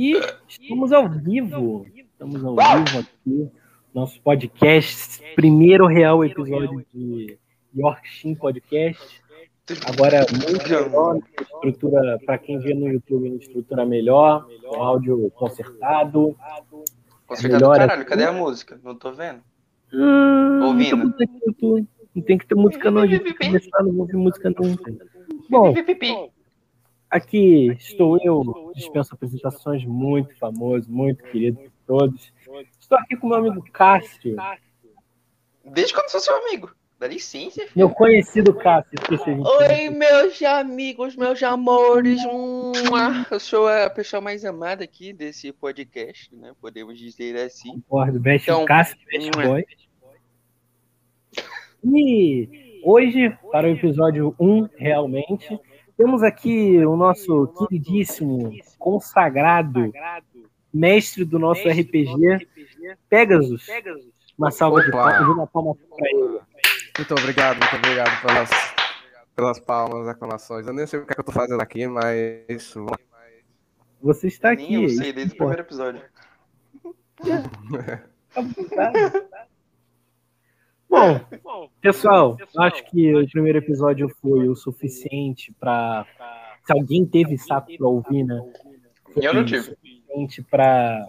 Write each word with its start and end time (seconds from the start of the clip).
E 0.00 0.12
estamos 0.46 0.92
ao 0.92 1.08
vivo. 1.08 1.84
Estamos 1.92 2.44
ao 2.44 2.54
vivo 2.54 3.00
aqui. 3.00 3.50
Nosso 3.92 4.22
podcast, 4.22 5.20
primeiro 5.34 5.88
real 5.88 6.24
episódio 6.24 6.86
de 6.94 7.36
Yorkshire 7.76 8.36
Podcast. 8.36 9.20
Agora, 9.88 10.24
muito 10.30 10.70
melhor, 10.70 11.18
estrutura, 11.40 12.16
para 12.24 12.38
quem 12.38 12.60
vê 12.60 12.74
no 12.74 12.86
YouTube, 12.86 13.38
estrutura 13.40 13.84
melhor, 13.84 14.46
áudio 14.76 15.32
consertado. 15.32 16.36
Consertado 17.26 17.64
melhor 17.64 17.78
caralho, 17.78 18.02
aqui. 18.02 18.10
cadê 18.10 18.22
a 18.22 18.32
música? 18.32 18.80
Não 18.84 18.94
tô 18.94 19.10
vendo. 19.10 19.40
Hum, 19.92 20.62
Ouvindo. 20.64 21.12
Não 22.14 22.22
tem 22.22 22.38
que 22.38 22.46
ter 22.46 22.54
música 22.54 22.88
não, 22.88 23.02
a 23.02 23.06
gente 23.08 23.34
começar, 23.34 23.82
não 23.82 23.98
ouvir 23.98 24.14
música 24.14 24.48
nunca. 24.48 24.94
Bom, 25.50 25.74
aqui 27.10 27.66
estou 27.78 28.18
eu, 28.22 28.72
dispenso 28.74 29.14
apresentações, 29.14 29.84
muito 29.84 30.36
famoso, 30.36 30.90
muito 30.90 31.22
querido 31.24 31.58
por 31.58 31.72
todos. 31.86 32.32
Estou 32.80 32.98
aqui 32.98 33.16
com 33.16 33.28
meu 33.28 33.38
amigo 33.38 33.62
Cássio. 33.72 34.36
Desde 35.64 35.92
quando 35.92 36.08
sou 36.08 36.20
seu 36.20 36.36
amigo? 36.36 36.70
Dá 36.98 37.06
licença, 37.06 37.60
filho. 37.60 37.72
Meu 37.76 37.90
conhecido 37.90 38.52
Cássio. 38.54 38.98
Oi, 39.60 39.90
meus 39.90 40.42
amigos, 40.42 41.14
meus 41.14 41.40
amores. 41.42 42.20
Eu 43.30 43.38
sou 43.38 43.68
a 43.68 43.88
pessoa 43.88 44.20
mais 44.20 44.44
amada 44.44 44.82
aqui 44.82 45.12
desse 45.12 45.52
podcast, 45.52 46.34
né? 46.34 46.52
Podemos 46.60 46.98
dizer 46.98 47.36
assim. 47.36 47.80
Concordo, 47.82 48.18
best 48.18 48.48
então, 48.48 48.64
Cássio, 48.64 48.98
best 49.06 49.30
boy. 49.30 49.64
E 51.84 52.80
hoje, 52.82 53.30
para 53.52 53.68
o 53.68 53.70
episódio 53.70 54.34
1, 54.40 54.68
realmente, 54.76 55.56
temos 55.98 56.22
aqui 56.22 56.78
o 56.86 56.96
nosso 56.96 57.48
queridíssimo, 57.48 58.52
consagrado, 58.78 59.92
mestre 60.72 61.24
do 61.24 61.40
nosso 61.40 61.68
RPG, 61.68 62.46
Pegasus. 63.08 63.66
Uma 64.38 64.52
salva 64.52 64.84
de 64.84 64.92
palmas, 64.92 65.28
uma 65.28 65.46
palma 65.48 65.74
para 65.74 66.08
ele. 66.08 66.40
Muito 66.96 67.12
obrigado, 67.12 67.58
muito 67.58 67.76
obrigado 67.76 68.22
pelas, 68.22 68.50
pelas 69.34 69.58
palmas, 69.58 70.06
aclamações. 70.06 70.68
Eu 70.68 70.72
nem 70.72 70.86
sei 70.86 71.00
o 71.00 71.04
que, 71.04 71.12
é 71.12 71.14
que 71.14 71.20
eu 71.20 71.24
tô 71.24 71.32
fazendo 71.32 71.60
aqui, 71.60 71.88
mas. 71.88 72.72
Você 74.00 74.28
está 74.28 74.52
aqui. 74.52 74.62
Nem 74.62 74.84
eu 74.84 74.88
sei, 74.90 75.12
desde 75.12 75.34
o 75.34 75.36
primeiro 75.36 75.62
episódio. 75.62 76.00
Bom, 80.88 81.20
pessoal, 81.80 82.36
acho 82.56 82.84
que 82.84 83.14
o 83.14 83.28
primeiro 83.28 83.58
episódio 83.58 84.08
foi 84.20 84.48
o 84.48 84.56
suficiente 84.56 85.52
para. 85.60 86.06
Se 86.64 86.72
alguém 86.72 87.04
teve 87.06 87.36
saco 87.38 87.76
para 87.76 87.86
ouvir, 87.86 88.24
né? 88.24 88.40
Eu 89.16 89.34
não 89.34 89.44
tive. 89.44 89.62
Suficiente 89.62 90.42
para 90.42 91.06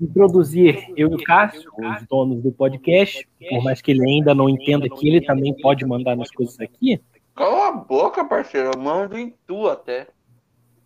introduzir 0.00 0.92
eu 0.96 1.10
e 1.10 1.14
o 1.14 1.22
Cássio, 1.22 1.70
os 1.78 2.06
donos 2.06 2.42
do 2.42 2.52
podcast, 2.52 3.26
por 3.48 3.62
mais 3.62 3.80
que 3.80 3.92
ele 3.92 4.04
ainda 4.04 4.34
não 4.34 4.48
entenda 4.48 4.88
que 4.88 5.08
ele 5.08 5.20
também 5.20 5.54
pode 5.60 5.84
mandar 5.86 6.16
nas 6.16 6.30
coisas 6.30 6.58
aqui. 6.60 7.00
Cala 7.34 7.68
a 7.68 7.72
boca, 7.72 8.24
parceiro, 8.24 8.70
eu 8.74 8.80
mando 8.80 9.18
em 9.18 9.34
tu 9.46 9.68
até. 9.68 10.06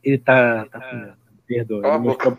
Ele 0.02 0.18
tá. 0.18 0.66
tá 0.66 1.16
perdoa. 1.46 1.82
Cala 1.82 1.94
a 1.94 1.98
boca. 1.98 2.38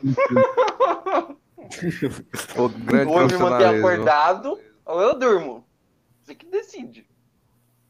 o 2.57 2.69
grande 2.79 3.05
Vou 3.05 3.27
me 3.27 3.37
manter 3.37 3.65
acordado 3.65 4.57
ou 4.85 5.01
eu 5.01 5.19
durmo. 5.19 5.68
Você 6.29 6.35
que 6.35 6.45
decide. 6.45 7.05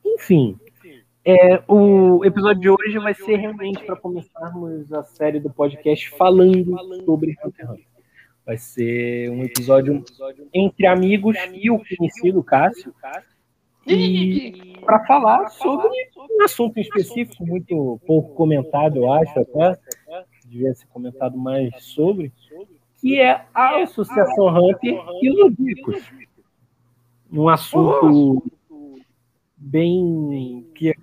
Enfim, 0.05 0.57
é, 1.25 1.61
o 1.67 2.23
episódio 2.23 2.61
de 2.61 2.69
hoje 2.69 2.97
vai 2.97 3.13
ser 3.13 3.35
realmente 3.35 3.83
para 3.83 3.97
começarmos 3.97 4.93
a 4.93 5.03
série 5.03 5.41
do 5.41 5.49
podcast 5.49 6.09
falando 6.11 6.73
sobre 7.03 7.35
Hunter 7.43 7.65
x 7.65 7.69
Hunter. 7.69 7.85
Vai 8.45 8.57
ser 8.57 9.29
um 9.29 9.43
episódio 9.43 10.05
entre 10.53 10.87
amigos 10.87 11.35
e 11.51 11.69
o 11.69 11.83
conhecido 11.97 12.41
Cássio. 12.41 12.95
E 13.85 14.77
para 14.85 15.05
falar 15.05 15.49
sobre 15.49 15.89
um 16.17 16.41
assunto 16.41 16.79
específico, 16.79 17.45
muito 17.45 17.99
pouco 18.07 18.33
comentado, 18.35 18.99
eu 18.99 19.11
acho 19.11 19.37
até. 19.37 19.77
Devia 20.45 20.73
ser 20.73 20.87
comentado 20.87 21.37
mais 21.37 21.71
sobre, 21.83 22.31
que 23.01 23.19
é 23.19 23.45
a 23.53 23.83
Associação 23.83 24.47
Hunter 24.47 24.97
e 25.21 25.29
os 25.29 25.39
Ludicos 25.39 26.28
um 27.31 27.49
assunto 27.49 28.43
bem 29.55 30.67
que 30.75 30.95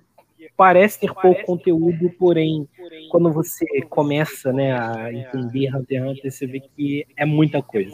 parece 0.55 0.99
ter 0.99 1.13
pouco 1.13 1.43
conteúdo, 1.45 2.09
porém, 2.17 2.67
quando 3.09 3.31
você 3.31 3.65
começa 3.89 4.51
né, 4.51 4.71
a 4.77 5.13
entender 5.13 5.75
Hunter 5.75 6.01
x 6.01 6.09
Hunter, 6.09 6.31
você 6.31 6.47
vê 6.47 6.59
que 6.59 7.05
é 7.15 7.25
muita 7.25 7.61
coisa. 7.61 7.91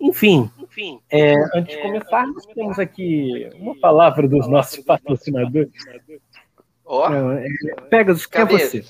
Enfim, 0.00 0.50
é, 1.10 1.34
antes 1.54 1.74
de 1.74 1.82
começar, 1.82 2.26
nós 2.26 2.44
temos 2.46 2.78
aqui 2.78 3.48
uma 3.54 3.74
palavra 3.78 4.28
dos 4.28 4.46
nossos 4.46 4.84
patrocinadores. 4.84 5.72
Oh. 6.84 7.04
Pegasus, 7.88 8.26
quem 8.26 8.42
é 8.42 8.44
você? 8.44 8.84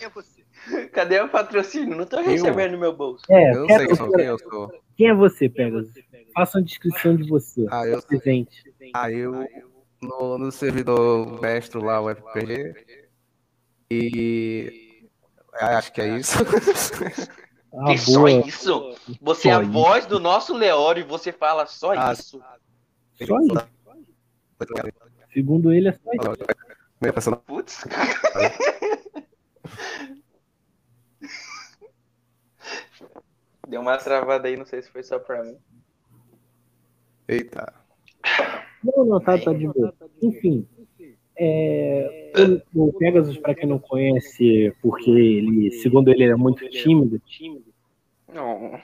Cadê 0.93 1.21
o 1.21 1.29
patrocínio? 1.29 1.95
Não 1.95 2.05
estou 2.05 2.21
recebendo 2.21 2.73
no 2.73 2.79
meu 2.79 2.93
bolso. 2.93 3.23
É, 3.31 3.51
eu 3.53 3.67
sei 3.67 3.87
quem 3.87 4.25
eu 4.25 4.39
sou. 4.39 4.73
Quem 4.97 5.09
é 5.09 5.15
você, 5.15 5.49
Pegasus? 5.49 5.93
Faça 6.35 6.59
uma 6.59 6.65
descrição 6.65 7.17
de 7.17 7.29
você. 7.29 7.67
Ah, 7.71 7.87
eu 7.87 8.03
presente. 8.03 8.75
Ah, 8.93 9.11
eu 9.11 9.47
no, 10.03 10.39
no 10.39 10.53
servidor 10.53 11.41
mestre 11.41 11.81
lá, 11.81 12.01
o 12.01 12.11
FPG. 12.11 13.05
E 13.91 15.09
acho 15.55 15.93
que 15.93 16.01
é 16.01 16.19
isso. 16.19 16.39
Ah, 17.77 17.93
e 17.93 17.99
só 17.99 18.29
isso? 18.29 18.97
Você 19.21 19.43
só 19.43 19.49
é 19.49 19.55
a 19.57 19.63
isso. 19.63 19.73
voz 19.73 20.07
do 20.07 20.21
nosso 20.21 20.55
Leório 20.55 21.01
e 21.01 21.05
você 21.05 21.33
fala 21.33 21.67
só 21.67 21.91
ah, 21.91 22.13
isso. 22.13 22.41
Só 23.21 23.41
isso. 23.41 23.69
Segundo 25.33 25.73
ele, 25.73 25.89
é 25.89 25.93
só 25.93 26.13
isso. 26.13 27.37
Putz, 27.39 27.83
Deu 33.67 33.81
uma 33.81 33.99
travada 33.99 34.47
aí, 34.47 34.57
não 34.57 34.65
sei 34.65 34.81
se 34.81 34.89
foi 34.89 35.03
só 35.03 35.19
pra 35.19 35.43
mim. 35.43 35.59
Eita. 37.29 37.73
Não, 38.83 39.05
não, 39.05 39.21
tá, 39.21 39.39
tá 39.39 39.53
de 39.53 39.67
boa. 39.67 39.95
Enfim, 40.23 40.67
é, 41.37 42.63
o, 42.75 42.89
o 42.89 42.93
Pegasus, 42.93 43.37
para 43.39 43.55
quem 43.55 43.69
não 43.69 43.79
conhece, 43.79 44.73
porque 44.81 45.11
ele, 45.11 45.71
segundo 45.73 46.11
ele, 46.11 46.25
é 46.25 46.37
muito 46.37 46.69
tímido. 46.69 47.21
Não. 48.33 48.79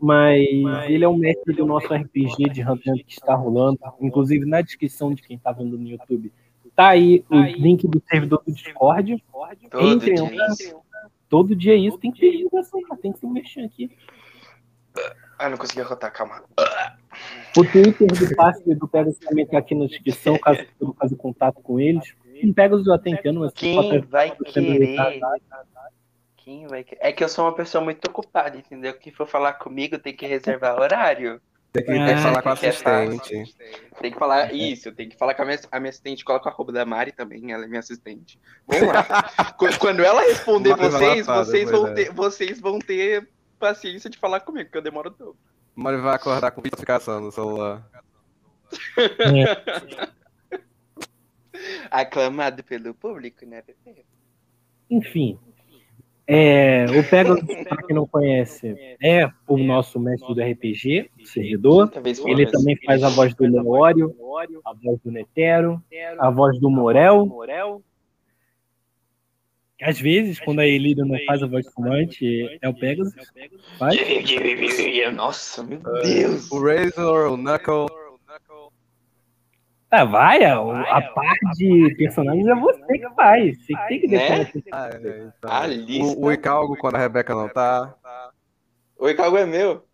Mas 0.00 0.46
ele 0.88 1.04
é 1.04 1.08
o 1.08 1.16
mestre 1.16 1.54
do 1.54 1.64
nosso 1.64 1.92
RPG 1.92 2.50
de 2.50 2.62
Hunter 2.62 2.94
que 3.04 3.12
está 3.12 3.34
rolando. 3.34 3.78
Inclusive, 4.00 4.44
na 4.44 4.60
descrição 4.60 5.14
de 5.14 5.22
quem 5.22 5.36
está 5.36 5.52
vendo 5.52 5.78
no 5.78 5.88
YouTube, 5.88 6.32
tá 6.74 6.88
aí 6.88 7.24
o 7.30 7.40
link 7.40 7.86
do 7.86 8.02
servidor 8.08 8.42
do 8.46 8.52
Discord. 8.52 9.22
Entrem 9.80 10.18
lá. 10.18 10.46
Todo 11.28 11.56
dia 11.56 11.74
é 11.74 11.76
isso, 11.76 11.98
tem 11.98 12.12
que 12.12 12.20
ter 12.20 12.36
divulgação, 12.36 12.80
tem 13.02 13.12
que 13.12 13.18
se 13.18 13.26
mexer 13.26 13.60
aqui. 13.62 13.90
Ah, 15.38 15.48
não 15.48 15.58
consegui 15.58 15.80
arrotar, 15.80 16.12
calma. 16.12 16.42
O 17.56 17.64
Twitter 17.64 18.06
do 18.06 18.36
Passe 18.36 18.74
do 18.74 18.86
Pegasus 18.86 19.18
também 19.18 19.46
tá 19.46 19.58
aqui 19.58 19.74
na 19.74 19.86
descrição, 19.86 20.38
caso 20.38 20.60
eu 20.80 20.94
fazer 20.98 21.16
contato 21.16 21.62
com 21.62 21.80
eles. 21.80 22.14
Quem 22.38 22.52
Pegasus 22.52 22.86
eu 22.86 22.94
até 22.94 23.10
entendo, 23.10 23.40
mas 23.40 23.52
quem 23.52 24.00
vai 24.02 24.30
querer? 24.30 25.20
Quem 26.36 26.66
vai 26.66 26.84
querer? 26.84 27.00
É 27.00 27.12
que 27.12 27.24
eu 27.24 27.28
sou 27.28 27.46
uma 27.46 27.54
pessoa 27.54 27.82
muito 27.82 28.04
ocupada, 28.08 28.56
entendeu? 28.56 28.94
Quem 28.94 29.12
for 29.12 29.26
falar 29.26 29.54
comigo 29.54 29.98
tem 29.98 30.14
que 30.14 30.26
reservar 30.26 30.78
horário. 30.78 31.40
Tem 31.72 31.84
que, 31.84 31.92
tem 31.92 32.16
que 32.16 32.22
falar 32.22 32.42
com 32.42 32.48
a 32.48 32.52
assistente. 32.52 33.56
Tem 34.00 34.12
que 34.12 34.18
falar 34.18 34.54
isso, 34.54 34.92
tem 34.92 35.08
que 35.08 35.16
falar 35.16 35.34
com 35.34 35.42
a 35.42 35.44
minha, 35.44 35.58
a 35.70 35.80
minha 35.80 35.90
assistente. 35.90 36.24
Coloca 36.24 36.48
a 36.48 36.52
roupa 36.52 36.72
da 36.72 36.86
Mari 36.86 37.12
também, 37.12 37.52
ela 37.52 37.64
é 37.64 37.66
minha 37.66 37.80
assistente. 37.80 38.38
Vamos 38.66 38.88
lá. 38.88 39.04
Quando 39.78 40.02
ela 40.02 40.22
responder 40.22 40.74
vocês, 40.76 41.26
vocês 41.26 41.70
vão, 41.70 41.94
ter, 41.94 42.12
vocês 42.12 42.60
vão 42.60 42.78
ter 42.78 43.28
paciência 43.58 44.08
de 44.08 44.18
falar 44.18 44.40
comigo, 44.40 44.70
que 44.70 44.78
eu 44.78 44.82
demoro 44.82 45.10
todo. 45.10 45.36
Mari 45.76 45.98
vai 45.98 46.14
acordar 46.14 46.50
com 46.50 46.62
notificação 46.62 47.20
no 47.20 47.30
celular. 47.30 47.86
É. 49.20 50.10
Aclamado 51.90 52.64
pelo 52.64 52.94
público, 52.94 53.44
né, 53.46 53.62
Pepe? 53.62 54.04
Enfim, 54.90 55.38
é, 56.28 56.86
o 56.86 57.08
Pegasus, 57.08 57.40
para 57.68 57.82
quem 57.84 57.94
não 57.94 58.04
conhece, 58.04 58.74
é 59.00 59.30
o 59.46 59.56
nosso 59.56 60.00
mestre 60.00 60.34
do 60.34 60.42
RPG, 60.42 61.08
o 61.22 61.26
servidor. 61.26 61.92
Ele 62.26 62.46
também 62.46 62.76
faz 62.84 63.04
a 63.04 63.08
voz 63.08 63.32
do 63.34 63.44
Leório, 63.44 64.12
a 64.64 64.72
voz 64.72 64.98
do 65.04 65.12
Netero, 65.12 65.80
a 66.18 66.28
voz 66.28 66.58
do 66.58 66.68
Morel. 66.68 67.28
Às 69.82 70.00
vezes, 70.00 70.40
quando 70.40 70.60
a 70.60 70.66
Elida 70.66 71.04
não 71.04 71.18
faz 71.26 71.42
a 71.42 71.46
voz 71.46 71.66
fumante, 71.72 72.58
é 72.62 72.68
o 72.68 72.74
Pegasus. 72.74 73.14
Faz. 73.78 73.96
Nossa, 75.14 75.62
meu 75.62 75.80
Deus! 75.80 76.50
O 76.50 76.64
Razor, 76.64 77.32
o 77.32 77.36
Knuckle. 77.36 77.86
Ah, 79.90 80.04
vai, 80.04 80.44
a, 80.44 80.58
a 80.58 81.02
parte 81.12 81.46
de 81.54 81.94
personagens 81.96 82.46
é 82.46 82.54
você 82.54 82.98
que 82.98 83.10
faz. 83.14 83.56
Você 83.58 83.72
que 83.72 83.88
tem 83.88 84.00
que 84.00 84.08
né? 84.08 84.50
Ah, 84.72 84.90
é, 84.92 85.28
então. 85.28 86.18
O, 86.18 86.24
o 86.24 86.32
Icalgo, 86.32 86.76
quando 86.76 86.96
a 86.96 86.98
Rebeca 86.98 87.34
não 87.34 87.48
tá. 87.48 87.94
O 88.98 89.08
Ikago 89.08 89.36
é 89.36 89.46
meu. 89.46 89.86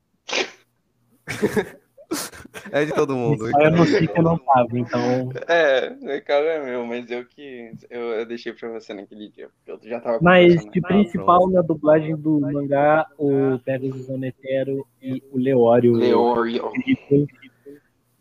É 2.70 2.84
de 2.84 2.92
todo 2.94 3.14
mundo. 3.14 3.50
Só 3.50 3.60
eu 3.60 3.70
não 3.70 3.84
sei 3.84 4.06
que 4.06 4.18
eu 4.18 4.22
não 4.22 4.38
tava, 4.38 4.78
então. 4.78 5.30
É, 5.48 5.94
o 6.00 6.10
Ikago 6.10 6.46
é 6.46 6.64
meu, 6.64 6.86
mas 6.86 7.10
eu 7.10 7.24
que. 7.24 7.72
Eu, 7.90 8.00
eu 8.00 8.26
deixei 8.26 8.52
pra 8.52 8.68
você 8.70 8.94
naquele 8.94 9.28
dia. 9.28 9.48
porque 9.48 9.86
Eu 9.86 9.90
já 9.90 10.00
tava 10.00 10.18
Mas 10.22 10.64
de 10.66 10.80
principal 10.80 11.48
na 11.50 11.60
dublagem 11.60 12.16
do 12.16 12.40
mangá, 12.40 13.06
o 13.18 13.58
Pegasus 13.58 14.08
Onetero 14.08 14.86
e 15.02 15.22
o 15.32 15.38
Leório. 15.38 15.94
Leorio. 15.94 16.70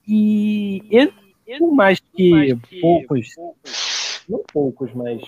E 0.07 0.81
ele, 0.89 1.13
por 1.59 1.73
mais 1.73 1.99
que 1.99 2.57
poucos, 2.81 3.27
não 4.27 4.43
poucos, 4.51 4.93
mas 4.93 5.21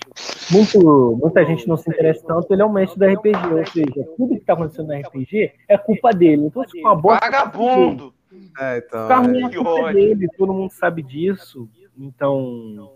muito, 0.51 1.17
muita 1.21 1.45
gente 1.45 1.67
não 1.67 1.77
se 1.77 1.89
interessa 1.89 2.25
tanto, 2.25 2.51
ele 2.51 2.61
é 2.61 2.65
o 2.65 2.71
mestre 2.71 2.99
do 2.99 3.05
RPG, 3.05 3.53
ou 3.53 3.65
seja, 3.67 4.09
tudo 4.17 4.35
que 4.35 4.45
tá 4.45 4.53
acontecendo 4.53 4.87
no 4.87 4.99
RPG 4.99 5.53
é 5.67 5.77
culpa 5.77 6.11
dele. 6.11 6.47
Então, 6.47 6.67
se 6.67 6.79
uma 6.79 6.95
bosta, 6.95 7.25
Vagabundo! 7.25 8.13
É, 8.59 8.77
então. 8.77 9.23
ruim 9.23 9.43
é. 9.43 9.89
é 9.89 9.93
dele, 9.93 10.27
todo 10.37 10.53
mundo 10.53 10.71
sabe 10.71 11.01
disso. 11.01 11.69
Então, 11.97 12.95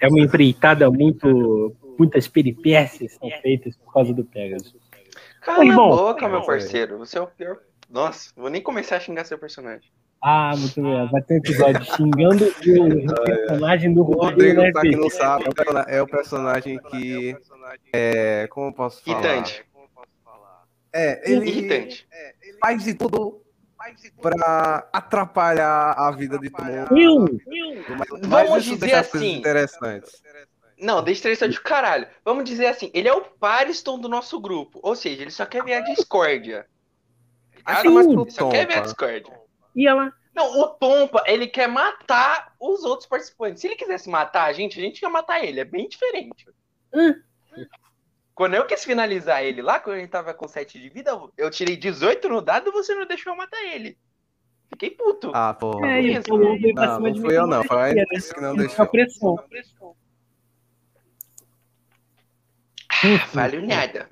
é 0.00 0.08
uma 0.08 0.20
empreitada 0.20 0.90
muito, 0.90 1.74
muitas 1.98 2.28
peripécias 2.28 3.12
são 3.14 3.30
feitas 3.42 3.76
por 3.76 3.92
causa 3.92 4.12
do 4.12 4.24
Pegasus. 4.24 4.74
Cala 5.40 5.64
Mas, 5.64 5.74
a 5.74 5.76
boca, 5.76 6.28
meu 6.28 6.42
parceiro. 6.42 6.98
Você 6.98 7.18
é 7.18 7.20
o 7.20 7.26
pior. 7.26 7.58
Nossa, 7.88 8.30
vou 8.36 8.50
nem 8.50 8.60
começar 8.62 8.96
a 8.96 9.00
xingar 9.00 9.24
seu 9.24 9.38
personagem. 9.38 9.90
Ah, 10.20 10.52
muito 10.56 10.82
bem. 10.82 11.08
Vai 11.10 11.22
ter 11.22 11.34
um 11.34 11.36
episódio 11.38 11.84
xingando 11.84 12.44
o 12.44 12.52
personagem 13.24 13.94
do 13.94 14.00
O 14.00 14.04
Rodrigo 14.04 14.60
Rodrigo, 14.60 14.72
pra 14.72 14.82
quem 14.82 14.96
não 14.96 15.08
sabe, 15.08 15.44
é 15.46 15.48
o 15.48 15.54
persona- 15.54 15.86
é 15.88 16.02
o 16.02 16.06
personagem 16.06 16.78
que. 16.90 17.36
É, 17.92 18.46
como 18.48 18.68
eu 18.68 18.72
posso 18.72 19.02
falar? 19.04 19.22
Irritante. 19.22 19.64
É, 20.92 21.32
ele 21.32 21.48
Irritante. 21.48 22.08
faz 22.60 22.82
de 22.82 22.94
tudo 22.94 23.40
pra 24.20 24.88
atrapalhar 24.92 25.92
a 25.92 26.10
vida 26.10 26.38
de 26.38 26.50
todo 26.50 26.64
mundo. 26.94 27.40
Mas, 27.96 28.08
Vamos 28.08 28.28
mas 28.50 28.64
isso 28.64 28.74
dizer 28.76 28.94
assim. 28.94 29.36
interessantes. 29.36 30.22
Não, 30.80 31.02
deixa 31.02 31.20
interessante 31.22 31.52
de 31.52 31.60
caralho. 31.60 32.06
Vamos 32.24 32.44
dizer 32.44 32.66
assim, 32.66 32.90
ele 32.94 33.08
é 33.08 33.12
o 33.12 33.20
Pariston 33.22 33.98
do 33.98 34.08
nosso 34.08 34.40
grupo. 34.40 34.78
Ou 34.82 34.94
seja, 34.94 35.22
ele 35.22 35.30
só 35.30 35.44
quer 35.44 35.64
ver 35.64 35.74
a 35.74 35.80
discórdia. 35.80 36.66
Acho 37.64 37.82
Sim. 37.82 37.88
mais 37.88 38.06
pro 38.06 38.22
Ele 38.22 38.30
só 38.30 38.48
quer 38.48 38.66
ver 38.66 38.74
a 38.78 38.80
discórdia. 38.80 39.40
e 39.74 39.86
ela. 39.86 40.12
Não, 40.34 40.60
o 40.60 40.68
Tompa, 40.68 41.24
ele 41.26 41.48
quer 41.48 41.66
matar 41.66 42.54
os 42.60 42.84
outros 42.84 43.08
participantes. 43.08 43.60
Se 43.60 43.66
ele 43.66 43.74
quisesse 43.74 44.08
matar 44.08 44.44
a 44.44 44.52
gente, 44.52 44.78
a 44.78 44.82
gente 44.82 45.02
ia 45.02 45.08
matar 45.10 45.42
ele. 45.44 45.58
É 45.58 45.64
bem 45.64 45.88
diferente. 45.88 46.46
Hum. 46.94 47.12
Quando 48.38 48.54
eu 48.54 48.64
quis 48.66 48.84
finalizar 48.84 49.42
ele 49.42 49.60
lá, 49.60 49.80
quando 49.80 49.96
ele 49.96 50.06
tava 50.06 50.32
com 50.32 50.46
7 50.46 50.78
de 50.78 50.88
vida, 50.88 51.10
eu 51.36 51.50
tirei 51.50 51.76
18 51.76 52.28
no 52.28 52.40
dado 52.40 52.68
e 52.68 52.72
você 52.72 52.94
não 52.94 53.04
deixou 53.04 53.32
eu 53.32 53.36
matar 53.36 53.60
ele. 53.64 53.98
Fiquei 54.70 54.92
puto. 54.92 55.32
Ah, 55.34 55.52
porra. 55.52 55.84
É, 55.88 56.00
e 56.00 56.16
isso. 56.16 56.28
Não, 56.28 56.38
não 56.38 57.10
de 57.10 57.20
fui 57.20 57.30
mim. 57.30 57.34
eu 57.34 57.48
não, 57.48 57.64
foi 57.64 57.82
a 57.82 57.90
Ele 57.90 58.00
Inês 58.02 58.32
que 58.32 58.40
não 58.40 58.54
deixou. 58.54 58.86
pressão. 58.86 59.36
Valeu 63.34 63.66
nada. 63.66 64.08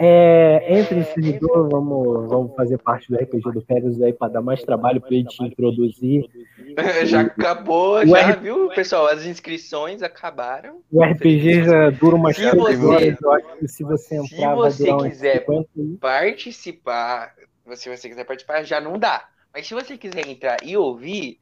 É, 0.00 0.78
entre 0.78 1.00
em 1.00 1.02
servidor, 1.04 1.68
vamos, 1.68 2.28
vamos 2.28 2.54
fazer 2.54 2.78
parte 2.78 3.10
do 3.10 3.16
RPG 3.16 3.50
do 3.52 3.60
Pegasus 3.60 4.00
aí 4.00 4.12
para 4.12 4.34
dar 4.34 4.40
mais 4.42 4.62
trabalho 4.62 5.00
para 5.00 5.10
ele 5.12 5.24
te 5.24 5.42
introduzir. 5.44 6.24
Já 7.06 7.22
acabou, 7.22 7.96
O 7.96 8.06
já, 8.06 8.18
R- 8.18 8.36
viu, 8.36 8.68
pessoal? 8.68 9.06
As 9.08 9.24
inscrições 9.26 10.00
acabaram. 10.02 10.80
O 10.92 11.02
RPG 11.02 11.64
já 11.64 11.90
dura 11.90 12.14
umas 12.14 12.36
Se 12.36 12.42
30 12.42 12.56
você- 12.56 12.76
horas, 13.26 13.72
se 13.72 13.82
você 13.82 14.04
se 14.08 14.34
entrar 14.34 14.54
vai 14.54 14.70
você 14.70 14.96
quiser 14.98 15.40
50 15.40 15.68
aí. 15.76 15.96
Participar, 16.00 17.34
se 17.74 17.88
você 17.88 18.08
quiser 18.08 18.24
participar, 18.24 18.62
já 18.62 18.80
não 18.80 18.96
dá. 18.98 19.26
Mas 19.52 19.66
se 19.66 19.74
você 19.74 19.98
quiser 19.98 20.28
entrar 20.28 20.58
e 20.62 20.76
ouvir, 20.76 21.40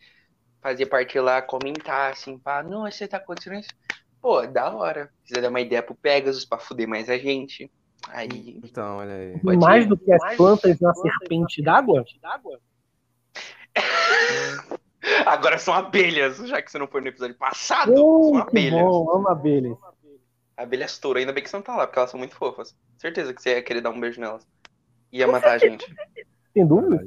fazer 0.63 0.87
parte 0.87 1.19
lá, 1.21 1.43
comentar 1.43 2.13
assim, 2.13 2.39
pá, 2.39 2.63
não, 2.63 2.91
você 2.91 3.07
tá 3.07 3.19
acontecendo 3.19 3.59
isso. 3.61 3.69
Pô, 4.23 4.47
da 4.47 4.75
hora. 4.75 5.11
Se 5.23 5.29
quiser 5.35 5.43
dar 5.43 5.51
uma 5.51 5.61
ideia 5.61 5.83
pro 5.83 5.95
Pegasus 5.95 6.47
pra 6.47 6.59
fuder 6.59 6.89
mais 6.89 7.11
a 7.11 7.19
gente. 7.19 7.71
Aí. 8.09 8.61
Então, 8.65 8.99
olha 8.99 9.15
aí. 9.15 9.39
Pode 9.41 9.59
Mais 9.59 9.85
ir. 9.85 9.89
do 9.89 9.97
que 9.97 10.13
as 10.13 10.37
plantas 10.37 10.79
na 10.81 10.95
serpente 10.95 11.63
d'água? 11.63 12.05
Agora 15.27 15.59
são 15.59 15.73
abelhas, 15.75 16.37
já 16.49 16.61
que 16.61 16.71
você 16.71 16.79
não 16.79 16.87
foi 16.89 17.01
no 17.01 17.09
episódio 17.09 17.37
passado, 17.37 17.95
são 17.97 18.05
Oh, 18.05 18.33
que 18.33 18.39
abelhas. 18.51 18.81
bom, 18.83 19.11
amo 19.11 19.29
abelhas. 19.29 19.77
Abelhas 20.57 20.99
touro, 20.99 21.19
ainda 21.19 21.33
bem 21.33 21.43
que 21.45 21.51
você 21.51 21.57
não 21.57 21.63
tá 21.63 21.77
lá, 21.77 21.87
porque 21.87 21.99
elas 21.99 22.11
são 22.11 22.19
muito 22.19 22.35
fofas. 22.35 22.75
Certeza 22.97 23.33
que 23.35 23.41
você 23.43 23.51
ia 23.57 23.63
querer 23.63 23.81
dar 23.83 23.91
um 23.91 24.01
beijo 24.01 24.21
nelas. 24.21 24.47
Ia 25.13 25.27
matar 25.29 25.53
a 25.53 25.59
gente. 25.59 25.87
Tem 26.55 26.67
dúvida? 26.67 27.05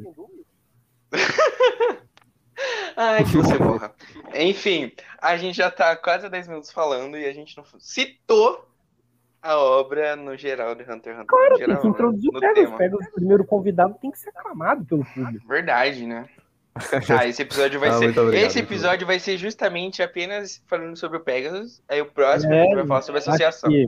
Ai, 2.95 3.23
que 3.23 3.37
você 3.37 3.57
morra. 3.63 3.93
Enfim, 4.35 4.91
a 5.21 5.35
gente 5.37 5.55
já 5.55 5.71
tá 5.71 5.95
quase 5.95 6.25
há 6.25 6.29
10 6.29 6.47
minutos 6.47 6.71
falando 6.71 7.17
e 7.17 7.25
a 7.25 7.33
gente 7.33 7.57
não 7.57 7.63
citou 7.79 8.67
a 9.41 9.57
obra 9.57 10.15
no 10.15 10.35
geral 10.37 10.75
de 10.75 10.83
Hunter 10.83 11.13
x 11.13 11.21
Hunter. 11.21 11.25
Claro, 11.25 11.49
no 11.51 11.57
tem 11.57 11.65
geral, 11.67 11.81
que 11.81 11.87
né? 11.87 11.93
introduzir 11.93 12.29
o 12.29 12.33
no 12.33 12.39
Pegasus. 12.39 12.63
tema. 12.65 12.77
Pegasus, 12.77 13.07
o 13.07 13.11
primeiro 13.13 13.43
convidado, 13.45 13.95
tem 14.01 14.11
que 14.11 14.19
ser 14.19 14.29
aclamado 14.29 14.85
pelo 14.85 15.05
público. 15.05 15.47
Verdade, 15.47 16.05
né? 16.05 16.25
Tá, 17.07 17.25
esse 17.27 17.41
episódio 17.41 17.79
vai 17.79 17.89
Ah, 17.89 17.93
ser. 17.93 18.17
obrigado, 18.17 18.33
esse 18.33 18.59
episódio 18.59 19.05
vai 19.07 19.19
ser 19.19 19.37
justamente 19.37 20.01
apenas 20.03 20.61
falando 20.67 20.95
sobre 20.95 21.17
o 21.17 21.21
Pegasus. 21.21 21.81
Aí 21.89 22.01
o 22.01 22.05
próximo 22.05 22.53
É, 22.53 22.61
a 22.61 22.63
gente 22.65 22.75
vai 22.75 22.87
falar 22.87 23.01
sobre 23.01 23.19
a 23.19 23.21
associação. 23.23 23.69
que 23.69 23.87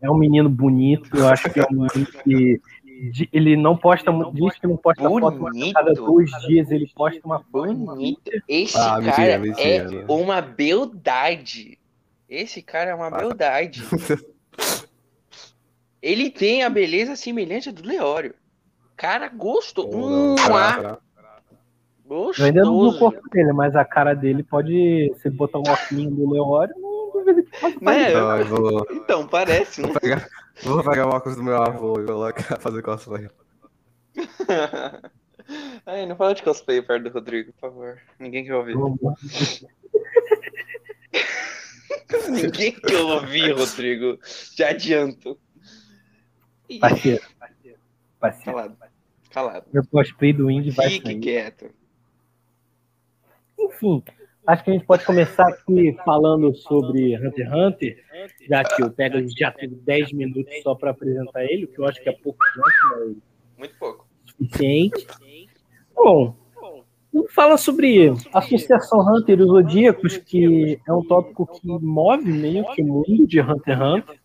é 0.00 0.10
um 0.10 0.16
menino 0.16 0.48
bonito, 0.48 1.16
eu 1.16 1.28
acho 1.28 1.48
que 1.50 1.60
é 1.60 1.64
um 1.64 1.72
menino 1.82 2.06
que 2.24 2.60
de- 3.10 3.28
ele 3.32 3.56
não 3.56 3.76
posta 3.76 4.12
muito, 4.12 4.32
diz 4.34 4.56
que 4.58 4.66
não 4.66 4.76
posta 4.76 5.02
foto, 5.02 5.40
mas 5.40 5.56
a 5.70 5.72
cada 5.72 5.92
Bonito. 5.94 6.04
dois 6.06 6.30
dias 6.46 6.70
ele 6.70 6.88
posta 6.94 7.20
uma 7.24 7.40
foto. 7.40 7.74
Bonito. 7.74 8.30
Esse 8.46 8.76
Ah, 8.78 8.98
mentira, 8.98 9.16
cara 9.16 9.38
mentira. 9.38 10.04
é 10.08 10.12
uma 10.12 10.40
beldade. 10.40 11.78
Esse 12.28 12.62
cara 12.62 12.90
é 12.90 12.94
uma 12.94 13.08
Ah. 13.08 13.10
beldade. 13.18 13.82
Ele 16.02 16.30
tem 16.30 16.64
a 16.64 16.68
beleza 16.70 17.14
semelhante 17.14 17.68
à 17.68 17.72
do 17.72 17.86
Leório. 17.86 18.34
Cara, 18.96 19.28
gosto. 19.28 19.86
Não, 19.88 19.98
Mua. 19.98 20.36
será, 20.38 20.98
Eu 22.08 22.32
ainda 22.44 22.64
não 22.64 22.72
vi 22.72 22.78
o 22.78 22.90
Gostoso. 22.90 22.98
corpo 22.98 23.30
dele, 23.30 23.52
mas 23.52 23.76
a 23.76 23.84
cara 23.84 24.14
dele 24.14 24.42
pode, 24.42 25.12
se 25.20 25.28
ele 25.28 25.36
botar 25.36 25.58
um 25.58 25.62
óculos 25.62 26.10
do 26.10 26.30
Leório, 26.30 26.74
não 26.78 27.12
duvido 27.12 27.42
que 27.44 27.60
possa 27.60 27.78
Né? 27.80 28.12
Eu 28.12 28.46
vou, 28.46 28.86
Então, 28.90 29.26
parece. 29.28 29.80
Não... 29.80 29.90
vou 29.90 30.00
pegar, 30.00 30.28
vou 30.62 30.82
pegar 30.82 31.06
o 31.06 31.10
óculos 31.10 31.36
do 31.36 31.42
meu 31.44 31.56
avô 31.62 32.00
e 32.00 32.04
colocar, 32.04 32.58
fazer 32.60 32.82
cosplay. 32.82 33.28
Ai, 35.86 36.06
não 36.06 36.16
fala 36.16 36.34
de 36.34 36.42
cosplay 36.42 36.82
perto 36.82 37.04
do 37.04 37.10
Rodrigo, 37.10 37.52
por 37.52 37.60
favor. 37.60 37.98
Ninguém 38.18 38.44
quer 38.44 38.54
ouvir. 38.54 38.76
Ninguém 42.28 42.72
quer 42.72 42.98
ouvir, 42.98 43.52
Rodrigo. 43.52 44.18
Já 44.56 44.68
adianto. 44.70 45.38
Parceiro, 46.80 47.22
parceiro. 48.18 48.44
Calado. 48.44 48.76
Calado. 49.30 49.66
Meu 49.72 49.84
cosplay 49.86 50.32
do 50.32 50.50
Indy 50.50 50.70
vai 50.70 50.90
Fique 50.90 51.06
sair. 51.06 51.20
quieto. 51.20 51.70
Enfim, 53.58 54.02
acho 54.46 54.64
que 54.64 54.70
a 54.70 54.72
gente 54.74 54.86
pode 54.86 55.04
começar 55.04 55.48
aqui 55.48 55.96
falando 56.04 56.54
sobre 56.54 57.16
Hunter 57.16 57.46
x 57.46 57.54
Hunter, 57.54 58.04
já 58.48 58.64
que 58.64 58.82
o 58.82 58.90
Pegasus 58.90 59.32
já 59.34 59.50
teve 59.52 59.74
10 59.76 60.12
minutos 60.12 60.52
só 60.62 60.74
para 60.74 60.90
apresentar 60.90 61.44
ele, 61.44 61.64
o 61.64 61.68
que 61.68 61.78
eu 61.78 61.86
acho 61.86 62.02
que 62.02 62.08
é 62.08 62.12
pouco 62.12 62.38
mas 62.56 63.16
Muito 63.58 63.74
pouco. 63.78 64.06
suficiente. 64.26 65.06
Bom, 65.94 66.36
vamos 67.12 67.32
falar 67.32 67.56
sobre 67.56 68.08
a 68.32 68.38
Associação 68.38 69.00
Hunter 69.00 69.38
e 69.38 69.42
os 69.42 69.48
Zodíacos, 69.48 70.16
que 70.16 70.80
é 70.86 70.92
um 70.92 71.04
tópico 71.04 71.46
que 71.46 71.66
move 71.66 72.30
meio 72.32 72.64
que 72.72 72.82
o 72.82 72.86
mundo 72.86 73.26
de 73.26 73.40
Hunter 73.40 73.78
x 73.78 73.82
Hunter, 73.82 74.20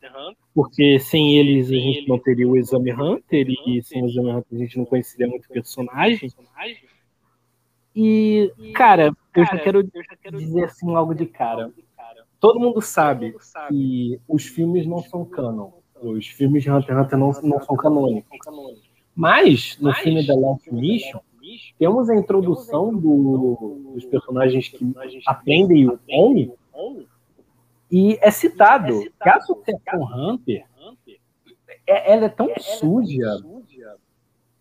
porque 0.58 0.98
sem 0.98 1.38
eles 1.38 1.68
a 1.70 1.76
gente 1.76 2.10
não 2.10 2.18
teria 2.18 2.48
o 2.50 2.58
Exame 2.58 2.92
Hunter, 2.92 3.48
e 3.48 3.80
sem 3.84 4.02
o 4.02 4.08
Exame 4.08 4.32
Hunter 4.32 4.48
a 4.54 4.58
gente 4.58 4.76
não 4.76 4.86
conheceria 4.86 5.28
muito 5.28 5.48
personagem. 5.48 6.32
E, 7.96 8.52
cara, 8.74 9.16
eu 9.36 9.46
já 9.46 9.60
quero 9.60 9.84
dizer 9.84 10.64
assim 10.64 10.88
logo 10.88 11.14
de 11.14 11.28
cara. 11.28 11.72
Todo 12.40 12.60
mundo 12.60 12.82
sabe 12.82 13.36
que 13.68 14.20
os 14.28 14.48
filmes 14.48 14.88
não 14.88 15.04
são 15.04 15.24
canon. 15.26 15.74
Os 16.02 16.26
filmes 16.26 16.64
de 16.64 16.72
Hunter 16.72 16.96
x 16.96 17.06
Hunter 17.06 17.20
não, 17.20 17.32
não 17.44 17.62
são 17.62 17.76
canônicos. 17.76 18.40
Mas, 19.16 19.78
no 19.80 19.94
filme 19.94 20.26
The 20.26 20.34
Last 20.34 20.74
Mission, 20.74 21.20
temos 21.78 22.10
a 22.10 22.16
introdução 22.16 22.96
do- 22.96 23.94
dos 23.94 24.06
personagens 24.06 24.70
que 24.70 24.92
aprendem 25.28 25.88
o 25.88 26.00
Oni, 26.10 26.52
e 27.92 28.18
é 28.22 28.32
citado 28.32 29.00
que 29.22 29.30
a 29.30 29.36
Associação 29.36 30.02
Hunter 30.04 30.66
é- 31.86 32.14
ela 32.14 32.26
é 32.26 32.30
tão 32.30 32.48
suja 32.58 33.38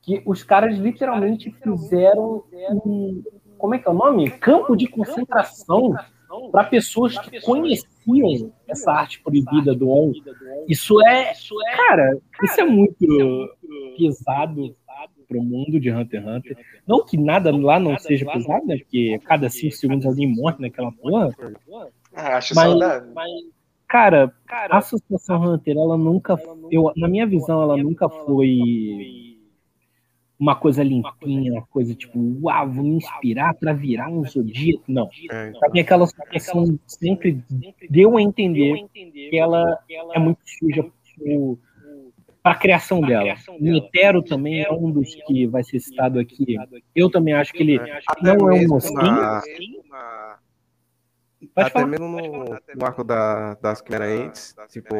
que 0.02 0.22
os 0.24 0.42
caras 0.44 0.76
literalmente 0.78 1.50
fizeram 1.62 2.44
um, 2.86 3.22
como 3.58 3.74
é 3.74 3.78
que 3.78 3.88
é 3.88 3.90
o 3.90 3.94
nome? 3.94 4.30
Campo 4.30 4.76
de 4.76 4.86
concentração 4.86 5.94
para 6.52 6.64
pessoas 6.64 7.18
que 7.18 7.40
conheciam 7.40 8.52
essa 8.68 8.92
arte 8.92 9.20
proibida 9.22 9.74
do 9.74 9.88
On. 9.90 10.12
Isso 10.68 11.00
é, 11.06 11.32
cara, 11.88 12.18
isso 12.44 12.60
é 12.60 12.64
muito 12.64 13.48
pesado 13.96 14.76
pro 15.28 15.42
mundo 15.42 15.80
de 15.80 15.90
Hunter 15.90 16.20
x 16.20 16.28
Hunter. 16.28 16.56
Não 16.86 17.04
que 17.04 17.16
nada 17.16 17.50
lá 17.56 17.80
não 17.80 17.98
seja 17.98 18.24
pesado, 18.32 18.64
né? 18.66 18.76
Porque 18.78 19.18
cada 19.24 19.48
cinco 19.48 19.74
segundos 19.74 20.06
alguém 20.06 20.32
morre 20.32 20.56
naquela 20.60 20.92
porra. 20.92 21.34
Ah, 22.16 22.38
acho 22.38 22.54
Mas- 22.54 22.70
saudável. 22.70 23.12
Cara, 23.88 24.32
a 24.48 24.78
Associação 24.78 25.42
Hunter, 25.42 25.76
ela 25.76 25.96
nunca, 25.96 26.36
eu, 26.72 26.90
na 26.96 27.06
minha 27.06 27.24
visão, 27.24 27.62
ela 27.62 27.76
nunca 27.76 28.08
foi 28.08 28.58
uma 30.38 30.56
coisa 30.56 30.82
limpinha, 30.82 31.52
uma 31.52 31.66
coisa 31.66 31.94
tipo, 31.94 32.18
uau, 32.42 32.68
vou 32.68 32.82
me 32.84 32.96
inspirar 32.96 33.54
pra 33.54 33.72
virar 33.72 34.08
um 34.10 34.24
zodíaco. 34.24 34.82
Não. 34.88 35.08
É, 35.30 35.52
Pra 35.52 35.68
mim, 35.70 35.80
aquela 35.80 36.04
associação 36.04 36.78
sempre 36.86 37.40
deu 37.88 38.16
a 38.16 38.22
entender 38.22 38.86
que 39.30 39.36
ela 39.38 39.78
é 40.14 40.18
muito 40.18 40.40
suja 40.58 40.84
pro, 41.16 41.58
pra 42.42 42.54
criação 42.56 43.00
dela. 43.00 43.34
O 43.48 43.62
Netero 43.62 44.20
também 44.22 44.62
é 44.62 44.72
um 44.72 44.90
dos 44.90 45.14
que 45.26 45.46
vai 45.46 45.62
ser 45.62 45.78
citado 45.78 46.18
aqui. 46.18 46.56
Eu 46.94 47.08
também 47.08 47.34
acho 47.34 47.52
que 47.52 47.62
ele 47.62 47.78
não 48.20 48.50
é 48.50 48.54
um 48.64 48.68
mocinho. 48.68 49.00
Pode 51.40 51.66
até 51.66 51.70
falar. 51.70 51.86
mesmo 51.86 52.08
no, 52.08 52.44
no 52.74 52.86
arco 52.86 53.04
da, 53.04 53.54
das 53.54 53.80
Quimeraentes, 53.80 54.54
tipo, 54.68 54.94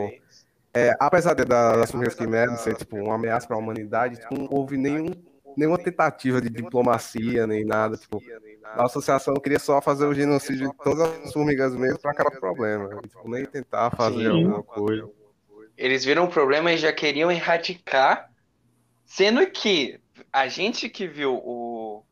é, 0.75 0.95
apesar 1.01 1.35
de, 1.35 1.45
da- 1.45 1.77
das 1.77 1.91
primeiras 1.91 2.15
quimeras 2.15 2.61
ser 2.61 2.77
tipo, 2.77 2.97
uma 2.97 3.15
ameaça 3.15 3.47
para 3.47 3.57
a 3.57 3.59
humanidade, 3.59 4.21
tipo, 4.21 4.37
não 4.37 4.49
houve 4.51 4.77
nenhum, 4.77 5.07
nenhuma 5.57 5.79
tentativa 5.79 6.41
de 6.41 6.51
diplomacia, 6.51 7.47
nem 7.47 7.65
nada. 7.65 7.97
Tipo, 7.97 8.23
a 8.63 8.85
associação 8.85 9.35
queria 9.35 9.59
só 9.59 9.81
fazer 9.81 10.05
o 10.05 10.13
genocídio 10.13 10.71
de 10.71 10.77
todas 10.77 11.09
as 11.25 11.33
formigas 11.33 11.75
mesmo 11.75 11.99
para 11.99 12.11
acabar 12.11 12.31
com 12.31 12.37
o 12.37 12.41
problema. 12.41 12.89
Tipo, 13.01 13.31
nem 13.31 13.47
tentar 13.47 13.91
fazer 13.91 14.31
Sim. 14.31 14.45
alguma 14.45 14.63
coisa. 14.63 15.09
Eles 15.77 16.05
viram 16.05 16.25
o 16.25 16.31
problema 16.31 16.73
e 16.73 16.77
já 16.77 16.93
queriam 16.93 17.31
erradicar, 17.31 18.31
sendo 19.05 19.47
que 19.51 20.01
a 20.33 20.49
gente 20.49 20.89
que 20.89 21.07
viu 21.07 21.35
o, 21.35 22.03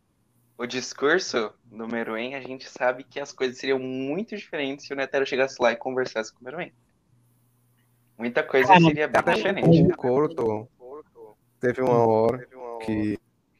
o 0.57 0.67
discurso 0.67 1.53
do 1.65 1.89
Meruem, 1.89 2.35
a 2.35 2.41
gente 2.41 2.69
sabe 2.69 3.05
que 3.05 3.19
as 3.19 3.33
coisas 3.33 3.59
seriam 3.59 3.79
muito 3.79 4.37
diferentes 4.37 4.87
se 4.87 4.93
o 4.93 4.97
Netero 4.97 5.27
chegasse 5.27 5.61
lá 5.61 5.73
e 5.73 5.77
conversasse 5.77 6.33
com 6.33 6.41
o 6.41 6.45
Meruem. 6.45 6.73
Muita 8.17 8.43
coisa 8.43 8.69
Cara, 8.69 8.81
seria 8.81 9.09
bem 9.09 9.35
diferente. 9.35 9.93
o 9.93 9.97
Corto 9.97 10.69
teve 11.61 11.83
uma 11.83 12.07
hora 12.07 12.47
que 12.85 13.19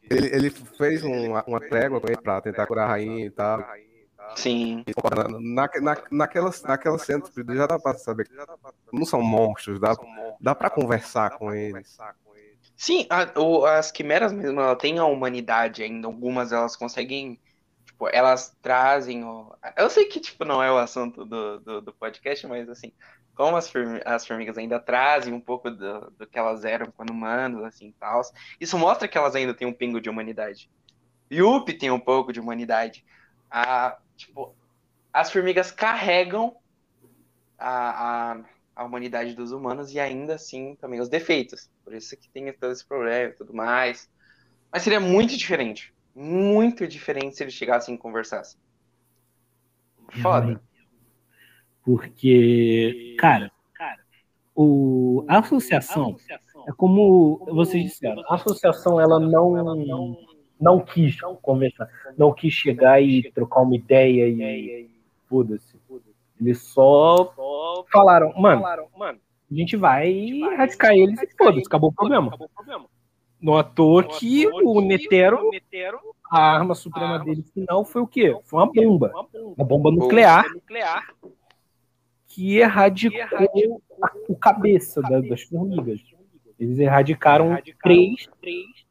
ele, 0.09 0.27
ele 0.29 0.51
fez 0.51 1.03
uma, 1.03 1.43
uma 1.45 1.61
trégua 1.61 2.01
com 2.01 2.07
ele 2.07 2.21
pra 2.21 2.41
tentar 2.41 2.67
curar 2.67 2.85
a 2.85 2.91
rainha 2.91 3.27
e 3.27 3.31
tal. 3.31 3.65
Sim. 4.37 4.85
Na, 5.43 5.69
na, 5.81 6.03
naquelas, 6.11 6.63
naquelas 6.63 7.03
cenas, 7.03 7.31
já 7.35 7.67
dá 7.67 7.79
pra 7.79 7.95
saber 7.95 8.27
que 8.29 8.35
não 8.93 9.05
são 9.05 9.23
monstros, 9.23 9.81
dá, 9.81 9.95
dá 10.41 10.55
pra 10.55 10.71
conversar 10.71 11.39
com 11.39 11.53
eles. 11.53 11.97
Sim, 12.77 13.07
a- 13.11 13.33
o- 13.41 13.65
as 13.67 13.91
quimeras 13.93 14.33
mesmo, 14.33 14.61
ela 14.61 14.77
tem 14.77 14.99
a 14.99 15.05
humanidade 15.05 15.83
ainda. 15.83 16.07
Algumas 16.09 16.53
elas 16.53 16.77
conseguem, 16.77 17.41
tipo, 17.87 18.09
elas 18.13 18.57
trazem 18.63 19.25
o... 19.25 19.55
Eu 19.77 19.89
sei 19.91 20.07
que, 20.07 20.21
tipo, 20.21 20.45
não 20.45 20.63
é 20.63 20.71
o 20.73 20.79
assunto 20.79 21.25
do, 21.25 21.61
do, 21.61 21.81
do 21.83 21.95
podcast, 21.95 22.47
mas, 22.47 22.69
assim, 22.69 22.93
como 23.35 23.57
as, 23.57 23.71
formi- 23.71 24.03
as 24.05 24.27
formigas 24.27 24.59
ainda 24.59 24.81
trazem 24.81 25.33
um 25.33 25.41
pouco 25.41 25.71
do, 25.71 26.11
do 26.13 26.27
que 26.27 26.39
elas 26.39 26.65
eram 26.65 26.91
quando 26.93 27.11
humanos, 27.11 27.63
assim, 27.65 27.93
tal, 27.99 28.23
isso 28.61 28.79
mostra 28.79 29.09
que 29.09 29.17
elas 29.19 29.35
ainda 29.37 29.55
têm 29.55 29.67
um 29.69 29.73
pingo 29.75 30.01
de 30.01 30.11
humanidade. 30.11 30.71
Yuppie 31.33 31.79
tem 31.79 31.91
um 31.91 32.01
pouco 32.01 32.33
de 32.33 32.41
humanidade. 32.41 33.05
A, 33.51 33.99
tipo, 34.17 34.57
as 35.13 35.31
formigas 35.33 35.71
carregam 35.73 36.57
a, 37.59 38.33
a, 38.33 38.45
a 38.75 38.85
humanidade 38.85 39.35
dos 39.35 39.53
humanos 39.53 39.93
e 39.93 40.01
ainda 40.01 40.35
assim 40.35 40.75
também 40.77 41.01
os 41.01 41.09
defeitos. 41.09 41.71
Por 41.85 41.95
isso 41.95 42.17
que 42.17 42.29
tem 42.29 42.53
todo 42.53 42.73
esse 42.73 42.85
problema 42.85 43.31
e 43.31 43.35
tudo 43.35 43.55
mais. 43.55 44.11
Mas 44.73 44.83
seria 44.83 45.01
muito 45.01 45.37
diferente. 45.37 45.93
Muito 46.15 46.87
diferente 46.87 47.37
se 47.37 47.45
eles 47.45 47.55
chegassem 47.55 47.95
e 47.95 47.99
conversassem. 47.99 48.59
Foda. 50.23 50.61
Porque, 51.83 53.17
cara, 53.19 53.51
o, 54.55 55.25
a 55.29 55.39
associação 55.39 56.17
é 56.67 56.73
como 56.77 57.45
vocês 57.47 57.85
disseram, 57.85 58.23
a 58.29 58.37
associação 58.37 59.01
ela 59.01 59.19
não 59.19 60.17
não 60.61 60.81
quis 60.81 61.21
conversar, 61.43 61.89
não 62.17 62.33
quis 62.33 62.53
chegar 62.55 63.03
e 63.03 63.31
trocar 63.33 63.63
uma 63.63 63.75
ideia 63.75 64.29
e 64.29 64.89
foda-se. 65.29 65.77
Eles 66.41 66.63
só 66.63 67.33
falaram, 67.93 68.33
mano, 68.41 68.63
a 69.51 69.55
gente 69.55 69.77
vai 69.77 70.09
erradicar 70.11 70.93
eles 70.93 71.21
e 71.23 71.29
foda-se, 71.37 71.67
acabou 71.67 71.91
o 71.91 71.93
problema. 71.93 72.37
Não 73.41 73.57
à 73.57 73.63
toa 73.65 74.03
que 74.19 74.47
o 74.65 74.81
Netero, 74.81 75.51
a 76.31 76.41
arma 76.41 76.75
suprema 76.75 77.19
dele 77.25 77.43
final 77.55 77.85
foi 77.85 78.03
o 78.03 78.07
quê? 78.07 78.37
Foi 78.45 78.59
uma 78.61 78.73
bomba. 78.73 79.13
Uma 79.57 79.65
bomba 79.65 79.91
nuclear 79.91 80.45
que 82.27 82.57
erradicou 82.57 83.83
a- 84.03 84.13
o 84.29 84.35
cabeça 84.35 85.01
da- 85.03 85.21
das 85.21 85.43
formigas. 85.43 86.01
Eles 86.59 86.79
erradicaram 86.79 87.51
três 87.83 88.27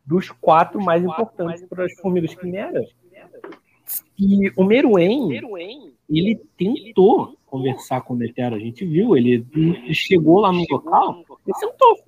dos 0.06 0.30
quatro 0.32 0.82
mais 0.82 1.04
importantes 1.04 1.64
para 1.68 1.86
as 1.86 1.94
formigas 1.96 2.34
quimeras. 2.36 2.90
E 4.18 4.50
o 4.56 4.64
Meruem, 4.64 5.28
ele 6.20 6.42
tentou 6.58 7.38
conversar 7.46 8.02
com 8.02 8.14
o 8.14 8.18
Netero, 8.18 8.56
a 8.56 8.60
gente 8.60 8.86
viu, 8.86 9.16
ele 9.16 9.46
chegou 9.94 10.40
lá 10.40 10.52
no 10.52 10.66
local 10.70 11.24
e 11.48 11.54
sentou. 11.56 12.00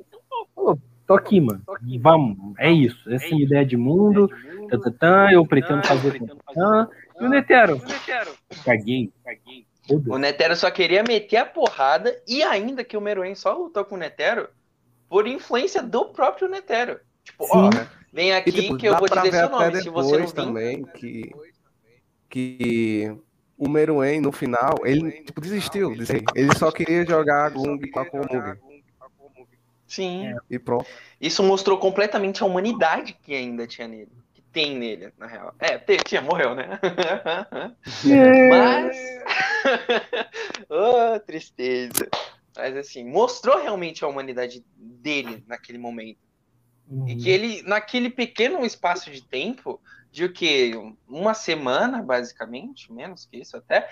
Falou, 0.56 0.80
tô 1.06 1.14
aqui, 1.14 1.40
mano. 1.40 1.62
Vamos, 2.02 2.38
é 2.58 2.72
isso. 2.72 3.10
Essa 3.12 3.26
é 3.26 3.34
a 3.34 3.42
ideia 3.42 3.66
de 3.66 3.78
mundo. 3.78 4.28
Tá, 4.70 4.80
tá, 4.80 4.92
tá, 4.92 5.34
eu 5.34 5.46
pretendo 5.46 5.86
fazer 5.86 6.18
com 6.18 6.26
tá. 6.26 6.90
E 7.22 7.24
o 7.24 7.30
Netero? 7.30 7.80
Caguei. 8.64 9.12
O 9.88 10.00
Foda-se. 10.00 10.20
Netero 10.20 10.56
só 10.56 10.72
queria 10.72 11.04
meter 11.04 11.38
a 11.38 11.46
porrada 11.46 12.20
e 12.28 12.42
ainda 12.42 12.84
que 12.84 12.98
o 12.98 13.02
Meruem 13.02 13.36
só 13.36 13.56
lutou 13.56 13.86
com 13.86 13.96
o 13.96 14.00
Netero 14.00 14.50
por 15.08 15.28
influência 15.28 15.84
do 15.84 16.06
próprio 16.06 16.50
Netero. 16.50 17.00
Tipo, 17.24 17.46
ó, 17.52 17.72
Sim. 17.72 17.88
vem 18.12 18.34
aqui 18.34 18.50
E, 18.50 18.54
tipo, 18.54 18.78
que 18.78 18.88
eu 18.88 18.98
vou 18.98 19.08
te 19.08 19.16
dizer 19.22 19.32
seu 19.32 19.50
nome. 19.50 19.82
Se 19.82 19.90
você 19.90 20.18
não 20.18 20.26
vir, 20.26 20.34
também 20.34 20.84
que, 20.84 21.32
que 22.30 23.16
o 23.58 23.70
Meruem, 23.70 24.20
no 24.20 24.32
final, 24.32 24.76
ele 24.84 25.24
tipo, 25.24 25.40
desistiu. 25.40 25.92
aí. 25.92 26.24
Ele 26.36 26.56
só 26.58 26.72
queria 26.72 27.06
jogar 27.06 27.46
a 27.46 27.50
Gung 27.50 27.80
com 27.90 28.00
a 28.00 28.06
Komug. 28.06 28.60
sim. 29.88 30.34
E 30.50 30.60
pronto. 30.60 30.88
Isso 31.20 31.42
mostrou 31.42 31.78
completamente 31.78 32.44
a 32.44 32.46
humanidade 32.46 33.14
que 33.14 33.34
ainda 33.34 33.66
tinha 33.66 33.88
nele. 33.88 34.12
Que 34.34 34.42
tem 34.42 34.78
nele, 34.78 35.14
na 35.18 35.26
real. 35.26 35.56
É, 35.60 35.78
tinha, 36.00 36.22
morreu, 36.22 36.54
né? 36.54 36.80
Mas. 38.50 38.98
oh, 40.70 41.20
tristeza. 41.22 42.10
Mas 42.56 42.76
assim, 42.76 43.06
mostrou 43.06 43.62
realmente 43.62 44.04
a 44.04 44.08
humanidade 44.08 44.64
dele 44.76 45.44
naquele 45.48 45.78
momento. 45.78 46.20
E 47.08 47.16
que 47.16 47.30
ele, 47.30 47.64
naquele 47.64 48.10
pequeno 48.10 48.64
espaço 48.64 49.10
de 49.10 49.22
tempo, 49.22 49.82
de 50.16 50.24
o 50.24 50.32
quê? 50.32 50.72
Uma 51.10 51.34
semana, 51.34 52.02
basicamente, 52.02 52.90
menos 52.90 53.26
que 53.26 53.38
isso 53.38 53.58
até, 53.58 53.90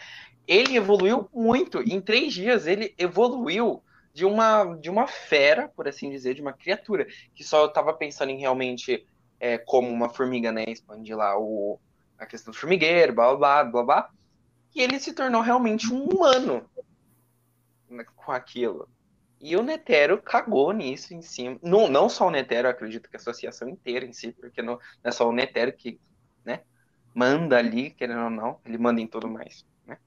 ele 0.48 0.78
evoluiu 0.78 1.28
muito. 1.34 1.82
Em 1.82 2.00
três 2.00 2.34
dias, 2.34 2.66
ele 2.66 2.96
evoluiu 2.98 3.84
de 4.14 4.24
uma, 4.24 4.74
de 4.76 4.90
uma 4.90 5.06
fera, 5.06 5.68
por 5.68 5.86
assim 5.86 6.10
dizer, 6.10 6.34
de 6.34 6.42
uma 6.42 6.54
criatura, 6.54 7.06
que 7.36 7.44
só 7.44 7.66
estava 7.66 7.94
pensando 7.94 8.30
em 8.30 8.40
realmente 8.40 9.06
é, 9.38 9.58
como 9.58 9.90
uma 9.90 10.08
formiga, 10.08 10.50
né? 10.50 10.64
Expandir 10.66 11.18
lá 11.18 11.38
o, 11.38 11.78
a 12.18 12.26
questão 12.26 12.54
do 12.54 12.58
formigueiro, 12.58 13.12
blá 13.12 13.36
blá 13.36 13.64
blá 13.66 13.84
blá. 13.84 14.10
E 14.74 14.82
ele 14.82 15.02
se 15.02 15.12
tornou 15.12 15.42
realmente 15.42 15.92
um 15.92 16.06
humano 16.06 16.66
né, 17.90 18.06
com 18.16 18.32
aquilo. 18.32 18.88
E 19.42 19.58
o 19.58 19.62
Netero 19.62 20.22
cagou 20.22 20.72
nisso 20.72 21.14
em 21.14 21.22
cima. 21.22 21.60
Não, 21.62 21.90
não 21.90 22.08
só 22.08 22.28
o 22.28 22.32
Netero, 22.32 22.70
eu 22.70 22.72
acredito 22.72 23.10
que 23.10 23.18
a 23.18 23.20
associação 23.20 23.68
inteira 23.68 24.06
em 24.06 24.14
si, 24.14 24.32
porque 24.32 24.62
não, 24.62 24.76
não 24.76 24.80
é 25.04 25.12
só 25.12 25.28
o 25.28 25.34
Netero 25.34 25.74
que 25.74 26.00
manda 27.14 27.58
ali, 27.58 27.92
querendo 27.92 28.24
ou 28.24 28.30
não, 28.30 28.58
ele 28.66 28.78
manda 28.78 29.00
em 29.00 29.08
tudo 29.08 29.28
mais. 29.28 29.66
Né? 29.86 29.98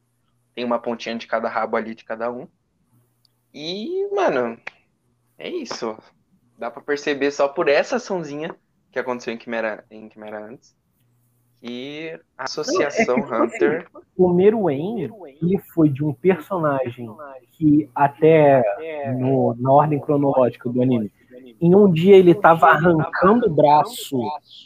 Tem 0.54 0.64
uma 0.64 0.78
pontinha 0.78 1.16
de 1.16 1.26
cada 1.26 1.48
rabo 1.48 1.76
ali 1.76 1.94
de 1.94 2.04
cada 2.04 2.30
um. 2.30 2.48
E, 3.52 4.08
mano, 4.14 4.58
é 5.38 5.48
isso. 5.48 5.96
Dá 6.58 6.70
pra 6.70 6.82
perceber 6.82 7.30
só 7.30 7.48
por 7.48 7.68
essa 7.68 7.96
açãozinha 7.96 8.54
que 8.90 8.98
aconteceu 8.98 9.32
em 9.32 9.38
Quimera, 9.38 9.84
em 9.90 10.08
Quimera 10.08 10.44
antes. 10.44 10.75
Que 11.60 12.18
a 12.36 12.44
associação 12.44 13.18
Não, 13.18 13.34
é 13.34 13.42
Hunter. 13.42 13.88
O 14.16 14.28
Meruem, 14.28 15.10
ele 15.40 15.58
foi 15.75 15.88
de 15.88 16.04
um 16.04 16.12
personagem 16.12 17.08
que 17.52 17.90
até 17.94 18.62
no- 19.18 19.54
na 19.58 19.72
ordem 19.72 19.98
cronológica 19.98 20.68
do 20.68 20.82
anime, 20.82 21.10
em 21.60 21.75
um 21.75 21.90
dia 21.90 22.16
ele 22.16 22.34
tava 22.34 22.68
arrancando 22.68 23.46
o 23.46 23.54
braço, 23.54 24.18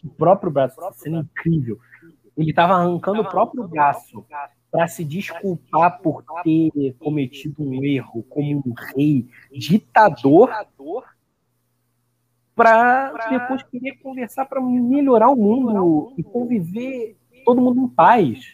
o 0.04 0.11
próprio 0.11 0.50
braço, 0.50 0.76
cena 0.94 1.18
é 1.18 1.20
incrível. 1.20 1.78
Ele 2.37 2.52
tava 2.52 2.75
arrancando 2.75 3.22
o 3.22 3.28
próprio 3.28 3.66
braço 3.66 4.25
para 4.70 4.87
se 4.87 5.04
desculpar 5.04 6.00
por 6.00 6.22
ter 6.44 6.94
cometido 6.99 7.62
um 7.62 7.84
erro 7.84 8.22
como 8.28 8.62
um 8.64 8.72
rei 8.94 9.26
ditador, 9.52 10.50
para 12.54 13.28
depois 13.30 13.62
querer 13.64 13.96
conversar 14.02 14.44
para 14.46 14.60
melhorar 14.60 15.30
o 15.30 15.37
mundo 15.37 16.12
e 16.16 16.22
conviver 16.22 17.16
todo 17.44 17.60
mundo 17.60 17.80
em 17.82 17.88
paz. 17.88 18.50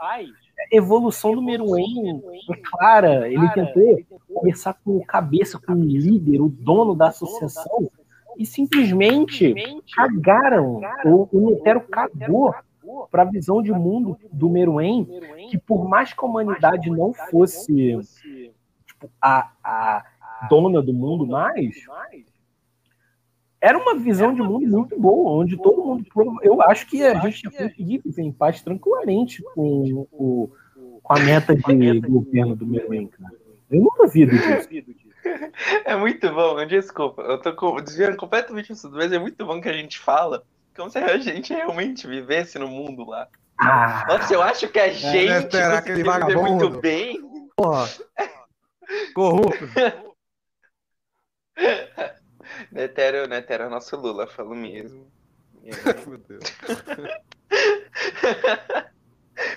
Evolução 0.73 1.35
do 1.35 1.42
Meruem 1.42 2.23
é 2.50 2.56
clara. 2.56 3.28
Ele 3.28 3.49
tentou 3.50 4.00
conversar 4.33 4.75
com 4.85 4.97
o 4.97 5.04
cabeça, 5.04 5.59
com 5.59 5.73
o 5.73 5.85
líder, 5.85 6.40
o 6.40 6.49
dono 6.49 6.95
da 6.95 7.09
associação, 7.09 7.90
e 8.38 8.47
simplesmente 8.47 9.54
cagaram. 9.95 10.80
O, 11.04 11.28
o 11.33 11.50
Netero 11.50 11.80
cagou 11.83 12.54
para 13.11 13.23
a 13.23 13.26
visão 13.26 13.62
de 13.62 13.73
mundo 13.73 14.19
do 14.33 14.49
Meruem, 14.49 15.07
que 15.50 15.59
por 15.59 15.88
mais 15.88 16.12
que 16.12 16.25
a 16.25 16.28
humanidade 16.28 16.90
não 16.90 17.12
fosse 17.12 17.99
tipo, 18.87 19.11
a, 19.21 19.50
a 19.62 20.05
dona 20.49 20.83
do 20.83 20.93
mundo 20.93 21.26
mais, 21.26 21.76
era 23.61 23.78
uma 23.78 23.97
visão 23.97 24.35
de 24.35 24.43
mundo 24.43 24.66
muito 24.66 24.99
boa, 24.99 25.31
onde 25.31 25.57
todo 25.57 25.85
mundo. 25.85 26.05
Eu 26.43 26.62
acho 26.62 26.87
que 26.87 27.02
a 27.02 27.19
gente 27.21 27.45
ia 27.45 27.50
conseguir 27.50 27.99
viver 27.99 28.23
em 28.23 28.33
paz 28.33 28.62
tranquilamente 28.62 29.43
com, 29.55 30.07
o, 30.12 30.50
com 31.02 31.12
a 31.12 31.19
meta 31.19 31.55
de 31.55 32.00
governo 32.00 32.55
do 32.55 32.66
Meruem, 32.66 33.07
cara. 33.09 33.35
Eu 33.71 33.81
não 33.81 33.90
duvido 33.99 34.33
disso. 34.33 34.69
É 35.85 35.97
muito 35.97 36.33
bom, 36.33 36.64
desculpa, 36.66 37.21
eu 37.23 37.40
tô 37.40 37.81
desviando 37.81 38.16
completamente 38.16 38.73
isso, 38.73 38.88
mas 38.93 39.11
é 39.11 39.19
muito 39.19 39.45
bom 39.45 39.61
que 39.61 39.69
a 39.69 39.73
gente 39.73 39.99
fala 39.99 40.45
como 40.76 40.90
se 40.90 40.99
a 40.99 41.18
gente 41.18 41.52
realmente 41.52 42.06
vivesse 42.06 42.59
no 42.59 42.68
mundo 42.68 43.04
lá. 43.04 43.28
Ah, 43.59 44.04
Nossa, 44.09 44.35
eu 44.35 44.42
acho 44.42 44.68
que 44.68 44.78
a 44.78 44.92
gente 44.92 45.28
é, 45.28 45.80
que 45.80 45.92
viver 45.92 46.37
muito 46.37 46.71
bem. 46.78 47.18
Porra. 47.56 47.88
Corrupto. 49.14 49.66
Netero, 52.71 53.26
Netero 53.26 53.64
é 53.64 53.68
nosso 53.68 53.97
Lula, 53.97 54.26
falo 54.26 54.54
mesmo. 54.54 55.11
Meu 56.06 56.18
Deus. 56.18 56.45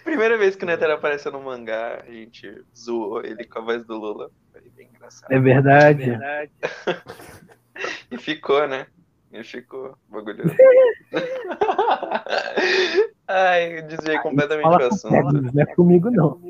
Primeira 0.03 0.37
vez 0.37 0.55
que 0.55 0.63
o 0.63 0.67
Netero 0.67 0.93
apareceu 0.93 1.31
no 1.31 1.41
mangá, 1.41 2.01
a 2.01 2.05
gente 2.11 2.63
zoou 2.75 3.23
ele 3.23 3.45
com 3.45 3.59
a 3.59 3.61
voz 3.61 3.85
do 3.85 3.97
Lula. 3.97 4.31
Foi 4.51 4.61
bem 4.71 4.89
engraçado. 4.93 5.31
É 5.31 5.39
verdade. 5.39 6.03
É 6.03 6.07
verdade. 6.07 6.51
e 8.11 8.17
ficou, 8.17 8.67
né? 8.67 8.87
E 9.31 9.43
ficou 9.43 9.95
bagulho. 10.09 10.43
Ai, 13.27 13.83
desviei 13.83 14.17
completamente 14.19 14.65
o 14.65 14.87
assunto. 14.87 15.41
Não 15.53 15.61
é 15.61 15.65
comigo, 15.75 16.09
não. 16.09 16.41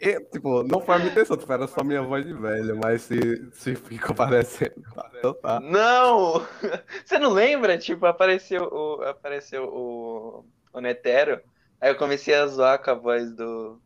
E, 0.00 0.18
tipo, 0.32 0.62
não 0.62 0.80
foi 0.80 0.94
a 0.94 0.98
minha 0.98 1.10
intenção, 1.10 1.36
tipo, 1.36 1.52
era 1.52 1.66
só 1.66 1.84
minha 1.84 2.00
voz 2.00 2.24
de 2.24 2.32
velho, 2.32 2.80
mas 2.82 3.02
se, 3.02 3.50
se 3.52 3.76
fica 3.76 4.14
parecendo, 4.14 4.82
então 5.18 5.34
tá. 5.34 5.60
Não! 5.60 6.46
Você 7.04 7.18
não 7.18 7.32
lembra? 7.32 7.76
Tipo, 7.76 8.06
apareceu 8.06 8.64
o, 8.64 9.02
apareceu 9.02 9.64
o, 9.64 10.46
o 10.72 10.80
Netero, 10.80 11.38
aí 11.78 11.90
eu 11.90 11.96
comecei 11.96 12.34
a 12.34 12.46
zoar 12.46 12.82
com 12.82 12.92
a 12.92 12.94
voz 12.94 13.30
do, 13.34 13.78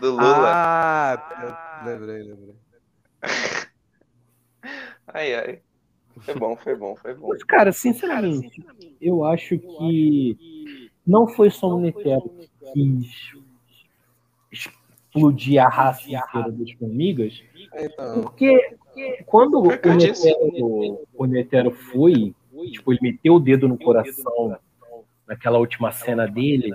do 0.00 0.12
Lula. 0.12 0.52
Ah, 0.54 1.82
eu 1.84 1.92
lembrei, 1.92 2.22
lembrei. 2.22 2.56
Ai, 5.06 5.34
ai. 5.34 5.60
Foi 6.20 6.34
bom, 6.34 6.56
foi 6.56 6.74
bom, 6.74 6.96
foi 6.96 7.14
bom. 7.14 7.28
Mas, 7.28 7.42
cara, 7.44 7.72
sinceramente, 7.72 8.64
eu 9.00 9.24
acho 9.24 9.58
que 9.58 10.90
não 11.06 11.28
foi 11.28 11.50
só 11.50 11.68
o 11.68 11.80
Netero 11.80 12.30
que 12.72 13.00
explodir 14.50 15.62
a 15.62 15.68
raça 15.68 16.02
inteira 16.08 16.50
das 16.50 16.70
formigas, 16.72 17.42
então. 17.78 18.22
porque 18.22 18.76
quando 19.26 19.58
o 19.60 19.68
Netero, 19.94 21.06
o 21.14 21.26
Netero 21.26 21.70
foi, 21.70 22.34
tipo, 22.70 22.92
ele 22.92 23.00
meteu 23.02 23.34
o 23.34 23.40
dedo 23.40 23.68
no 23.68 23.78
coração 23.78 24.58
naquela 25.26 25.58
última 25.58 25.92
cena 25.92 26.26
dele, 26.26 26.74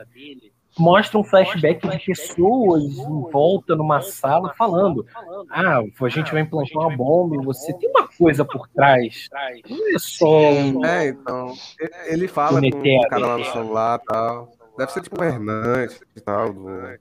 mostra 0.77 1.17
um 1.17 1.23
flashback 1.23 1.87
de 1.87 1.99
pessoas 2.05 2.83
em 2.83 3.21
volta 3.31 3.75
numa 3.75 4.01
sala 4.01 4.53
falando: 4.57 5.05
Ah, 5.49 5.79
a 5.79 6.09
gente 6.09 6.31
vai 6.31 6.41
implantar 6.41 6.83
uma 6.83 6.95
bomba 6.95 7.35
e 7.35 7.45
você 7.45 7.73
tem 7.73 7.89
uma 7.89 8.07
coisa 8.07 8.45
por 8.45 8.67
trás. 8.69 9.27
Não 9.69 9.95
é 9.95 9.99
só. 9.99 10.39
É, 10.85 11.09
então. 11.09 11.53
Ele 12.05 12.27
fala 12.27 12.61
com 12.61 12.67
o 12.67 13.09
cara 13.09 13.27
lá 13.27 13.37
no 13.37 13.45
celular 13.45 13.99
e 14.01 14.05
tal. 14.05 14.51
Deve 14.77 14.91
ser 14.91 15.01
tipo 15.01 15.21
o 15.21 15.23
Hernandes 15.23 15.99
e 16.15 16.21
tal, 16.21 16.53
do 16.53 16.97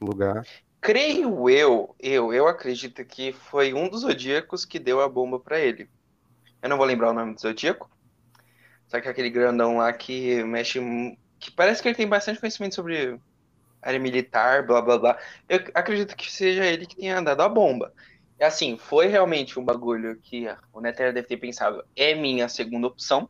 lugar. 0.00 0.44
Creio 0.80 1.50
eu, 1.50 1.94
eu, 1.98 2.32
eu 2.32 2.46
acredito 2.46 3.04
que 3.04 3.32
foi 3.32 3.74
um 3.74 3.88
dos 3.88 4.02
zodíacos 4.02 4.64
que 4.64 4.78
deu 4.78 5.00
a 5.00 5.08
bomba 5.08 5.40
para 5.40 5.58
ele. 5.58 5.88
Eu 6.62 6.68
não 6.68 6.76
vou 6.76 6.86
lembrar 6.86 7.10
o 7.10 7.12
nome 7.12 7.34
do 7.34 7.40
zodíaco. 7.40 7.90
Só 8.86 9.00
que 9.00 9.08
aquele 9.08 9.28
grandão 9.28 9.76
lá 9.76 9.92
que 9.92 10.42
mexe 10.44 10.80
que 11.38 11.50
parece 11.50 11.82
que 11.82 11.88
ele 11.88 11.96
tem 11.96 12.08
bastante 12.08 12.40
conhecimento 12.40 12.74
sobre 12.74 13.18
área 13.82 13.98
militar, 13.98 14.66
blá 14.66 14.82
blá 14.82 14.98
blá. 14.98 15.18
Eu 15.48 15.60
acredito 15.74 16.16
que 16.16 16.30
seja 16.30 16.64
ele 16.66 16.86
que 16.86 16.96
tenha 16.96 17.20
dado 17.20 17.40
a 17.42 17.48
bomba. 17.48 17.92
E 18.38 18.44
assim, 18.44 18.76
foi 18.76 19.06
realmente 19.06 19.58
um 19.58 19.64
bagulho 19.64 20.16
que 20.16 20.46
o 20.72 20.80
Nether 20.80 21.12
deve 21.12 21.26
ter 21.26 21.36
pensado, 21.36 21.84
é 21.96 22.14
minha 22.14 22.48
segunda 22.48 22.86
opção. 22.86 23.28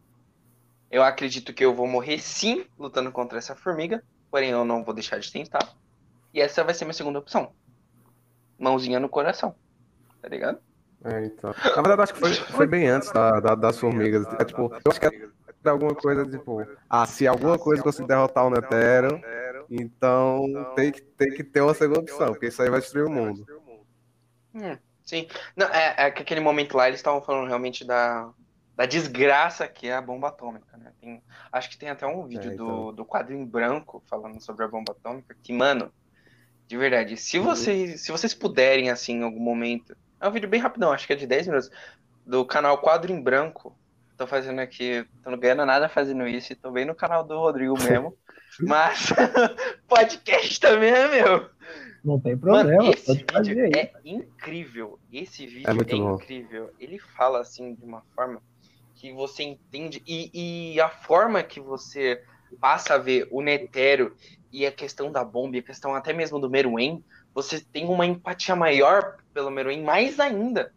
Eu 0.91 1.03
acredito 1.03 1.53
que 1.53 1.65
eu 1.65 1.75
vou 1.75 1.87
morrer 1.87 2.19
sim 2.19 2.67
lutando 2.79 3.13
contra 3.13 3.39
essa 3.39 3.55
formiga, 3.55 4.03
porém 4.31 4.51
eu 4.51 4.65
não 4.65 4.85
vou 4.85 4.95
deixar 4.95 5.19
de 5.19 5.31
tentar. 5.31 5.75
E 6.33 6.41
essa 6.41 6.65
vai 6.65 6.75
ser 6.75 6.85
minha 6.85 6.95
segunda 6.95 7.19
opção. 7.19 7.53
Mãozinha 8.59 9.01
no 9.01 9.09
coração. 9.09 9.55
Tá 10.21 10.29
ligado? 10.29 10.59
É, 11.05 11.27
então. 11.27 11.55
Na 11.65 11.83
verdade, 11.83 12.03
acho 12.03 12.15
que 12.15 12.21
foi, 12.21 12.35
foi 12.35 12.67
bem 12.67 12.89
antes 12.89 13.11
da, 13.13 13.41
da 13.41 13.55
das 13.55 13.79
formigas. 13.79 14.27
É, 14.39 14.45
tipo, 14.45 14.73
eu 14.73 14.91
acho 14.91 15.01
que 15.01 15.07
é 15.07 15.29
alguma 15.65 15.95
coisa, 15.95 16.25
tipo, 16.25 16.67
ah, 16.89 17.07
se 17.07 17.27
alguma 17.27 17.59
coisa 17.59 17.83
conseguir 17.83 18.09
derrotar 18.09 18.47
o 18.47 18.51
Netero, 18.51 19.21
então 19.71 20.45
tem 20.75 20.93
que, 20.93 21.03
tem 21.03 21.35
que 21.35 21.45
ter 21.45 21.61
uma 21.61 21.75
segunda 21.75 22.01
opção, 22.01 22.29
porque 22.29 22.47
isso 22.47 22.63
aí 22.63 22.71
vai 22.71 22.81
destruir 22.81 23.07
o 23.07 23.11
mundo. 23.11 23.45
Hum, 24.55 24.77
sim. 25.05 25.27
Não, 25.57 25.67
é, 25.67 25.95
é 25.99 26.11
que 26.11 26.23
aquele 26.23 26.41
momento 26.41 26.77
lá 26.77 26.89
eles 26.89 27.01
estavam 27.01 27.21
falando 27.21 27.49
realmente 27.49 27.85
da, 27.85 28.31
da 28.77 28.87
desgraça 28.87 29.69
que 29.69 29.89
é 29.89 29.95
a 29.95 30.01
bomba 30.01 30.29
atômica, 30.29 30.77
né? 30.77 30.93
Tem, 31.01 31.23
acho 31.53 31.69
que 31.69 31.77
tem 31.77 31.91
até 31.91 32.07
um 32.07 32.27
vídeo 32.27 32.51
é, 32.51 32.55
então. 32.55 32.67
do, 32.67 32.93
do 32.93 33.05
quadro 33.05 33.35
em 33.35 33.45
branco 33.45 34.03
falando 34.07 34.41
sobre 34.41 34.65
a 34.65 34.69
bomba 34.69 34.93
atômica, 34.93 35.37
que, 35.43 35.53
mano, 35.53 35.93
de 36.69 36.77
verdade, 36.77 37.17
se 37.17 37.39
uhum. 37.39 37.45
vocês, 37.45 38.03
se 38.03 38.13
vocês 38.13 38.35
puderem, 38.35 38.91
assim, 38.91 39.15
em 39.15 39.23
algum 39.23 39.41
momento. 39.41 39.97
É 40.21 40.29
um 40.29 40.31
vídeo 40.31 40.49
bem 40.49 40.61
rapidão, 40.61 40.93
acho 40.93 41.07
que 41.07 41.13
é 41.13 41.17
de 41.17 41.27
10 41.27 41.47
minutos. 41.49 41.71
Do 42.27 42.45
canal 42.45 42.79
Quadro 42.79 43.13
em 43.13 43.21
Branco 43.21 43.77
tô 44.19 44.27
fazendo 44.27 44.59
aqui, 44.59 45.07
tô 45.23 45.31
não 45.31 45.39
ganhando 45.39 45.65
nada 45.65 45.89
fazendo 45.89 46.27
isso, 46.27 46.55
tô 46.57 46.73
bem 46.73 46.85
no 46.85 46.95
canal 46.95 47.23
do 47.23 47.39
Rodrigo 47.39 47.81
mesmo. 47.81 48.15
mas 48.61 49.11
podcast 49.87 50.59
também 50.59 50.91
é 50.91 51.09
meu. 51.09 51.49
Não 52.05 52.19
tem 52.19 52.37
problema, 52.37 52.83
Mano, 52.83 52.93
esse 52.93 53.15
vídeo 53.15 53.77
é 53.77 53.93
incrível. 54.05 54.99
Esse 55.13 55.47
vídeo 55.47 55.69
é, 55.69 55.93
é 55.93 55.97
incrível. 55.97 56.71
Ele 56.81 56.99
fala 56.99 57.41
assim 57.41 57.75
de 57.75 57.85
uma 57.85 58.03
forma 58.15 58.43
que 58.95 59.13
você 59.13 59.45
entende 59.45 60.03
e, 60.07 60.75
e 60.75 60.81
a 60.81 60.89
forma 60.89 61.43
que 61.43 61.61
você 61.61 62.23
passa 62.61 62.95
a 62.95 62.99
ver 62.99 63.29
o 63.31 63.41
Netero 63.41 64.17
e 64.51 64.67
a 64.67 64.73
questão 64.73 65.13
da 65.13 65.23
bomba, 65.23 65.57
e 65.57 65.61
a 65.61 65.63
questão 65.63 65.95
até 65.95 66.13
mesmo 66.13 66.41
do 66.41 66.51
Meruem, 66.51 67.05
você 67.35 67.61
tem 67.61 67.87
uma 67.87 68.07
empatia 68.07 68.57
maior 68.57 69.19
pelo 69.33 69.51
Meruem 69.51 69.83
mais 69.83 70.19
ainda. 70.19 70.73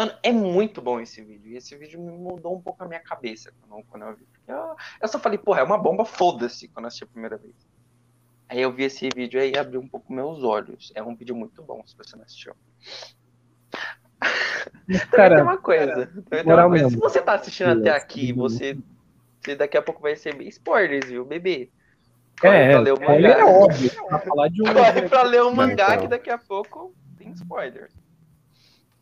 Mano, 0.00 0.14
é 0.22 0.32
muito 0.32 0.80
bom 0.80 0.98
esse 0.98 1.22
vídeo. 1.22 1.52
E 1.52 1.56
esse 1.58 1.76
vídeo 1.76 2.00
me 2.00 2.10
mudou 2.10 2.56
um 2.56 2.60
pouco 2.62 2.82
a 2.82 2.88
minha 2.88 3.00
cabeça 3.00 3.52
quando, 3.86 4.02
eu 4.02 4.16
vi. 4.16 4.26
Eu, 4.48 4.74
eu, 5.02 5.08
só 5.08 5.18
falei, 5.18 5.36
porra, 5.36 5.60
é 5.60 5.62
uma 5.62 5.76
bomba, 5.76 6.06
foda-se, 6.06 6.68
quando 6.68 6.84
eu 6.84 6.88
assisti 6.88 7.04
a 7.04 7.06
primeira 7.06 7.36
vez. 7.36 7.54
Aí 8.48 8.62
eu 8.62 8.72
vi 8.72 8.84
esse 8.84 9.10
vídeo 9.14 9.38
aí 9.38 9.52
e 9.52 9.58
abriu 9.58 9.78
um 9.78 9.86
pouco 9.86 10.10
meus 10.10 10.42
olhos. 10.42 10.90
É 10.94 11.02
um 11.02 11.14
vídeo 11.14 11.36
muito 11.36 11.62
bom, 11.62 11.82
se 11.86 11.94
você 11.98 12.16
não 12.16 12.24
assistiu. 12.24 12.54
Cara, 15.12 15.34
tem 15.34 15.44
uma 15.44 15.58
coisa. 15.58 16.06
Tem 16.30 16.42
uma 16.44 16.66
coisa. 16.66 16.88
Se 16.88 16.96
você 16.96 17.20
tá 17.20 17.34
assistindo 17.34 17.68
até 17.68 17.90
aqui, 17.90 18.32
você, 18.32 18.78
você 19.38 19.54
daqui 19.54 19.76
a 19.76 19.82
pouco 19.82 20.00
vai 20.00 20.12
receber 20.12 20.48
spoilers, 20.48 21.10
viu, 21.10 21.26
bebê? 21.26 21.68
é, 22.42 22.70
pra 22.70 22.80
ler 22.80 22.94
o 22.94 23.00
mangá. 23.00 23.28
é 23.28 23.44
óbvio. 23.44 23.90
Pra 24.08 24.18
falar 24.18 24.48
de 24.48 24.62
um... 24.62 24.72
Corre 24.72 25.02
pra 25.10 25.22
ler 25.24 25.42
o 25.42 25.54
mangá 25.54 25.98
que 25.98 26.08
daqui 26.08 26.30
a 26.30 26.38
pouco 26.38 26.94
tem 27.18 27.32
spoilers. 27.32 27.99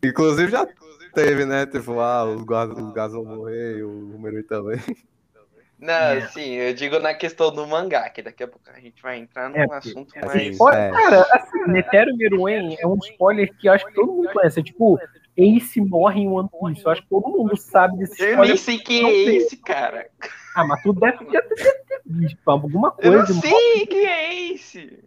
Inclusive 0.02 0.50
já 0.50 0.66
teve, 1.14 1.44
né? 1.44 1.66
Tipo, 1.66 1.98
ah, 2.00 2.24
os 2.24 2.44
Gás 2.44 3.12
vão 3.12 3.24
morrer, 3.24 3.82
o 3.82 4.18
Meruem 4.18 4.44
também. 4.44 4.78
Não, 5.78 5.92
é. 5.92 6.26
sim, 6.28 6.54
eu 6.54 6.74
digo 6.74 6.98
na 6.98 7.14
questão 7.14 7.52
do 7.52 7.64
mangá, 7.64 8.10
que 8.10 8.20
daqui 8.20 8.42
a 8.42 8.48
pouco 8.48 8.68
a 8.68 8.80
gente 8.80 9.00
vai 9.00 9.18
entrar 9.18 9.48
num 9.48 9.56
é, 9.56 9.66
assunto 9.70 10.12
é, 10.16 10.24
mais. 10.24 10.42
Spoiler, 10.48 10.92
cara, 10.92 11.26
assim, 11.32 11.64
Netero 11.68 12.16
Meruem 12.16 12.76
é 12.80 12.86
um 12.86 12.96
spoiler 12.96 13.54
que 13.56 13.68
eu 13.68 13.72
acho 13.72 13.86
que 13.86 13.94
todo 13.94 14.12
mundo 14.12 14.32
conhece. 14.32 14.58
É 14.58 14.62
tipo, 14.62 14.98
Ace 15.36 15.80
morre 15.80 16.22
em 16.22 16.28
One 16.28 16.48
Piece. 16.48 16.84
Eu 16.84 16.90
acho 16.90 17.02
que 17.02 17.08
todo 17.08 17.28
mundo 17.28 17.56
sabe 17.56 17.96
desse 17.96 18.14
spoiler. 18.14 18.38
Eu 18.38 18.44
nem 18.46 18.56
sei 18.56 18.78
quem 18.78 19.06
é 19.06 19.36
Ace, 19.36 19.56
cara. 19.58 20.08
Ah, 20.56 20.66
mas 20.66 20.82
tu 20.82 20.92
deve, 20.92 21.24
deve, 21.26 21.48
deve, 22.04 22.36
alguma 22.44 22.90
coisa. 22.90 23.16
Eu 23.16 23.18
não 23.20 23.40
sei 23.40 23.86
quem 23.86 24.06
é 24.06 24.52
esse. 24.52 24.98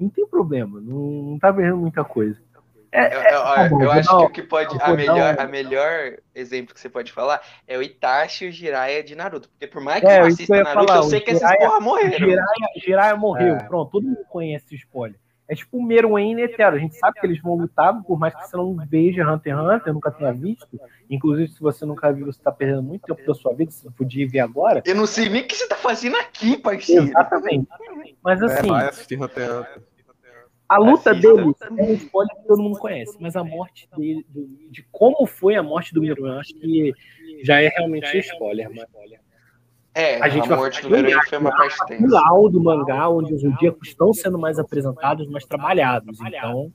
Não 0.00 0.08
tem 0.08 0.26
problema, 0.26 0.80
não, 0.80 0.98
não 1.22 1.38
tá 1.38 1.50
vendo 1.50 1.76
muita 1.76 2.02
coisa. 2.04 2.38
É, 2.96 3.02
é, 3.02 3.18
é 3.18 3.68
tá 3.68 3.68
eu 3.70 3.90
acho 3.90 4.08
que 4.08 4.24
o 4.24 4.30
que 4.30 4.42
pode. 4.42 4.76
A 4.80 4.94
melhor, 4.94 5.38
a 5.38 5.46
melhor 5.46 6.16
exemplo 6.34 6.74
que 6.74 6.80
você 6.80 6.88
pode 6.88 7.12
falar 7.12 7.40
é 7.68 7.76
o 7.76 7.82
Itachi 7.82 8.46
e 8.46 8.48
o 8.48 8.52
Jiraiya 8.52 9.04
de 9.04 9.14
Naruto. 9.14 9.50
Porque 9.50 9.66
por 9.66 9.82
mais 9.82 10.00
que 10.00 10.06
é, 10.06 10.20
eu 10.20 10.26
assista 10.26 10.62
Naruto, 10.62 10.86
falar, 10.86 10.96
eu 10.98 11.02
sei 11.04 11.20
que 11.20 11.34
Jiraiya, 11.34 11.56
esses 11.56 11.66
porra 11.66 11.80
morreram. 11.80 12.18
Jiraiya, 12.18 12.68
Jiraiya 12.82 13.16
morreu. 13.16 13.56
É. 13.56 13.64
Pronto, 13.64 13.90
todo 13.90 14.04
mundo 14.04 14.24
conhece 14.30 14.74
o 14.74 14.76
spoiler. 14.76 15.18
É 15.48 15.54
tipo 15.54 15.78
o 15.78 15.82
Meruem 15.82 16.32
e 16.32 16.34
Netero. 16.34 16.76
A 16.76 16.78
gente 16.78 16.96
sabe 16.96 17.20
que 17.20 17.26
eles 17.26 17.40
vão 17.40 17.54
lutar, 17.54 18.02
por 18.02 18.18
mais 18.18 18.34
que 18.34 18.48
você 18.48 18.56
não 18.56 18.76
veja 18.88 19.22
Hunter 19.30 19.54
x 19.54 19.62
Hunter, 19.62 19.94
nunca 19.94 20.10
tenha 20.10 20.32
visto. 20.32 20.80
Inclusive, 21.08 21.48
se 21.48 21.60
você 21.60 21.84
nunca 21.84 22.12
viu, 22.12 22.26
você 22.26 22.42
tá 22.42 22.50
perdendo 22.50 22.82
muito 22.82 23.02
tempo 23.02 23.24
da 23.24 23.34
sua 23.34 23.54
vida, 23.54 23.70
você 23.70 23.88
podia 23.90 24.28
ver 24.28 24.40
agora. 24.40 24.82
Eu 24.84 24.96
não 24.96 25.06
sei 25.06 25.28
nem 25.28 25.42
o 25.42 25.46
que 25.46 25.54
você 25.54 25.68
tá 25.68 25.76
fazendo 25.76 26.16
aqui, 26.16 26.56
parceiro. 26.56 27.06
Exatamente. 27.06 27.68
Mas 28.24 28.42
é, 28.42 28.44
assim. 28.46 28.66
É, 28.66 28.70
vai 28.70 28.88
assistir 28.88 29.22
Hunter 29.22 29.44
x 29.44 29.52
Hunter. 29.52 29.82
A 30.68 30.78
luta 30.78 31.14
dele 31.14 31.52
é 31.78 31.82
um 31.82 31.92
spoiler 31.94 32.36
que 32.36 32.46
todo 32.46 32.62
mundo 32.62 32.78
conhece, 32.78 33.16
mas 33.20 33.36
a 33.36 33.44
morte 33.44 33.88
dele, 33.96 34.26
de 34.70 34.84
como 34.90 35.26
foi 35.26 35.54
a 35.54 35.62
morte 35.62 35.94
do 35.94 36.00
Meruem, 36.00 36.38
acho 36.38 36.54
que 36.54 36.92
já 37.42 37.60
é 37.60 37.68
realmente 37.68 38.18
spoiler. 38.18 38.68
Mas... 38.74 38.86
É, 39.94 40.20
a, 40.20 40.28
gente 40.28 40.52
a 40.52 40.56
morte 40.56 40.82
do 40.82 40.90
Meruem 40.90 41.14
foi 41.28 41.38
uma 41.38 41.50
parte 41.50 41.78
tensa. 41.86 42.02
final 42.02 42.48
do 42.48 42.62
mangá, 42.62 43.08
onde 43.08 43.32
os 43.32 43.42
zodíacos 43.42 43.88
estão 43.88 44.12
sendo 44.12 44.38
mais 44.38 44.58
apresentados, 44.58 45.28
mais 45.28 45.44
trabalhados. 45.44 46.18
Então, 46.20 46.72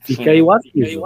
fica 0.00 0.30
aí 0.30 0.42
o 0.42 0.52
aviso. 0.52 1.02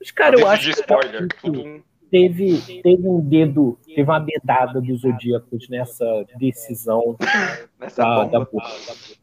Mas, 0.00 0.10
cara, 0.10 0.38
eu 0.38 0.46
acho 0.48 0.72
que 0.72 1.82
teve, 2.10 2.82
teve 2.82 3.08
um 3.08 3.20
dedo, 3.20 3.78
teve 3.86 4.02
uma 4.02 4.18
dedada 4.18 4.80
dos 4.80 5.00
zodíacos 5.00 5.68
nessa 5.68 6.24
decisão 6.38 7.16
nessa 7.78 8.02
da, 8.02 8.24
bomba. 8.24 8.30
Da, 8.30 8.38
bomba, 8.40 8.68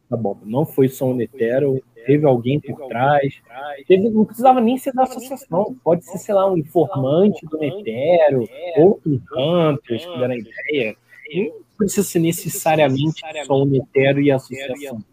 da 0.10 0.18
bomba. 0.18 0.42
Não 0.44 0.66
foi 0.66 0.88
só 0.88 1.08
o 1.08 1.16
Netero, 1.16 1.82
teve 2.06 2.26
alguém 2.26 2.60
por 2.60 2.88
trás. 2.88 3.42
Teve, 3.88 4.10
não 4.10 4.26
precisava 4.26 4.62
nem 4.62 4.78
ser 4.78 4.94
da 4.94 5.04
associação, 5.04 5.76
pode 5.84 6.06
ser, 6.06 6.18
sei 6.18 6.36
lá, 6.36 6.50
um 6.50 6.58
informante 6.58 7.46
do 7.46 7.58
Netero, 7.58 8.48
outro 8.78 9.22
Hunters 9.36 10.06
que 10.06 10.20
deram 10.20 10.34
a 10.34 10.38
ideia. 10.38 10.96
Não 11.34 11.78
precisa 11.78 12.08
ser 12.08 12.20
necessariamente 12.20 13.22
só 13.46 13.56
o 13.56 13.66
Netero 13.66 14.22
e 14.22 14.32
a 14.32 14.36
associação. 14.36 15.04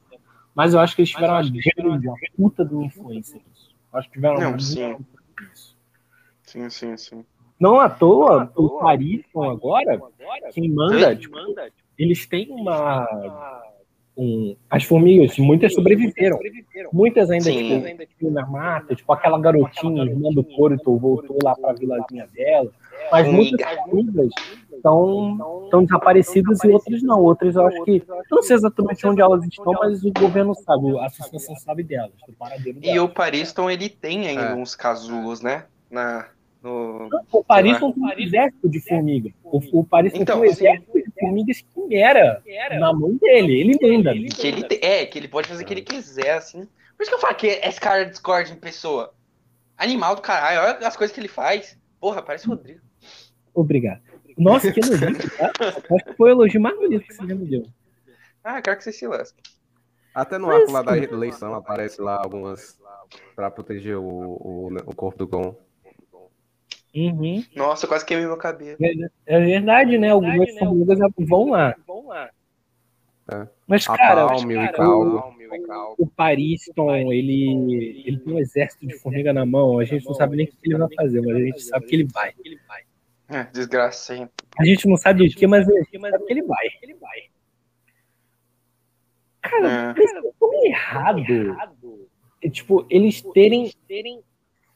Mas 0.54 0.74
eu 0.74 0.80
acho 0.80 0.94
que 0.94 1.02
eles 1.02 1.10
tiveram 1.10 1.34
uma 1.34 1.42
grande, 1.42 2.08
uma 2.08 2.16
puta 2.36 2.64
de 2.64 2.74
uma 2.74 2.84
influência 2.84 3.36
nisso. 3.36 3.74
Acho 3.92 4.08
que 4.08 4.14
tiveram 4.14 4.52
não, 4.52 4.58
sim. 4.58 4.96
Sim, 6.42 6.68
sim, 6.68 6.96
sim. 6.96 7.24
Não 7.58 7.80
à 7.80 7.88
toa, 7.88 8.52
o 8.56 8.80
Parisson 8.80 9.44
agora, 9.44 10.00
quem 10.52 10.68
manda, 10.68 11.16
tipo, 11.16 11.36
eles 11.96 12.26
têm 12.26 12.50
uma 12.50 13.06
um, 14.16 14.54
as 14.68 14.84
formigas, 14.84 15.38
muitas 15.38 15.74
sobreviveram. 15.74 16.38
Muitas 16.92 17.30
ainda, 17.30 17.44
Sim. 17.44 17.96
tipo, 18.06 18.30
na 18.30 18.46
mata, 18.46 18.94
tipo 18.94 19.10
aquela 19.12 19.38
garotinha, 19.40 20.04
irmã 20.04 20.30
do 20.30 20.44
Corito, 20.44 20.96
voltou 20.98 21.38
lá 21.42 21.54
para 21.54 21.70
a 21.70 21.74
vilazinha 21.74 22.28
dela. 22.34 22.70
Mas 23.10 23.26
muitas 23.26 23.66
formigas 23.84 24.30
estão, 24.70 25.64
estão 25.64 25.84
desaparecidas 25.84 26.62
e 26.62 26.68
outras 26.68 27.02
não. 27.02 27.20
Outras 27.22 27.56
eu 27.56 27.66
acho 27.66 27.84
que. 27.84 28.02
Não 28.30 28.42
sei 28.42 28.56
exatamente 28.56 29.06
onde 29.06 29.20
elas 29.20 29.44
estão, 29.44 29.72
mas 29.72 30.04
o 30.04 30.12
governo 30.12 30.54
sabe, 30.54 30.98
a 30.98 31.06
associação 31.06 31.56
sabe 31.56 31.82
delas. 31.82 32.12
E 32.82 32.98
o 32.98 33.08
Pariston, 33.08 33.70
ele 33.70 33.88
tem 33.88 34.28
ainda 34.28 34.42
é. 34.42 34.54
uns 34.54 34.74
casulos, 34.74 35.40
né? 35.40 35.64
Na, 35.90 36.26
no, 36.62 37.08
o 37.32 37.42
Paris 37.42 37.78
tem 37.78 37.88
um 37.88 38.12
exército 38.16 38.68
de 38.68 38.80
formiga. 38.80 39.30
O, 39.42 39.80
o 39.80 39.84
Paris 39.84 40.12
então, 40.14 40.40
tem 40.40 40.48
um 40.48 40.52
exército 40.52 40.92
de 40.92 41.10
formigas 41.18 41.60
que 41.60 41.96
era 41.96 42.42
na 42.78 42.92
mão 42.92 43.16
dele. 43.16 43.60
Ele 43.60 43.78
manda. 43.82 44.12
Que 44.12 44.46
ele 44.46 44.66
é, 44.80 45.04
que 45.06 45.18
ele 45.18 45.28
pode 45.28 45.48
fazer 45.48 45.64
o 45.64 45.66
que 45.66 45.74
ele 45.74 45.82
quiser, 45.82 46.34
assim. 46.34 46.68
Por 46.96 47.02
isso 47.02 47.10
que 47.10 47.14
eu 47.16 47.20
falo 47.20 47.34
que 47.34 47.48
esse 47.48 47.80
cara 47.80 48.04
Discord 48.04 48.52
em 48.52 48.56
pessoa. 48.56 49.12
Animal 49.76 50.14
do 50.14 50.22
caralho, 50.22 50.76
olha 50.76 50.86
as 50.86 50.96
coisas 50.96 51.12
que 51.12 51.20
ele 51.20 51.28
faz. 51.28 51.76
Porra, 51.98 52.22
parece 52.22 52.46
o 52.46 52.50
Rodrigo. 52.50 52.80
Obrigado. 53.52 54.00
Nossa, 54.38 54.70
que 54.70 54.80
elogio, 54.80 55.16
tá? 55.36 55.52
Acho 55.60 56.04
que 56.04 56.14
foi 56.14 56.30
o 56.30 56.34
elogio 56.34 56.60
mais 56.60 56.76
bonito 56.76 57.04
que 57.04 57.14
você 57.14 57.26
já 57.26 57.34
me 57.34 57.46
deu. 57.46 57.66
Ah, 58.44 58.62
quero 58.62 58.76
que 58.76 58.84
você 58.84 58.92
se 58.92 59.06
lasque. 59.06 59.42
Até 60.14 60.38
no 60.38 60.50
arco 60.50 60.70
lá 60.70 60.82
da 60.82 60.96
eleição 60.96 61.54
aparece 61.54 62.00
lá 62.00 62.20
algumas 62.22 62.78
para 63.34 63.50
proteger 63.50 63.96
o, 63.96 64.04
o, 64.04 64.68
o 64.86 64.94
corpo 64.94 65.18
do 65.18 65.26
Gon. 65.26 65.56
Uhum. 66.94 67.44
Nossa, 67.56 67.86
quase 67.86 68.04
queimei 68.04 68.26
meu 68.26 68.36
cabelo. 68.36 68.76
É, 69.26 69.40
verdade, 69.40 69.96
né? 69.96 70.10
Algumas 70.10 70.48
é 70.48 70.58
formigas 70.58 70.98
vão 71.18 71.50
lá. 71.50 71.74
Vão 71.86 72.06
lá. 72.08 72.30
É. 73.32 73.48
Mas, 73.66 73.86
cara, 73.86 74.26
cara 74.26 74.88
o, 74.88 75.32
o 75.98 76.06
Pariston, 76.06 77.12
ele, 77.12 78.02
ele 78.04 78.18
tem 78.18 78.34
um 78.34 78.38
exército 78.38 78.86
de 78.86 78.98
formiga 78.98 79.32
na 79.32 79.46
mão. 79.46 79.78
A 79.78 79.84
gente 79.84 80.04
não 80.04 80.14
sabe 80.14 80.36
nem 80.36 80.46
o 80.46 80.48
que 80.48 80.56
ele 80.64 80.76
vai 80.76 80.94
fazer, 80.94 81.22
mas 81.22 81.36
a 81.36 81.40
gente 81.40 81.62
sabe 81.62 81.86
que 81.86 81.96
ele 81.96 82.04
vai. 82.04 82.34
É, 83.28 83.44
desgraça, 83.44 84.28
A 84.58 84.64
gente 84.64 84.86
não 84.86 84.96
sabe 84.96 85.26
o 85.26 85.30
que, 85.30 85.46
mas 85.46 85.66
a 85.66 85.72
gente 85.72 85.98
sabe 85.98 86.24
que 86.26 86.32
ele 86.32 86.42
vai. 86.42 86.66
Ele 86.82 86.94
vai. 86.94 87.20
Cara, 89.40 89.94
é. 89.96 90.04
isso 90.04 90.14
é 90.42 90.68
errado. 90.68 91.22
É, 92.42 92.50
tipo, 92.50 92.86
eles 92.90 93.22
terem 93.32 93.72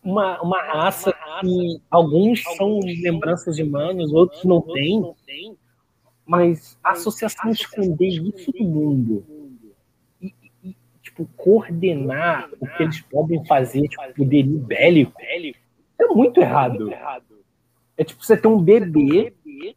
uma, 0.06 0.40
uma 0.40 0.62
raça 0.62 1.12
que 1.40 1.82
alguns 1.90 2.42
são 2.56 2.78
lembranças 2.80 3.56
de 3.56 3.64
humanos, 3.64 4.12
outros 4.12 4.44
não 4.44 4.62
têm, 4.62 5.04
mas 6.24 6.78
a 6.82 6.92
associação 6.92 7.50
esconder 7.50 8.06
isso 8.06 8.52
do 8.52 8.64
mundo 8.64 9.24
e, 10.22 10.32
e, 10.62 10.76
tipo, 11.02 11.28
coordenar 11.36 12.48
o 12.60 12.66
que 12.68 12.84
eles 12.84 13.00
podem 13.00 13.44
fazer, 13.46 13.88
tipo, 13.88 14.14
poderio 14.14 14.58
bélico, 14.58 15.20
é 15.98 16.06
muito 16.06 16.40
errado. 16.40 16.88
É 17.98 18.04
tipo 18.04 18.24
você 18.24 18.36
ter 18.36 18.46
um 18.46 18.60
bebê 18.62 19.34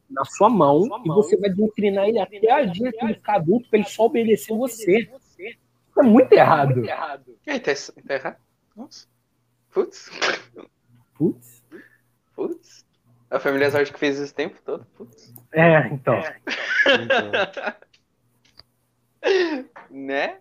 na 0.10 0.26
sua 0.26 0.50
mão 0.50 0.84
e 1.06 1.08
você 1.08 1.38
vai 1.38 1.50
doutrinar 1.50 2.08
ele 2.08 2.20
até 2.20 2.52
a 2.52 2.66
dia 2.66 2.92
que 2.92 3.04
ele 3.04 3.14
ficar 3.16 3.38
adulto 3.38 3.70
para 3.70 3.80
ele 3.80 3.88
só 3.88 4.06
obedecer 4.06 4.56
você. 4.56 5.10
é 5.98 6.04
muito 6.04 6.34
errado. 6.34 6.84
É, 7.46 7.58
tá, 7.58 7.72
tá 8.06 8.14
errado. 8.14 8.38
Nossa. 8.76 9.08
Putz. 9.72 10.10
Putz? 11.16 11.64
Putz. 12.36 12.86
A 13.30 13.40
família 13.40 13.70
Sorte 13.70 13.94
que 13.94 14.00
fez 14.00 14.20
esse 14.20 14.34
tempo 14.34 14.60
todo? 14.66 14.86
Putz. 14.96 15.34
É, 15.52 15.88
então. 15.88 16.16
É. 16.16 16.36
né? 19.92 20.38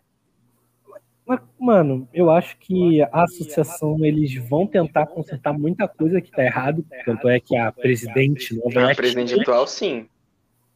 Mas, 1.27 1.41
mano, 1.59 2.09
eu 2.15 2.31
acho 2.31 2.57
que 2.57 3.03
a 3.03 3.25
associação 3.25 4.03
eles 4.03 4.35
vão 4.49 4.67
tentar 4.67 5.07
consertar 5.07 5.53
muita 5.53 5.87
coisa 5.87 6.23
que 6.23 6.31
tá 6.31 6.43
errado. 6.43 6.83
Tanto 7.05 7.29
é 7.29 7.39
que 7.39 7.55
a 7.55 7.71
presidente 7.71 8.55
nova. 8.57 8.91
A 8.91 8.95
presidente 8.95 9.39
atual, 9.39 9.67
sim. 9.67 10.09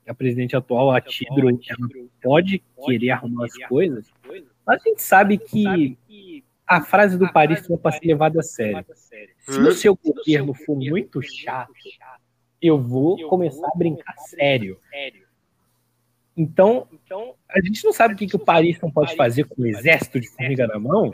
A 0.07 0.12
presidente 0.12 0.55
atual, 0.55 0.91
a 0.91 1.01
Tidro, 1.01 1.49
ela 1.49 1.59
pode 2.21 2.62
querer 2.85 3.11
arrumar 3.12 3.47
as 3.47 3.57
coisas. 3.67 4.12
Mas 4.67 4.85
a 4.85 4.88
gente 4.88 5.01
sabe 5.01 5.38
que 5.38 5.97
a 6.66 6.81
frase 6.81 7.18
do 7.18 7.31
Paris 7.33 7.68
não 7.68 7.77
pode 7.77 7.98
ser 7.98 8.07
levada 8.07 8.40
a 8.40 8.42
sério. 8.42 8.85
Se 9.38 9.59
o 9.61 9.72
seu 9.72 9.96
governo 9.96 10.55
for 10.55 10.77
muito 10.77 11.20
chato, 11.22 11.72
eu 12.61 12.81
vou 12.81 13.29
começar 13.29 13.66
a 13.66 13.77
brincar 13.77 14.16
sério. 14.18 14.79
Então, 16.37 16.88
a 17.48 17.61
gente 17.61 17.85
não 17.85 17.92
sabe 17.92 18.14
o 18.14 18.16
que, 18.16 18.27
que 18.27 18.37
o 18.37 18.44
Paris 18.44 18.81
não 18.81 18.90
pode 18.90 19.14
fazer 19.16 19.44
com 19.44 19.62
o 19.62 19.66
exército 19.66 20.18
de 20.18 20.29
formiga 20.29 20.66
na 20.66 20.79
mão, 20.79 21.11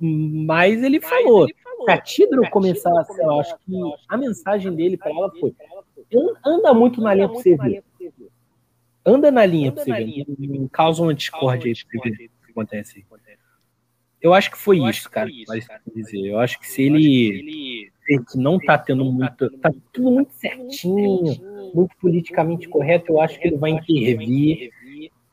mas 0.00 0.82
ele 0.82 1.00
falou. 1.00 1.46
Se 1.84 1.90
a 1.90 1.98
Tidro 1.98 2.48
começar, 2.50 2.90
eu 3.18 3.40
acho 3.40 3.56
que 3.58 3.72
a 4.08 4.16
mensagem 4.16 4.74
dele 4.74 4.96
para 4.96 5.10
ela 5.10 5.30
foi: 5.38 5.54
anda 6.44 6.72
muito 6.72 7.00
na 7.00 7.14
linha 7.14 7.28
para 7.28 7.38
você 7.38 7.56
ver. 7.56 7.84
Anda 9.04 9.30
na 9.30 9.46
linha 9.46 9.72
para 9.72 9.84
você 9.84 9.92
ver. 9.92 10.24
Não 10.38 10.68
causa 10.68 11.02
uma 11.02 11.14
discórdia 11.14 11.70
aí 11.70 11.74
para 11.84 12.10
ver 12.10 12.10
o 12.10 12.46
que 12.46 12.50
acontece. 12.50 13.06
Eu 14.20 14.34
acho 14.34 14.50
que 14.50 14.58
foi 14.58 14.80
eu 14.80 14.88
isso, 14.88 15.08
cara. 15.10 15.28
Foi 15.46 15.58
isso, 15.58 15.68
dizer. 15.94 16.26
Eu 16.26 16.38
acho 16.38 16.58
que 16.58 16.66
se 16.66 16.82
ele 16.82 17.92
que 18.06 18.38
não 18.38 18.58
tá 18.58 18.78
tendo 18.78 19.04
muito. 19.04 19.50
tá 19.58 19.70
tudo 19.92 20.10
muito 20.10 20.32
certinho, 20.32 21.72
muito 21.74 21.94
politicamente 22.00 22.68
correto, 22.68 23.12
eu 23.12 23.20
acho 23.20 23.38
que 23.38 23.48
ele 23.48 23.58
vai 23.58 23.70
intervir 23.70 24.70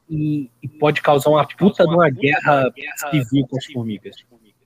e, 0.09 0.51
e 0.61 0.67
pode 0.67 1.01
causar 1.01 1.29
uma 1.29 1.47
puta 1.47 1.85
de 1.85 1.93
uma 1.93 2.09
guerra 2.09 2.71
civil 3.09 3.47
com 3.47 3.57
as 3.57 3.65
formigas. 3.65 4.15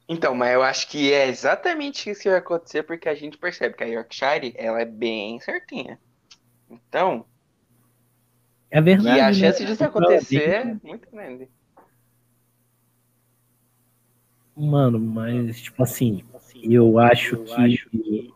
Então, 0.08 0.34
mas 0.34 0.54
eu 0.54 0.64
acho 0.64 0.90
que 0.90 1.14
é 1.14 1.28
exatamente 1.28 2.10
isso 2.10 2.24
que 2.24 2.30
vai 2.30 2.40
acontecer, 2.40 2.82
porque 2.82 3.08
a 3.08 3.14
gente 3.14 3.38
percebe 3.38 3.76
que 3.76 3.84
a 3.84 3.88
Yorkshire, 3.88 4.54
ela 4.58 4.82
é 4.82 4.86
bem 4.86 5.40
certinha. 5.40 6.00
Então... 6.68 7.26
É 8.72 8.82
verdade. 8.82 9.18
E 9.18 9.22
a 9.22 9.28
né? 9.28 9.34
chance 9.34 9.64
disso 9.64 9.84
acontecer 9.84 10.50
é 10.50 10.66
muito 10.84 11.10
grande. 11.12 11.48
Mano, 14.60 15.00
mas, 15.00 15.62
tipo 15.62 15.82
assim, 15.82 16.22
eu 16.62 17.00
acho 17.00 17.38
que 17.38 18.30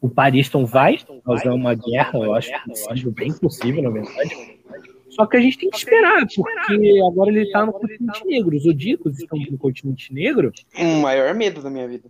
o 0.00 0.08
Pariston 0.08 0.64
vai 0.64 0.98
causar 1.24 1.52
uma 1.52 1.74
guerra, 1.74 2.20
eu 2.20 2.34
acho 2.34 2.52
possível, 2.64 3.10
bem 3.10 3.32
possível, 3.32 3.82
na 3.82 3.90
verdade. 3.90 4.60
Só 5.10 5.26
que 5.26 5.36
a 5.36 5.40
gente 5.40 5.58
tem 5.58 5.68
que 5.68 5.76
esperar, 5.76 6.24
porque 6.24 7.00
agora 7.10 7.30
ele 7.30 7.50
tá 7.50 7.66
no 7.66 7.72
continente 7.72 8.24
negro. 8.24 8.56
Os 8.56 8.62
Zodíacos 8.62 9.18
estão 9.18 9.38
no 9.50 9.58
continente 9.58 10.14
negro. 10.14 10.52
O 10.78 11.02
maior 11.02 11.34
medo 11.34 11.60
da 11.60 11.68
minha 11.68 11.88
vida. 11.88 12.08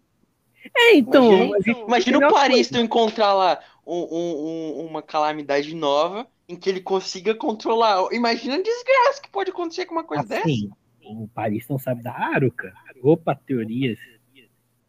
É, 0.76 0.94
então. 0.96 1.32
Imagina, 1.32 1.78
imagina 1.86 2.18
o 2.18 2.32
Paris 2.32 2.70
encontrar 2.72 3.32
lá 3.32 3.58
um, 3.86 4.06
um, 4.10 4.86
uma 4.86 5.00
calamidade 5.00 5.74
nova 5.74 6.26
em 6.46 6.56
que 6.56 6.68
ele 6.68 6.80
consiga 6.82 7.34
controlar. 7.34 8.06
Imagina 8.12 8.56
a 8.56 8.62
desgraça 8.62 9.22
que 9.22 9.30
pode 9.30 9.50
acontecer 9.50 9.86
com 9.86 9.94
uma 9.94 10.04
coisa 10.04 10.22
assim, 10.22 10.68
dessa. 10.68 10.80
O 11.02 11.28
Paris 11.28 11.66
não 11.68 11.78
sabe 11.78 12.02
da 12.02 12.12
Aruca. 12.12 12.72
Opa, 13.02 13.34
teorias. 13.34 13.98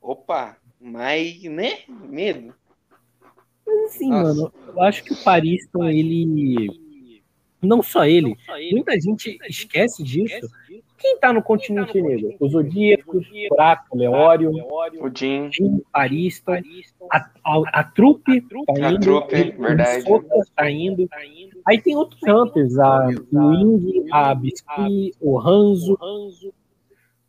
Opa, 0.02 0.58
mas, 0.80 1.42
né? 1.44 1.80
Medo. 1.88 2.54
Mas 3.66 3.96
assim, 3.96 4.10
Nossa. 4.10 4.34
mano, 4.34 4.54
eu 4.68 4.82
acho 4.84 5.04
que 5.04 5.14
o 5.14 5.24
Paris, 5.24 5.68
ele. 5.90 6.82
Não 7.62 7.84
só 7.84 8.06
ele, 8.06 8.36
muita 8.72 9.00
gente 9.00 9.38
esquece 9.48 10.02
disso. 10.02 10.48
Quem 10.98 11.18
tá 11.20 11.32
no 11.32 11.44
continente 11.44 12.00
negro? 12.00 12.36
Os 12.40 12.52
Zodíacos, 12.52 13.28
Buraco, 13.50 13.98
Leório, 13.98 14.52
o 14.52 15.10
Jim, 15.16 15.50
Parista, 15.92 16.60
a, 17.12 17.30
a, 17.44 17.62
a 17.80 17.84
Trupe 17.84 18.42
tá 18.42 18.74
indo. 18.74 18.86
A 18.86 19.00
Trupe, 19.00 19.52
verdade. 19.52 20.06
tá 20.56 20.72
indo. 20.72 21.08
Aí 21.68 21.82
tem 21.82 21.96
outros 21.96 22.22
Hunters, 22.24 22.78
a 22.80 23.08
Wing, 23.32 24.08
a 24.12 24.34
Biscuit, 24.34 25.14
o 25.20 25.38
Ranzo. 25.38 25.98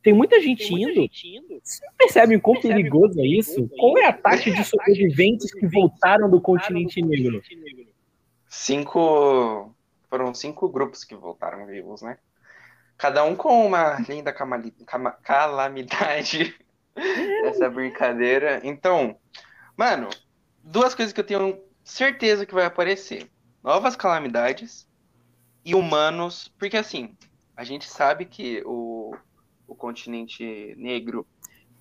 Tem 0.02 0.12
muita 0.12 0.40
gente 0.40 0.74
indo. 0.74 1.08
Vocês 1.62 1.80
percebem 1.96 2.38
quão 2.38 2.60
perigoso 2.60 3.20
é 3.20 3.26
isso? 3.26 3.68
Qual 3.78 3.96
é 3.98 4.06
a 4.06 4.12
taxa 4.12 4.50
de 4.50 4.64
sobreviventes 4.64 5.52
que 5.52 5.66
voltaram 5.66 6.28
do 6.28 6.40
continente 6.40 7.00
negro? 7.00 7.40
Cinco. 8.48 9.72
Foram 10.10 10.34
cinco 10.34 10.68
grupos 10.68 11.04
que 11.04 11.14
voltaram 11.14 11.66
vivos, 11.66 12.02
né? 12.02 12.18
Cada 12.98 13.24
um 13.24 13.34
com 13.34 13.66
uma 13.66 13.98
linda 14.08 14.32
calamidade 15.22 16.54
dessa 17.42 17.70
brincadeira. 17.70 18.60
Então, 18.62 19.16
mano, 19.76 20.08
duas 20.62 20.94
coisas 20.94 21.12
que 21.12 21.20
eu 21.20 21.24
tenho 21.24 21.58
certeza 21.82 22.44
que 22.44 22.54
vai 22.54 22.64
aparecer: 22.64 23.30
novas 23.62 23.96
calamidades 23.96 24.86
e 25.64 25.74
humanos. 25.74 26.52
Porque 26.58 26.76
assim, 26.76 27.16
a 27.56 27.64
gente 27.64 27.88
sabe 27.88 28.24
que 28.24 28.62
o, 28.66 29.14
o 29.66 29.74
continente 29.74 30.74
negro 30.76 31.26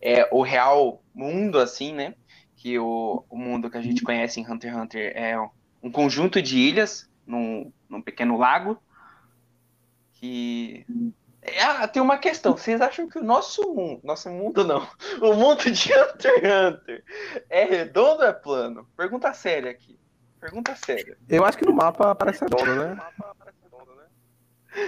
é 0.02 0.28
o 0.32 0.42
real 0.42 1.04
mundo, 1.14 1.60
assim, 1.60 1.94
né? 1.94 2.16
Que 2.56 2.80
o, 2.80 3.24
o 3.30 3.38
mundo 3.38 3.70
que 3.70 3.78
a 3.78 3.82
gente 3.82 4.02
conhece 4.02 4.40
em 4.40 4.50
Hunter 4.50 4.72
x 4.72 4.82
Hunter 4.82 5.14
é 5.16 5.50
um 5.82 5.92
conjunto 5.92 6.42
de 6.42 6.58
ilhas 6.58 7.10
num, 7.26 7.72
num 7.90 8.02
pequeno 8.02 8.38
lago. 8.38 8.82
Que. 10.14 10.86
É, 11.42 11.88
tem 11.88 12.02
uma 12.02 12.18
questão. 12.18 12.56
Vocês 12.56 12.82
acham 12.82 13.10
que 13.10 13.18
o 13.18 13.24
nosso 13.24 13.74
mundo. 13.74 14.00
Nosso 14.04 14.30
mundo 14.30 14.64
não. 14.64 14.88
O 15.22 15.34
mundo 15.34 15.72
de 15.72 15.92
Hunter 15.94 16.32
x 16.34 16.44
Hunter 16.44 17.04
é 17.50 17.64
redondo 17.64 18.22
ou 18.22 18.28
é 18.28 18.34
plano? 18.34 18.88
Pergunta 18.96 19.34
séria 19.34 19.72
aqui. 19.72 20.00
Pergunta 20.40 20.76
séria. 20.76 21.18
Eu 21.30 21.46
acho 21.46 21.58
que 21.58 21.66
no 21.66 21.74
mapa 21.74 22.16
parece 22.16 22.44
redondo, 22.44 22.76
né? 22.76 22.98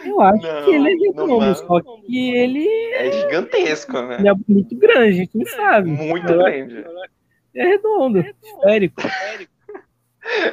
Eu 0.06 0.22
acho 0.22 0.42
não, 0.42 0.64
que 0.64 0.72
ele 0.72 0.90
é 0.90 1.08
redondo, 1.08 1.56
só 1.56 1.82
que 1.82 2.36
ele. 2.36 2.68
É 2.94 3.12
gigantesco, 3.12 4.02
né? 4.02 4.18
Ele 4.20 4.30
é 4.30 4.34
muito 4.48 4.76
grande, 4.78 5.08
a 5.08 5.12
gente 5.12 5.38
não 5.38 5.46
sabe. 5.46 5.90
Muito 5.90 6.26
grande. 6.26 6.86
É 7.54 7.68
redondo, 7.68 8.20
esférico. 8.20 9.02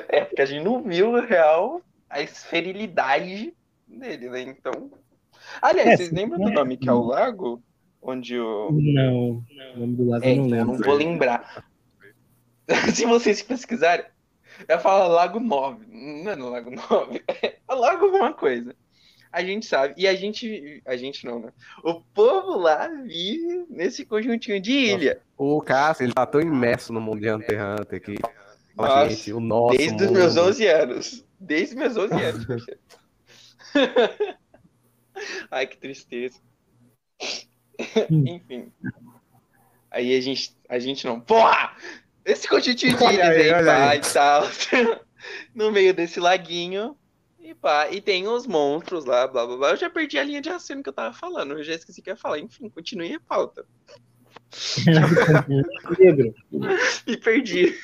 É, 0.08 0.24
porque 0.24 0.42
a 0.42 0.46
gente 0.46 0.64
não 0.64 0.82
viu 0.82 1.12
real 1.24 1.80
a 2.08 2.20
esferilidade 2.20 3.54
dele, 3.86 4.30
né? 4.30 4.42
Então. 4.42 4.90
Aliás, 5.62 5.90
é, 5.90 5.96
vocês 5.96 6.12
lembram 6.12 6.40
do 6.40 6.50
nome 6.50 6.76
que 6.76 6.88
é 6.88 6.92
o 6.92 7.02
lago? 7.02 7.62
Onde 8.02 8.38
o. 8.38 8.70
Não, 8.72 9.44
o 9.76 9.78
nome 9.78 9.94
do 9.94 10.08
lago 10.08 10.24
é, 10.24 10.32
eu 10.32 10.36
não 10.36 10.44
lembro. 10.46 10.58
Eu 10.58 10.66
não 10.66 10.84
vou 10.84 10.94
lembrar. 10.94 11.64
Se 12.92 13.06
vocês 13.06 13.42
pesquisarem, 13.42 14.06
eu 14.68 14.78
falo 14.80 15.12
Lago 15.12 15.38
9. 15.38 15.86
Não 15.88 16.32
é 16.32 16.36
no 16.36 16.50
Lago 16.50 16.70
9, 16.70 17.22
é 17.28 17.56
Lago 17.68 18.06
alguma 18.06 18.32
coisa 18.32 18.74
a 19.32 19.44
gente 19.44 19.66
sabe. 19.66 19.94
E 19.96 20.08
a 20.08 20.14
gente. 20.14 20.82
A 20.84 20.96
gente 20.96 21.24
não, 21.24 21.38
né? 21.40 21.52
O 21.84 22.00
povo 22.00 22.58
lá 22.58 22.88
vive 22.88 23.64
nesse 23.68 24.04
conjuntinho 24.04 24.60
de 24.60 24.72
ilha. 24.72 25.20
Nossa, 25.38 25.54
o 25.54 25.60
Cássio, 25.62 26.04
ele 26.04 26.12
tá 26.12 26.26
tão 26.26 26.40
imerso 26.40 26.92
no 26.92 27.00
mundo 27.00 27.20
de 27.20 27.30
Hunter 27.30 27.58
x 27.58 27.80
Hunter 27.80 28.02
que. 28.02 28.14
Nossa, 28.76 29.10
gente, 29.10 29.32
o 29.32 29.40
nosso 29.40 29.76
desde 29.76 30.04
os 30.04 30.10
meus 30.10 30.36
11 30.36 30.66
anos. 30.66 31.24
Desde 31.38 31.76
meus 31.76 31.96
11 31.96 32.14
anos. 32.14 32.46
Ai, 35.50 35.66
que 35.66 35.76
tristeza. 35.76 36.40
Hum. 38.10 38.24
Enfim. 38.26 38.72
Aí 39.90 40.16
a 40.16 40.20
gente. 40.20 40.56
A 40.68 40.78
gente 40.78 41.06
não. 41.06 41.20
Porra! 41.20 41.76
Esse 42.24 42.48
conjuntinho 42.48 42.96
de 42.96 43.04
ilhas 43.04 43.28
aí, 43.28 43.52
aí, 43.52 43.68
aí. 43.68 43.98
e 43.98 44.12
tal. 44.12 44.44
no 45.54 45.70
meio 45.70 45.94
desse 45.94 46.18
laguinho 46.18 46.96
e 47.50 47.54
pá, 47.54 47.90
e 47.90 48.00
tem 48.00 48.28
os 48.28 48.46
monstros 48.46 49.04
lá, 49.04 49.26
blá 49.26 49.46
blá 49.46 49.56
blá. 49.56 49.70
Eu 49.70 49.76
já 49.76 49.90
perdi 49.90 50.18
a 50.18 50.24
linha 50.24 50.40
de 50.40 50.48
raciocínio 50.48 50.82
que 50.82 50.88
eu 50.88 50.94
tava 50.94 51.12
falando. 51.12 51.52
Eu 51.52 51.64
já 51.64 51.74
esqueci 51.74 52.00
o 52.00 52.04
que 52.04 52.10
ia 52.10 52.16
falar. 52.16 52.38
Enfim, 52.38 52.68
continue 52.68 53.14
a 53.14 53.20
pauta. 53.20 53.66
Me 57.06 57.16
perdi. 57.16 57.74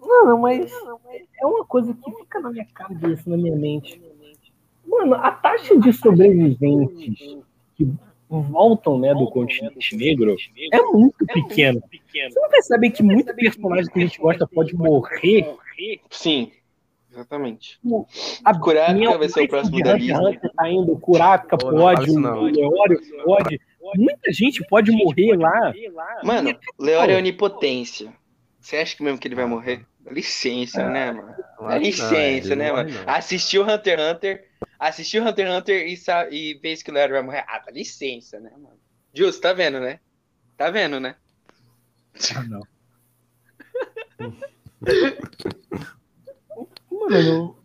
Mano, 0.00 0.38
mas 0.38 0.72
é 1.40 1.46
uma 1.46 1.64
coisa 1.64 1.94
que 1.94 2.10
fica 2.10 2.40
na 2.40 2.50
minha 2.50 2.66
cabeça, 2.74 3.28
na 3.28 3.36
minha 3.36 3.56
mente. 3.56 4.00
Mano, 4.86 5.14
a 5.14 5.30
taxa 5.30 5.78
de 5.78 5.92
sobreviventes 5.92 7.38
que 7.76 7.88
voltam 8.28 8.98
né, 8.98 9.14
do 9.14 9.30
continente 9.30 9.94
negro 9.94 10.34
é 10.72 10.82
muito 10.82 11.24
pequena. 11.26 11.80
Você 11.80 12.40
não 12.40 12.48
percebe 12.48 12.90
que 12.90 13.02
muito 13.02 13.34
personagem 13.34 13.92
que 13.92 13.98
a 13.98 14.02
gente 14.02 14.18
gosta 14.18 14.46
pode 14.46 14.74
morrer? 14.74 15.54
Sim. 16.10 16.50
Exatamente. 17.12 17.78
A 18.42 18.58
Kurapika 18.58 19.18
vai 19.18 19.28
ser 19.28 19.42
o 19.42 19.48
próximo 19.48 19.82
da 19.82 19.92
lista. 19.92 20.50
Tá 20.56 20.70
indo, 20.70 20.98
Kurapika 20.98 21.58
pode, 21.58 22.10
o 22.10 22.44
Leório 22.44 23.00
pode. 23.24 23.60
Muita 23.96 24.32
gente 24.32 24.64
pode 24.66 24.90
morrer 24.90 25.36
lá. 25.36 25.74
Mano, 26.24 26.58
Leório 26.78 27.14
é 27.14 27.18
onipotência. 27.18 28.12
Você 28.58 28.76
acha 28.76 28.96
que 28.96 29.02
mesmo 29.02 29.18
que 29.18 29.28
ele 29.28 29.34
vai 29.34 29.44
morrer? 29.44 29.84
Dá 30.00 30.10
licença, 30.10 30.82
é, 30.82 30.88
né, 30.88 31.12
mano? 31.12 31.34
Dá 31.60 31.78
licença, 31.78 32.56
né, 32.56 32.72
mano? 32.72 32.90
Assistiu 33.06 33.62
Hunter 33.62 33.98
x 33.98 34.12
Hunter, 34.12 34.48
assistiu 34.78 35.22
Hunter 35.22 35.46
x 35.46 35.56
Hunter 35.58 35.86
e, 35.86 35.96
sabe, 35.96 36.34
e 36.34 36.54
vê 36.54 36.74
que 36.76 36.90
o 36.90 36.94
Leório 36.94 37.14
vai 37.14 37.22
morrer. 37.22 37.44
Ah, 37.46 37.58
dá 37.58 37.70
licença, 37.70 38.40
né, 38.40 38.50
mano? 38.50 38.80
Justo, 39.12 39.42
tá 39.42 39.52
vendo, 39.52 39.78
né? 39.78 40.00
Tá 40.56 40.70
vendo, 40.70 40.98
né? 40.98 41.16
Ah, 42.34 42.44
não. 42.44 42.62
Mano, 47.10 47.56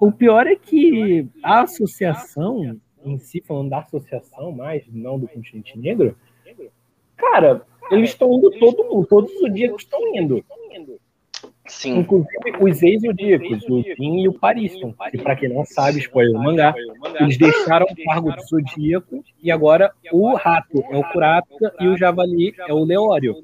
o 0.00 0.12
pior 0.12 0.46
é 0.46 0.56
que 0.56 1.26
a 1.42 1.62
associação 1.62 2.78
em 3.04 3.18
si, 3.18 3.42
falando 3.46 3.70
da 3.70 3.78
associação 3.78 4.52
mais, 4.52 4.84
não 4.88 5.18
do 5.18 5.28
continente 5.28 5.78
negro, 5.78 6.16
cara, 7.16 7.62
eles 7.90 8.10
estão 8.10 8.32
indo 8.32 8.50
todo 8.58 8.84
mundo, 8.84 9.06
todos 9.06 9.32
os 9.40 9.52
dias 9.52 9.74
estão 9.76 10.00
indo. 10.16 10.44
Sim. 11.66 11.98
Inclusive 11.98 12.28
os 12.60 12.82
ex-zodíacos, 12.82 13.64
o 13.68 13.82
Tim 13.82 14.20
e 14.20 14.28
o 14.28 14.32
Pariston. 14.32 14.94
E 15.12 15.18
para 15.18 15.36
quem 15.36 15.48
não 15.48 15.64
sabe, 15.64 15.98
spoiler 15.98 16.32
do 16.32 16.42
mangá, 16.42 16.74
eles 17.20 17.38
deixaram 17.38 17.86
o 17.86 18.04
cargo 18.04 18.32
de 18.32 18.44
zodíaco 18.46 19.24
e 19.42 19.50
agora 19.50 19.92
o 20.12 20.34
rato 20.34 20.82
é 20.90 20.96
o 20.96 21.04
Kurapika 21.12 21.74
e 21.80 21.88
o 21.88 21.96
javali 21.96 22.54
é 22.58 22.74
o 22.74 22.84
Leório. 22.84 23.36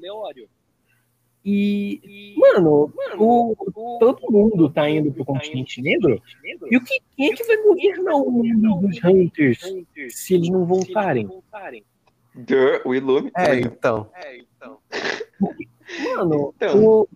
E, 1.45 2.35
mano, 2.37 2.91
o, 3.17 3.55
todo 3.99 4.31
mundo 4.31 4.69
tá 4.69 4.89
indo 4.89 5.11
pro 5.11 5.25
continente 5.25 5.81
negro. 5.81 6.21
E 6.69 6.77
o 6.77 6.83
que, 6.83 6.99
quem 7.15 7.31
é 7.31 7.35
que 7.35 7.43
vai 7.45 7.57
governar 7.63 8.15
o 8.15 8.29
mundo 8.29 8.87
dos 8.87 9.03
Hunters 9.03 9.59
se 10.09 10.35
eles 10.35 10.49
não 10.49 10.65
voltarem? 10.65 11.29
o 12.85 12.93
Ilume. 12.93 13.31
É, 13.35 13.59
então. 13.59 14.09
Mano, 16.15 16.53
então. 16.55 16.85
O, 16.85 17.09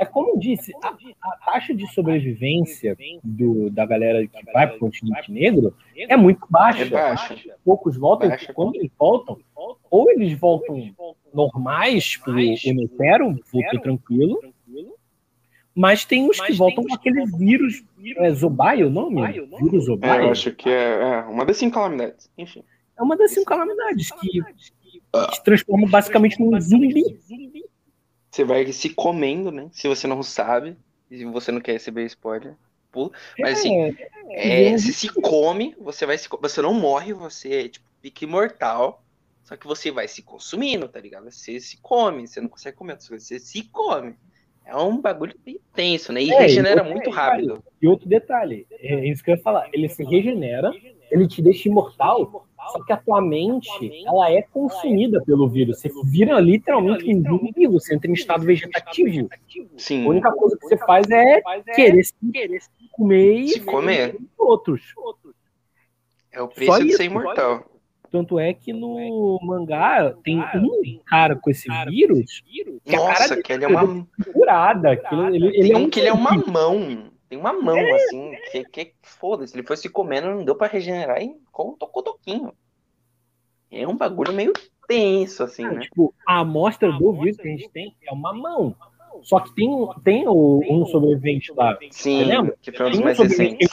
é 0.00 0.04
como 0.04 0.30
eu 0.30 0.38
disse, 0.38 0.72
a, 0.82 0.88
a, 0.88 1.36
taxa 1.44 1.74
de 1.74 1.86
sobrevivência 1.92 2.96
do, 3.22 3.70
da 3.70 3.86
galera 3.86 4.26
que 4.26 4.52
vai 4.52 4.66
pro 4.66 4.78
continente 4.78 5.30
negro 5.30 5.74
é 5.96 6.16
muito 6.16 6.46
baixa. 6.50 6.82
É 6.82 6.88
baixa. 6.88 7.56
Poucos 7.64 7.96
voltam, 7.96 8.28
baixa. 8.28 8.52
quando 8.52 8.76
eles 8.76 8.90
voltam, 8.98 9.38
ou 9.90 10.10
eles 10.10 10.38
voltam 10.38 10.94
normais, 11.32 12.04
tipo, 12.04 12.30
o 12.30 12.34
Netero, 12.34 13.38
voltou 13.52 13.80
tranquilo. 13.80 14.40
Mas 15.74 16.04
tem 16.04 16.28
os 16.28 16.40
que 16.40 16.52
voltam 16.54 16.84
com 16.84 16.92
aquele 16.92 17.24
vírus. 17.26 17.84
É 18.16 18.30
Zobai 18.32 18.82
o 18.82 18.90
nome? 18.90 19.22
Vírus 19.60 19.84
Zobai? 19.84 20.22
É, 20.22 20.24
eu 20.24 20.30
acho 20.30 20.50
que 20.52 20.68
é, 20.68 21.00
é, 21.00 21.20
uma 21.20 21.44
das 21.44 21.56
cinco 21.56 21.74
calamidades. 21.74 22.28
Enfim. 22.36 22.64
É 22.98 23.02
uma 23.02 23.16
das 23.16 23.30
cinco 23.30 23.46
calamidades 23.46 24.10
que, 24.10 24.42
que 24.42 25.36
se 25.36 25.44
transforma 25.44 25.86
basicamente 25.88 26.40
num 26.40 26.60
zumbi. 26.60 27.04
Você 28.28 28.44
vai 28.44 28.72
se 28.72 28.90
comendo, 28.90 29.52
né? 29.52 29.68
Se 29.70 29.86
você 29.86 30.08
não 30.08 30.20
sabe, 30.20 30.76
e 31.10 31.24
você 31.24 31.52
não 31.52 31.60
quer 31.60 31.72
receber 31.72 32.04
spoiler, 32.06 32.56
pula. 32.90 33.10
Mas 33.38 33.60
assim, 33.60 33.80
é, 34.30 34.72
é, 34.72 34.78
se 34.78 34.92
se 34.92 35.08
come, 35.08 35.76
você 35.80 36.04
vai 36.04 36.18
se. 36.18 36.28
Você 36.40 36.60
não 36.60 36.74
morre, 36.74 37.12
você 37.12 37.68
tipo, 37.68 37.86
fica 38.02 38.24
imortal. 38.24 39.02
Só 39.48 39.56
que 39.56 39.66
você 39.66 39.90
vai 39.90 40.06
se 40.06 40.20
consumindo, 40.20 40.86
tá 40.86 41.00
ligado? 41.00 41.30
Você 41.30 41.58
se 41.58 41.78
come, 41.80 42.28
você 42.28 42.38
não 42.38 42.50
consegue 42.50 42.76
comer 42.76 42.98
você 42.98 43.38
se 43.38 43.62
come. 43.62 44.14
É 44.66 44.76
um 44.76 45.00
bagulho 45.00 45.34
bem 45.42 45.58
tenso, 45.74 46.12
né? 46.12 46.22
E 46.22 46.30
é, 46.30 46.40
regenera 46.40 46.86
e 46.86 46.92
muito 46.92 47.08
rápido. 47.08 47.64
E 47.80 47.88
outro 47.88 48.06
detalhe, 48.06 48.66
é 48.70 49.08
isso 49.08 49.24
que 49.24 49.30
eu 49.30 49.36
ia 49.36 49.42
falar, 49.42 49.70
ele 49.72 49.88
se 49.88 50.04
regenera, 50.04 50.70
ele 51.10 51.26
te 51.26 51.40
deixa 51.40 51.66
imortal, 51.66 52.46
só 52.70 52.84
que 52.84 52.92
a 52.92 52.98
tua 52.98 53.22
mente, 53.22 53.70
ela 54.06 54.30
é 54.30 54.42
consumida 54.42 55.24
pelo 55.24 55.48
vírus. 55.48 55.80
Você 55.80 55.90
vira 56.04 56.38
literalmente 56.38 57.10
um 57.10 57.22
zumbi, 57.22 57.66
você 57.68 57.94
entra 57.94 58.10
em 58.10 58.12
estado 58.12 58.44
vegetativo. 58.44 59.30
Sim. 59.78 60.04
A 60.04 60.08
única 60.10 60.30
coisa 60.30 60.58
que 60.58 60.66
você 60.66 60.76
faz 60.76 61.10
é 61.10 61.40
querer 61.74 62.04
se 62.04 62.12
comer 62.92 63.38
e 63.38 63.48
se 63.48 63.60
comer 63.60 64.14
outros. 64.36 64.94
É 66.30 66.42
o 66.42 66.48
preço 66.48 66.84
de 66.84 66.92
ser 66.92 67.04
imortal. 67.04 67.77
Tanto 68.10 68.38
é 68.38 68.54
que 68.54 68.72
no 68.72 69.38
mangá 69.42 70.14
tem 70.22 70.40
um 70.40 71.00
cara 71.04 71.36
com 71.36 71.50
esse 71.50 71.68
vírus. 71.86 72.42
Que 72.84 72.96
Nossa, 72.96 73.42
que 73.42 73.52
ele 73.52 73.64
é 73.64 73.68
uma. 73.68 74.06
Curada. 74.32 74.92
Ele, 74.92 75.36
ele, 75.36 75.58
ele 75.58 75.72
é 75.72 75.76
um 75.76 75.90
que 75.90 76.00
ele 76.00 76.08
é 76.08 76.12
uma 76.12 76.36
mão. 76.36 77.10
Tem 77.28 77.38
uma 77.38 77.52
mão, 77.52 77.76
é. 77.76 77.92
assim, 77.92 78.32
que, 78.50 78.64
que 78.64 78.94
foda-se. 79.02 79.54
Ele 79.54 79.66
foi 79.66 79.76
se 79.76 79.88
comendo, 79.90 80.30
não 80.30 80.44
deu 80.44 80.54
pra 80.54 80.66
regenerar 80.66 81.22
e 81.22 81.36
com 81.52 81.74
tocou 81.74 82.02
toquinho. 82.02 82.52
É 83.70 83.86
um 83.86 83.96
bagulho 83.96 84.32
meio 84.32 84.54
tenso, 84.86 85.42
assim, 85.42 85.66
é, 85.66 85.70
né? 85.70 85.80
Tipo, 85.80 86.14
a 86.26 86.38
amostra 86.38 86.90
do 86.90 87.12
vírus 87.12 87.36
que 87.36 87.46
a 87.46 87.50
gente 87.50 87.68
tem 87.68 87.94
é 88.02 88.10
uma 88.10 88.32
mão. 88.32 88.74
Só 89.22 89.40
que 89.40 89.54
tem, 89.54 89.68
tem 90.04 90.28
o, 90.28 90.60
um 90.68 90.86
sobrevivente 90.86 91.52
lá. 91.52 91.78
Sim, 91.90 92.24
lembra? 92.24 92.56
que 92.60 92.72
foi 92.72 92.86
um 92.86 92.90
dos 92.90 93.00
mais 93.00 93.18
recentes. 93.18 93.68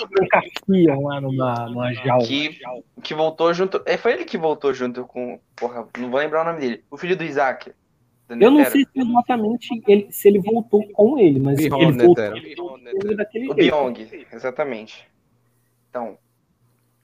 Que 0.66 0.88
lá 0.88 1.22
numa, 1.22 1.70
numa 1.70 1.94
jaula. 1.94 2.26
Que, 2.26 2.60
que 3.02 3.14
voltou 3.14 3.54
junto. 3.54 3.82
É, 3.86 3.98
foi 3.98 4.14
ele 4.14 4.26
que 4.26 4.38
voltou 4.38 4.74
junto 4.74 5.06
com. 5.06 5.40
Porra, 5.56 5.88
não 5.98 6.10
vou 6.10 6.20
lembrar 6.20 6.42
o 6.42 6.46
nome 6.46 6.60
dele. 6.60 6.84
O 6.90 6.98
filho 6.98 7.16
do 7.16 7.24
Isaac. 7.24 7.72
Eu 8.30 8.50
não 8.50 8.66
sei 8.66 8.86
se 8.86 9.00
exatamente 9.00 9.84
ele, 9.88 10.08
se 10.12 10.28
ele 10.28 10.40
voltou 10.40 10.84
com 10.94 11.20
ele, 11.20 11.40
mas 11.40 11.58
Bihon, 11.58 11.82
ele 11.82 12.06
voltou, 12.06 12.26
ele 12.36 12.56
voltou 12.56 13.16
daquele 13.16 13.52
o 13.52 13.54
Byong, 13.54 14.26
exatamente. 14.34 15.08
Então, 15.90 16.18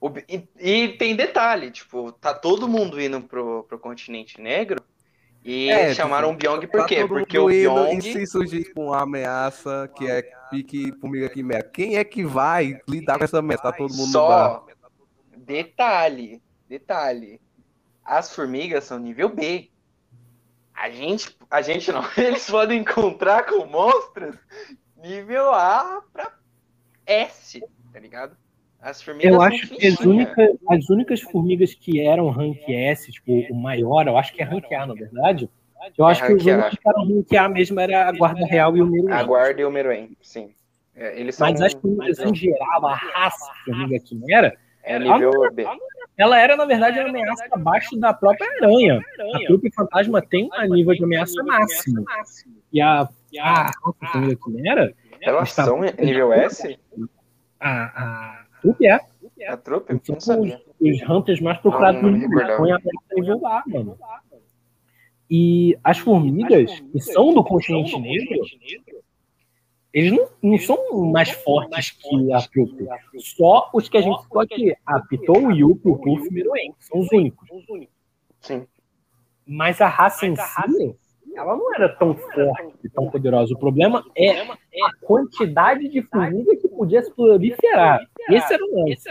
o, 0.00 0.10
e, 0.28 0.48
e, 0.58 0.88
tem 0.88 1.14
detalhe, 1.14 1.70
tipo, 1.70 2.10
tá 2.10 2.34
todo 2.34 2.68
mundo 2.68 3.00
indo 3.00 3.20
pro, 3.20 3.62
pro 3.68 3.78
continente 3.78 4.40
negro 4.40 4.82
e 5.44 5.70
é, 5.70 5.94
chamaram 5.94 6.36
tipo, 6.36 6.50
o 6.50 6.56
Byong 6.56 6.66
por 6.68 6.80
tá 6.80 6.86
quê? 6.86 7.06
Porque 7.06 7.38
o 7.38 7.46
Byong... 7.46 7.98
E 7.98 8.02
se 8.02 8.26
surgir 8.26 8.72
com 8.72 8.86
uma 8.86 9.02
ameaça 9.02 9.90
que 9.96 10.08
é 10.08 10.22
pique 10.50 10.92
formiga 11.00 11.28
quimera, 11.28 11.62
quem 11.62 11.96
é 11.96 12.04
que 12.04 12.24
vai 12.24 12.78
lidar 12.88 13.18
com 13.18 13.24
essa 13.24 13.38
ameaça? 13.38 13.64
Tá 13.64 13.72
todo 13.72 13.92
mundo 13.92 14.12
Só 14.12 14.64
detalhe, 15.36 16.42
detalhe, 16.68 17.40
as 18.04 18.34
formigas 18.34 18.84
são 18.84 18.98
nível 18.98 19.28
B. 19.28 19.70
A 20.74 20.90
gente, 20.90 21.36
a 21.50 21.60
gente 21.60 21.92
não, 21.92 22.02
eles 22.16 22.48
podem 22.48 22.80
encontrar 22.80 23.44
com 23.46 23.66
monstros 23.66 24.36
nível 24.96 25.52
A 25.52 26.02
pra 26.12 26.32
S, 27.04 27.60
tá 27.92 27.98
ligado? 27.98 28.36
As 28.82 29.00
formigas 29.00 29.32
eu 29.32 29.40
acho 29.40 29.68
que 29.68 29.86
as 29.86 30.00
únicas, 30.00 30.50
as 30.68 30.90
únicas 30.90 31.20
formigas 31.20 31.72
que 31.72 32.04
eram 32.04 32.28
rank 32.30 32.68
S, 32.68 33.12
tipo, 33.12 33.32
o 33.48 33.54
maior, 33.54 34.08
eu 34.08 34.18
acho 34.18 34.34
que 34.34 34.42
é 34.42 34.44
rank 34.44 34.72
A, 34.72 34.86
na 34.86 34.94
verdade. 34.94 35.48
Eu 35.96 36.04
acho 36.04 36.24
é 36.24 36.26
que 36.26 36.32
os 36.32 36.44
únicos 36.44 36.78
que 36.78 36.88
eram 36.88 37.06
rank 37.06 37.32
A 37.32 37.48
mesmo 37.48 37.78
era 37.78 38.08
a 38.08 38.12
Guarda 38.12 38.44
Real 38.44 38.76
e 38.76 38.82
o 38.82 38.86
Meruem. 38.86 39.12
A 39.12 39.22
Guarda 39.22 39.60
e 39.60 39.64
o 39.64 39.70
Meruem, 39.70 40.16
sim. 40.20 40.52
É, 40.96 41.18
eles 41.18 41.38
Mas 41.38 41.60
as 41.62 41.72
formigas 41.74 42.18
em 42.18 42.34
geral, 42.34 42.86
a 42.86 42.94
raça 42.94 43.52
formiga 43.64 44.00
quimera, 44.00 44.58
é 44.82 44.98
nível 44.98 45.32
ela, 45.32 45.50
B. 45.52 45.64
Ela 46.18 46.40
era, 46.40 46.56
na 46.56 46.64
verdade, 46.64 46.98
uma 46.98 47.08
ameaça 47.08 47.46
abaixo 47.52 47.96
da 47.96 48.12
própria 48.12 48.48
aranha. 48.60 49.00
A 49.32 49.46
trupe 49.46 49.72
fantasma 49.72 50.20
tem 50.20 50.48
a 50.52 50.66
nível 50.66 50.92
de 50.92 51.04
ameaça 51.04 51.40
máximo. 51.44 52.04
E 52.72 52.80
a, 52.80 53.08
a, 53.40 53.66
a 53.68 54.06
formiga 54.10 54.36
quimera. 54.44 54.92
Elas 55.20 55.52
são 55.52 55.80
nível 55.80 56.32
S? 56.32 56.76
A, 57.60 58.02
a 58.02 58.41
Trupe 58.62 58.86
é. 58.86 59.00
A 59.48 59.56
Trupe? 59.56 60.00
São 60.20 60.40
os, 60.40 60.52
os 60.80 61.02
Hunters 61.10 61.40
mais 61.40 61.58
procurados 61.58 62.00
do 62.00 62.10
mundo. 62.10 62.28
Põe 62.56 62.72
a 62.72 62.78
nível 63.14 63.40
lá, 63.40 63.62
mano. 63.66 63.98
E 65.28 65.76
as 65.82 65.98
formigas, 65.98 66.80
que 66.80 67.00
são 67.00 67.34
do 67.34 67.42
continente 67.42 67.98
negro, 67.98 68.40
eles 69.92 70.12
não, 70.12 70.28
não 70.42 70.58
são 70.58 71.10
mais 71.10 71.30
fortes 71.30 71.90
que 71.90 72.32
a 72.32 72.40
Trupe. 72.40 72.86
Só 73.18 73.68
os 73.74 73.88
que 73.88 73.96
a 73.96 74.00
gente 74.00 74.22
citou 74.22 74.40
aqui. 74.40 74.74
A 74.86 75.00
Pitou, 75.00 75.46
o 75.46 75.52
Yuppie, 75.52 75.88
o 75.88 75.98
Puff 75.98 76.24
e 76.24 76.28
o 76.28 76.32
Miroen. 76.32 76.74
São 76.78 77.00
os 77.00 77.10
únicos. 77.10 77.48
Sim. 78.40 78.66
Mas 79.46 79.80
a 79.80 79.88
raça 79.88 80.26
em 80.26 80.36
si 80.36 80.96
ela 81.34 81.56
não 81.56 81.74
era 81.74 81.88
tão 81.88 82.14
forte 82.14 82.74
e 82.84 82.88
tão 82.88 83.10
poderosa. 83.10 83.54
O 83.54 83.58
problema 83.58 84.04
é 84.16 84.40
a 84.40 84.46
quantidade 85.02 85.88
de 85.88 86.02
formiga 86.02 86.56
que 86.56 86.68
podia 86.68 87.02
se 87.02 87.14
proliferar. 87.14 88.00
Esse 88.30 88.54
era 88.54 88.64
o 88.64 88.80
lance. 88.80 89.10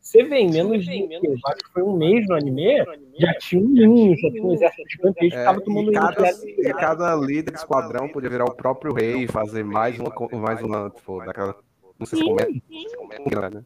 Você 0.00 0.22
vê, 0.24 0.38
em 0.38 0.50
menos 0.50 0.86
de 0.86 1.06
acho 1.44 1.58
que 1.58 1.72
foi 1.74 1.82
um 1.82 1.94
mês 1.94 2.26
no 2.26 2.34
anime, 2.34 2.82
já 3.18 3.34
tinha 3.34 3.62
um 3.62 3.68
ninho, 3.68 4.16
já 4.16 4.30
tinha 4.30 4.42
um 4.42 4.54
exército 4.54 4.88
gigantesco 4.88 5.18
que 5.20 5.26
estava 5.36 5.60
tomando 5.60 5.90
e 5.90 5.94
cada, 5.94 6.30
e 6.46 6.72
cada 6.72 7.14
líder 7.16 7.50
de 7.50 7.58
esquadrão 7.58 8.08
podia 8.08 8.30
virar 8.30 8.46
o 8.46 8.54
próprio 8.54 8.94
rei 8.94 9.24
e 9.24 9.28
fazer 9.28 9.62
mais 9.62 9.98
uma, 10.00 10.10
mais 10.32 10.62
uma 10.62 10.88
tipo, 10.88 11.22
daquela. 11.26 11.54
Não 11.98 12.06
sei 12.06 12.20
se 12.20 12.24
comenta. 12.24 13.50
Né? 13.50 13.64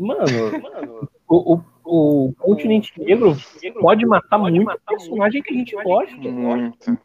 Mano, 0.00 1.10
o, 1.28 1.54
o, 1.54 2.28
o 2.28 2.34
continente 2.38 2.92
negro 2.98 3.36
pode 3.80 4.06
matar 4.06 4.38
muito 4.38 4.80
personagem 4.86 5.42
que 5.42 5.52
a 5.52 5.56
gente 5.56 5.74
gosta. 5.82 6.16
Muito. 6.16 6.98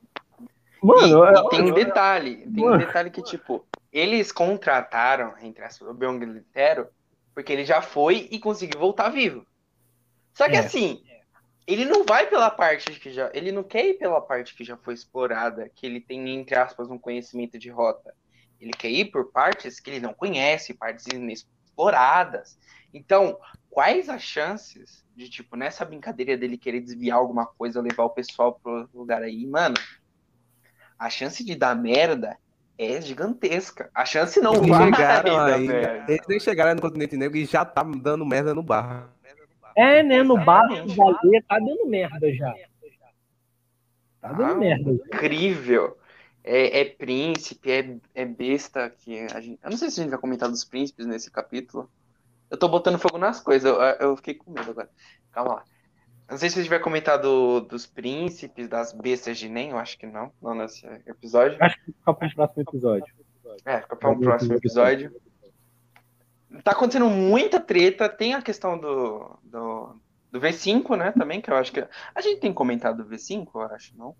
Mano, 0.81 1.25
e, 1.25 1.34
e 1.34 1.49
tem 1.49 1.62
um 1.63 1.73
detalhe, 1.73 2.38
tem 2.38 2.63
mano. 2.63 2.75
um 2.75 2.79
detalhe 2.79 3.10
que, 3.10 3.21
tipo, 3.23 3.65
eles 3.91 4.31
contrataram, 4.31 5.34
entre 5.41 5.63
aspas, 5.63 5.89
o 5.89 5.93
Byung 5.93 6.19
Litero, 6.19 6.88
porque 7.34 7.51
ele 7.51 7.65
já 7.65 7.81
foi 7.81 8.27
e 8.31 8.39
conseguiu 8.39 8.79
voltar 8.79 9.10
vivo. 9.10 9.45
Só 10.34 10.47
que 10.47 10.55
é. 10.55 10.60
assim, 10.60 11.01
ele 11.65 11.86
não 11.86 12.03
vai 12.05 12.27
pela 12.27 12.51
parte 12.51 12.91
que 12.99 13.12
já. 13.12 13.31
Ele 13.34 13.51
não 13.51 13.63
quer 13.63 13.86
ir 13.86 13.93
pela 13.95 14.21
parte 14.21 14.55
que 14.55 14.63
já 14.63 14.77
foi 14.77 14.93
explorada, 14.93 15.69
que 15.73 15.86
ele 15.86 15.99
tem, 15.99 16.29
entre 16.29 16.55
aspas, 16.55 16.89
um 16.89 16.99
conhecimento 16.99 17.58
de 17.58 17.69
rota. 17.69 18.13
Ele 18.62 18.71
quer 18.71 18.89
ir 18.89 19.05
por 19.05 19.31
partes 19.31 19.79
que 19.79 19.89
ele 19.89 19.99
não 19.99 20.13
conhece, 20.13 20.73
partes 20.73 21.05
inexploradas. 21.08 22.58
Então, 22.95 23.38
quais 23.69 24.08
as 24.08 24.21
chances 24.21 25.05
de, 25.13 25.29
tipo, 25.29 25.58
nessa 25.58 25.84
brincadeira 25.84 26.38
dele 26.38 26.58
querer 26.58 26.79
desviar 26.79 27.17
alguma 27.17 27.45
coisa, 27.45 27.81
levar 27.81 28.05
o 28.05 28.10
pessoal 28.10 28.53
pro 28.53 28.89
lugar 28.93 29.21
aí, 29.21 29.45
mano? 29.45 29.75
A 30.97 31.10
chance 31.10 31.43
de 31.43 31.55
dar 31.55 31.75
merda 31.75 32.38
é 32.77 33.01
gigantesca. 33.01 33.89
A 33.93 34.05
chance 34.05 34.39
não 34.39 34.55
eles 34.55 34.69
vai 34.69 34.86
chegaram 34.86 35.39
aí, 35.41 35.67
Eles 36.08 36.25
nem 36.25 36.39
chegaram 36.39 36.73
no 36.73 36.81
continente 36.81 37.17
negro 37.17 37.38
e 37.38 37.43
já 37.43 37.65
tá 37.65 37.84
dando 37.84 38.25
merda 38.25 38.53
no 38.53 38.63
bar. 38.63 39.10
É, 39.75 40.01
né? 40.01 40.23
No 40.23 40.38
bar 40.38 40.65
da 40.69 41.41
tá 41.49 41.60
dando 41.60 41.86
merda 41.86 42.34
já. 42.34 42.55
Tá 44.21 44.31
dando 44.31 44.53
ah, 44.53 44.55
merda. 44.55 44.89
Incrível. 44.89 45.97
É, 46.41 46.79
é 46.79 46.86
príncipe, 46.86 47.71
é, 47.71 47.97
é 48.13 48.23
besta 48.23 48.89
que 48.89 49.19
a 49.34 49.41
gente. 49.41 49.60
Eu 49.62 49.69
não 49.69 49.77
sei 49.77 49.89
se 49.89 49.99
a 49.99 50.03
gente 50.03 50.12
vai 50.12 50.19
comentar 50.19 50.47
dos 50.47 50.63
príncipes 50.63 51.05
nesse 51.05 51.29
capítulo. 51.29 51.89
Eu 52.49 52.58
tô 52.58 52.67
botando 52.67 52.99
fogo 52.99 53.17
nas 53.17 53.39
coisas, 53.39 53.69
eu, 53.69 53.79
eu 53.81 54.15
fiquei 54.17 54.36
com 54.36 54.51
medo 54.51 54.71
agora. 54.71 54.89
Calma 55.31 55.55
lá. 55.55 55.63
Não 56.29 56.38
sei 56.38 56.49
se 56.49 56.58
a 56.58 56.62
gente 56.62 56.69
vai 56.69 56.79
comentar 56.79 57.19
do, 57.19 57.62
dos 57.62 57.86
príncipes, 57.86 58.67
das 58.67 58.91
bestas 58.91 59.38
de 59.38 59.47
Nen, 59.47 59.69
eu 59.69 59.77
acho 59.77 59.97
que 59.97 60.08
não, 60.08 60.31
não 60.41 60.55
nesse 60.55 60.86
episódio. 61.05 61.58
Acho 61.62 61.77
que 61.77 61.91
fica 61.91 62.13
para 62.13 62.27
o 62.27 62.34
próximo 62.34 62.63
episódio. 62.63 63.13
É, 63.63 63.81
fica 63.81 63.95
para 63.95 64.12
o 64.12 64.19
próximo 64.19 64.53
episódio. 64.55 65.15
Tá 66.63 66.71
acontecendo 66.71 67.10
muita 67.10 67.60
treta, 67.60 68.10
tem 68.10 68.34
a 68.34 68.41
questão 68.41 68.77
do, 68.77 69.37
do, 69.43 69.96
do 70.31 70.39
V5, 70.39 70.98
né, 70.98 71.12
também, 71.12 71.41
que 71.41 71.52
eu 71.52 71.56
acho 71.56 71.71
que... 71.71 71.85
A 72.15 72.21
gente 72.21 72.39
tem 72.39 72.54
comentado 72.54 73.04
do 73.04 73.10
V5, 73.10 73.48
eu 73.54 73.62
acho, 73.62 73.96
não? 73.96 74.15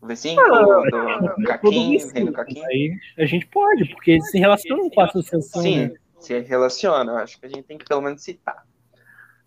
O 0.00 0.06
V5, 0.06 0.36
ah, 0.38 0.48
do, 0.50 1.36
do 1.36 1.44
Caquim, 1.44 1.96
Rei 2.12 2.24
do 2.24 2.32
Caquim. 2.32 2.62
Aí 2.66 2.98
a 3.18 3.24
gente 3.24 3.46
pode, 3.46 3.88
porque 3.88 4.12
eles 4.12 4.30
se 4.30 4.38
relacionam 4.38 4.90
com 4.90 5.00
a 5.00 5.04
associação. 5.04 5.62
Sim, 5.62 5.86
né? 5.86 5.94
Se 6.26 6.40
relaciona. 6.40 7.12
Eu 7.12 7.18
acho 7.18 7.38
que 7.38 7.46
a 7.46 7.48
gente 7.48 7.62
tem 7.62 7.78
que 7.78 7.84
pelo 7.84 8.02
menos 8.02 8.22
citar. 8.22 8.66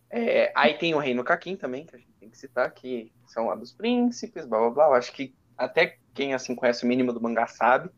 É, 0.10 0.52
aí 0.56 0.74
tem 0.76 0.96
o 0.96 1.00
Reino 1.00 1.24
Caquim 1.24 1.56
também, 1.56 1.86
que 1.86 1.96
a 1.96 2.00
gente 2.00 2.12
tem 2.20 2.30
que 2.30 2.38
citar, 2.38 2.72
que 2.72 3.12
são 3.28 3.48
lá 3.48 3.56
dos 3.56 3.72
príncipes, 3.72 4.46
blá 4.46 4.60
blá 4.60 4.70
blá. 4.70 4.86
Eu 4.86 4.94
acho 4.94 5.14
que 5.14 5.36
até 5.58 5.98
quem 6.14 6.34
assim 6.34 6.56
conhece 6.56 6.84
o 6.84 6.88
mínimo 6.88 7.14
do 7.14 7.22
mangá 7.22 7.46
sabe. 7.48 7.90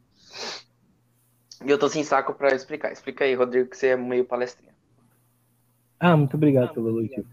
E 1.63 1.69
eu 1.69 1.77
tô 1.77 1.87
sem 1.87 2.03
saco 2.03 2.33
pra 2.33 2.53
explicar. 2.53 2.91
Explica 2.91 3.23
aí, 3.23 3.35
Rodrigo, 3.35 3.69
que 3.69 3.77
você 3.77 3.89
é 3.89 3.95
meio 3.95 4.25
palestrinha. 4.25 4.73
Ah, 5.99 6.17
muito 6.17 6.35
obrigado 6.35 6.73
pelo 6.73 6.89
elogio. 6.89 7.25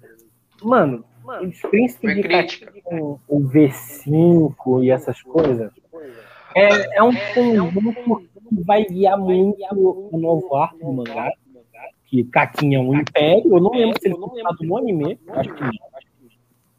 Mano, 0.63 1.05
os 1.43 1.61
príncipes 1.63 2.17
de 2.17 2.23
Caquim, 2.23 2.67
o 3.27 3.41
V5 3.41 4.85
e 4.85 4.91
essas 4.91 5.23
coisas, 5.23 5.73
é, 6.55 6.99
é 6.99 7.03
um 7.03 7.13
conjunto 7.35 8.29
vai 8.53 8.85
guiar 8.85 9.19
muito 9.19 9.59
o 9.73 10.19
novo 10.19 10.55
arco 10.57 10.79
do 10.79 10.93
mangá. 10.93 11.31
Que 12.07 12.25
Kakin 12.25 12.75
é 12.75 12.81
um 12.81 12.95
império. 12.95 13.55
Eu 13.55 13.61
não 13.61 13.71
lembro 13.71 14.01
se 14.01 14.09
ele 14.09 14.17
foi 14.17 14.37
citado 14.37 14.57
no 14.63 14.79
anime. 14.79 15.19
Acho 15.29 15.55
que 15.55 15.61
não. 15.61 15.71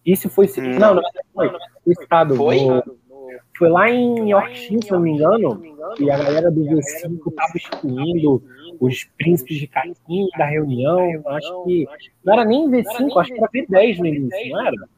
Isso 0.05 0.29
foi. 0.29 0.47
Hum. 0.47 0.79
Não, 0.79 0.95
não 0.95 1.03
foi. 1.33 1.51
Foi 1.83 1.95
citado. 1.95 2.35
Foi? 2.35 2.57
foi 3.59 3.69
lá 3.69 3.89
em 3.89 4.29
Yorkshire, 4.31 4.83
se 4.83 4.91
não 4.91 5.01
me 5.01 5.11
engano, 5.11 5.61
e 5.99 6.09
a 6.09 6.17
galera 6.17 6.49
do 6.49 6.61
V5 6.61 7.33
tava 7.35 7.57
excluindo 7.57 8.41
os 8.79 9.03
príncipes 9.17 9.57
de 9.57 9.67
Kakin 9.67 10.27
da 10.37 10.45
reunião. 10.45 11.21
Acho 11.27 11.65
que 11.65 11.85
não 12.23 12.33
era 12.33 12.45
nem 12.45 12.69
V5, 12.69 13.19
acho 13.19 13.33
que 13.33 13.37
era 13.37 13.51
V10 13.51 13.97
no 13.99 14.05
início, 14.05 14.49
não 14.51 14.65
era? 14.65 14.89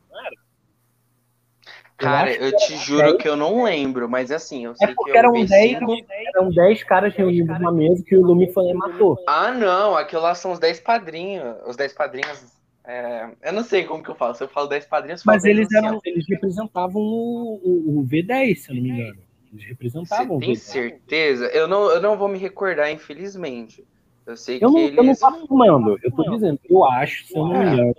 Cara, 2.01 2.29
acho 2.31 2.41
eu 2.41 2.55
te 2.57 2.77
juro 2.77 3.17
que 3.17 3.27
eu 3.27 3.35
não 3.35 3.63
lembro, 3.63 4.09
mas 4.09 4.31
assim, 4.31 4.65
eu 4.65 4.75
sei 4.75 4.87
que 4.89 4.95
porque 4.95 5.11
é 5.11 5.13
o 5.13 5.17
eram 5.17 5.33
10, 5.33 5.49
V5. 5.49 6.05
eram 6.35 6.49
10 6.49 6.83
caras 6.83 7.13
reunidos 7.15 7.59
numa 7.59 7.71
mesa 7.71 8.03
que 8.03 8.15
o 8.15 8.21
Lumi 8.21 8.51
foi 8.51 8.73
matou. 8.73 9.17
Ah, 9.27 9.51
não, 9.51 9.95
aquilo 9.95 10.21
lá 10.21 10.35
são 10.35 10.51
os 10.51 10.59
10 10.59 10.79
padrinhos. 10.79 11.55
Os 11.65 11.75
10 11.75 11.93
padrinhos. 11.93 12.43
é, 12.85 13.29
Eu 13.43 13.53
não 13.53 13.63
sei 13.63 13.83
como 13.83 14.03
que 14.03 14.09
eu 14.09 14.15
falo. 14.15 14.35
Se 14.35 14.43
eu 14.43 14.47
falo 14.49 14.67
10 14.67 14.85
padrinhos, 14.85 15.21
eu 15.21 15.25
Mas 15.25 15.43
10 15.43 15.57
eles 15.57 15.73
eram, 15.73 15.99
eles 16.03 16.25
representavam 16.27 17.01
o, 17.01 17.59
o- 17.63 17.99
o 17.99 18.03
V10, 18.03 18.55
se 18.63 18.71
eu 18.71 18.75
não 18.75 18.81
me 18.83 18.89
engano. 18.89 19.19
Eles 19.51 19.63
Você 19.63 19.69
representavam 19.69 20.37
o 20.37 20.39
tem 20.39 20.49
V10. 20.49 20.57
certeza? 20.57 21.45
Eu 21.47 21.67
não, 21.67 21.89
eu 21.91 22.01
não 22.01 22.17
vou 22.17 22.27
me 22.27 22.37
recordar, 22.37 22.91
infelizmente. 22.91 23.85
Eu 24.25 24.37
sei 24.37 24.57
Eu 24.61 24.69
que 24.69 24.73
não, 24.73 24.79
eu 24.79 24.93
não 24.95 25.03
eles. 25.05 25.19
tô 25.19 25.25
afirmando, 25.27 25.99
eu 26.03 26.11
tô 26.11 26.29
dizendo, 26.29 26.59
eu 26.69 26.85
acho, 26.85 27.25
se 27.25 27.35
eu 27.35 27.45
não 27.45 27.59
me 27.59 27.73
engano, 27.73 27.95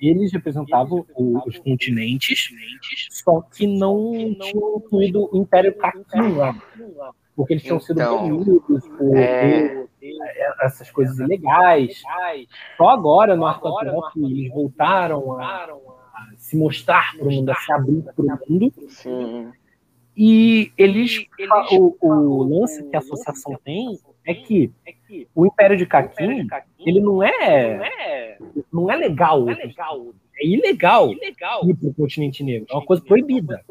eles 0.00 0.32
representavam 0.32 1.04
os 1.16 1.58
continentes, 1.58 2.50
só 3.10 3.40
que 3.42 3.66
não 3.66 4.12
tinham 4.40 4.76
incluído 4.76 5.28
o 5.32 5.38
Império 5.38 5.74
Kakin 5.76 6.34
lá. 6.36 6.54
Porque 7.34 7.54
eles 7.54 7.62
tinham 7.62 7.80
sido 7.80 8.00
Então, 8.00 8.18
banidos 8.28 8.88
por 8.96 9.16
é. 9.16 9.86
essas 10.62 10.90
coisas 10.90 11.18
ilegais. 11.18 12.02
Só 12.76 12.88
agora, 12.88 13.36
no 13.36 13.46
arco 13.46 13.70
que 14.12 14.24
eles 14.24 14.50
voltaram 14.52 15.38
a 15.38 15.66
se 16.36 16.56
mostrar 16.56 17.14
para 17.16 17.26
o 17.26 17.30
mundo, 17.30 17.50
a 17.50 17.54
se 17.54 17.72
abrir 17.72 18.02
para 18.02 18.14
o 18.24 18.38
mundo. 18.48 18.72
Sim. 18.88 19.52
E 20.16 20.72
eles, 20.78 21.26
o, 21.72 21.94
o 22.00 22.42
lance 22.42 22.82
que 22.84 22.96
a 22.96 23.00
associação 23.00 23.58
tem 23.62 23.98
é 24.26 24.34
que 24.34 24.72
o 25.34 25.46
Império 25.46 25.76
de 25.76 25.86
Kakin, 25.86 26.46
ele 26.84 27.00
não 27.00 27.22
é, 27.22 28.36
não 28.72 28.90
é 28.90 28.96
legal, 28.96 29.48
é 29.48 30.46
ilegal 30.46 31.12
ir 31.12 31.32
para 31.74 31.88
o 31.88 31.94
continente 31.94 32.42
negro, 32.42 32.66
é 32.70 32.74
uma 32.74 32.84
coisa 32.84 33.02
proibida. 33.02 33.62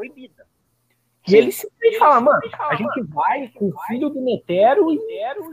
E 1.27 1.35
eles 1.35 1.55
simplesmente 1.55 1.97
falam, 1.97 2.21
mano, 2.21 2.39
a 2.59 2.75
gente 2.75 3.01
vai 3.07 3.47
com 3.55 3.69
o 3.69 3.73
filho 3.87 4.09
do 4.11 4.21
Netero 4.21 4.93
e 4.93 4.99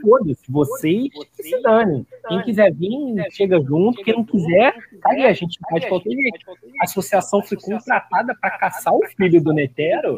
foda-se, 0.03 0.51
vocês 0.51 1.09
que 1.35 1.43
se 1.43 1.61
danem. 1.63 2.05
Quem 2.27 2.43
quiser 2.43 2.71
vir, 2.73 3.31
chega 3.31 3.59
junto, 3.59 4.03
quem 4.03 4.13
não 4.13 4.23
quiser, 4.23 4.75
aí, 5.03 5.25
a 5.25 5.33
gente 5.33 5.57
vai 5.69 5.79
de 5.79 5.87
qualquer 5.87 6.11
jeito. 6.11 6.51
A 6.79 6.83
associação 6.83 7.41
foi 7.41 7.57
contratada 7.57 8.35
para 8.39 8.51
caçar 8.51 8.93
o 8.93 9.01
filho 9.17 9.43
do 9.43 9.51
Netero 9.51 10.15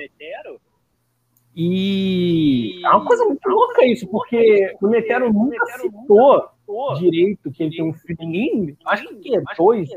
e 1.56 2.82
é 2.86 2.90
uma 2.90 3.06
coisa 3.06 3.24
muito 3.26 3.48
louca 3.48 3.86
isso, 3.86 4.06
porque 4.08 4.76
o 4.82 4.88
Netero 4.88 5.32
nunca 5.32 5.66
citou 5.80 6.50
direito 7.00 7.52
que 7.52 7.64
ele 7.64 7.76
tem 7.78 7.84
um 7.90 7.94
filho. 7.94 8.18
Ninguém, 8.20 8.78
acho 8.86 9.08
que 9.20 9.32
dois 9.58 9.90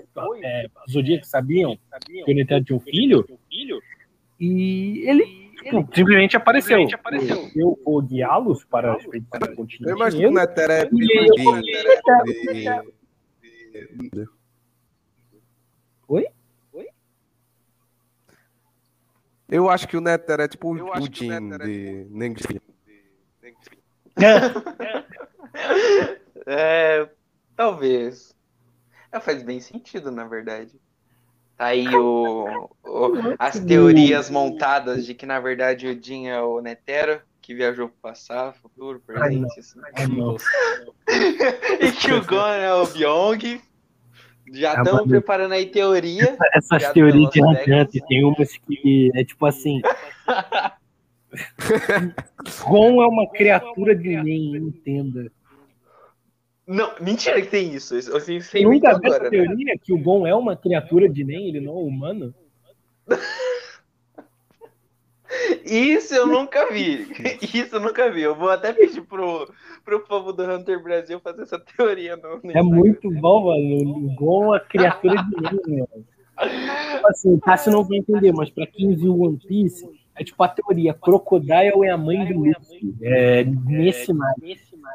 é, 0.44 0.66
Zodíacos 0.90 1.28
sabiam 1.28 1.76
que 2.24 2.30
o 2.32 2.34
Netero 2.34 2.64
tinha 2.64 2.76
um 2.76 2.80
filho. 2.80 3.26
E 4.40 5.02
ele 5.09 5.50
simplesmente 5.92 6.36
apareceu. 6.36 6.78
Eu 7.56 7.76
vou 7.84 8.00
guiá-los 8.02 8.64
para 8.64 8.92
a 8.92 8.96
expedição 8.96 9.40
do 9.40 9.68
Eu 9.90 9.96
imagino 9.96 10.22
que 10.22 10.26
o. 10.28 10.30
Netero 10.34 10.72
é 10.72 10.84
de- 10.84 11.00
de- 14.11 14.28
Oi? 16.09 16.26
Eu 19.49 19.68
acho 19.70 19.88
que 19.88 19.96
o 19.96 20.01
Netero 20.01 20.42
é 20.42 20.49
tipo 20.49 20.74
o 20.74 21.01
Jin 21.12 21.51
de 21.59 22.07
Nengri. 22.11 22.61
É, 26.46 27.09
talvez. 27.57 28.34
É, 29.12 29.20
faz 29.20 29.42
bem 29.42 29.61
sentido, 29.61 30.11
na 30.11 30.24
verdade. 30.26 30.72
Tá 31.57 31.66
aí 31.66 31.88
o, 31.94 32.70
o- 32.84 33.12
as 33.38 33.59
teorias 33.61 34.30
montadas 34.30 35.05
de 35.05 35.14
que, 35.14 35.26
na 35.26 35.40
verdade, 35.40 35.86
o 35.88 36.03
Jin 36.03 36.28
é 36.28 36.40
o 36.40 36.61
Netero, 36.61 37.20
que 37.42 37.55
viajou 37.55 37.88
pro 37.88 37.99
passado, 38.01 38.55
futuro, 38.62 39.03
Ai, 39.09 39.36
não. 39.36 39.49
presente. 39.49 39.61
assim. 39.61 39.80
Ai, 39.94 40.07
não. 40.07 40.36
e 41.86 41.92
que 41.92 42.12
o 42.12 42.24
Gon 42.24 42.46
é 42.49 42.72
o 42.74 42.86
Byong. 42.86 43.61
Já 44.53 44.70
É, 44.70 44.72
estamos 44.78 44.92
mano. 45.01 45.09
preparando 45.09 45.53
aí 45.53 45.66
teoria. 45.66 46.36
Essas 46.55 46.92
teorias 46.92 47.30
de 47.30 47.42
Hunter, 47.42 47.88
tem 48.09 48.24
umas 48.24 48.57
que 48.57 49.11
é 49.14 49.24
tipo 49.24 49.44
assim. 49.46 49.80
Gon 52.66 53.03
é 53.03 53.07
uma 53.07 53.28
criatura 53.30 53.94
de 53.94 54.16
nem, 54.22 54.57
entenda. 54.57 55.30
Não, 56.66 56.92
mentira 57.01 57.40
que 57.40 57.49
tem 57.49 57.74
isso. 57.74 57.94
Eu 57.94 58.20
Você 58.20 58.38
muito 58.64 58.82
nunca 58.84 58.90
agora, 58.90 59.14
essa 59.14 59.24
né? 59.24 59.30
teoria 59.30 59.74
que 59.82 59.92
o 59.92 59.99
Gon 59.99 60.26
é 60.26 60.34
uma 60.34 60.57
criatura 60.57 61.09
de 61.09 61.24
nem, 61.24 61.49
ele 61.49 61.61
não 61.61 61.72
é 61.78 61.82
humano? 61.82 62.34
Isso 65.64 66.14
eu 66.14 66.26
nunca 66.26 66.70
vi. 66.70 67.06
Isso 67.54 67.76
eu 67.76 67.80
nunca 67.80 68.10
vi. 68.10 68.22
Eu 68.22 68.34
vou 68.34 68.50
até 68.50 68.72
pedir 68.72 69.02
pro, 69.02 69.50
pro 69.84 70.00
povo 70.00 70.32
do 70.32 70.42
Hunter 70.42 70.82
Brasil 70.82 71.20
fazer 71.20 71.42
essa 71.42 71.58
teoria 71.58 72.16
no, 72.16 72.40
no 72.42 72.50
É 72.50 72.62
muito 72.62 73.10
bom, 73.10 73.46
mano. 73.46 74.16
É 74.18 74.24
uma 74.24 74.60
criatura 74.60 75.22
de 75.22 75.66
nem, 75.66 75.80
mano. 75.80 76.06
Tipo 76.38 77.08
assim, 77.08 77.34
o 77.34 77.40
Cássio 77.40 77.72
não 77.72 77.84
vai 77.84 77.98
entender, 77.98 78.32
mas 78.32 78.48
pra 78.48 78.66
quem 78.66 78.94
viu 78.94 79.20
One 79.20 79.38
Piece, 79.38 79.88
é 80.14 80.22
tipo 80.22 80.42
a 80.42 80.48
teoria: 80.48 80.94
Crocodile 80.94 81.84
é 81.84 81.90
a 81.90 81.96
mãe 81.96 82.32
do 82.32 82.40
Luffy. 82.40 82.94
É 83.02 83.44
nesse 83.44 84.12
mar. 84.12 84.32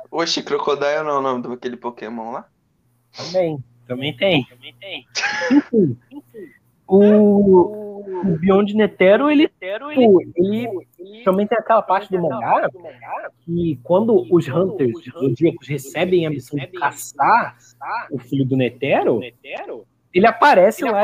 Oxe, 0.10 0.42
Crocodile 0.42 1.04
não 1.04 1.12
é 1.12 1.18
o 1.18 1.22
nome 1.22 1.48
daquele 1.48 1.76
Pokémon 1.76 2.32
lá? 2.32 2.48
Também. 3.16 3.64
Também 3.88 4.16
tem. 4.16 4.48
Enfim, 5.52 5.98
o, 6.88 8.04
o 8.24 8.38
Beyond 8.40 8.76
Netero, 8.76 9.30
ele, 9.30 9.48
pô, 9.48 10.22
ele 10.36 10.68
também 11.24 11.48
tem 11.48 11.58
aquela 11.58 11.82
parte 11.82 12.10
do 12.12 12.22
mangá 12.22 12.70
que 13.46 13.80
quando 13.84 14.26
os 14.32 14.48
Hunters 14.48 14.94
Zodíacos 15.12 15.68
recebem 15.68 16.26
a 16.26 16.30
missão 16.30 16.58
de 16.58 16.68
caçar 16.68 17.58
o 18.12 18.18
filho 18.18 18.46
do 18.46 18.56
Netero, 18.56 19.20
ele 20.14 20.28
aparece 20.28 20.86
lá 20.86 21.04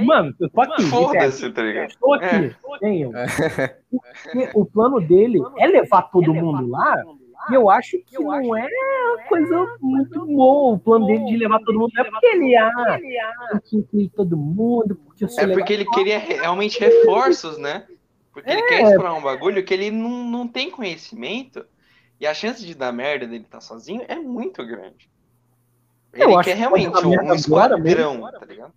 e, 0.00 0.04
mano, 0.04 0.34
eu 0.40 0.48
tô 0.48 0.60
aqui, 0.62 0.82
Foda-se, 0.84 1.50
tá 1.50 1.60
eu 1.60 1.66
ligado? 1.66 1.88
estou 1.90 2.14
aqui, 2.14 2.56
venham. 2.80 3.12
Porque 3.12 4.50
o 4.56 4.64
plano 4.64 5.00
dele 5.00 5.38
é 5.58 5.66
levar 5.66 6.02
todo 6.02 6.32
mundo 6.32 6.66
lá, 6.68 6.96
e 7.50 7.54
eu 7.54 7.70
acho 7.70 7.98
que 8.04 8.18
não 8.18 8.56
é 8.56 8.66
uma 8.66 9.22
coisa 9.28 9.76
muito 9.80 10.26
boa 10.26 10.74
o 10.74 10.78
plano 10.78 11.06
dele 11.06 11.24
de 11.26 11.36
levar 11.36 11.58
todo 11.60 11.78
mundo. 11.78 11.90
Não 11.94 12.04
é 12.04 12.10
porque 12.10 12.26
ele, 12.26 12.56
ah, 12.56 12.98
tem 13.50 13.60
que 13.60 13.76
incluir 13.76 14.08
todo 14.10 14.36
mundo, 14.36 14.96
porque 14.96 15.24
eu 15.24 15.28
sou 15.28 15.42
É 15.42 15.46
legal. 15.46 15.58
porque 15.60 15.72
ele 15.72 15.84
queria 15.86 16.18
re- 16.18 16.34
realmente 16.34 16.78
reforços, 16.80 17.56
né? 17.58 17.86
Porque 18.32 18.50
ele 18.50 18.62
quer 18.62 18.82
explorar 18.82 19.14
um 19.14 19.22
bagulho 19.22 19.64
que 19.64 19.72
ele 19.74 19.90
não, 19.90 20.24
não 20.24 20.46
tem 20.48 20.70
conhecimento 20.70 21.64
e 22.20 22.26
a 22.26 22.34
chance 22.34 22.64
de 22.64 22.74
dar 22.74 22.92
merda 22.92 23.26
dele 23.26 23.44
estar 23.44 23.60
sozinho 23.60 24.02
é 24.08 24.16
muito 24.16 24.64
grande. 24.66 25.08
Eu 26.12 26.28
Ele 26.28 26.34
acho 26.36 26.44
quer 26.48 26.52
que 26.54 26.58
realmente 26.58 26.90
dar 26.90 27.06
um, 27.06 27.34
esquadrão, 27.34 27.78
mesmo. 27.80 28.30
tá 28.32 28.44
ligado? 28.46 28.72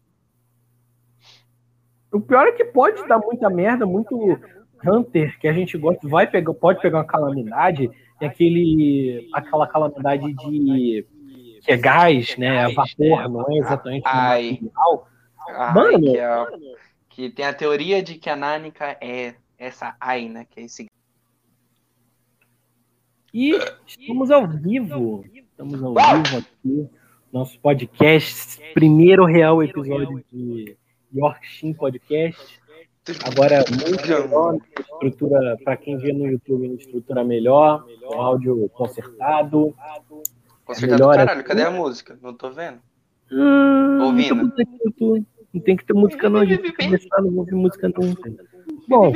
O 2.11 2.19
pior 2.19 2.47
é 2.47 2.51
que 2.51 2.65
pode 2.65 3.07
dar 3.07 3.19
muita 3.19 3.49
merda, 3.49 3.85
muito 3.85 4.37
Hunter 4.85 5.39
que 5.39 5.47
a 5.47 5.53
gente 5.53 5.77
gosta, 5.77 6.07
vai 6.07 6.27
pegar, 6.27 6.53
pode 6.53 6.81
pegar 6.81 6.99
uma 6.99 7.05
calamidade, 7.05 7.89
e 8.21 8.25
aquele, 8.25 9.29
aquela 9.33 9.67
calamidade 9.67 10.33
de 10.33 11.05
que 11.61 11.71
é 11.71 11.77
gás, 11.77 12.37
né, 12.37 12.65
a 12.65 12.69
vapor, 12.69 13.29
não 13.29 13.51
é 13.51 13.57
exatamente 13.57 14.03
Ai. 14.05 14.59
Ai, 15.47 15.73
Mano. 15.73 15.99
que, 15.99 16.17
é 16.17 16.45
que 17.09 17.29
tem 17.29 17.45
a 17.45 17.53
teoria 17.53 18.01
de 18.01 18.15
que 18.15 18.29
a 18.29 18.35
Nanika 18.35 18.97
é 19.01 19.35
essa 19.57 19.95
Ai, 19.99 20.27
né? 20.27 20.45
Que 20.49 20.61
é 20.61 20.63
esse 20.63 20.87
E 23.33 23.57
estamos 23.85 24.31
ao 24.31 24.47
vivo, 24.47 25.23
estamos 25.33 25.83
ao 25.83 25.93
vivo 25.93 26.37
aqui, 26.37 26.89
nosso 27.31 27.59
podcast, 27.59 28.61
primeiro 28.73 29.25
real 29.25 29.63
episódio 29.63 30.23
de 30.31 30.77
Yorkshire 31.13 31.73
Podcast. 31.73 32.60
Agora 33.25 33.65
muito 33.67 34.07
melhor, 34.07 34.57
estrutura 34.79 35.57
para 35.63 35.75
quem 35.75 35.97
vê 35.97 36.13
no 36.13 36.27
YouTube, 36.27 36.67
uma 36.67 36.75
estrutura 36.75 37.23
melhor, 37.23 37.83
com 37.99 38.21
áudio 38.21 38.69
consertado. 38.69 39.75
Consertado 40.63 41.01
melhor 41.01 41.15
caralho, 41.15 41.39
aqui. 41.39 41.49
cadê 41.49 41.63
a 41.63 41.71
música? 41.71 42.19
Não 42.21 42.31
tô 42.33 42.51
vendo. 42.51 42.79
Hum, 43.31 44.03
Ouvindo. 44.03 44.35
Não 44.35 44.49
tem, 44.51 44.65
que 44.67 44.77
ter 44.77 44.85
YouTube. 44.85 45.25
Não 45.51 45.61
tem 45.61 45.75
que 45.75 45.85
ter 45.85 45.93
música 45.93 46.29
não, 46.29 46.41
a 46.41 46.45
gente 46.45 46.61
tem 46.61 46.71
que 46.71 46.85
começar, 46.85 47.21
não 47.21 47.31
vou 47.31 47.39
ouvir 47.39 47.55
música 47.55 47.89
não. 47.89 48.13
Bom. 48.87 49.11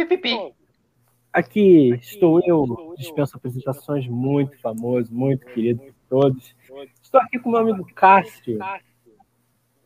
Aqui 1.32 1.90
estou 2.02 2.42
eu, 2.44 2.96
dispenso 2.98 3.38
apresentações, 3.38 4.08
muito 4.08 4.60
famoso, 4.62 5.14
muito 5.14 5.46
querido 5.48 5.82
por 5.82 5.94
todos. 6.10 6.56
Estou 7.04 7.22
aqui 7.22 7.38
com 7.38 7.52
meu 7.52 7.60
amigo 7.60 7.86
Cássio. 7.94 8.58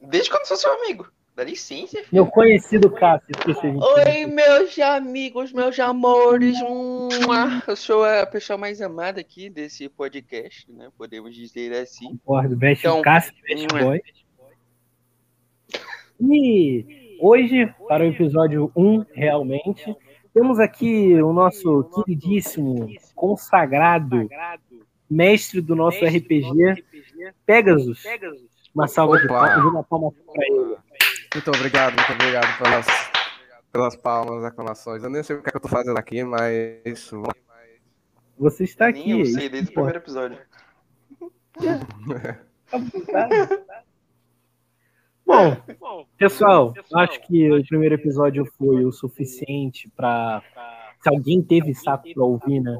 Desde 0.01 0.29
quando 0.29 0.45
sou 0.45 0.55
seu 0.55 0.71
amigo? 0.71 1.11
Dá 1.39 1.45
licença, 1.45 1.91
filho. 1.99 2.07
Meu 2.11 2.25
conhecido 2.25 2.91
Cássio. 2.91 3.29
Oi, 3.95 4.25
meus 4.25 4.77
amigos, 4.77 5.53
meus 5.53 5.79
amores. 5.79 6.57
Eu 7.65 7.77
sou 7.77 8.03
a 8.03 8.25
pessoa 8.25 8.57
mais 8.57 8.81
amada 8.81 9.21
aqui 9.21 9.49
desse 9.49 9.87
podcast, 9.87 10.69
né? 10.69 10.89
Podemos 10.97 11.33
dizer 11.33 11.71
assim. 11.71 12.17
Concordo, 12.17 12.57
então, 12.61 13.01
Cássio, 13.01 13.33
best 13.47 13.67
boy. 13.69 14.01
E 16.19 17.17
hoje, 17.21 17.73
para 17.87 18.03
o 18.03 18.07
episódio 18.07 18.69
1, 18.75 19.05
realmente, 19.13 19.95
temos 20.33 20.59
aqui 20.59 21.13
o 21.21 21.31
nosso 21.31 21.85
queridíssimo, 22.03 22.89
consagrado, 23.15 24.27
mestre 25.09 25.61
do 25.61 25.73
nosso 25.73 26.03
RPG, 26.03 26.83
Pegasus. 27.45 28.03
Uma 28.75 28.89
salva 28.89 29.17
de 29.19 29.27
palmas, 29.27 29.65
uma 29.65 29.83
palma 29.85 30.11
para 30.11 30.45
ele. 30.45 30.88
Muito 31.33 31.49
obrigado, 31.51 31.95
muito 31.95 32.11
obrigado 32.11 32.57
pelas, 32.57 32.87
pelas 33.71 33.95
palmas, 33.95 34.43
aclamações. 34.43 35.03
Eu 35.03 35.11
nem 35.11 35.21
sei 35.21 35.35
o 35.35 35.43
que, 35.43 35.49
é 35.49 35.51
que 35.51 35.57
eu 35.57 35.61
tô 35.61 35.67
fazendo 35.67 35.97
aqui, 35.97 36.23
mas. 36.23 37.11
Você 38.37 38.63
está 38.63 38.87
aqui. 38.87 39.05
Nem 39.05 39.19
eu 39.19 39.25
sei, 39.25 39.47
desde 39.47 39.69
o 39.69 39.73
primeiro 39.73 39.99
episódio. 39.99 40.39
Bom, 45.25 45.55
pessoal, 46.17 46.73
acho 46.95 47.21
que 47.21 47.51
o 47.51 47.63
primeiro 47.67 47.95
episódio 47.95 48.45
foi 48.57 48.83
o 48.83 48.91
suficiente 48.91 49.87
para. 49.95 50.41
Se 51.01 51.09
alguém 51.09 51.41
teve 51.43 51.75
saco 51.75 52.11
para 52.13 52.23
ouvir, 52.23 52.59
né? 52.59 52.75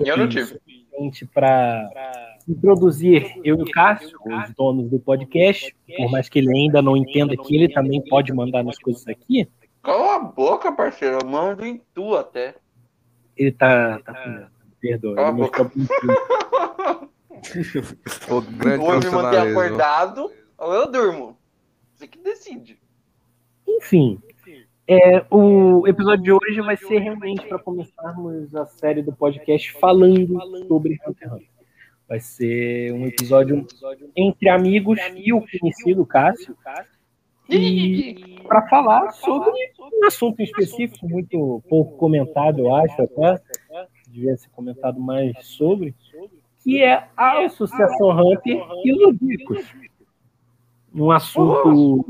Eu 0.00 0.16
não 0.16 0.28
tive. 0.28 0.46
Suficiente 0.46 1.26
para 1.26 2.35
introduzir 2.48 3.32
eu 3.44 3.58
e 3.58 3.62
o 3.62 3.70
Cássio, 3.70 4.18
os 4.24 4.54
donos 4.54 4.90
do 4.90 4.98
podcast, 4.98 5.74
por 5.96 6.10
mais 6.10 6.28
que 6.28 6.38
ele 6.38 6.56
ainda 6.56 6.80
não 6.80 6.96
entenda 6.96 7.36
que 7.36 7.56
ele 7.56 7.72
também 7.72 8.02
pode 8.08 8.32
mandar 8.32 8.62
nas 8.62 8.78
coisas 8.78 9.06
aqui. 9.06 9.48
Cala 9.82 10.16
a 10.16 10.18
boca, 10.18 10.72
parceiro. 10.72 11.18
Eu 11.22 11.28
mando 11.28 11.64
em 11.64 11.80
tu 11.94 12.16
até. 12.16 12.54
Ele 13.36 13.52
tá. 13.52 14.00
tá 14.00 14.50
perdoa. 14.80 15.14
Cala 15.14 15.28
ele 15.28 15.38
boca. 15.38 15.62
o 18.30 18.40
grande 18.40 18.84
Vou 18.84 18.98
me 18.98 19.10
manter 19.10 19.38
acordado 19.38 20.30
ou 20.58 20.74
eu 20.74 20.90
durmo. 20.90 21.36
Você 21.94 22.08
que 22.08 22.18
decide. 22.18 22.78
Enfim, 23.66 24.20
é, 24.88 25.24
o 25.30 25.86
episódio 25.88 26.22
de 26.22 26.32
hoje 26.32 26.60
vai 26.60 26.76
ser 26.76 26.98
realmente 26.98 27.44
para 27.46 27.58
começarmos 27.58 28.54
a 28.54 28.66
série 28.66 29.02
do 29.02 29.12
podcast 29.12 29.72
falando 29.72 30.38
sobre 30.68 30.98
Hunter 31.04 31.28
x 31.28 31.32
Hunter. 31.32 31.55
Vai 32.08 32.20
ser 32.20 32.92
um 32.92 33.06
episódio 33.06 33.66
entre 34.14 34.48
amigos 34.48 34.98
e 35.14 35.32
o 35.32 35.40
conhecido 35.40 36.06
Cássio. 36.06 36.56
E 37.48 38.38
para 38.46 38.68
falar 38.68 39.10
sobre 39.10 39.50
um 39.80 40.06
assunto 40.06 40.40
específico, 40.40 41.08
muito 41.08 41.62
pouco 41.68 41.96
comentado, 41.96 42.60
eu 42.60 42.74
acho 42.74 43.02
até, 43.02 43.40
devia 44.08 44.36
ser 44.36 44.48
comentado 44.50 45.00
mais 45.00 45.46
sobre, 45.46 45.94
que 46.62 46.82
é 46.82 47.08
a 47.16 47.44
Associação 47.44 48.10
Hunter 48.10 48.60
e 48.84 48.92
Ludicos. 48.92 49.64
um 50.94 51.10
assunto 51.10 52.06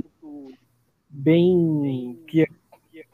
bem 1.08 2.18
que 2.26 2.46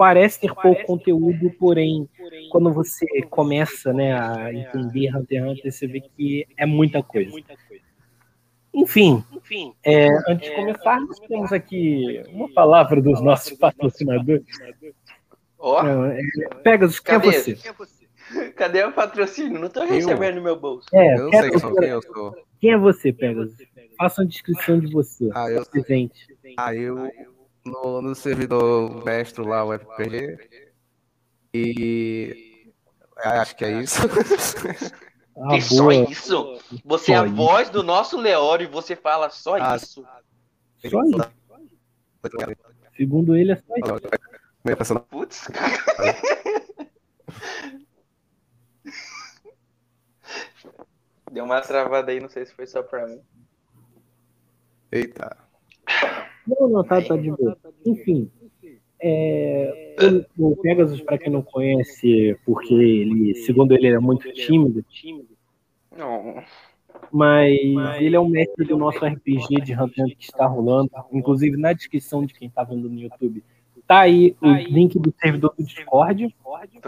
parece 0.02 0.40
ter 0.40 0.52
pouco 0.52 0.84
conteúdo, 0.84 1.48
porém, 1.60 2.08
quando 2.50 2.72
você 2.72 3.06
começa 3.30 3.92
né, 3.92 4.12
a 4.12 4.52
entender 4.52 5.16
Hunter 5.16 5.44
x 5.44 5.48
Hunter, 5.48 5.72
você 5.72 5.86
vê 5.86 6.00
que 6.00 6.44
é 6.56 6.66
muita 6.66 7.04
coisa. 7.04 7.30
Enfim, 8.74 9.22
é, 9.84 10.08
antes 10.28 10.50
de 10.50 10.56
começar, 10.56 11.00
nós 11.02 11.20
temos 11.20 11.52
aqui 11.52 12.20
uma 12.30 12.52
palavra 12.52 13.00
dos 13.00 13.22
nossos 13.22 13.56
patrocinadores. 13.56 14.44
Oh. 15.56 15.76
Pegasus, 16.64 16.98
quem 16.98 17.14
é 17.14 17.18
você? 17.20 17.56
Cadê 18.56 18.82
o 18.82 18.90
patrocínio? 18.90 19.60
Não 19.60 19.68
estou 19.68 19.86
recebendo 19.86 20.36
no 20.36 20.42
meu 20.42 20.58
bolso. 20.58 20.88
É, 20.92 21.14
eu 21.14 21.30
não 21.30 21.30
sei 21.30 21.50
quem 21.78 21.88
eu 21.90 22.02
sou. 22.02 22.36
Quem 22.60 22.72
é 22.72 22.76
você, 22.76 23.12
Pegasus? 23.12 23.54
Faça 23.96 24.22
uma 24.22 24.26
descrição 24.26 24.80
de 24.80 24.90
você. 24.90 25.30
Ah, 25.32 25.48
eu 25.48 25.64
presente. 25.64 26.26
Ah, 26.56 26.74
eu 26.74 27.08
no, 27.64 28.02
no 28.02 28.14
servidor 28.14 29.04
mestre 29.04 29.44
lá, 29.44 29.64
o 29.64 29.72
RPG. 29.72 30.38
E 31.54 32.72
acho 33.16 33.56
que 33.56 33.64
é 33.64 33.82
isso. 33.82 34.00
Ah, 35.34 35.58
só 35.60 35.90
isso? 35.90 36.60
Você 36.84 37.06
só 37.06 37.12
é 37.12 37.18
a 37.20 37.26
isso. 37.26 37.34
voz 37.34 37.70
do 37.70 37.82
nosso 37.82 38.18
Leório 38.18 38.64
e 38.64 38.70
você 38.70 38.94
fala 38.94 39.30
só 39.30 39.54
ah, 39.54 39.76
isso. 39.76 40.04
Só 40.78 41.02
isso. 41.02 41.30
Segundo 42.96 43.34
ele, 43.34 43.52
é 43.52 43.56
só 43.56 43.74
isso. 43.76 45.00
Putz. 45.08 45.48
Deu 51.32 51.44
uma 51.44 51.62
travada 51.62 52.12
aí, 52.12 52.20
não 52.20 52.28
sei 52.28 52.44
se 52.44 52.52
foi 52.54 52.66
só 52.66 52.82
pra 52.82 53.06
mim. 53.06 53.22
Eita. 54.92 55.34
Não, 56.46 56.68
não, 56.68 56.84
tá, 56.84 57.00
tá 57.00 57.16
de 57.16 57.30
boa. 57.30 57.56
Enfim, 57.84 58.30
é, 59.00 59.94
o, 60.38 60.52
o 60.52 60.56
Pegasus, 60.56 61.00
para 61.00 61.18
quem 61.18 61.32
não 61.32 61.42
conhece, 61.42 62.38
porque 62.44 62.72
ele, 62.72 63.34
segundo 63.34 63.72
ele, 63.72 63.88
é 63.88 63.98
muito 63.98 64.32
tímido. 64.32 64.84
Não. 65.96 66.42
Mas 67.10 67.58
ele 68.00 68.14
é 68.14 68.20
o 68.20 68.28
mestre 68.28 68.64
do 68.64 68.76
nosso 68.76 69.04
RPG 69.04 69.60
de 69.62 69.74
Hunter 69.74 70.16
que 70.16 70.24
está 70.24 70.46
rolando. 70.46 70.90
Inclusive, 71.12 71.56
na 71.56 71.72
descrição 71.72 72.24
de 72.24 72.32
quem 72.32 72.48
está 72.48 72.62
vendo 72.62 72.88
no 72.88 72.98
YouTube, 72.98 73.42
tá 73.86 74.00
aí 74.00 74.36
o 74.40 74.52
link 74.52 74.98
do 74.98 75.12
servidor 75.20 75.52
do 75.58 75.64
Discord. 75.64 76.34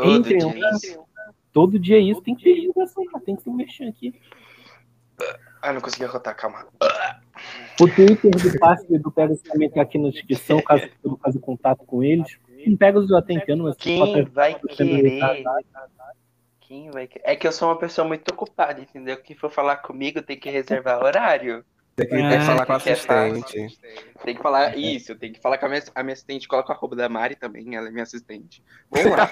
Entre, 0.05 0.38
todo 1.52 1.78
dia 1.78 1.98
isso 1.98 2.22
tem 2.22 2.34
que 2.34 2.44
ter 2.44 2.55
divulgação, 2.55 3.05
tem 3.24 3.34
que 3.36 3.42
se 3.42 3.50
mexer 3.50 3.84
aqui. 3.84 4.14
Ah, 5.64 5.72
não 5.72 5.80
consegui 5.80 6.04
arrotar, 6.04 6.36
calma. 6.36 6.66
O 7.80 7.88
Twitter 7.88 8.30
do 8.30 8.58
passe 8.58 8.98
do 8.98 9.10
Pegasus 9.10 9.40
também 9.42 9.70
tá 9.70 9.80
aqui 9.80 9.96
na 9.96 10.10
descrição, 10.10 10.60
caso 10.60 10.82
você 11.02 11.16
fazer 11.22 11.38
contato 11.38 11.86
com 11.86 12.02
eles. 12.02 12.36
Não 12.66 12.76
Pegasus 12.76 13.10
eu 13.10 13.16
até 13.16 13.32
entendo, 13.32 13.64
mas 13.64 13.74
Quem 13.76 14.24
vai 14.26 14.54
querer? 14.54 15.20
Quem 16.60 16.90
vai 16.90 17.06
querer? 17.06 17.24
É 17.24 17.34
que 17.34 17.46
eu 17.46 17.52
sou 17.52 17.68
uma 17.68 17.78
pessoa 17.78 18.06
muito 18.06 18.28
ocupada, 18.30 18.78
entendeu? 18.78 19.16
Quem 19.16 19.34
for 19.34 19.50
falar 19.50 19.76
comigo 19.78 20.20
tem 20.20 20.38
que 20.38 20.50
reservar 20.50 21.02
horário. 21.02 21.64
Tem 21.96 22.08
que, 22.08 22.14
é, 22.14 22.40
falar 22.40 22.66
com 22.66 22.72
a 22.72 22.76
assistente. 22.76 23.78
Tem 24.22 24.34
que 24.34 24.42
falar 24.42 24.76
isso, 24.76 25.14
tem 25.14 25.32
que 25.32 25.40
falar 25.40 25.56
com 25.56 25.64
a 25.64 25.68
minha, 25.70 25.82
a 25.94 26.02
minha 26.02 26.12
assistente. 26.12 26.46
Coloca 26.46 26.74
a 26.74 26.76
arroba 26.76 26.94
da 26.94 27.08
Mari 27.08 27.36
também, 27.36 27.74
ela 27.74 27.88
é 27.88 27.90
minha 27.90 28.02
assistente. 28.02 28.62
Vamos 28.90 29.16
lá. 29.16 29.30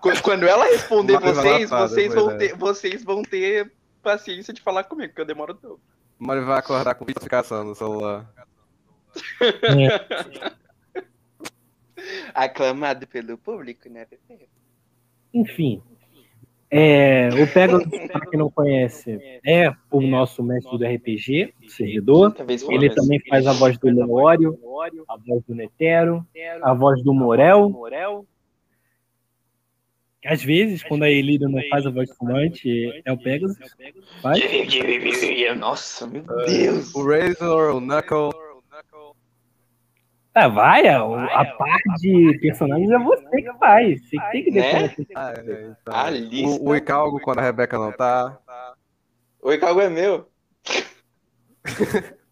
Quando 0.22 0.46
ela 0.48 0.64
responder 0.64 1.18
vocês, 1.18 1.68
vocês 1.68 2.14
vão, 2.14 2.38
ter, 2.38 2.56
vocês 2.56 3.04
vão 3.04 3.22
ter 3.22 3.70
paciência 4.04 4.54
de 4.54 4.60
falar 4.60 4.84
comigo, 4.84 5.08
porque 5.08 5.22
eu 5.22 5.26
demoro 5.26 5.54
tanto. 5.54 5.80
Mas 6.18 6.44
vai 6.44 6.58
acordar 6.58 6.94
com 6.94 7.04
notificação 7.04 7.64
no 7.64 7.74
celular. 7.74 8.30
Aclamado 12.34 13.06
pelo 13.06 13.38
público, 13.38 13.88
né, 13.88 14.04
Pepe? 14.04 14.48
Enfim. 15.32 15.82
É, 16.70 17.28
o 17.28 17.52
Pegasus, 17.52 17.86
para 18.12 18.26
quem 18.26 18.38
não 18.38 18.50
conhece, 18.50 19.18
é 19.46 19.72
o 19.90 20.00
nosso 20.00 20.42
mestre 20.42 20.76
do 20.76 20.84
RPG, 20.84 21.54
o 21.64 21.70
servidor. 21.70 22.34
Ele 22.68 22.90
também 22.90 23.20
faz 23.28 23.46
a 23.46 23.52
voz 23.52 23.78
do 23.78 23.86
Leório, 23.86 24.58
a 25.08 25.16
voz 25.16 25.42
do 25.44 25.54
Netero, 25.54 26.26
a 26.62 26.74
voz 26.74 27.02
do 27.02 27.14
Morel 27.14 28.26
às 30.24 30.42
vezes, 30.42 30.82
quando 30.82 31.02
a 31.02 31.10
Elida 31.10 31.48
não 31.48 31.60
faz 31.68 31.86
a 31.86 31.90
voz 31.90 32.10
fumante, 32.16 33.02
é 33.04 33.12
o 33.12 33.18
Pegasus. 33.18 33.56
Faz. 34.22 34.42
Nossa, 35.56 36.06
meu 36.06 36.22
Deus. 36.22 36.94
O 36.94 37.08
Razor, 37.08 37.76
o 37.76 37.80
Knuckle. 37.80 38.32
Ah, 40.36 40.48
vai, 40.48 40.88
a, 40.88 41.00
a 41.00 41.44
parte 41.44 42.00
de 42.00 42.36
personagens 42.40 42.90
é 42.90 42.98
você 42.98 43.42
que 43.42 43.52
faz. 43.58 44.02
Você 44.02 44.16
que 44.16 44.30
tem 44.32 44.44
que 44.44 44.50
né? 44.50 44.94
Ah, 45.14 45.32
é, 45.36 45.74
então. 46.32 46.56
O, 46.56 46.70
o 46.70 46.76
Icalgo, 46.76 47.20
quando 47.20 47.38
a 47.38 47.42
Rebeca 47.42 47.78
não 47.78 47.92
tá. 47.92 48.38
O 49.40 49.52
Icalgo 49.52 49.82
é 49.82 49.90
meu. 49.90 50.26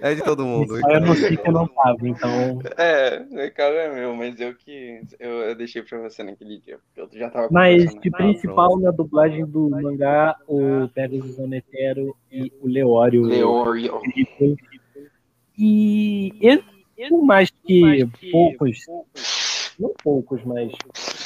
É 0.00 0.14
de 0.14 0.22
todo 0.22 0.44
mundo. 0.44 0.78
eu 0.78 1.00
não 1.00 1.14
sei 1.14 1.36
que 1.36 1.48
eu 1.48 1.52
não 1.52 1.66
tava, 1.66 2.08
então. 2.08 2.58
É, 2.76 3.20
o 3.20 3.54
carro 3.54 3.74
é 3.74 3.94
meu, 3.94 4.14
mas 4.14 4.40
eu 4.40 4.54
que. 4.54 5.00
Eu, 5.18 5.30
eu 5.42 5.54
deixei 5.54 5.82
pra 5.82 5.98
você 5.98 6.22
naquele 6.22 6.58
dia. 6.60 6.78
Eu 6.96 7.08
já 7.12 7.30
tava 7.30 7.48
Mas 7.50 7.94
de 7.94 8.10
principal 8.10 8.78
na 8.78 8.90
dublagem 8.90 9.44
do 9.46 9.70
mangá, 9.70 10.36
o 10.46 10.88
Pegasus 10.88 11.38
Onetero 11.38 12.16
e 12.30 12.52
o 12.60 12.66
Leório. 12.66 13.22
Leório. 13.22 14.00
E, 15.58 16.32
e 16.40 17.08
por 17.08 17.22
mais 17.24 17.50
que 17.50 18.06
poucos 18.30 18.80
não 19.78 19.92
poucos, 20.02 20.42
mas 20.44 20.72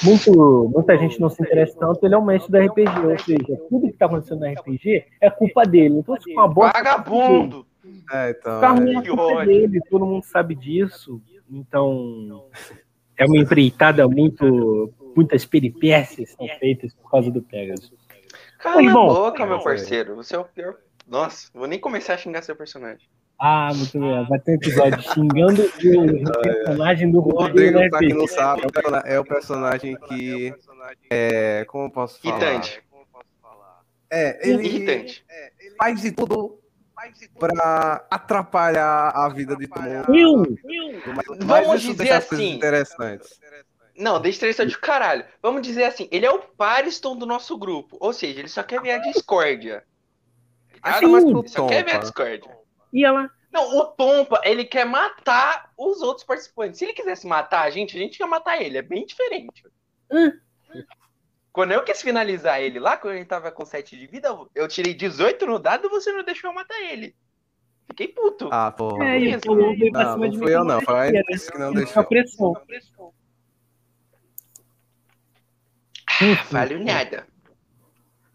muito, 0.03 0.71
muita 0.75 0.99
gente 0.99 1.21
não 1.21 1.29
se 1.29 1.43
interessa 1.43 1.79
tanto, 1.79 2.05
ele 2.05 2.15
é 2.15 2.19
o 2.19 2.25
mestre 2.25 2.51
da 2.51 2.65
RPG, 2.65 3.07
ou 3.07 3.19
seja, 3.19 3.61
tudo 3.69 3.87
que 3.87 3.97
tá 3.97 4.07
acontecendo 4.07 4.41
no 4.41 4.53
RPG 4.53 5.05
é 5.21 5.31
culpa 5.31 5.65
dele. 5.65 5.99
Então, 5.99 6.21
se 6.21 6.33
uma 6.33 6.49
bosta. 6.49 6.77
Vagabundo! 6.77 7.67
É, 8.13 8.31
então. 8.31 8.55
Ficar 8.57 8.71
ruim 8.73 8.95
é. 8.97 9.43
é 9.43 9.47
dele, 9.47 9.81
todo 9.91 10.07
mundo 10.07 10.25
sabe 10.25 10.55
disso. 10.55 11.21
Então, 11.51 12.47
é 13.17 13.25
uma 13.25 13.39
empreitada 13.39 14.07
muito. 14.09 14.93
Muitas 15.17 15.45
peripécias 15.45 16.31
são 16.31 16.47
feitas 16.59 16.95
por 16.95 17.11
causa 17.11 17.31
do 17.31 17.43
Pegasus. 17.43 17.93
Cala 18.61 18.89
a 18.89 18.95
boca, 18.95 19.45
meu 19.47 19.59
parceiro. 19.61 20.15
Você 20.17 20.37
é 20.37 20.39
o 20.39 20.45
pior. 20.45 20.77
Nossa, 21.07 21.49
vou 21.53 21.67
nem 21.67 21.79
começar 21.81 22.15
a 22.15 22.19
xingar 22.19 22.43
seu 22.43 22.55
personagem. 22.55 23.09
Ah, 23.43 23.71
muito 23.75 23.99
bem. 23.99 24.27
Vai 24.29 24.39
ter 24.39 24.53
um 24.53 24.55
episódio 24.55 25.03
xingando 25.03 25.63
o 25.63 25.71
personagem 26.43 27.11
do 27.11 27.19
O 27.19 27.23
Rodrigo, 27.23 27.79
Rodrigo, 27.79 27.91
pra 27.91 27.99
quem 27.99 28.09
não 28.11 28.27
sabe, 28.29 28.63
é 28.63 28.67
o 28.67 28.71
persona- 28.71 29.03
é 29.07 29.19
o 29.19 29.25
personagem 29.25 29.97
que. 30.09 30.55
É. 31.11 31.65
Como 31.65 31.87
eu 31.87 31.91
posso 31.91 32.21
falar? 32.21 32.45
Irritante. 32.47 32.83
É, 34.13 34.49
ele 34.49 34.67
Irritante. 34.67 35.25
faz 35.79 36.03
de 36.03 36.13
tudo 36.13 36.61
pra 37.39 38.07
atrapalhar 38.11 39.11
a 39.15 39.29
vida 39.29 39.57
de 39.57 39.67
todo 39.67 39.83
mundo. 39.83 40.57
Vamos 41.41 41.83
dizer 41.83 42.13
assim. 42.13 42.55
interessantes. 42.55 43.41
Não, 43.97 44.21
deixa 44.21 44.39
interessante 44.39 44.71
de 44.71 44.79
caralho. 44.79 45.25
Vamos 45.43 45.63
dizer 45.63 45.85
assim, 45.85 46.09
ele 46.11 46.25
é 46.25 46.31
o 46.31 46.39
Pariston 46.39 47.17
do 47.17 47.27
nosso 47.27 47.59
grupo. 47.59 47.99
Ou 48.01 48.13
seja, 48.13 48.39
ele 48.39 48.49
só 48.49 48.63
quer 48.63 48.81
ver 48.81 48.93
a 48.93 48.99
discórdia. 48.99 49.85
Acho 50.83 51.09
mais 51.09 51.25
pro 51.25 51.47
só 51.47 51.67
quer 51.67 51.85
ver 51.85 51.97
a 51.97 51.99
discórdia. 51.99 52.51
E 52.93 53.05
ela? 53.05 53.31
Não, 53.53 53.79
o 53.79 53.85
Tompa, 53.85 54.41
ele 54.45 54.65
quer 54.65 54.87
matar 54.87 55.71
os 55.77 56.01
outros 56.01 56.25
participantes. 56.25 56.79
Se 56.79 56.85
ele 56.85 56.95
quisesse 56.95 57.27
matar 57.27 57.63
a 57.63 57.71
gente, 57.71 57.97
a 57.97 58.01
gente 58.01 58.19
ia 58.19 58.27
matar 58.27 58.63
ele. 58.63 58.79
É 58.79 58.83
bem 58.83 59.05
diferente. 59.05 59.65
Hum. 60.11 60.33
Quando 61.61 61.73
eu 61.73 61.85
quis 61.85 62.01
finalizar 62.01 62.59
ele 62.59 62.79
lá, 62.81 62.97
quando 62.97 63.17
ele 63.17 63.25
tava 63.27 63.53
com 63.53 63.67
7 63.67 63.95
de 63.95 64.07
vida, 64.07 64.31
eu 64.55 64.67
tirei 64.67 64.95
18 64.95 65.45
no 65.45 65.59
dado 65.59 65.89
e 65.89 65.91
você 65.91 66.11
não 66.11 66.25
deixou 66.25 66.49
eu 66.49 66.55
matar 66.55 66.81
ele. 66.81 67.15
Fiquei 67.87 68.09
puto. 68.09 68.49
Ah, 68.51 68.71
porra. 68.73 69.05
É, 69.05 69.19
e 69.19 69.29
pra 69.91 70.05
Não, 70.05 70.13
cima 70.15 70.25
não 70.25 70.31
de 70.31 70.39
fui 70.39 70.47
mim. 70.47 70.53
eu 70.53 70.65
não, 70.65 70.81
foi 70.81 70.95
a 70.99 71.13
que 71.13 71.59
não 71.59 71.73
deixou. 71.75 72.05
pressão. 72.07 72.55
Ah, 76.07 76.45
valeu 76.51 76.83
nada. 76.83 77.27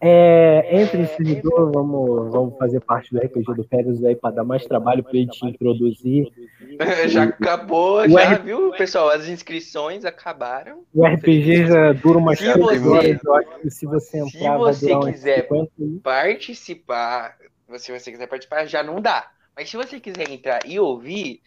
É, 0.02 0.82
entre 0.82 1.04
esse 1.04 1.16
servidor, 1.16 1.72
vamos, 1.72 2.32
vamos 2.32 2.58
fazer 2.58 2.80
parte 2.82 3.12
do 3.12 3.18
RPG 3.20 3.54
do 3.56 3.64
Pegasus 3.64 4.04
aí 4.04 4.16
para 4.16 4.36
dar 4.36 4.44
mais 4.44 4.66
trabalho 4.66 5.02
para 5.04 5.16
ele 5.18 5.28
te 5.28 5.46
introduzir. 5.48 6.28
Já 7.08 7.24
acabou, 7.24 8.08
já, 8.08 8.22
R- 8.34 8.40
viu, 8.44 8.72
pessoal? 8.72 9.10
As 9.10 9.28
inscrições 9.30 10.04
acabaram. 10.04 10.84
O 10.94 11.06
RPG 11.06 11.68
já 11.68 11.94
dura 11.94 12.18
umas 12.18 12.38
Se 12.38 12.44
30 12.52 12.60
você- 12.60 13.18
horas, 13.30 13.74
se 13.74 13.86
você 13.86 14.22
se 14.30 14.38
entrar 14.38 14.58
vai 14.58 14.74
você 14.74 15.00
quiser 15.00 15.42
50 15.44 15.72
aí. 15.80 16.00
Participar, 16.04 17.38
se 17.78 17.92
você 17.92 18.12
quiser 18.12 18.28
participar, 18.28 18.66
já 18.66 18.84
não 18.84 19.00
dá. 19.02 19.30
Mas 19.56 19.70
se 19.70 19.78
você 19.78 20.00
quiser 20.02 20.30
entrar 20.30 20.60
e 20.66 20.78
ouvir, 20.80 21.42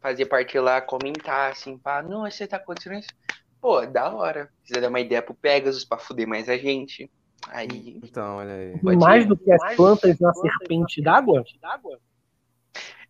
fazer 0.00 0.26
parte 0.26 0.56
lá, 0.58 0.80
comentar 0.80 1.50
assim, 1.50 1.76
pá, 1.76 2.00
não, 2.00 2.22
você 2.30 2.46
tá 2.46 2.56
acontecendo 2.58 2.94
isso. 3.00 3.08
Pô, 3.60 3.84
da 3.84 4.14
hora. 4.14 4.48
Se 4.62 4.68
quiser 4.68 4.80
dar 4.82 4.88
uma 4.88 5.00
ideia 5.00 5.20
pro 5.20 5.34
Pegasus 5.34 5.84
pra 5.84 5.98
fuder 5.98 6.28
mais 6.28 6.48
a 6.48 6.56
gente. 6.56 7.10
Aí. 7.48 8.00
Então, 8.02 8.36
olha 8.36 8.54
aí. 8.54 8.78
Pode 8.78 8.98
Mais 8.98 9.24
ir. 9.24 9.28
do 9.28 9.36
que 9.36 9.50
as 9.50 9.76
plantas 9.76 10.18
na 10.20 10.32
serpente 10.34 11.02
d'água? 11.02 11.44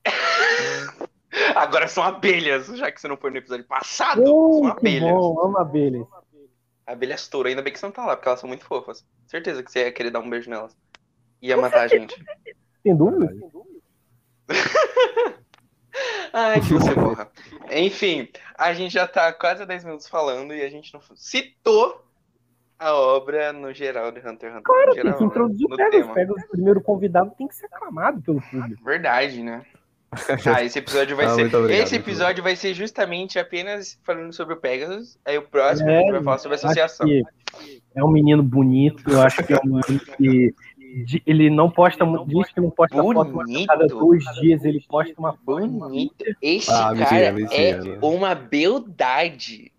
Agora 1.54 1.86
são 1.88 2.02
abelhas, 2.02 2.66
já 2.68 2.90
que 2.90 3.00
você 3.00 3.08
não 3.08 3.16
foi 3.16 3.30
no 3.30 3.36
episódio 3.36 3.64
passado. 3.66 4.22
Oh, 4.26 4.64
são 4.64 4.74
que 4.76 4.80
abelhas. 4.80 5.10
bom, 5.12 5.40
amo 5.40 5.58
abelhas. 5.58 6.06
Abelhas 6.86 7.28
touro, 7.28 7.48
ainda 7.48 7.62
bem 7.62 7.72
que 7.72 7.78
você 7.78 7.86
não 7.86 7.92
tá 7.92 8.04
lá, 8.04 8.16
porque 8.16 8.28
elas 8.28 8.40
são 8.40 8.48
muito 8.48 8.64
fofas. 8.64 9.06
Certeza 9.26 9.62
que 9.62 9.70
você 9.70 9.84
ia 9.84 9.92
querer 9.92 10.10
dar 10.10 10.20
um 10.20 10.28
beijo 10.28 10.50
nelas. 10.50 10.76
Ia 11.40 11.56
matar 11.56 11.82
a 11.82 11.88
gente. 11.88 12.14
Tem 12.82 12.96
dúvida? 12.96 13.32
Ai, 16.32 16.60
que 16.60 16.72
você 16.72 16.94
morra. 16.94 17.30
Enfim, 17.70 18.28
a 18.56 18.72
gente 18.72 18.92
já 18.92 19.06
tá 19.06 19.32
quase 19.32 19.62
há 19.62 19.66
10 19.66 19.84
minutos 19.84 20.08
falando 20.08 20.54
e 20.54 20.62
a 20.62 20.68
gente 20.68 20.92
não 20.92 21.00
citou 21.14 22.04
a 22.80 22.94
obra 22.94 23.52
no 23.52 23.72
geral 23.72 24.10
de 24.10 24.18
Hunter 24.20 24.48
x 24.50 24.50
Hunter. 24.50 24.62
Claro, 24.62 24.94
tem 24.94 25.12
que 25.12 25.24
introduzir 25.24 25.66
o 25.66 25.76
Pegasus. 25.76 26.00
tema. 26.00 26.14
Pegasus, 26.14 26.42
o 26.44 26.48
primeiro 26.48 26.80
convidado, 26.80 27.30
tem 27.36 27.46
que 27.46 27.54
ser 27.54 27.66
aclamado 27.66 28.20
pelo 28.22 28.40
público. 28.40 28.82
Verdade, 28.84 29.42
né? 29.42 29.62
Ah, 30.58 30.64
esse 30.64 30.76
episódio 30.80 31.14
vai 31.16 31.26
Ah, 31.26 31.30
ser. 31.36 31.42
muito 31.42 31.56
obrigado, 31.56 31.82
esse 31.84 31.94
muito 31.94 32.08
episódio 32.08 32.42
vai 32.42 32.56
ser 32.56 32.74
justamente 32.74 33.38
apenas 33.38 33.96
falando 34.02 34.32
sobre 34.32 34.54
o 34.54 34.56
Pegasus. 34.56 35.16
Aí 35.24 35.38
o 35.38 35.42
próximo 35.42 35.88
a 35.88 35.92
É, 35.92 36.00
gente 36.00 36.10
vai 36.10 36.22
falar 36.24 36.38
sobre 36.38 36.54
a 36.56 36.58
associação. 36.58 37.06
é 37.94 38.02
um 38.04 38.10
menino 38.10 38.42
bonito, 38.42 39.08
eu 39.08 39.22
acho 39.22 39.44
que 39.44 39.52
é 39.52 39.56
um 39.64 39.66
menino 39.66 40.00
que 40.16 40.52
de- 41.04 41.22
ele 41.24 41.48
não 41.48 41.70
posta, 41.70 42.04
mu- 42.04 42.26
diz 42.26 42.50
que 42.52 42.60
não 42.60 42.70
posta 42.70 42.96
foto, 42.96 43.32
mas 43.32 43.48
a 43.62 43.66
cada 43.68 43.86
Bonito. 43.86 43.98
dois 44.00 44.24
dias 44.40 44.64
ele 44.64 44.84
posta 44.88 45.14
uma 45.16 45.32
foto. 45.32 45.68
Bonito. 45.68 46.24
Esse 46.42 46.68
Ah, 46.72 46.88
mentira, 46.92 47.08
cara 47.08 47.32
mentira, 47.32 47.62
é 47.62 47.76
né? 47.84 47.98
uma 48.02 48.34
beldade. 48.34 49.70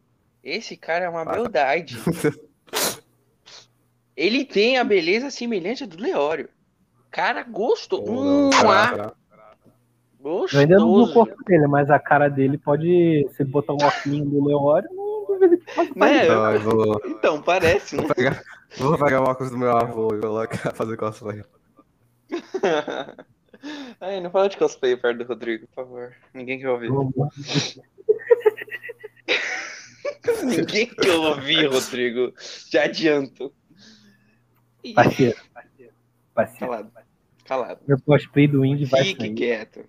Esse 0.42 0.78
cara 0.78 1.04
é 1.06 1.10
uma 1.10 1.26
beldade. 1.26 1.98
Ele 4.16 4.44
tem 4.46 4.78
a 4.78 4.84
beleza 4.84 5.30
semelhante 5.30 5.84
à 5.84 5.88
do 5.88 6.02
Leório. 6.02 6.50
Cara, 7.10 7.44
gostoso. 7.44 8.04
Hum, 8.12 8.50
ah, 8.66 9.14
Eu 10.24 10.48
ainda 10.60 10.78
não 10.78 10.88
vi 10.88 10.92
o 10.94 10.98
gostoso. 11.06 11.14
corpo 11.14 11.44
dele, 11.46 11.68
mas 11.68 11.90
a 11.90 12.00
cara 12.00 12.30
dele 12.30 12.58
pode. 12.58 13.28
Se 13.36 13.44
ele 13.44 13.50
botar 13.50 13.74
um 13.74 13.78
óculos 13.78 14.22
do 14.22 14.46
Leório, 14.46 14.90
não 14.94 15.26
duvido 15.26 15.58
que. 15.58 16.00
Né? 16.00 16.24
Então, 16.24 16.52
eu 16.52 16.60
vou, 16.62 17.02
Então, 17.06 17.42
parece, 17.42 17.96
né? 17.96 18.04
vou 18.04 18.16
pegar, 18.16 18.44
vou 18.78 18.98
pegar 18.98 19.22
o 19.22 19.24
óculos 19.30 19.52
do 19.52 19.58
meu 19.58 19.76
avô 19.76 20.16
e 20.16 20.20
colocar, 20.20 20.74
fazer 20.74 20.98
cosplay. 20.98 21.44
Ai, 24.00 24.20
não 24.22 24.32
fala 24.32 24.50
de 24.50 24.58
cosplay 24.58 24.96
perto 24.98 25.20
do 25.20 25.26
Rodrigo, 25.26 25.68
por 25.68 25.76
favor. 25.84 26.14
Ninguém 26.34 26.60
quer 26.60 26.70
ouvir. 26.70 26.90
Ninguém 30.44 30.88
quer 30.88 31.14
ouvir, 31.14 31.68
Rodrigo. 31.68 32.34
Já 32.72 32.84
adianto. 32.86 33.54
Ih, 34.84 34.94
Parceiro. 34.94 35.38
Parceiro. 36.34 36.72
Calado. 36.72 36.92
Calado. 37.46 37.80
Meu 37.88 38.00
cosplay 38.02 38.48
do 38.48 38.66
Indy 38.66 38.86
vai 38.86 39.04
Fique 39.04 39.22
sair. 39.22 39.34
quieto. 39.34 39.86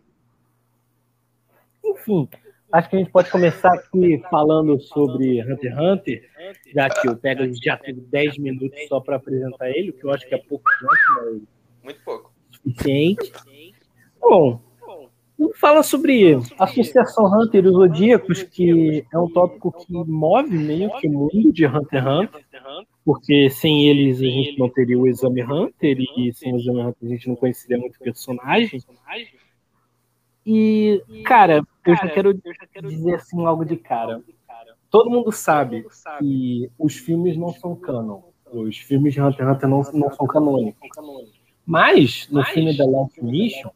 Enfim, 1.85 2.29
acho 2.73 2.89
que 2.91 2.97
a 2.97 2.99
gente 2.99 3.11
pode 3.11 3.31
começar 3.31 3.73
aqui 3.75 4.23
falando 4.31 4.81
sobre 4.81 5.43
Hunter 5.43 5.73
x 5.73 5.79
Hunter, 5.81 6.31
já 6.75 6.89
que 6.89 7.09
o 7.09 7.17
Pegasus 7.17 7.59
já 7.59 7.77
teve 7.77 8.01
10 8.01 8.39
minutos 8.39 8.79
só 8.89 9.01
para 9.01 9.17
apresentar 9.17 9.71
ele, 9.71 9.91
o 9.91 9.93
que 9.93 10.05
eu 10.05 10.11
acho 10.11 10.27
que 10.27 10.35
é 10.35 10.39
pouco 10.39 10.65
tempo, 10.81 10.93
mas 11.25 11.43
Muito 11.85 12.01
pouco. 12.05 12.33
suficiente. 12.51 13.33
Bom, 14.21 14.61
vamos 15.39 15.59
falar 15.59 15.83
sobre 15.83 16.35
a 16.59 16.65
Associação 16.65 17.27
Hunter 17.27 17.65
e 17.65 17.69
os 17.69 17.75
Zodíacos, 17.75 18.43
que 18.45 19.05
é 19.13 19.19
um 19.19 19.29
tópico 19.29 19.73
que 19.73 19.93
move 19.93 20.57
meio 20.57 20.91
que 20.99 21.09
o 21.09 21.13
mundo 21.13 21.53
de 21.53 21.67
Hunter 21.67 22.01
x 22.03 22.07
Hunter, 22.09 22.45
porque 23.05 23.51
sem 23.51 23.89
eles 23.89 24.19
a 24.21 24.25
gente 24.25 24.59
não 24.59 24.69
teria 24.69 24.99
o 24.99 25.07
Exame 25.07 25.43
Hunter, 25.43 25.99
e 26.17 26.33
sem 26.33 26.53
o 26.53 26.57
Exame 26.57 26.81
Hunter 26.83 26.97
a 27.03 27.07
gente 27.13 27.29
não 27.29 27.37
conheceria 27.37 27.79
muito 27.79 27.99
personagem. 27.99 28.81
E, 30.45 31.03
cara, 31.25 31.63
eu 31.87 31.95
já 31.97 32.09
quero 32.15 32.35
dizer 32.89 33.15
assim 33.15 33.37
logo 33.37 33.65
de 33.65 33.77
cara. 33.77 34.23
Todo 34.91 35.09
mundo 35.11 35.33
sabe 35.33 35.85
que 36.19 36.71
os 36.79 36.97
filmes 36.97 37.37
não 37.37 37.53
são 37.53 37.75
canon. 37.77 38.23
Os 38.53 38.77
filmes 38.77 39.15
de 39.15 39.21
Hunter 39.23 39.47
x 39.47 39.57
Hunter 39.57 39.69
não, 39.69 39.83
não 39.95 40.13
são 40.13 40.27
canônicos. 40.27 40.89
Mas, 41.65 42.29
no 42.31 42.45
filme 42.45 42.77
The 42.77 42.85
Last 42.85 43.25
Mission, 43.25 43.71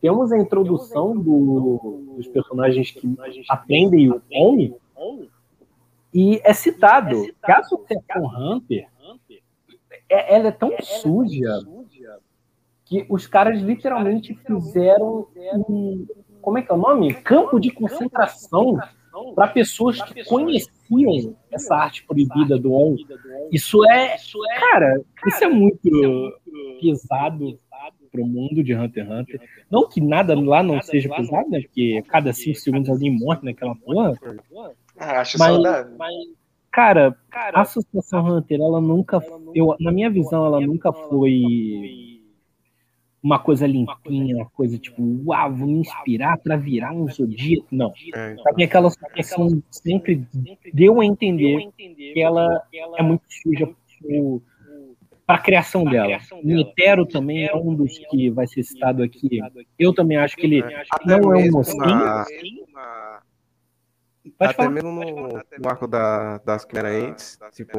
temos 0.00 0.32
a 0.32 0.38
introdução 0.38 1.16
do- 1.18 2.14
dos 2.16 2.28
personagens 2.28 2.90
que 2.92 3.06
aprendem 3.48 4.10
o 4.10 4.22
Oni, 4.32 4.74
e 6.14 6.40
é 6.44 6.52
citado 6.54 7.24
que 7.44 7.50
a 7.52 7.58
Associação 7.58 8.24
Hunter 8.24 8.86
é- 10.08 10.36
ela 10.36 10.48
é 10.48 10.52
tão 10.52 10.70
suja 10.80 11.48
que 12.84 13.04
os 13.08 13.26
caras 13.26 13.60
literalmente 13.60 14.34
fizeram 14.46 15.26
um, 15.68 16.06
como 16.40 16.58
é 16.58 16.62
que 16.62 16.70
é 16.70 16.74
o 16.74 16.78
nome? 16.78 17.14
Campo 17.14 17.58
de 17.58 17.70
concentração 17.70 18.78
para 19.34 19.48
pessoas 19.48 20.00
que 20.02 20.24
conheciam 20.24 21.36
essa 21.50 21.74
arte 21.76 22.04
proibida 22.04 22.58
do 22.58 22.72
On. 22.72 22.96
Isso 23.50 23.84
é, 23.88 24.16
cara, 24.60 25.00
isso 25.26 25.44
é 25.44 25.48
muito 25.48 26.38
pesado 26.80 27.58
pro 28.12 28.26
mundo 28.26 28.62
de 28.62 28.74
Hunter 28.74 29.04
x 29.04 29.12
Hunter. 29.12 29.40
Não 29.70 29.88
que 29.88 30.00
nada 30.00 30.38
lá 30.38 30.62
não 30.62 30.80
seja 30.82 31.08
pesado, 31.16 31.48
né? 31.48 31.60
Porque 31.62 32.02
cada 32.08 32.32
cinco 32.32 32.58
segundos 32.58 32.88
alguém 32.90 33.10
morre 33.10 33.40
naquela 33.42 33.74
porra. 33.74 34.12
Ah, 34.98 35.20
acho 35.20 35.38
Mas- 35.38 35.52
saudável. 35.54 35.96
Cara, 36.70 37.16
a 37.30 37.60
Associação 37.60 38.26
Hunter, 38.26 38.60
ela 38.60 38.80
nunca, 38.80 39.22
eu, 39.54 39.76
na 39.78 39.92
minha 39.92 40.10
visão, 40.10 40.44
ela 40.44 40.60
nunca 40.60 40.92
foi 40.92 42.20
uma 43.22 43.38
coisa 43.38 43.64
limpinha, 43.64 44.36
uma 44.36 44.50
coisa 44.50 44.76
tipo, 44.76 45.00
uau, 45.24 45.54
vou 45.54 45.68
me 45.68 45.78
inspirar 45.78 46.36
para 46.36 46.56
virar 46.56 46.92
um 46.92 47.08
zodíaco. 47.08 47.68
Não. 47.70 47.92
É, 48.14 48.32
então. 48.32 48.54
Mim, 48.56 48.64
aquela 48.64 48.90
situação 48.90 49.62
sempre 49.70 50.26
deu 50.72 51.00
a 51.00 51.06
entender 51.06 51.70
que 51.76 52.20
ela 52.20 52.62
é 52.96 53.02
muito 53.02 53.22
suja 53.28 53.72
para 55.24 55.36
a 55.36 55.38
criação 55.38 55.84
dela. 55.84 56.18
O 56.32 56.46
Netero 56.46 57.06
também 57.06 57.46
é 57.46 57.54
um 57.54 57.72
dos 57.74 57.96
que 58.10 58.30
vai 58.30 58.48
ser 58.48 58.64
citado 58.64 59.02
aqui. 59.02 59.38
Eu 59.78 59.94
também 59.94 60.18
acho 60.18 60.36
que 60.36 60.44
ele 60.44 60.62
não 61.06 61.32
é 61.34 61.44
um 61.44 61.50
mocinho. 61.52 61.84
Pode 64.38 64.50
até 64.50 64.54
falar. 64.54 64.70
mesmo 64.70 64.90
no, 64.90 65.28
no 65.58 65.68
arco 65.68 65.86
da, 65.86 66.38
das 66.38 66.64
Quimeraentes, 66.64 67.38
tipo, 67.52 67.78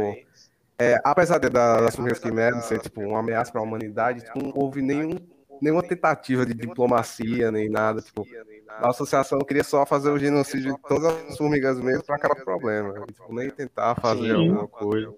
é, 0.77 0.99
apesar 1.03 1.39
de, 1.39 1.49
da- 1.49 1.81
das 1.81 1.95
primeiras 1.95 2.19
quimeras 2.19 2.65
ser 2.65 2.79
tipo 2.79 3.01
uma 3.01 3.19
ameaça 3.19 3.51
para 3.51 3.61
a 3.61 3.63
humanidade, 3.63 4.23
tipo, 4.23 4.43
não 4.43 4.51
houve 4.55 4.81
nenhum, 4.81 5.15
nenhuma 5.61 5.81
tentativa 5.81 6.45
de 6.45 6.53
diplomacia 6.53 7.51
nem 7.51 7.69
nada. 7.69 8.01
Tipo, 8.01 8.27
a 8.67 8.89
associação 8.89 9.39
queria 9.39 9.63
só 9.63 9.85
fazer 9.85 10.09
o 10.09 10.19
genocídio 10.19 10.75
de 10.75 10.81
todas 10.81 11.29
as 11.29 11.37
formigas 11.37 11.79
mesmo 11.79 12.03
para 12.03 12.15
acabar 12.15 12.39
o 12.41 12.43
problema. 12.43 13.05
Tipo, 13.07 13.33
nem 13.33 13.49
tentar 13.49 13.95
fazer 13.95 14.35
Sim. 14.35 14.49
alguma 14.49 14.67
coisa. 14.67 15.13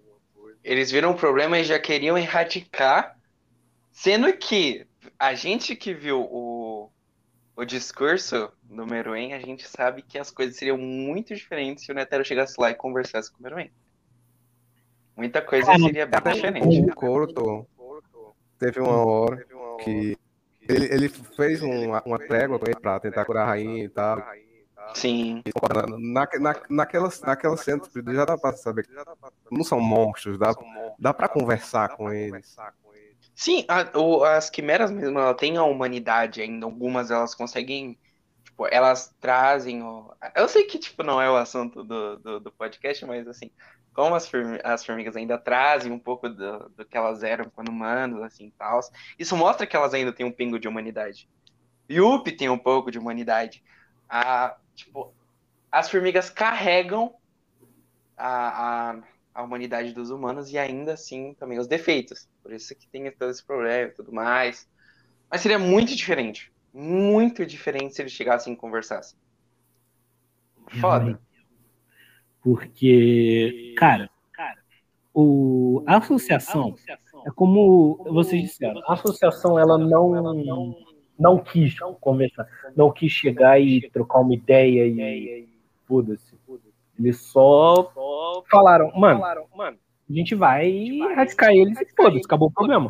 Eles 0.63 0.91
viram 0.91 1.11
o 1.11 1.15
problema 1.15 1.59
e 1.59 1.63
já 1.63 1.79
queriam 1.79 2.17
erradicar, 2.17 3.15
sendo 3.91 4.31
que 4.33 4.85
a 5.17 5.33
gente 5.33 5.75
que 5.75 5.93
viu 5.93 6.21
o, 6.21 6.66
o 7.57 7.65
discurso 7.65 8.51
do 8.61 8.85
Meruem, 8.85 9.33
a 9.33 9.39
gente 9.39 9.67
sabe 9.67 10.03
que 10.03 10.19
as 10.19 10.29
coisas 10.29 10.55
seriam 10.55 10.77
muito 10.77 11.33
diferentes 11.33 11.83
se 11.83 11.91
o 11.91 11.95
Netero 11.95 12.23
chegasse 12.23 12.53
lá 12.61 12.69
e 12.69 12.75
conversasse 12.75 13.31
com 13.31 13.39
o 13.39 13.43
Meruem. 13.43 13.71
Muita 15.15 15.41
coisa 15.41 15.65
Cara, 15.65 15.79
seria 15.79 16.05
bem 16.05 16.19
Até 16.19 16.33
diferente. 16.33 16.81
o 16.81 16.93
Corto 16.93 17.67
teve 18.59 18.79
uma 18.79 19.03
hora 19.03 19.43
que 19.83 20.15
ele, 20.69 20.85
ele 20.93 21.09
fez 21.09 21.63
uma, 21.63 22.03
uma 22.05 22.19
trégua 22.19 22.59
com 22.59 22.65
ele 22.67 22.79
pra 22.79 22.99
tentar 22.99 23.25
curar 23.25 23.43
a 23.43 23.47
rainha 23.47 23.83
e 23.83 23.89
tal. 23.89 24.23
Sim. 24.93 25.41
Na, 25.73 26.29
na, 26.39 26.61
naquelas, 26.69 27.19
naquelas 27.21 27.61
cenas 27.61 27.89
já 27.91 28.23
dá 28.23 28.37
pra 28.37 28.53
saber 28.53 28.85
que 28.85 28.93
não 29.51 29.63
são 29.63 29.81
monstros, 29.81 30.37
dá, 30.37 30.53
dá 30.99 31.11
pra 31.11 31.27
conversar 31.27 31.89
com 31.97 32.13
eles. 32.13 32.55
Sim, 33.37 33.65
a- 33.69 33.91
o- 33.99 34.23
as 34.23 34.49
quimeras 34.49 34.91
mesmo, 34.91 35.19
ela 35.19 35.35
tem 35.35 35.57
a 35.57 35.63
humanidade 35.63 36.41
ainda. 36.41 36.65
Algumas 36.65 37.11
elas 37.11 37.35
conseguem. 37.35 37.99
Tipo, 38.45 38.67
elas 38.71 39.15
trazem. 39.19 39.83
O... 39.83 40.13
Eu 40.35 40.47
sei 40.49 40.65
que, 40.65 40.79
tipo, 40.79 41.03
não 41.03 41.21
é 41.21 41.29
o 41.29 41.37
assunto 41.37 41.83
do, 41.83 42.17
do, 42.19 42.39
do 42.41 42.51
podcast, 42.53 43.05
mas 43.05 43.27
assim, 43.27 43.51
como 43.93 44.15
as, 44.15 44.29
as 44.63 44.85
formigas 44.85 45.15
ainda 45.15 45.37
trazem 45.37 45.91
um 45.91 45.99
pouco 45.99 46.29
do, 46.29 46.69
do 46.69 46.85
que 46.85 46.97
elas 46.97 47.23
eram 47.23 47.49
quando 47.51 47.69
humanos, 47.69 48.21
assim, 48.23 48.51
tal. 48.57 48.79
Isso 49.19 49.37
mostra 49.37 49.67
que 49.67 49.75
elas 49.75 49.93
ainda 49.93 50.13
têm 50.13 50.25
um 50.25 50.31
pingo 50.33 50.59
de 50.59 50.67
humanidade. 50.67 51.29
Yuppie 51.91 52.37
tem 52.37 52.49
um 52.49 52.59
pouco 52.59 52.91
de 52.91 52.99
humanidade. 52.99 53.63
A, 54.09 54.57
tipo, 54.75 55.15
as 55.71 55.89
formigas 55.89 56.29
carregam 56.31 57.15
a, 58.15 58.91
a, 58.91 59.03
a 59.33 59.43
humanidade 59.43 59.93
dos 59.93 60.09
humanos 60.09 60.51
e 60.51 60.57
ainda 60.57 60.93
assim 60.93 61.33
também 61.35 61.59
os 61.59 61.67
defeitos. 61.67 62.27
Por 62.47 62.53
isso 62.53 62.73
que 62.73 62.87
tem 62.87 63.11
todo 63.11 63.29
esse 63.29 63.43
problema 63.43 63.89
e 63.89 63.91
tudo 63.91 64.09
mais. 64.09 64.69
Mas 65.29 65.41
seria 65.41 65.59
muito 65.59 65.93
diferente. 65.93 66.49
Muito 66.73 67.45
diferente 67.45 67.93
se 67.93 68.01
eles 68.01 68.13
chegassem 68.13 68.53
e 68.53 68.55
conversassem. 68.55 69.19
Foda. 70.79 71.19
Porque, 72.41 73.75
cara, 73.77 74.09
o, 75.13 75.83
a 75.85 75.97
associação 75.97 76.73
é 77.25 77.31
como 77.31 77.97
vocês 78.05 78.41
disseram, 78.43 78.81
a 78.87 78.93
associação 78.93 79.59
ela 79.59 79.77
não 79.77 80.73
não 81.19 81.39
quis 81.39 81.77
conversar, 81.99 82.47
não 82.77 82.93
quis 82.93 83.11
chegar 83.11 83.59
e 83.59 83.89
trocar 83.89 84.19
uma 84.19 84.33
ideia 84.33 84.87
e 84.87 85.49
foda-se. 85.85 86.33
Eles 86.97 87.19
só 87.19 87.91
falaram, 88.49 88.89
mano, 88.95 89.21
a 90.09 90.13
gente 90.13 90.35
vai 90.35 90.69
erradicar 90.69 91.51
eles 91.51 91.79
e 91.79 91.85
foda-se, 91.95 92.25
acabou 92.25 92.47
o 92.47 92.51
problema. 92.51 92.89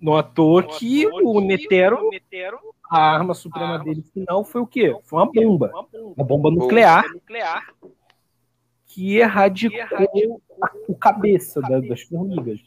Não 0.00 0.14
à 0.16 0.22
toa 0.22 0.62
que 0.62 1.06
o 1.06 1.40
Netero, 1.40 2.10
a 2.90 3.00
arma 3.14 3.34
suprema 3.34 3.78
dele 3.84 4.02
final 4.14 4.44
foi 4.44 4.60
o 4.60 4.66
quê? 4.66 4.96
Foi 5.04 5.18
uma 5.18 5.26
bomba. 5.32 5.72
Uma 6.16 6.24
bomba 6.24 6.50
nuclear 6.50 7.04
que 8.86 9.16
erradicou 9.16 10.40
a- 10.62 10.70
o 10.88 10.94
cabeça 10.94 11.60
da- 11.60 11.80
das 11.80 12.00
formigas. 12.02 12.60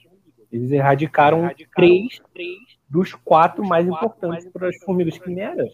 Eles 0.52 0.72
erradicaram 0.72 1.50
três 1.74 2.20
dos 2.90 3.14
quatro 3.14 3.66
mais 3.66 3.88
importantes 3.88 4.46
para 4.52 4.68
as 4.68 4.78
formigas 4.84 5.18
quimeras. 5.18 5.72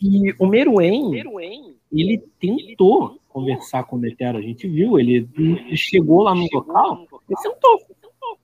E 0.00 0.32
o 0.38 0.46
Meruem, 0.46 1.10
ele 1.92 2.18
tentou 2.40 3.19
conversar 3.32 3.84
com 3.84 3.96
o 3.96 3.98
Netero, 3.98 4.38
a 4.38 4.42
gente 4.42 4.68
viu, 4.68 4.98
ele, 4.98 5.28
ele 5.36 5.76
chegou 5.76 6.22
lá 6.22 6.34
no 6.34 6.46
local 6.52 7.06
e 7.28 7.36
sentou. 7.38 7.80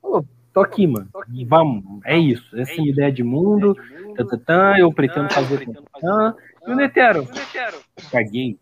Falou, 0.01 0.25
tô 0.53 0.61
aqui, 0.61 0.87
mano. 0.87 1.09
Vamos, 1.47 1.85
é 2.05 2.17
isso. 2.17 2.57
Essa 2.59 2.73
é 2.73 2.75
a 2.75 2.79
minha 2.79 2.93
ideia 2.93 3.13
de 3.13 3.23
mundo. 3.23 3.75
Tá, 4.17 4.25
tá, 4.25 4.39
tá, 4.39 4.81
eu 4.81 4.93
pretendo 4.93 5.33
fazer. 5.33 5.67
Tá. 6.01 6.35
E 6.67 6.71
o 6.71 6.77
Netero? 6.77 7.29
Caguei. 8.11 8.59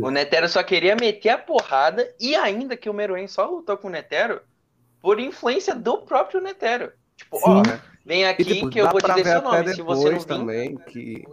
O 0.00 0.10
Netero 0.10 0.48
só 0.48 0.62
queria 0.62 0.94
meter 0.94 1.30
a 1.30 1.38
porrada 1.38 2.08
e 2.20 2.36
ainda 2.36 2.76
que 2.76 2.88
o 2.88 2.94
Meruem 2.94 3.26
só 3.26 3.50
lutou 3.50 3.76
com 3.76 3.88
o 3.88 3.90
Netero 3.90 4.40
por 5.00 5.18
influência 5.18 5.74
do 5.74 5.98
próprio 5.98 6.40
Netero. 6.40 6.92
Tipo, 7.16 7.38
ó, 7.42 7.64
Sim. 7.64 7.78
vem 8.04 8.24
aqui 8.24 8.42
E, 8.42 8.44
tipo, 8.44 8.70
que 8.70 8.80
eu 8.80 8.88
vou 8.88 9.00
te 9.00 9.08
dizer 9.08 9.24
seu 9.24 9.38
até 9.38 9.62
nome. 9.62 9.74
Se 9.74 9.82
você 9.82 10.04
não 10.04 10.18
depois 10.18 10.24
vir, 10.24 10.28
também 10.28 10.76
que, 10.76 11.24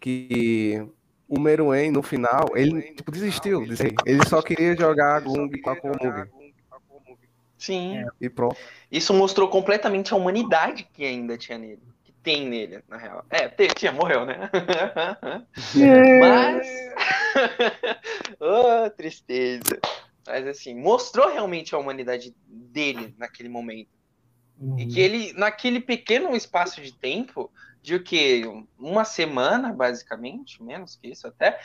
que 0.00 0.88
o 1.30 1.38
Meruem, 1.38 1.92
no 1.92 2.02
final, 2.02 2.48
ele 2.56 2.82
tipo, 2.92 3.12
desistiu. 3.12 3.62
Ele 4.04 4.26
só 4.28 4.42
queria 4.42 4.76
jogar 4.76 5.14
a 5.14 5.20
Gung 5.20 5.48
com 5.62 5.70
a 5.70 5.76
Komug. 5.76 6.28
sim. 7.56 8.04
E 8.20 8.28
pronto. 8.28 8.56
Isso 8.90 9.14
mostrou 9.14 9.48
completamente 9.48 10.12
a 10.12 10.16
humanidade 10.16 10.88
que 10.92 11.04
ainda 11.04 11.38
tinha 11.38 11.56
nele. 11.56 11.80
Que 12.02 12.12
tem 12.12 12.48
nele, 12.48 12.82
na 12.88 12.96
real. 12.96 13.24
É, 13.30 13.48
tinha, 13.68 13.92
morreu, 13.92 14.26
né? 14.26 14.50
Mas. 16.20 16.66
oh, 18.40 18.90
tristeza. 18.90 19.78
Mas 20.26 20.44
assim, 20.48 20.74
mostrou 20.74 21.32
realmente 21.32 21.76
a 21.76 21.78
humanidade 21.78 22.34
dele 22.44 23.14
naquele 23.16 23.48
momento. 23.48 24.00
E 24.76 24.84
que 24.84 25.00
ele, 25.00 25.32
naquele 25.34 25.80
pequeno 25.80 26.34
espaço 26.36 26.82
de 26.82 26.92
tempo, 26.92 27.50
de 27.82 27.94
o 27.94 28.02
que? 28.02 28.42
Uma 28.78 29.04
semana, 29.04 29.72
basicamente, 29.72 30.62
menos 30.62 30.96
que 30.96 31.08
isso 31.08 31.26
até, 31.26 31.58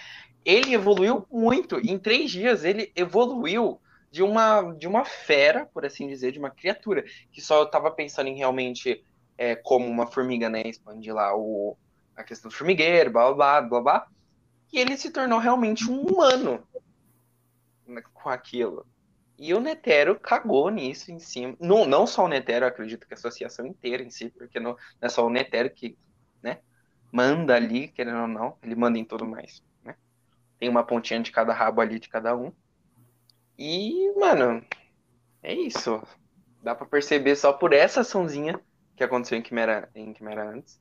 ele 0.43 0.73
evoluiu 0.73 1.25
muito. 1.31 1.79
Em 1.79 1.97
três 1.97 2.31
dias, 2.31 2.63
ele 2.63 2.91
evoluiu 2.95 3.81
de 4.11 4.23
uma, 4.23 4.61
de 4.73 4.87
uma 4.87 5.03
fera, 5.03 5.65
por 5.73 5.85
assim 5.85 6.07
dizer, 6.07 6.31
de 6.31 6.39
uma 6.39 6.49
criatura, 6.49 7.03
que 7.31 7.41
só 7.41 7.63
estava 7.63 7.91
pensando 7.91 8.27
em 8.27 8.37
realmente 8.37 9.03
é, 9.37 9.55
como 9.55 9.85
uma 9.87 10.07
formiga, 10.07 10.49
né? 10.49 10.61
Expandir 10.65 11.13
lá 11.13 11.35
o, 11.35 11.77
a 12.15 12.23
questão 12.23 12.49
do 12.49 12.55
formigueiro, 12.55 13.11
blá 13.11 13.33
blá 13.33 13.61
blá 13.61 13.81
blá. 13.81 14.07
E 14.71 14.79
ele 14.79 14.97
se 14.97 15.11
tornou 15.11 15.39
realmente 15.39 15.89
um 15.89 16.01
humano 16.01 16.65
com 18.13 18.29
aquilo. 18.29 18.85
E 19.37 19.53
o 19.53 19.59
Netero 19.59 20.17
cagou 20.17 20.69
nisso 20.69 21.11
em 21.11 21.19
cima. 21.19 21.55
Não, 21.59 21.85
não 21.85 22.07
só 22.07 22.25
o 22.25 22.27
Netero, 22.27 22.65
acredito 22.65 23.05
que 23.05 23.13
a 23.13 23.17
associação 23.17 23.65
inteira 23.65 24.01
em 24.01 24.09
si, 24.09 24.29
porque 24.29 24.59
não, 24.59 24.71
não 24.71 24.77
é 25.01 25.09
só 25.09 25.25
o 25.25 25.29
Netero 25.29 25.69
que 25.69 25.97
manda 27.15 27.55
ali, 27.55 27.87
querendo 27.87 28.19
ou 28.23 28.27
não, 28.27 28.57
ele 28.61 28.75
manda 28.75 28.99
em 28.99 29.05
tudo 29.05 29.25
mais. 29.25 29.63
Né? 29.85 29.95
Tem 30.59 30.67
uma 30.67 30.83
pontinha 30.83 31.21
de 31.21 31.31
cada 31.31 31.53
rabo 31.53 31.79
ali 31.79 31.97
de 31.97 32.09
cada 32.09 32.35
um. 32.35 32.51
E, 33.57 34.11
mano, 34.19 34.61
é 35.41 35.53
isso. 35.53 36.03
Dá 36.61 36.75
pra 36.75 36.85
perceber 36.85 37.37
só 37.37 37.53
por 37.53 37.71
essa 37.71 38.01
açãozinha 38.01 38.59
que 38.97 39.03
aconteceu 39.03 39.37
em 39.37 39.41
Quimera, 39.41 39.87
em 39.95 40.11
Quimera 40.11 40.49
antes. 40.49 40.77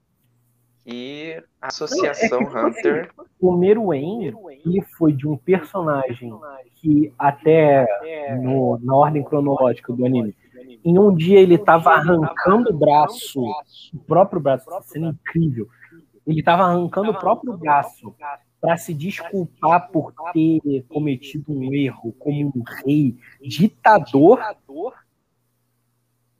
E 0.84 1.40
a 1.62 1.68
associação 1.68 2.40
é 2.40 2.44
tipo 2.44 2.58
Hunter. 2.58 3.10
O 3.40 3.56
Meruem, 3.56 4.34
ele 4.66 4.82
foi 4.98 5.12
de 5.12 5.28
um 5.28 5.36
personagem 5.36 6.34
que 6.74 7.12
até 7.16 7.86
no- 8.42 8.78
na 8.82 8.94
ordem 8.94 9.22
cronológica 9.22 9.92
do 9.92 10.04
anime, 10.04 10.36
em 10.84 10.98
um 10.98 11.14
dia 11.14 11.38
ele 11.38 11.56
tava 11.56 11.90
arrancando 11.90 12.70
o 12.70 12.78
braço, 12.78 13.40
o 13.94 13.98
próprio 14.00 14.40
braço, 14.40 14.68
cena 14.82 15.06
é 15.06 15.10
incrível. 15.10 15.68
Ele 16.26 16.42
tava 16.42 16.64
arrancando 16.64 17.10
o 17.10 17.18
próprio 17.18 17.56
braço 17.56 18.14
para 18.60 18.76
se 18.78 18.94
desculpar 18.94 19.90
por 19.90 20.12
ter 20.32 20.84
cometido 20.88 21.52
um 21.52 21.72
erro 21.74 22.14
como 22.18 22.52
um 22.56 22.62
rei 22.84 23.14
ditador, 23.42 24.40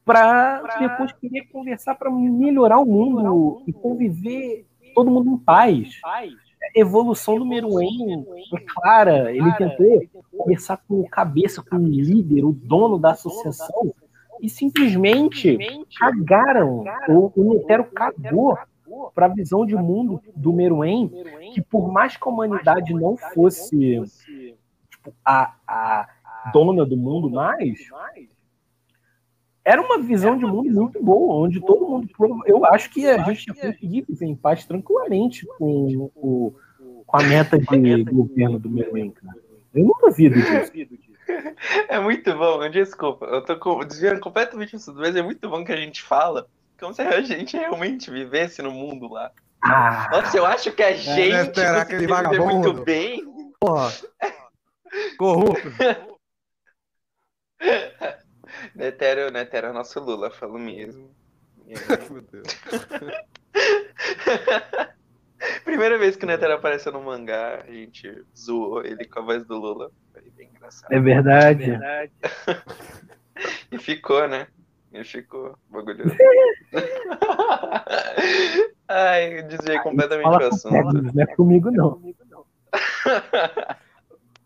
para 0.04 0.78
depois 0.78 1.12
querer 1.12 1.46
conversar 1.52 1.94
para 1.94 2.10
melhorar 2.10 2.78
o 2.78 2.86
mundo 2.86 3.62
e 3.66 3.72
conviver 3.72 4.66
todo 4.94 5.10
mundo 5.10 5.32
em 5.32 5.38
paz. 5.38 6.00
Evolução 6.74 7.38
do 7.38 7.44
Meruem 7.44 8.24
é 8.54 8.60
clara. 8.66 9.30
Ele 9.30 9.52
tentou 9.52 10.02
conversar 10.36 10.78
com 10.88 11.00
o 11.00 11.08
cabeça, 11.08 11.62
com 11.62 11.76
o 11.76 11.86
líder, 11.86 12.44
o 12.44 12.52
dono 12.52 12.98
da 12.98 13.10
associação, 13.10 13.94
e 14.40 14.48
simplesmente 14.48 15.58
cagaram. 15.98 16.84
O, 17.08 17.32
o 17.36 17.54
Netero 17.54 17.84
cagou 17.84 18.58
para 19.14 19.26
a 19.26 19.28
visão 19.28 19.64
de 19.64 19.74
mundo 19.74 20.20
do 20.34 20.52
Meruem, 20.52 21.10
que 21.52 21.60
por 21.60 21.90
mais 21.90 22.16
que 22.16 22.28
a 22.28 22.30
humanidade 22.30 22.92
não 22.94 23.16
fosse 23.16 24.02
tipo, 24.90 25.14
a, 25.24 25.54
a 25.66 26.08
dona 26.52 26.84
do 26.84 26.96
mundo 26.96 27.30
mais, 27.30 27.78
era 29.64 29.80
uma 29.80 29.98
visão 29.98 30.36
de 30.36 30.44
mundo 30.44 30.70
muito 30.70 31.02
boa, 31.02 31.34
onde 31.34 31.60
todo 31.60 31.88
mundo. 31.88 32.08
Eu 32.46 32.64
acho 32.66 32.90
que 32.90 33.06
a 33.06 33.22
gente 33.24 33.46
ia 33.48 33.54
conseguir 33.54 34.02
viver 34.02 34.26
em 34.26 34.36
paz 34.36 34.64
tranquilamente 34.64 35.46
com, 35.58 36.10
o, 36.14 36.54
com 37.06 37.16
a 37.16 37.22
meta 37.22 37.58
de 37.58 38.04
governo 38.04 38.58
do 38.58 38.68
Meruem, 38.68 39.10
cara. 39.10 39.38
Eu 39.72 39.84
não 39.84 39.94
duvido 40.00 40.34
disso. 40.34 40.72
É 41.88 41.98
muito 41.98 42.36
bom, 42.36 42.68
desculpa, 42.68 43.24
eu 43.24 43.42
tô 43.42 43.82
desviando 43.82 44.20
completamente 44.20 44.76
isso, 44.76 44.92
mas 44.94 45.16
é 45.16 45.22
muito 45.22 45.48
bom 45.48 45.64
que 45.64 45.72
a 45.72 45.76
gente 45.76 46.02
fala 46.02 46.46
como 46.84 46.94
se 46.94 47.00
a 47.00 47.22
gente 47.22 47.56
realmente 47.56 48.10
vivesse 48.10 48.60
no 48.60 48.70
mundo 48.70 49.08
lá. 49.08 49.32
Ah, 49.62 50.10
Nossa, 50.12 50.36
eu 50.36 50.44
acho 50.44 50.70
que 50.70 50.82
a 50.82 50.90
é, 50.90 50.96
gente 50.96 51.58
é, 51.58 51.80
aquele 51.80 52.06
vagabundo. 52.06 52.74
muito 52.74 52.84
bem. 52.84 53.24
Porra. 53.58 53.90
Corrupto. 55.16 55.66
Netero, 58.74 59.30
Netero 59.30 59.68
é 59.68 59.72
nosso 59.72 59.98
Lula, 59.98 60.30
falo 60.30 60.58
mesmo. 60.58 61.10
Primeira 65.64 65.96
vez 65.96 66.16
que 66.16 66.24
o 66.24 66.26
Netero 66.26 66.52
apareceu 66.52 66.92
no 66.92 67.00
mangá, 67.00 67.64
a 67.66 67.72
gente 67.72 68.26
zoou 68.36 68.84
ele 68.84 69.06
com 69.06 69.20
a 69.20 69.22
voz 69.22 69.46
do 69.46 69.56
Lula. 69.56 69.90
Foi 70.12 70.20
bem 70.36 70.50
engraçado. 70.54 70.92
É 70.92 71.00
verdade. 71.00 71.64
É 71.64 71.66
verdade. 71.66 72.12
e 73.72 73.78
ficou, 73.78 74.28
né? 74.28 74.48
E 74.94 75.02
ficou 75.02 75.58
bagulho. 75.68 76.04
Ai, 78.86 79.40
eu 79.40 79.48
desviei 79.48 79.80
completamente 79.80 80.24
o 80.24 80.46
assunto. 80.46 81.02
Não 81.12 81.22
é 81.22 81.26
comigo, 81.34 81.68
não. 81.72 82.00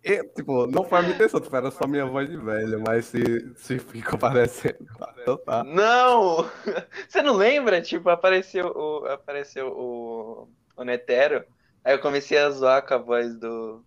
E, 0.02 0.24
tipo, 0.28 0.66
não 0.66 0.84
foi 0.84 1.00
a 1.00 1.02
minha 1.02 1.14
intenção, 1.14 1.38
tipo, 1.38 1.54
era 1.54 1.70
só 1.70 1.86
minha 1.86 2.06
voz 2.06 2.30
de 2.30 2.38
velho, 2.38 2.80
mas 2.80 3.04
se, 3.04 3.52
se 3.56 3.78
fica 3.78 4.16
parecendo, 4.16 4.86
tá, 4.98 5.14
então 5.20 5.36
tá. 5.36 5.62
Não! 5.64 6.50
Você 7.06 7.20
não 7.20 7.34
lembra? 7.34 7.82
Tipo, 7.82 8.08
apareceu 8.08 8.72
o, 8.74 9.04
apareceu 9.04 9.68
o, 9.68 10.48
o 10.74 10.84
Netero, 10.84 11.44
aí 11.84 11.92
eu 11.92 11.98
comecei 11.98 12.38
a 12.38 12.48
zoar 12.48 12.86
com 12.86 12.94
a 12.94 12.98
voz 12.98 13.34
do, 13.34 13.84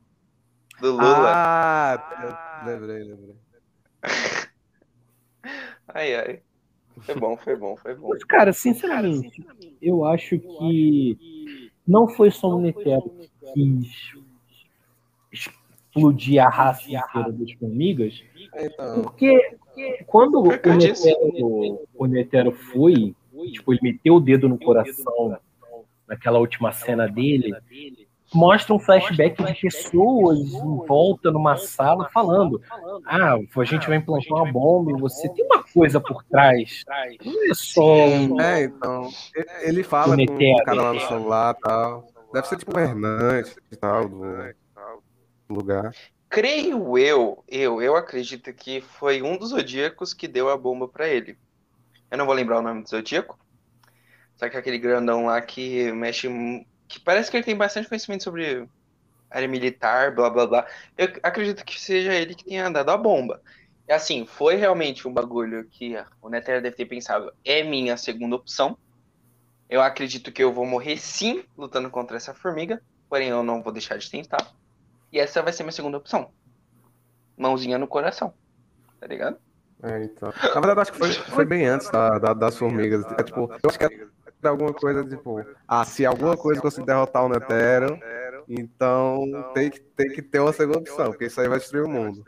do 0.80 0.92
Lula. 0.92 1.34
Ah, 1.34 2.64
lembrei, 2.68 3.04
lembrei. 3.04 3.36
Ai, 5.94 6.16
ai. 6.16 6.42
Foi 7.00 7.16
bom, 7.16 7.38
foi 7.38 7.56
bom, 7.56 7.76
foi 7.78 7.96
bom. 7.96 8.10
Mas, 8.10 8.24
cara, 8.24 8.54
sinceramente, 8.54 9.46
eu 9.82 10.06
acho 10.06 10.38
que 10.38 11.18
não 11.88 12.08
foi 12.08 12.30
só 12.30 12.50
o 12.50 12.62
Netero 12.62 13.10
que 13.10 13.54
quis 13.54 14.16
explodir 15.32 16.44
a 16.46 16.50
raça 16.50 16.84
inteira 16.84 17.32
das 17.32 17.52
formigas, 17.54 18.24
então, 18.56 19.02
porque 19.02 19.58
quando 20.06 20.40
o 20.40 20.48
Netero, 20.48 21.88
o 21.96 22.06
Netero 22.06 22.52
foi, 22.52 23.16
tipo, 23.52 23.74
ele 23.74 23.80
meteu 23.82 24.16
o 24.16 24.20
dedo 24.20 24.48
no 24.48 24.60
coração 24.60 25.38
naquela 26.08 26.40
última 26.40 26.72
cena 26.72 27.08
dele, 27.08 27.56
mostra 28.34 28.74
um 28.74 28.80
flashback 28.80 29.44
de 29.44 29.54
pessoas 29.62 30.40
em 30.40 30.86
volta 30.88 31.32
numa 31.32 31.58
sala 31.58 32.10
falando: 32.14 32.62
Ah, 33.06 33.36
a 33.36 33.64
gente 33.64 33.88
vai 33.88 33.98
implantar 33.98 34.38
uma 34.38 34.52
bomba 34.52 34.92
e 34.92 35.00
você 35.00 35.30
tem 35.30 35.46
uma 35.46 35.64
coisa 35.64 36.00
por 36.00 36.24
trás. 36.24 36.84
Não 37.24 37.52
é 37.52 37.54
só. 37.54 37.96
É, 38.42 38.64
então. 38.64 39.10
Ele 39.62 39.84
fala 39.84 40.16
com 40.16 40.24
o 40.24 40.66
cara 40.66 40.82
lá 40.82 40.94
no 40.94 41.00
celular 41.02 41.56
e 41.58 41.62
tal. 41.62 42.08
Deve 42.34 42.48
ser 42.48 42.58
tipo 42.58 42.78
um 42.78 42.82
Hernandes 42.82 43.56
e 43.72 43.76
tal 43.76 44.08
do 44.08 44.54
lugar. 45.50 45.94
Creio 46.30 46.98
eu, 46.98 47.44
eu, 47.46 47.82
eu 47.82 47.96
acredito 47.98 48.54
que 48.54 48.80
foi 48.80 49.22
um 49.22 49.38
dos 49.38 49.50
zodíacos 49.50 50.14
que 50.14 50.30
deu 50.30 50.50
a 50.50 50.56
bomba 50.56 50.88
para 50.88 51.10
ele. 51.10 51.38
Eu 52.10 52.18
não 52.18 52.26
vou 52.26 52.34
lembrar 52.34 52.60
o 52.60 52.62
nome 52.62 52.84
do 52.84 52.90
zodíaco. 52.90 53.38
Só 54.38 54.50
que 54.50 54.56
aquele 54.56 54.80
grandão 54.80 55.26
lá 55.26 55.42
que 55.42 55.92
mexe 55.92 56.30
que 56.92 57.00
parece 57.00 57.32
que 57.32 57.38
ele 57.38 57.44
tem 57.46 57.56
bastante 57.56 57.88
conhecimento 57.88 58.24
sobre 58.24 58.68
área 59.30 59.48
militar, 59.48 60.14
blá 60.14 60.30
blá 60.30 60.46
blá. 60.46 60.68
Eu 60.98 61.08
acredito 61.24 61.64
que 61.64 61.80
seja 61.80 62.14
ele 62.14 62.36
que 62.36 62.44
tenha 62.44 62.70
dado 62.70 62.90
a 62.90 62.98
bomba. 62.98 63.42
E 63.88 63.94
assim, 63.94 64.26
foi 64.26 64.56
realmente 64.56 65.08
um 65.08 65.14
bagulho 65.14 65.66
que 65.66 65.96
o 66.22 66.30
Nether 66.30 66.62
deve 66.62 66.76
ter 66.76 66.86
pensado, 66.86 67.32
é 67.46 67.64
minha 67.64 67.96
segunda 67.96 68.36
opção. 68.36 68.78
Eu 69.70 69.82
acredito 69.82 70.34
que 70.34 70.44
eu 70.44 70.52
vou 70.52 70.66
morrer 70.66 70.98
sim 70.98 71.46
lutando 71.58 71.90
contra 71.90 72.18
essa 72.18 72.34
formiga, 72.34 72.82
porém 73.10 73.30
eu 73.30 73.42
não 73.42 73.64
vou 73.64 73.72
deixar 73.72 73.98
de 73.98 74.12
tentar. 74.12 74.52
E 75.14 75.20
essa 75.20 75.42
vai 75.42 75.54
ser 75.54 75.64
minha 75.64 75.72
segunda 75.72 75.98
opção. 75.98 76.30
Mãozinha 77.38 77.78
no 77.78 77.88
coração. 77.88 78.34
Tá 79.00 79.08
ligado? 79.08 79.38
É, 79.82 80.04
então. 80.04 80.32
Na 80.54 80.62
verdade, 80.62 80.82
acho 80.82 80.92
que 80.92 80.98
foi, 80.98 81.12
foi 81.12 81.46
bem 81.46 81.66
antes 81.66 81.90
da, 81.90 82.20
da, 82.20 82.34
das 82.34 82.58
formigas. 82.58 83.04
É, 83.18 83.24
tipo, 83.24 83.50
eu 83.64 83.70
acho 83.70 83.80
que 83.80 83.86
é 83.86 84.08
alguma 84.48 84.74
coisa 84.74 85.04
tipo, 85.04 85.44
ah, 85.68 85.86
se 85.86 86.06
alguma 86.06 86.36
coisa 86.36 86.62
conseguir 86.62 86.88
derrotar 86.88 87.26
o 87.26 87.30
Netero, 87.30 88.00
então 88.48 89.52
tem 89.54 89.70
que, 89.70 89.80
tem 89.80 90.10
que 90.10 90.22
ter 90.22 90.40
uma 90.40 90.54
segunda 90.54 90.80
opção, 90.80 91.10
porque 91.10 91.26
isso 91.26 91.40
aí 91.40 91.48
vai 91.48 91.60
destruir 91.60 91.86
o 91.86 91.90
mundo. 91.90 92.24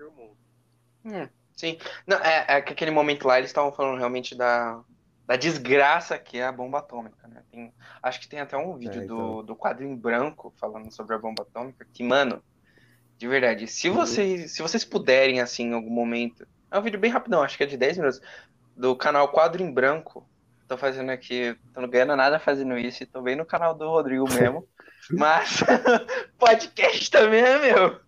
Hum, 1.06 1.28
sim. 1.56 1.78
Não, 2.08 2.18
é, 2.18 2.46
é 2.48 2.62
que 2.62 2.74
aquele 2.74 2.92
momento 2.92 3.28
lá 3.28 3.38
eles 3.38 3.50
estavam 3.50 3.72
falando 3.72 3.98
realmente 3.98 4.36
da, 4.36 4.82
da 5.26 5.36
desgraça 5.36 6.18
que 6.18 6.38
é 6.38 6.46
a 6.46 6.52
bomba 6.52 6.80
atômica, 6.80 7.28
né? 7.28 7.44
Tem, 7.52 7.74
acho 8.02 8.20
que 8.20 8.28
tem 8.28 8.40
até 8.40 8.58
um 8.58 8.78
vídeo 8.78 9.02
é, 9.02 9.06
então... 9.06 9.18
do, 9.18 9.44
do 9.44 9.56
quadro 9.56 9.84
em 9.84 9.96
branco 9.96 10.54
falando 10.58 10.92
sobre 10.92 11.16
a 11.16 11.20
bomba 11.20 11.44
atômica, 11.44 11.86
que, 11.94 12.04
mano, 12.04 12.42
de 13.18 13.28
verdade, 13.28 13.68
se 13.68 13.90
uhum. 13.90 13.96
vocês, 13.96 14.52
se 14.54 14.62
vocês 14.62 14.84
puderem, 14.84 15.40
assim, 15.40 15.70
em 15.70 15.74
algum 15.74 15.92
momento. 15.92 16.46
É 16.72 16.78
um 16.78 16.82
vídeo 16.82 17.00
bem 17.00 17.12
rapidão, 17.12 17.44
acho 17.44 17.56
que 17.56 17.64
é 17.64 17.68
de 17.68 17.78
10 17.78 17.98
minutos. 17.98 18.22
Do 18.76 18.96
canal 18.96 19.30
Quadro 19.32 19.62
em 19.62 19.72
Branco 19.72 20.28
tô 20.74 20.78
fazendo 20.78 21.12
aqui, 21.12 21.56
tô 21.74 21.82
não 21.82 21.88
ganhando 21.88 22.16
nada 22.16 22.40
fazendo 22.40 22.78
isso, 22.78 23.04
e 23.04 23.06
tô 23.06 23.22
bem 23.22 23.36
no 23.36 23.46
canal 23.46 23.76
do 23.76 23.88
Rodrigo 23.88 24.26
mesmo. 24.34 24.68
mas 25.12 25.64
podcast 26.40 27.12
também 27.12 27.42
é 27.42 27.60
meu. 27.60 28.00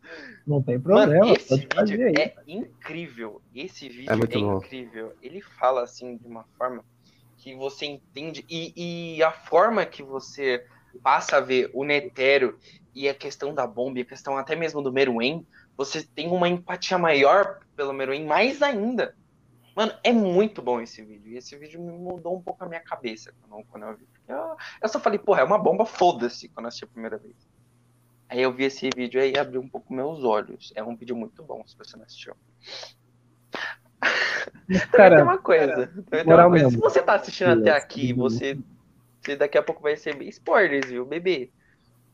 Não 0.47 0.61
tem 0.61 0.79
problema. 0.79 1.25
Mano, 1.25 1.35
esse 1.35 1.55
vídeo 1.57 2.19
é 2.19 2.35
incrível. 2.47 3.41
Esse 3.53 3.89
vídeo 3.89 4.11
é, 4.11 4.35
é 4.35 4.39
incrível. 4.39 5.13
Ele 5.21 5.41
fala 5.41 5.83
assim 5.83 6.17
de 6.17 6.27
uma 6.27 6.45
forma 6.57 6.83
que 7.37 7.55
você 7.55 7.85
entende 7.85 8.45
e, 8.49 9.15
e 9.17 9.23
a 9.23 9.31
forma 9.31 9.85
que 9.85 10.01
você 10.01 10.65
passa 11.03 11.37
a 11.37 11.41
ver 11.41 11.69
o 11.73 11.83
Netero 11.83 12.57
e 12.93 13.09
a 13.09 13.13
questão 13.13 13.53
da 13.53 13.67
bomba 13.67 13.99
e 13.99 14.01
a 14.03 14.05
questão 14.05 14.37
até 14.37 14.55
mesmo 14.55 14.81
do 14.81 14.93
Meruem, 14.93 15.45
você 15.75 16.01
tem 16.03 16.29
uma 16.29 16.47
empatia 16.47 16.97
maior 16.97 17.59
pelo 17.75 17.93
Meruem 17.93 18.25
mais 18.25 18.61
ainda. 18.61 19.13
Mano, 19.75 19.91
é 20.03 20.13
muito 20.13 20.61
bom 20.61 20.79
esse 20.79 21.03
vídeo. 21.03 21.33
E 21.33 21.37
esse 21.37 21.55
vídeo 21.57 21.81
me 21.81 21.91
mudou 21.91 22.37
um 22.37 22.41
pouco 22.41 22.63
a 22.63 22.67
minha 22.67 22.79
cabeça 22.79 23.33
quando, 23.41 23.83
eu 23.83 23.97
vi. 23.97 24.07
Eu, 24.27 24.55
eu, 24.81 24.87
só 24.87 24.99
falei, 24.99 25.19
porra, 25.19 25.41
é 25.41 25.43
uma 25.43 25.57
bomba, 25.57 25.85
foda-se, 25.85 26.47
quando 26.47 26.65
eu 26.65 26.67
assisti 26.69 26.85
a 26.85 26.87
primeira 26.87 27.17
vez. 27.17 27.35
Aí 28.29 28.41
eu 28.41 28.53
vi 28.53 28.63
esse 28.63 28.89
vídeo 28.95 29.21
aí 29.21 29.33
e 29.33 29.37
abriu 29.37 29.59
um 29.59 29.67
pouco 29.67 29.93
meus 29.93 30.23
olhos. 30.23 30.71
É 30.75 30.83
um 30.83 30.95
vídeo 30.95 31.15
muito 31.15 31.43
bom, 31.43 31.61
se 31.67 31.77
você 31.77 31.97
não 31.97 32.05
assistiu. 32.05 32.33
Cara, 34.93 35.17
tem 35.17 35.23
uma 35.23 35.37
coisa. 35.37 35.87
Tem 36.09 36.23
uma 36.23 36.49
coisa. 36.49 36.69
Se 36.69 36.77
você 36.77 37.01
tá 37.01 37.15
assistindo 37.15 37.59
até 37.59 37.71
aqui, 37.71 38.13
você, 38.13 38.57
você 39.21 39.35
daqui 39.35 39.57
a 39.57 39.63
pouco 39.63 39.81
vai 39.81 39.91
receber 39.91 40.25
spoilers, 40.29 40.89
viu, 40.89 41.05
bebê? 41.05 41.51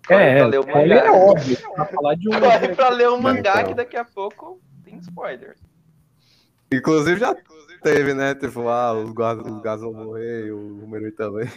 Corre 0.08 0.24
é, 0.24 0.38
pra 0.38 0.48
ler 0.48 0.60
o 0.60 0.68
mangá. 0.68 0.96
É 0.96 1.12
óbvio. 1.12 1.58
Pra 1.76 1.86
falar 1.86 2.16
de 2.16 2.28
um... 2.28 2.40
Corre 2.40 2.76
pra 2.76 2.90
ler 2.90 3.10
o 3.10 3.22
mangá 3.22 3.64
que 3.64 3.76
daqui 3.76 3.96
a 3.96 4.04
pouco 4.04 4.60
tem 4.84 4.98
spoilers. 4.98 5.71
Inclusive 6.74 7.20
já 7.20 7.36
teve, 7.84 8.14
né? 8.14 8.34
Tipo, 8.36 8.68
ah, 8.70 8.94
os 8.94 9.14
gás 9.14 9.82
vão 9.82 9.94
morrer, 9.94 10.52
o 10.52 10.88
Meruem 10.88 11.12
também. 11.12 11.50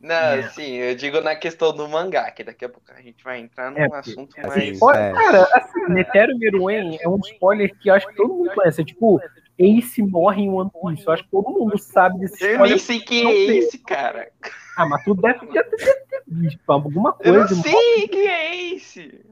Não, 0.00 0.14
é. 0.14 0.48
sim, 0.50 0.74
eu 0.74 0.94
digo 0.94 1.22
na 1.22 1.34
questão 1.34 1.74
do 1.74 1.88
mangá, 1.88 2.30
que 2.30 2.44
daqui 2.44 2.66
a 2.66 2.68
pouco 2.68 2.92
a 2.92 3.00
gente 3.00 3.24
vai 3.24 3.40
entrar 3.40 3.70
num 3.70 3.78
é, 3.78 3.88
assunto 3.90 4.38
é, 4.38 4.46
mais. 4.46 4.68
Spoiler, 4.74 5.02
é. 5.02 5.12
Cara, 5.12 5.48
assim, 5.54 5.80
Netero 5.88 6.38
Meruem 6.38 6.98
é 7.00 7.08
um 7.08 7.18
spoiler 7.20 7.74
que 7.78 7.88
eu 7.88 7.94
acho 7.94 8.06
que 8.08 8.14
todo 8.14 8.34
mundo 8.34 8.52
conhece. 8.54 8.82
É 8.82 8.84
tipo, 8.84 9.18
Ace 9.58 10.02
morre 10.02 10.42
em 10.42 10.50
One 10.50 10.70
Piece. 10.70 11.06
Eu 11.06 11.12
acho 11.14 11.24
que 11.24 11.30
todo 11.30 11.50
mundo 11.50 11.78
sabe 11.78 12.18
desse 12.18 12.34
spoiler. 12.34 12.60
Eu 12.60 12.66
nem 12.66 12.78
sei 12.78 13.00
quem 13.00 13.26
é 13.26 13.56
Ace, 13.56 13.78
cara. 13.78 14.30
Ah, 14.76 14.86
mas 14.86 15.02
tu 15.04 15.14
deve 15.14 15.46
ter, 15.46 15.64
ter 15.64 16.22
visto 16.26 16.60
alguma 16.66 17.14
coisa. 17.14 17.30
Eu 17.30 17.40
não 17.40 17.62
sei 17.62 18.08
quem 18.08 18.26
é 18.26 18.74
Ace. 18.74 19.24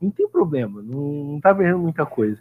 Não 0.00 0.10
tem 0.10 0.28
problema, 0.28 0.82
não, 0.82 1.00
não 1.00 1.40
tá 1.40 1.52
vendo 1.52 1.78
muita 1.78 2.06
coisa. 2.06 2.40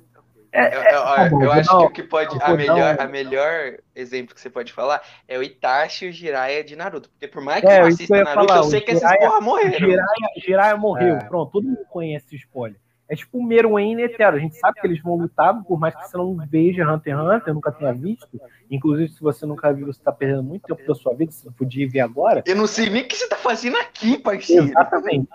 É, 0.53 0.75
eu, 0.75 0.81
eu, 0.81 1.03
tá 1.03 1.29
eu, 1.31 1.41
eu 1.41 1.51
acho 1.51 1.69
que 1.69 1.75
o 1.75 1.89
que 1.89 2.03
pode. 2.03 2.37
A 2.41 2.53
melhor, 2.53 2.99
a 2.99 3.07
melhor 3.07 3.77
exemplo 3.95 4.35
que 4.35 4.41
você 4.41 4.49
pode 4.49 4.73
falar 4.73 5.01
é 5.27 5.37
o 5.37 5.43
Itachi 5.43 6.05
e 6.05 6.09
o 6.09 6.11
Jiraiya 6.11 6.63
de 6.63 6.75
Naruto. 6.75 7.09
Porque 7.09 7.27
por 7.27 7.41
mais 7.41 7.61
que 7.61 7.67
é, 7.67 7.81
eu 7.81 7.85
assista 7.85 8.23
Naruto, 8.23 8.47
falar, 8.47 8.59
eu 8.59 8.63
sei 8.65 8.81
que 8.81 8.93
Jiraiya, 8.93 9.17
esses 9.17 9.27
porra 9.27 9.41
morreram. 9.41 9.79
Jiraiya, 9.79 10.27
Jiraiya 10.45 10.77
morreu. 10.77 11.15
É. 11.15 11.23
Pronto, 11.23 11.51
todo 11.51 11.63
mundo 11.63 11.85
conhece 11.89 12.25
esse 12.25 12.35
spoiler. 12.35 12.79
É 13.11 13.15
tipo 13.15 13.39
o 13.39 13.43
Meruem 13.43 13.91
e 13.91 13.95
Netero. 13.95 14.37
A 14.37 14.39
gente 14.39 14.55
sabe 14.55 14.79
que 14.79 14.87
eles 14.87 15.01
vão 15.01 15.15
lutar, 15.15 15.53
por 15.65 15.77
mais 15.77 15.93
que 15.93 16.07
você 16.07 16.15
não 16.15 16.33
veja 16.49 16.89
Hunter 16.89 17.13
x 17.13 17.21
Hunter, 17.21 17.53
nunca 17.53 17.69
tenha 17.69 17.93
visto. 17.93 18.41
Inclusive, 18.69 19.09
se 19.09 19.19
você 19.19 19.45
nunca 19.45 19.73
viu, 19.73 19.87
você 19.87 19.99
está 19.99 20.13
perdendo 20.13 20.43
muito 20.43 20.63
tempo 20.63 20.87
da 20.87 20.95
sua 20.95 21.13
vida, 21.13 21.29
você 21.29 21.45
não 21.45 21.51
podia 21.51 21.89
ver 21.89 21.99
agora. 21.99 22.41
Eu 22.45 22.55
não 22.55 22.65
sei 22.65 22.89
nem 22.89 23.03
o 23.03 23.07
que 23.07 23.17
você 23.17 23.25
está 23.25 23.35
fazendo 23.35 23.75
aqui, 23.75 24.17
parceiro. 24.17 24.65
Exatamente. 24.65 25.27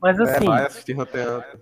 Mas 0.00 0.18
assim. 0.18 0.46
É, 0.46 0.48
vai 0.48 0.64
assistir 0.64 0.98
Hunter 0.98 1.20
x 1.20 1.36
Hunter. 1.36 1.60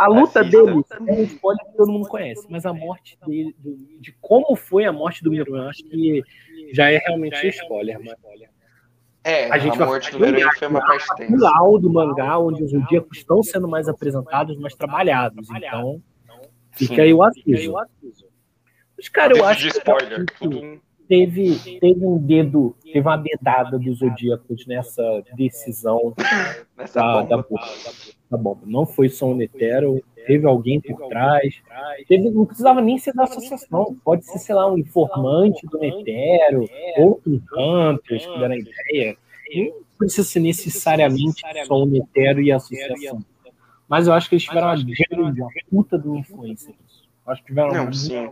A 0.00 0.06
luta 0.06 0.42
deles 0.42 0.86
é 1.06 1.12
um 1.12 1.22
spoiler 1.24 1.66
que 1.66 1.76
todo 1.76 1.92
mundo 1.92 2.08
conhece, 2.08 2.46
mas 2.48 2.64
a 2.64 2.72
morte 2.72 3.18
dele, 3.26 3.54
de 4.00 4.16
como 4.18 4.56
foi 4.56 4.86
a 4.86 4.92
morte 4.92 5.22
do 5.22 5.30
Meruem, 5.30 5.68
acho 5.68 5.84
que 5.84 6.22
já 6.72 6.90
é 6.90 6.96
realmente 6.96 7.46
spoiler, 7.48 8.00
mas. 8.02 8.16
É, 9.22 9.50
a, 9.50 9.58
gente 9.58 9.80
a 9.82 9.84
morte 9.84 10.10
do 10.10 10.18
Meruem 10.18 10.50
foi 10.58 10.68
uma 10.68 10.80
parte 10.80 11.06
tensa. 11.16 11.30
final 11.30 11.78
do 11.78 11.92
mangá, 11.92 12.38
onde 12.38 12.64
os 12.64 12.70
zodíacos 12.70 13.18
estão 13.18 13.42
sendo 13.42 13.68
mais 13.68 13.88
apresentados, 13.90 14.56
mais 14.56 14.74
trabalhados. 14.74 15.50
Então, 15.50 16.02
fica 16.70 17.02
aí 17.02 17.12
o 17.12 17.22
aviso. 17.22 17.74
Mas, 18.96 19.08
cara, 19.10 19.36
eu 19.36 19.44
acho 19.44 19.68
que 19.70 20.80
teve, 21.10 21.80
teve 21.80 22.06
um 22.06 22.16
dedo, 22.18 22.76
teve 22.84 23.00
uma 23.00 23.16
dedada 23.16 23.76
dos 23.76 23.98
zodíacos 23.98 24.64
nessa 24.64 25.02
decisão 25.34 26.14
nessa 26.78 27.00
da, 27.00 27.36
bomba. 27.36 27.46
Da, 27.48 27.92
da, 28.30 28.36
bomba. 28.38 28.60
Não 28.64 28.86
foi 28.86 29.08
só 29.08 29.26
um 29.26 29.34
Netero, 29.34 30.00
teve 30.24 30.46
alguém 30.46 30.80
por 30.80 31.08
trás. 31.08 31.60
Teve, 32.06 32.30
não 32.30 32.46
precisava 32.46 32.80
nem 32.80 32.96
ser 32.96 33.12
da 33.12 33.24
associação, 33.24 33.96
pode 34.04 34.24
ser, 34.24 34.38
sei 34.38 34.54
lá, 34.54 34.72
um 34.72 34.78
informante 34.78 35.66
do 35.66 35.80
Netero, 35.80 36.64
outros 36.96 37.40
campos 37.48 38.24
que 38.24 38.38
deram 38.38 38.54
ideia. 38.54 39.16
Não 39.52 39.82
precisa 39.98 40.22
ser 40.22 40.40
necessariamente 40.40 41.42
só 41.66 41.74
o 41.74 41.86
Netero 41.86 42.40
e 42.40 42.52
a 42.52 42.56
associação. 42.56 43.18
Mas 43.88 44.06
eu 44.06 44.12
acho 44.12 44.28
que 44.28 44.36
eles 44.36 44.44
tiveram 44.44 44.68
uma 44.68 44.76
grande, 44.76 45.40
uma 45.40 45.50
puta 45.68 45.98
de 45.98 46.06
uma 46.06 46.20
influência 46.20 46.72
nisso. 46.80 47.10
Acho 47.26 47.42
que 47.42 47.48
tiveram 47.48 47.74
não, 47.74 47.92
sim. 47.92 48.30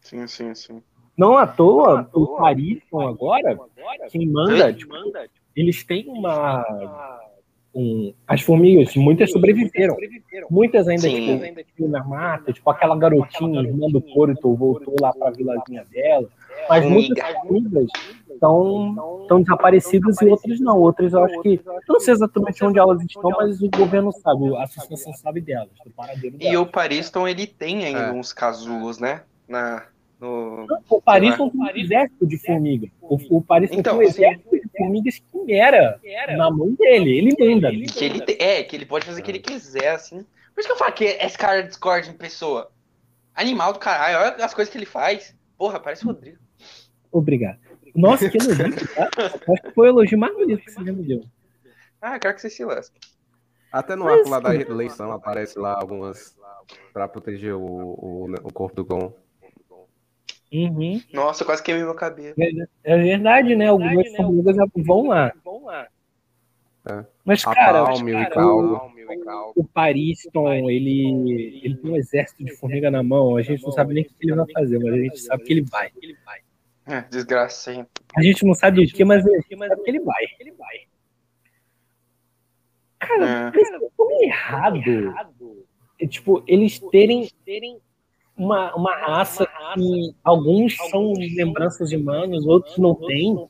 Sim, 0.00 0.26
sim, 0.28 0.54
sim. 0.54 0.82
Não 1.16 1.36
à 1.36 1.46
toa, 1.46 2.08
o 2.12 2.36
Parisson 2.36 3.00
agora, 3.00 3.56
quem 4.10 4.26
manda, 4.26 4.72
tipo, 4.72 4.94
eles 5.54 5.84
têm 5.84 6.08
uma. 6.08 6.64
Um, 7.76 8.14
as 8.26 8.40
formigas, 8.40 8.94
muitas 8.94 9.32
sobreviveram. 9.32 9.96
Muitas 10.48 10.86
ainda 10.86 11.08
tipo, 11.08 11.88
na 11.88 12.04
mata, 12.04 12.52
tipo 12.52 12.70
aquela 12.70 12.96
garotinha, 12.96 13.62
irmã 13.62 13.88
do 13.88 14.00
Porto, 14.00 14.54
voltou 14.54 14.94
lá 15.00 15.12
para 15.12 15.28
a 15.28 15.32
vilazinha 15.32 15.84
dela. 15.90 16.28
Mas 16.68 16.84
muitas 16.88 17.32
formigas 17.42 17.88
estão, 18.30 19.26
desaparecidas 19.40 20.20
e 20.22 20.26
outras 20.26 20.60
não. 20.60 20.78
Outras 20.78 21.12
eu 21.12 21.24
acho 21.24 21.42
que. 21.42 21.60
Não 21.88 21.98
sei 21.98 22.14
exatamente 22.14 22.64
onde 22.64 22.78
elas 22.78 23.02
estão, 23.02 23.30
mas 23.30 23.60
o 23.60 23.68
governo 23.68 24.12
sabe, 24.12 24.56
a 24.56 24.62
associação 24.62 25.12
sabe 25.14 25.40
delas, 25.40 25.70
do 25.84 25.90
paradeiro 25.90 26.36
delas. 26.38 26.54
E 26.54 26.56
o 26.56 26.66
Pariston, 26.66 27.26
ele 27.26 27.46
tem 27.46 27.84
ainda 27.84 27.98
é. 27.98 28.12
uns 28.12 28.32
casulos, 28.32 29.00
né? 29.00 29.22
Na, 29.48 29.84
no, 30.20 30.66
o 30.88 31.02
Paris 31.02 31.36
não 31.38 31.50
tem 31.50 31.60
um 31.60 31.76
exército 31.76 32.26
de 32.26 32.38
formiga. 32.38 32.88
O, 33.00 33.18
o 33.36 33.42
Paris 33.42 33.70
então, 33.72 33.98
tem 33.98 34.06
um 34.06 34.08
exército 34.08 34.50
de 34.50 34.68
formigas 34.76 35.22
que 35.46 35.52
era, 35.52 36.00
na 36.36 36.50
mão 36.50 36.72
dele. 36.72 37.18
Ele 37.18 37.36
manda. 37.38 37.70
Que 37.70 38.04
ele, 38.04 38.24
é, 38.38 38.62
que 38.62 38.76
ele 38.76 38.86
pode 38.86 39.04
fazer 39.06 39.20
o 39.20 39.24
que 39.24 39.30
ele 39.30 39.40
quiser, 39.40 39.88
assim. 39.88 40.24
Por 40.54 40.60
isso 40.60 40.68
que 40.68 40.72
eu 40.72 40.78
falo 40.78 40.92
que 40.92 41.04
esse 41.04 41.36
cara 41.36 41.62
Discord 41.62 42.08
em 42.08 42.14
pessoa. 42.14 42.70
Animal 43.34 43.72
do 43.72 43.80
caralho, 43.80 44.34
olha 44.34 44.44
as 44.44 44.54
coisas 44.54 44.70
que 44.70 44.78
ele 44.78 44.86
faz. 44.86 45.36
Porra, 45.58 45.80
parece 45.80 46.04
o 46.04 46.08
Rodrigo. 46.08 46.38
Obrigado. 47.10 47.58
Nossa, 47.94 48.28
que 48.28 48.38
elogio, 48.38 48.94
tá? 48.94 49.10
Acho 49.52 49.62
que 49.62 49.70
foi 49.72 49.88
o 49.88 49.90
elogio 49.90 50.18
mais 50.18 50.34
bonito 50.34 50.64
que 50.64 50.70
você 50.70 50.84
já 50.84 50.92
me 50.92 51.02
deu. 51.02 51.24
Ah, 52.00 52.18
quero 52.18 52.34
que 52.34 52.40
você 52.40 52.50
se 52.50 52.64
lasque. 52.64 52.98
Até 53.72 53.96
no 53.96 54.06
arco 54.06 54.28
lá 54.28 54.38
da 54.38 54.54
eleição 54.54 55.10
aparece 55.10 55.58
lá 55.58 55.74
algumas 55.74 56.36
para 56.92 57.08
proteger 57.08 57.54
o, 57.54 57.60
o, 57.60 58.32
o 58.42 58.52
corpo 58.52 58.76
do 58.76 58.84
Gon. 58.84 59.12
Uhum. 60.54 61.02
Nossa, 61.12 61.44
quase 61.44 61.62
queimei 61.64 61.82
meu 61.82 61.94
cabelo. 61.94 62.34
É, 62.84 62.96
verdade, 62.96 63.56
né? 63.56 63.66
Algumas 63.66 64.12
né? 64.12 64.16
formigas 64.16 64.56
vão 64.76 65.08
lá. 65.08 65.32
É. 66.86 67.04
Mas, 67.24 67.42
cara, 67.42 67.84
cara 67.84 68.46
o, 68.46 68.90
o 69.56 69.64
Pariston, 69.64 70.52
ele, 70.52 71.60
ele 71.64 71.76
tem 71.76 71.90
um 71.90 71.96
exército 71.96 72.44
de 72.44 72.52
formiga 72.52 72.88
na 72.88 73.02
mão. 73.02 73.36
A 73.36 73.42
gente 73.42 73.64
não 73.64 73.72
sabe 73.72 73.94
nem 73.94 74.04
o 74.04 74.06
que 74.06 74.14
ele 74.20 74.36
vai 74.36 74.46
fazer, 74.52 74.78
mas 74.78 74.92
a 74.92 74.98
gente 74.98 75.20
sabe 75.20 75.42
que 75.42 75.52
ele 75.52 75.62
vai. 75.62 75.90
É, 76.86 77.00
desgraça, 77.00 77.72
hein? 77.72 77.86
A 78.14 78.22
gente 78.22 78.44
não 78.44 78.54
sabe 78.54 78.84
o 78.84 78.86
que, 78.86 79.04
mas 79.04 79.26
a 79.26 79.30
gente 79.30 79.56
sabe 79.56 79.82
que 79.82 79.90
ele 79.90 80.00
vai. 80.00 80.24
Cara, 83.00 83.50
é. 83.52 83.58
eles 83.58 83.70
estão 83.70 84.22
errado. 84.22 85.64
É, 85.98 86.06
tipo, 86.06 86.44
eles 86.46 86.78
terem 86.78 87.28
uma, 88.36 88.74
uma 88.74 88.94
raça 88.96 89.46
que 89.74 90.14
alguns 90.22 90.76
são 90.90 91.12
lembranças 91.14 91.88
de 91.88 91.96
outros 92.46 92.78
não 92.78 92.94
têm. 92.94 93.48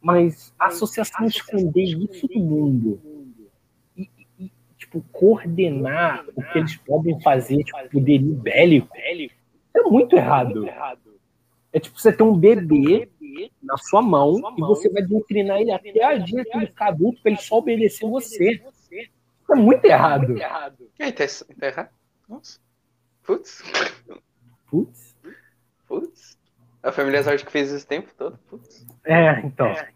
Mas 0.00 0.54
a 0.58 0.66
associação 0.66 1.26
esconder 1.26 1.84
isso 1.84 2.28
do 2.28 2.38
mundo 2.38 3.00
e, 3.96 4.08
e, 4.38 4.52
tipo, 4.78 5.02
coordenar 5.10 6.24
o 6.34 6.42
que 6.42 6.58
eles 6.58 6.76
podem 6.76 7.20
fazer, 7.22 7.64
tipo, 7.64 7.88
poderio 7.90 8.34
bélico, 8.34 8.88
é 9.74 9.82
muito 9.82 10.16
errado. 10.16 10.64
É 11.72 11.80
tipo 11.80 12.00
você 12.00 12.12
ter 12.12 12.22
um 12.22 12.36
bebê 12.36 13.10
na 13.62 13.76
sua 13.76 14.00
mão 14.00 14.40
e 14.56 14.60
você 14.60 14.88
vai 14.88 15.02
doutrinar 15.02 15.60
ele 15.60 15.72
até 15.72 16.04
a 16.04 16.16
dia 16.16 16.44
que 16.44 16.56
ele 16.56 16.66
ficar 16.66 16.88
adulto 16.88 17.20
para 17.20 17.32
ele 17.32 17.40
só 17.40 17.58
obedecer 17.58 18.08
você. 18.08 18.62
É 19.50 19.54
muito 19.54 19.84
errado. 19.84 20.36
É, 20.98 21.12
tá, 21.12 21.26
tá 21.26 21.66
errado. 21.66 21.90
Nossa. 22.28 22.58
Putz. 23.26 23.62
Putz? 24.70 25.16
Putz. 25.88 26.38
A 26.82 26.92
família 26.92 27.22
Zord 27.22 27.44
que 27.44 27.50
fez 27.50 27.72
esse 27.72 27.86
tempo 27.86 28.08
todo? 28.16 28.38
Putz. 28.48 28.86
É, 29.04 29.40
então. 29.40 29.66
É. 29.66 29.88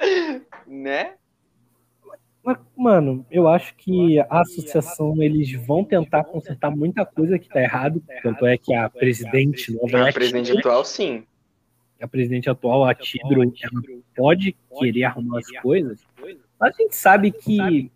né? 0.66 1.14
Mas, 2.42 2.58
mano, 2.76 3.24
eu 3.30 3.46
acho 3.46 3.76
que 3.76 4.18
a 4.18 4.40
associação 4.40 5.22
eles 5.22 5.52
vão 5.66 5.84
tentar 5.84 6.24
consertar 6.24 6.74
muita 6.74 7.06
coisa 7.06 7.38
que 7.38 7.48
tá 7.48 7.60
errado. 7.60 8.02
Tanto 8.22 8.44
é 8.44 8.58
que 8.58 8.74
a 8.74 8.90
presidente 8.90 9.72
nova. 9.72 10.08
A 10.08 10.12
presidente 10.12 10.58
atual, 10.58 10.84
sim. 10.84 11.24
A 12.00 12.08
presidente 12.08 12.50
atual, 12.50 12.84
a 12.84 12.94
Tidro, 12.94 13.42
ela 13.42 13.52
pode 14.16 14.56
querer 14.78 15.04
arrumar 15.04 15.38
as 15.38 15.50
coisas. 15.60 16.00
Mas 16.58 16.74
a 16.74 16.82
gente 16.82 16.96
sabe 16.96 17.30
que 17.30 17.92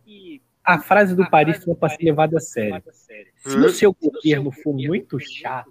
a 0.65 0.79
frase 0.79 1.15
do 1.15 1.29
Paris 1.29 1.65
não 1.67 1.75
pode 1.75 1.97
ser 1.97 2.05
levada 2.05 2.39
a 2.39 2.41
sério. 2.41 2.83
Se 3.37 3.57
o 3.57 3.69
seu 3.69 3.93
governo 3.93 4.51
for 4.51 4.73
muito 4.73 5.21
chato, 5.21 5.71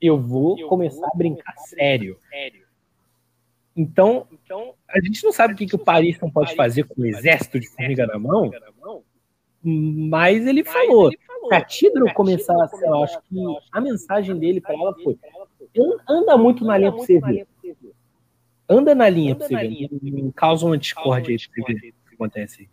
eu 0.00 0.20
vou 0.20 0.56
começar 0.68 1.06
a 1.06 1.16
brincar 1.16 1.54
sério. 1.58 2.18
Então, 3.76 4.26
a 4.88 5.00
gente 5.00 5.22
não 5.24 5.32
sabe 5.32 5.52
o 5.52 5.56
que, 5.56 5.66
que 5.66 5.74
o 5.74 5.78
Paris 5.78 6.18
não 6.20 6.30
pode 6.30 6.54
fazer 6.54 6.84
com 6.84 7.02
o 7.02 7.06
exército 7.06 7.58
de 7.58 7.68
formiga 7.68 8.06
na 8.06 8.18
mão, 8.18 8.50
mas 9.62 10.46
ele 10.46 10.62
falou. 10.64 11.10
Se 11.10 11.54
a 11.54 11.60
Tidro 11.60 12.12
começar 12.14 12.60
a 12.62 12.68
ser, 12.68 12.86
eu 12.86 13.04
acho 13.04 13.20
que 13.22 13.36
a 13.72 13.80
mensagem 13.80 14.36
dele 14.38 14.60
para 14.60 14.74
ela 14.74 14.94
foi: 15.02 15.18
anda 16.08 16.36
muito 16.36 16.64
na 16.64 16.78
linha 16.78 16.92
para 16.92 17.00
você 17.00 17.20
ver. 17.20 17.46
Anda 18.68 18.94
na 18.94 19.08
linha 19.08 19.36
para 19.36 19.46
você 19.46 19.56
ver. 19.56 19.88
Não 20.02 20.30
causa 20.32 20.66
uma 20.66 20.78
discórdia 20.78 21.36
aí 21.36 21.64
para 21.64 21.74
ver 21.74 21.88
o 21.88 22.08
que 22.08 22.14
acontece. 22.14 22.68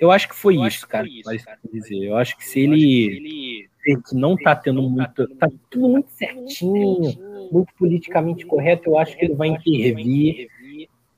Eu 0.00 0.10
acho 0.10 0.28
que 0.28 0.34
foi 0.34 0.56
eu 0.56 0.66
isso, 0.66 0.88
cara. 0.88 1.06
Isso, 1.06 1.44
cara. 1.44 1.58
Dizer. 1.70 2.04
Eu 2.04 2.16
acho 2.16 2.34
que 2.38 2.44
se 2.44 2.60
ele, 2.60 3.68
ele 3.84 4.00
que 4.00 4.14
não 4.14 4.34
tá 4.34 4.56
tendo 4.56 4.82
muito. 4.82 5.28
Tá 5.36 5.48
tudo 5.68 5.88
muito 5.90 6.10
certinho, 6.10 7.48
muito 7.52 7.72
politicamente 7.78 8.46
correto, 8.46 8.88
eu 8.88 8.98
acho 8.98 9.16
que 9.16 9.26
ele 9.26 9.34
vai 9.34 9.48
intervir 9.48 10.48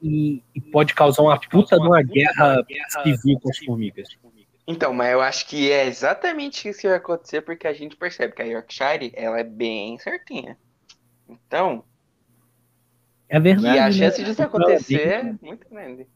e, 0.02 0.42
e 0.52 0.60
pode 0.60 0.94
causar 0.94 1.22
uma 1.22 1.38
puta 1.38 1.78
de 1.78 1.86
uma 1.86 2.02
guerra 2.02 2.64
civil 3.04 3.38
com 3.40 3.48
as 3.48 3.58
formigas. 3.58 4.08
Então, 4.66 4.92
mas 4.92 5.12
eu 5.12 5.20
acho 5.20 5.46
que 5.46 5.70
é 5.70 5.86
exatamente 5.86 6.68
isso 6.68 6.80
que 6.80 6.88
vai 6.88 6.96
acontecer, 6.96 7.42
porque 7.42 7.66
a 7.66 7.72
gente 7.72 7.96
percebe 7.96 8.34
que 8.34 8.42
a 8.42 8.46
Yorkshire 8.46 9.12
ela 9.14 9.38
é 9.38 9.44
bem 9.44 9.98
certinha. 9.98 10.56
Então. 11.28 11.84
É 13.28 13.38
verdade. 13.38 13.76
E 13.76 13.80
a 13.80 13.92
chance 13.92 14.20
né? 14.20 14.28
disso 14.28 14.42
acontecer 14.42 15.08
é 15.08 15.34
muito 15.40 15.68
grande. 15.68 16.06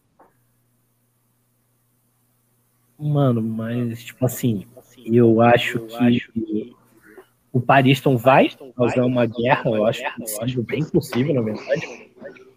Mano, 2.99 3.43
mas, 3.43 4.03
tipo 4.03 4.25
assim, 4.25 4.67
eu 5.05 5.41
acho 5.41 5.81
que 5.81 6.75
o 7.53 7.61
Pariston 7.61 8.17
vai 8.17 8.51
causar 8.77 9.05
uma 9.05 9.27
guerra, 9.27 9.71
eu 9.71 9.87
acho 9.87 10.03
possível, 10.17 10.63
bem 10.63 10.85
possível, 10.85 11.35
na 11.35 11.43
verdade. 11.43 12.11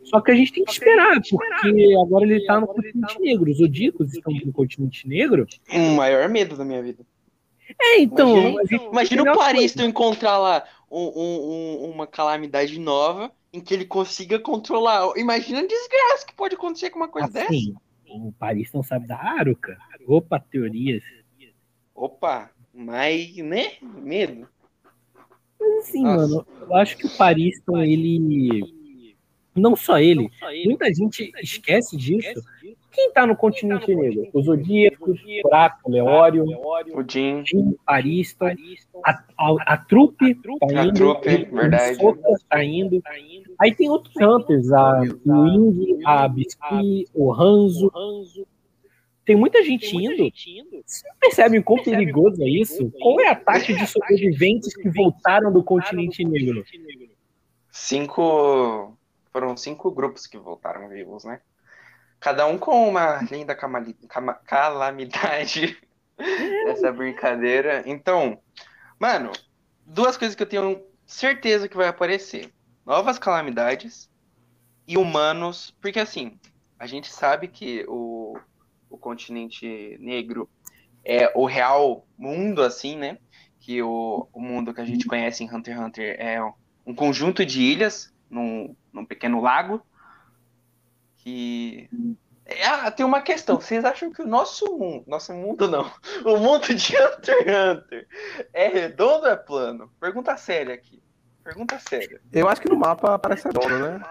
Só 0.04 0.20
que 0.20 0.32
a 0.32 0.36
gente 0.36 0.54
tem 0.54 0.64
que 0.64 0.72
esperar, 0.72 1.22
porque 1.30 1.96
agora 2.04 2.26
ele 2.26 2.44
tá 2.46 2.60
no 2.60 2.68
continente 2.68 3.20
negro. 3.20 3.52
Os 3.52 3.58
Zodíacos 3.58 4.14
estão 4.14 4.34
no 4.34 4.52
continente 4.52 5.08
negro. 5.08 5.46
O 5.72 5.96
maior 5.96 6.28
medo 6.30 6.58
da 6.58 6.66
minha 6.66 6.82
vida. 6.82 7.06
É, 7.80 8.00
então. 8.00 8.36
Imagina, 8.50 8.84
imagina 8.92 9.22
o 9.32 9.38
Pariston 9.38 9.84
encontrar 9.84 10.38
lá 10.38 10.64
um, 10.90 11.04
um, 11.06 11.92
uma 11.92 12.08
calamidade 12.08 12.80
nova 12.80 13.32
em 13.54 13.62
que 13.62 13.74
ele 13.74 13.86
consiga 13.86 14.40
controlar. 14.40 15.14
Imagina 15.16 15.60
a 15.60 15.68
desgraça 15.68 16.26
que 16.26 16.34
pode 16.34 16.56
acontecer 16.56 16.90
com 16.90 16.98
uma 16.98 17.08
coisa 17.08 17.28
assim, 17.28 17.74
dessa. 17.74 17.80
O 18.12 18.32
Paris 18.32 18.72
não 18.74 18.82
sabe 18.82 19.08
da 19.08 19.16
Haruka. 19.16 19.78
Opa, 20.08 20.40
teorias. 20.40 21.04
Opa, 21.94 22.50
mas, 22.74 23.36
né? 23.38 23.74
Medo. 23.82 24.48
Mas 25.60 25.78
assim, 25.80 26.04
Nossa. 26.04 26.28
mano, 26.28 26.48
eu 26.62 26.76
acho 26.76 26.98
que 26.98 27.06
o 27.06 27.18
Pariston, 27.18 27.78
ele. 27.82 28.80
Não 29.56 29.76
só 29.76 30.00
ele, 30.00 30.30
muita 30.66 30.94
gente 30.94 31.32
esquece 31.42 31.98
disso. 31.98 32.42
Quem 32.92 33.12
tá 33.12 33.28
no 33.28 33.36
continente 33.36 33.94
negro? 33.94 34.30
Os 34.34 34.46
Zodíacos, 34.46 35.20
Buraco, 35.44 35.92
Leório, 35.92 36.46
o 36.46 37.04
Jim, 37.08 37.44
Pariston, 37.86 38.52
a, 39.06 39.24
a, 39.38 39.74
a 39.74 39.78
Trupe 39.78 40.36
tá 40.36 40.84
indo, 40.84 40.90
a 40.90 40.94
Trupe, 40.94 41.46
verdade. 41.46 42.00
tá 42.48 42.64
indo. 42.64 43.04
Aí 43.60 43.76
tem 43.76 43.90
outros 43.90 44.16
Hunters, 44.16 44.72
a 44.72 45.02
Wing, 45.26 46.00
a 46.06 46.28
Biscuit, 46.28 47.06
o 47.14 47.32
Ranzo. 47.32 47.92
Tem 49.30 49.36
muita 49.36 49.64
gente 49.64 49.96
indo. 49.96 50.28
Vocês 50.84 51.04
percebem 51.20 51.62
quão 51.62 51.84
perigoso 51.84 52.42
é 52.42 52.50
isso? 52.50 52.92
Qual 53.00 53.20
é 53.20 53.28
a 53.28 53.36
taxa 53.36 53.72
de 53.72 53.86
sobreviventes 53.86 54.76
que 54.76 54.90
voltaram 54.90 55.54
do 55.54 55.64
continente 55.64 56.26
negro? 56.26 56.66
Cinco. 57.70 58.98
Foram 59.32 59.56
cinco 59.56 59.92
grupos 59.92 60.26
que 60.26 60.36
voltaram 60.36 60.90
vivos, 60.90 61.26
né? 61.26 61.42
Cada 62.20 62.48
um 62.48 62.58
com 62.58 62.90
uma 62.90 63.22
linda 63.22 63.54
calamidade 63.54 65.78
essa 66.66 66.92
brincadeira. 66.92 67.84
Então, 67.86 68.42
mano, 68.98 69.32
duas 69.86 70.18
coisas 70.18 70.34
que 70.34 70.42
eu 70.42 70.50
tenho 70.50 70.82
certeza 71.06 71.70
que 71.70 71.78
vai 71.78 71.88
aparecer: 71.88 72.52
novas 72.84 73.20
calamidades 73.20 74.10
e 74.88 74.98
humanos. 74.98 75.70
Porque 75.80 76.00
assim, 76.00 76.40
a 76.80 76.88
gente 76.88 77.14
sabe 77.14 77.48
que 77.48 77.86
o 77.88 78.19
o 78.90 78.98
continente 78.98 79.98
negro 80.00 80.50
é 81.04 81.32
o 81.36 81.46
real 81.46 82.06
mundo, 82.18 82.62
assim, 82.62 82.98
né? 82.98 83.18
Que 83.60 83.82
o, 83.82 84.28
o 84.34 84.42
mundo 84.42 84.74
que 84.74 84.82
a 84.82 84.86
gente 84.86 85.06
conhece 85.06 85.44
em 85.44 85.54
Hunter 85.54 85.76
x 85.76 85.86
Hunter 85.86 86.16
é 86.20 86.42
um 86.86 86.94
conjunto 86.94 87.46
de 87.46 87.62
ilhas 87.62 88.14
num, 88.30 88.76
num 88.92 89.06
pequeno 89.06 89.42
lago. 89.42 89.82
Que. 91.18 91.90
É, 92.46 92.66
ah, 92.66 92.90
tem 92.90 93.06
uma 93.06 93.22
questão. 93.22 93.60
Vocês 93.60 93.86
acham 93.86 94.12
que 94.12 94.22
o 94.22 94.28
nosso 94.28 94.66
mundo. 94.78 95.04
Nosso 95.08 95.34
mundo 95.34 95.68
não. 95.68 95.92
O 96.26 96.38
mundo 96.38 96.74
de 96.74 96.96
Hunter 96.98 97.36
x 97.36 97.78
Hunter 97.78 98.08
é 98.54 98.68
redondo 98.68 99.26
ou 99.26 99.32
é 99.32 99.36
plano? 99.36 99.92
Pergunta 100.00 100.36
séria 100.38 100.74
aqui. 100.74 101.02
Pergunta 101.44 101.80
séria. 101.80 102.22
Eu 102.32 102.48
acho 102.48 102.62
que 102.62 102.70
no 102.70 102.78
mapa 102.78 103.18
parece 103.20 103.48
redondo, 103.48 103.80
né? 103.80 104.02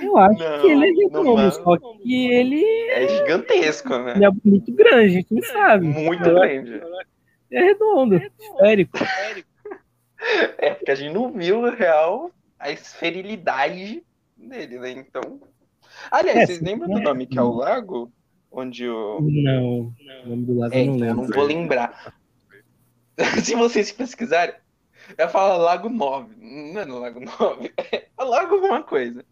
Eu 0.00 0.16
acho 0.16 0.42
não, 0.42 0.60
que 0.60 0.66
ele 0.68 0.86
é 0.86 1.04
redondo, 1.04 1.52
só 1.52 1.76
que 1.76 2.26
ele. 2.26 2.64
É 2.90 3.08
gigantesco, 3.08 3.98
né? 3.98 4.14
Ele 4.16 4.24
é 4.24 4.30
muito 4.44 4.72
grande, 4.72 5.04
a 5.04 5.08
gente 5.08 5.34
não 5.34 5.42
sabe. 5.42 5.86
Muito 5.86 6.24
grande. 6.24 6.82
É 7.50 7.62
redondo, 7.62 8.16
é 8.16 8.30
esférico. 8.38 8.98
É, 10.58 10.70
porque 10.70 10.90
a 10.90 10.94
gente 10.94 11.12
não 11.12 11.30
viu 11.30 11.62
real 11.70 12.30
a 12.58 12.70
esferilidade 12.70 14.02
dele, 14.36 14.78
né? 14.78 14.90
Então. 14.90 15.40
Aliás, 16.10 16.38
é, 16.38 16.46
vocês 16.46 16.60
lembram 16.62 16.88
do 16.88 17.00
nome 17.00 17.26
que 17.26 17.38
é 17.38 17.42
o 17.42 17.52
lago? 17.52 18.10
Onde 18.50 18.88
o. 18.88 19.20
Não, 19.20 19.92
o 20.24 20.28
nome 20.28 20.46
do 20.46 20.58
lago 20.58 20.74
é, 20.74 20.80
eu 20.80 20.86
não 20.86 20.96
então, 20.96 21.06
lembro. 21.06 21.24
Eu 21.24 21.28
não 21.28 21.34
vou 21.34 21.44
lembrar. 21.44 22.14
Se 23.44 23.54
vocês 23.54 23.92
pesquisarem, 23.92 24.54
eu 25.18 25.28
falo 25.28 25.62
Lago 25.62 25.88
9. 25.90 26.34
Não 26.38 26.80
é 26.80 26.84
no 26.84 26.98
Lago 26.98 27.20
9, 27.20 27.72
é 27.92 28.08
Lago 28.18 28.54
alguma 28.54 28.82
coisa 28.82 29.24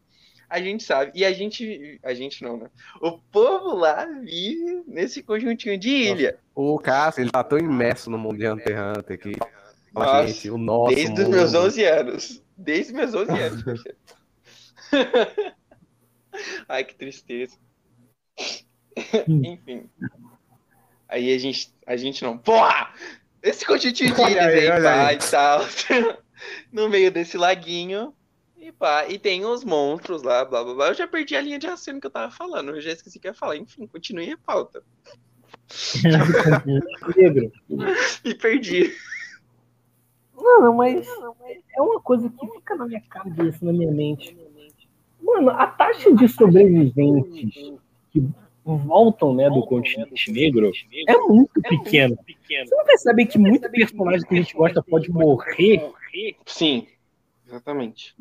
a 0.52 0.60
gente 0.60 0.84
sabe. 0.84 1.12
E 1.14 1.24
a 1.24 1.32
gente. 1.32 1.98
A 2.02 2.12
gente 2.12 2.44
não, 2.44 2.58
né? 2.58 2.70
O 3.00 3.12
povo 3.12 3.74
lá 3.74 4.04
vive 4.04 4.84
nesse 4.86 5.22
conjuntinho 5.22 5.78
de 5.78 5.88
ilha. 5.88 6.38
O 6.54 6.78
Cássio, 6.78 7.22
ele 7.22 7.30
tá 7.30 7.42
tão 7.42 7.58
imerso 7.58 8.10
no 8.10 8.18
mundo 8.18 8.36
de 8.36 8.46
Hunter 8.46 8.76
x 8.76 8.98
Hunter 8.98 9.18
que. 9.18 9.32
Nossa, 9.94 10.26
gente, 10.26 10.50
o 10.50 10.58
nosso 10.58 10.94
desde 10.94 11.08
mundo. 11.08 11.22
os 11.22 11.28
meus 11.28 11.54
11 11.54 11.84
anos. 11.84 12.42
Desde 12.54 12.92
meus 12.92 13.14
11 13.14 13.30
anos. 13.32 13.84
Ai, 16.68 16.84
que 16.84 16.94
tristeza. 16.96 17.56
Enfim. 19.26 19.88
Aí 21.08 21.34
a 21.34 21.38
gente. 21.38 21.72
A 21.86 21.96
gente 21.96 22.22
não. 22.22 22.36
Porra! 22.36 22.92
Esse 23.42 23.64
conjuntinho 23.64 24.14
de 24.14 24.20
ilhas 24.20 24.46
aí, 24.46 24.82
pai, 24.82 25.14
e 25.14 25.30
tal. 25.30 25.66
no 26.70 26.90
meio 26.90 27.10
desse 27.10 27.38
laguinho 27.38 28.14
e 28.62 28.70
pá, 28.70 29.08
e 29.08 29.18
tem 29.18 29.44
os 29.44 29.64
monstros 29.64 30.22
lá, 30.22 30.44
blá 30.44 30.62
blá 30.62 30.74
blá. 30.74 30.88
Eu 30.88 30.94
já 30.94 31.08
perdi 31.08 31.34
a 31.34 31.40
linha 31.40 31.58
de 31.58 31.66
raciocínio 31.66 32.00
que 32.00 32.06
eu 32.06 32.12
tava 32.12 32.30
falando, 32.30 32.70
eu 32.70 32.80
já 32.80 32.92
esqueci 32.92 33.18
o 33.18 33.20
que 33.20 33.26
ia 33.26 33.34
falar. 33.34 33.56
Enfim, 33.56 33.88
continue 33.88 34.30
a 34.30 34.38
pauta. 34.38 34.84
Me 38.24 38.34
perdi. 38.36 38.94
Mano, 40.34 40.74
mas 40.74 41.08
é 41.76 41.82
uma 41.82 42.00
coisa 42.00 42.30
que 42.30 42.46
fica 42.52 42.76
na 42.76 42.86
minha 42.86 43.00
cabeça, 43.00 43.64
na 43.64 43.72
minha 43.72 43.90
mente. 43.90 44.36
Mano, 45.20 45.50
a 45.50 45.66
taxa 45.66 46.14
de 46.14 46.28
sobreviventes 46.28 47.72
que 48.12 48.24
voltam 48.64 49.34
né, 49.34 49.50
do 49.50 49.66
continente 49.66 50.30
negro 50.30 50.70
é 51.08 51.16
muito 51.16 51.60
pequena. 51.62 52.16
Você 52.16 52.76
não 52.76 52.84
percebe 52.84 53.26
que 53.26 53.38
muito 53.38 53.68
personagem 53.70 54.24
que 54.26 54.34
a 54.34 54.36
gente 54.36 54.54
gosta 54.54 54.80
pode 54.82 55.10
morrer? 55.10 55.90
Sim. 56.46 56.86
Exatamente. 57.52 58.14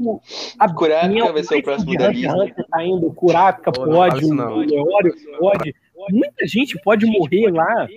A 0.59 0.73
Kurapika 0.73 1.31
vai 1.31 1.43
ser 1.43 1.55
o 1.55 1.63
próximo 1.63 1.97
da 1.97 2.09
lista. 2.09 2.65
Tá 2.69 2.83
indo, 2.83 3.13
Kurapika 3.13 3.71
pode, 3.71 4.25
o 4.25 4.57
Leório 4.57 5.15
pode. 5.39 5.73
Muita 6.09 6.45
gente 6.45 6.77
pode 6.81 7.05
morrer 7.05 7.49
lá. 7.49 7.87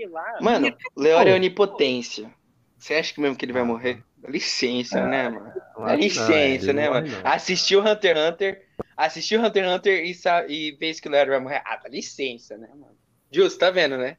Mano, 0.41 0.73
Leório 0.97 1.33
é 1.33 1.35
onipotência. 1.35 2.31
Você 2.79 2.95
acha 2.95 3.13
que 3.13 3.21
mesmo 3.21 3.35
que 3.35 3.45
ele 3.45 3.53
vai 3.53 3.65
morrer? 3.65 4.05
Dá 4.19 4.31
licença, 4.31 5.01
é, 5.01 5.07
né, 5.07 5.29
mano? 5.29 5.53
Dá 5.77 5.97
licença, 5.97 6.73
né, 6.73 6.89
mano? 6.89 7.09
Assistiu 7.25 7.81
Hunter 7.81 8.17
x 8.17 8.29
Hunter, 8.29 8.67
assistiu 8.97 9.41
Hunter 9.41 9.65
x 9.65 9.75
Hunter 9.75 10.05
e, 10.05 10.15
sabe, 10.15 10.55
e 10.55 10.73
vê 10.73 10.95
que 10.95 11.09
o 11.09 11.11
Leório 11.11 11.33
vai 11.33 11.41
morrer. 11.41 11.63
Ah, 11.65 11.81
dá 11.83 11.89
licença, 11.89 12.57
né, 12.57 12.69
mano? 12.69 12.97
Justo, 13.31 13.59
tá 13.59 13.71
vendo, 13.71 13.99
né? 13.99 14.19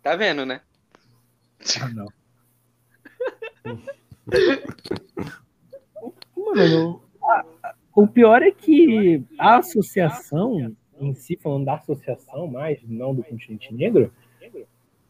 Tá 0.00 0.14
vendo, 0.14 0.46
né? 0.46 0.60
Ah, 1.80 1.88
não. 1.88 2.06
Mano, 6.54 7.02
o 7.94 8.06
pior 8.06 8.42
é 8.42 8.50
que 8.50 9.22
a 9.38 9.58
associação 9.58 10.74
em 11.00 11.14
si, 11.14 11.36
falando 11.36 11.64
da 11.64 11.74
associação 11.74 12.46
mais, 12.46 12.80
não 12.86 13.14
do 13.14 13.22
continente 13.22 13.74
negro, 13.74 14.12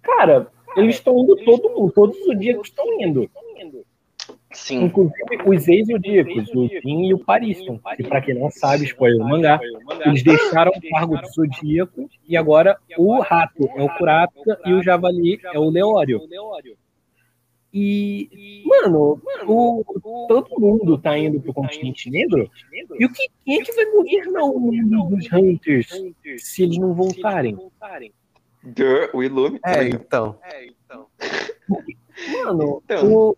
cara, 0.00 0.48
eles 0.76 0.96
estão 0.96 1.18
indo 1.18 1.36
todo 1.44 1.70
mundo, 1.70 1.92
todos 1.92 2.16
os 2.26 2.38
dias 2.38 2.58
estão 2.62 2.86
indo. 3.00 3.28
Sim. 4.52 4.84
Inclusive 4.84 5.14
os 5.46 5.68
ex-zodíacos, 5.68 6.50
o 6.54 6.68
Jin 6.68 7.06
e 7.06 7.14
o 7.14 7.18
Pariston, 7.18 7.80
que 7.96 8.02
para 8.02 8.20
quem 8.20 8.34
não 8.34 8.50
sabe, 8.50 8.84
spoiler 8.84 9.20
o 9.20 9.28
mangá, 9.28 9.58
eles 10.04 10.22
deixaram 10.22 10.70
o 10.70 10.90
cargo 10.90 11.16
de 11.18 11.32
zodíaco 11.32 12.08
e 12.28 12.36
agora 12.36 12.76
o 12.98 13.18
rato 13.20 13.68
é 13.76 13.82
o 13.82 13.88
Kurapika 13.96 14.60
e 14.66 14.72
o 14.74 14.82
javali 14.82 15.40
é 15.42 15.58
o 15.58 15.70
Leório. 15.70 16.20
E, 17.74 18.62
mano, 18.66 19.18
o, 19.46 19.82
todo 20.28 20.60
mundo 20.60 20.98
tá 20.98 21.16
indo 21.16 21.40
pro 21.40 21.54
continente 21.54 22.10
negro. 22.10 22.50
E 22.98 23.06
o 23.06 23.12
que, 23.12 23.28
quem 23.44 23.60
é 23.60 23.64
que 23.64 23.72
vai 23.72 23.86
governar 23.86 24.44
o 24.44 24.60
mundo 24.60 25.16
dos 25.16 25.32
Hunters 25.32 25.88
se 26.38 26.64
eles 26.64 26.76
não 26.76 26.92
voltarem? 26.92 27.56
o 29.14 29.22
Ilume. 29.22 29.58
É, 29.64 29.88
então. 29.88 30.38
É, 30.42 30.66
então. 30.66 31.06
Mano, 32.44 32.82
então. 32.84 33.12
O, 33.12 33.36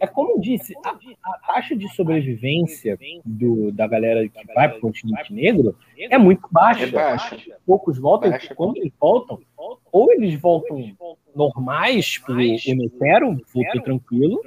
é 0.00 0.06
como 0.06 0.32
eu 0.32 0.40
disse, 0.40 0.74
a, 0.84 0.90
a, 0.90 1.38
taxa 1.46 1.76
de 1.76 1.88
sobrevivência 1.94 2.98
do, 3.24 3.72
da 3.72 3.86
galera 3.86 4.28
que 4.28 4.54
vai 4.54 4.68
pro 4.68 4.80
continente 4.80 5.32
negro 5.32 5.76
é 5.98 6.18
muito 6.18 6.48
baixa. 6.50 6.84
É 6.84 6.90
baixa. 6.90 7.38
Poucos 7.66 7.98
voltam, 7.98 8.30
baixa. 8.30 8.54
quando 8.54 8.76
eles 8.76 8.92
voltam, 9.00 9.40
ou 9.92 10.12
eles 10.12 10.34
voltam 10.40 10.94
normais 11.34 12.18
pro 12.18 12.34
Unitero, 12.34 13.40
voltou 13.52 13.82
tranquilo, 13.82 14.40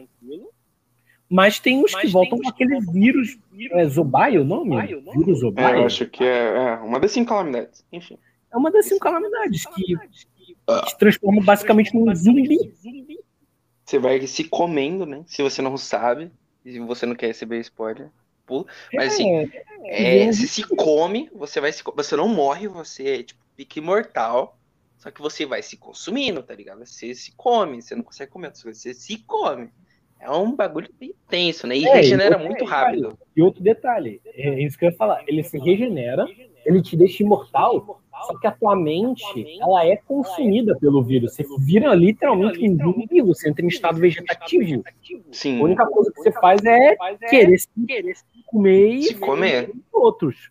mas 1.30 1.60
tem 1.60 1.84
os 1.84 1.94
que 1.94 2.08
voltam 2.08 2.40
com 2.40 2.48
aquele 2.48 2.80
vírus, 2.80 3.38
é 3.72 3.86
Zobai 3.86 4.38
o 4.38 4.46
nome? 4.46 4.76
Vírus 5.14 5.40
Zobai? 5.40 5.76
É, 5.76 5.80
eu 5.80 5.86
acho 5.86 6.06
que 6.08 6.24
é, 6.24 6.58
é, 6.58 6.74
uma 6.76 7.00
das 7.00 7.12
cinco 7.12 7.30
calamidades, 7.30 7.86
enfim. 7.92 8.18
É 8.52 8.58
uma 8.58 8.72
das 8.72 8.86
cinco 8.86 9.02
calamidades 9.02 9.66
que, 9.66 9.84
que 9.84 10.90
se 10.90 10.98
transforma 10.98 11.44
basicamente 11.44 11.94
num 11.94 12.14
zumbi. 12.16 12.58
Você 13.88 13.98
vai 13.98 14.28
se 14.28 14.44
comendo, 14.44 15.06
né? 15.06 15.24
Se 15.26 15.42
você 15.42 15.62
não 15.62 15.78
sabe, 15.78 16.30
e 16.66 16.78
você 16.78 17.06
não 17.06 17.16
quer 17.16 17.28
receber 17.28 17.58
spoiler, 17.62 18.10
pula. 18.46 18.66
Mas 18.94 19.14
assim, 19.14 19.50
é, 19.86 20.26
é, 20.26 20.34
se 20.34 20.46
se 20.46 20.64
come, 20.64 21.30
você 21.34 21.62
vai 21.62 21.72
se, 21.72 21.82
você 21.96 22.18
não 22.18 22.28
morre, 22.28 22.68
você 22.68 23.20
é 23.20 23.24
tipo 23.24 23.40
pique 23.56 23.80
imortal. 23.80 24.60
Só 24.98 25.10
que 25.10 25.22
você 25.22 25.46
vai 25.46 25.62
se 25.64 25.78
consumindo, 25.78 26.44
tá 26.44 26.54
ligado? 26.54 26.86
Você 26.86 27.16
se 27.16 27.32
come, 27.38 27.82
você 27.82 27.96
não 27.96 28.04
consegue 28.04 28.30
comer, 28.30 28.52
você 28.54 28.94
se 28.94 29.20
come. 29.20 29.70
É 30.20 30.30
um 30.30 30.54
bagulho 30.54 30.90
bem 31.00 31.14
tenso, 31.30 31.66
né? 31.66 31.78
E 31.78 31.88
é, 31.88 31.94
regenera 31.94 32.38
muito 32.38 32.66
rápido. 32.66 33.18
E 33.34 33.42
outro 33.42 33.64
detalhe, 33.64 34.20
é 34.26 34.62
isso 34.64 34.78
que 34.78 34.84
eu 34.84 34.90
ia 34.90 34.98
falar, 34.98 35.24
ele 35.28 35.44
se 35.44 35.58
regenera, 35.60 36.28
ele 36.66 36.82
te 36.82 36.98
deixa 36.98 37.24
imortal 37.24 38.02
só 38.26 38.38
que 38.40 38.48
a 38.48 38.52
tua 38.52 38.76
mente, 38.76 39.24
ela 39.62 39.86
é 39.86 39.96
consumida 39.98 40.78
pelo 40.80 41.04
vírus. 41.04 41.34
Você 41.36 41.46
vira 41.60 41.94
literalmente 41.94 42.68
um 42.68 42.78
zumbi, 42.78 43.22
você 43.22 43.50
entra 43.50 43.64
em 43.64 43.68
estado 43.68 44.00
vegetativo. 44.00 44.84
Sim. 45.32 45.60
A 45.60 45.64
única 45.64 45.86
coisa 45.88 46.12
que 46.12 46.22
você 46.22 46.32
faz 46.32 46.64
é 46.66 46.96
querer 47.30 47.58
se 47.58 47.70
comer 48.46 48.90
e 48.96 49.04
Se 49.04 49.16
comer. 49.16 49.72
outros. 49.92 50.50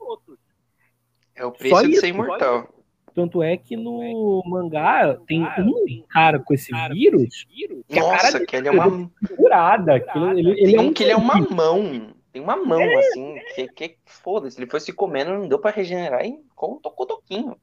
É 1.34 1.44
o 1.44 1.52
preço 1.52 1.82
de 1.82 1.92
isso. 1.92 2.00
ser 2.00 2.08
imortal. 2.08 2.68
Tanto 3.14 3.42
é 3.42 3.56
que 3.56 3.76
no 3.76 4.42
mangá 4.46 5.18
tem 5.26 5.42
um 5.42 6.02
cara 6.08 6.38
com 6.38 6.52
esse 6.52 6.70
vírus 6.92 7.46
que 7.88 7.98
Nossa, 7.98 8.44
que 8.44 8.56
ele 8.56 8.68
é 8.68 8.70
uma. 8.70 9.10
curada. 9.36 9.96
Ele, 10.36 10.50
ele 10.50 10.64
Tem 10.72 10.76
é 10.76 10.80
um 10.80 10.92
que 10.92 11.02
ele 11.02 11.12
é 11.12 11.16
uma 11.16 11.40
mão. 11.40 12.14
Tem 12.30 12.42
uma 12.42 12.56
mão, 12.56 12.82
assim, 12.98 13.36
que, 13.54 13.68
que 13.68 13.96
foda-se. 14.04 14.58
Ele 14.58 14.70
foi 14.70 14.80
se 14.80 14.92
comendo, 14.92 15.32
não 15.32 15.48
deu 15.48 15.58
pra 15.58 15.70
regenerar 15.70 16.26
e 16.26 16.38
com 16.56 16.72
um 16.72 16.78
tocotoquinho. 16.80 17.56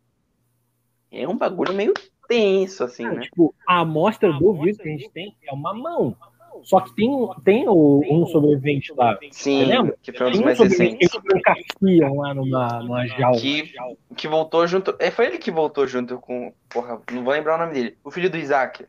É 1.11 1.28
um 1.28 1.38
bagulho 1.38 1.74
meio 1.74 1.94
tenso, 2.28 2.84
assim, 2.84 3.06
né? 3.06 3.22
Tipo, 3.22 3.53
a 3.68 3.80
amostra 3.82 4.32
do 4.32 4.53
vírus 4.53 4.78
que 4.78 4.88
a 4.88 4.91
gente 4.91 5.10
tem 5.10 5.36
é 5.45 5.52
uma 5.52 5.74
mão. 5.74 6.15
Só 6.64 6.80
que 6.80 6.95
tem, 6.95 7.10
tem 7.44 7.68
o, 7.68 8.02
um 8.10 8.26
sobrevivente 8.28 8.94
lá. 8.94 9.20
Sim, 9.32 9.65
lembra? 9.65 9.98
que 10.02 10.14
foi 10.14 10.28
um 10.28 10.30
dos 10.30 10.40
Tem 10.40 10.41
um 10.41 10.45
mais 10.45 10.60
recentes. 10.60 11.11
que 11.11 11.22
trancafiam 11.22 12.18
lá 12.18 12.34
numa, 12.34 12.80
numa 12.82 13.06
jaula. 13.06 13.38
Que, 13.40 13.74
que 14.15 14.28
voltou 14.28 14.65
junto. 14.65 14.95
É, 14.98 15.11
foi 15.11 15.26
ele 15.26 15.38
que 15.38 15.52
voltou 15.52 15.86
junto 15.86 16.18
com. 16.20 16.53
Porra, 16.70 17.02
não 17.11 17.24
vou 17.24 17.34
lembrar 17.34 17.56
o 17.56 17.57
nome 17.57 17.74
dele. 17.74 17.98
O 18.03 18.10
filho 18.10 18.30
do 18.30 18.38
Isaac. 18.38 18.86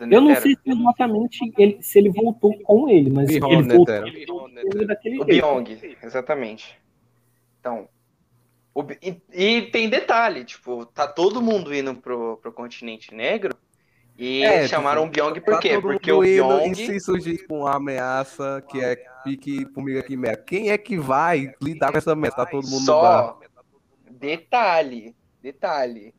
Eu 0.00 0.20
não 0.22 0.34
sei 0.34 0.54
se 0.54 0.70
exatamente 0.70 1.52
ele, 1.58 1.82
se 1.82 1.98
ele 1.98 2.08
voltou 2.08 2.58
com 2.62 2.88
ele, 2.88 3.10
mas 3.10 3.28
Bihon, 3.28 3.52
ele 3.52 3.76
voltou 3.76 3.94
ele 4.56 4.86
daquele 4.86 5.20
O. 5.20 5.24
Byong, 5.26 5.96
exatamente. 6.02 6.78
Então. 7.60 7.86
E, 9.02 9.20
e 9.32 9.62
tem 9.70 9.88
detalhe, 9.88 10.44
tipo, 10.44 10.86
tá 10.86 11.06
todo 11.06 11.42
mundo 11.42 11.74
indo 11.74 11.94
pro, 11.94 12.36
pro 12.38 12.52
continente 12.52 13.14
negro. 13.14 13.54
E 14.16 14.42
É, 14.44 14.68
chamaram 14.68 15.04
o 15.04 15.08
Byong 15.08 15.40
por 15.40 15.58
quê? 15.60 15.80
Porque 15.80 16.12
o 16.12 16.20
Byong. 16.20 16.74
Se 16.74 17.00
surgir 17.00 17.38
tipo, 17.38 17.56
uma 17.56 17.76
ameaça 17.76 18.62
que 18.68 18.82
é 18.82 18.96
pique 19.24 19.66
formiga 19.72 20.02
quimera, 20.02 20.36
quem 20.36 20.70
é 20.70 20.78
que 20.78 20.98
vai 20.98 21.52
lidar 21.60 21.90
com 21.90 21.98
essa 21.98 22.12
ameaça? 22.12 22.36
Tá 22.36 22.46
todo 22.46 22.68
mundo. 22.68 22.84
Só 22.84 23.40
detalhe, 24.10 25.16
detalhe. 25.40 26.14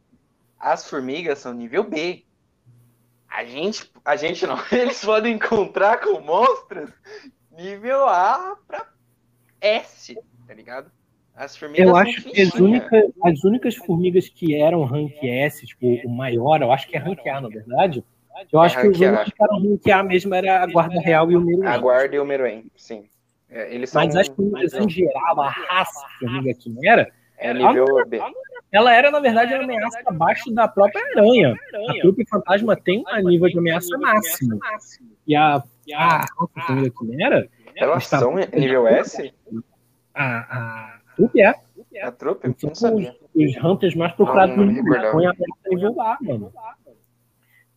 As 0.60 0.90
formigas 0.90 1.40
são 1.40 1.54
nível 1.54 1.84
B. 1.84 2.26
A 3.30 3.46
gente, 3.46 3.90
a 4.04 4.16
gente 4.16 4.46
não. 4.46 4.58
Eles 4.72 5.04
podem 5.06 5.36
encontrar 5.36 6.00
com 6.02 6.20
monstros 6.20 6.90
nível 7.52 8.08
A 8.08 8.58
pra 8.68 8.88
S, 9.62 10.16
tá 10.48 10.54
ligado? 10.54 10.92
As 11.36 11.56
formigas 11.58 11.88
Eu 11.88 11.96
acho 11.96 12.24
que 12.24 12.42
as 12.42 12.54
únicas, 12.54 13.04
as 13.24 13.44
únicas 13.44 13.76
formigas 13.76 14.28
que 14.30 14.56
eram 14.56 14.84
rank 14.84 15.14
S, 15.24 15.66
tipo, 15.66 15.88
o 16.06 16.10
maior, 16.10 16.62
eu 16.62 16.72
acho 16.72 16.88
que 16.88 16.96
é 16.96 17.00
rank 17.00 17.26
A, 17.28 17.42
na 17.42 17.50
verdade. 17.50 18.04
Eu 18.52 18.60
acho 18.60 18.80
que 18.80 18.88
os 18.88 19.02
A. 19.02 19.06
únicos 19.10 19.34
que 19.34 19.44
eram 19.44 19.60
rank 19.60 19.88
A 19.88 20.04
mesmo 20.04 20.34
era 20.34 20.64
a 20.64 20.68
Guarda 20.68 21.00
Real 21.00 21.32
e 21.32 21.36
o 21.36 21.42
Meruem. 21.42 21.68
A 21.68 21.78
guarda 21.78 22.16
e 22.16 22.20
o 22.20 22.26
Meruem, 22.26 22.66
sim. 22.76 23.06
É, 23.50 23.74
eles 23.74 23.90
são 23.90 24.04
Mas 24.04 24.16
as 24.16 24.28
formigas 24.28 24.74
em 24.74 24.90
geral, 24.90 25.42
a 25.42 25.50
raça 25.50 26.06
formiga 26.20 26.54
quimera, 26.54 27.12
é 27.38 27.54
nível 27.54 27.86
B. 28.08 28.22
ela 28.72 28.94
era, 28.94 29.12
na 29.12 29.20
verdade, 29.20 29.54
uma 29.54 29.64
ameaça 29.64 30.00
abaixo 30.06 30.52
da 30.52 30.68
própria 30.68 31.04
aranha. 31.12 31.56
A 31.90 31.94
Trupe 32.02 32.26
Fantasma 32.30 32.76
tem 32.78 33.04
um 33.08 33.30
nível 33.30 33.50
de 33.50 33.58
ameaça 33.58 33.98
máximo. 33.98 34.60
E 35.28 35.36
a, 35.36 35.62
a 35.94 36.18
raça 36.18 36.34
formiga 36.66 36.90
quimera, 36.98 37.50
Elas 37.76 38.08
são 38.08 38.36
nível 38.36 38.88
S? 38.88 39.34
a, 40.14 40.58
a 40.58 41.01
Trupe 41.16 41.42
é. 41.42 41.54
A 42.04 42.12
trupe? 42.12 42.48
Eu 42.48 42.56
São 42.58 42.70
não 42.70 42.76
sabia. 42.76 43.16
os 43.36 43.58
hunters 43.64 43.96
mais 43.96 44.14
procurados 44.14 44.56
Não, 44.56 44.66
do 44.66 44.72
não 44.72 44.78
mundo. 44.82 44.92
recordava. 44.92 45.12
Põe 45.12 45.26
a 45.26 45.34
nível 45.70 46.02
A, 46.02 46.18
mano. 46.22 46.54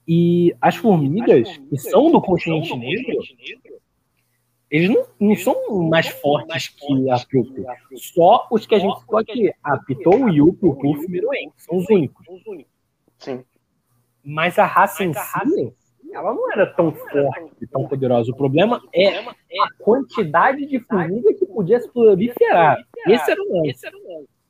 E 0.06 0.55
as 0.61 0.77
formigas, 0.77 1.56
que 1.56 1.77
são 1.78 2.11
do 2.12 2.20
continente 2.20 2.77
negro, 2.77 3.16
eles 4.70 4.90
não, 4.90 5.06
não 5.20 5.36
são 5.36 5.89
mais 5.89 6.09
fortes 6.09 6.69
que 6.69 7.11
a 7.11 7.19
trupe. 7.19 7.65
Só 7.97 8.47
os 8.51 8.66
que 8.66 8.74
a 8.74 8.78
gente 8.78 9.01
citou 9.01 9.19
aqui. 9.19 9.52
A 9.62 9.78
Pitou, 9.78 10.24
o 10.24 10.28
Yuppie, 10.28 10.66
o 10.66 10.74
Puff 10.74 11.02
e 11.02 11.06
o 11.06 11.11
Meruem. 11.11 11.52
São 11.56 11.77
os 11.78 11.89
únicos. 11.89 12.27
Sim. 13.19 13.44
Mas 14.23 14.59
a 14.59 14.66
raça 14.66 15.05
em 15.05 15.12
si, 15.15 15.73
ela 16.15 16.32
não 16.32 16.53
era 16.53 16.66
tão 16.66 16.93
forte 16.93 17.53
e 17.61 17.66
tão 17.66 17.86
poderosa. 17.89 18.31
O 18.31 18.36
problema 18.36 18.81
é 18.95 19.09
a 19.09 19.69
quantidade 19.81 20.65
de 20.66 20.78
formiga 20.81 21.35
que 21.35 21.45
podia 21.47 21.81
se 21.81 21.91
proliferar. 21.91 22.78
Esse 23.07 23.31
era 23.32 23.43
o 23.43 23.62
lance. 23.62 23.86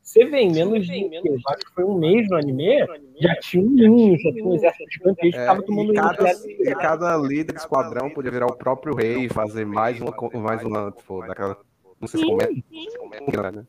Você 0.03 0.27
vê, 0.27 0.41
em 0.41 0.53
menos 0.53 0.87
de, 0.87 1.03
eu 1.15 1.37
acho 1.49 1.65
que 1.65 1.75
foi 1.75 1.83
um 1.83 1.99
mês 1.99 2.29
no 2.29 2.37
anime, 2.37 2.87
já 3.19 3.35
tinha 3.37 3.65
um 3.65 3.71
ninho, 3.71 4.19
já 4.19 4.31
tinha 4.33 4.45
um 4.45 4.55
exército 4.55 4.91
gigantesco 4.91 5.31
que 5.31 5.37
É, 5.37 5.41
estava 5.41 5.63
tomando 5.63 5.93
e, 5.93 5.97
cada, 5.97 6.31
e 6.31 6.75
cada 6.75 7.17
líder 7.17 7.55
de 7.55 7.59
esquadrão 7.59 8.11
podia 8.11 8.31
virar 8.31 8.47
o 8.47 8.55
próprio 8.55 8.95
rei 8.95 9.25
e 9.25 9.29
fazer 9.31 9.65
mais 9.65 9.99
uma, 10.03 10.15
mais 10.35 10.63
uma, 10.63 10.93
tipo, 10.93 11.27
daquela. 11.27 11.57
Não 11.99 12.07
sei 12.07 12.21
se 12.21 12.27
comenta. 12.27 13.53
Né? 13.53 13.67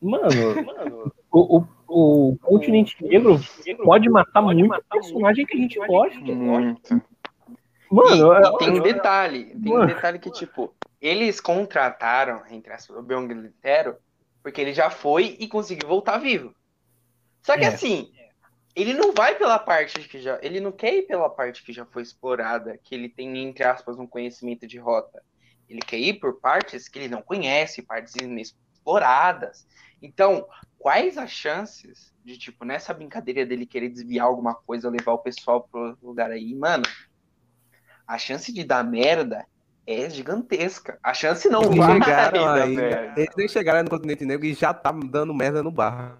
Mano, 0.00 0.28
o, 1.30 1.58
o, 1.58 1.66
o 1.88 2.36
continente 2.42 3.02
negro 3.02 3.40
pode 3.82 4.08
matar 4.10 4.42
muito 4.42 4.84
personagem 4.90 5.46
que 5.46 5.56
a 5.56 5.60
gente 5.60 5.78
gosta. 5.86 6.20
Muito. 6.20 7.02
Mano, 7.90 8.34
e, 8.34 8.54
e 8.54 8.58
tem 8.58 8.70
um 8.70 8.82
detalhe, 8.82 9.44
tem 9.46 9.72
um 9.72 9.78
Mano. 9.78 9.86
detalhe 9.86 10.18
que, 10.18 10.30
tipo, 10.30 10.74
eles 11.00 11.40
contrataram, 11.40 12.42
entre 12.50 12.72
aspas, 12.72 12.96
o 12.96 13.02
Byung 13.02 13.32
Litero, 13.32 13.96
porque 14.42 14.60
ele 14.60 14.74
já 14.74 14.90
foi 14.90 15.36
e 15.40 15.48
conseguiu 15.48 15.88
voltar 15.88 16.18
vivo. 16.18 16.54
Só 17.42 17.56
que 17.56 17.64
É. 17.64 17.68
assim, 17.68 18.12
ele 18.76 18.92
não 18.92 19.12
vai 19.12 19.36
pela 19.36 19.58
parte 19.58 20.06
que 20.06 20.20
já. 20.20 20.38
Ele 20.42 20.60
não 20.60 20.70
quer 20.70 20.94
ir 20.94 21.02
pela 21.02 21.30
parte 21.30 21.64
que 21.64 21.72
já 21.72 21.86
foi 21.86 22.02
explorada, 22.02 22.78
que 22.84 22.94
ele 22.94 23.08
tem, 23.08 23.38
entre 23.38 23.64
aspas, 23.64 23.98
um 23.98 24.06
conhecimento 24.06 24.66
de 24.66 24.78
rota. 24.78 25.22
Ele 25.68 25.80
quer 25.80 25.98
ir 25.98 26.14
por 26.14 26.38
partes 26.40 26.88
que 26.88 26.98
ele 26.98 27.08
não 27.08 27.22
conhece, 27.22 27.82
partes 27.82 28.14
inexploradas. 28.16 29.66
Então, 30.02 30.46
quais 30.78 31.18
as 31.18 31.30
chances 31.30 32.14
de, 32.24 32.38
tipo, 32.38 32.64
nessa 32.64 32.92
brincadeira 32.94 33.44
dele 33.44 33.66
querer 33.66 33.88
desviar 33.88 34.26
alguma 34.26 34.54
coisa, 34.54 34.90
levar 34.90 35.12
o 35.12 35.18
pessoal 35.18 35.66
pro 35.70 35.96
lugar 36.02 36.30
aí, 36.30 36.54
mano? 36.54 36.84
A 38.06 38.16
chance 38.18 38.52
de 38.52 38.64
dar 38.64 38.84
merda 38.84 39.44
é 39.86 40.08
gigantesca. 40.08 40.98
A 41.02 41.12
chance 41.14 41.48
não 41.48 41.62
Eles 41.64 41.76
vai 41.78 41.94
chegaram 41.94 42.44
dar 42.44 42.62
aí, 42.62 42.76
merda. 42.76 43.20
eles 43.20 43.34
nem 43.36 43.48
chegaram 43.48 43.82
no 43.82 43.90
continente 43.90 44.24
negro 44.24 44.46
e 44.46 44.54
já 44.54 44.72
tá 44.72 44.92
dando 44.92 45.34
merda 45.34 45.62
no 45.62 45.70
bar. 45.70 46.18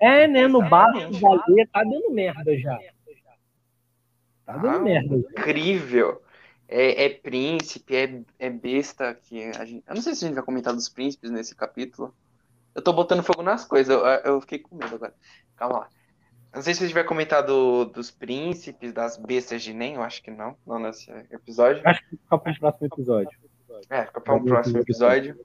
É, 0.00 0.26
né? 0.26 0.46
No 0.48 0.60
bar 0.68 0.90
do 0.92 1.18
baleia 1.18 1.68
tá 1.72 1.82
dando 1.84 2.10
merda 2.10 2.58
já. 2.58 2.78
Tá 4.44 4.56
dando 4.56 4.76
Ah, 4.76 4.80
merda. 4.80 5.16
Incrível. 5.16 6.22
É, 6.66 7.04
é 7.04 7.08
príncipe, 7.10 7.94
é, 7.94 8.22
é 8.38 8.50
besta 8.50 9.14
que 9.14 9.44
a 9.44 9.64
gente. 9.64 9.84
Eu 9.86 9.94
não 9.94 10.02
sei 10.02 10.14
se 10.14 10.24
a 10.24 10.28
gente 10.28 10.34
vai 10.36 10.44
comentar 10.44 10.74
dos 10.74 10.88
príncipes 10.88 11.30
nesse 11.30 11.54
capítulo. 11.54 12.14
Eu 12.74 12.82
tô 12.82 12.92
botando 12.92 13.22
fogo 13.22 13.42
nas 13.42 13.64
coisas, 13.64 13.94
eu, 13.94 14.04
eu 14.04 14.40
fiquei 14.40 14.58
com 14.58 14.76
medo 14.76 14.96
agora. 14.96 15.14
Calma 15.56 15.78
lá. 15.80 15.88
Não 16.54 16.62
sei 16.62 16.72
se 16.72 16.84
a 16.84 16.86
gente 16.86 16.94
vai 16.94 17.04
comentar 17.04 17.42
do, 17.42 17.84
dos 17.84 18.10
príncipes, 18.10 18.92
das 18.92 19.16
bestas 19.16 19.62
de 19.62 19.72
Nen, 19.72 19.94
eu 19.94 20.02
acho 20.02 20.22
que 20.22 20.30
não, 20.30 20.56
não 20.64 20.78
nesse 20.78 21.10
episódio. 21.30 21.82
Acho 21.84 22.00
que 22.08 22.16
fica 22.16 22.38
pro 22.38 22.54
próximo 22.58 22.86
episódio. 22.86 23.38
É, 23.90 24.06
fica 24.06 24.20
para 24.20 24.34
um 24.34 24.44
próximo 24.44 24.78
episódio. 24.78 25.36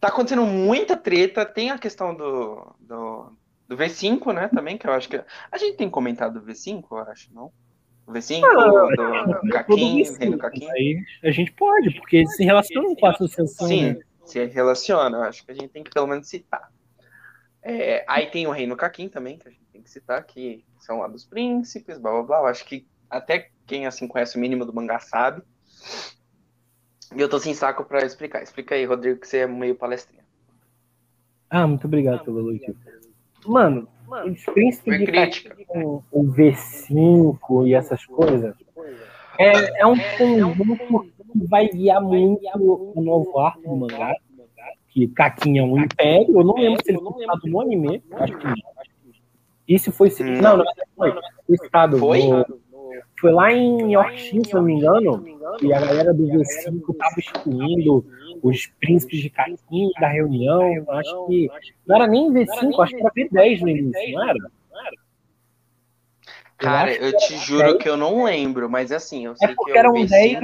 Tá 0.00 0.08
acontecendo 0.08 0.44
muita 0.46 0.96
treta. 0.96 1.44
Tem 1.44 1.70
a 1.70 1.78
questão 1.78 2.14
do, 2.14 2.74
do, 2.78 3.32
do 3.68 3.76
V5, 3.76 4.32
né? 4.32 4.48
Também, 4.48 4.78
que 4.78 4.86
eu 4.86 4.92
acho 4.92 5.08
que. 5.08 5.20
A 5.50 5.58
gente 5.58 5.76
tem 5.76 5.90
comentado 5.90 6.40
do 6.40 6.46
V5, 6.46 6.84
eu 6.90 6.98
acho, 6.98 7.32
não? 7.34 7.52
O 8.06 8.12
V5, 8.12 8.40
do, 8.40 9.40
do 9.40 9.48
Caquim, 9.50 10.02
Rei 10.02 10.30
do 10.30 10.38
Caquim. 10.38 10.70
Aí 10.70 11.02
a 11.24 11.30
gente 11.32 11.50
pode, 11.52 11.92
porque 11.96 12.18
eles 12.18 12.36
se 12.36 12.44
relacionam 12.44 12.94
com 12.94 13.06
a 13.06 13.10
associação. 13.10 13.66
Sim, 13.66 13.94
né? 13.94 13.98
Se 14.30 14.44
relaciona. 14.46 15.18
Eu 15.18 15.22
acho 15.22 15.44
que 15.44 15.52
a 15.52 15.54
gente 15.54 15.68
tem 15.68 15.84
que 15.84 15.90
pelo 15.90 16.06
menos 16.06 16.28
citar. 16.28 16.70
É, 17.62 18.04
aí 18.06 18.26
tem 18.30 18.46
o 18.46 18.52
Reino 18.52 18.76
Caquim 18.76 19.08
também, 19.08 19.38
que 19.38 19.48
a 19.48 19.50
gente 19.50 19.66
tem 19.72 19.82
que 19.82 19.90
citar, 19.90 20.24
que 20.24 20.64
são 20.78 21.00
lá 21.00 21.08
dos 21.08 21.24
príncipes, 21.24 21.98
blá 21.98 22.12
blá 22.12 22.22
blá. 22.22 22.38
Eu 22.38 22.46
acho 22.46 22.64
que 22.64 22.86
até 23.10 23.50
quem 23.66 23.86
assim 23.86 24.06
conhece 24.06 24.36
o 24.36 24.40
mínimo 24.40 24.64
do 24.64 24.74
mangá 24.74 24.98
sabe. 25.00 25.42
E 27.14 27.20
eu 27.20 27.28
tô 27.28 27.38
sem 27.38 27.54
saco 27.54 27.84
pra 27.84 28.04
explicar. 28.04 28.42
Explica 28.42 28.74
aí, 28.74 28.84
Rodrigo, 28.84 29.20
que 29.20 29.28
você 29.28 29.38
é 29.38 29.46
meio 29.46 29.74
palestrinha. 29.74 30.24
Ah, 31.48 31.66
muito 31.66 31.86
obrigado 31.86 32.24
pelo 32.24 32.40
elogio. 32.40 32.76
Mano, 33.46 33.88
os 34.26 34.44
príncipes 34.44 34.98
de 34.98 35.06
crítica. 35.06 35.50
Caquim, 35.50 35.66
o 36.10 36.24
V5 36.24 37.66
e 37.66 37.74
essas 37.74 38.04
coisas, 38.06 38.54
é, 39.38 39.82
é 39.82 39.86
um 39.86 39.96
conjunto 40.16 41.15
que 41.38 41.46
vai 41.46 41.68
guiar 41.68 42.02
muito 42.02 42.40
o 42.54 43.00
novo 43.00 43.38
arco 43.38 43.62
do 43.62 43.76
mangá. 43.76 44.12
Que 44.88 45.06
Caquim 45.08 45.58
é 45.58 45.62
um 45.62 45.78
império, 45.78 46.40
eu 46.40 46.44
não 46.44 46.54
lembro 46.54 46.82
se 46.82 46.90
ele 46.90 46.98
foi 46.98 47.20
citado 47.20 47.46
no 47.46 47.60
anime, 47.60 48.02
acho 48.12 48.38
que 48.38 48.46
não. 48.46 49.78
Se 49.78 49.90
foi. 49.92 50.08
Hum. 50.08 50.40
Não, 50.40 50.56
não, 50.56 50.64
foi. 50.96 51.12
Foi 51.46 51.56
citado 51.58 51.98
Foi? 51.98 52.20
Foi 53.20 53.32
lá 53.32 53.52
em 53.52 53.92
Yorkshire, 53.92 54.46
se 54.46 54.54
não 54.54 54.62
me 54.62 54.74
engano, 54.74 55.24
e 55.62 55.72
a 55.72 55.80
galera 55.80 56.12
do 56.12 56.24
V5 56.24 56.96
tava 56.96 57.14
excluindo 57.18 58.04
os 58.42 58.66
príncipes 58.78 59.20
de 59.20 59.30
Caquinho 59.30 59.90
da 59.98 60.08
reunião. 60.08 60.62
Acho 60.88 61.26
que 61.26 61.48
não 61.86 61.96
era 61.96 62.06
nem 62.06 62.30
V5, 62.30 62.82
acho 62.82 62.94
que 62.94 63.00
era 63.00 63.10
V10 63.10 63.60
no 63.60 63.68
início, 63.68 64.12
não 64.12 64.28
era? 64.28 64.38
Cara, 66.58 66.94
eu, 66.94 67.10
eu 67.10 67.16
te 67.18 67.36
juro 67.36 67.72
10. 67.72 67.82
que 67.82 67.88
eu 67.88 67.96
não 67.96 68.24
lembro, 68.24 68.68
mas 68.68 68.90
assim, 68.90 69.26
eu 69.26 69.36
sei 69.36 69.50
é 69.50 69.54
que 69.54 69.70
eu 69.70 69.76
eram 69.76 69.92
10, 69.92 70.38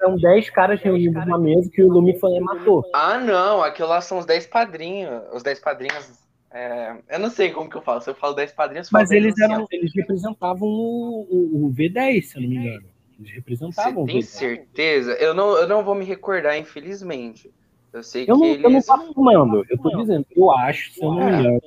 eram 0.00 0.16
10 0.16 0.50
caras 0.50 0.80
reunidos 0.80 1.24
numa 1.24 1.38
mesa 1.38 1.70
que 1.70 1.82
o 1.82 1.88
Lumifan 1.88 2.40
matou. 2.40 2.84
Ah, 2.92 3.18
não, 3.18 3.62
aquilo 3.62 3.88
lá 3.88 4.00
são 4.00 4.18
os 4.18 4.26
10 4.26 4.46
padrinhos. 4.46 5.22
Os 5.32 5.42
10 5.42 5.60
padrinhos. 5.60 6.20
É, 6.50 6.96
eu 7.10 7.18
não 7.20 7.30
sei 7.30 7.50
como 7.50 7.70
que 7.70 7.76
eu 7.76 7.82
falo. 7.82 8.00
Se 8.00 8.10
eu 8.10 8.14
falo 8.14 8.34
10 8.34 8.52
padrinhos, 8.52 8.90
Mas 8.90 9.10
eles, 9.12 9.38
eram, 9.38 9.64
eles 9.70 9.92
representavam 9.94 10.68
o, 10.68 11.26
o, 11.30 11.66
o, 11.66 11.72
V10, 11.72 12.22
se 12.22 12.36
eu 12.36 12.42
não 12.42 12.48
me 12.48 12.56
engano. 12.56 12.88
Eles 13.18 13.32
representavam 13.32 14.04
Você 14.04 14.12
tem 14.12 14.22
certeza? 14.22 15.12
Eu 15.12 15.32
não, 15.32 15.56
eu 15.56 15.68
não 15.68 15.84
vou 15.84 15.94
me 15.94 16.04
recordar, 16.04 16.58
infelizmente. 16.58 17.52
Eu 17.92 18.02
sei 18.02 18.22
eu 18.22 18.38
que 18.38 18.40
não, 18.40 18.44
eles. 18.46 18.64
Eu 18.64 18.70
não 18.70 18.82
tô 18.82 18.92
afirmando, 18.92 19.66
eu 19.68 19.78
tô 19.78 19.96
dizendo, 19.96 20.26
eu 20.34 20.50
acho, 20.50 20.92
se 20.92 21.04
eu 21.04 21.12
não 21.12 21.24
me 21.24 21.38
engano 21.38 21.60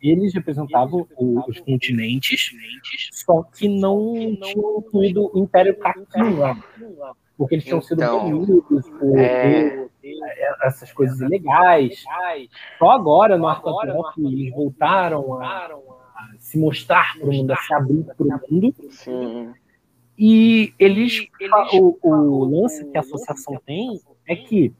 eles 0.00 0.34
representavam 0.34 1.06
os 1.16 1.60
continentes, 1.60 2.50
só 3.12 3.42
que 3.42 3.68
não 3.68 4.12
tinham 4.42 4.78
incluído 4.78 5.30
o 5.32 5.38
Império 5.38 5.76
Caquim 5.78 6.34
lá. 6.36 6.56
Porque 7.36 7.54
eles 7.54 7.64
tinham 7.64 7.80
sido 7.80 8.02
então, 8.02 8.18
banidos 8.18 8.88
por 8.90 9.18
é... 9.18 9.88
essas 10.64 10.92
coisas 10.92 11.20
ilegais. 11.20 12.02
Só 12.78 12.90
agora, 12.90 13.38
no 13.38 13.48
Arco 13.48 13.70
eles 14.18 14.52
voltaram 14.52 15.40
a, 15.40 15.70
se 16.38 16.58
mostrar 16.58 17.18
para 17.18 17.28
o 17.28 17.32
mundo, 17.32 17.50
a 17.50 17.56
se 17.56 17.74
abrir 17.74 18.04
para 18.04 18.16
o 18.18 18.40
mundo. 18.50 18.74
Sim. 18.90 19.52
E 20.18 20.74
eles, 20.78 21.26
o, 21.72 21.98
o 22.02 22.44
lance 22.44 22.84
que 22.84 22.96
a 22.96 23.00
associação 23.00 23.60
tem 23.64 23.98
é 24.28 24.36
que 24.36 24.72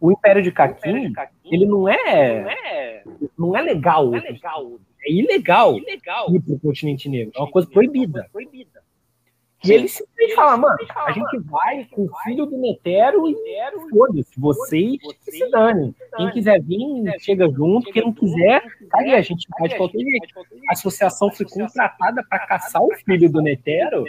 o 0.00 0.12
Império 0.12 0.42
de 0.42 0.52
Caquim, 0.52 1.12
ele 1.44 1.66
não 1.66 1.88
é, 1.88 3.02
não 3.38 3.56
é 3.56 3.62
legal. 3.62 4.14
É 4.14 5.12
ilegal, 5.12 5.76
ir 5.78 6.40
para 6.40 6.54
o 6.54 6.60
continente 6.60 7.08
negro. 7.08 7.32
É 7.36 7.40
uma 7.40 7.50
coisa 7.50 7.68
proibida. 7.68 8.28
E 9.64 9.72
eles 9.72 9.92
simplesmente 9.92 10.34
falam, 10.34 10.58
mano, 10.58 10.76
a 10.94 11.12
gente 11.12 11.38
vai 11.44 11.84
com 11.86 12.04
o 12.04 12.10
filho 12.22 12.46
do 12.46 12.56
Netero 12.58 13.28
e 13.28 13.34
foda-se, 13.90 14.38
vocês 14.38 14.98
que 15.24 15.32
se 15.32 15.50
danem. 15.50 15.94
Quem 16.16 16.30
quiser 16.30 16.62
vir, 16.62 17.20
chega 17.20 17.50
junto. 17.50 17.90
Quem 17.90 18.02
não 18.02 18.12
quiser, 18.12 18.62
cague, 18.90 19.14
a 19.14 19.22
gente 19.22 19.46
vai 19.58 19.68
de 19.68 19.76
qualquer 19.76 19.98
jeito. 19.98 20.38
A 20.68 20.72
associação 20.72 21.32
foi 21.32 21.46
contratada 21.46 22.24
para 22.28 22.46
caçar 22.46 22.82
o 22.82 22.94
filho 23.04 23.30
do 23.30 23.40
Netero 23.40 24.04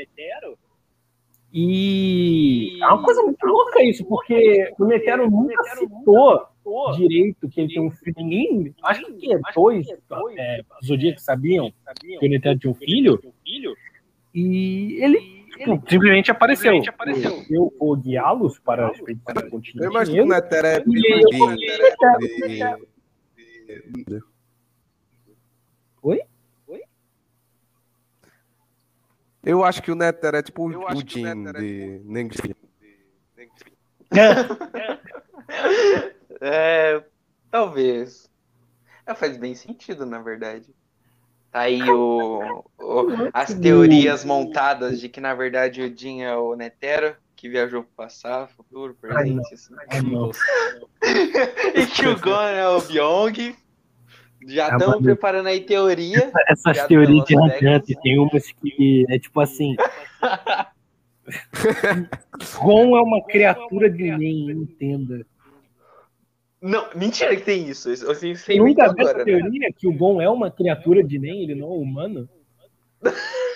e 1.54 2.78
é 2.82 2.88
uma 2.88 3.04
coisa 3.04 3.24
muito 3.24 3.46
louca 3.46 3.82
isso, 3.84 4.06
porque 4.06 4.74
o 4.78 4.86
Netero 4.86 5.30
nunca 5.30 5.64
citou 5.76 6.48
direito 6.98 7.48
que 7.50 7.62
ele 7.62 7.74
tem 7.74 7.82
um 7.82 7.92
filho. 7.92 8.14
Ninguém, 8.18 8.76
acho 8.84 9.06
que 9.14 9.34
é 9.34 9.40
dois 9.56 9.88
é, 10.38 10.62
Zodíacos 10.86 11.24
sabiam 11.24 11.72
que 12.20 12.26
o 12.26 12.30
Netero 12.30 12.60
tinha 12.60 12.72
um 12.72 12.76
filho. 12.76 13.20
E 14.36 15.02
ele 15.02 15.46
tipo, 15.58 15.82
simplesmente 15.90 16.32
apareceu. 16.32 16.74
Eu 17.50 17.74
vou 17.80 17.96
guiá-los 17.96 18.60
para 18.60 18.88
a 18.88 18.92
expedição 18.92 19.34
do 19.34 19.50
continente. 19.50 19.84
Eu 19.84 19.92
imagino 19.92 20.18
que 20.18 20.22
o 20.22 20.28
Netero 20.28 20.68
é 20.68 20.84
Oi? 26.04 26.22
Eu 29.48 29.64
acho 29.64 29.82
que 29.82 29.90
o 29.90 29.96
Nether 29.96 30.36
é 30.36 30.42
tipo 30.42 30.68
o 30.68 30.72
Jin 31.08 31.46
de 31.54 32.02
Nengsi. 32.04 32.54
é, 36.42 37.02
talvez. 37.50 38.30
É, 39.06 39.16
faz 39.16 39.38
bem 39.38 39.56
sentido, 39.56 40.06
na 40.06 40.22
verdade. 40.22 40.66
Tá 41.50 41.62
aí 41.62 41.82
o, 41.82 42.62
o, 42.78 43.08
as 43.34 43.54
teorias 43.54 44.26
montadas 44.26 45.00
de 45.00 45.08
que, 45.08 45.22
na 45.22 45.34
verdade, 45.34 45.82
o 45.82 45.98
Jin 45.98 46.24
é 46.24 46.36
o 46.36 46.54
Netero, 46.54 47.16
que 47.34 47.48
viajou 47.48 47.84
pro 47.84 47.94
passado, 47.96 48.50
futuro, 48.50 48.98
presente. 49.00 49.54
Assim. 49.54 49.74
e 51.74 51.86
que 51.86 52.06
o 52.06 52.20
Gon 52.20 52.42
é 52.42 52.68
o 52.68 52.82
Byong, 52.82 53.56
já 54.48 54.70
estamos 54.70 55.04
preparando 55.04 55.48
aí 55.48 55.62
teoria. 55.62 56.32
Essas 56.48 56.86
teorias 56.88 57.26
de 57.26 57.38
Hunter 57.38 57.84
tem 58.02 58.18
umas 58.18 58.52
que 58.52 59.06
é 59.10 59.20
tipo 59.20 59.40
assim. 59.40 59.76
Gon 62.62 62.96
é 62.98 63.02
uma 63.02 63.22
criatura 63.26 63.90
de 63.90 64.18
nem, 64.18 64.50
entenda. 64.52 65.26
Não, 66.62 66.88
mentira 66.96 67.36
que 67.36 67.44
tem 67.44 67.68
isso. 67.68 67.90
Eu 67.90 68.16
sei, 68.16 68.36
sei 68.36 68.58
Nunca 68.60 68.94
viu 68.94 69.08
essa 69.08 69.26
teoria 69.26 69.68
né? 69.68 69.70
que 69.78 69.88
o 69.88 69.94
Gon 69.94 70.22
é 70.22 70.30
uma 70.30 70.50
criatura 70.50 71.04
de 71.04 71.20
nem, 71.20 71.44
ele 71.44 71.56
não 71.56 71.68
é 71.68 71.78
humano? 71.78 72.30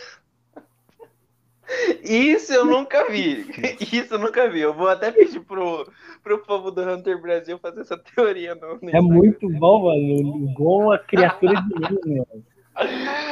Isso 2.04 2.54
eu 2.54 2.66
nunca 2.66 3.10
vi. 3.10 3.46
Isso 3.92 4.14
eu 4.14 4.20
nunca 4.20 4.50
vi. 4.50 4.62
Eu 4.62 4.74
vou 4.74 4.88
até 4.88 5.12
pedir 5.12 5.40
pro, 5.42 5.88
pro 6.24 6.40
povo 6.40 6.72
do 6.72 6.82
Hunter 6.82 7.22
Brasil 7.22 7.58
fazer 7.60 7.82
essa 7.82 7.98
teoria. 7.98 8.56
No, 8.56 8.80
no 8.82 8.90
é 8.90 9.02
muito 9.02 9.50
bom, 9.50 9.86
mano. 9.86 10.54
Gon 10.54 10.94
é 10.94 10.98
criatura 10.98 11.62
de 11.62 11.80
mim, 11.80 12.18
mano. 12.18 12.44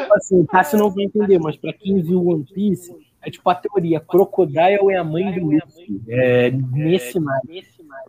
Tipo 0.01 0.13
assim, 0.15 0.45
tá, 0.45 0.63
você 0.63 0.77
não 0.77 0.91
vai 0.91 1.05
entender, 1.05 1.39
mas 1.39 1.55
pra 1.55 1.73
quem 1.73 2.01
viu 2.01 2.25
One 2.25 2.43
Piece, 2.43 2.95
é 3.21 3.29
tipo 3.31 3.49
a 3.49 3.55
teoria: 3.55 3.99
Crocodile 3.99 4.91
é 4.91 4.97
a 4.97 5.03
mãe 5.03 5.31
do 5.31 5.45
Luffy. 5.45 6.01
É 6.07 6.51
nesse 6.51 7.19
mar. 7.19 7.39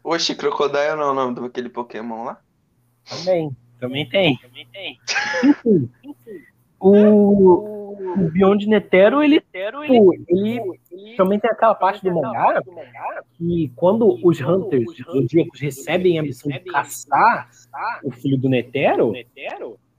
Oxe, 0.05 0.35
Crocodile 0.35 0.97
não 0.97 1.03
é 1.03 1.11
o 1.11 1.15
nome 1.15 1.41
daquele 1.41 1.69
Pokémon 1.69 2.25
lá? 2.25 2.41
Também, 3.09 3.57
também 3.79 4.09
tem. 4.09 4.37
Também 4.39 4.67
tem. 4.73 4.99
Enfim, 5.45 5.91
o 6.81 7.81
o 8.17 8.31
Beyond 8.31 8.67
Netero, 8.67 9.23
ele, 9.23 9.43
ele, 9.53 10.25
ele, 10.29 10.81
ele 10.91 11.17
também 11.17 11.39
tem 11.39 11.51
aquela 11.51 11.75
parte 11.75 12.03
do 12.03 12.13
mangá 12.13 12.61
que 13.35 13.73
quando 13.77 14.19
os 14.25 14.41
Hunters 14.41 14.97
Zodíacos 15.05 15.61
recebem 15.61 16.19
a 16.19 16.23
missão 16.23 16.51
de 16.51 16.61
caçar 16.61 17.49
o 18.03 18.11
filho 18.11 18.39
do 18.39 18.49
Netero, 18.49 19.13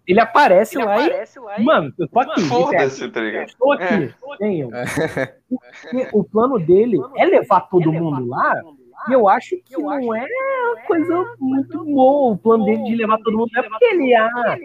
ele 0.08 0.20
aparece, 0.20 0.78
ele 0.78 0.86
lá, 0.86 0.96
aparece 0.96 1.40
e, 1.40 1.42
lá 1.42 1.60
e. 1.60 1.64
Mano, 1.64 1.94
eu 1.98 2.08
tô 2.08 2.20
aqui. 2.20 2.42
Foda-se, 2.42 3.10
tá 3.10 3.22
ligado? 3.22 3.48
Estou 3.48 3.72
aqui. 3.74 4.12
É. 4.42 5.36
Porque 5.48 6.10
o 6.12 6.24
plano 6.24 6.60
dele 6.60 6.98
é 7.18 7.26
levar 7.26 7.62
todo 7.62 7.94
mundo 7.94 8.28
lá 8.28 8.62
e 9.10 9.14
eu 9.14 9.28
acho 9.28 9.58
que 9.64 9.76
eu 9.76 9.82
não 9.82 9.90
acho 9.90 10.16
é 10.16 10.28
uma 10.28 10.82
coisa 10.88 11.36
muito 11.40 11.84
boa 11.84 12.34
o 12.34 12.38
plano 12.38 12.66
dele 12.66 12.84
de 12.84 12.96
levar 12.96 13.18
todo 13.20 13.38
mundo. 13.38 13.50
Não 13.54 13.64
é 13.64 13.70
porque 13.70 13.86
ele 13.86 14.16
ah, 14.16 14.58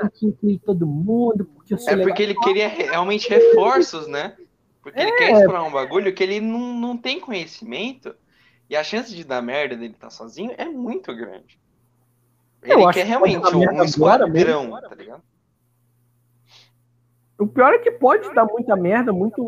tem 0.00 0.10
que 0.10 0.26
incluir 0.26 0.58
todo 0.60 0.86
mundo. 0.86 1.44
Porque 1.44 1.74
é 1.74 1.96
porque 1.96 2.22
ele 2.22 2.34
queria 2.34 2.68
realmente 2.68 3.28
reforços, 3.28 4.06
né? 4.06 4.36
Porque 4.82 4.98
é. 4.98 5.02
ele 5.02 5.12
quer 5.12 5.32
explorar 5.32 5.64
um 5.64 5.70
bagulho 5.70 6.12
que 6.14 6.22
ele 6.22 6.40
não, 6.40 6.74
não 6.74 6.96
tem 6.96 7.20
conhecimento. 7.20 8.14
E 8.68 8.76
a 8.76 8.82
chance 8.82 9.14
de 9.14 9.24
dar 9.24 9.42
merda 9.42 9.76
dele 9.76 9.92
estar 9.92 10.06
tá 10.06 10.10
sozinho 10.10 10.52
é 10.56 10.64
muito 10.64 11.14
grande. 11.14 11.60
Ele 12.62 12.74
eu 12.74 12.90
quer 12.90 13.04
realmente 13.04 13.42
que 13.42 13.56
um, 13.56 13.60
um 13.60 13.84
esquadrão, 13.84 14.80
tá 14.80 14.94
ligado? 14.94 15.22
O 17.38 17.46
pior 17.46 17.74
é 17.74 17.78
que 17.78 17.90
pode 17.90 18.32
dar 18.34 18.46
muita 18.46 18.76
merda, 18.76 19.12
muito 19.12 19.42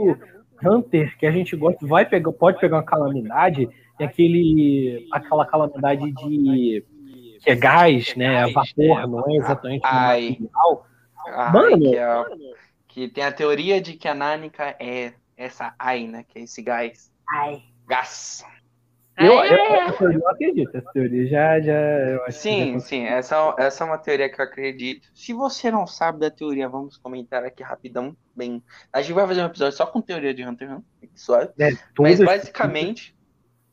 Hunter 0.64 1.16
que 1.18 1.26
a 1.26 1.30
gente 1.30 1.56
gosta, 1.56 1.86
vai 1.86 2.04
pegar, 2.04 2.32
pode 2.32 2.58
pegar 2.58 2.76
uma 2.76 2.82
calamidade 2.82 3.68
tem 3.96 4.06
aquele, 4.06 5.08
aquela 5.12 5.46
calamidade 5.46 6.10
de 6.10 6.84
que 7.40 7.50
é 7.50 7.54
gás, 7.54 8.14
né? 8.16 8.42
A 8.42 8.46
vapor, 8.48 9.06
não 9.06 9.24
é 9.28 9.36
exatamente 9.36 9.82
Ai. 9.84 10.38
mano, 11.52 11.78
que, 11.78 11.96
é, 11.96 12.24
que, 12.88 13.08
tem 13.08 13.24
a 13.24 13.32
teoria 13.32 13.80
de 13.80 13.94
que 13.94 14.08
a 14.08 14.14
Nânica 14.14 14.74
é 14.80 15.12
essa 15.36 15.74
ai, 15.78 16.06
né? 16.06 16.24
Que 16.26 16.38
é 16.38 16.42
esse 16.42 16.62
gás. 16.62 17.12
Ai. 17.28 17.62
Gás. 17.86 18.44
Eu, 19.16 19.32
eu, 19.44 19.56
eu, 20.00 20.12
eu 20.12 20.28
acredito, 20.28 20.76
essa 20.76 20.92
teoria 20.92 21.26
já. 21.26 21.60
já 21.60 22.30
sim, 22.32 22.74
já 22.74 22.80
sim, 22.80 23.04
essa, 23.04 23.54
essa 23.58 23.84
é 23.84 23.86
uma 23.86 23.98
teoria 23.98 24.28
que 24.28 24.40
eu 24.40 24.44
acredito. 24.44 25.08
Se 25.14 25.32
você 25.32 25.70
não 25.70 25.86
sabe 25.86 26.18
da 26.18 26.30
teoria, 26.30 26.68
vamos 26.68 26.96
comentar 26.96 27.44
aqui 27.44 27.62
rapidão. 27.62 28.16
Bem, 28.34 28.60
a 28.92 29.00
gente 29.00 29.12
vai 29.12 29.26
fazer 29.26 29.42
um 29.42 29.46
episódio 29.46 29.76
só 29.76 29.86
com 29.86 30.00
teoria 30.00 30.34
de 30.34 30.44
Hunter 30.44 30.68
x 30.68 30.76
Hunter, 30.76 31.10
suave. 31.14 31.50
É, 31.60 31.70
Mas 31.98 32.18
basicamente, 32.18 33.16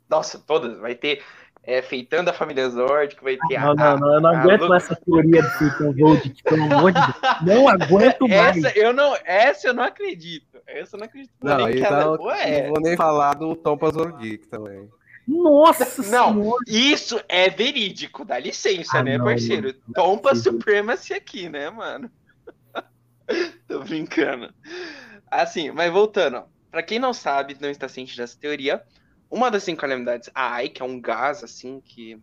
nossa, 0.08 0.38
todas. 0.38 0.78
Vai 0.78 0.94
ter 0.94 1.24
é, 1.64 1.82
Feitando 1.82 2.30
a 2.30 2.34
Família 2.34 2.70
Zord, 2.70 3.16
que 3.16 3.24
vai 3.24 3.36
ter 3.48 3.60
não, 3.60 3.72
a. 3.72 3.76
Não, 3.76 3.98
não, 3.98 4.14
eu 4.14 4.22
não 4.22 4.30
aguento 4.30 4.68
mais 4.68 4.84
essa 4.84 4.96
teoria 4.96 5.42
do 5.42 5.50
Feitando 5.50 5.98
Zord, 5.98 6.44
pelo 6.44 6.64
amor 6.64 6.92
de 6.92 7.00
Deus. 7.00 7.18
Não 7.42 7.68
aguento 7.68 8.28
mais. 8.30 8.64
Essa 8.64 8.78
eu 8.78 8.94
não, 8.94 9.18
essa 9.26 9.68
eu 9.70 9.74
não 9.74 9.84
acredito. 9.84 10.62
Essa 10.68 10.96
eu 10.96 11.00
não 11.00 11.06
acredito. 11.08 11.34
Não, 11.42 11.68
então, 11.68 12.32
é. 12.32 12.68
não 12.68 12.74
vou 12.76 12.82
nem 12.82 12.96
falar 12.96 13.34
do 13.34 13.56
Tompa 13.56 13.90
Zordic 13.92 14.48
também. 14.48 14.88
Nossa 15.28 16.04
Não, 16.04 16.34
senhora. 16.34 16.64
isso 16.68 17.22
é 17.30 17.50
verídico, 17.50 18.26
dá 18.26 18.40
licença, 18.40 18.98
ah, 18.98 19.04
né, 19.04 19.18
não, 19.18 19.26
parceiro? 19.26 19.68
Não, 19.68 19.74
não, 19.88 19.94
Tompa 19.94 20.36
Supremacy 20.36 21.14
aqui, 21.14 21.48
né, 21.50 21.70
mano? 21.70 22.12
Tô 23.68 23.80
brincando. 23.82 24.54
Assim, 25.30 25.72
mas 25.72 25.92
voltando, 25.92 26.44
pra 26.70 26.84
quem 26.84 27.00
não 27.00 27.14
sabe, 27.14 27.56
não 27.60 27.70
está 27.70 27.88
ciente 27.88 28.18
dessa 28.18 28.38
teoria, 28.38 28.84
uma 29.32 29.50
das 29.50 29.64
cinco 29.64 29.80
calamidades, 29.80 30.30
a 30.36 30.56
AI, 30.56 30.70
que 30.70 30.82
é 30.82 30.86
um 30.86 31.00
gás, 31.00 31.44
assim, 31.44 31.80
que. 31.80 32.20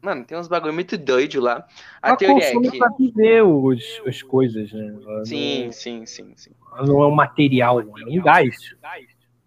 Mano, 0.00 0.24
tem 0.24 0.36
uns 0.36 0.48
bagulho 0.48 0.72
muito 0.72 0.96
doido 0.96 1.40
lá. 1.40 1.66
A 2.00 2.08
Ela 2.08 2.16
teoria 2.16 2.44
é 2.44 2.60
que. 2.60 2.78
pra 2.78 2.88
viver 2.98 3.42
os, 3.42 3.82
as 4.06 4.22
coisas, 4.22 4.72
né? 4.72 4.86
Ela 4.86 5.24
Sim, 5.24 5.70
sim, 5.72 6.06
sim, 6.06 6.32
sim. 6.36 6.50
Não, 6.60 6.78
ela 6.78 6.86
não 6.86 7.02
é 7.02 7.06
um 7.06 7.14
material, 7.14 7.80
é 7.80 7.84
um 7.84 8.22
gás. 8.22 8.56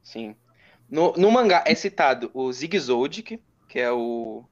Sim. 0.02 0.36
No, 0.90 1.14
no 1.14 1.32
mangá 1.32 1.64
é 1.66 1.74
citado 1.74 2.30
o 2.34 2.52
Zigzoldic, 2.52 3.42
que 3.68 3.80
é 3.80 3.92
o. 3.92 4.46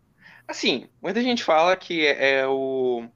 Assim, 0.47 0.88
muita 1.01 1.22
gente 1.22 1.43
fala 1.43 1.76
que 1.76 2.05
é, 2.05 2.39
é 2.39 2.47
o. 2.47 3.07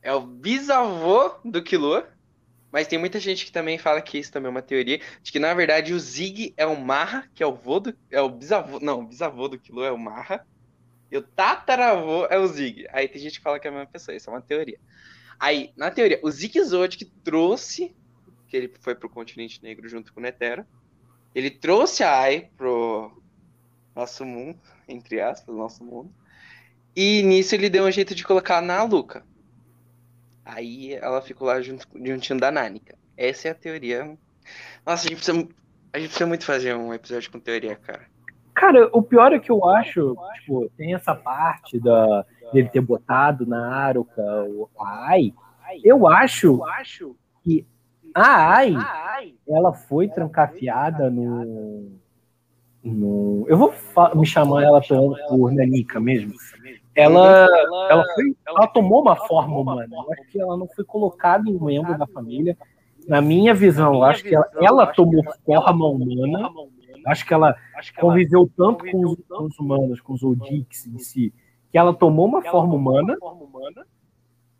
É 0.00 0.12
o 0.12 0.20
bisavô 0.20 1.34
do 1.44 1.62
Killua. 1.62 2.08
Mas 2.70 2.88
tem 2.88 2.98
muita 2.98 3.20
gente 3.20 3.44
que 3.44 3.52
também 3.52 3.78
fala 3.78 4.02
que 4.02 4.18
isso 4.18 4.32
também 4.32 4.48
é 4.48 4.50
uma 4.50 4.60
teoria. 4.60 5.00
De 5.22 5.30
que, 5.30 5.38
na 5.38 5.54
verdade, 5.54 5.94
o 5.94 6.00
Zig 6.00 6.52
é 6.56 6.66
o 6.66 6.76
Marra, 6.76 7.30
que 7.32 7.42
é 7.42 7.46
o 7.46 7.54
vô 7.54 7.78
do. 7.78 7.96
É 8.10 8.20
o 8.20 8.28
bisavô. 8.28 8.80
Não, 8.80 9.00
o 9.00 9.06
bisavô 9.06 9.46
do 9.46 9.58
Killua 9.58 9.86
é 9.86 9.92
o 9.92 9.98
Marra. 9.98 10.44
E 11.10 11.16
o 11.16 11.22
tataravô 11.22 12.26
é 12.26 12.36
o 12.36 12.46
Zig. 12.48 12.86
Aí 12.90 13.06
tem 13.06 13.22
gente 13.22 13.38
que 13.38 13.44
fala 13.44 13.60
que 13.60 13.68
é 13.68 13.70
a 13.70 13.72
mesma 13.72 13.86
pessoa. 13.86 14.16
Isso 14.16 14.28
é 14.28 14.32
uma 14.32 14.42
teoria. 14.42 14.80
Aí, 15.38 15.72
na 15.76 15.90
teoria, 15.90 16.18
o 16.22 16.30
Zigzoldic 16.30 17.04
trouxe. 17.22 17.94
Que 18.48 18.56
ele 18.56 18.72
foi 18.80 18.94
pro 18.94 19.08
continente 19.08 19.62
negro 19.62 19.88
junto 19.88 20.12
com 20.12 20.18
o 20.18 20.22
Netero. 20.22 20.66
Ele 21.34 21.50
trouxe 21.50 22.02
a 22.02 22.20
Ai 22.20 22.48
pro 22.56 23.10
nosso 23.94 24.24
mundo, 24.24 24.58
entre 24.88 25.20
aspas, 25.20 25.54
nosso 25.54 25.84
mundo. 25.84 26.10
E 26.94 27.22
nisso 27.22 27.54
ele 27.54 27.68
deu 27.68 27.84
um 27.84 27.90
jeito 27.90 28.14
de 28.14 28.24
colocar 28.24 28.60
na 28.60 28.82
Luca. 28.84 29.24
Aí 30.44 30.94
ela 30.94 31.20
ficou 31.22 31.48
lá 31.48 31.60
junto, 31.60 31.86
juntinho 32.04 32.38
da 32.38 32.52
Nanika. 32.52 32.96
Essa 33.16 33.48
é 33.48 33.50
a 33.50 33.54
teoria. 33.54 34.16
Nossa, 34.84 35.06
a 35.06 35.08
gente 35.08 35.16
precisa, 35.16 35.48
a 35.92 35.98
gente 35.98 36.08
precisa 36.08 36.26
muito 36.26 36.44
fazer 36.44 36.74
um 36.76 36.92
episódio 36.92 37.30
com 37.30 37.40
teoria, 37.40 37.74
cara. 37.76 38.06
Cara, 38.54 38.88
o 38.92 39.02
pior 39.02 39.32
é 39.32 39.38
que 39.38 39.50
eu 39.50 39.64
acho, 39.68 40.16
tipo, 40.34 40.70
tem 40.76 40.94
essa 40.94 41.14
parte 41.14 41.80
da, 41.80 42.24
dele 42.52 42.68
ter 42.68 42.80
botado 42.80 43.44
na 43.44 43.74
Aruka 43.74 44.22
o 44.44 44.68
Ai. 44.78 45.34
Eu 45.82 46.06
acho 46.06 46.60
que 47.42 47.66
a 48.14 48.54
Ai, 48.54 49.34
ela 49.48 49.72
foi 49.72 50.08
trancafiada 50.08 51.10
no. 51.10 51.90
no 52.82 53.44
eu 53.48 53.58
vou 53.58 53.74
me 54.14 54.26
chamar 54.26 54.62
ela 54.62 54.80
por, 54.80 55.18
por 55.28 55.52
Nanika 55.52 55.98
mesmo. 55.98 56.32
Ela, 56.94 57.48
ela, 57.90 58.04
foi, 58.14 58.36
ela 58.46 58.66
tomou 58.68 59.02
uma 59.02 59.16
forma 59.16 59.58
humana. 59.58 59.88
Eu 59.90 60.12
acho 60.12 60.30
que 60.30 60.40
ela 60.40 60.56
não 60.56 60.68
foi 60.68 60.84
colocada 60.84 61.50
em 61.50 61.56
um 61.56 61.64
membro 61.64 61.98
da 61.98 62.06
família. 62.06 62.56
Na 63.08 63.20
minha 63.20 63.52
visão, 63.52 63.94
eu 63.94 64.04
acho 64.04 64.22
que 64.22 64.34
ela, 64.34 64.48
ela 64.60 64.86
tomou 64.86 65.22
forma 65.44 65.86
humana. 65.86 66.50
Acho 67.06 67.26
que 67.26 67.34
ela 67.34 67.54
conviveu 68.00 68.48
tanto 68.56 68.84
com 68.90 69.04
os, 69.04 69.16
com 69.28 69.44
os 69.44 69.58
humanos, 69.58 70.00
com 70.00 70.14
os 70.14 70.22
Odix 70.22 70.86
em 70.86 70.98
si, 70.98 71.34
que 71.70 71.76
ela 71.76 71.92
tomou 71.92 72.26
uma 72.26 72.40
forma 72.42 72.74
humana 72.74 73.18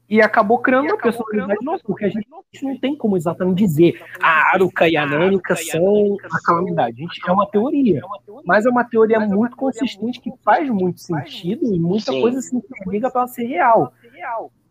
e 0.09 0.21
acabou 0.21 0.59
criando 0.59 0.87
uma 0.87 0.99
personalidade 0.99 1.65
nova, 1.65 1.81
porque 1.85 2.05
a 2.05 2.09
gente 2.09 2.27
não 2.63 2.77
tem 2.79 2.97
como 2.97 3.17
exatamente 3.17 3.59
dizer 3.59 4.01
a 4.23 4.53
Aruka 4.53 4.89
e 4.89 4.97
a 4.97 5.07
Nanika 5.07 5.55
são 5.57 6.17
a 6.31 6.41
calamidade. 6.45 6.97
A 6.99 7.01
gente, 7.05 7.21
é 7.27 7.33
uma 7.33 7.47
teoria, 7.47 8.01
mas 8.45 8.67
é 8.67 8.71
uma 8.71 8.85
teoria 8.85 9.19
muito 9.21 9.57
consistente 9.57 10.21
que 10.21 10.31
faz 10.45 10.69
muito 10.69 11.01
sentido 11.01 11.65
e 11.75 11.79
muita 11.79 12.13
coisa 12.21 12.41
se 12.41 12.55
interliga 12.55 13.11
para 13.11 13.27
ser 13.27 13.47
real. 13.47 13.93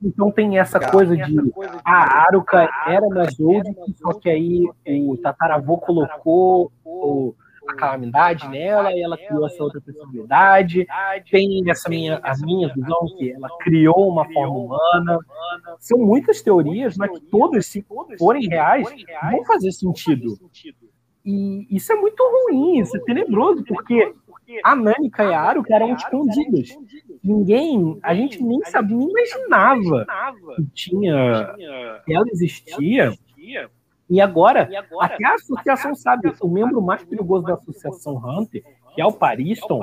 Então 0.01 0.31
tem 0.31 0.59
essa 0.59 0.79
coisa 0.79 1.15
de 1.15 1.35
a 1.85 2.23
Aruka 2.27 2.69
era 2.87 3.07
mais 3.07 3.33
Zodic, 3.35 3.75
só 3.95 4.13
que 4.13 4.29
aí 4.29 4.63
o 5.07 5.17
tataravô 5.17 5.77
colocou 5.77 6.71
o- 6.83 7.33
a 7.67 7.75
calamidade 7.75 8.47
nela 8.49 8.91
e 8.91 9.01
ela 9.01 9.17
criou 9.17 9.45
essa 9.45 9.63
outra 9.63 9.81
personalidade. 9.81 10.85
Tem 11.29 11.63
essa 11.69 11.89
minha, 11.89 12.19
a 12.23 12.33
minha 12.37 12.73
visão 12.73 13.05
que 13.17 13.31
ela 13.31 13.49
criou 13.59 14.09
uma 14.09 14.25
forma 14.31 14.57
humana. 14.57 15.19
São 15.79 15.99
muitas 15.99 16.41
teorias, 16.41 16.97
mas 16.97 17.11
que 17.11 17.25
todas, 17.25 17.65
se 17.65 17.85
forem 18.17 18.47
reais, 18.47 18.87
vão 19.31 19.43
fazer 19.45 19.71
sentido. 19.71 20.37
E 21.25 21.67
isso 21.69 21.91
é 21.93 21.95
muito 21.95 22.21
ruim, 22.21 22.79
isso 22.79 22.97
é 22.97 22.99
tenebroso, 22.99 23.63
porque 23.63 24.13
a 24.63 24.75
Nanika 24.75 25.23
e 25.23 25.33
a 25.33 25.41
Aruka 25.41 25.73
eram 25.73 25.93
escondidas. 25.93 26.77
Ninguém, 27.23 27.97
a 28.03 28.13
gente 28.13 28.43
nem 28.43 28.61
sabia, 28.65 28.97
nem 28.97 29.07
imaginava 29.07 30.05
que 30.55 30.65
tinha, 30.73 31.55
que 32.05 32.13
ela 32.13 32.25
existia. 32.27 33.13
E 34.09 34.19
agora, 34.19 34.69
até 34.99 35.25
a 35.25 35.33
associação 35.35 35.95
sabe, 35.95 36.33
o 36.41 36.47
membro 36.47 36.81
mais 36.81 37.03
perigoso 37.03 37.45
da 37.45 37.53
associação 37.53 38.17
Hunter, 38.17 38.63
que 38.93 39.01
é 39.01 39.05
o 39.05 39.11
Pariston, 39.11 39.81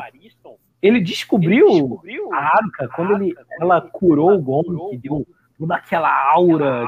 ele 0.83 1.01
descobriu 1.01 2.01
a 2.33 2.57
Aruka 2.57 2.89
quando 2.95 3.15
ele, 3.15 3.35
ela 3.61 3.81
curou 3.81 4.35
o 4.35 4.43
Gon, 4.43 4.89
que 4.91 4.99
deu 4.99 5.27
toda 5.59 5.77
aquela 5.77 6.33
aura 6.33 6.87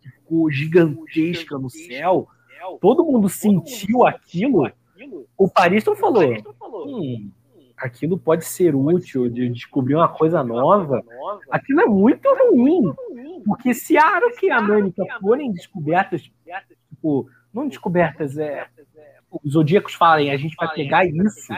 que 0.00 0.10
ficou 0.10 0.50
gigantesca 0.50 1.58
no 1.58 1.68
céu. 1.68 2.28
Todo 2.80 3.04
mundo 3.04 3.28
sentiu 3.28 4.06
aquilo. 4.06 4.70
O 5.36 5.48
Pariston 5.48 5.96
falou: 5.96 6.24
hum, 6.86 7.30
aquilo 7.82 8.16
pode 8.16 8.44
ser 8.44 8.74
útil 8.74 9.28
de 9.28 9.48
descobrir 9.48 9.96
uma 9.96 10.08
coisa 10.08 10.42
nova. 10.44 11.02
Aquilo 11.50 11.80
é 11.80 11.86
muito 11.86 12.28
ruim. 12.28 12.94
Porque 13.44 13.74
se 13.74 13.96
a 13.96 14.06
Aruka 14.06 14.46
e 14.46 14.50
a 14.50 14.60
Nanika 14.60 15.04
forem 15.20 15.52
descobertas, 15.52 16.22
tipo, 16.88 17.28
não 17.52 17.66
descobertas, 17.66 18.38
é, 18.38 18.66
os 19.42 19.52
zodíacos 19.52 19.94
falem, 19.94 20.30
a 20.30 20.36
gente 20.36 20.54
vai 20.54 20.72
pegar 20.72 21.04
isso. 21.04 21.52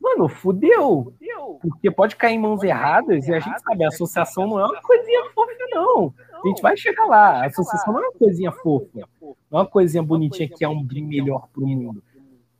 Mano, 0.00 0.28
fudeu. 0.28 1.12
Porque 1.60 1.90
pode 1.90 2.16
cair 2.16 2.34
em 2.34 2.40
mãos 2.40 2.62
erradas 2.62 3.28
e 3.28 3.34
a 3.34 3.40
gente 3.40 3.60
sabe, 3.60 3.84
a 3.84 3.88
associação 3.88 4.46
não 4.46 4.58
é 4.58 4.64
uma 4.64 4.80
coisinha 4.80 5.24
fofa, 5.34 5.52
não. 5.70 6.14
A 6.42 6.48
gente 6.48 6.62
vai 6.62 6.76
chegar 6.76 7.04
lá. 7.06 7.42
A 7.42 7.46
associação 7.46 7.92
não 7.92 8.00
é 8.00 8.08
uma 8.08 8.12
coisinha 8.12 8.52
fofa. 8.52 8.86
Não 9.20 9.58
é 9.58 9.62
uma 9.62 9.66
coisinha 9.66 10.02
bonitinha 10.02 10.48
que 10.48 10.64
é 10.64 10.68
um 10.68 10.82
bem 10.82 11.04
melhor 11.04 11.48
pro 11.52 11.66
mundo. 11.66 12.02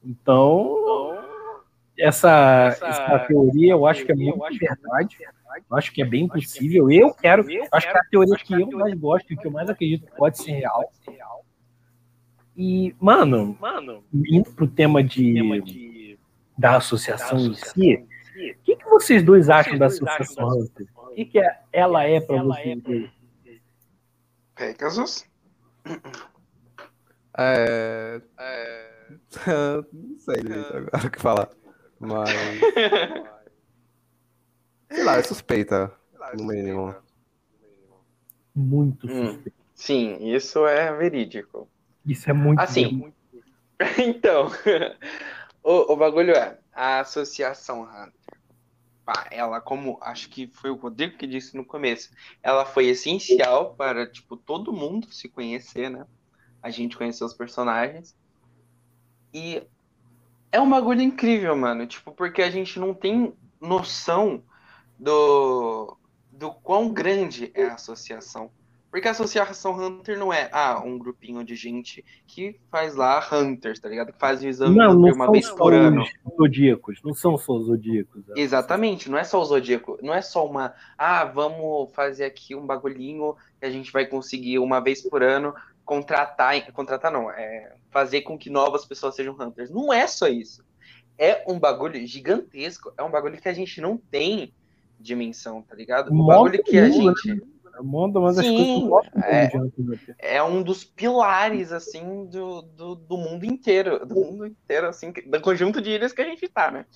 Então, 0.04 1.05
essa, 1.98 2.76
essa 2.82 3.18
teoria 3.26 3.72
eu 3.72 3.86
acho 3.86 4.04
que 4.04 4.12
é 4.12 4.14
muito 4.14 4.38
verdade. 4.58 5.16
Eu 5.70 5.76
acho 5.76 5.92
que 5.92 6.02
é 6.02 6.04
bem 6.04 6.28
possível. 6.28 6.90
Eu 6.90 7.14
quero. 7.14 7.50
eu 7.50 7.66
acho 7.72 7.88
que 7.90 7.96
é 7.96 8.00
a 8.00 8.04
teoria 8.04 8.36
que 8.36 8.54
eu 8.54 8.70
mais 8.72 8.94
gosto 8.94 9.32
e 9.32 9.36
que 9.36 9.46
eu 9.46 9.50
mais 9.50 9.70
acredito 9.70 10.06
que 10.06 10.16
pode 10.16 10.38
ser 10.38 10.52
real. 10.52 10.90
E, 12.56 12.94
mano, 12.98 13.56
indo 14.12 14.50
pro 14.52 14.66
tema 14.66 15.02
de, 15.04 16.18
da 16.56 16.76
associação 16.76 17.38
em 17.38 17.54
si, 17.54 17.96
o 17.96 18.62
que, 18.64 18.76
que 18.76 18.84
vocês 18.86 19.22
dois 19.22 19.50
acham 19.50 19.78
da 19.78 19.86
associação 19.86 20.48
Hunter? 20.48 20.86
O 20.94 21.14
que, 21.14 21.24
que 21.24 21.38
é- 21.38 21.60
ela 21.72 22.04
é 22.04 22.20
pra 22.20 22.42
vocês? 22.42 22.82
Pegasus? 24.54 25.26
É. 27.38 28.20
não 29.92 30.18
sei 30.18 30.36
direito 30.42 30.76
agora 30.76 31.06
o 31.06 31.10
que 31.10 31.20
falar. 31.20 31.50
Mas. 31.98 32.28
Sei 34.90 35.04
lá, 35.04 35.16
é 35.16 35.22
suspeita. 35.22 35.92
No 36.36 36.44
mínimo. 36.44 36.94
Muito 38.54 39.06
Hum. 39.06 39.32
suspeito. 39.32 39.56
Sim, 39.74 40.34
isso 40.34 40.66
é 40.66 40.92
verídico. 40.96 41.68
Isso 42.04 42.30
é 42.30 42.32
muito. 42.32 42.60
Assim, 42.60 43.12
então, 43.98 44.48
o, 45.62 45.92
o 45.92 45.96
bagulho 45.96 46.32
é, 46.32 46.58
a 46.72 47.00
associação 47.00 47.82
Hunter, 47.82 48.12
pá, 49.04 49.26
ela 49.30 49.60
como, 49.60 49.98
acho 50.00 50.30
que 50.30 50.46
foi 50.48 50.70
o 50.70 50.76
Rodrigo 50.76 51.18
que 51.18 51.26
disse 51.26 51.56
no 51.56 51.64
começo, 51.64 52.10
ela 52.42 52.64
foi 52.64 52.86
essencial 52.86 53.74
para, 53.74 54.06
tipo, 54.10 54.36
todo 54.36 54.72
mundo 54.72 55.12
se 55.12 55.28
conhecer, 55.28 55.90
né? 55.90 56.06
A 56.62 56.70
gente 56.70 56.96
conhecer 56.96 57.24
os 57.24 57.34
personagens. 57.34 58.16
E 59.32 59.62
é 60.56 60.60
um 60.60 60.70
bagulho 60.70 61.02
incrível, 61.02 61.54
mano, 61.54 61.86
tipo, 61.86 62.10
porque 62.12 62.40
a 62.40 62.50
gente 62.50 62.80
não 62.80 62.94
tem 62.94 63.34
noção 63.60 64.42
do, 64.98 65.96
do 66.32 66.50
quão 66.50 66.88
grande 66.88 67.50
é 67.54 67.66
a 67.66 67.74
associação. 67.74 68.50
Porque 68.90 69.06
a 69.06 69.10
associação 69.10 69.78
Hunter 69.78 70.18
não 70.18 70.32
é, 70.32 70.48
ah, 70.50 70.80
um 70.82 70.96
grupinho 70.96 71.44
de 71.44 71.54
gente 71.54 72.02
que 72.26 72.58
faz 72.70 72.94
lá 72.94 73.22
Hunters, 73.30 73.78
tá 73.78 73.90
ligado? 73.90 74.10
Que 74.10 74.18
faz 74.18 74.42
o 74.42 74.46
exame 74.46 74.74
Não, 74.74 74.94
não 74.94 75.12
uma 75.12 75.30
vez 75.30 75.50
por 75.50 75.74
ano. 75.74 76.02
os 76.24 76.34
zodíacos. 76.34 77.00
Não 77.04 77.12
são 77.12 77.36
só 77.36 77.58
os 77.58 77.66
zodíacos. 77.66 78.24
Exatamente, 78.34 79.10
não 79.10 79.18
é 79.18 79.24
só 79.24 79.38
o 79.38 79.44
Zodíaco, 79.44 79.98
não 80.02 80.14
é 80.14 80.22
só 80.22 80.46
uma, 80.46 80.72
ah, 80.96 81.26
vamos 81.26 81.92
fazer 81.92 82.24
aqui 82.24 82.54
um 82.54 82.64
bagulhinho 82.64 83.36
que 83.60 83.66
a 83.66 83.70
gente 83.70 83.92
vai 83.92 84.06
conseguir 84.06 84.58
uma 84.58 84.80
vez 84.80 85.02
por 85.02 85.22
ano 85.22 85.52
contratar, 85.86 86.72
contratar 86.72 87.10
não, 87.12 87.30
é 87.30 87.72
fazer 87.90 88.22
com 88.22 88.36
que 88.36 88.50
novas 88.50 88.84
pessoas 88.84 89.14
sejam 89.14 89.34
Hunters. 89.40 89.70
Não 89.70 89.92
é 89.92 90.06
só 90.06 90.26
isso. 90.26 90.62
É 91.16 91.44
um 91.48 91.58
bagulho 91.58 92.04
gigantesco, 92.06 92.92
é 92.98 93.02
um 93.02 93.10
bagulho 93.10 93.40
que 93.40 93.48
a 93.48 93.54
gente 93.54 93.80
não 93.80 93.96
tem 93.96 94.52
dimensão, 95.00 95.62
tá 95.62 95.74
ligado? 95.74 96.12
Um 96.12 96.26
bagulho 96.26 96.62
que 96.62 96.76
a 96.78 96.90
gente 96.90 97.40
das 98.36 98.46
Sim, 98.46 98.88
coisas 98.88 99.12
é. 99.22 99.50
Hunter. 99.54 100.16
é 100.18 100.42
um 100.42 100.62
dos 100.62 100.82
pilares, 100.82 101.72
assim, 101.72 102.26
do, 102.26 102.62
do, 102.62 102.94
do 102.94 103.16
mundo 103.16 103.44
inteiro. 103.44 104.04
Do 104.04 104.14
mundo 104.14 104.46
inteiro, 104.46 104.88
assim, 104.88 105.12
do 105.12 105.40
conjunto 105.40 105.80
de 105.80 105.90
ilhas 105.90 106.12
que 106.12 106.22
a 106.22 106.24
gente 106.24 106.48
tá, 106.48 106.70
né? 106.70 106.86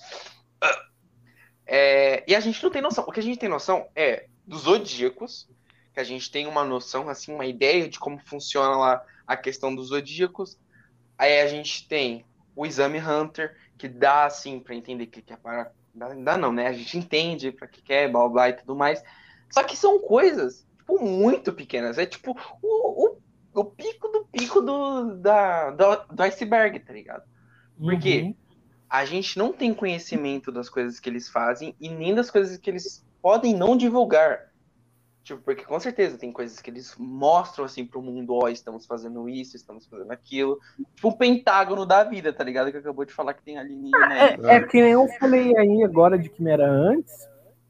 É, 1.65 2.23
e 2.27 2.35
a 2.35 2.39
gente 2.39 2.61
não 2.63 2.71
tem 2.71 2.81
noção. 2.81 3.05
O 3.07 3.11
que 3.11 3.19
a 3.19 3.23
gente 3.23 3.39
tem 3.39 3.47
noção 3.47 3.87
é 3.95 4.25
dos 4.45 4.63
zodíacos, 4.63 5.47
que 5.93 5.99
a 5.99 6.03
gente 6.03 6.31
tem 6.31 6.47
uma 6.47 6.63
noção, 6.63 7.09
assim, 7.09 7.33
uma 7.33 7.45
ideia 7.45 7.87
de 7.87 7.99
como 7.99 8.19
funciona 8.19 8.75
lá 8.77 9.05
a 9.27 9.35
questão 9.35 9.73
dos 9.73 9.87
zodíacos. 9.87 10.57
Aí 11.17 11.41
a 11.41 11.47
gente 11.47 11.87
tem 11.87 12.25
o 12.55 12.65
exame 12.65 12.99
Hunter, 12.99 13.55
que 13.77 13.87
dá, 13.87 14.25
assim, 14.25 14.59
pra 14.59 14.75
entender 14.75 15.07
que, 15.07 15.21
que 15.21 15.33
é 15.33 15.37
para. 15.37 15.71
Dá, 15.93 16.13
dá 16.13 16.37
não, 16.37 16.53
né? 16.53 16.67
A 16.67 16.73
gente 16.73 16.97
entende 16.97 17.51
pra 17.51 17.67
que 17.67 17.81
que 17.81 17.93
é, 17.93 18.07
blá 18.07 18.27
blá 18.27 18.49
e 18.49 18.53
tudo 18.53 18.75
mais. 18.75 19.03
Só 19.49 19.63
que 19.63 19.75
são 19.75 19.99
coisas, 19.99 20.65
tipo, 20.77 21.03
muito 21.03 21.51
pequenas. 21.51 21.97
É 21.97 22.05
tipo 22.05 22.37
o, 22.61 23.07
o, 23.07 23.17
o 23.53 23.65
pico 23.65 24.07
do 24.07 24.25
pico 24.25 24.61
do, 24.61 25.15
da, 25.15 25.71
do, 25.71 26.13
do 26.13 26.23
iceberg, 26.23 26.79
tá 26.79 26.93
ligado? 26.93 27.23
Por 27.77 27.99
quê? 27.99 28.21
Uhum. 28.21 28.35
A 28.89 29.05
gente 29.05 29.37
não 29.37 29.51
tem 29.51 29.73
conhecimento 29.73 30.51
das 30.51 30.69
coisas 30.69 30.99
que 30.99 31.09
eles 31.09 31.29
fazem 31.29 31.75
e 31.79 31.89
nem 31.89 32.13
das 32.13 32.29
coisas 32.29 32.57
que 32.57 32.69
eles 32.69 33.05
podem 33.21 33.53
não 33.53 33.75
divulgar. 33.75 34.50
Tipo, 35.23 35.41
porque 35.43 35.63
com 35.63 35.79
certeza 35.79 36.17
tem 36.17 36.31
coisas 36.31 36.59
que 36.59 36.69
eles 36.69 36.95
mostram 36.97 37.65
assim 37.65 37.85
pro 37.85 38.01
mundo, 38.01 38.33
ó, 38.41 38.49
estamos 38.49 38.85
fazendo 38.87 39.29
isso, 39.29 39.55
estamos 39.55 39.85
fazendo 39.85 40.11
aquilo. 40.11 40.59
Tipo 40.95 41.09
o 41.09 41.17
pentágono 41.17 41.85
da 41.85 42.03
vida, 42.03 42.33
tá 42.33 42.43
ligado? 42.43 42.71
Que 42.71 42.77
acabou 42.77 43.05
de 43.05 43.13
falar 43.13 43.33
que 43.35 43.43
tem 43.43 43.57
alienígena 43.57 44.07
aí. 44.07 44.37
É, 44.43 44.55
é 44.55 44.63
que 44.63 44.81
nem 44.81 44.91
eu 44.91 45.07
falei 45.19 45.55
aí 45.57 45.83
agora 45.83 46.17
de 46.17 46.27
Quimera 46.27 46.67
antes. 46.67 47.13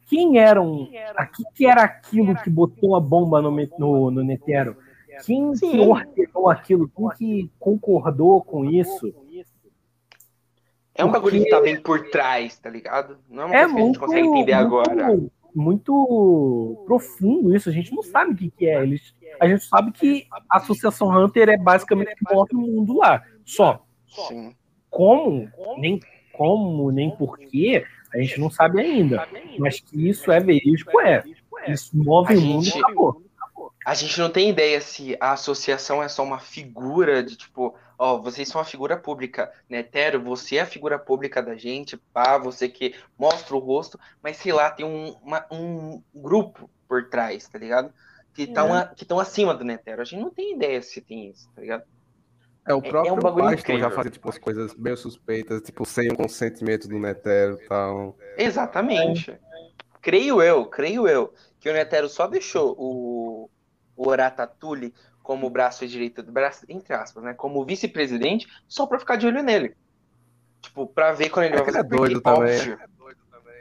Quem 0.08 0.38
eram. 0.40 0.90
Aqui 1.16 1.44
que 1.54 1.66
era 1.66 1.84
aquilo 1.84 2.36
que 2.36 2.50
botou 2.50 2.96
a 2.96 3.00
bomba 3.00 3.42
no, 3.42 3.52
no, 3.78 4.12
no 4.12 4.24
Netero? 4.24 4.78
Quem 5.26 5.52
que 5.52 5.58
Sim. 5.58 5.80
ordenou 5.80 6.50
aquilo? 6.50 6.90
Quem 6.90 7.10
que 7.18 7.52
concordou 7.60 8.42
com 8.42 8.66
isso? 8.66 9.14
É 10.94 11.06
um 11.06 11.12
bagulho 11.12 11.44
que 11.44 11.50
tá 11.50 11.62
bem 11.62 11.82
por 11.82 12.10
trás, 12.10 12.58
tá 12.60 12.70
ligado? 12.70 13.18
Não 13.30 13.44
é 13.44 13.46
uma 13.46 13.56
É 13.56 13.60
coisa 13.62 13.76
que 13.76 13.82
a 13.82 13.86
gente 13.86 14.00
consegue 14.00 14.28
entender 14.28 14.54
agora. 14.54 15.08
muito, 15.08 15.32
muito 15.56 16.84
profundo 16.86 17.56
isso. 17.56 17.70
A 17.70 17.72
gente 17.72 17.94
não 17.94 18.02
sabe 18.04 18.32
o 18.32 18.36
que, 18.36 18.50
que 18.52 18.68
é. 18.68 18.82
Eles, 18.82 19.14
a 19.40 19.48
gente 19.48 19.64
sabe 19.66 19.92
que 19.92 20.26
a 20.50 20.58
Associação 20.58 21.10
Hunter 21.10 21.50
é 21.50 21.58
basicamente 21.58 22.16
que 22.16 22.34
move 22.34 22.56
o 22.56 22.60
mundo 22.60 22.98
lá. 22.98 23.24
Só. 23.46 23.86
Sim. 24.08 24.56
Como, 24.90 25.50
nem 25.78 26.00
como, 26.34 26.92
nem 26.92 27.12
porquê, 27.12 27.86
a 28.14 28.18
gente 28.18 28.40
não 28.40 28.50
sabe 28.50 28.82
ainda. 28.82 29.28
Mas 29.58 29.80
que 29.80 30.10
isso 30.10 30.32
é 30.32 30.40
verídico, 30.40 31.00
é. 31.02 31.24
Isso 31.68 31.96
move 31.96 32.36
o 32.36 32.42
mundo, 32.42 32.64
gente- 32.66 32.80
acabou. 32.84 33.22
A 33.86 33.94
gente 33.96 34.20
não 34.20 34.30
tem 34.30 34.50
ideia 34.50 34.80
se 34.80 35.18
a 35.20 35.32
associação 35.32 36.04
é 36.04 36.08
só 36.08 36.24
uma 36.24 36.40
figura 36.40 37.24
de 37.24 37.36
tipo, 37.36 37.76
ó, 37.98 38.18
vocês 38.22 38.48
são 38.48 38.60
uma 38.62 38.66
figura 38.66 38.96
pública, 38.96 39.52
né, 39.68 39.82
Tero? 39.82 40.22
Você 40.24 40.58
é 40.58 40.62
a 40.62 40.66
figura 40.68 41.00
pública 41.00 41.42
da 41.42 41.56
gente, 41.56 41.98
pá, 42.14 42.38
você 42.38 42.70
que 42.70 42.94
mostra 43.18 43.56
o 43.56 43.60
rosto, 43.60 44.00
mas 44.22 44.38
sei 44.38 44.54
lá, 44.54 44.70
tem 44.70 44.86
um, 44.86 45.16
uma- 45.24 45.46
um 45.52 46.02
grupo 46.14 46.70
por 46.88 47.10
trás, 47.10 47.48
tá 47.48 47.58
ligado? 47.58 47.92
Que 48.36 48.44
estão 48.44 48.78
É. 48.78 48.92
que 48.96 49.04
tão 49.04 49.20
acima 49.20 49.54
do 49.54 49.64
Netero. 49.66 50.02
A 50.02 50.06
gente 50.06 50.22
não 50.22 50.30
tem 50.30 50.54
ideia 50.56 50.82
se 50.82 51.02
tem 51.02 51.30
isso, 51.30 51.50
tá 51.56 51.62
ligado? 51.62 51.84
É, 52.68 52.76
o 52.76 52.82
É- 52.84 52.88
é 52.88 52.90
próprio 52.92 53.14
um 53.14 53.20
bagulho 53.20 53.46
Baston 53.46 53.80
já 53.80 53.90
fazia 53.90 54.12
tipo, 54.12 54.30
as 54.30 54.38
coisas 54.38 54.76
meio 54.76 54.96
suspeitas, 54.96 55.62
tipo, 55.64 55.84
sem 55.86 56.12
o 56.12 56.16
consentimento 56.16 56.88
do 56.88 57.00
Netero 57.00 57.58
e 57.60 57.68
tal. 57.68 58.16
Exatamente. 58.38 59.36
Creio 60.02 60.42
eu, 60.42 60.66
creio 60.66 61.08
eu, 61.08 61.34
que 61.60 61.70
o 61.70 61.74
Netero 61.74 62.08
só 62.08 62.28
deixou 62.28 62.76
o, 62.78 63.50
o 64.02 64.10
Oratatuli 64.10 64.94
como 65.22 65.50
braço 65.50 65.88
direito 65.88 66.24
do 66.24 66.32
braço, 66.32 66.66
entre 66.68 66.94
aspas, 66.94 67.24
né? 67.24 67.34
Como 67.34 67.64
vice-presidente, 67.64 68.48
só 68.68 68.88
pra 68.88 69.00
ficar 69.00 69.16
de 69.16 69.28
olho 69.28 69.44
nele. 69.44 69.76
Tipo, 70.62 70.88
pra 70.88 71.12
ver 71.12 71.30
quando 71.30 71.46
ele 71.46 71.56
É 71.56 71.58
vai 71.58 71.68
ele 71.68 71.72
fazer. 71.74 71.86
é 71.86 71.98
doido 71.98 72.22
porque, 72.22 72.40
também. 72.40 72.60
Óbvio. 72.60 72.80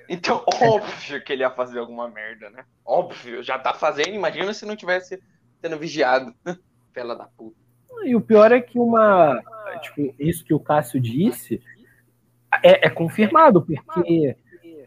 Então, 0.08 0.44
óbvio 0.62 1.22
que 1.22 1.32
ele 1.32 1.42
ia 1.42 1.50
fazer 1.50 1.78
alguma 1.78 2.08
merda, 2.08 2.48
né? 2.50 2.64
Óbvio, 2.84 3.42
já 3.42 3.58
tá 3.58 3.74
fazendo, 3.74 4.14
imagina 4.14 4.52
se 4.54 4.64
não 4.64 4.74
tivesse 4.74 5.22
sendo 5.60 5.78
vigiado. 5.78 6.34
Fela 6.92 7.14
da 7.14 7.26
puta. 7.26 7.56
E 8.04 8.16
o 8.16 8.20
pior 8.20 8.50
é 8.50 8.60
que 8.60 8.78
uma. 8.78 9.40
Tipo, 9.82 10.14
isso 10.18 10.44
que 10.44 10.54
o 10.54 10.58
Cássio 10.58 10.98
disse 10.98 11.62
é, 12.62 12.86
é 12.86 12.90
confirmado, 12.90 13.62
porque 13.62 14.36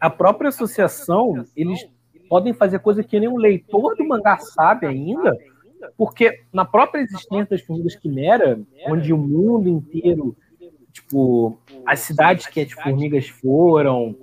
a 0.00 0.10
própria 0.10 0.48
associação, 0.48 1.44
eles 1.56 1.88
podem 2.34 2.52
fazer 2.52 2.80
coisa 2.80 3.04
que 3.04 3.20
nem 3.20 3.28
um 3.28 3.36
leitor 3.36 3.94
do 3.94 4.04
mangá 4.04 4.36
sabe 4.38 4.88
ainda, 4.88 5.38
porque 5.96 6.40
na 6.52 6.64
própria 6.64 7.00
existência 7.00 7.50
das 7.50 7.62
formigas 7.62 7.94
quimera, 7.94 8.60
onde 8.88 9.12
o 9.12 9.16
mundo 9.16 9.68
inteiro, 9.68 10.36
tipo, 10.92 11.56
as 11.86 12.00
cidades 12.00 12.48
que 12.48 12.60
as 12.62 12.72
formigas 12.72 13.28
foram, 13.28 14.16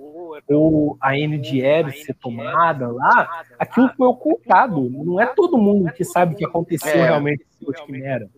ou 0.46 0.98
a 1.00 1.16
NDR 1.16 1.90
ser 1.94 2.12
tomada 2.12 2.92
lá, 2.92 3.46
aquilo 3.58 3.88
foi 3.96 4.06
ocultado. 4.06 4.90
Não 4.90 5.18
é 5.18 5.24
todo 5.24 5.56
mundo 5.56 5.90
que 5.90 6.04
sabe 6.04 6.34
o 6.34 6.36
que 6.36 6.44
aconteceu 6.44 7.00
É. 7.00 7.04
realmente 7.04 7.46
com 7.64 7.70
os 7.70 7.80
quimera. 7.80 8.28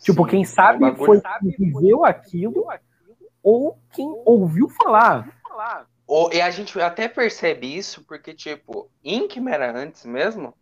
Tipo, 0.00 0.26
quem 0.26 0.42
é 0.42 0.44
sabe 0.44 0.92
foi 0.96 1.20
quem 1.20 1.50
viveu 1.56 2.04
aquilo 2.04 2.66
ou 3.44 3.78
quem 3.92 4.12
ouviu 4.24 4.68
falar. 4.70 5.32
Ou- 6.06 6.32
E 6.32 6.40
a 6.40 6.50
gente 6.50 6.78
até 6.80 7.08
percebe 7.08 7.66
isso 7.76 8.04
porque, 8.04 8.32
tipo, 8.32 8.90
em 9.02 9.26
Quimera 9.26 9.76
antes 9.76 10.04
mesmo, 10.04 10.54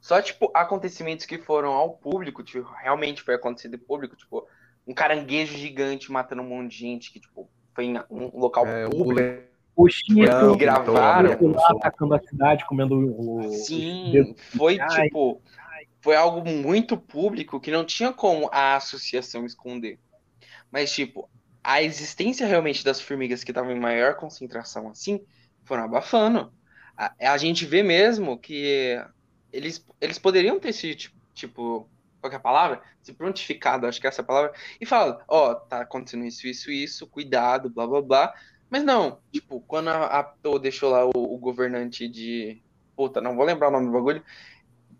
só, 0.00 0.20
tipo, 0.20 0.50
acontecimentos 0.54 1.26
que 1.26 1.38
foram 1.38 1.72
ao 1.72 1.96
público, 1.96 2.42
tipo, 2.42 2.68
realmente 2.82 3.22
foi 3.22 3.34
acontecido 3.34 3.74
em 3.74 3.78
público, 3.78 4.14
tipo, 4.16 4.46
um 4.86 4.94
caranguejo 4.94 5.56
gigante 5.56 6.12
matando 6.12 6.42
um 6.42 6.48
monte 6.48 6.72
de 6.72 6.78
gente, 6.78 7.12
que, 7.12 7.18
tipo, 7.18 7.50
foi 7.74 7.86
em 7.86 7.98
um 8.10 8.38
local 8.38 8.66
É, 8.66 8.86
público. 8.86 9.42
O 9.76 9.88
Chico 9.88 10.56
gravaram. 10.56 11.52
lá 11.52 11.68
atacando 11.70 12.14
a 12.14 12.20
cidade, 12.20 12.64
comendo 12.66 12.94
o. 12.96 13.42
Sim, 13.50 14.36
foi, 14.56 14.78
Ai. 14.78 15.06
tipo, 15.06 15.42
foi 16.00 16.14
algo 16.14 16.48
muito 16.48 16.96
público 16.96 17.58
que 17.58 17.70
não 17.72 17.84
tinha 17.84 18.12
como 18.12 18.48
a 18.52 18.76
associação 18.76 19.44
esconder. 19.44 19.98
Mas, 20.70 20.92
tipo, 20.92 21.28
a 21.64 21.82
existência 21.82 22.46
realmente 22.46 22.84
das 22.84 23.00
formigas 23.00 23.42
que 23.42 23.50
estavam 23.50 23.72
em 23.72 23.80
maior 23.80 24.16
concentração 24.16 24.90
assim, 24.90 25.24
foram 25.64 25.84
abafando. 25.84 26.52
A, 26.96 27.12
a 27.18 27.38
gente 27.38 27.64
vê 27.64 27.82
mesmo 27.82 28.38
que 28.38 29.02
eles, 29.50 29.84
eles 30.00 30.18
poderiam 30.18 30.60
ter 30.60 30.74
se, 30.74 30.94
tipo, 30.94 31.16
tipo, 31.34 31.88
qual 32.20 32.30
que 32.30 32.36
é 32.36 32.38
palavra? 32.38 32.82
Se 33.02 33.12
prontificado, 33.12 33.86
acho 33.86 34.00
que 34.00 34.06
é 34.06 34.08
essa 34.08 34.22
palavra, 34.22 34.52
e 34.80 34.86
falado, 34.86 35.22
ó, 35.26 35.54
tá 35.54 35.80
acontecendo 35.80 36.24
isso, 36.24 36.46
isso, 36.46 36.70
isso, 36.70 37.06
cuidado, 37.06 37.70
blá, 37.70 37.86
blá, 37.86 38.02
blá. 38.02 38.34
Mas 38.70 38.82
não, 38.82 39.20
tipo, 39.32 39.60
quando 39.62 39.88
a, 39.88 40.20
a 40.20 40.58
deixou 40.58 40.90
lá 40.90 41.04
o, 41.06 41.12
o 41.14 41.38
governante 41.38 42.08
de. 42.08 42.62
Puta, 42.96 43.20
não 43.20 43.36
vou 43.36 43.44
lembrar 43.44 43.68
o 43.68 43.70
nome 43.70 43.86
do 43.86 43.92
bagulho. 43.92 44.24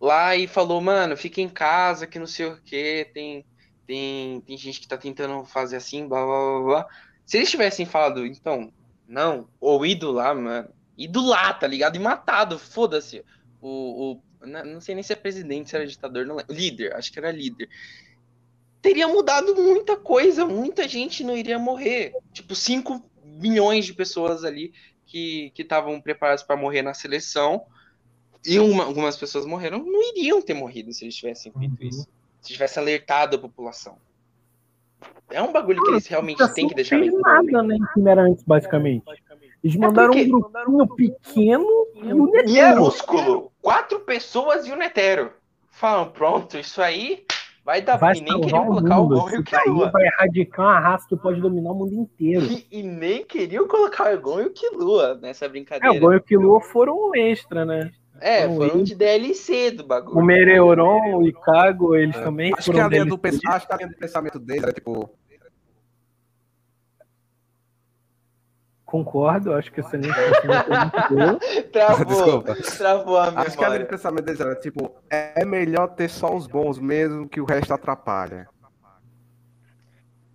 Lá 0.00 0.36
e 0.36 0.46
falou, 0.46 0.80
mano, 0.80 1.16
fica 1.16 1.40
em 1.40 1.48
casa, 1.48 2.06
que 2.06 2.18
não 2.18 2.26
sei 2.26 2.46
o 2.46 2.60
que, 2.62 3.10
tem, 3.14 3.44
tem, 3.86 4.40
tem 4.42 4.56
gente 4.56 4.80
que 4.80 4.88
tá 4.88 4.96
tentando 4.96 5.44
fazer 5.44 5.76
assim, 5.76 6.06
blá 6.08 6.24
blá 6.24 6.38
blá 6.38 6.60
blá. 6.62 6.88
Se 7.26 7.36
eles 7.38 7.50
tivessem 7.50 7.86
falado, 7.86 8.26
então, 8.26 8.72
não, 9.08 9.48
ou 9.60 9.84
ido 9.84 10.10
lá, 10.10 10.34
mano, 10.34 10.68
ido 10.96 11.24
lá, 11.24 11.52
tá 11.54 11.66
ligado? 11.66 11.96
E 11.96 11.98
matado, 11.98 12.58
foda-se. 12.58 13.24
O, 13.60 14.12
o, 14.12 14.46
não 14.46 14.80
sei 14.80 14.94
nem 14.94 15.02
se 15.02 15.12
é 15.12 15.16
presidente, 15.16 15.70
se 15.70 15.76
era 15.76 15.86
ditador, 15.86 16.26
não 16.26 16.36
lembro. 16.36 16.54
Líder, 16.54 16.94
acho 16.94 17.10
que 17.12 17.18
era 17.18 17.30
líder. 17.32 17.68
Teria 18.82 19.08
mudado 19.08 19.54
muita 19.56 19.96
coisa, 19.96 20.44
muita 20.44 20.86
gente 20.86 21.24
não 21.24 21.36
iria 21.36 21.58
morrer. 21.58 22.12
Tipo, 22.32 22.54
5 22.54 23.02
milhões 23.24 23.86
de 23.86 23.94
pessoas 23.94 24.44
ali 24.44 24.72
que 25.06 25.52
estavam 25.56 26.00
preparadas 26.00 26.42
para 26.42 26.56
morrer 26.56 26.82
na 26.82 26.92
seleção. 26.92 27.64
E 28.44 28.58
uma- 28.58 28.84
algumas 28.84 29.16
pessoas 29.16 29.46
morreram, 29.46 29.78
não 29.78 30.02
iriam 30.14 30.42
ter 30.42 30.52
morrido 30.52 30.92
se 30.92 31.04
eles 31.04 31.14
tivessem 31.14 31.50
feito 31.52 31.80
Uhum. 31.80 31.88
isso. 31.88 32.06
Se 32.44 32.52
tivesse 32.52 32.78
alertado 32.78 33.36
a 33.36 33.38
população. 33.38 33.96
É 35.30 35.40
um 35.42 35.50
bagulho 35.52 35.82
que 35.82 35.90
eles 35.90 36.06
realmente 36.06 36.46
têm 36.54 36.68
que 36.68 36.74
deixar 36.74 36.96
Não 36.98 37.02
bem 37.06 37.20
nada, 37.20 37.62
né? 37.62 37.76
Era 38.06 38.22
antes, 38.22 38.44
basicamente. 38.44 39.02
Eles 39.62 39.76
mandaram 39.76 40.10
porque- 40.12 40.24
um 40.26 40.40
grupinho 40.76 40.86
pequeno 40.86 41.66
e 41.94 42.12
o 42.12 42.26
Netero. 42.26 42.76
Minúsculo! 42.80 43.50
Quatro 43.62 44.00
pessoas 44.00 44.66
e 44.66 44.72
o 44.72 44.76
Netero. 44.76 45.32
Falam, 45.70 46.10
pronto, 46.10 46.58
isso 46.58 46.82
aí 46.82 47.24
vai 47.64 47.80
dar. 47.80 47.96
Vai 47.96 48.16
e 48.16 48.20
nem 48.20 48.38
queriam 48.40 48.62
o 48.62 48.66
colocar 48.66 48.98
o. 49.00 49.08
Gon 49.08 49.30
e 49.30 49.38
o 49.38 49.42
Killua. 49.42 49.90
vai 49.90 50.04
erradicar 50.04 50.66
uma 50.66 50.78
raça 50.80 51.06
que 51.08 51.16
pode 51.16 51.40
dominar 51.40 51.70
o 51.72 51.74
mundo 51.74 51.94
inteiro. 51.94 52.44
E, 52.44 52.66
e 52.70 52.82
nem 52.82 53.24
queriam 53.24 53.66
colocar 53.66 54.14
o 54.14 54.20
Gon 54.20 54.40
e 54.42 54.46
o 54.46 54.50
Killua 54.50 55.14
nessa 55.20 55.46
É, 55.46 55.48
brincadeira. 55.48 55.96
o 55.96 55.98
Gon 56.00 56.12
e 56.12 56.16
o 56.16 56.22
Killua 56.22 56.60
foram 56.60 57.08
um 57.08 57.14
extra, 57.14 57.64
né? 57.64 57.90
É, 58.20 58.42
foram 58.42 58.56
foram 58.56 58.74
eles. 58.76 58.88
de 58.88 58.94
DLC 58.94 59.70
do 59.72 59.84
bagulho. 59.86 60.18
O 60.18 60.24
Mereuron, 60.24 61.16
o 61.18 61.26
Ikago, 61.26 61.96
eles 61.96 62.14
também 62.16 62.52
Acho 62.52 62.56
que, 62.58 62.64
foram 62.66 62.78
a 62.86 62.88
linha 62.88 63.00
deles. 63.04 63.08
do, 63.08 63.18
pens- 63.18 63.40
acho 63.46 63.66
que 63.66 63.72
a 63.72 63.76
linha 63.76 63.88
do 63.88 63.96
pensamento 63.96 64.38
dele 64.38 64.60
era 64.62 64.72
tipo. 64.72 65.10
Concordo, 68.84 69.54
acho 69.54 69.72
que 69.72 69.80
essa 69.80 69.96
linha 69.96 70.14
Travou, 71.72 72.04
Desculpa. 72.06 72.54
travou 72.76 73.16
a 73.18 73.26
memória. 73.26 73.48
Acho 73.48 73.58
que 73.58 73.64
a 73.64 73.86
pensamento 73.86 74.24
deles 74.24 74.40
era, 74.40 74.54
tipo, 74.54 74.94
é 75.10 75.44
melhor 75.44 75.88
ter 75.88 76.08
só 76.08 76.34
os 76.34 76.46
bons 76.46 76.78
mesmo 76.78 77.28
que 77.28 77.40
o 77.40 77.44
resto 77.44 77.74
atrapalha. 77.74 78.46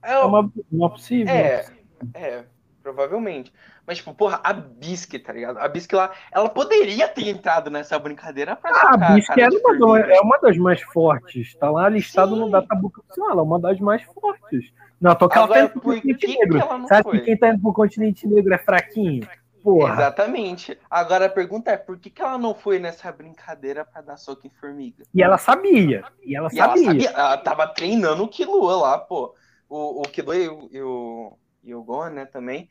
É, 0.04 0.18
uma, 0.20 0.52
uma 0.72 0.90
possível. 0.90 1.34
É, 1.34 1.66
é, 2.14 2.44
provavelmente. 2.82 3.54
Mas, 3.90 3.98
tipo, 3.98 4.14
porra, 4.14 4.40
a 4.44 4.54
Bisque, 4.54 5.18
tá 5.18 5.34
ligado? 5.34 5.58
A 5.58 5.68
Bisque 5.68 5.96
lá, 5.96 6.12
ela 6.32 6.48
poderia 6.48 7.08
ter 7.08 7.28
entrado 7.28 7.72
nessa 7.72 7.98
brincadeira 7.98 8.56
pra 8.56 8.70
ah, 8.70 8.94
A 8.94 9.14
Bisque 9.16 9.42
é 9.42 9.50
uma, 9.50 10.00
é 10.00 10.22
uma 10.22 10.38
das 10.38 10.56
mais 10.58 10.80
fortes. 10.80 11.56
Tá 11.56 11.72
lá 11.72 11.90
listado 11.90 12.36
Sim. 12.36 12.42
no 12.42 12.52
databook 12.52 13.00
opcional. 13.00 13.32
Ela 13.32 13.42
é 13.42 13.44
uma 13.44 13.60
das 13.60 13.80
mais 13.80 14.04
fortes. 14.04 14.72
Não, 15.02 15.16
tô 15.16 15.28
que 15.28 15.40
ela 15.40 15.48
tá 15.48 15.62
indo 15.62 15.70
pro 15.70 15.82
continente 15.82 16.20
que 16.20 16.38
negro. 16.38 16.60
Que 16.62 16.88
Sabe 16.88 17.02
foi? 17.02 17.18
que 17.18 17.26
quem 17.26 17.38
tá 17.38 17.50
indo 17.50 17.62
pro 17.64 17.74
continente 17.74 18.28
negro 18.28 18.54
é 18.54 18.60
fraquinho? 18.60 19.28
Porra. 19.64 19.94
Exatamente. 19.94 20.78
Agora 20.88 21.26
a 21.26 21.30
pergunta 21.30 21.72
é, 21.72 21.78
por 21.78 21.98
que, 21.98 22.12
que 22.12 22.22
ela 22.22 22.38
não 22.38 22.54
foi 22.54 22.78
nessa 22.78 23.12
brincadeira 23.12 23.84
para 23.84 24.04
dar 24.04 24.18
soco 24.18 24.46
em 24.46 24.52
formiga? 24.52 25.04
E 25.12 25.24
ela 25.24 25.40
sabia. 25.40 26.04
E 26.24 26.36
ela, 26.36 26.50
e 26.54 26.56
sabia. 26.56 26.84
ela 26.84 26.86
sabia. 26.86 27.10
Ela 27.10 27.38
tava 27.38 27.66
treinando 27.66 28.22
o 28.22 28.28
Killua 28.28 28.76
lá, 28.76 29.00
pô. 29.00 29.34
O, 29.68 30.04
o 30.04 30.04
Killua 30.04 30.36
e 30.36 30.48
o, 30.48 30.70
e 30.72 30.80
o, 30.80 31.38
e 31.64 31.74
o 31.74 31.84
Gon, 31.84 32.10
né, 32.10 32.26
também. 32.26 32.70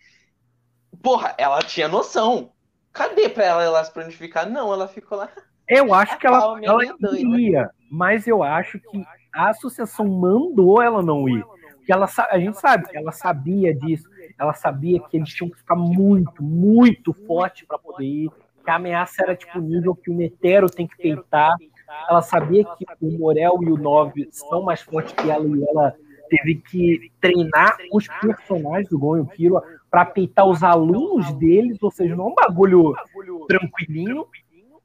Porra, 1.02 1.34
ela 1.38 1.60
tinha 1.60 1.88
noção. 1.88 2.52
Cadê 2.92 3.28
pra 3.28 3.44
ela 3.44 3.70
lá 3.70 3.84
se 3.84 3.92
planificar? 3.92 4.48
Não, 4.48 4.72
ela 4.72 4.88
ficou 4.88 5.18
lá. 5.18 5.28
Eu 5.68 5.92
acho 5.94 6.18
que 6.18 6.26
ela, 6.26 6.58
ela 6.62 6.96
queria, 6.96 7.70
mas 7.90 8.26
eu 8.26 8.42
acho 8.42 8.78
que 8.80 9.04
a 9.34 9.50
associação 9.50 10.06
mandou 10.06 10.82
ela 10.82 11.02
não 11.02 11.28
ir 11.28 11.44
que 11.88 11.92
ela 11.92 12.06
a 12.30 12.38
gente 12.38 12.60
sabe 12.60 12.86
que 12.86 12.98
ela 12.98 13.12
sabia 13.12 13.74
disso, 13.74 14.06
ela 14.38 14.52
sabia 14.52 15.00
que 15.00 15.16
eles 15.16 15.30
tinham 15.30 15.48
que 15.48 15.56
ficar 15.56 15.74
muito, 15.74 16.42
muito 16.42 17.14
forte 17.26 17.64
para 17.64 17.78
poder 17.78 18.04
ir, 18.04 18.30
que 18.62 18.70
a 18.70 18.74
ameaça 18.74 19.22
era 19.22 19.34
tipo 19.34 19.58
nível 19.58 19.94
que 19.94 20.10
o 20.10 20.14
Netero 20.14 20.68
tem 20.68 20.86
que 20.86 20.98
peitar. 20.98 21.56
Ela 22.06 22.20
sabia 22.20 22.62
que 22.62 22.84
o 23.00 23.18
Morel 23.18 23.60
e 23.62 23.72
o 23.72 23.78
Nove 23.78 24.28
são 24.30 24.60
mais 24.60 24.82
fortes 24.82 25.14
que 25.14 25.30
ela 25.30 25.46
e 25.46 25.64
ela 25.66 25.94
teve 26.28 26.56
que 26.56 27.10
treinar 27.22 27.78
os 27.90 28.06
personagens 28.20 28.90
do 28.90 28.98
Gon 28.98 29.16
e 29.16 29.20
o 29.20 29.26
Killua 29.26 29.64
para 29.90 30.04
peitar 30.04 30.46
os 30.46 30.62
alunos 30.62 31.32
deles, 31.34 31.82
ou 31.82 31.90
seja, 31.90 32.14
não 32.14 32.26
é 32.26 32.28
um 32.28 32.34
bagulho 32.34 32.94
tranquilinho. 33.46 34.26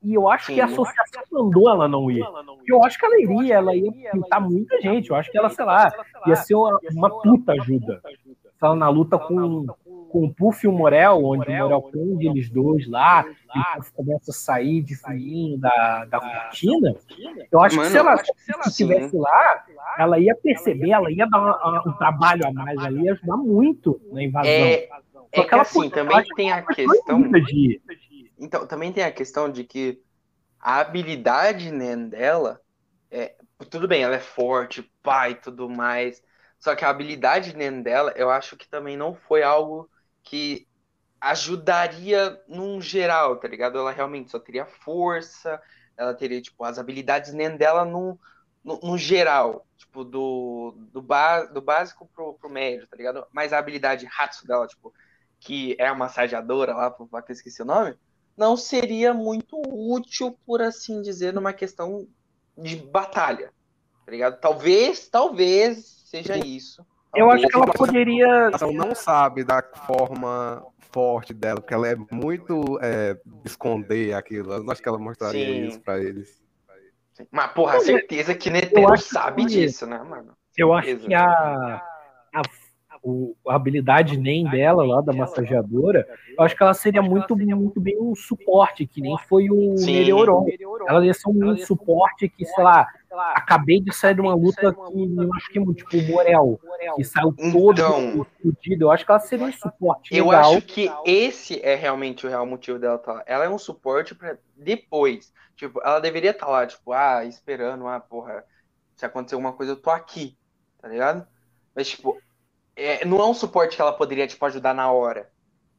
E 0.02 0.14
eu 0.14 0.28
acho 0.28 0.48
Sim. 0.48 0.56
que 0.56 0.62
a 0.62 0.66
associação 0.66 1.24
mandou 1.32 1.70
ela 1.70 1.88
não 1.88 2.12
ir. 2.12 2.26
Eu 2.68 2.84
acho 2.84 3.00
que 3.00 3.06
ela 3.06 3.22
iria, 3.22 3.56
ela 3.56 3.74
ia 3.74 4.12
pintar 4.12 4.42
muita 4.42 4.82
gente. 4.82 5.10
Eu 5.10 5.16
acho 5.16 5.32
que 5.32 5.38
ela, 5.38 5.50
sei 5.50 5.64
lá, 5.64 5.92
ia 6.28 6.36
ser 6.36 6.56
uma, 6.56 6.78
uma 6.92 7.22
puta 7.22 7.54
ajuda. 7.54 8.02
Ela 8.62 8.76
na 8.76 8.90
luta 8.90 9.18
com, 9.18 9.66
com 10.14 10.26
o 10.26 10.31
Puff 10.31 10.64
e 10.64 10.69
o 10.69 10.72
Morel, 10.72 11.26
onde 11.26 11.49
o 11.49 11.52
Morel 11.52 11.81
prende 11.81 12.27
eles 12.27 12.48
dois 12.48 12.88
lá, 12.88 13.26
e 13.26 13.60
o 13.60 13.76
Puff 13.76 13.91
começa 13.94 14.30
a 14.30 14.34
sair 14.34 14.84
de 14.84 14.95
fininho 14.95 15.57
da, 15.57 16.06
da 16.06 16.19
cortina. 16.19 16.95
Eu 17.52 17.60
acho 17.60 17.77
Mano, 17.77 17.88
que 17.88 17.91
se 17.91 17.98
ela, 17.98 18.18
se 18.18 18.53
ela 18.53 18.64
estivesse 18.68 19.18
lá, 19.18 19.65
ela 19.98 20.19
ia 20.19 20.35
perceber, 20.35 20.91
ela 20.91 21.11
ia 21.11 21.26
dar 21.27 21.41
um, 21.41 21.90
um 21.90 21.94
trabalho 21.94 22.45
a 22.45 22.53
mais, 22.53 22.77
ela 22.77 23.02
ia 23.02 23.14
ajudar 23.14 23.38
muito 23.38 23.99
na 24.11 24.22
invasão. 24.22 24.52
É, 24.52 24.88
é 25.31 25.44
que 25.44 25.56
assim, 25.56 25.90
também 25.90 26.23
tem 26.35 26.52
a 26.52 26.61
questão. 26.61 27.31
De, 27.31 27.81
então, 28.38 28.68
também 28.68 28.94
tem 28.94 29.03
a 29.03 29.11
questão 29.11 29.52
de 29.52 29.64
que 29.64 29.99
a 30.60 30.77
habilidade 30.80 31.72
né, 31.72 31.95
dela 31.95 32.61
é. 33.10 33.34
Tudo 33.68 33.88
bem, 33.88 34.03
ela 34.03 34.15
é 34.15 34.19
forte, 34.19 34.88
pai 35.02 35.31
e 35.31 35.35
tudo 35.35 35.68
mais. 35.68 36.22
Só 36.60 36.76
que 36.76 36.85
a 36.85 36.90
habilidade 36.90 37.56
né, 37.57 37.72
dela, 37.72 38.14
eu 38.15 38.30
acho 38.30 38.56
que 38.56 38.69
também 38.69 38.95
não 38.95 39.15
foi 39.15 39.41
algo 39.41 39.90
que 40.24 40.68
ajudaria 41.20 42.41
num 42.48 42.82
geral, 42.82 43.38
tá 43.38 43.48
ligado? 43.48 43.78
Ela 43.78 43.91
realmente 43.91 44.32
só 44.32 44.40
teria 44.40 44.66
força, 44.66 45.62
ela 45.95 46.14
teria, 46.14 46.41
tipo, 46.41 46.64
as 46.64 46.78
habilidades 46.78 47.34
nem 47.34 47.56
dela 47.56 47.86
no, 47.86 48.20
no, 48.64 48.80
no, 48.82 48.98
geral, 48.98 49.66
tipo, 49.78 50.04
do, 50.04 50.76
do, 50.91 51.02
ba, 51.02 51.44
do 51.44 51.62
básico 51.62 52.10
pro, 52.14 52.34
pro 52.34 52.50
médio, 52.50 52.88
tá 52.88 52.98
ligado? 52.98 53.26
Mas 53.32 53.54
a 53.54 53.58
habilidade 53.58 54.10
Hatsu 54.18 54.45
dela, 54.45 54.68
tipo, 54.68 54.94
que 55.40 55.76
é 55.80 55.88
a 55.88 55.95
massageadora 55.95 56.74
lá, 56.74 56.91
que 56.91 57.32
eu 57.32 57.34
esqueci 57.34 57.62
o 57.62 57.66
nome, 57.66 57.95
não 58.36 58.58
seria 58.58 59.14
muito 59.14 59.62
útil, 59.66 60.38
por 60.45 60.62
assim 60.62 61.02
dizer, 61.02 61.34
numa 61.34 61.54
questão 61.54 62.08
de 62.58 62.76
batalha. 62.76 63.54
Tá 64.06 64.12
ligado? 64.12 64.40
Talvez, 64.40 65.08
talvez 65.08 66.04
seja 66.06 66.38
isso. 66.38 66.86
Eu 67.15 67.30
acho 67.30 67.48
que 67.48 67.56
ela 67.56 67.65
poderia. 67.68 68.26
Ela 68.26 68.72
não 68.73 68.95
sabe 68.95 69.44
da 69.44 69.61
forma 69.61 70.65
forte 70.91 71.34
dela, 71.34 71.60
porque 71.60 71.73
ela 71.73 71.88
é 71.88 71.95
muito 72.11 72.80
é, 72.81 73.18
esconder 73.44 74.14
aquilo. 74.14 74.53
Eu 74.53 74.64
não 74.64 74.72
acho 74.72 74.81
que 74.81 74.88
ela 74.88 74.99
mostraria 74.99 75.45
Sim. 75.45 75.65
isso 75.65 75.81
pra 75.81 75.99
eles. 75.99 76.41
Sim. 77.14 77.27
Mas, 77.31 77.52
porra, 77.52 77.80
certeza 77.80 78.34
que 78.34 78.49
Netero 78.49 78.98
sabe 78.98 79.45
disso, 79.45 79.85
né, 79.85 80.02
mano? 80.03 80.34
Eu 80.57 80.73
acho 80.73 80.98
que 80.98 81.14
a, 81.14 81.81
a 82.34 82.41
o, 83.03 83.35
a 83.48 83.56
habilidade 83.56 84.18
nem 84.18 84.49
dela 84.49 84.85
lá 84.85 85.02
da 85.02 85.11
massageadora, 85.11 86.07
eu 86.38 86.44
acho 86.44 86.56
que 86.56 86.64
ela 86.64 86.73
seria 86.73 87.02
muito, 87.02 87.35
muito 87.35 87.81
bem 87.81 87.99
um 87.99 88.15
suporte, 88.15 88.88
que 88.88 89.02
nem 89.02 89.18
foi 89.27 89.49
o 89.49 89.76
Melioron. 89.85 90.45
Ela 90.88 91.06
ia 91.06 91.14
ser 91.14 91.30
um 91.30 91.57
suporte 91.57 92.30
que, 92.30 92.45
sei 92.45 92.64
lá, 92.64 92.88
acabei 93.19 93.81
de 93.81 93.94
sair 93.94 94.15
de 94.15 94.22
uma 94.22 94.34
luta 94.34 94.73
que 94.73 94.94
me 94.94 95.27
machuquei 95.27 95.61
muito, 95.61 95.85
tipo 95.85 95.98
o 95.98 96.11
Morel, 96.11 96.60
que 96.95 97.03
saiu 97.03 97.34
todo 97.34 97.72
então, 97.72 98.22
explodido. 98.22 98.85
Eu 98.85 98.91
acho 98.91 99.06
que 99.06 99.11
ela 99.11 99.19
seria 99.19 99.45
um 99.45 99.53
suporte 99.53 100.15
Eu 100.15 100.31
acho 100.31 100.61
que 100.61 100.91
esse 101.06 101.60
é 101.61 101.76
realmente 101.76 102.26
o 102.26 102.30
real 102.30 102.45
motivo 102.45 102.80
dela 102.80 102.95
estar 102.95 103.11
tá 103.11 103.18
lá. 103.19 103.23
Ela 103.26 103.45
é 103.45 103.49
um 103.49 103.57
suporte 103.57 104.15
para 104.15 104.38
depois. 104.56 105.34
Tipo, 105.56 105.81
ela 105.84 105.99
deveria 105.99 106.31
estar 106.31 106.45
tá 106.45 106.52
lá, 106.52 106.65
tipo, 106.65 106.91
ah, 106.91 107.23
esperando, 107.26 107.88
ah, 107.88 107.99
porra, 107.99 108.44
se 108.95 109.06
acontecer 109.06 109.35
alguma 109.35 109.53
coisa, 109.53 109.73
eu 109.73 109.81
tô 109.81 109.90
aqui, 109.90 110.38
tá 110.81 110.88
ligado? 110.88 111.26
Mas, 111.76 111.90
tipo, 111.90 112.19
é, 112.76 113.06
não 113.06 113.19
é 113.19 113.26
um 113.26 113.34
suporte 113.34 113.76
que 113.76 113.81
ela 113.81 113.94
poderia, 113.94 114.27
tipo, 114.27 114.45
ajudar 114.45 114.73
na 114.73 114.91
hora. 114.91 115.30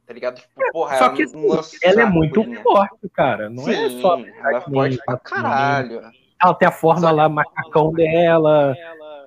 Tá 0.05 0.13
ligado? 0.13 0.35
Tipo, 0.35 0.63
é, 0.63 0.71
porra, 0.71 0.97
só 0.97 1.09
que 1.09 1.23
ela, 1.23 1.59
assim, 1.59 1.77
ela 1.81 2.01
é 2.01 2.05
muito 2.05 2.43
forte, 2.61 3.09
cara. 3.13 3.49
Não 3.49 3.67
é 3.67 3.73
Sim, 3.73 3.97
é 3.97 4.01
só. 4.01 4.19
Ela 4.19 4.57
é 4.57 4.61
forte 4.61 4.97
pra 5.03 5.17
caralho. 5.17 6.01
Ela 6.41 6.53
tem 6.53 6.67
a 6.67 6.71
forma 6.71 7.11
lá, 7.11 7.29
macacão 7.29 7.91
dela. 7.91 8.75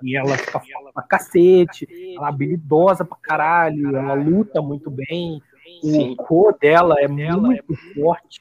E 0.02 0.16
ela 0.16 0.36
fica 0.36 0.60
forte 0.60 0.92
pra 0.94 1.02
cacete. 1.02 1.88
Ela 2.16 2.26
é 2.26 2.28
habilidosa 2.28 3.04
pra 3.04 3.16
caralho. 3.20 3.96
Ela 3.96 4.14
luta 4.14 4.62
muito 4.62 4.90
bem. 4.90 5.42
O 5.82 6.16
cor 6.16 6.56
dela 6.58 6.96
é 6.98 7.08
muito 7.08 7.74
forte. 7.94 8.40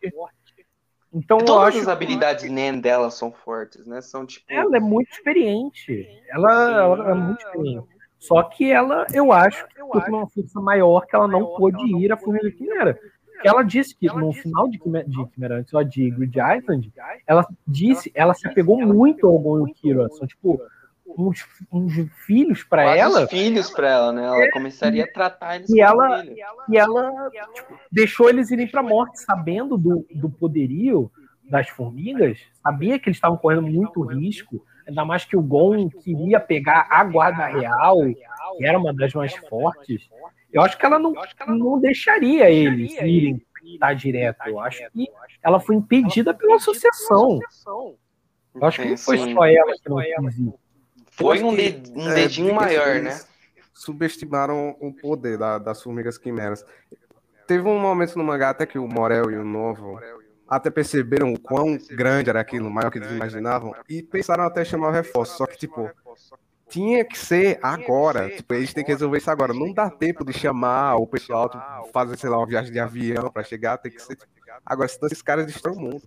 Então, 1.14 1.38
Todas 1.40 1.50
eu 1.50 1.62
acho 1.62 1.80
as 1.80 1.88
habilidades 1.88 2.50
NEN 2.50 2.80
dela 2.80 3.10
são 3.10 3.32
fortes, 3.32 3.88
né? 3.88 4.02
São 4.02 4.26
tipo. 4.26 4.46
Ela 4.50 4.78
é 4.78 4.80
muito 4.80 5.12
experiente. 5.12 6.08
Ela, 6.30 6.72
ela 6.72 7.12
é 7.12 7.14
muito 7.14 7.40
experiente. 7.40 7.88
Só 8.20 8.44
que 8.44 8.72
ela, 8.72 9.06
eu 9.14 9.32
acho 9.32 9.68
que 9.68 9.76
por 9.80 10.04
uma 10.10 10.28
força 10.28 10.60
maior 10.60 11.06
que 11.06 11.16
ela 11.16 11.28
não 11.28 11.56
pôde 11.56 11.86
ir 11.98 12.12
à 12.12 12.18
Formiga 12.18 12.52
Quimera. 13.38 13.58
Ela 13.58 13.64
disse 13.64 13.96
que 13.96 14.08
no 14.08 14.34
final 14.34 14.68
de 14.68 14.80
Quimera, 14.80 15.64
de 15.64 15.76
ó, 15.76 15.82
de 15.82 16.10
Grid 16.12 16.38
Island, 16.38 16.92
ela 17.26 17.46
disse, 17.68 18.12
ela 18.14 18.34
se 18.34 18.48
apegou 18.48 18.80
muito 18.86 19.28
ao 19.28 19.38
Gon 19.40 19.66
Kira. 19.74 20.10
São 20.10 20.28
tipo 20.28 20.62
uns, 21.18 21.46
uns 21.72 21.94
filhos 22.26 22.64
para 22.64 22.96
ela. 22.96 23.28
filhos 23.28 23.70
para 23.70 23.90
ela, 23.90 24.12
né? 24.12 24.26
Ela 24.26 24.52
começaria 24.52 25.04
a 25.04 25.12
tratar 25.12 25.56
eles 25.56 25.70
e 25.70 25.80
ela, 25.80 26.24
E 26.70 26.78
ela 26.78 27.30
tipo, 27.54 27.80
deixou 27.92 28.30
eles 28.30 28.52
irem 28.52 28.68
para 28.68 28.84
morte, 28.84 29.20
sabendo 29.20 29.78
do, 29.78 30.06
do 30.14 30.30
poderio 30.30 31.12
das 31.50 31.70
formigas, 31.70 32.38
sabia 32.62 33.00
que 33.00 33.08
eles 33.08 33.16
estavam 33.16 33.38
correndo 33.38 33.62
muito 33.62 34.02
risco 34.02 34.62
Ainda 34.88 35.04
mais 35.04 35.26
que 35.26 35.36
o 35.36 35.42
Gon 35.42 35.90
queria 35.90 36.40
pegar 36.40 36.88
a 36.90 37.04
guarda 37.04 37.46
real, 37.48 37.98
que 38.58 38.66
era 38.66 38.80
uma 38.80 38.94
das 38.94 39.14
mais 39.14 39.36
fortes. 39.36 40.10
Eu 40.52 40.62
acho 40.62 40.78
que 40.78 40.86
ela 40.86 40.98
não, 40.98 41.14
não 41.48 41.80
deixaria 41.80 42.50
eles 42.50 42.94
irem 43.02 43.42
tá 43.80 43.94
direto. 43.94 44.48
Eu 44.48 44.60
acho 44.60 44.82
que 44.92 45.12
ela 45.44 45.60
foi 45.60 45.76
impedida 45.76 46.34
pela 46.34 46.56
associação. 46.56 47.40
Eu 48.56 48.66
acho 48.66 48.82
que 48.82 48.90
não 48.90 48.98
foi 48.98 49.18
só 49.18 49.46
ela 49.46 49.74
que 49.74 49.90
não 49.90 49.98
quis 49.98 50.40
ir. 50.40 50.54
Foi 51.12 51.42
um, 51.42 51.50
um 51.50 52.14
dedinho 52.14 52.52
é, 52.52 52.54
maior, 52.54 53.02
né? 53.02 53.20
Subestimaram 53.74 54.76
o 54.80 54.94
poder 54.94 55.38
da, 55.38 55.58
das 55.58 55.82
formigas 55.82 56.18
quimeras. 56.18 56.64
Teve 57.48 57.68
um 57.68 57.80
momento 57.80 58.18
no 58.18 58.24
mangá 58.24 58.50
até 58.50 58.66
que 58.66 58.78
o 58.78 58.88
Morel 58.88 59.32
e 59.32 59.36
o 59.36 59.44
Novo 59.44 60.00
até 60.48 60.70
perceberam 60.70 61.34
o 61.34 61.40
quão 61.40 61.78
grande 61.90 62.30
era 62.30 62.40
aquilo, 62.40 62.70
maior 62.70 62.90
que 62.90 63.00
eles 63.00 63.12
imaginavam, 63.12 63.74
e 63.90 64.02
pensaram 64.02 64.44
até 64.46 64.64
chamar 64.64 64.90
o 64.90 64.92
reforço. 64.92 65.38
Só 65.38 65.46
que, 65.46 65.58
tipo, 65.58 65.90
tinha 66.70 67.04
que 67.06 67.18
ser 67.18 67.60
agora. 67.62 68.30
Tipo, 68.36 68.54
eles 68.54 68.74
têm 68.74 68.84
que 68.84 68.92
resolver 68.92 69.18
isso 69.18 69.32
agora. 69.32 69.54
Não 69.54 69.74
dá 69.74 69.90
tempo 69.90 70.24
de 70.26 70.34
chamar 70.34 70.96
o 70.96 71.08
pessoal, 71.08 71.50
tipo, 71.50 71.64
fazer, 71.92 72.18
sei 72.18 72.30
lá, 72.30 72.38
uma 72.38 72.48
viagem 72.48 72.72
de 72.72 72.80
avião 72.80 73.32
para 73.32 73.44
chegar, 73.44 73.78
tem 73.78 73.92
que 73.92 74.02
ser. 74.02 74.16
Tipo, 74.16 74.32
agora, 74.66 74.88
senão 74.88 75.08
esses 75.08 75.22
caras 75.22 75.46
destruem 75.46 75.78
o 75.78 75.82
mundo. 75.82 76.04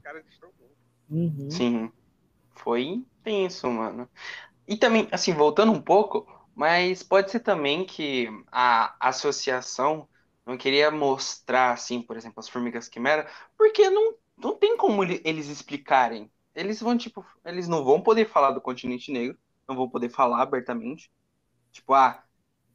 Uhum. 1.09 1.51
Sim. 1.51 1.93
Foi 2.55 2.83
intenso, 2.83 3.69
mano. 3.69 4.09
E 4.69 4.77
também, 4.77 5.09
assim, 5.11 5.33
voltando 5.33 5.73
um 5.73 5.81
pouco, 5.81 6.27
mas 6.55 7.03
pode 7.03 7.31
ser 7.31 7.41
também 7.41 7.85
que 7.85 8.29
a 8.53 8.95
associação 9.01 10.09
não 10.47 10.57
queria 10.57 10.91
mostrar, 10.91 11.73
assim, 11.73 12.03
por 12.03 12.17
exemplo, 12.17 12.41
as 12.41 12.49
formigas 12.49 12.89
quimera, 12.89 13.27
porque 13.57 13.89
não, 13.89 14.15
não 14.37 14.57
tem 14.57 14.77
como 14.77 15.03
eles 15.05 15.49
explicarem. 15.49 16.31
Eles 16.55 16.81
vão, 16.81 16.97
tipo, 16.97 17.25
eles 17.45 17.69
não 17.69 17.85
vão 17.85 18.01
poder 18.01 18.29
falar 18.29 18.51
do 18.51 18.61
continente 18.61 19.13
negro, 19.13 19.39
não 19.71 19.77
vão 19.77 19.89
poder 19.89 20.11
falar 20.11 20.43
abertamente. 20.43 21.11
Tipo, 21.73 21.95
ah, 21.95 22.23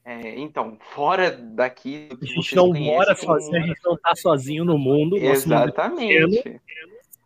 é, 0.04 0.40
então, 0.40 0.78
fora 0.94 1.32
daqui. 1.32 2.10
A 2.12 2.26
gente 2.26 2.56
não 2.56 2.74
mora 2.74 3.16
sozinho, 3.16 3.58
a 3.58 3.68
gente 3.68 3.82
não 3.84 3.98
tá 3.98 4.16
sozinho 4.16 4.66
no 4.66 4.78
mundo. 4.78 5.18
Exatamente. 5.18 6.50
Mundo 6.50 6.62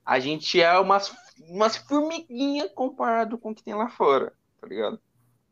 a 0.09 0.19
gente 0.19 0.59
é 0.59 0.79
umas, 0.79 1.15
umas 1.47 1.77
formiguinhas 1.77 2.71
comparado 2.73 3.37
com 3.37 3.51
o 3.51 3.55
que 3.55 3.61
tem 3.61 3.75
lá 3.75 3.89
fora, 3.89 4.33
tá 4.59 4.65
ligado? 4.65 4.99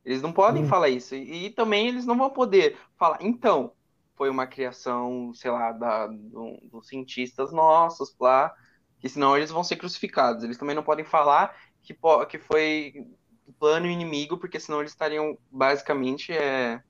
Eles 0.04 0.20
não 0.20 0.34
podem 0.34 0.64
hum. 0.64 0.68
falar 0.68 0.90
isso. 0.90 1.14
E, 1.14 1.46
e, 1.46 1.50
também 1.52 1.88
eles 1.88 2.08
não 2.08 2.18
vão 2.18 2.32
poder 2.32 2.76
falar, 2.98 3.20
então, 3.22 3.72
foi 4.16 4.32
uma 4.32 4.48
criação, 4.48 5.32
sei 5.36 5.52
lá, 5.52 5.72
da, 5.74 6.08
do, 6.08 6.58
dos 6.72 6.88
cientistas 6.88 7.52
nossos 7.52 8.16
lá, 8.20 8.52
que 9.00 9.08
senão 9.08 9.38
eles 9.38 9.52
vão 9.52 9.64
ser 9.64 9.76
crucificados. 9.76 10.44
Eles 10.44 10.58
também 10.58 10.76
não 10.76 10.82
podem 10.82 11.06
falar 11.06 11.56
que, 11.84 11.96
que 12.28 12.40
foi 12.40 13.06
plano 13.54 13.88
inimigo, 13.88 14.38
porque 14.38 14.60
senão 14.60 14.80
eles 14.80 14.92
estariam 14.92 15.38
basicamente 15.52 16.32
é, 16.32 16.82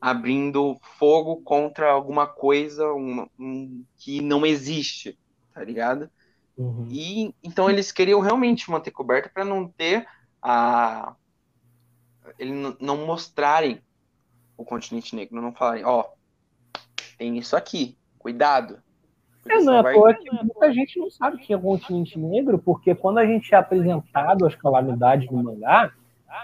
abrindo 0.00 0.76
fogo 0.98 1.36
contra 1.42 1.90
alguma 1.90 2.26
coisa 2.26 2.92
um, 2.92 3.26
um, 3.38 3.84
que 3.96 4.20
não 4.20 4.44
existe, 4.44 5.18
tá 5.54 5.62
ligado? 5.62 6.10
Uhum. 6.56 6.86
E 6.90 7.34
então 7.42 7.70
eles 7.70 7.92
queriam 7.92 8.20
realmente 8.20 8.70
manter 8.70 8.90
coberto 8.90 9.30
para 9.32 9.44
não 9.44 9.68
ter 9.68 10.06
a 10.42 11.14
eles 12.38 12.76
não 12.80 13.06
mostrarem 13.06 13.82
o 14.56 14.64
continente 14.64 15.14
negro, 15.14 15.40
não 15.40 15.52
falarem, 15.52 15.84
ó, 15.84 16.00
oh, 16.00 16.78
tem 17.18 17.38
isso 17.38 17.56
aqui, 17.56 17.96
cuidado. 18.18 18.82
É, 19.48 19.60
não 19.60 19.78
é 19.78 19.92
toa 19.92 20.14
que 20.14 20.30
muita 20.30 20.72
gente 20.72 20.98
não 20.98 21.10
sabe 21.10 21.38
que 21.38 21.52
é 21.52 21.56
o 21.56 21.60
continente 21.60 22.18
negro, 22.18 22.58
porque 22.58 22.94
quando 22.94 23.18
a 23.18 23.26
gente 23.26 23.54
é 23.54 23.58
apresentado 23.58 24.46
as 24.46 24.54
calamidades 24.54 25.30
no 25.30 25.42
mangá, 25.42 25.92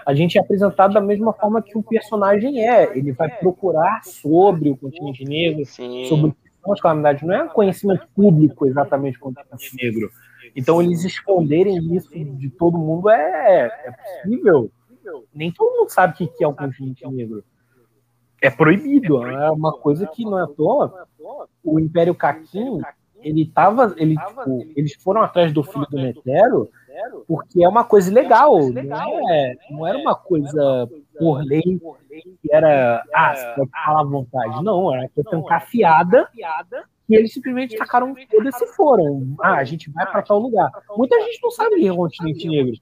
a 0.05 0.13
gente 0.13 0.37
é 0.37 0.41
apresentado 0.41 0.93
da 0.93 1.01
mesma 1.01 1.33
forma 1.33 1.61
que 1.61 1.77
o 1.77 1.83
personagem 1.83 2.67
é. 2.67 2.97
Ele 2.97 3.11
vai 3.11 3.29
procurar 3.29 4.03
sobre 4.03 4.69
o 4.69 4.77
continente 4.77 5.23
negro, 5.23 5.65
Sim. 5.65 6.05
sobre 6.05 6.29
o 6.29 6.33
que 6.33 6.49
são 6.61 6.73
as 6.73 6.81
calamidades. 6.81 7.23
Não 7.23 7.33
é 7.33 7.43
um 7.43 7.49
conhecimento 7.49 8.07
público 8.15 8.67
exatamente 8.67 9.17
o 9.17 9.21
continente 9.21 9.75
negro. 9.75 10.09
Então, 10.55 10.81
eles 10.81 11.03
esconderem 11.03 11.95
isso 11.95 12.09
de 12.11 12.49
todo 12.49 12.77
mundo 12.77 13.09
é, 13.09 13.65
é 13.85 13.91
possível. 13.91 14.71
Nem 15.33 15.51
todo 15.51 15.75
mundo 15.77 15.89
sabe 15.89 16.13
o 16.13 16.27
que 16.27 16.43
é 16.43 16.47
o 16.47 16.53
continente 16.53 17.07
negro. 17.07 17.43
É 18.41 18.49
proibido. 18.49 19.25
É 19.25 19.51
uma 19.51 19.73
coisa 19.73 20.07
que 20.07 20.23
não 20.23 20.39
é 20.39 20.43
à 20.43 20.47
toa. 20.47 21.07
O 21.63 21.79
Império 21.79 22.15
Kakin, 22.15 22.81
ele 23.21 23.45
tava. 23.45 23.93
Ele, 23.97 24.15
tipo, 24.15 24.67
eles 24.75 24.93
foram 24.95 25.21
atrás 25.21 25.51
do 25.51 25.63
filho 25.63 25.87
do 25.89 25.97
Netero 25.97 26.69
porque 27.27 27.63
é 27.63 27.67
uma 27.67 27.83
coisa 27.83 28.11
legal, 28.11 28.57
não, 28.69 29.31
é, 29.31 29.55
não 29.69 29.87
era 29.87 29.97
uma 29.97 30.15
coisa 30.15 30.89
por 31.17 31.41
lei 31.43 31.61
que 31.61 32.51
era, 32.51 33.03
ah, 33.13 33.35
você 33.35 33.55
pode 33.55 33.71
falar 33.71 34.01
à 34.01 34.03
vontade. 34.03 34.63
Não, 34.63 34.93
era 34.93 35.07
que 35.07 35.23
tancar 35.23 35.65
fiada 35.67 36.29
e 37.09 37.15
eles 37.15 37.33
simplesmente 37.33 37.75
tacaram 37.75 38.13
todas 38.29 38.55
e 38.55 38.57
se 38.59 38.67
foram. 38.75 39.35
Ah, 39.41 39.55
a 39.55 39.63
gente 39.63 39.89
vai 39.89 40.05
para 40.09 40.21
tal 40.21 40.39
lugar. 40.39 40.69
Muita 40.95 41.19
gente 41.21 41.39
não 41.41 41.51
sabe 41.51 41.77
que 41.77 41.87
é 41.87 41.91
o 41.91 41.95
continente 41.95 42.47
negro. 42.47 42.73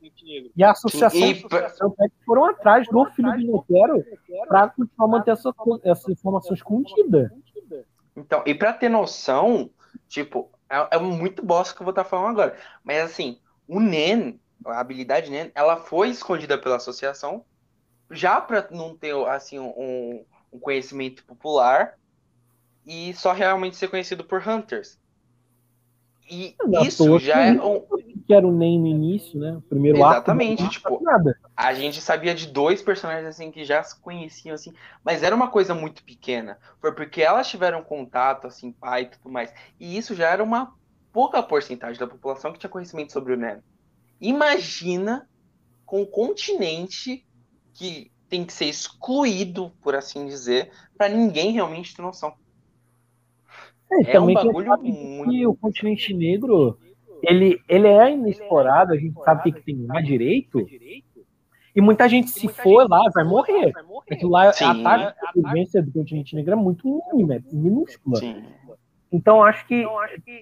E 0.55 0.63
a 0.63 0.71
associação, 0.71 1.19
e... 1.19 1.31
associação 1.31 1.95
foram 2.25 2.45
atrás 2.45 2.87
do 2.87 3.05
filho 3.11 3.31
do 3.31 3.53
Netero 3.53 4.03
para 4.47 4.69
continuar 4.69 5.07
manter 5.07 5.31
essa, 5.31 5.53
essa 5.83 6.11
informação 6.11 6.53
escondida. 6.53 7.31
Então, 8.15 8.43
e 8.45 8.53
para 8.53 8.73
ter 8.73 8.89
noção, 8.89 9.69
tipo, 10.07 10.51
é, 10.69 10.95
é 10.97 10.99
muito 10.99 11.45
bosta 11.45 11.73
que 11.73 11.81
eu 11.81 11.85
vou 11.85 11.91
estar 11.91 12.03
falando 12.03 12.31
agora. 12.31 12.57
Mas 12.83 13.03
assim, 13.03 13.39
o 13.67 13.79
NEN, 13.79 14.39
a 14.65 14.79
habilidade 14.79 15.29
NEN, 15.29 15.51
ela 15.55 15.77
foi 15.77 16.09
escondida 16.09 16.57
pela 16.57 16.77
associação, 16.77 17.45
já 18.11 18.41
para 18.41 18.67
não 18.71 18.95
ter 18.95 19.15
assim 19.27 19.59
um, 19.59 20.25
um, 20.51 20.59
conhecimento 20.59 21.23
popular 21.25 21.97
e 22.87 23.13
só 23.13 23.33
realmente 23.33 23.75
ser 23.75 23.89
conhecido 23.89 24.23
por 24.23 24.47
Hunters. 24.47 24.97
E 26.29 26.55
não, 26.65 26.83
isso 26.83 27.19
já 27.19 27.45
é 27.45 27.51
um. 27.51 27.81
Que 28.25 28.33
era 28.33 28.45
o 28.45 28.51
NEM 28.51 28.79
no 28.79 28.87
início, 28.87 29.39
né? 29.39 29.55
O 29.57 29.61
primeiro 29.61 29.97
Exatamente, 29.97 30.61
arco, 30.63 30.73
tipo, 30.73 31.03
nada. 31.03 31.37
a 31.55 31.73
gente 31.73 32.01
sabia 32.01 32.35
de 32.35 32.47
dois 32.47 32.81
personagens 32.81 33.25
assim 33.25 33.49
que 33.51 33.63
já 33.63 33.81
se 33.81 33.97
conheciam 34.01 34.53
assim, 34.53 34.73
mas 35.03 35.23
era 35.23 35.33
uma 35.33 35.49
coisa 35.49 35.73
muito 35.73 36.03
pequena. 36.03 36.57
Foi 36.81 36.93
porque 36.93 37.21
elas 37.21 37.47
tiveram 37.47 37.81
contato, 37.83 38.47
assim, 38.47 38.73
pai 38.73 39.03
e 39.03 39.05
tudo 39.07 39.31
mais. 39.31 39.53
E 39.79 39.97
isso 39.97 40.13
já 40.13 40.29
era 40.29 40.43
uma 40.43 40.73
pouca 41.13 41.41
porcentagem 41.41 41.99
da 41.99 42.07
população 42.07 42.51
que 42.51 42.59
tinha 42.59 42.69
conhecimento 42.69 43.13
sobre 43.13 43.33
o 43.33 43.37
Nemo. 43.37 43.63
Imagina 44.19 45.29
com 45.85 46.01
um 46.01 46.05
continente 46.05 47.25
que 47.73 48.11
tem 48.27 48.43
que 48.43 48.51
ser 48.51 48.65
excluído, 48.65 49.71
por 49.81 49.95
assim 49.95 50.25
dizer, 50.25 50.71
para 50.97 51.07
ninguém 51.07 51.51
realmente 51.51 51.95
ter 51.95 52.01
noção. 52.01 52.35
É, 53.91 54.15
é 54.15 54.19
um 54.19 54.33
bagulho 54.33 54.77
muito... 54.81 55.29
que 55.29 55.47
o 55.47 55.55
continente 55.55 56.13
negro 56.13 56.77
ele, 57.23 57.59
ele 57.67 57.87
é 57.87 58.11
inexplorado, 58.11 58.93
a 58.93 58.97
gente 58.97 59.13
sabe 59.23 59.49
o 59.49 59.53
que 59.53 59.61
tem 59.61 59.85
lá 59.85 60.01
direito, 60.01 60.67
e 61.75 61.81
muita 61.81 62.09
gente, 62.09 62.29
se 62.31 62.47
for 62.47 62.89
lá, 62.89 63.03
vai 63.13 63.23
morrer. 63.23 63.71
Aquilo 64.09 64.31
lá, 64.31 64.51
Sim. 64.51 64.65
a 64.65 64.83
taxa 64.83 65.11
de 65.11 65.27
sobrevivência 65.27 65.81
do 65.81 65.91
continente 65.91 66.35
negro 66.35 66.53
é 66.53 66.55
muito 66.55 67.01
mínima, 67.13 67.35
é 67.35 67.41
minúscula. 67.51 68.17
Sim. 68.17 68.43
Então, 69.11 69.43
acho 69.43 69.65
que, 69.67 69.85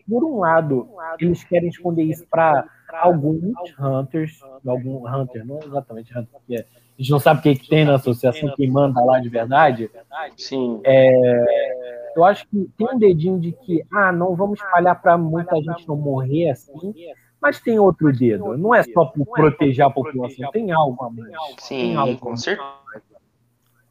por 0.10 0.24
um 0.24 0.40
lado, 0.40 0.88
eles 1.20 1.44
querem 1.44 1.70
esconder 1.70 2.04
isso 2.04 2.26
para 2.30 2.66
alguns 3.02 3.54
hunters, 3.78 4.40
algum 4.66 5.08
hunter, 5.08 5.46
não 5.46 5.60
exatamente 5.60 6.18
hunter, 6.18 6.30
porque 6.32 6.56
a 6.56 6.66
gente 6.98 7.12
não 7.12 7.20
sabe 7.20 7.42
o 7.42 7.44
que, 7.44 7.56
que 7.56 7.70
tem 7.70 7.84
na 7.84 7.96
associação, 7.96 8.54
quem 8.56 8.72
manda 8.72 9.04
lá 9.04 9.20
de 9.20 9.30
verdade. 9.30 9.92
Sim. 10.38 10.80
É, 10.86 12.05
eu 12.16 12.24
acho 12.24 12.48
que 12.48 12.70
tem 12.78 12.88
um 12.94 12.98
dedinho 12.98 13.40
de 13.40 13.52
que, 13.52 13.86
ah, 13.94 14.12
não 14.12 14.36
vamos 14.36 14.60
espalhar 14.60 15.02
para 15.02 15.18
muita 15.18 15.56
gente 15.58 15.88
não 15.88 15.96
morrer 15.96 16.52
assim, 16.52 16.94
mas 17.42 17.60
tem 17.60 17.78
outro 17.78 18.12
dedo. 18.12 18.58
Não 18.58 18.74
é 18.74 18.84
só 18.84 19.06
por 19.06 19.26
proteger 19.26 19.86
a 19.86 19.90
população, 19.90 20.50
tem 20.52 20.72
algo 20.72 21.04
a 21.04 21.10
mais. 21.10 21.32
Sim, 21.60 21.96
algo 21.96 22.18
com 22.18 22.38
certeza. 22.38 22.74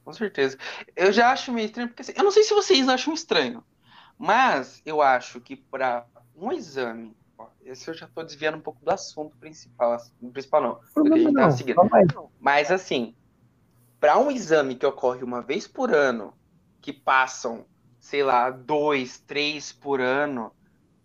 Com 0.05 0.13
certeza. 0.13 0.59
Eu 0.95 1.13
já 1.13 1.31
acho 1.31 1.53
meio 1.53 1.67
estranho, 1.67 1.89
porque 1.89 2.03
assim, 2.03 2.13
eu 2.17 2.25
não 2.25 2.31
sei 2.31 2.43
se 2.43 2.55
vocês 2.55 2.89
acham 2.89 3.15
estranho. 3.15 3.63
Mas 4.19 4.83
eu 4.85 5.01
acho 5.03 5.41
que 5.41 5.57
para 5.57 6.07
um 6.37 6.53
exame, 6.53 7.17
ó, 7.39 7.47
esse 7.65 7.89
eu 7.89 7.95
já 7.95 8.07
estou 8.07 8.25
desviando 8.25 8.59
um 8.59 8.61
pouco 8.61 8.85
do 8.85 8.91
assunto 8.91 9.37
principal, 9.39 9.93
assim, 9.93 10.13
principal 10.31 10.63
não, 10.63 11.03
do 11.05 11.11
que 11.11 11.15
a 11.15 11.19
gente 11.19 11.35
tá 11.35 11.51
seguindo. 11.51 11.81
Mas 12.39 12.71
assim, 12.71 13.15
para 13.99 14.19
um 14.19 14.31
exame 14.31 14.75
que 14.75 14.87
ocorre 14.87 15.23
uma 15.23 15.41
vez 15.41 15.67
por 15.67 15.93
ano, 15.93 16.35
que 16.81 16.93
passam, 16.93 17.65
sei 18.05 18.23
lá, 18.23 18.51
dois, 18.51 19.19
três 19.19 19.73
por 19.73 19.99
ano, 19.99 20.53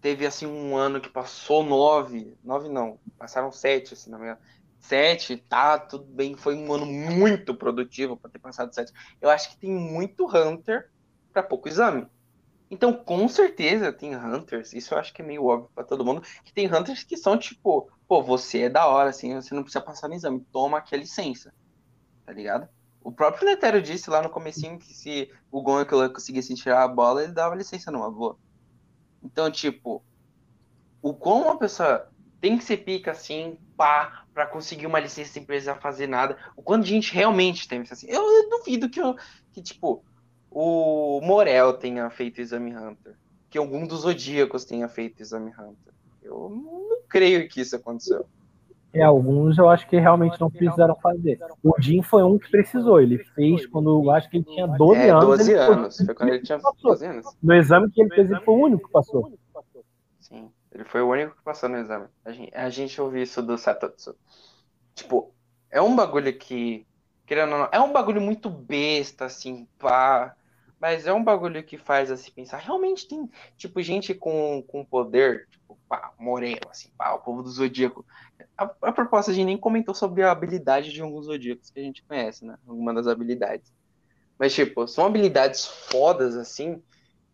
teve 0.02 0.26
assim 0.26 0.46
um 0.46 0.76
ano 0.76 1.00
que 1.00 1.10
passou 1.10 1.64
nove, 1.64 2.38
nove 2.44 2.68
não, 2.68 3.00
passaram 3.18 3.54
sete, 3.54 3.94
assim, 3.94 4.10
na 4.10 4.20
minha 4.20 4.38
sete, 4.82 5.38
tá, 5.38 5.80
tudo 5.80 6.04
bem, 6.04 6.36
foi 6.36 6.56
um 6.56 6.74
ano 6.74 6.86
muito 6.86 7.56
produtivo 7.56 8.18
para 8.18 8.30
ter 8.30 8.40
passado 8.40 8.76
sete. 8.76 8.92
Eu 9.22 9.30
acho 9.30 9.50
que 9.50 9.58
tem 9.58 9.72
muito 9.72 10.28
Hunter 10.28 10.92
para 11.32 11.42
pouco 11.42 11.70
exame. 11.70 12.06
Então, 12.70 12.94
com 12.94 13.30
certeza 13.30 13.94
tem 13.94 14.14
hunters, 14.14 14.74
isso 14.74 14.94
eu 14.94 14.98
acho 14.98 15.14
que 15.14 15.22
é 15.22 15.26
meio 15.26 15.46
óbvio 15.46 15.72
para 15.74 15.86
todo 15.86 16.04
mundo, 16.04 16.22
que 16.44 16.54
tem 16.54 16.68
hunters 16.68 17.04
que 17.04 17.16
são 17.16 17.38
tipo, 17.40 17.90
pô, 18.10 18.22
você 18.22 18.64
é 18.64 18.70
da 18.70 18.86
hora, 18.88 19.10
assim, 19.10 19.34
você 19.36 19.56
não 19.56 19.64
precisa 19.64 19.82
passar 19.82 20.10
no 20.10 20.16
exame, 20.16 20.46
toma 20.52 20.80
aqui 20.80 20.96
a 20.96 20.98
licença, 20.98 21.54
tá 22.26 22.34
ligado? 22.34 22.68
O 23.02 23.12
próprio 23.12 23.46
Netero 23.46 23.82
disse 23.82 24.10
lá 24.10 24.22
no 24.22 24.30
comecinho 24.30 24.78
que 24.78 24.94
se 24.94 25.32
o 25.52 25.62
Gon 25.62 25.86
conseguisse 25.86 26.54
tirar 26.56 26.84
a 26.84 26.88
bola, 26.88 27.24
ele 27.24 27.32
dava 27.32 27.56
licença 27.56 27.92
numa 27.92 28.12
boa. 28.12 28.38
Então, 29.24 29.50
tipo, 29.50 30.04
o 31.02 31.14
como 31.14 31.46
uma 31.46 31.58
pessoa 31.58 32.10
tem 32.42 32.58
que 32.58 32.64
ser 32.64 32.78
pica 32.78 33.12
assim, 33.12 33.58
pá, 33.76 34.26
pra 34.34 34.46
conseguir 34.46 34.88
uma 34.88 35.00
licença 35.00 35.34
sem 35.34 35.44
precisar 35.44 35.76
fazer 35.76 36.08
nada. 36.08 36.38
O 36.56 36.62
quanto 36.62 36.84
a 36.84 36.88
gente 36.88 37.14
realmente 37.14 37.68
tem 37.68 37.82
assim. 37.82 38.08
Eu, 38.08 38.22
eu 38.22 38.50
duvido 38.50 38.90
que, 38.90 39.02
eu, 39.02 39.16
que, 39.52 39.62
tipo, 39.62 40.04
o 40.50 41.20
Morel 41.22 41.74
tenha 41.74 42.10
feito 42.10 42.42
Exame 42.42 42.76
Hunter. 42.76 43.16
Que 43.50 43.58
algum 43.58 43.86
dos 43.86 44.02
Zodíacos 44.02 44.66
tenha 44.66 44.88
feito 44.88 45.22
Exame 45.22 45.52
Hunter. 45.52 45.94
Eu 46.22 46.50
não 46.50 47.02
creio 47.08 47.48
que 47.50 47.62
isso 47.62 47.76
aconteceu. 47.76 48.26
É, 48.91 49.03
alguns 49.03 49.57
eu 49.57 49.70
acho 49.70 49.88
que 49.88 49.99
realmente 49.99 50.40
não 50.41 50.49
precisaram 50.49 50.95
fazer. 50.95 51.40
O 51.64 51.80
Jim 51.80 52.02
foi 52.02 52.24
um 52.24 52.40
que 52.40 52.49
precisou. 52.49 52.99
Ele 52.99 53.20
fez 53.36 53.66
quando 53.68 54.03
eu 54.03 54.11
acho 54.11 54.30
que 54.30 54.38
ele 54.38 54.45
tinha 54.45 54.68
12 54.68 54.99
é, 54.99 55.10
anos. 55.10 55.26
12 55.26 55.53
anos. 55.53 55.98
Foi, 55.98 56.06
foi 56.06 56.16
quando 56.16 56.30
ele 56.30 56.41
tinha 56.41 56.60
12 56.82 57.06
anos. 57.06 57.38
No 57.41 57.53
exame 57.53 57.91
que 57.91 58.02
ele 58.02 58.16
fez, 58.16 58.32
ele 58.32 58.40
foi 58.41 58.53
o 58.53 58.57
único 58.57 58.88
que 58.88 58.91
passou. 58.91 59.32
Sim, 60.20 60.52
ele 60.72 60.84
foi 60.84 61.02
o 61.02 61.10
único 61.10 61.36
que 61.36 61.44
passou 61.44 61.70
no 61.70 61.78
exame. 61.78 62.07
A 62.26 62.32
gente, 62.32 62.56
a 62.56 62.70
gente 62.70 62.99
ouviu 62.99 63.22
isso 63.22 63.44
do 63.44 63.57
Satotsu. 63.57 64.16
Tipo, 64.95 65.32
é 65.70 65.82
um 65.82 65.95
bagulho 65.95 66.36
que. 66.38 66.86
Querendo 67.26 67.53
ou 67.53 67.60
não, 67.60 67.70
é 67.72 67.80
um 67.80 67.94
bagulho 67.94 68.20
muito 68.20 68.49
besta, 68.49 69.26
assim, 69.26 69.68
pá. 69.78 70.36
Mas 70.80 71.06
é 71.06 71.14
um 71.14 71.24
bagulho 71.24 71.62
que 71.64 71.78
faz 71.78 72.10
assim 72.10 72.32
pensar. 72.32 72.58
Realmente 72.58 73.08
tem, 73.08 73.30
tipo, 73.58 73.82
gente 73.82 74.14
com, 74.14 74.64
com 74.68 74.86
poder, 74.86 75.48
tipo, 75.50 75.78
pá, 75.90 76.14
Moreno, 76.18 76.62
assim, 76.70 76.90
pá, 76.98 77.14
o 77.14 77.20
povo 77.20 77.44
do 77.44 77.50
Zodíaco. 77.50 78.06
A, 78.58 78.64
a 78.84 78.92
proposta 78.92 79.32
a 79.32 79.34
gente 79.34 79.48
nem 79.48 79.58
comentou 79.58 79.94
sobre 79.94 80.24
a 80.24 80.32
habilidade 80.32 80.94
de 80.94 81.02
alguns 81.02 81.26
Zodíacos 81.26 81.70
que 81.70 81.80
a 81.80 81.84
gente 81.84 82.04
conhece, 82.04 82.46
né? 82.46 82.58
Alguma 82.66 82.94
das 82.94 83.08
habilidades. 83.08 83.74
Mas, 84.38 84.54
tipo, 84.54 84.88
são 84.88 85.06
habilidades 85.06 85.66
fodas, 85.66 86.38
assim, 86.38 86.82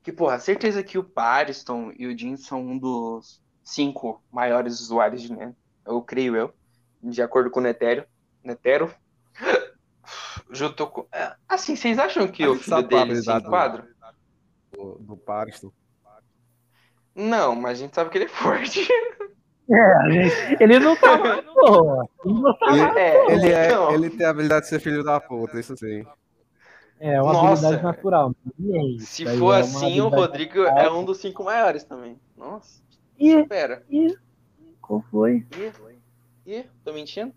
que, 0.01 0.11
porra, 0.11 0.39
certeza 0.39 0.83
que 0.83 0.97
o 0.97 1.03
Pariston 1.03 1.91
e 1.97 2.07
o 2.07 2.17
Jin 2.17 2.35
são 2.37 2.61
um 2.61 2.77
dos 2.79 3.43
cinco 3.63 4.23
maiores 4.31 4.79
usuários 4.79 5.21
de 5.21 5.31
Nano. 5.31 5.55
Eu 5.85 6.01
creio 6.01 6.35
eu, 6.35 6.53
de 7.01 7.21
acordo 7.21 7.51
com 7.51 7.59
o 7.59 7.63
Netero. 7.63 8.05
Netero. 8.43 8.93
Junto 10.51 10.87
com. 10.87 11.07
É, 11.11 11.35
assim, 11.47 11.75
vocês 11.75 11.97
acham 11.97 12.27
que 12.27 12.45
o 12.47 12.55
filho 12.55 12.81
dele 12.83 13.15
se 13.15 13.31
enquadra? 13.31 13.87
Do, 14.71 14.97
do 14.99 15.17
Pariston. 15.17 15.71
Não, 17.15 17.55
mas 17.55 17.79
a 17.79 17.81
gente 17.81 17.95
sabe 17.95 18.09
que 18.09 18.17
ele 18.17 18.25
é 18.25 18.29
forte. 18.29 18.87
É, 19.71 20.11
gente, 20.11 20.63
ele 20.63 20.79
não 20.79 20.95
tá 20.95 21.17
porra. 21.17 22.03
Ele 22.25 22.39
não 22.39 22.57
tá 22.57 22.99
é, 22.99 23.31
ele, 23.31 23.51
é, 23.51 23.93
ele 23.93 24.09
tem 24.11 24.25
a 24.25 24.29
habilidade 24.29 24.65
de 24.65 24.69
ser 24.69 24.79
filho 24.79 25.03
da 25.03 25.19
puta, 25.19 25.59
isso 25.59 25.75
sim. 25.75 26.05
É 26.99 27.21
uma 27.21 27.33
Nossa, 27.33 27.67
habilidade 27.67 27.83
natural. 27.83 28.35
Se 28.99 29.25
for 29.37 29.53
é 29.53 29.59
assim, 29.61 29.99
o 30.01 30.07
Rodrigo 30.07 30.63
natural. 30.63 30.85
é 30.85 30.91
um 30.91 31.03
dos 31.03 31.17
cinco 31.17 31.43
maiores 31.43 31.83
também. 31.83 32.19
Nossa. 32.37 32.81
E, 33.17 33.31
Espera. 33.31 33.83
E, 33.89 34.15
qual 34.81 35.03
foi? 35.09 35.45
E, 35.57 36.59
Ih, 36.59 36.65
tô 36.83 36.93
mentindo? 36.93 37.33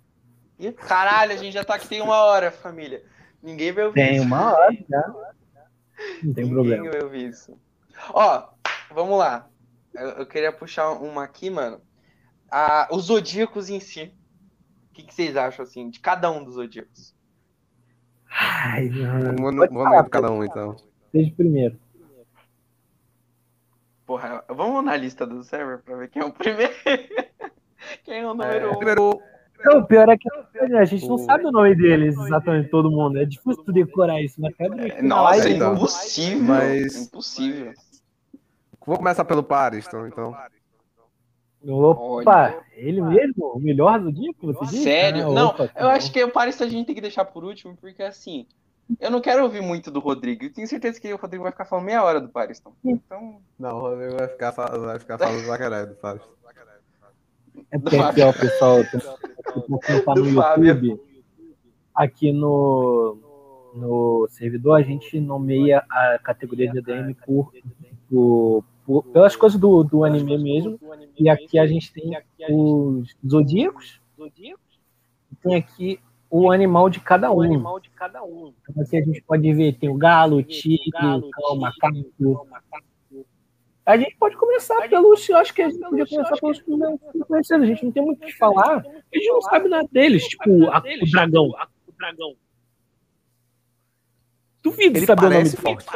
Ih, 0.59 0.73
caralho, 0.73 1.33
a 1.33 1.37
gente 1.37 1.53
já 1.53 1.65
tá 1.65 1.75
aqui 1.75 1.89
tem 1.89 2.01
uma 2.01 2.17
hora, 2.17 2.51
família. 2.51 3.05
Ninguém 3.43 3.73
vai 3.73 3.85
ouvir 3.85 3.95
tem 3.95 4.17
isso. 4.17 4.21
Tem 4.21 4.27
uma 4.27 4.53
hora 4.53 4.79
já. 4.89 5.09
Não 6.23 6.35
tem 6.35 6.45
Ninguém 6.45 6.49
problema. 6.49 6.83
Ninguém 6.83 6.91
vai 6.91 7.03
ouvir 7.03 7.29
isso. 7.29 7.59
Ó, 8.13 8.49
vamos 8.91 9.19
lá. 9.19 9.49
Eu, 9.95 10.09
eu, 10.11 10.27
queria 10.27 10.53
puxar 10.53 10.91
uma 10.91 11.25
aqui, 11.25 11.49
mano. 11.51 11.81
Ah, 12.51 12.89
os 12.91 13.05
zodíacos 13.05 13.69
em 13.69 13.81
si. 13.81 14.13
O 14.91 14.95
que, 14.95 15.03
que 15.05 15.15
vocês 15.15 15.37
acham, 15.37 15.63
assim, 15.63 15.91
de 15.91 16.01
cada 16.01 16.31
um 16.31 16.43
dos 16.43 16.55
zodíacos? 16.55 17.15
Ai, 18.31 18.89
vamos, 18.89 19.69
vamos 19.71 20.09
cada 20.11 20.31
um, 20.31 20.45
então. 20.45 20.77
Seja 21.13 21.33
primeiro. 21.37 21.79
Porra, 24.05 24.45
vamos 24.49 24.85
na 24.85 24.97
lista 24.97 25.27
do 25.27 25.45
server 25.45 25.79
pra 25.79 25.97
ver 25.97 26.09
quem 26.09 26.23
é 26.23 26.25
o 26.25 26.33
primeiro. 26.33 26.73
quem 28.05 28.21
é 28.21 28.27
o 28.27 28.35
número 28.35 28.67
é, 28.67 28.71
um. 28.71 28.77
Primeiro... 28.77 29.21
Não, 29.65 29.81
o 29.81 29.87
pior 29.87 30.09
é 30.09 30.17
que 30.17 30.29
a 30.77 30.85
gente 30.85 31.07
não 31.07 31.19
sabe 31.19 31.47
o 31.47 31.51
nome 31.51 31.75
deles 31.75 32.17
exatamente 32.17 32.69
todo 32.71 32.91
mundo. 32.91 33.19
É 33.19 33.25
difícil 33.25 33.65
decorar 33.73 34.21
isso, 34.23 34.41
mas 34.41 34.55
é, 34.59 35.03
Nossa, 35.03 35.49
é 35.49 35.53
impossível. 35.53 36.45
Mas... 36.45 37.07
Impossível. 37.07 37.73
Vou 38.87 38.97
começar 38.97 39.25
pelo 39.25 39.43
Pariston, 39.43 40.07
então. 40.07 40.35
Opa, 41.67 42.55
Olha. 42.55 42.63
ele 42.73 43.03
mesmo? 43.03 43.53
O 43.55 43.61
melhor 43.61 43.99
do 44.01 44.13
dia 44.13 44.33
que 44.33 44.47
você 44.47 44.65
disse? 44.67 44.85
Sério? 44.85 45.31
Ah, 45.31 45.35
não, 45.35 45.49
opa, 45.49 45.71
eu 45.77 45.89
acho 45.89 46.11
que 46.13 46.23
o 46.23 46.31
Paris 46.31 46.61
a 46.63 46.69
gente 46.69 46.87
tem 46.87 46.95
que 46.95 47.01
deixar 47.01 47.25
por 47.25 47.45
último, 47.45 47.77
porque 47.77 48.03
assim, 48.03 48.47
eu 49.01 49.11
não 49.11 49.21
quero 49.21 49.43
ouvir 49.43 49.61
muito 49.61 49.91
do 49.91 50.01
Rodrigo. 50.01 50.45
Eu 50.45 50.53
tenho 50.53 50.67
certeza 50.67 51.01
que 51.01 51.13
o 51.13 51.17
Rodrigo 51.17 51.43
vai 51.43 51.53
ficar 51.53 51.67
falando 51.67 51.85
meia 51.85 52.03
hora 52.03 52.21
do 52.21 52.29
Paris. 52.29 52.63
Então... 52.85 53.43
Não, 53.59 53.77
o 53.77 53.81
Rodrigo 53.81 54.17
vai 54.17 54.29
ficar, 54.29 54.53
vai 54.53 54.99
ficar 54.99 55.19
falando 55.19 55.45
pra 55.45 55.59
caralho 55.59 55.89
do 55.89 55.95
Paris. 55.97 56.23
É 57.71 57.79
porque 57.79 57.97
aqui, 57.97 58.23
ó, 58.23 58.33
pessoal, 58.33 58.79
tá 60.05 60.15
no 60.15 60.29
YouTube, 60.29 61.01
aqui 61.95 62.33
no, 62.33 63.19
no 63.75 64.27
servidor, 64.31 64.75
a 64.79 64.83
gente 64.83 65.21
nomeia 65.21 65.85
a 65.91 66.19
categoria 66.23 66.71
de 66.71 66.79
ADM 66.79 67.15
por, 67.27 67.53
por, 68.09 68.65
por 68.85 69.05
pelas 69.05 69.37
coisas 69.37 69.59
do, 69.59 69.83
do 69.83 70.05
anime 70.05 70.39
mesmo. 70.39 70.79
E 71.19 71.29
aqui 71.29 71.59
a 71.59 71.67
gente 71.67 71.93
tem 71.93 72.17
os 72.51 73.15
zodíacos. 73.27 74.01
E 75.31 75.37
tem 75.43 75.57
aqui 75.57 76.01
o 76.31 76.51
animal 76.51 76.91
de 76.91 77.01
cada 77.01 77.33
um. 77.33 77.41
Animal 77.41 77.81
de 77.81 77.91
cada 77.91 78.23
um. 78.23 78.53
Então 78.69 78.83
aqui 78.83 78.97
a 78.97 79.05
gente 79.05 79.23
pode 79.23 79.53
ver, 79.55 79.79
tem 79.79 79.89
o 79.89 79.95
galo, 79.95 80.37
o 80.37 80.43
tigre, 80.43 80.89
o 80.93 81.31
cão, 81.31 81.53
o 81.53 81.57
macaco. 81.57 81.99
A 83.89 83.97
gente 83.97 84.15
pode 84.17 84.37
começar 84.37 84.87
pelos. 84.87 85.27
Eu 85.27 85.39
acho 85.39 85.55
que 85.55 85.63
a 85.63 85.71
gente 85.71 85.81
podia 85.81 86.07
começar 86.07 86.37
pelos 86.37 86.61
conhecidos. 87.27 87.63
A 87.63 87.65
gente 87.65 87.85
não 87.87 87.91
tem 87.91 88.05
muito 88.05 88.23
o 88.23 88.27
que 88.27 88.37
falar. 88.37 88.81
A 88.81 89.19
gente 89.19 89.29
não 89.29 89.41
sabe 89.41 89.67
nada 89.67 89.89
deles. 89.91 90.29
Tipo, 90.29 90.67
a, 90.67 90.79
o 90.79 91.11
dragão. 91.11 91.47
O 91.47 91.93
dragão. 91.99 92.37
Duvido 94.63 95.01
saber 95.07 95.27
o 95.27 95.31
nome 95.31 95.51
forte. 95.53 95.87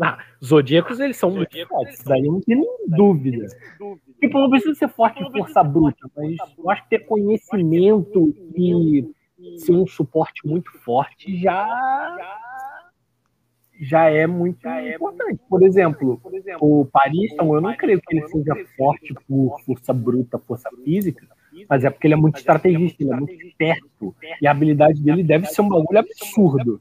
Ah, 0.00 0.18
zodíacos, 0.44 0.98
eles 0.98 1.16
são 1.16 1.30
muito 1.30 1.56
fortes. 1.68 2.02
Daí 2.02 2.22
não 2.22 2.40
tem 2.40 2.60
dúvida. 2.88 3.46
Tipo, 4.20 4.40
não 4.40 4.50
precisa 4.50 4.74
ser 4.74 4.88
forte 4.88 5.22
em 5.22 5.30
força 5.30 5.62
bruta, 5.62 6.10
mas 6.16 6.36
eu 6.58 6.70
acho 6.70 6.82
que 6.82 6.90
ter 6.90 7.06
conhecimento 7.06 8.34
e 8.56 9.08
ser 9.58 9.72
um 9.72 9.86
suporte 9.86 10.44
muito 10.44 10.72
forte 10.80 11.40
já 11.40 12.71
já 13.82 14.08
é 14.08 14.28
muito 14.28 14.62
já 14.62 14.80
é 14.80 14.94
importante. 14.94 15.40
Por 15.48 15.62
exemplo, 15.64 16.20
o 16.60 16.86
Pariston, 16.86 17.56
eu 17.56 17.60
não 17.60 17.76
creio 17.76 18.00
que 18.00 18.16
ele 18.16 18.28
seja 18.28 18.54
forte 18.76 19.12
por 19.26 19.60
força 19.66 19.92
bruta, 19.92 20.38
força 20.38 20.70
física, 20.84 21.26
mas 21.68 21.84
é 21.84 21.90
porque 21.90 22.06
ele 22.06 22.14
é 22.14 22.16
muito 22.16 22.38
estrategista, 22.38 23.02
ele 23.02 23.12
é 23.12 23.16
muito 23.16 23.44
esperto, 23.44 24.14
e 24.40 24.46
a 24.46 24.52
habilidade 24.52 25.02
dele 25.02 25.24
deve 25.24 25.46
ser 25.46 25.62
um 25.62 25.68
bagulho 25.68 25.98
absurdo. 25.98 26.80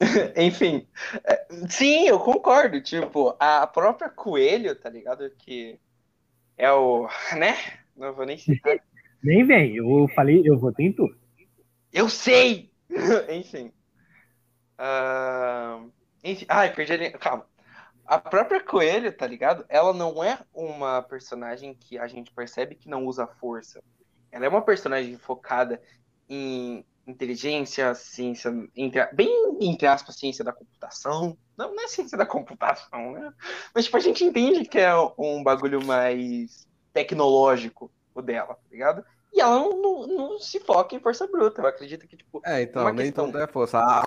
Enfim, 0.36 0.86
é, 1.24 1.46
sim, 1.68 2.08
eu 2.08 2.18
concordo. 2.18 2.80
Tipo, 2.80 3.36
a 3.38 3.66
própria 3.66 4.08
Coelho, 4.08 4.74
tá 4.74 4.90
ligado? 4.90 5.30
Que 5.38 5.78
é 6.56 6.72
o. 6.72 7.08
né? 7.38 7.54
Não 7.96 8.12
vou 8.12 8.26
nem 8.26 8.36
citar. 8.36 8.76
nem 9.22 9.44
vem, 9.44 9.76
eu 9.76 10.08
falei, 10.14 10.42
eu 10.44 10.60
em 10.78 10.92
tu. 10.92 11.08
Eu 11.92 12.08
sei! 12.08 12.70
enfim. 13.28 13.72
Uh, 14.78 15.90
enfim. 16.22 16.46
Ai, 16.48 16.72
perdi 16.72 16.92
a 16.92 16.96
linha. 16.96 17.12
Calma. 17.12 17.46
A 18.06 18.18
própria 18.18 18.62
Coelho, 18.62 19.12
tá 19.12 19.26
ligado? 19.26 19.66
Ela 19.68 19.92
não 19.92 20.24
é 20.24 20.38
uma 20.54 21.02
personagem 21.02 21.74
que 21.74 21.98
a 21.98 22.06
gente 22.06 22.32
percebe 22.32 22.74
que 22.74 22.88
não 22.88 23.04
usa 23.04 23.26
força. 23.26 23.82
Ela 24.32 24.46
é 24.46 24.48
uma 24.48 24.62
personagem 24.62 25.18
focada 25.18 25.80
em 26.28 26.84
inteligência, 27.06 27.94
ciência, 27.94 28.50
entre, 28.76 29.04
bem 29.12 29.58
entre 29.60 29.86
aspas, 29.86 30.16
ciência 30.16 30.44
da 30.44 30.52
computação. 30.52 31.36
Não, 31.56 31.74
não 31.74 31.84
é 31.84 31.88
ciência 31.88 32.16
da 32.16 32.26
computação, 32.26 33.12
né? 33.12 33.32
Mas, 33.74 33.86
tipo, 33.86 33.96
a 33.96 34.00
gente 34.00 34.24
entende 34.24 34.64
que 34.66 34.78
é 34.78 34.94
um 35.18 35.42
bagulho 35.42 35.84
mais 35.84 36.66
tecnológico 36.92 37.90
o 38.14 38.22
dela, 38.22 38.54
tá 38.54 38.68
ligado? 38.70 39.04
E 39.32 39.40
ela 39.40 39.58
não, 39.58 39.76
não, 39.76 40.06
não 40.06 40.38
se 40.38 40.60
foca 40.60 40.94
em 40.94 41.00
força 41.00 41.26
bruta. 41.26 41.60
Eu 41.60 41.66
acredito 41.66 42.06
que, 42.06 42.16
tipo. 42.16 42.40
É, 42.44 42.62
então, 42.62 42.84
nem 42.92 43.06
questão... 43.06 43.26
tudo 43.26 43.38
é 43.38 43.46
força. 43.46 43.78
A 43.78 44.04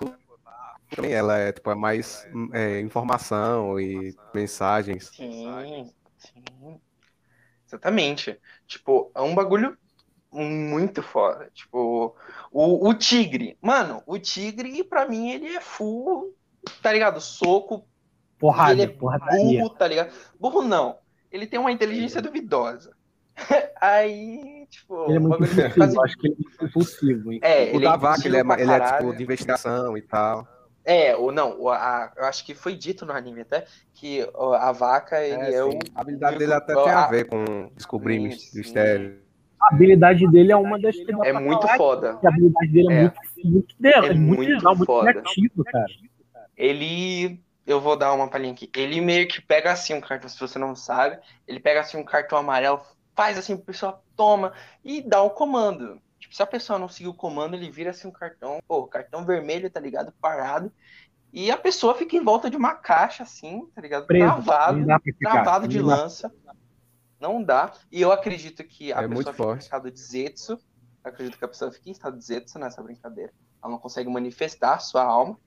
também 0.95 1.13
ela 1.13 1.37
é, 1.37 1.51
tipo, 1.51 1.71
é 1.71 1.75
mais 1.75 2.27
é, 2.53 2.79
informação 2.81 3.79
e 3.79 4.15
mensagens. 4.33 5.09
Sim, 5.13 5.91
sim. 6.17 6.79
Exatamente. 7.65 8.37
Tipo, 8.67 9.11
é 9.15 9.21
um 9.21 9.33
bagulho 9.33 9.77
muito 10.31 11.01
foda. 11.01 11.49
Tipo, 11.53 12.15
o, 12.51 12.89
o 12.89 12.93
Tigre. 12.93 13.57
Mano, 13.61 14.03
o 14.05 14.19
Tigre, 14.19 14.83
pra 14.83 15.07
mim, 15.07 15.29
ele 15.29 15.47
é 15.47 15.61
full, 15.61 16.35
tá 16.81 16.91
ligado? 16.91 17.19
Soco. 17.21 17.87
Porrada, 18.37 18.73
ele 18.73 18.83
é 18.83 18.87
porradaria. 18.87 19.61
burro, 19.61 19.69
tá 19.69 19.87
ligado? 19.87 20.13
Burro 20.39 20.61
não. 20.63 20.97
Ele 21.31 21.47
tem 21.47 21.59
uma 21.59 21.71
inteligência 21.71 22.21
duvidosa. 22.21 22.91
Aí, 23.79 24.67
tipo. 24.69 25.05
Ele 25.05 25.17
é 25.17 25.19
muito 25.19 25.43
impulsivo, 25.43 25.73
quase... 25.75 25.99
acho 26.03 26.17
que 26.17 26.27
ele 26.27 26.37
é 26.59 26.65
impulsivo. 26.65 27.31
Hein? 27.31 27.39
É, 27.43 27.63
o 27.63 27.75
ele 27.75 27.85
da 27.85 27.93
é 27.93 27.97
vaca, 27.97 28.27
ele 28.27 28.37
é, 28.37 28.41
ele 28.41 28.71
é 28.71 28.97
tipo 28.97 29.15
de 29.15 29.23
investigação 29.23 29.97
e 29.97 30.01
tal. 30.01 30.47
É, 30.83 31.15
ou 31.15 31.31
não, 31.31 31.69
a, 31.69 32.11
eu 32.17 32.25
acho 32.25 32.43
que 32.43 32.55
foi 32.55 32.75
dito 32.75 33.05
no 33.05 33.13
anime 33.13 33.41
até 33.41 33.65
que 33.93 34.27
a 34.59 34.71
vaca, 34.71 35.23
ele 35.23 35.41
é, 35.41 35.53
é 35.55 35.63
o. 35.63 35.77
A 35.93 36.01
habilidade 36.01 36.37
dele 36.39 36.53
até 36.53 36.73
tem 36.73 36.89
a 36.89 37.07
ver 37.07 37.25
com 37.25 37.71
descobrir 37.75 38.19
mistérios 38.19 39.21
a 39.61 39.75
habilidade 39.75 40.27
dele 40.31 40.51
é 40.51 40.55
uma 40.55 40.79
das 40.79 40.95
que 40.95 41.11
É 41.23 41.33
muito 41.33 41.67
foda. 41.77 42.17
A 42.23 42.27
habilidade 42.27 42.67
dele 42.71 42.91
é, 42.91 42.95
é 42.95 43.01
muito, 43.01 43.21
muito 43.45 43.75
dela, 43.79 44.07
é, 44.07 44.09
é 44.09 44.13
muito, 44.13 44.37
muito 44.37 44.53
legal, 44.53 44.75
foda. 44.77 45.03
muito 45.03 45.21
criativo, 45.21 45.63
cara. 45.65 45.85
Ele. 46.57 47.39
Eu 47.65 47.79
vou 47.79 47.95
dar 47.95 48.11
uma 48.13 48.27
palhinha 48.27 48.53
aqui. 48.53 48.69
Ele 48.75 48.99
meio 48.99 49.27
que 49.27 49.39
pega 49.39 49.71
assim 49.71 49.93
um 49.93 50.01
cartão, 50.01 50.27
se 50.27 50.39
você 50.39 50.57
não 50.57 50.75
sabe, 50.75 51.19
ele 51.47 51.59
pega 51.59 51.81
assim 51.81 51.95
um 51.95 52.03
cartão 52.03 52.39
amarelo, 52.39 52.81
faz 53.15 53.37
assim, 53.37 53.53
o 53.53 53.59
pessoal 53.59 54.03
toma 54.15 54.51
e 54.83 54.99
dá 54.99 55.21
o 55.21 55.27
um 55.27 55.29
comando. 55.29 56.01
Se 56.31 56.41
a 56.41 56.47
pessoa 56.47 56.79
não 56.79 56.87
seguir 56.87 57.09
o 57.09 57.13
comando, 57.13 57.55
ele 57.55 57.69
vira 57.69 57.91
assim 57.91 58.07
um 58.07 58.11
cartão, 58.11 58.59
pô, 58.65 58.87
cartão 58.87 59.25
vermelho, 59.25 59.69
tá 59.69 59.79
ligado? 59.79 60.13
Parado. 60.21 60.71
E 61.33 61.51
a 61.51 61.57
pessoa 61.57 61.93
fica 61.93 62.15
em 62.15 62.23
volta 62.23 62.49
de 62.49 62.55
uma 62.55 62.73
caixa, 62.73 63.23
assim, 63.23 63.67
tá 63.75 63.81
ligado? 63.81 64.07
Preso. 64.07 64.25
Travado, 64.25 64.85
travado 65.19 65.67
de 65.67 65.79
lança. 65.79 66.33
Não 67.19 67.43
dá. 67.43 67.73
E 67.91 68.01
eu 68.01 68.11
acredito 68.11 68.63
que 68.63 68.91
a 68.93 69.01
é 69.01 69.07
pessoa 69.07 69.33
fica 69.33 69.53
em 69.53 69.57
estado 69.57 69.91
de 69.91 69.99
zetsu. 69.99 70.53
Eu 71.03 71.11
acredito 71.11 71.37
que 71.37 71.45
a 71.45 71.47
pessoa 71.47 71.71
fica 71.71 71.89
em 71.89 71.91
estado 71.91 72.17
de 72.17 72.23
zetsu 72.23 72.57
nessa 72.57 72.81
brincadeira. 72.81 73.33
Ela 73.61 73.71
não 73.71 73.79
consegue 73.79 74.09
manifestar 74.09 74.75
a 74.75 74.79
sua 74.79 75.03
alma. 75.03 75.37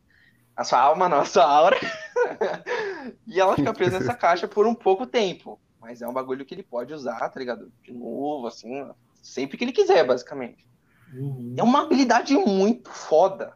A 0.54 0.64
sua 0.64 0.80
alma, 0.80 1.08
não, 1.08 1.20
a 1.20 1.24
sua 1.24 1.44
aura. 1.44 1.76
e 3.26 3.40
ela 3.40 3.56
fica 3.56 3.72
presa 3.72 3.98
nessa 3.98 4.14
caixa 4.14 4.46
por 4.46 4.66
um 4.66 4.74
pouco 4.74 5.06
tempo. 5.06 5.58
Mas 5.80 6.00
é 6.00 6.08
um 6.08 6.12
bagulho 6.12 6.44
que 6.44 6.54
ele 6.54 6.62
pode 6.62 6.94
usar, 6.94 7.28
tá 7.28 7.40
ligado? 7.40 7.72
De 7.82 7.92
novo, 7.92 8.46
assim, 8.46 8.88
sempre 9.20 9.58
que 9.58 9.64
ele 9.64 9.72
quiser, 9.72 10.06
basicamente. 10.06 10.66
Uhum. 11.14 11.54
É 11.56 11.62
uma 11.62 11.82
habilidade 11.82 12.34
muito 12.34 12.90
foda. 12.90 13.52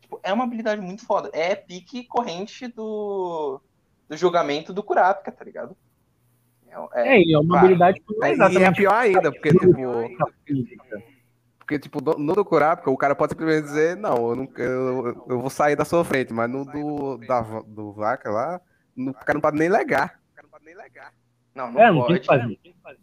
Tipo, 0.00 0.20
é 0.22 0.32
uma 0.32 0.44
habilidade 0.44 0.80
muito 0.80 1.04
foda. 1.04 1.30
É 1.32 1.54
pique 1.54 2.04
corrente 2.04 2.66
do, 2.68 3.60
do 4.08 4.16
julgamento 4.16 4.72
do 4.72 4.82
Kurapika, 4.82 5.30
tá 5.30 5.44
ligado? 5.44 5.76
É, 6.94 7.18
é, 7.18 7.32
é 7.32 7.38
uma 7.38 7.48
claro. 7.48 7.66
habilidade 7.66 8.00
que 8.00 8.14
não 8.14 8.26
é. 8.26 8.52
E 8.52 8.64
é 8.64 8.72
pior 8.72 8.94
ainda, 8.94 9.30
porque, 9.30 9.50
tipo... 9.50 9.72
Porque, 11.58 11.78
tipo, 11.78 12.00
no 12.18 12.34
do 12.34 12.44
Kurapika, 12.44 12.90
o 12.90 12.96
cara 12.96 13.14
pode 13.14 13.32
simplesmente 13.32 13.64
dizer, 13.64 13.96
não, 13.96 14.30
eu, 14.30 14.36
não, 14.36 14.48
eu, 14.56 15.24
eu 15.28 15.40
vou 15.40 15.48
sair 15.48 15.76
da 15.76 15.84
sua 15.84 16.04
frente, 16.04 16.32
mas 16.32 16.50
no 16.50 16.64
do, 16.64 17.18
da, 17.18 17.40
do 17.40 17.92
Vaca 17.92 18.30
lá, 18.30 18.60
no, 18.96 19.12
o 19.12 19.14
cara 19.14 19.34
não 19.34 19.40
pode 19.40 19.58
nem 19.58 19.68
legar. 19.68 20.20
Não, 21.54 21.70
não, 21.70 21.80
é, 21.80 21.90
não 21.90 22.00
pode. 22.00 22.14
Tem 22.14 22.20
que 22.72 22.80
fazer. 22.80 22.98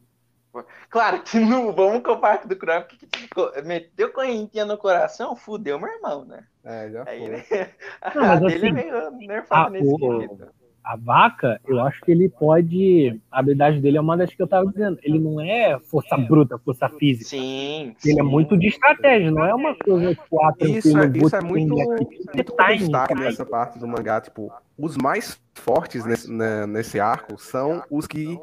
Claro 0.89 1.21
que 1.21 1.39
não 1.39 1.71
vamos 1.71 2.03
comparar 2.03 2.39
com 2.39 2.45
o 2.45 2.49
do 2.49 2.55
Kurapika, 2.55 3.05
que 3.05 3.19
tipo, 3.19 3.51
meteu 3.63 4.11
correntinha 4.11 4.65
no 4.65 4.77
coração, 4.77 5.35
fudeu 5.35 5.80
meu 5.80 5.89
irmão, 5.89 6.26
né? 6.26 6.43
É, 6.63 6.89
já 6.89 7.03
Aí, 7.07 7.19
foi. 7.19 7.30
Né? 7.30 7.45
Não, 8.15 8.21
mas, 8.21 8.43
assim, 8.55 8.67
é 8.67 8.71
meio 8.71 9.11
nerfado 9.11 9.67
a, 9.67 9.69
nesse 9.69 9.88
o, 9.88 10.49
a 10.84 10.95
vaca, 10.95 11.61
eu 11.67 11.80
acho 11.81 12.01
que 12.01 12.11
ele 12.11 12.30
pode. 12.30 13.21
A 13.31 13.39
habilidade 13.39 13.80
dele 13.80 13.97
é 13.97 14.01
uma 14.01 14.17
das 14.17 14.34
que 14.34 14.41
eu 14.41 14.47
tava 14.47 14.71
dizendo. 14.71 14.97
Ele 15.03 15.19
não 15.19 15.39
é 15.39 15.77
força 15.80 16.17
bruta, 16.17 16.57
força 16.57 16.89
física. 16.89 17.30
Sim. 17.30 17.95
Ele 18.03 18.13
sim. 18.15 18.19
é 18.19 18.23
muito 18.23 18.57
de 18.57 18.67
estratégia, 18.67 19.30
não 19.30 19.45
é 19.45 19.53
uma 19.53 19.76
coisa 19.76 20.15
quatro. 20.27 20.67
Isso, 20.67 20.97
é, 20.97 21.05
isso 21.15 21.35
é 21.35 21.41
muito, 21.41 21.76
muito 21.76 22.27
destaque 22.76 23.13
nessa 23.13 23.45
parte 23.45 23.77
do 23.77 23.88
mangá. 23.88 24.19
Tipo, 24.19 24.51
os 24.77 24.97
mais 24.97 25.39
fortes 25.53 26.03
nesse, 26.05 26.31
né, 26.31 26.65
nesse 26.65 26.99
arco 26.99 27.38
são 27.38 27.84
os 27.91 28.07
que 28.07 28.39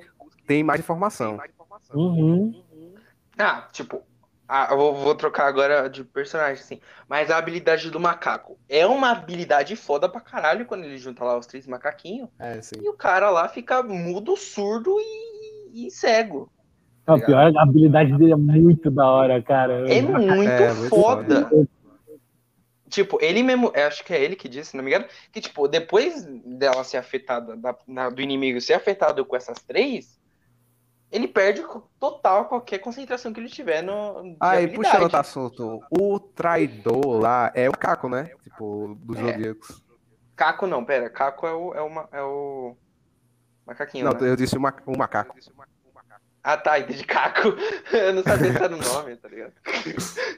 têm 0.47 0.63
mais 0.63 0.79
informação. 0.79 1.41
Uhum. 1.95 2.63
Ah, 3.39 3.69
tipo, 3.73 4.03
ah, 4.49 4.69
eu 4.71 4.95
vou, 4.95 5.15
trocar 5.15 5.47
agora 5.47 5.89
de 5.89 6.05
personagem, 6.05 6.63
assim. 6.63 6.81
Mas 7.09 7.31
a 7.31 7.37
habilidade 7.37 7.91
do 7.91 7.99
macaco 8.01 8.59
é 8.69 8.87
uma 8.87 9.11
habilidade 9.11 9.75
foda 9.77 10.09
pra 10.09 10.21
caralho 10.21 10.67
quando 10.67 10.85
ele 10.85 10.99
junta 10.99 11.25
lá 11.25 11.37
os 11.37 11.47
três 11.47 11.67
macaquinhos. 11.67 12.29
É, 12.39 12.61
sim. 12.63 12.77
E 12.83 12.89
o 12.89 12.95
cara 12.95 13.31
lá 13.31 13.49
fica 13.49 13.83
mudo, 13.83 14.37
surdo 14.37 14.97
e, 14.99 15.87
e 15.87 15.91
cego. 15.91 16.51
Não, 17.07 17.19
tá 17.19 17.27
pior, 17.27 17.53
a 17.57 17.63
habilidade 17.63 18.17
dele 18.17 18.33
é 18.33 18.37
muito 18.37 18.91
da 18.91 19.11
hora, 19.11 19.43
cara. 19.43 19.93
É 19.93 20.01
muito, 20.01 20.51
é, 20.51 20.75
foda. 20.89 21.49
Muito 21.51 21.77
tipo, 22.89 23.19
ele 23.21 23.43
mesmo, 23.43 23.73
acho 23.75 24.05
que 24.05 24.13
é 24.13 24.23
ele 24.23 24.37
que 24.37 24.49
disse, 24.49 24.71
se 24.71 24.77
não 24.77 24.85
me 24.85 24.91
engano, 24.91 25.07
que, 25.33 25.41
tipo, 25.41 25.67
depois 25.69 26.25
dela 26.45 26.85
ser 26.85 26.97
afetada, 26.97 27.57
da, 27.57 27.77
na, 27.87 28.11
do 28.11 28.23
inimigo 28.23 28.61
ser 28.61 28.75
afetado 28.75 29.25
com 29.25 29.37
essas 29.37 29.63
três, 29.63 30.16
ele 31.11 31.29
perde 31.29 31.65
total 31.99 32.47
qualquer 32.47 32.79
concentração 32.79 33.33
que 33.33 33.41
ele 33.41 33.49
tiver 33.49 33.83
no. 33.83 34.37
Ah, 34.41 34.61
e 34.61 34.69
puxando 34.69 35.03
outro 35.03 35.19
assunto, 35.19 35.81
o 35.91 36.19
traidor 36.19 37.21
lá 37.21 37.53
é 37.55 37.69
o 37.69 37.73
Caco, 37.73 38.09
né? 38.09 38.31
Tipo, 38.43 38.97
dos 39.01 39.19
é. 39.19 39.23
Zodíacos. 39.23 39.85
Caco 40.35 40.67
não, 40.67 40.85
pera, 40.85 41.09
Caco 41.09 41.47
é 41.47 41.53
o. 41.53 41.75
É, 41.75 41.81
uma, 41.81 42.09
é 42.13 42.23
o... 42.23 42.77
Macaquinho. 43.67 44.05
Não, 44.05 44.13
né? 44.13 44.31
eu 44.31 44.37
disse 44.37 44.57
o, 44.57 44.61
ma 44.61 44.75
o 44.85 44.97
macaco. 44.97 45.37
Ah, 46.43 46.57
tá, 46.57 46.79
entendi 46.79 47.03
Caco. 47.03 47.49
Eu 47.93 48.15
não 48.15 48.23
sabia 48.23 48.53
se 48.53 48.63
era 48.63 48.73
o 48.73 48.79
nome, 48.79 49.17
tá 49.17 49.29
ligado? 49.29 49.53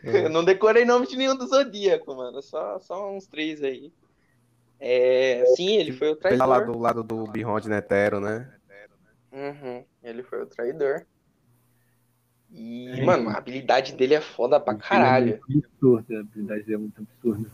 É. 0.02 0.24
Eu 0.24 0.30
não 0.30 0.42
decorei 0.42 0.86
nome 0.86 1.06
de 1.06 1.14
nenhum 1.18 1.36
do 1.36 1.46
Zodíaco, 1.46 2.14
mano. 2.16 2.40
Só, 2.40 2.78
só 2.78 3.12
uns 3.12 3.26
três 3.26 3.62
aí. 3.62 3.92
É, 4.80 5.44
sim, 5.54 5.76
ele 5.76 5.92
foi 5.92 6.08
o 6.08 6.16
traidor. 6.16 6.32
Ele 6.32 6.38
tá 6.38 6.46
lá 6.46 6.64
do 6.64 6.78
lado 6.78 7.02
do 7.02 7.26
Bihond 7.26 7.68
Netero, 7.68 8.20
né? 8.20 8.50
Uhum, 9.30 9.84
ele 10.08 10.22
foi 10.22 10.42
o 10.42 10.46
traidor. 10.46 11.04
E, 12.50 12.88
é. 12.88 13.04
mano, 13.04 13.28
a 13.28 13.34
habilidade 13.34 13.94
dele 13.94 14.14
é 14.14 14.20
foda 14.20 14.58
pra 14.58 14.74
caralho. 14.74 15.34
É 15.34 15.52
muito 15.52 15.66
absurda, 15.66 16.16
a 16.16 16.20
habilidade 16.20 16.62
dele 16.62 16.74
é 16.74 16.78
muito 16.78 17.02
absurda. 17.02 17.50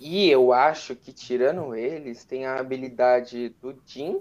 E 0.00 0.28
eu 0.28 0.52
acho 0.52 0.94
que, 0.94 1.12
tirando 1.12 1.74
eles, 1.74 2.24
tem 2.24 2.46
a 2.46 2.58
habilidade 2.58 3.50
do 3.60 3.74
Jin. 3.86 4.18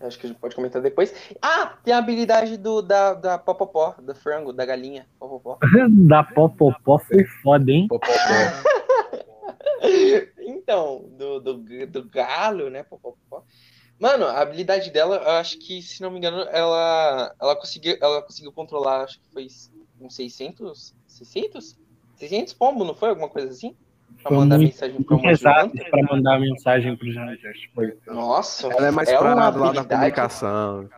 Acho 0.00 0.18
que 0.18 0.26
a 0.26 0.28
gente 0.28 0.38
pode 0.38 0.54
comentar 0.54 0.82
depois. 0.82 1.14
Ah, 1.40 1.78
tem 1.82 1.94
a 1.94 1.98
habilidade 1.98 2.56
do, 2.56 2.82
da, 2.82 3.14
da 3.14 3.38
Popopó, 3.38 3.94
do 4.00 4.14
frango, 4.14 4.52
da 4.52 4.66
galinha. 4.66 5.06
Popopó. 5.18 5.58
da 6.06 6.22
Popopó 6.22 6.98
foi 6.98 7.24
foda, 7.42 7.70
hein? 7.70 7.86
Popopó. 7.88 8.12
então, 10.38 11.08
do, 11.16 11.40
do, 11.40 11.86
do 11.86 12.08
galo, 12.08 12.68
né? 12.68 12.82
Popopó. 12.82 13.42
Mano, 13.98 14.26
a 14.26 14.40
habilidade 14.40 14.90
dela, 14.90 15.16
eu 15.16 15.30
acho 15.30 15.58
que, 15.58 15.80
se 15.80 16.02
não 16.02 16.10
me 16.10 16.18
engano, 16.18 16.42
ela, 16.50 17.34
ela, 17.40 17.56
conseguiu, 17.56 17.96
ela 18.00 18.20
conseguiu 18.22 18.52
controlar, 18.52 19.04
acho 19.04 19.18
que 19.18 19.28
foi 19.32 19.46
uns 20.00 20.14
600, 20.14 20.94
600? 21.06 21.76
600 22.16 22.52
pombo, 22.52 22.84
não 22.84 22.94
foi? 22.94 23.10
Alguma 23.10 23.28
coisa 23.28 23.48
assim? 23.48 23.74
Pra 24.22 24.30
foi 24.30 24.36
mandar 24.38 24.58
muito, 24.58 24.70
mensagem 24.70 25.02
pra 25.02 25.16
uma 25.16 25.30
Exato, 25.30 25.70
pra 25.90 26.02
mandar 26.10 26.40
mensagem 26.40 26.96
pro 26.96 27.10
Janete. 27.10 27.42
Nossa, 28.06 28.66
ela 28.68 28.88
é 28.88 28.90
mais 28.90 29.08
é 29.08 29.16
pra 29.16 29.50
do 29.50 29.60
lado 29.60 29.74
da 29.74 29.84
comunicação. 29.84 30.88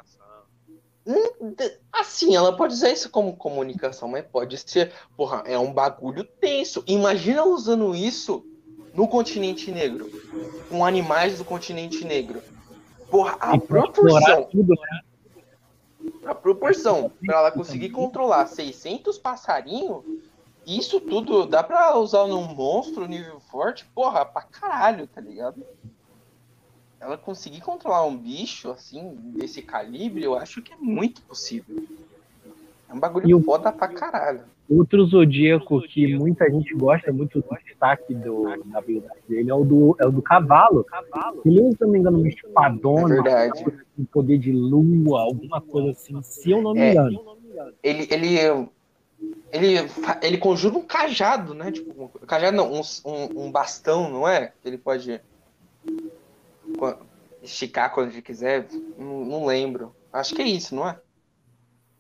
Hum, 1.07 1.55
assim, 1.93 2.37
ela 2.37 2.55
pode 2.55 2.75
usar 2.75 2.91
isso 2.91 3.09
como 3.09 3.35
comunicação, 3.37 4.09
mas 4.09 4.27
pode 4.27 4.59
ser, 4.59 4.93
porra, 5.17 5.43
é 5.47 5.59
um 5.59 5.73
bagulho 5.73 6.23
tenso. 6.23 6.85
Imagina 6.87 7.45
usando 7.45 7.95
isso 7.95 8.45
no 8.93 9.09
continente 9.09 9.71
negro, 9.71 10.11
com 10.69 10.85
animais 10.85 11.39
do 11.39 11.45
continente 11.45 12.05
negro. 12.05 12.43
Porra, 13.11 13.37
a 13.41 13.59
proporção. 13.59 14.45
Tudo, 14.45 14.75
né? 14.75 15.01
A 16.25 16.35
proporção 16.35 17.11
para 17.25 17.37
ela 17.37 17.51
conseguir 17.51 17.91
controlar 17.91 18.47
600 18.47 19.19
passarinhos, 19.19 20.05
isso 20.67 21.01
tudo 21.01 21.47
dá 21.47 21.63
para 21.63 21.97
usar 21.97 22.27
num 22.27 22.55
monstro 22.55 23.07
nível 23.07 23.41
forte, 23.41 23.87
porra, 23.95 24.25
pra 24.25 24.43
caralho, 24.43 25.07
tá 25.07 25.21
ligado? 25.21 25.65
Ela 27.01 27.17
conseguir 27.17 27.61
controlar 27.61 28.05
um 28.05 28.17
bicho 28.17 28.71
assim, 28.71 29.15
desse 29.37 29.63
calibre, 29.63 30.25
eu 30.25 30.37
acho 30.37 30.61
que 30.61 30.73
é 30.73 30.77
muito 30.77 31.23
possível. 31.23 31.87
É 32.89 32.93
um 32.93 32.99
bagulho 32.99 33.39
e 33.39 33.45
foda 33.45 33.73
pra 33.73 33.89
caralho. 33.89 34.45
Outro 34.69 35.07
zodíaco 35.07 35.81
que 35.81 36.15
muita 36.15 36.51
gente 36.51 36.75
gosta 36.75 37.11
muito 37.11 37.41
do 37.41 37.49
destaque 37.65 38.15
do, 38.15 38.43
da 38.67 38.79
habilidade 38.79 39.21
dele 39.27 39.51
é 39.51 39.55
o 39.55 39.65
do, 39.65 39.97
é 39.99 40.07
o 40.07 40.11
do 40.11 40.21
cavalo. 40.21 40.85
Ele, 41.43 41.73
se 41.73 41.81
não 41.81 41.89
me 41.89 41.99
engano, 41.99 42.19
uma 42.19 42.29
espadona, 42.29 43.17
é 43.27 43.51
um 43.99 44.05
poder 44.05 44.37
de 44.37 44.53
lua, 44.53 45.23
alguma 45.23 45.61
coisa 45.63 45.93
assim, 45.93 46.21
se 46.23 46.51
eu 46.51 46.61
não 46.61 46.75
me 46.75 46.81
é, 46.81 46.93
engano. 46.93 47.39
Ele, 47.83 48.09
ele, 48.11 48.69
ele, 49.51 49.91
ele 50.23 50.37
conjura 50.37 50.77
um 50.77 50.83
cajado, 50.83 51.55
né? 51.55 51.73
Tipo, 51.73 52.05
um 52.05 52.27
cajado 52.27 52.55
não, 52.55 52.71
um, 52.71 52.83
um, 53.07 53.45
um 53.45 53.51
bastão, 53.51 54.11
não 54.11 54.29
é? 54.29 54.53
Ele 54.63 54.77
pode 54.77 55.19
esticar 57.43 57.95
quando 57.95 58.11
ele 58.11 58.21
quiser. 58.21 58.69
Não, 58.99 59.25
não 59.25 59.47
lembro. 59.47 59.95
Acho 60.13 60.35
que 60.35 60.43
é 60.43 60.47
isso, 60.47 60.75
não 60.75 60.87
é? 60.87 61.01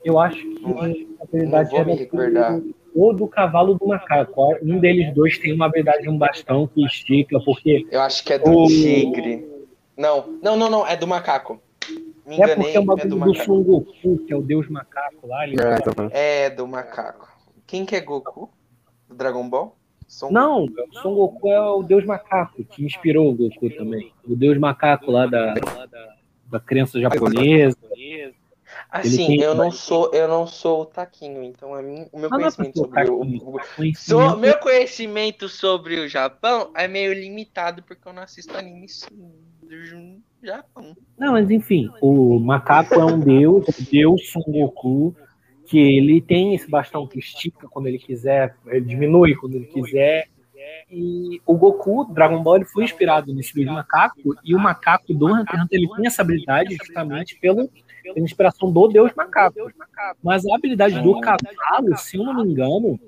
Eu 0.05 0.19
acho 0.19 0.37
que 0.37 0.65
a 0.65 1.25
habilidade 1.25 1.77
era 1.77 2.61
ou 2.95 3.15
do 3.15 3.29
cavalo 3.29 3.75
do 3.75 3.87
macaco. 3.87 4.57
Um 4.63 4.79
deles 4.79 5.15
dois 5.15 5.39
tem 5.39 5.53
uma 5.53 5.67
habilidade 5.67 6.03
de 6.03 6.09
um 6.09 6.19
bastão 6.19 6.67
que 6.67 6.85
estica, 6.85 7.39
porque. 7.45 7.87
Eu 7.91 8.01
acho 8.01 8.25
que 8.25 8.33
é 8.33 8.39
do 8.39 8.51
o... 8.51 8.67
tigre. 8.67 9.47
Não, 9.97 10.39
não, 10.43 10.57
não, 10.57 10.71
não, 10.71 10.87
é 10.87 10.97
do 10.97 11.07
macaco. 11.07 11.61
Me 12.27 12.37
enganei, 12.37 12.53
é 12.53 12.57
porque 12.57 12.77
é, 12.77 12.81
uma 12.81 12.95
é 12.95 13.07
do, 13.07 13.19
do 13.19 13.35
Son 13.35 13.63
Goku, 13.63 14.19
que 14.27 14.33
é 14.33 14.37
o 14.37 14.43
deus 14.43 14.69
macaco 14.69 15.27
lá. 15.27 15.47
Ele 15.47 15.57
é, 16.13 16.45
é 16.45 16.51
do 16.51 16.67
macaco. 16.67 17.29
Quem 17.67 17.85
que 17.85 17.97
é 17.97 18.01
Goku? 18.01 18.51
Do 19.09 19.15
Dragon 19.15 19.49
Ball? 19.49 19.77
Son 20.07 20.31
não, 20.31 20.65
o 20.65 20.95
Son 21.03 21.15
Goku 21.15 21.49
é 21.49 21.61
o 21.61 21.83
deus 21.83 22.05
macaco, 22.05 22.65
que 22.65 22.85
inspirou 22.85 23.31
o 23.31 23.35
Goku 23.35 23.71
também. 23.71 24.13
O 24.27 24.37
deus 24.37 24.59
macaco 24.59 25.11
lá 25.11 25.27
da, 25.27 25.55
da, 25.55 26.15
da 26.51 26.61
crença 26.61 27.01
japonesa. 27.01 27.77
Assim, 28.91 29.41
eu 29.41 29.55
não 29.55 29.71
sou, 29.71 30.11
eu 30.15 30.27
não 30.27 30.47
sou 30.47 30.83
o 30.83 30.87
Taquinho, 30.87 31.43
então 31.43 31.75
a 31.75 31.83
mim, 31.83 32.07
o 32.11 32.19
meu 32.19 32.31
conhecimento 32.31 32.79
sobre 32.79 33.11
o, 33.11 33.21
o, 33.21 34.35
o 34.35 34.37
meu 34.37 34.59
conhecimento 34.59 35.47
sobre 35.47 36.01
o 36.01 36.09
Japão 36.09 36.71
é 36.75 36.89
meio 36.89 37.13
limitado 37.13 37.83
porque 37.83 38.09
eu 38.09 38.15
não 38.15 38.23
assisto 38.23 38.57
animes 38.57 39.07
do 39.63 40.23
Japão. 40.43 40.97
Não, 41.19 41.33
mas 41.33 41.51
enfim, 41.51 41.91
o 42.01 42.39
macaco 42.41 42.95
é 42.95 43.05
um 43.05 43.21
deus, 43.21 43.67
deus 43.91 44.31
Son 44.31 44.43
Goku, 44.47 45.15
que 45.67 45.79
ele 45.79 46.23
tem 46.23 46.55
esse 46.55 46.71
bastão 46.71 47.07
que 47.07 47.19
estica 47.19 47.69
quando 47.69 47.89
ele 47.89 47.99
quiser, 47.99 48.57
ele 48.69 48.87
diminui 48.87 49.35
quando 49.35 49.55
ele 49.55 49.67
quiser. 49.67 50.29
E 50.91 51.43
o 51.45 51.55
Goku, 51.55 52.11
Dragon 52.15 52.43
Ball, 52.43 52.57
ele 52.57 52.65
foi 52.65 52.85
inspirado 52.85 53.35
nesse 53.35 53.53
vídeo 53.53 53.73
macaco, 53.73 54.35
e 54.43 54.55
o 54.55 54.59
macaco 54.59 55.13
do 55.13 55.27
Hunter 55.27 55.63
Hunter 55.63 55.79
ele 55.79 55.89
tem 55.95 56.07
essa 56.07 56.23
habilidade 56.23 56.75
justamente 56.75 57.39
pelo 57.39 57.69
tem 58.15 58.25
inspiração 58.25 58.71
do 58.71 58.89
Deus 58.89 59.13
Macaco. 59.15 59.59
Mas 60.23 60.47
a 60.47 60.55
habilidade 60.55 61.01
do 61.01 61.21
cavalo, 61.21 61.97
se 61.97 62.17
eu 62.17 62.25
não 62.25 62.35
me 62.35 62.51
engano, 62.51 62.99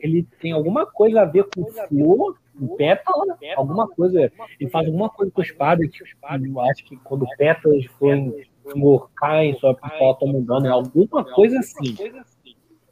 ele 0.00 0.26
tem 0.40 0.52
alguma 0.52 0.86
coisa 0.86 1.22
a 1.22 1.24
ver 1.24 1.44
com 1.54 1.64
flor 1.64 2.36
o 2.60 2.76
Pétala, 2.76 3.38
alguma 3.56 3.86
coisa. 3.88 4.32
Ele 4.58 4.70
faz 4.70 4.86
alguma 4.86 5.10
coisa 5.10 5.30
com 5.30 5.40
a 5.40 5.44
espada 5.44 5.86
que 5.86 6.02
eu 6.02 6.60
acho 6.62 6.84
que 6.84 6.96
quando 6.96 7.24
o 7.24 7.36
Pétalas 7.36 7.84
foi 7.98 8.46
esmorcar 8.66 9.44
em 9.44 9.54
sua 9.58 9.74
pistola 9.74 10.18
tá 10.18 10.26
mudando, 10.26 10.66
alguma 10.66 11.24
coisa 11.24 11.58
assim. 11.58 11.96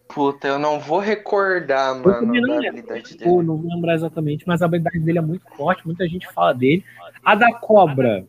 Puta, 0.06 0.46
eu 0.46 0.58
não 0.58 0.78
vou 0.78 1.00
recordar, 1.00 1.92
mano, 1.98 2.26
não 2.26 2.40
da 2.40 2.40
lembro. 2.40 2.68
habilidade 2.68 3.16
Pô, 3.18 3.36
dele. 3.36 3.42
não 3.42 3.56
vou 3.56 3.68
lembrar 3.68 3.94
exatamente, 3.94 4.46
mas 4.46 4.62
a 4.62 4.66
habilidade 4.66 5.00
dele 5.00 5.18
é 5.18 5.22
muito 5.22 5.44
forte, 5.56 5.84
muita 5.84 6.06
gente 6.06 6.30
fala 6.32 6.52
dele. 6.52 6.84
A 7.24 7.34
da 7.34 7.52
cobra 7.54 8.24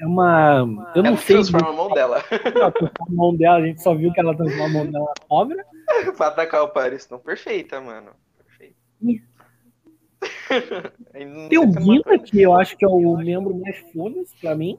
é 0.00 0.06
uma. 0.06 0.92
Eu 0.94 1.02
não 1.02 1.10
Ela 1.10 1.16
sei. 1.18 1.36
transforma 1.36 1.68
a 1.68 1.72
mão 1.72 1.88
dela 1.90 2.22
Ela 2.54 2.70
transforma 2.70 3.06
a 3.08 3.12
mão 3.12 3.36
dela, 3.36 3.56
a 3.56 3.66
gente 3.66 3.82
só 3.82 3.94
viu 3.94 4.12
que 4.12 4.20
ela 4.20 4.36
transforma 4.36 4.64
a 4.64 4.68
mão 4.68 4.86
dela 4.90 5.04
na 5.06 5.26
cobra. 5.28 5.64
pra 6.16 6.26
atacar 6.28 6.62
o 6.62 6.68
Paris. 6.68 7.08
Não, 7.08 7.18
perfeita, 7.18 7.80
mano. 7.80 8.10
Perfeita. 8.38 8.76
Tem 11.48 11.58
o 11.58 11.66
Guinta, 11.66 12.18
que 12.18 12.42
eu 12.42 12.54
acho 12.54 12.76
que 12.76 12.84
é 12.84 12.88
o 12.88 13.16
membro 13.16 13.54
mais 13.54 13.78
foda-se 13.92 14.34
pra 14.40 14.54
mim. 14.54 14.78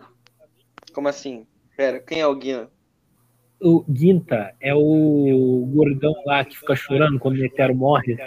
Como 0.94 1.08
assim? 1.08 1.46
Pera, 1.76 2.00
quem 2.00 2.20
é 2.20 2.28
o 2.28 2.36
Guina? 2.36 2.70
O 3.62 3.84
Guinta 3.84 4.54
é 4.60 4.76
o 4.76 5.66
gordão 5.74 6.14
lá 6.26 6.44
que 6.44 6.58
fica 6.58 6.76
chorando 6.76 7.18
quando 7.20 7.36
o 7.36 7.40
Netero 7.40 7.74
morre. 7.74 8.18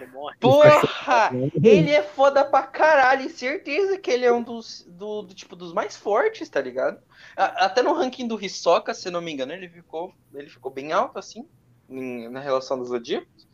Porra! 0.41 1.31
Ele 1.63 1.91
é 1.91 2.03
foda 2.03 2.45
pra 2.45 2.63
caralho, 2.63 3.29
certeza 3.29 3.99
que 3.99 4.11
ele 4.11 4.25
é 4.25 4.33
um 4.33 4.43
dos, 4.43 4.87
do, 4.89 5.23
do 5.23 5.35
tipo 5.35 5.55
dos 5.55 5.73
mais 5.73 5.97
fortes, 5.97 6.49
tá 6.49 6.61
ligado? 6.61 6.99
Até 7.37 7.83
no 7.83 7.93
ranking 7.93 8.27
do 8.27 8.43
Hisoka, 8.43 8.95
se 8.95 9.11
não 9.11 9.21
me 9.21 9.33
engano, 9.33 9.53
ele 9.53 9.69
ficou, 9.69 10.13
ele 10.35 10.49
ficou 10.49 10.73
bem 10.73 10.93
alto, 10.93 11.19
assim, 11.19 11.47
na 11.89 12.41
relação 12.41 12.79
dos 12.79 12.89
Zodíacos. 12.89 13.47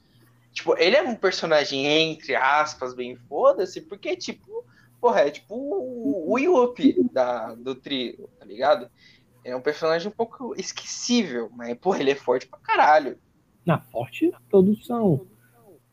Tipo, 0.53 0.77
ele 0.79 0.97
é 0.97 1.03
um 1.03 1.17
personagem, 1.17 1.85
entre 1.85 2.37
aspas, 2.37 2.95
bem 2.95 3.17
foda-se, 3.29 3.81
porque, 3.81 4.17
tipo, 4.17 4.65
porra, 5.01 5.23
é 5.23 5.31
tipo 5.31 5.55
o, 5.55 6.33
o 6.33 6.39
Yuppie 6.39 6.97
da, 7.13 7.55
do 7.55 7.75
trio, 7.75 8.31
tá 8.39 8.47
ligado? 8.47 8.89
É 9.45 9.55
um 9.55 9.61
personagem 9.61 10.09
um 10.09 10.15
pouco 10.15 10.55
esquecível, 10.59 11.51
mas, 11.55 11.77
porra, 11.77 12.01
ele 12.01 12.11
é 12.11 12.15
forte 12.15 12.47
pra 12.47 12.59
caralho. 12.61 13.19
Na 13.65 13.79
forte, 13.79 14.33
todos 14.49 14.87
são. 14.87 15.27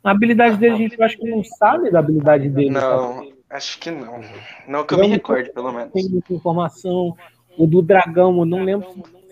A 0.03 0.11
habilidade 0.11 0.57
dele, 0.57 0.73
a 0.73 0.78
gente 0.78 0.98
eu 0.98 1.06
acho 1.06 1.18
que 1.18 1.30
não 1.30 1.44
sabe 1.44 1.91
da 1.91 1.99
habilidade 1.99 2.49
dele. 2.49 2.73
sabe? 2.73 2.95
Não, 2.95 3.34
acho 3.49 3.80
que 3.80 3.91
não. 3.91 4.22
Não 4.68 4.86
que 4.86 4.94
eu 4.94 4.99
me 4.99 5.07
Não, 5.07 5.14
recorde, 5.14 5.52
pelo 5.52 5.72
menos. 5.72 5.91
Tem 5.91 6.10
muita 6.10 6.34
informação. 6.34 7.15
O 7.57 7.68
do 7.68 7.82
dragão, 7.82 8.38
eu 8.40 8.45
não 8.45 8.64
lembro. 8.64 8.88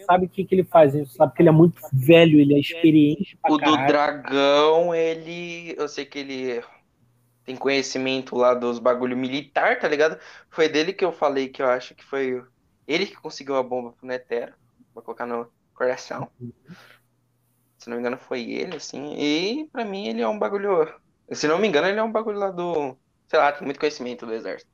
Sabe 0.05 0.25
o 0.25 0.29
que, 0.29 0.43
que 0.43 0.55
ele 0.55 0.63
faz? 0.63 0.93
A 0.93 0.99
gente 0.99 1.13
sabe 1.13 1.33
que 1.33 1.41
ele 1.41 1.49
é 1.49 1.51
muito 1.53 1.79
velho, 1.93 2.39
ele 2.39 2.55
é 2.55 2.59
experiente 2.59 3.37
O 3.47 3.57
do 3.57 3.59
caralho. 3.63 3.87
dragão, 3.87 4.93
ele. 4.93 5.73
Eu 5.77 5.87
sei 5.87 6.05
que 6.05 6.19
ele 6.19 6.61
tem 7.45 7.55
conhecimento 7.55 8.35
lá 8.35 8.53
dos 8.53 8.79
bagulho 8.79 9.17
militar, 9.17 9.79
tá 9.79 9.87
ligado? 9.87 10.19
Foi 10.49 10.67
dele 10.69 10.93
que 10.93 11.03
eu 11.05 11.11
falei 11.11 11.47
que 11.47 11.61
eu 11.61 11.67
acho 11.67 11.95
que 11.95 12.03
foi 12.03 12.43
ele 12.89 13.05
que 13.05 13.15
conseguiu 13.15 13.55
a 13.55 13.63
bomba 13.63 13.91
pro 13.91 14.07
Netero. 14.07 14.53
Vou 14.95 15.03
colocar 15.03 15.27
no 15.27 15.47
coração. 15.75 16.27
Se 17.77 17.87
não 17.87 17.95
me 17.95 18.01
engano, 18.01 18.17
foi 18.17 18.41
ele, 18.51 18.75
assim. 18.75 19.13
E 19.15 19.69
pra 19.71 19.85
mim 19.85 20.07
ele 20.07 20.21
é 20.21 20.27
um 20.27 20.39
bagulho. 20.39 20.91
Se 21.31 21.47
não 21.47 21.59
me 21.59 21.67
engano, 21.67 21.87
ele 21.87 21.99
é 21.99 22.03
um 22.03 22.11
bagulho 22.11 22.39
lá 22.39 22.49
do. 22.49 22.97
Sei 23.27 23.37
lá, 23.37 23.51
tem 23.51 23.63
muito 23.63 23.79
conhecimento 23.79 24.25
do 24.25 24.33
exército. 24.33 24.71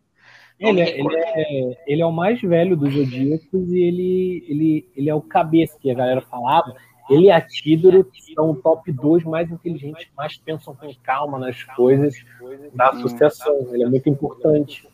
Ele, 0.58 0.80
é, 0.80 0.98
ele, 0.98 1.16
é, 1.16 1.84
ele 1.86 2.02
é 2.02 2.06
o 2.06 2.14
mais 2.14 2.42
velho 2.42 2.78
dos 2.78 2.94
Zodíacos 2.94 3.70
e 3.74 3.78
ele, 3.78 4.46
ele, 4.48 4.90
ele 4.96 5.10
é 5.10 5.14
o 5.14 5.22
cabeça 5.22 5.78
que 5.78 5.92
a 5.92 5.94
galera 5.94 6.22
falava. 6.22 6.74
Ele 7.10 7.26
e 7.26 7.32
a 7.32 7.42
Tidoro 7.42 8.06
que 8.06 8.34
são 8.34 8.52
o 8.52 8.56
top 8.56 8.90
2 8.92 9.26
mais 9.26 9.52
inteligentes, 9.52 10.08
mais 10.16 10.38
pensam 10.38 10.74
com 10.74 10.92
calma 11.04 11.38
nas 11.38 11.62
coisas 11.64 12.16
da 12.74 12.90
associação. 12.90 13.68
Ele 13.74 13.84
é 13.84 13.90
muito 13.90 14.10
importante. 14.10 14.88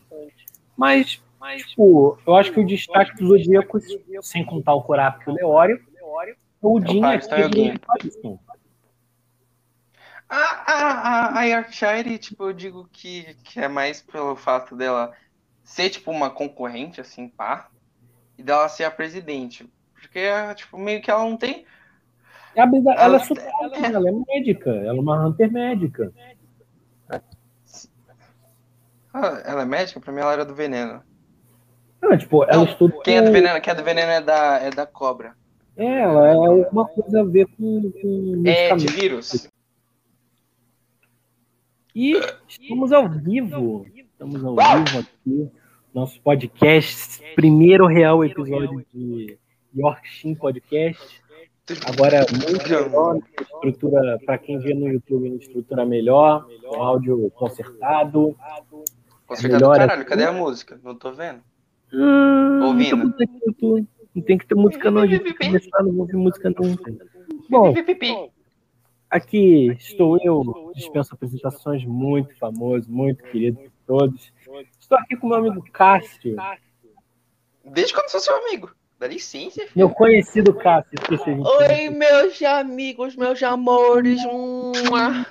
Mas, 0.76 1.22
tipo, 1.58 2.18
eu 2.26 2.36
acho 2.36 2.52
que 2.52 2.60
o 2.60 2.66
destaque 2.66 3.16
dos 3.16 3.28
Zodíacos, 3.30 3.84
sem 4.22 4.46
contar 4.46 4.74
o 4.76 4.84
Kurapika 4.84 5.30
e 5.30 5.34
o 5.34 5.36
Leório, 5.36 5.86
é 5.98 6.04
o 6.04 6.78
a 6.78 6.86
então 6.86 7.12
é 7.12 7.16
o 7.16 7.20
Tidoro 7.20 7.42
e 7.42 7.54
Gin. 7.54 7.74
o 7.76 7.80
Pariston. 7.80 8.40
A, 10.30 10.36
a, 10.36 10.74
a, 11.36 11.40
a 11.40 11.44
Yorkshire, 11.44 12.18
tipo, 12.18 12.44
eu 12.46 12.54
digo 12.54 12.88
que, 12.92 13.34
que 13.44 13.60
é 13.60 13.68
mais 13.68 14.02
pelo 14.02 14.36
fato 14.36 14.76
dela 14.76 15.12
ser, 15.64 15.90
tipo, 15.90 16.10
uma 16.12 16.30
concorrente, 16.30 17.02
assim, 17.02 17.28
pá, 17.28 17.70
e 18.38 18.44
dela 18.44 18.70
ser 18.70 18.86
a 18.86 18.92
presidente. 18.92 19.70
Porque, 19.94 20.30
tipo, 20.56 20.78
meio 20.78 21.02
que 21.02 21.12
ela 21.12 21.24
não 21.24 21.36
tem. 21.36 21.66
A 22.58 22.64
habilidade- 22.64 22.98
Ela 23.00 23.06
é 23.06 23.16
Ela- 23.18 23.20
super 23.26 23.44
ela 23.84 24.10
é 24.10 24.12
médica, 24.12 24.70
ela 24.70 24.98
é 24.98 25.02
uma 25.02 25.28
Hunter 25.28 25.52
médica. 25.52 26.14
Ah, 29.14 29.42
ela 29.46 29.62
é 29.64 29.66
médica? 29.66 30.00
Pra 30.00 30.14
mim 30.14 30.20
ela 30.22 30.32
era 30.34 30.46
do 30.46 30.56
veneno. 30.56 31.04
Não, 32.02 32.18
tipo, 32.18 32.44
ela 32.44 32.58
Não, 32.58 32.66
estuda. 32.66 32.96
Quem 33.04 33.18
é 33.18 33.22
do 33.22 33.32
veneno? 33.32 33.62
Quem 33.62 33.72
é 33.72 33.76
do 33.76 33.84
veneno 33.84 34.12
é 34.12 34.22
da, 34.22 34.58
é 34.58 34.70
da 34.70 34.86
cobra. 34.86 35.36
É, 35.78 36.02
ela 36.02 36.28
é 36.28 36.34
alguma 36.34 36.88
coisa 36.88 37.22
a 37.22 37.24
ver 37.24 37.48
com, 37.58 37.92
com 37.92 38.44
É 38.46 38.76
de 38.76 38.88
vírus. 38.88 39.50
E 41.96 42.14
estamos 42.48 42.92
ao 42.92 43.10
vivo. 43.10 43.86
Estamos 43.96 44.44
ao 44.44 44.56
vivo 44.56 45.00
aqui. 45.00 45.52
Nosso 45.94 46.22
podcast, 46.22 47.22
primeiro 47.36 47.86
real 47.86 48.24
episódio 48.24 48.86
de 48.94 49.38
Yorkshire 49.76 50.36
Podcast. 50.36 51.22
Agora 51.86 52.26
muito 52.30 52.70
melhor, 52.70 53.20
estrutura 53.42 54.20
para 54.26 54.38
quem 54.38 54.58
vê 54.60 54.74
no 54.74 54.88
YouTube, 54.88 55.30
uma 55.30 55.38
estrutura 55.38 55.86
melhor, 55.86 56.48
um 56.66 56.82
áudio 56.82 57.30
consertado. 57.32 58.36
Consertado 59.28 59.54
melhor 59.54 59.78
caralho, 59.78 60.02
assim. 60.02 60.10
cadê 60.10 60.24
a 60.24 60.32
música? 60.32 60.80
Não 60.84 60.96
tô 60.96 61.12
vendo. 61.12 61.42
Hum, 61.94 62.64
Ouvindo. 62.64 62.98
Não 64.14 64.22
tem, 64.24 64.38
que 64.38 64.46
ter 64.46 64.56
não 64.56 64.64
música 64.64 64.92
não, 64.92 65.02
a 65.02 65.08
gente 65.08 65.34
começar, 65.34 65.84
não 65.84 66.00
ouvir 66.00 66.18
música 66.18 66.50
nunca. 66.50 66.94
Bom. 67.50 67.74
Aqui 69.10 69.68
estou 69.74 70.18
eu, 70.24 70.72
dispenso 70.74 71.14
apresentações, 71.14 71.84
muito 71.86 72.38
famoso, 72.38 72.90
muito 72.90 73.24
querido 73.26 73.58
por 73.58 73.72
todos. 73.86 74.34
Estou 74.80 74.98
aqui 74.98 75.16
com 75.18 75.28
meu 75.28 75.38
amigo 75.38 75.64
Cássio, 75.72 76.36
Desde 77.64 77.94
quando 77.94 78.10
sou 78.10 78.20
seu 78.20 78.36
amigo? 78.38 78.72
Dá 79.02 79.08
licença, 79.08 79.62
filho. 79.62 79.72
meu 79.76 79.90
conhecido 79.90 80.54
Cássio. 80.54 80.92
Oi, 81.60 81.90
meus 81.90 82.40
amigos, 82.44 83.16
meus 83.16 83.42
amores. 83.42 84.22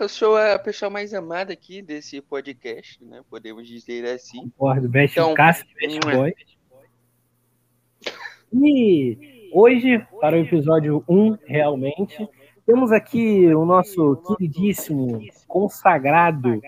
Eu 0.00 0.08
sou 0.08 0.36
a 0.36 0.58
pessoa 0.58 0.90
mais 0.90 1.14
amada 1.14 1.52
aqui 1.52 1.80
desse 1.80 2.20
podcast, 2.20 2.98
né? 3.04 3.22
Podemos 3.30 3.68
dizer 3.68 4.04
assim. 4.06 4.50
Concordo, 4.58 4.88
Best 4.88 5.12
Então, 5.12 5.34
Cássio, 5.34 5.64
Best. 5.76 6.00
Boy. 6.00 6.34
E 8.54 9.50
hoje, 9.52 10.04
para 10.20 10.34
o 10.34 10.40
episódio 10.40 11.04
1, 11.08 11.38
realmente, 11.46 12.28
temos 12.66 12.90
aqui 12.90 13.54
o 13.54 13.64
nosso 13.64 14.16
queridíssimo, 14.16 15.20
consagrado, 15.46 16.60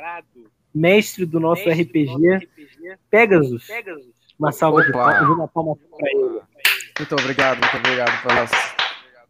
mestre 0.72 1.26
do 1.26 1.40
nosso 1.40 1.68
RPG, 1.68 2.48
Pegasus. 3.10 3.66
Uma 4.38 4.52
salva 4.52 4.84
de 4.84 4.92
palmas, 4.92 5.28
uma 5.30 5.48
palma 5.48 5.76
para 5.76 6.10
ele. 6.12 6.51
Muito 6.98 7.14
obrigado, 7.14 7.58
muito 7.58 7.76
obrigado 7.76 8.22
pelas, 8.22 8.50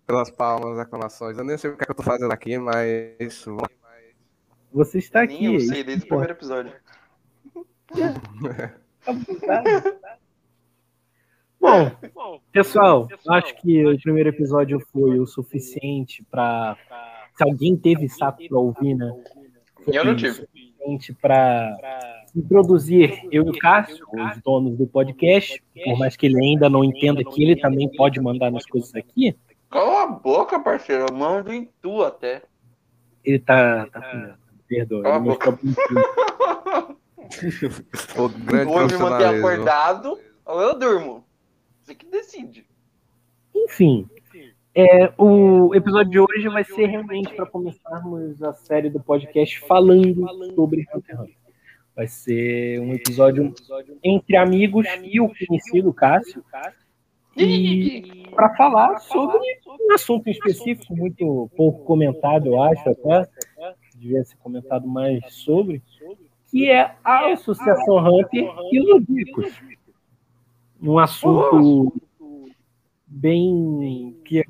pelas 0.06 0.30
palmas, 0.30 0.78
aclamações. 0.78 1.38
Eu 1.38 1.44
nem 1.44 1.56
sei 1.56 1.70
o 1.70 1.76
que, 1.76 1.82
é 1.82 1.86
que 1.86 1.92
eu 1.92 1.96
tô 1.96 2.02
fazendo 2.02 2.32
aqui, 2.32 2.58
mas. 2.58 3.44
Você 4.72 4.98
está 4.98 5.24
Nem 5.24 5.36
aqui. 5.36 5.44
eu 5.46 5.54
isso 5.56 5.68
sei 5.68 5.84
desde 5.84 6.04
o 6.04 6.08
primeiro 6.08 6.32
episódio. 6.32 6.72
Bom, 11.60 12.40
pessoal, 12.50 13.08
acho 13.28 13.54
que 13.56 13.86
o 13.86 13.96
primeiro 14.00 14.30
episódio 14.30 14.80
foi 14.92 15.18
o 15.20 15.26
suficiente 15.26 16.24
para. 16.30 16.76
Se 17.36 17.44
alguém 17.44 17.76
teve 17.76 18.08
saco 18.08 18.46
para 18.48 18.58
ouvir, 18.58 18.94
né? 18.94 19.10
Foi 19.84 19.96
Eu 19.96 20.04
não 20.04 20.12
o 20.12 20.16
tive. 20.16 20.34
suficiente 20.34 21.14
para 21.14 21.76
introduzir 22.34 23.26
eu 23.30 23.46
e 23.46 23.50
o 23.50 23.58
Cássio, 23.58 24.06
os 24.12 24.42
donos 24.42 24.76
do 24.76 24.86
podcast, 24.86 25.62
por 25.84 25.98
mais 25.98 26.16
que 26.16 26.26
ele 26.26 26.42
ainda 26.42 26.68
não 26.70 26.82
entenda 26.82 27.22
que 27.24 27.42
ele 27.42 27.56
também 27.56 27.90
pode 27.96 28.20
mandar 28.20 28.50
nas 28.50 28.66
coisas 28.66 28.94
aqui, 28.94 29.36
Cala 29.72 30.02
a 30.02 30.06
boca, 30.06 30.60
parceiro. 30.60 31.06
Eu 31.08 31.16
mando 31.16 31.50
em 31.50 31.66
tu 31.80 32.02
até. 32.02 32.42
ele 33.24 33.38
tá. 33.38 33.86
tá 33.86 34.02
com 34.02 34.16
medo. 34.18 34.38
Perdoa, 34.68 35.02
Cala 35.02 35.16
ele 35.16 35.24
a 35.24 35.30
mostrou. 35.30 35.58
O 38.18 38.28
grande 38.28 38.64
Vou 38.66 38.86
me 38.86 38.96
manter 38.98 39.24
acordado 39.24 40.18
ou 40.44 40.60
eu 40.60 40.78
durmo. 40.78 41.24
Você 41.80 41.94
que 41.94 42.04
decide. 42.04 42.66
Enfim, 43.54 44.06
é, 44.74 45.10
o 45.16 45.74
episódio 45.74 46.10
de 46.10 46.20
hoje 46.20 46.48
vai 46.50 46.64
ser 46.64 46.84
realmente 46.86 47.34
para 47.34 47.46
começarmos 47.46 48.42
a 48.42 48.52
série 48.52 48.90
do 48.90 49.00
podcast 49.00 49.58
falando 49.60 50.26
sobre 50.54 50.86
Hunter 50.94 51.14
x 51.14 51.20
Hunter. 51.20 51.41
Vai 52.02 52.08
ser 52.08 52.80
um 52.80 52.92
episódio 52.94 53.54
entre 54.02 54.36
amigos 54.36 54.84
e 55.04 55.20
o 55.20 55.28
conhecido 55.28 55.94
Cássio. 55.94 56.44
E 57.36 58.24
para 58.34 58.56
falar 58.56 58.98
sobre 58.98 59.38
um 59.68 59.94
assunto 59.94 60.26
em 60.26 60.32
específico, 60.32 60.96
muito 60.96 61.48
pouco 61.56 61.84
comentado, 61.84 62.48
eu 62.48 62.60
acho 62.60 62.88
até. 62.90 63.28
Devia 63.94 64.24
ser 64.24 64.36
comentado 64.38 64.84
mais 64.84 65.20
sobre. 65.32 65.80
que 66.50 66.68
é 66.68 66.92
a 67.04 67.30
Associação 67.34 67.98
Hunter 67.98 68.50
e 68.72 68.80
os 68.80 68.90
Odicos. 68.96 69.62
Um 70.82 70.98
assunto 70.98 71.94
bem 73.06 74.20
que 74.24 74.44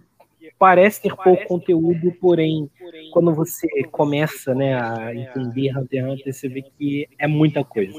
parece 0.62 1.02
ter 1.02 1.16
pouco 1.16 1.44
conteúdo, 1.48 2.12
porém, 2.20 2.70
quando 3.12 3.34
você 3.34 3.66
começa 3.90 4.55
né, 4.55 4.80
a 4.80 5.12
entender 5.12 5.76
Hunter 5.76 6.05
x 6.05 6.12
Hunter, 6.12 6.32
você 6.32 6.48
vê 6.48 6.62
que 6.62 7.09
é 7.18 7.26
muita 7.26 7.64
coisa. 7.64 7.93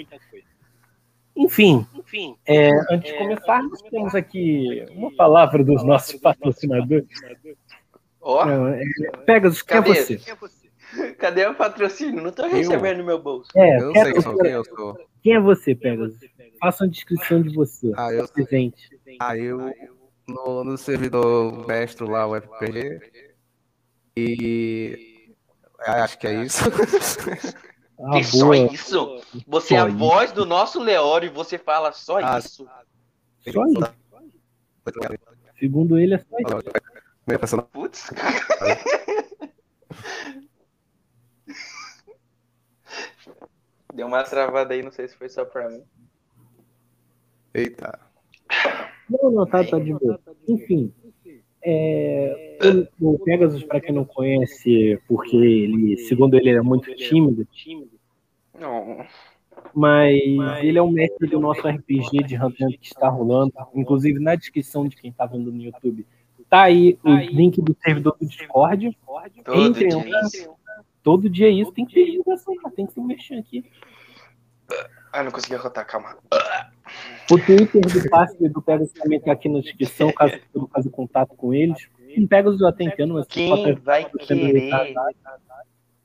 Enfim, 1.35 1.85
é, 2.45 2.69
antes 2.89 3.11
de 3.11 3.17
começarmos, 3.17 3.81
temos 3.81 4.15
aqui 4.15 4.85
uma 4.91 5.13
palavra 5.13 5.61
dos 5.61 5.83
nossos 5.83 6.15
patrocinadores. 6.21 7.05
Ó, 8.21 8.49
É, 8.49 8.81
Pegasus, 9.25 9.61
quem 9.61 9.79
é 9.79 9.81
você? 9.81 10.21
cadê 11.19 11.45
o 11.45 11.55
patrocínio? 11.55 12.23
Não 12.23 12.31
tô 12.31 12.47
recebendo 12.47 12.99
no 12.99 13.03
meu 13.03 13.21
bolso. 13.21 13.49
É, 13.57 13.75
Eu 13.75 13.87
não 13.87 14.03
sei 14.03 14.21
só 14.21 14.37
quem 14.37 14.51
eu 14.51 14.63
sou. 14.63 14.97
quem 15.21 15.33
é 15.33 15.39
você, 15.41 15.75
Pegasus? 15.75 16.17
Faça 16.61 16.85
uma 16.85 16.89
descrição 16.89 17.41
de 17.41 17.53
você. 17.53 17.91
Ah, 17.97 18.13
eu 18.13 18.25
Presente. 18.29 18.87
Ah, 19.19 19.37
eu 19.37 19.69
no, 20.27 20.63
no 20.63 20.77
servidor 20.77 21.65
mestre 21.67 22.05
lá, 22.07 22.25
o 22.27 22.35
FPG. 22.35 23.33
E 24.15 25.27
acho 25.79 26.17
que 26.19 26.27
é 26.27 26.43
isso. 26.43 26.63
Ah, 28.05 28.19
e 28.19 28.23
só 28.23 28.45
boa. 28.45 28.57
isso? 28.57 29.21
Você 29.47 29.75
é 29.75 29.77
a 29.77 29.81
Só 29.83 29.87
isso. 29.87 29.97
voz 29.97 30.31
do 30.31 30.45
nosso 30.45 30.79
Leório 30.81 31.27
e 31.27 31.33
você 31.33 31.57
fala 31.57 31.91
só 31.91 32.17
Ah, 32.17 32.39
isso. 32.39 32.67
Só 33.39 33.65
isso. 33.65 33.93
Segundo 35.59 35.97
ele, 35.97 36.15
é 36.15 36.17
só 36.19 36.37
isso. 37.45 37.61
Putz. 37.71 38.09
Deu 43.93 44.07
uma 44.07 44.23
travada 44.23 44.73
aí, 44.73 44.81
não 44.81 44.91
sei 44.91 45.07
se 45.07 45.15
foi 45.15 45.29
só 45.29 45.45
pra 45.45 45.69
mim. 45.69 45.83
Eita. 47.53 47.99
Não, 49.09 49.31
não, 49.31 49.45
tá, 49.45 49.63
tá 49.63 49.79
de 49.79 49.93
boa. 49.93 50.19
Enfim, 50.47 50.93
é, 51.65 52.57
o, 52.99 53.11
o 53.13 53.19
Pegasus, 53.19 53.63
para 53.63 53.79
quem 53.79 53.95
não 53.95 54.03
conhece, 54.03 54.99
porque 55.07 55.35
ele, 55.35 55.97
segundo 55.97 56.35
ele, 56.35 56.49
é 56.49 56.61
muito 56.61 56.93
tímido, 56.95 57.47
Não. 58.59 59.05
mas 59.73 60.19
ele 60.61 60.77
é 60.77 60.81
o 60.81 60.91
mestre 60.91 61.29
do 61.29 61.39
nosso 61.39 61.65
RPG 61.65 62.23
de 62.25 62.35
Hunter 62.35 62.77
que 62.79 62.87
está 62.87 63.07
rolando. 63.07 63.53
Inclusive, 63.73 64.19
na 64.19 64.35
descrição 64.35 64.87
de 64.87 64.95
quem 64.95 65.11
tá 65.11 65.25
vendo 65.25 65.51
no 65.51 65.61
YouTube, 65.61 66.05
tá 66.49 66.63
aí 66.63 66.99
o 67.03 67.13
link 67.15 67.61
do 67.61 67.75
servidor 67.81 68.17
do 68.19 68.27
Discord. 68.27 68.97
Todo 69.45 69.61
Entrem 69.61 69.87
dia 69.87 69.97
lá. 69.97 70.21
isso. 70.27 70.49
Todo 71.01 71.29
dia 71.29 71.47
é 71.47 71.51
isso, 71.51 71.71
tem 71.71 71.85
que 71.85 71.93
ter 71.93 72.05
divulgação, 72.05 72.55
cara, 72.55 72.73
tem 72.73 72.85
que 72.85 72.93
se 72.93 73.01
mexer 73.01 73.35
aqui. 73.35 73.65
Ah, 75.11 75.21
não 75.21 75.31
consegui 75.31 75.55
arrotar, 75.55 75.85
calma. 75.85 76.17
O 77.31 77.37
Twitter 77.37 77.81
do 77.81 78.09
Passe 78.09 78.37
e 78.43 78.49
do 78.49 78.61
Pegasus 78.61 78.91
também 78.93 79.19
tá 79.19 79.31
aqui 79.31 79.47
na 79.49 79.59
descrição, 79.61 80.11
caso 80.11 80.33
você 80.33 80.39
queira 80.51 80.67
fazer 80.71 80.89
contato 80.89 81.35
com 81.35 81.53
eles. 81.53 81.87
Com 82.15 82.27
Pegasus 82.27 82.61
eu 82.61 82.67
até 82.67 82.83
entendo, 82.83 83.13
mas 83.15 83.25
Quem 83.27 83.49
pode- 83.49 83.73
vai 83.81 84.05
querer? 84.09 84.69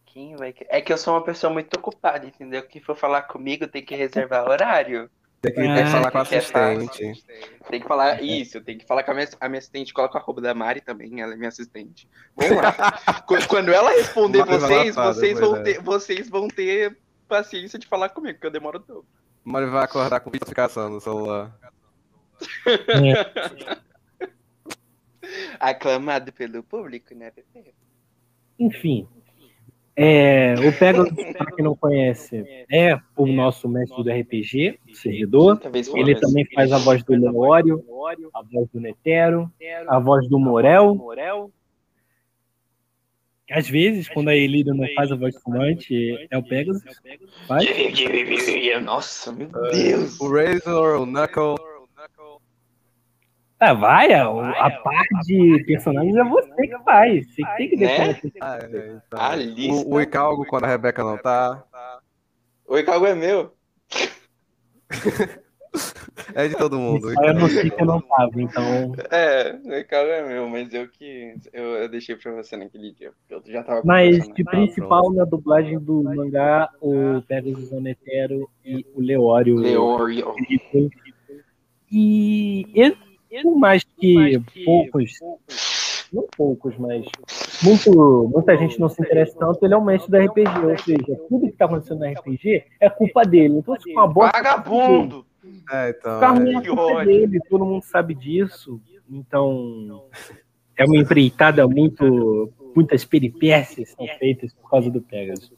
Quem 0.06 0.36
vai 0.36 0.52
querer? 0.52 0.68
É 0.70 0.80
que 0.80 0.92
eu 0.92 0.98
sou 0.98 1.14
uma 1.14 1.22
pessoa 1.24 1.52
muito 1.52 1.74
ocupada, 1.76 2.26
entendeu? 2.26 2.62
Quem 2.62 2.80
for 2.80 2.96
falar 2.96 3.22
comigo 3.22 3.66
tem 3.68 3.84
que 3.84 3.94
reservar 3.94 4.48
horário. 4.48 5.10
Tem 5.40 5.52
que, 5.52 5.60
tem 5.60 5.70
Ah, 5.70 5.84
que 5.84 5.90
falar 5.90 6.10
com 6.10 6.18
a 6.18 6.20
é 6.20 6.24
assistente. 6.24 7.24
Tem 7.70 7.80
que 7.80 7.86
falar 7.86 8.22
isso, 8.22 8.60
tem 8.60 8.76
que 8.76 8.84
falar 8.84 9.04
com 9.04 9.12
a 9.12 9.14
minha, 9.14 9.28
a 9.40 9.48
minha 9.48 9.58
assistente. 9.60 9.94
Coloca 9.94 10.18
o 10.18 10.20
arroba 10.20 10.40
da 10.40 10.52
Mari 10.52 10.80
também, 10.80 11.20
ela 11.20 11.34
é 11.34 11.36
minha 11.36 11.48
assistente. 11.48 12.08
Vamos 12.34 12.56
lá. 12.56 12.72
Qu- 13.28 13.46
Quando 13.46 13.72
ela 13.72 13.90
responder 13.90 14.44
vocês, 14.44 14.96
vocês 14.96 15.38
vão, 15.38 15.56
é. 15.56 15.62
ter, 15.62 15.80
vocês 15.80 16.28
vão 16.28 16.48
ter 16.48 16.98
paciência 17.28 17.78
de 17.78 17.86
falar 17.86 18.08
comigo, 18.08 18.34
porque 18.34 18.46
eu 18.48 18.50
demoro 18.50 18.80
todo. 18.80 19.04
Mas 19.48 19.70
vai 19.70 19.82
acordar 19.82 20.20
com 20.20 20.28
notificação 20.30 20.90
no 20.90 21.00
celular. 21.00 21.58
Aclamado 25.58 26.30
pelo 26.32 26.62
público, 26.62 27.14
né, 27.14 27.30
Pepe? 27.30 27.74
enfim. 28.58 29.08
É, 29.96 30.54
o 30.54 30.78
Pegasus, 30.78 31.12
para 31.36 31.50
quem 31.52 31.64
não 31.64 31.74
conhece, 31.74 32.44
é 32.70 32.96
o 33.16 33.26
nosso 33.26 33.68
mestre 33.68 34.04
do 34.04 34.10
RPG, 34.10 34.78
do 34.86 34.94
servidor. 34.94 35.58
Ele 35.94 36.14
também 36.14 36.46
faz 36.54 36.70
a 36.70 36.78
voz 36.78 37.02
do 37.02 37.14
Leório, 37.14 37.82
a 38.34 38.42
voz 38.42 38.68
do 38.70 38.80
Netero, 38.80 39.50
a 39.88 39.98
voz 39.98 40.28
do 40.28 40.38
Morel. 40.38 40.94
Às 43.50 43.68
vezes, 43.68 44.08
quando 44.08 44.28
a 44.28 44.36
Elida 44.36 44.74
não 44.74 44.86
faz 44.94 45.10
a 45.10 45.16
voz 45.16 45.34
fumante, 45.42 46.26
é 46.30 46.36
o 46.36 46.42
Pegasus. 46.42 46.82
Faz. 47.46 47.66
Nossa, 48.82 49.32
meu 49.32 49.48
Deus. 49.48 50.20
O 50.20 50.30
Razor, 50.32 51.00
o 51.00 51.06
Knuckle. 51.06 51.56
Ah, 53.60 53.74
vai, 53.74 54.12
a, 54.12 54.24
a 54.28 54.70
parte 54.70 55.26
de 55.26 55.64
personagens 55.66 56.14
é 56.14 56.22
você 56.22 56.68
que 56.68 56.78
faz. 56.84 57.26
Você 57.26 57.42
que 57.42 57.56
tem 57.56 57.68
que 57.70 57.76
Né? 57.76 57.98
deixar. 57.98 58.28
Ah, 58.40 58.58
é, 58.62 59.00
então. 59.06 59.20
A 59.20 59.34
lista. 59.34 59.88
O, 59.88 59.94
o 59.94 60.00
Icalgo, 60.00 60.46
quando 60.46 60.64
a 60.64 60.68
Rebeca 60.68 61.02
não 61.02 61.18
tá. 61.18 61.64
Oi, 62.66 62.84
Cago 62.84 63.06
é 63.06 63.14
meu. 63.14 63.52
É 66.34 66.48
de 66.48 66.56
todo 66.56 66.78
mundo. 66.78 67.10
Eu 67.10 67.34
não 67.34 67.48
sei 67.48 67.70
que 67.70 67.80
eu 67.80 67.86
não 67.86 68.00
tava, 68.00 68.40
então. 68.40 68.92
É, 69.10 69.52
o 69.52 69.88
Cago 69.88 70.10
é 70.10 70.26
meu, 70.26 70.48
mas 70.48 70.72
eu 70.72 70.88
que. 70.88 71.34
Eu, 71.52 71.64
eu 71.64 71.88
deixei 71.88 72.16
pra 72.16 72.32
você 72.32 72.56
naquele 72.56 72.92
dia. 72.92 73.12
Eu 73.28 73.42
já 73.46 73.62
tava 73.62 73.82
Mas 73.84 74.28
de 74.28 74.44
principal 74.44 75.12
na 75.12 75.24
dublagem 75.24 75.78
do 75.78 76.02
mangá, 76.02 76.68
o 76.80 77.22
Pegasus 77.22 77.72
o 77.72 77.80
Netero 77.80 78.48
e 78.64 78.84
o 78.94 79.00
Leório. 79.00 79.56
Leório. 79.56 80.34
E 81.90 82.66
ele, 82.74 82.96
por 83.42 83.56
mais 83.56 83.82
que 83.98 84.38
poucos, 84.64 85.12
não 86.12 86.26
poucos, 86.36 86.76
mas 86.76 87.06
muito, 87.62 88.30
muita 88.32 88.56
gente 88.56 88.78
não 88.78 88.88
se 88.88 89.00
interessa 89.02 89.36
tanto, 89.38 89.64
ele 89.64 89.74
é 89.74 89.76
o 89.76 89.84
mestre 89.84 90.10
do 90.10 90.16
RPG, 90.18 90.66
ou 90.66 90.78
seja, 90.78 91.20
tudo 91.28 91.46
que 91.46 91.56
tá 91.56 91.64
acontecendo 91.64 92.00
no 92.00 92.10
RPG 92.12 92.64
é 92.80 92.90
culpa 92.90 93.22
dele. 93.22 93.58
Então, 93.58 93.74
se 93.80 93.90
uma 93.92 94.06
bosta, 94.06 94.36
Vagabundo! 94.36 95.26
É, 95.70 95.90
então. 95.90 96.14
ficar 96.14 96.30
ruim 96.30 96.54
é. 96.54 97.02
é 97.02 97.04
dele, 97.04 97.40
todo 97.48 97.64
mundo 97.64 97.82
sabe 97.82 98.14
disso. 98.14 98.80
Então, 99.10 100.08
é 100.76 100.84
uma 100.84 100.96
empreitada 100.96 101.66
muito. 101.66 102.52
Muitas 102.74 103.04
peripécias 103.04 103.90
são 103.90 104.06
feitas 104.18 104.52
por 104.52 104.70
causa 104.70 104.90
do 104.90 105.00
Pegasus. 105.00 105.52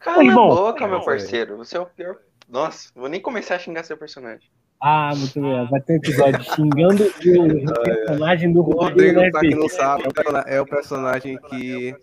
Cala 0.00 0.30
a 0.30 0.34
boca, 0.34 0.86
meu 0.86 0.98
É, 0.98 1.04
parceiro. 1.04 1.56
Você 1.56 1.76
é 1.76 1.80
o 1.80 1.86
pior. 1.86 2.16
Nossa, 2.48 2.90
vou 2.94 3.08
nem 3.08 3.20
começar 3.20 3.56
a 3.56 3.58
xingar 3.58 3.84
seu 3.84 3.96
personagem. 3.96 4.48
Ah, 4.80 5.12
muito 5.14 5.40
bem. 5.40 5.68
Vai 5.68 5.80
ter 5.80 5.92
um 5.92 5.96
episódio 5.96 6.42
xingando 6.42 7.04
o 7.06 7.82
personagem 7.82 8.52
do 8.52 8.60
O 8.60 8.62
Rodrigo, 8.62 9.20
Rodrigo, 9.20 9.30
pra 9.30 9.40
quem 9.40 9.54
não 9.54 9.68
sabe, 9.68 10.04
é 10.46 10.60
o 10.60 10.66
personagem 10.66 11.38
que. 11.48 11.94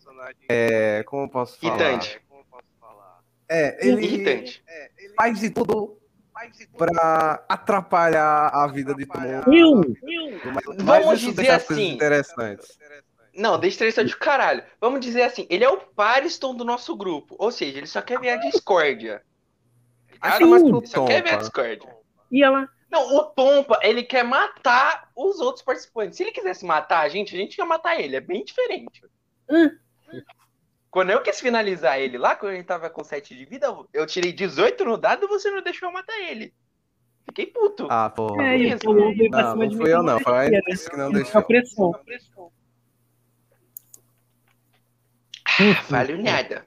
É. 0.47 1.03
Como 1.03 1.23
eu 1.23 1.29
posso 1.29 1.59
falar? 1.59 1.75
Irritante. 1.75 2.21
É, 3.49 3.87
ele 3.87 4.05
Irritante. 4.05 4.63
faz 5.15 5.39
de 5.39 5.49
tudo 5.49 5.96
pra 6.77 7.43
atrapalhar 7.47 8.49
a 8.53 8.67
vida 8.67 8.93
de 8.93 9.05
todo 9.05 9.21
mundo. 9.21 9.97
Mas, 10.53 10.65
Vamos 10.65 10.85
mas 10.85 11.19
isso 11.21 11.31
dizer 11.31 11.51
assim. 11.51 11.93
interessantes. 11.93 12.77
Não, 13.35 13.59
deixa 13.59 13.77
três 13.77 13.93
de 13.93 14.17
caralho. 14.17 14.63
Vamos 14.81 14.99
dizer 14.99 15.21
assim, 15.21 15.45
ele 15.49 15.63
é 15.63 15.69
o 15.69 15.77
Pariston 15.77 16.55
do 16.55 16.65
nosso 16.65 16.95
grupo. 16.95 17.35
Ou 17.37 17.51
seja, 17.51 17.77
ele 17.77 17.87
só 17.87 18.01
quer 18.01 18.19
ver 18.19 18.31
a 18.31 18.37
discórdia. 18.37 19.21
Ainda 20.19 20.47
mais 20.47 20.63
pro 20.63 20.79
Ele 20.79 20.87
só 20.87 21.05
quer 21.05 21.23
ver 21.23 21.33
a 21.35 21.37
discórdia. 21.37 21.95
E 22.31 22.43
ela? 22.43 22.67
Não, 22.89 23.15
o 23.15 23.23
Tompa, 23.25 23.79
ele 23.83 24.01
quer 24.01 24.23
matar 24.23 25.09
os 25.15 25.39
outros 25.39 25.63
participantes. 25.63 26.17
Se 26.17 26.23
ele 26.23 26.31
quisesse 26.31 26.65
matar 26.65 27.01
a 27.01 27.09
gente, 27.09 27.35
a 27.35 27.37
gente 27.37 27.57
ia 27.57 27.65
matar 27.65 27.99
ele. 27.99 28.15
É 28.15 28.21
bem 28.21 28.43
diferente. 28.43 29.03
Hum. 29.49 29.69
Quando 30.89 31.11
eu 31.11 31.21
quis 31.21 31.39
finalizar 31.39 31.99
ele 31.99 32.17
lá, 32.17 32.35
quando 32.35 32.53
ele 32.53 32.63
tava 32.63 32.89
com 32.89 33.03
7 33.03 33.35
de 33.35 33.45
vida, 33.45 33.67
eu 33.93 34.05
tirei 34.05 34.31
18 34.31 34.85
no 34.85 34.97
dado 34.97 35.25
e 35.25 35.27
você 35.27 35.51
não 35.51 35.61
deixou 35.61 35.89
eu 35.89 35.93
matar 35.93 36.17
ele. 36.19 36.53
Fiquei 37.25 37.45
puto. 37.47 37.87
Ah, 37.89 38.09
porra. 38.09 38.41
É, 38.47 38.57
e 38.57 38.77
pra 38.77 38.91
Não, 38.93 39.51
cima 39.51 39.55
não 39.55 39.67
de 39.67 39.75
fui 39.77 39.85
mim. 39.85 39.91
eu 39.91 40.03
não, 40.03 40.19
foi 40.21 40.33
a 40.33 40.49
né? 40.49 40.59
Inês 40.65 40.87
que 40.87 40.95
não 40.97 41.09
Isso 41.11 41.17
é 41.17 41.21
deixou. 41.21 41.43
pressão. 41.43 42.51
Ah, 45.45 45.81
valeu 45.89 46.17
nada. 46.21 46.65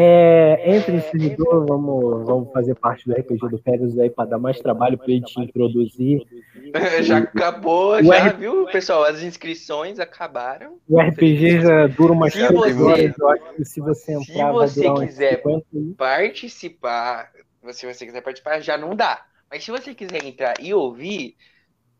É, 0.00 0.76
entre 0.76 0.96
em 0.96 1.00
servidor, 1.00 1.66
vamos, 1.66 2.24
vamos 2.24 2.52
fazer 2.52 2.74
parte 2.76 3.04
do 3.06 3.12
RPG 3.12 3.48
do 3.48 3.58
Pegasus 3.58 3.98
aí 3.98 4.08
para 4.08 4.28
dar 4.30 4.38
mais 4.38 4.58
trabalho 4.60 4.96
para 4.96 5.10
ele 5.10 5.22
te 5.22 5.40
introduzir. 5.40 6.22
Já 7.02 7.18
acabou, 7.18 7.94
O 7.96 8.02
já, 8.02 8.14
R- 8.28 8.36
viu, 8.36 8.66
pessoal? 8.66 9.04
As 9.04 9.22
inscrições 9.22 9.98
acabaram. 9.98 10.78
O 10.88 11.00
RPG 11.00 11.62
já 11.62 11.86
dura 11.86 12.12
umas 12.12 12.32
Se 12.32 12.38
30 12.46 12.54
você- 12.54 13.14
horas, 13.22 13.42
se 13.68 13.80
você 13.80 14.18
se 14.18 14.30
entrar 14.32 14.52
vai 14.52 14.68
você 14.68 14.94
quiser 14.94 15.36
50 15.36 15.66
aí. 15.74 15.94
Participar, 15.96 17.30
se 17.72 17.86
você 17.86 18.06
quiser 18.06 18.20
participar, 18.22 18.60
já 18.60 18.76
não 18.76 18.94
dá. 18.94 19.20
Mas 19.50 19.64
se 19.64 19.70
você 19.70 19.94
quiser 19.94 20.24
entrar 20.24 20.54
e 20.60 20.72
ouvir, 20.74 21.34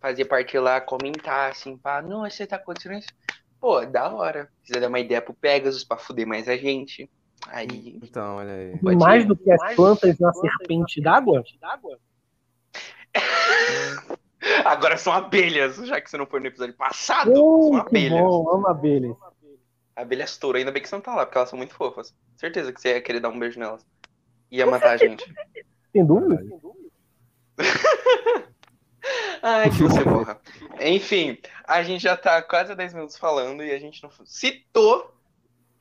fazer 0.01 0.25
parte 0.27 0.59
lá, 0.59 0.81
comentar 0.81 1.51
assim, 1.51 1.77
pá, 1.77 2.01
não, 2.03 2.29
você 2.29 2.47
tá 2.47 2.57
acontecendo 2.57 2.95
isso. 2.99 3.09
Pô, 3.61 3.85
da 3.85 4.12
hora. 4.12 4.49
Se 4.62 4.69
quiser 4.73 4.81
dar 4.81 4.89
uma 4.89 5.01
ideia 5.01 5.20
pro 5.20 5.35
Pegasus 5.35 5.83
pra 5.83 5.97
fuder 5.97 6.27
mais 6.27 6.49
a 6.49 6.57
gente. 6.57 7.11
Aí. 7.47 7.98
Então, 8.02 8.36
olha 8.36 8.52
aí. 8.52 8.97
Mais 8.97 9.24
do 9.24 9.36
que 9.36 9.51
as 9.51 9.74
plantas 9.74 10.19
na 10.19 10.32
serpente 10.32 11.01
d'água? 11.01 11.44
Agora 14.65 14.97
são 14.97 15.12
abelhas, 15.12 15.77
já 15.77 16.01
que 16.01 16.10
você 16.10 16.16
não 16.16 16.27
foi 16.27 16.40
no 16.40 16.47
episódio 16.47 16.74
passado. 16.74 17.32
Oh, 17.35 17.69
são 17.69 17.77
abelhas. 17.77 18.20
bom, 18.20 18.51
amo 18.51 18.66
abelhas. 18.69 19.16
Abelhas 19.94 20.36
touro, 20.36 20.59
ainda 20.59 20.70
bem 20.70 20.82
que 20.82 20.89
você 20.89 20.94
não 20.94 21.02
tá 21.02 21.15
lá, 21.15 21.27
porque 21.27 21.39
elas 21.39 21.51
são 21.51 21.56
muito 21.56 21.74
fofas. 21.74 22.15
Certeza 22.36 22.73
que 22.73 22.81
você 22.81 22.90
ia 22.90 23.01
querer 23.01 23.20
dar 23.20 23.31
um 23.31 23.39
beijo 23.39 23.59
nelas. 23.59 23.85
Ia 24.51 24.66
matar 24.66 24.90
a 24.93 24.97
gente. 24.97 25.24
Tem 25.93 26.05
dúvida? 26.05 26.40
Ai, 29.43 29.70
que 29.70 29.82
você 29.82 30.05
morra. 30.05 30.40
Enfim, 30.81 31.39
a 31.65 31.82
gente 31.82 32.02
já 32.02 32.16
tá 32.16 32.40
quase 32.43 32.74
10 32.74 32.94
minutos 32.94 33.16
falando 33.16 33.62
e 33.65 33.70
a 33.70 33.78
gente 33.78 34.02
não 34.02 34.10
citou 34.24 35.18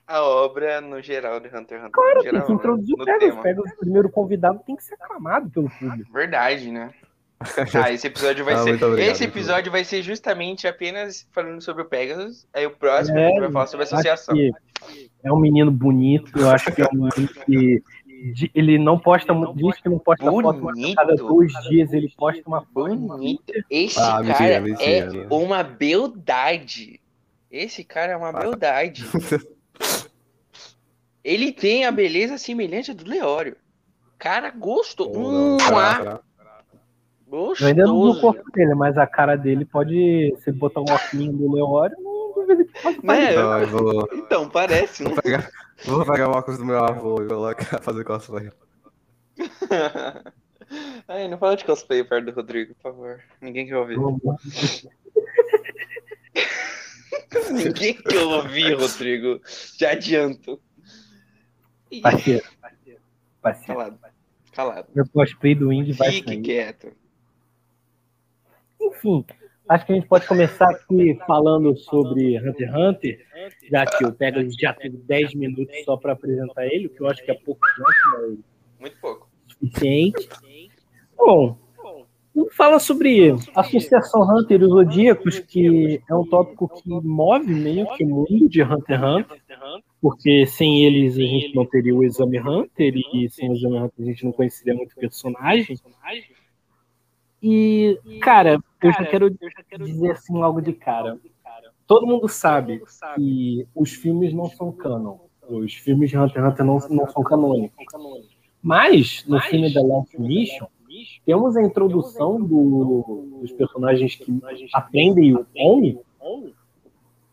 a 0.08 0.22
obra 0.24 0.80
no 0.82 1.02
geral 1.02 1.40
de 1.40 1.48
Hunter 1.48 1.60
x 1.78 1.80
Hunter. 1.80 1.92
Claro, 1.92 2.16
no 2.16 2.22
tem 2.24 2.32
geral, 2.32 2.46
que 2.48 2.54
introduzir 2.54 2.96
no 2.98 3.04
o 3.04 3.06
Pegasus. 3.06 3.42
Pegasus, 3.42 3.72
o 3.74 3.78
primeiro 3.78 4.10
convidado, 4.10 4.60
tem 4.66 4.76
que 4.76 4.84
ser 4.84 4.94
aclamado 4.96 5.50
pelo 5.50 5.70
público. 5.70 6.12
Verdade, 6.14 6.72
né? 6.72 6.92
Ah, 7.86 7.92
esse 7.92 8.08
episódio 8.08 8.44
vai 8.44 8.56
Ah, 8.56 8.64
ser. 8.64 8.84
obrigado, 8.84 9.00
esse 9.12 9.24
episódio 9.26 9.72
vai 9.72 9.84
ser 9.84 10.02
justamente 10.02 10.68
apenas 10.68 11.28
falando 11.32 11.62
sobre 11.62 11.84
o 11.84 11.86
Pegasus. 11.86 12.48
Aí 12.52 12.66
o 12.66 12.72
próximo 12.72 13.16
a 13.18 13.22
É, 13.22 13.28
gente 13.30 13.40
vai 13.42 13.52
falar 13.52 13.68
sobre 13.68 13.84
a 13.84 13.88
associação. 13.88 14.34
que 14.34 14.52
é 15.24 15.32
um 15.32 15.40
menino 15.40 15.70
bonito, 15.70 16.32
eu 16.40 16.50
acho 16.50 16.72
que 16.72 16.82
é 16.82 16.86
um 16.86 16.96
menino 16.96 17.28
que 17.46 17.84
de- 18.34 18.50
ele 18.56 18.80
não 18.80 18.98
posta 18.98 19.32
muito, 19.36 19.54
diz 19.56 19.80
que 19.80 19.88
não 19.88 20.00
posta 20.00 20.26
foto, 20.26 20.60
mas 20.64 20.80
a 20.92 20.96
cada 20.96 21.16
Bonito. 21.16 21.28
dois 21.28 21.52
dias 21.70 21.94
ele 21.94 22.12
posta 22.18 22.42
uma 22.48 22.62
foto. 22.62 22.96
Bonito. 22.96 23.54
Esse 23.70 24.00
Ah, 24.00 24.24
cara 24.26 24.60
mentira, 24.60 24.62
mentira. 24.62 25.28
é 25.30 25.34
uma 25.36 25.62
beldade. 25.62 27.00
Esse 27.52 27.84
cara 27.84 28.14
é 28.14 28.18
uma 28.18 28.30
Ah. 28.30 28.40
beldade. 28.40 29.06
Ele 31.28 31.52
tem 31.52 31.84
a 31.84 31.92
beleza 31.92 32.38
semelhante 32.38 32.92
à 32.92 32.94
do 32.94 33.06
Leório. 33.06 33.58
Cara, 34.18 34.50
gostoso. 34.50 35.12
Hum, 35.20 35.58
ah, 35.76 36.22
Eu 37.30 37.54
ainda 37.68 37.86
não 37.86 38.02
vi 38.02 38.18
o 38.18 38.22
corpo 38.22 38.50
dele, 38.54 38.74
mas 38.74 38.98
a 38.98 39.06
cara 39.06 39.36
dele 39.36 39.66
pode, 39.66 40.34
se 40.42 40.50
ele 40.50 40.58
botar 40.58 40.80
um 40.80 40.86
óculos 40.86 41.28
do 41.34 41.54
Leório, 41.54 41.98
não 42.00 42.34
duvido 42.34 42.64
que 42.66 42.82
pode 42.82 43.02
fazer. 43.02 43.34
Eu 43.38 43.68
vou, 43.68 44.08
Então, 44.16 44.50
parece. 44.50 45.04
Vou 45.04 45.22
pegar, 45.22 45.52
vou 45.84 46.06
pegar 46.06 46.30
o 46.30 46.32
óculos 46.32 46.60
do 46.60 46.66
meu 46.66 46.82
avô 46.82 47.22
e 47.22 47.28
colocar, 47.28 47.82
fazer 47.84 48.06
cosplay. 48.06 48.50
Ai, 51.10 51.28
não 51.28 51.38
fala 51.38 51.58
de 51.58 51.66
cosplay 51.66 52.06
perto 52.06 52.28
do 52.28 52.32
Rodrigo, 52.32 52.74
por 52.76 52.84
favor. 52.84 53.20
Ninguém 53.42 53.68
quer 53.68 53.76
ouvir. 53.76 53.98
Ninguém 57.52 57.96
quer 57.96 58.24
ouvir, 58.24 58.76
Rodrigo. 58.76 59.42
Já 59.78 59.92
adianto. 59.92 60.62
Parceiro, 62.02 62.44
parceiro. 63.42 63.80
Calado. 63.80 64.00
Calado. 64.52 64.88
Meu 64.96 65.08
cosplay 65.10 65.56
do 65.56 65.72
Indy 65.72 65.94
vai 65.94 66.12
Fique 66.12 66.28
sair. 66.30 66.42
quieto. 66.42 66.92
Enfim, 68.82 69.26
acho 69.70 69.86
que 69.86 69.92
a 69.92 69.96
gente 69.96 70.08
pode 70.08 70.28
começar 70.28 70.70
aqui 70.70 71.18
falando 71.28 71.76
sobre 71.78 72.38
Hunter 72.40 72.70
x 72.70 72.76
Hunter, 72.76 73.26
já 73.70 73.86
que 73.86 74.06
o 74.06 74.14
Pegasus 74.14 74.56
já 74.60 74.74
teve 74.74 74.98
10 74.98 75.34
minutos 75.36 75.76
só 75.84 75.98
para 75.98 76.14
apresentar 76.14 76.66
ele, 76.68 76.88
o 76.88 76.90
que 76.90 77.02
eu 77.02 77.08
acho 77.08 77.24
que 77.24 77.32
é 77.32 77.34
pouco 77.34 77.62
tempo, 77.76 77.90
mas 78.22 78.40
Muito 78.80 78.98
pouco. 79.00 79.30
suficiente. 79.48 80.30
Bom, 81.18 81.58
vamos 82.36 82.56
falar 82.56 82.80
sobre 82.80 83.32
a 83.56 83.62
Associação 83.62 84.22
Hunter 84.22 84.62
e 84.62 84.64
os 84.64 84.70
Zodíacos, 84.70 85.40
que 85.40 86.02
é 86.10 86.16
um 86.16 86.26
tópico 86.28 86.68
que 86.70 86.90
move 86.90 87.54
meio 87.54 87.88
que 87.96 88.04
o 88.04 88.08
mundo 88.08 88.48
de 88.50 88.62
Hunter 88.64 89.00
x 89.00 89.04
Hunter, 89.04 89.42
porque 90.02 90.46
sem 90.46 90.84
eles 90.86 91.16
a 91.16 91.22
gente 91.22 91.56
não 91.56 91.66
teria 91.66 91.96
o 91.96 92.04
Exame 92.04 92.40
Hunter, 92.40 92.94
e 93.14 93.30
sem 93.30 93.50
o 93.50 93.54
Exame 93.54 93.78
Hunter 93.78 93.94
a 94.00 94.04
gente 94.10 94.26
não 94.26 94.32
conheceria 94.32 94.74
muito 94.76 94.92
o 94.92 95.00
personagem. 95.00 95.78
E, 97.42 98.00
cara, 98.22 98.60
eu 98.82 98.92
já 98.92 99.06
quero 99.06 99.30
dizer 99.86 100.12
assim 100.12 100.34
logo 100.34 100.62
de 100.62 100.74
cara. 100.74 101.20
Todo 101.86 102.06
mundo 102.08 102.28
sabe 102.28 102.82
que 103.16 103.68
os 103.76 103.92
filmes 103.94 104.34
não 104.34 104.50
são 104.50 104.72
canon. 104.72 105.18
Os 105.48 105.74
filmes 105.74 106.10
de 106.10 106.18
Hunter 106.18 106.44
x 106.44 106.52
Hunter 106.54 106.66
não, 106.66 106.80
não 106.90 107.08
são 107.10 107.24
canônicos. 107.24 107.86
Mas, 108.62 109.24
no 109.28 109.40
filme 109.42 109.74
The 109.74 109.82
Last 109.82 110.20
Mission, 110.20 110.68
temos 111.26 111.56
a 111.56 111.62
introdução 111.64 112.42
do- 112.44 113.40
dos 113.40 113.52
personagens 113.54 114.16
que 114.16 114.32
aprendem 114.74 115.36
o 115.36 115.46
Oni, 115.56 116.00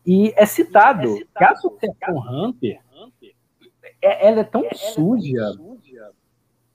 e 0.05 0.33
é 0.35 0.45
citado 0.45 1.15
que 1.37 1.43
a 1.43 1.51
Associação 1.51 2.15
Hunter 2.29 2.79
é- 4.01 4.27
ela 4.27 4.41
é 4.41 4.43
tão 4.43 4.63
suja 4.73 5.51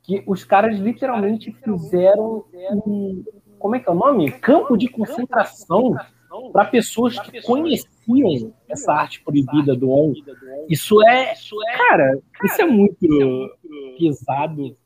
que 0.02 0.23
os 0.27 0.44
caras 0.44 0.78
literalmente 0.78 1.52
fizeram 1.52 2.44
um, 2.86 3.24
como 3.59 3.77
é 3.77 3.81
que 3.81 3.89
é 3.89 3.93
o 3.93 3.94
nome? 3.94 4.31
Campo 4.32 4.77
de 4.77 4.89
concentração 4.89 5.94
para 6.52 6.65
pessoas 6.66 7.19
que 7.19 7.43
conheciam 7.43 8.52
essa 8.69 8.93
arte 8.93 9.23
proibida 9.23 9.74
do 9.77 9.90
On. 9.90 10.12
Isso 10.69 11.01
é, 11.07 11.35
cara, 11.77 12.19
isso 12.44 12.62
é 12.62 12.66
muito 12.66 13.57
pesado 13.98 14.77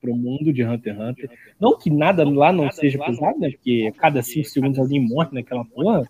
pro 0.00 0.14
mundo 0.16 0.52
de 0.52 0.64
Hunter 0.64 0.94
x 0.94 1.00
Hunter. 1.02 1.30
Não 1.60 1.76
que 1.78 1.90
nada 1.90 2.28
lá 2.28 2.52
não 2.52 2.70
seja 2.72 2.98
pesado, 3.04 3.38
né? 3.38 3.50
Porque 3.50 3.92
cada 3.98 4.22
cinco 4.22 4.48
segundos 4.48 4.78
alguém 4.78 5.00
morre 5.00 5.28
naquela 5.32 5.64
porra. 5.64 6.02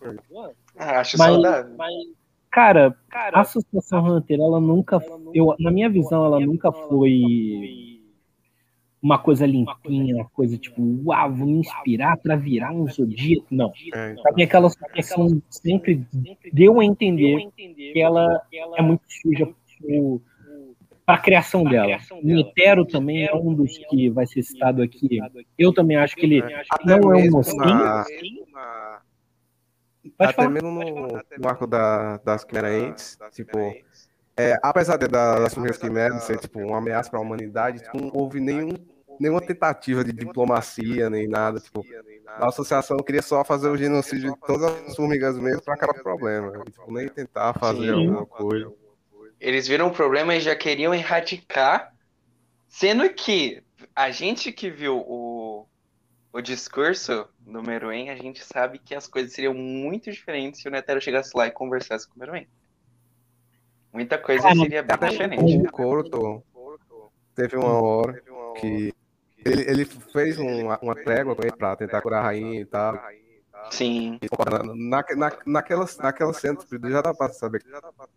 Ah, 0.77 1.01
acho 1.01 1.19
Mas- 1.19 1.33
saudável. 1.35 1.77
Cara, 2.51 2.95
a 3.11 3.41
Associação 3.41 4.05
Hunter, 4.05 4.39
ela 4.39 4.61
nunca, 4.61 5.01
eu, 5.33 5.55
na 5.59 5.71
minha 5.71 5.89
visão, 5.89 6.25
ela 6.27 6.39
nunca 6.39 6.71
foi 6.71 7.99
uma 9.03 9.19
coisa 9.19 9.47
limpinha, 9.47 10.17
uma 10.17 10.29
coisa 10.29 10.59
tipo, 10.59 10.83
uau, 11.05 11.33
vou 11.33 11.47
me 11.47 11.55
inspirar 11.61 12.17
pra 12.19 12.37
virar 12.37 12.71
um 12.73 12.87
zodíaco. 12.87 13.47
Não. 13.51 13.73
É, 13.95 14.13
então. 14.13 14.35
Mim, 14.35 14.43
aquela 14.43 14.67
associação 14.67 15.43
sempre 15.49 16.07
deu 16.53 16.79
a 16.79 16.85
entender 16.85 17.49
que 17.57 17.99
ela 18.01 18.43
é 18.77 18.83
muito 18.83 19.03
suja 19.09 19.49
pro- 19.81 20.21
pra 21.07 21.19
criação 21.19 21.65
dela. 21.65 21.99
Netero 22.23 22.85
também 22.85 23.25
é 23.27 23.35
um 23.35 23.55
dos 23.55 23.77
que 23.89 24.11
vai 24.11 24.27
ser 24.27 24.43
citado 24.43 24.83
aqui. 24.83 25.19
Eu 25.59 25.73
também 25.73 25.97
acho 25.97 26.15
que 26.15 26.27
ele 26.27 26.43
não 26.85 26.95
é 26.95 27.01
um 27.01 27.09
mesmo 27.09 27.37
mocinho. 27.39 27.65
Pode 30.03 30.31
até 30.31 30.33
falar. 30.35 30.51
mesmo 30.51 30.71
no, 30.71 31.23
no 31.39 31.49
arco 31.49 31.67
da, 31.67 32.17
das 32.19 32.45
Quimeraentes, 32.45 33.19
tipo, 33.33 33.59
é, 34.37 34.59
apesar 34.63 34.97
de, 34.97 35.07
da- 35.09 35.39
das 35.39 35.53
primeiras 35.53 35.79
quimeras 35.79 36.25
ser 36.25 36.39
tipo, 36.39 36.59
uma 36.59 36.79
ameaça 36.79 37.11
para 37.11 37.19
a 37.19 37.23
humanidade, 37.23 37.83
tipo, 37.83 38.01
não 38.01 38.11
houve 38.15 38.41
nenhum, 38.41 38.73
nenhuma 39.21 39.41
tentativa 39.41 40.03
de 40.03 40.13
diplomacia, 40.13 41.09
nem 41.09 41.29
nada. 41.29 41.61
Tipo, 41.61 41.85
a 42.27 42.49
associação 42.49 42.97
queria 42.99 43.23
só 43.23 43.45
fazer 43.45 43.69
o 43.69 43.77
genocídio 43.77 44.33
de 44.33 44.41
todas 44.41 44.65
as 44.89 44.97
formigas 44.97 45.39
mesmo 45.39 45.63
para 45.63 45.75
acabar 45.75 45.99
o 45.99 46.03
problema. 46.03 46.65
Tipo, 46.65 46.93
nem 46.93 47.09
tentar 47.09 47.55
fazer 47.55 47.93
Sim. 47.95 48.07
alguma 48.07 48.27
coisa. 48.27 48.73
Eles 49.39 49.67
viram 49.67 49.89
o 49.89 49.93
problema 49.93 50.35
e 50.37 50.41
já 50.41 50.55
queriam 50.55 50.95
erradicar, 50.95 51.93
sendo 52.69 53.09
que 53.13 53.63
a 53.95 54.11
gente 54.11 54.53
que 54.53 54.71
viu 54.71 54.97
o, 54.97 55.42
o 56.33 56.41
discurso 56.41 57.29
do 57.41 57.63
Meruem, 57.63 58.11
a 58.11 58.17
gente 58.17 58.43
sabe 58.43 58.79
que 58.79 58.95
as 58.95 59.07
coisas 59.07 59.33
seriam 59.33 59.53
muito 59.53 60.11
diferentes 60.11 60.63
se 60.63 60.69
o 60.69 60.71
Netero 60.71 61.01
chegasse 61.01 61.37
lá 61.37 61.47
e 61.47 61.51
conversasse 61.51 62.09
com 62.09 62.17
o 62.17 62.19
Meruem. 62.19 62.49
Muita 63.93 64.17
coisa 64.17 64.45
Cara, 64.45 64.55
seria 64.55 64.83
bem 64.83 64.95
Até 64.95 65.09
diferente. 65.09 65.57
o 65.59 65.71
Corto 65.71 66.43
teve 67.35 67.57
uma 67.57 67.81
hora 67.81 68.23
que 68.59 68.95
ele, 69.45 69.63
ele 69.71 69.85
fez 69.85 70.39
uma, 70.39 70.79
uma 70.81 70.95
trégua 70.95 71.37
com 71.37 71.43
ele 71.43 71.53
pra 71.53 71.77
tentar 71.77 72.01
curar 72.01 72.21
a 72.21 72.27
rainha 72.27 72.61
e 72.61 72.65
tal. 72.65 72.99
Sim. 73.71 74.19
Na, 74.75 75.05
na, 75.15 75.39
naquelas, 75.47 75.97
naquelas 75.99 76.37
cenas, 76.39 76.67
já 76.69 77.03
dá 77.03 77.15
pra 77.15 77.29
saber 77.29 77.63
que 77.63 77.69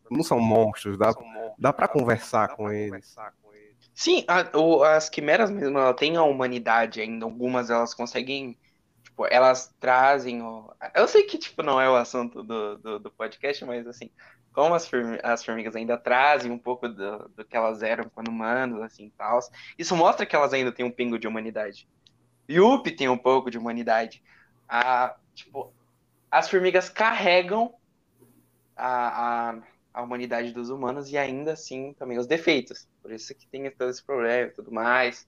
não 0.10 0.24
são 0.24 0.40
monstros, 0.40 0.98
dá, 0.98 1.14
dá 1.58 1.74
pra 1.74 1.88
conversar 1.88 2.56
com 2.56 2.72
eles. 2.72 3.16
Sim, 3.96 4.26
a- 4.28 4.52
o- 4.58 4.84
as 4.84 5.10
quimeras 5.10 5.50
mesmo, 5.50 5.78
ela 5.80 5.94
tem 5.96 6.18
a 6.18 6.24
humanidade 6.24 7.02
ainda. 7.02 7.26
Algumas 7.26 7.70
elas 7.70 7.94
conseguem. 7.94 8.60
Tipo, 9.04 9.26
elas 9.28 9.74
trazem. 9.80 10.42
O... 10.44 10.74
Eu 10.96 11.08
sei 11.08 11.24
que, 11.26 11.38
tipo, 11.38 11.64
não 11.64 11.80
é 11.80 11.90
o 11.90 11.96
assunto 11.96 12.44
do, 12.44 12.78
do, 12.80 13.00
do 13.00 13.12
podcast, 13.12 13.64
mas 13.66 13.88
assim, 13.88 14.12
como 14.54 14.74
as, 14.76 14.88
formi- 14.88 15.20
as 15.24 15.44
formigas 15.46 15.76
ainda 15.76 15.98
trazem 15.98 16.52
um 16.52 16.60
pouco 16.60 16.90
do, 16.90 17.30
do 17.30 17.46
que 17.46 17.56
elas 17.56 17.84
eram 17.84 18.10
quando 18.10 18.30
humanos, 18.30 18.82
assim, 18.82 19.12
tal. 19.18 19.40
Isso 19.78 19.96
mostra 19.96 20.26
que 20.26 20.36
elas 20.36 20.54
ainda 20.54 20.72
têm 20.74 20.86
um 20.86 20.92
pingo 20.92 21.18
de 21.20 21.28
humanidade. 21.28 21.88
Yuppie 22.50 22.96
tem 22.96 23.10
um 23.10 23.18
pouco 23.18 23.52
de 23.52 23.58
humanidade. 23.60 24.24
A, 24.70 25.16
tipo, 25.36 25.74
as 26.32 26.50
formigas 26.50 26.90
carregam 26.90 27.74
a, 28.76 29.50
a, 29.52 29.64
a 29.96 30.02
humanidade 30.02 30.52
dos 30.52 30.70
humanos 30.70 31.10
e 31.10 31.18
ainda 31.18 31.54
assim 31.54 31.94
também 31.94 32.18
os 32.18 32.28
defeitos. 32.28 32.86
Por 33.02 33.14
isso 33.14 33.34
que 33.34 33.48
tem 33.48 33.72
todo 33.72 33.90
esse 33.90 34.04
problema 34.04 34.50
e 34.50 34.54
tudo 34.54 34.70
mais. 34.70 35.26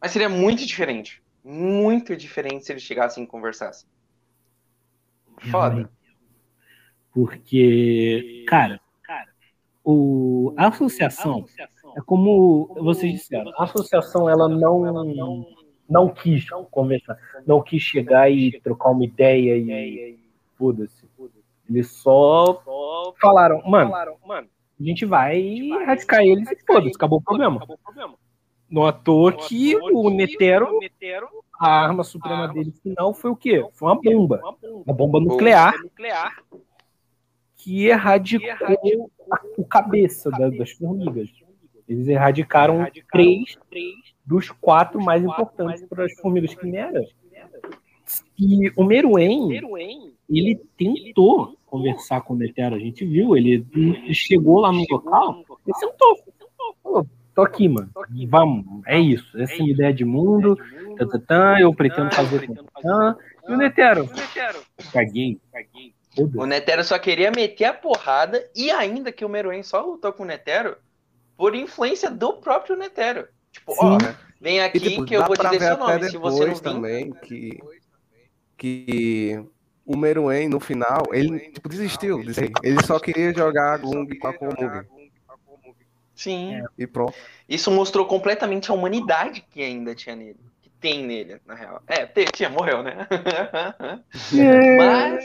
Mas 0.00 0.12
seria 0.12 0.28
muito 0.28 0.64
diferente. 0.64 1.20
Muito 1.44 2.16
diferente 2.16 2.64
se 2.64 2.72
eles 2.72 2.84
chegassem 2.84 3.24
e 3.24 3.26
conversassem. 3.26 3.88
Foda. 5.50 5.90
Porque, 7.12 8.44
cara, 8.46 8.80
o, 9.82 10.54
a 10.56 10.68
associação 10.68 11.44
é 11.96 12.00
como 12.02 12.72
vocês 12.76 13.12
disseram, 13.12 13.52
a 13.58 13.64
associação 13.64 14.28
ela 14.28 14.48
não 14.48 15.46
não 15.88 16.08
quis 16.08 16.48
conversar, 16.70 17.16
não 17.46 17.62
quis 17.62 17.82
chegar 17.82 18.30
e 18.30 18.60
trocar 18.60 18.90
uma 18.90 19.04
ideia 19.04 19.56
e 19.56 20.18
foda-se. 20.56 21.06
Eles 21.68 21.90
só 21.90 22.62
falaram, 23.20 23.62
mano, 23.66 23.92
a 23.94 24.82
gente 24.82 25.04
vai 25.04 25.38
erradicar 25.40 26.22
eles 26.22 26.50
e 26.50 26.56
foda-se, 26.66 26.94
acabou 26.94 27.18
o 27.18 27.22
problema. 27.22 27.66
Não 28.68 28.84
à 28.84 28.92
toa 28.92 29.32
que 29.32 29.76
o 29.76 30.10
Netero, 30.10 30.80
a 31.58 31.68
arma 31.68 32.02
suprema 32.02 32.48
dele 32.48 32.72
final 32.82 33.14
foi 33.14 33.30
o 33.30 33.36
quê? 33.36 33.64
Foi 33.72 33.88
uma 33.88 34.00
bomba. 34.00 34.40
Uma 34.84 34.94
bomba 34.94 35.20
nuclear 35.20 35.74
que 37.56 37.86
erradicou 37.86 39.10
o 39.56 39.64
cabeça 39.64 40.30
das 40.30 40.70
formigas. 40.72 41.30
Eles 41.88 42.08
erradicaram 42.08 42.86
três 43.10 43.56
dos 44.24 44.50
quatro 44.50 45.00
mais 45.00 45.24
importantes 45.24 45.84
para 45.84 46.04
as 46.04 46.12
formigas 46.14 46.54
quimeras. 46.54 47.08
E 48.38 48.70
o 48.76 48.84
Meruem, 48.84 50.12
ele 50.28 50.60
tentou 50.76 51.55
conversar 51.66 52.22
com 52.22 52.34
o 52.34 52.36
Netero, 52.36 52.76
a 52.76 52.78
gente 52.78 53.04
viu, 53.04 53.36
ele 53.36 53.64
chegou 54.12 54.60
lá 54.60 54.72
no 54.72 54.84
local 54.88 55.44
e 55.66 55.74
sentou. 55.74 56.16
Falou, 56.82 57.06
tô 57.34 57.42
aqui, 57.42 57.68
mano. 57.68 57.90
Vamos, 58.28 58.64
é 58.86 58.98
isso. 58.98 59.38
Essa 59.40 59.52
é 59.52 59.56
a 59.56 59.58
minha 59.58 59.72
ideia 59.72 59.92
de 59.92 60.04
mundo. 60.04 60.56
eu 61.60 61.74
pretendo 61.74 62.14
fazer. 62.14 62.48
e 63.48 63.52
o 63.52 63.56
Netero? 63.56 64.08
Caguei. 64.92 65.40
O 66.34 66.46
Netero 66.46 66.82
só 66.82 66.98
queria 66.98 67.30
meter 67.30 67.66
a 67.66 67.74
porrada 67.74 68.48
e 68.54 68.70
ainda 68.70 69.12
que 69.12 69.24
o 69.24 69.28
Meruem 69.28 69.62
só 69.62 69.84
lutou 69.84 70.12
com 70.12 70.22
o 70.22 70.26
Netero 70.26 70.76
por 71.36 71.54
influência 71.54 72.10
do 72.10 72.34
próprio 72.34 72.76
Netero. 72.76 73.28
Tipo, 73.52 73.72
Sim. 73.74 73.80
ó, 73.80 73.98
vem 74.40 74.60
aqui 74.60 74.78
e, 74.78 74.80
tipo, 74.80 75.04
que 75.04 75.14
eu 75.14 75.26
vou 75.26 75.36
te 75.36 75.42
dizer 75.50 75.60
seu 75.60 75.78
nome. 75.78 76.08
Se 76.08 76.16
você 76.16 76.46
não 76.46 76.54
também 76.54 77.10
que, 77.12 77.58
que 78.56 79.44
o 79.86 79.96
Meruem, 79.96 80.48
no 80.48 80.58
final, 80.58 81.02
ele 81.12 81.38
tipo, 81.50 81.68
desistiu. 81.68 82.20
Ele 82.62 82.84
só 82.84 82.98
queria 82.98 83.32
jogar 83.32 83.78
Gung 83.78 84.08
com 84.18 84.26
a 84.26 84.32
Komug. 84.32 84.86
Sim. 86.12 86.56
É. 86.56 86.64
E 86.76 86.86
pronto. 86.86 87.14
Isso 87.48 87.70
mostrou 87.70 88.06
completamente 88.06 88.70
a 88.70 88.74
humanidade 88.74 89.44
que 89.48 89.62
ainda 89.62 89.94
tinha 89.94 90.16
nele. 90.16 90.40
Que 90.60 90.70
tem 90.80 91.06
nele, 91.06 91.40
na 91.46 91.54
real. 91.54 91.80
É, 91.86 92.04
tinha, 92.06 92.48
morreu, 92.48 92.82
né? 92.82 93.06
É. 94.36 94.76
Mas. 94.76 95.24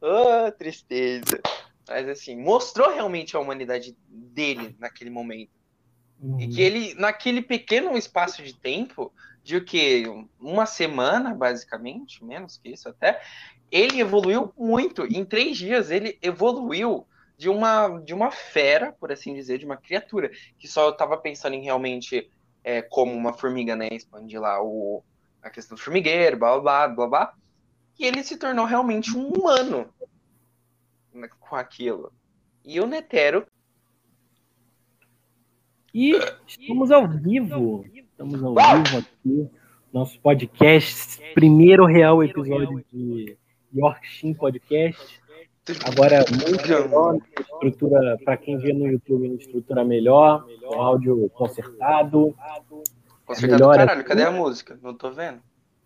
oh, 0.02 0.50
tristeza. 0.52 1.40
Mas 1.86 2.08
assim, 2.08 2.36
mostrou 2.36 2.92
realmente 2.92 3.36
a 3.36 3.40
humanidade 3.40 3.96
dele 4.08 4.74
naquele 4.80 5.10
momento. 5.10 5.50
Uhum. 6.20 6.40
E 6.40 6.48
que 6.48 6.60
ele, 6.60 6.94
naquele 6.94 7.42
pequeno 7.42 7.96
espaço 7.96 8.42
de 8.42 8.54
tempo, 8.54 9.12
de 9.50 9.56
o 9.56 9.64
que? 9.64 10.04
Uma 10.38 10.64
semana, 10.64 11.34
basicamente, 11.34 12.24
menos 12.24 12.56
que 12.56 12.68
isso 12.68 12.88
até, 12.88 13.20
ele 13.68 14.00
evoluiu 14.00 14.52
muito. 14.56 15.04
Em 15.04 15.24
três 15.24 15.58
dias, 15.58 15.90
ele 15.90 16.16
evoluiu 16.22 17.04
de 17.36 17.48
uma, 17.48 17.98
de 17.98 18.14
uma 18.14 18.30
fera, 18.30 18.92
por 18.92 19.10
assim 19.10 19.34
dizer, 19.34 19.58
de 19.58 19.64
uma 19.64 19.76
criatura, 19.76 20.30
que 20.56 20.68
só 20.68 20.90
estava 20.90 21.16
pensando 21.16 21.54
em 21.54 21.64
realmente 21.64 22.30
é, 22.62 22.80
como 22.80 23.12
uma 23.12 23.32
formiga, 23.32 23.74
né? 23.74 23.88
Expandir 23.90 24.40
lá 24.40 24.62
o, 24.62 25.02
a 25.42 25.50
questão 25.50 25.76
do 25.76 25.82
formigueiro, 25.82 26.38
blá 26.38 26.60
blá 26.60 26.86
blá 26.86 27.06
blá. 27.08 27.34
E 27.98 28.06
ele 28.06 28.22
se 28.22 28.36
tornou 28.36 28.66
realmente 28.66 29.16
um 29.16 29.30
humano 29.30 29.92
com 31.40 31.56
aquilo. 31.56 32.12
E 32.64 32.78
o 32.78 32.86
Netero. 32.86 33.44
E 35.92 36.12
estamos 36.46 36.92
ao 36.92 37.08
vivo. 37.08 37.84
Estamos 38.20 38.44
ao 38.44 38.54
vivo 38.54 38.98
aqui. 38.98 39.50
Nosso 39.90 40.20
podcast, 40.20 41.18
primeiro 41.32 41.86
real 41.86 42.22
episódio 42.22 42.84
de 42.92 43.34
Yorkshire 43.74 44.34
Podcast. 44.34 45.22
Agora 45.86 46.22
muito 46.28 46.68
melhor, 46.68 47.16
estrutura 47.40 48.18
para 48.22 48.36
quem 48.36 48.58
vê 48.58 48.74
no 48.74 48.86
YouTube, 48.88 49.26
estrutura 49.36 49.82
melhor, 49.86 50.44
áudio 50.74 51.30
consertado. 51.30 52.36
Consertado 53.24 53.52
melhor 53.54 53.74
caralho, 53.74 54.04
cadê 54.04 54.24
a 54.24 54.30
música? 54.30 54.78
Não 54.82 54.92
tô 54.92 55.10
vendo. 55.12 55.40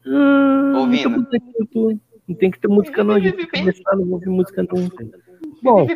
Hum, 0.04 0.76
Ouvindo. 0.76 1.10
Não 2.26 2.34
tem 2.34 2.50
que 2.50 2.58
ter 2.58 2.66
música 2.66 3.04
não, 3.04 3.14
a 3.14 3.20
gente 3.20 3.46
começar, 3.46 3.94
não 3.94 4.10
ouvir 4.10 4.28
música 4.28 4.60
nunca. 4.64 5.08
Bom, 5.62 5.86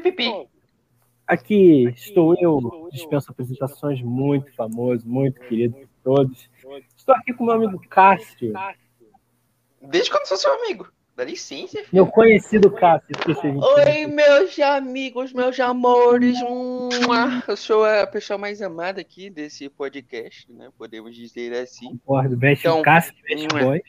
aqui 1.26 1.88
estou 1.96 2.36
eu, 2.40 2.88
dispenso 2.92 3.28
apresentações, 3.32 4.00
muito 4.00 4.54
famoso, 4.54 5.02
muito 5.04 5.40
querido 5.40 5.76
todos. 6.08 6.48
Estou 6.96 7.14
aqui 7.14 7.34
com 7.34 7.44
meu 7.44 7.54
amigo 7.54 7.78
Cássio. 7.90 8.54
Desde 9.82 10.10
quando 10.10 10.24
sou 10.24 10.38
seu 10.38 10.54
amigo? 10.54 10.90
Dá 11.14 11.22
licença, 11.24 11.76
filho. 11.78 11.88
Meu 11.92 12.06
conhecido 12.06 12.70
Cássio. 12.70 13.14
Oi, 13.76 14.06
meus 14.06 14.58
amigos, 14.58 15.34
meus 15.34 15.60
amores. 15.60 16.38
Eu 17.46 17.56
sou 17.58 17.84
a 17.84 18.06
pessoa 18.06 18.38
mais 18.38 18.62
amada 18.62 19.02
aqui 19.02 19.28
desse 19.28 19.68
podcast, 19.68 20.50
né? 20.50 20.70
Podemos 20.78 21.14
dizer 21.14 21.52
assim. 21.52 21.98
Concordo, 21.98 22.36
best 22.38 22.66
então, 22.66 22.80
Cássio, 22.80 23.14
best 23.28 23.46
boy. 23.48 23.82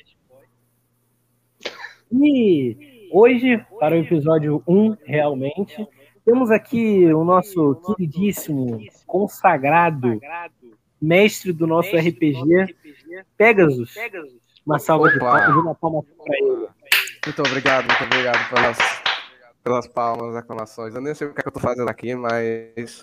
E 2.11 3.09
hoje, 3.13 3.65
para 3.79 3.95
o 3.95 3.99
episódio 3.99 4.61
1, 4.67 4.97
realmente, 5.05 5.87
temos 6.25 6.51
aqui 6.51 7.05
o 7.13 7.23
nosso 7.23 7.75
queridíssimo, 7.75 8.81
consagrado, 9.05 10.19
mestre 11.01 11.53
do 11.53 11.65
nosso 11.65 11.95
RPG, 11.95 12.75
Pegasus. 13.37 13.95
Uma 14.65 14.79
salva 14.79 15.09
de 15.09 15.19
palmas, 15.19 15.55
uma 15.55 15.75
palma 15.75 16.03
para 16.03 16.37
ele. 16.37 16.67
Muito 17.25 17.41
obrigado, 17.41 17.85
muito 17.87 18.03
obrigado 18.03 18.49
pelas, 18.49 18.77
pelas 19.63 19.87
palmas, 19.87 20.35
aclamações. 20.35 20.93
Eu 20.93 21.01
nem 21.01 21.13
sei 21.15 21.27
o 21.27 21.33
que, 21.33 21.39
é 21.39 21.43
que 21.43 21.49
eu 21.49 21.53
tô 21.53 21.59
fazendo 21.59 21.89
aqui, 21.89 22.15
mas. 22.15 23.01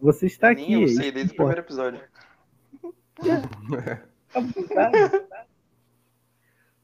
Você 0.00 0.26
está 0.26 0.50
aqui. 0.50 0.82
eu 0.82 0.88
sei 0.88 1.12
desde 1.12 1.32
o 1.32 1.36
primeiro 1.36 1.60
episódio. 1.60 2.00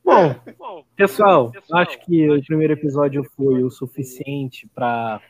Bom, 0.04 0.84
pessoal, 0.94 1.50
acho 1.72 1.98
que 2.04 2.30
o 2.30 2.40
primeiro 2.44 2.74
episódio 2.74 3.24
foi 3.36 3.64
o 3.64 3.70
suficiente 3.70 4.68
para. 4.74 5.20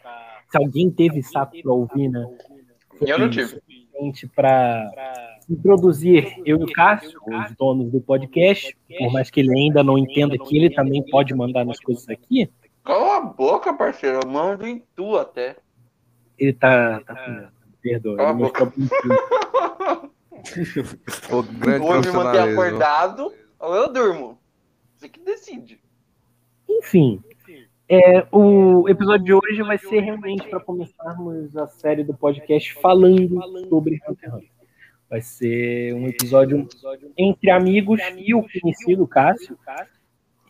Se 0.50 0.58
alguém 0.58 0.90
teve 0.90 1.22
saco 1.22 1.60
para 1.62 1.72
ouvir, 1.72 2.08
né? 2.08 2.24
Eu 3.00 3.18
não 3.18 3.30
tive. 3.30 3.60
Suficiente 3.96 4.26
para 4.28 4.90
introduzir 5.48 6.40
eu 6.44 6.60
e 6.60 6.64
o 6.64 6.72
Cássio, 6.72 7.18
os 7.26 7.56
donos 7.56 7.90
do 7.90 8.00
podcast, 8.00 8.76
por 8.98 9.12
mais 9.12 9.30
que 9.30 9.40
ele 9.40 9.56
ainda 9.56 9.82
não 9.82 9.96
entenda 9.96 10.36
que 10.38 10.56
ele 10.56 10.70
também 10.70 11.04
pode 11.10 11.34
mandar 11.34 11.64
nas 11.64 11.80
coisas 11.80 12.08
aqui. 12.08 12.50
Cala 12.84 13.16
a 13.16 13.20
boca, 13.20 13.72
parceiro, 13.72 14.20
eu 14.22 14.28
mando 14.28 14.66
em 14.66 14.82
tu 14.94 15.16
até. 15.16 15.56
Ele 16.38 16.52
tá. 16.52 17.00
tá 17.00 17.50
perdoa, 17.80 18.16
Cala 18.16 18.30
ele 18.30 18.38
mostrou 18.38 18.72
o 21.40 21.42
grande 21.42 21.78
Vou 21.78 22.00
me 22.00 22.10
manter 22.12 22.40
acordado 22.40 23.32
ou 23.58 23.74
eu 23.74 23.92
durmo. 23.92 24.38
Você 24.96 25.08
que 25.08 25.20
decide. 25.20 25.80
Enfim, 26.68 27.22
é, 27.88 28.26
o 28.32 28.88
episódio 28.88 29.24
de 29.24 29.34
hoje 29.34 29.62
vai 29.62 29.78
ser 29.78 30.00
realmente 30.00 30.48
para 30.48 30.60
começarmos 30.60 31.56
a 31.56 31.66
série 31.66 32.02
do 32.02 32.14
podcast 32.14 32.74
falando 32.74 33.40
sobre 33.68 34.00
Hunter 34.08 34.28
x 34.28 34.34
Hunter. 34.34 34.50
Vai 35.08 35.20
ser 35.20 35.94
um 35.94 36.06
episódio 36.08 36.68
entre 37.16 37.50
amigos 37.50 38.00
e 38.16 38.34
o 38.34 38.42
conhecido 38.42 39.06
Cássio. 39.06 39.56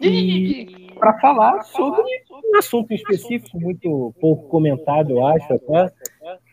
E 0.00 0.88
para 0.98 1.18
falar 1.20 1.62
sobre 1.62 2.02
um 2.30 2.58
assunto 2.58 2.92
específico, 2.92 3.58
muito 3.58 4.14
pouco 4.20 4.48
comentado, 4.48 5.10
eu 5.10 5.26
acho 5.26 5.52
até, 5.52 5.92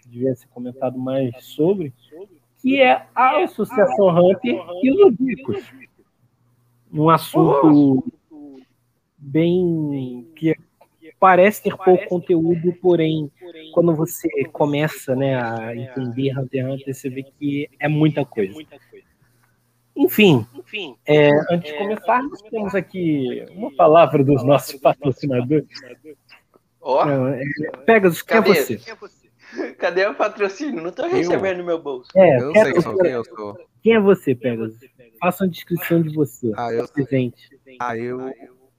devia 0.08 0.36
ser 0.36 0.48
comentado 0.48 0.98
mais 0.98 1.32
sobre, 1.44 1.94
que 2.62 2.82
é 2.82 3.06
a 3.16 3.44
Associação 3.44 4.10
Hunter 4.10 4.60
e 4.82 4.92
os 4.92 5.02
Odicos 5.02 5.64
um 6.94 7.10
assunto 7.10 8.04
bem 9.18 10.32
que 10.36 10.56
parece 11.24 11.64
ter 11.64 11.78
pouco 11.78 12.06
conteúdo, 12.10 12.74
porém, 12.82 13.32
quando 13.74 13.96
você 13.96 14.28
começa 14.52 15.16
né, 15.16 15.42
a 15.42 15.74
entender 15.74 16.38
Hunter 16.38 16.66
x 16.66 16.74
Hunter, 16.74 16.94
você 16.94 17.10
vê 17.10 17.24
que 17.24 17.70
é 17.80 17.88
muita 17.88 18.26
coisa. 18.26 18.54
Enfim, 19.96 20.46
é, 21.06 21.32
antes 21.50 21.72
de 21.72 21.78
começar, 21.78 22.22
nós 22.24 22.42
temos 22.42 22.76
aqui 22.76 23.46
uma 23.52 23.74
palavra 23.74 24.22
dos 24.22 24.44
nossos 24.44 24.78
patrocinadores. 24.82 25.66
Oh. 26.82 26.98
Pegasus, 27.86 28.22
quem 28.22 28.40
é 28.40 28.42
você? 28.42 28.82
Cadê 29.80 30.06
o 30.06 30.16
patrocínio? 30.16 30.82
Não 30.82 30.90
estou 30.90 31.08
recebendo 31.08 31.60
no 31.60 31.64
meu 31.64 31.82
bolso. 31.82 32.10
É, 32.18 32.36
eu 32.36 32.52
sei 32.52 32.74
quem 32.74 33.12
eu 33.12 33.24
sou. 33.24 33.58
Quem 33.82 33.94
é 33.94 34.00
você, 34.02 34.36
Pegasus? 34.36 34.78
Faça 35.22 35.46
uma 35.46 35.50
descrição 35.50 36.02
de 36.02 36.14
você. 36.14 36.52
Ah, 36.58 36.74
eu 36.74 36.86
presente. 36.86 37.48
Ah, 37.80 37.98
eu 37.98 38.30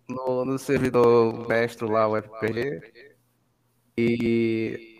no, 0.08 0.44
no 0.44 0.58
servidor 0.58 1.46
mestre 1.48 1.88
lá, 1.88 2.06
o 2.08 2.16
FPG. 2.16 3.14
E 3.96 4.94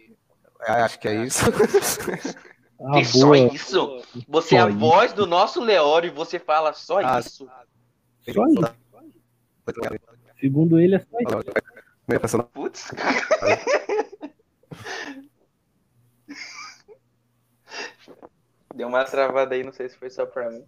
Acho 0.66 0.98
que 0.98 1.08
é 1.08 1.24
isso. 1.24 1.44
Ah, 2.86 2.98
e 3.00 3.04
só 3.04 3.34
isso? 3.34 4.02
Você 4.28 4.50
só 4.50 4.56
é 4.56 4.62
a 4.62 4.68
isso. 4.68 4.78
voz 4.78 5.12
do 5.12 5.26
nosso 5.26 5.60
Leório 5.60 6.08
e 6.08 6.10
você 6.10 6.38
fala 6.38 6.72
só 6.72 6.98
ah, 6.98 7.20
isso? 7.20 7.48
Só 8.20 8.46
isso. 8.46 8.74
Segundo 10.40 10.78
ele, 10.80 10.96
é 10.96 10.98
só 10.98 11.18
isso. 11.20 12.42
Putz. 12.52 12.90
Deu 18.74 18.88
uma 18.88 19.04
travada 19.04 19.54
aí, 19.54 19.62
não 19.62 19.72
sei 19.72 19.88
se 19.88 19.96
foi 19.96 20.10
só 20.10 20.26
pra 20.26 20.50
mim. 20.50 20.64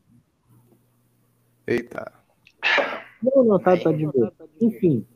Eita. 1.67 2.13
Não, 3.23 3.45
não, 3.45 3.59
tá, 3.59 3.77
tá 3.77 3.93
de 3.93 4.07
boa. 4.07 4.33
Enfim, 4.61 5.07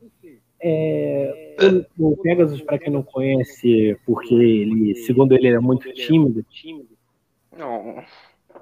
é, 0.63 1.55
o, 1.97 2.09
o 2.09 2.17
Pegasus, 2.17 2.61
para 2.61 2.77
quem 2.77 2.93
não 2.93 3.01
conhece, 3.01 3.97
porque 4.05 4.33
ele, 4.33 4.95
segundo 4.95 5.33
ele, 5.33 5.47
é 5.47 5.59
muito 5.59 5.91
tímido. 5.93 6.45
Não. 7.57 8.03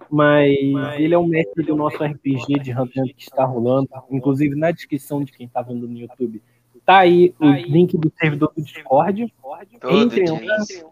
Mas 0.10 0.58
ele 0.98 1.14
é 1.14 1.18
o 1.18 1.28
mestre 1.28 1.64
do 1.64 1.76
nosso 1.76 2.02
RPG 2.02 2.60
de 2.62 2.72
Hunter 2.72 3.14
que 3.16 3.24
está 3.24 3.44
rolando. 3.44 3.90
Inclusive, 4.10 4.56
na 4.56 4.72
descrição 4.72 5.24
de 5.24 5.32
quem 5.32 5.46
está 5.46 5.62
vendo 5.62 5.88
no 5.88 5.98
YouTube, 5.98 6.42
tá 6.86 7.00
aí 7.00 7.34
o 7.40 7.52
link 7.52 7.98
do 7.98 8.12
servidor 8.18 8.54
do 8.56 8.64
Discord. 8.64 9.34
Todo 9.82 9.98
Entrem, 9.98 10.26
dia 10.26 10.58
isso. 10.62 10.86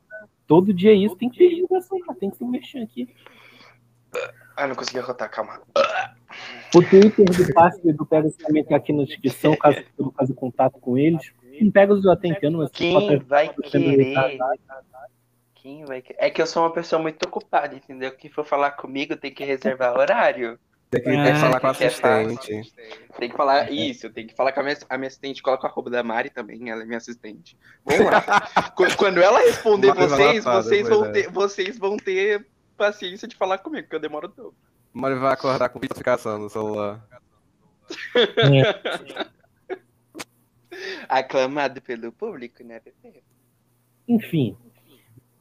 Todo 0.46 0.74
dia 0.74 0.94
isso. 0.94 1.16
Tem 1.16 1.30
que 1.30 1.38
ter 1.38 1.50
divulgação, 1.50 2.00
tem 2.20 2.30
que 2.30 2.38
se 2.38 2.46
mexer 2.46 2.80
aqui. 2.80 3.08
Ah, 4.58 4.66
não 4.66 4.76
consegui 4.76 4.98
arrotar, 4.98 5.30
calma. 5.30 5.62
O 6.74 6.82
Twitter 6.82 7.26
do 7.26 7.54
Passe 7.54 7.94
do 7.94 8.06
Pegasus 8.08 8.36
também 8.38 8.64
tá 8.64 8.76
aqui 8.76 8.92
na 8.92 9.04
descrição, 9.04 9.56
caso 9.56 9.78
você 9.78 10.02
não 10.02 10.12
faça 10.12 10.34
contato 10.34 10.80
com 10.80 10.98
eles. 10.98 11.32
O 11.62 11.72
Pegasus 11.72 12.04
eu 12.04 12.12
até 12.12 12.28
entendo, 12.28 12.58
mas 12.58 12.72
quem 12.72 13.20
vai 13.20 13.50
querer? 13.50 14.16
Quem 15.54 15.86
vai 15.86 16.02
querer? 16.02 16.18
É 16.20 16.32
que 16.32 16.42
eu 16.42 16.48
sou 16.48 16.64
uma 16.64 16.74
pessoa 16.74 17.00
muito 17.00 17.24
ocupada, 17.24 17.76
entendeu? 17.76 18.12
Quem 18.12 18.32
for 18.32 18.44
falar 18.44 18.72
comigo 18.72 19.16
tem 19.16 19.32
que 19.32 19.46
reservar 19.46 19.96
horário. 19.96 20.60
Tem 20.90 21.04
que, 21.04 21.10
ah, 21.10 21.36
falar 21.36 21.60
com 21.60 21.68
a 21.68 21.72
assistente. 21.72 22.74
Tem 23.20 23.30
que 23.30 23.36
falar 23.36 23.72
isso, 23.72 24.10
tem 24.10 24.26
que 24.26 24.34
falar 24.34 24.54
com 24.54 24.62
a 24.62 24.64
minha, 24.64 24.78
a 24.90 24.98
minha 24.98 25.08
assistente. 25.08 25.44
Coloca 25.44 25.68
a 25.68 25.70
arroba 25.70 25.92
da 25.92 26.02
Mari 26.02 26.32
também, 26.32 26.70
ela 26.70 26.82
é 26.82 26.86
minha 26.86 26.98
assistente. 26.98 27.58
Vamos 27.86 28.06
lá. 28.06 28.24
Quando 28.98 29.22
ela 29.22 29.40
responder 29.40 29.94
vocês, 29.94 30.46
vocês 30.46 30.90
vão, 30.90 31.12
ter, 31.12 31.30
vocês 31.30 31.78
vão 31.78 31.98
ter 31.98 32.48
paciência 32.78 33.28
de 33.28 33.36
falar 33.36 33.58
comigo, 33.58 33.84
porque 33.84 33.96
eu 33.96 34.00
demoro 34.00 34.30
todo. 34.30 34.54
Mário 34.94 35.20
vai 35.20 35.34
acordar 35.34 35.70
com 35.70 35.80
notificação 35.80 36.38
no 36.38 36.50
celular. 36.50 37.06
Aclamado 41.10 41.82
pelo 41.82 42.12
público, 42.12 42.64
né, 42.64 42.80
Pepe? 42.80 43.24
Enfim. 44.08 44.56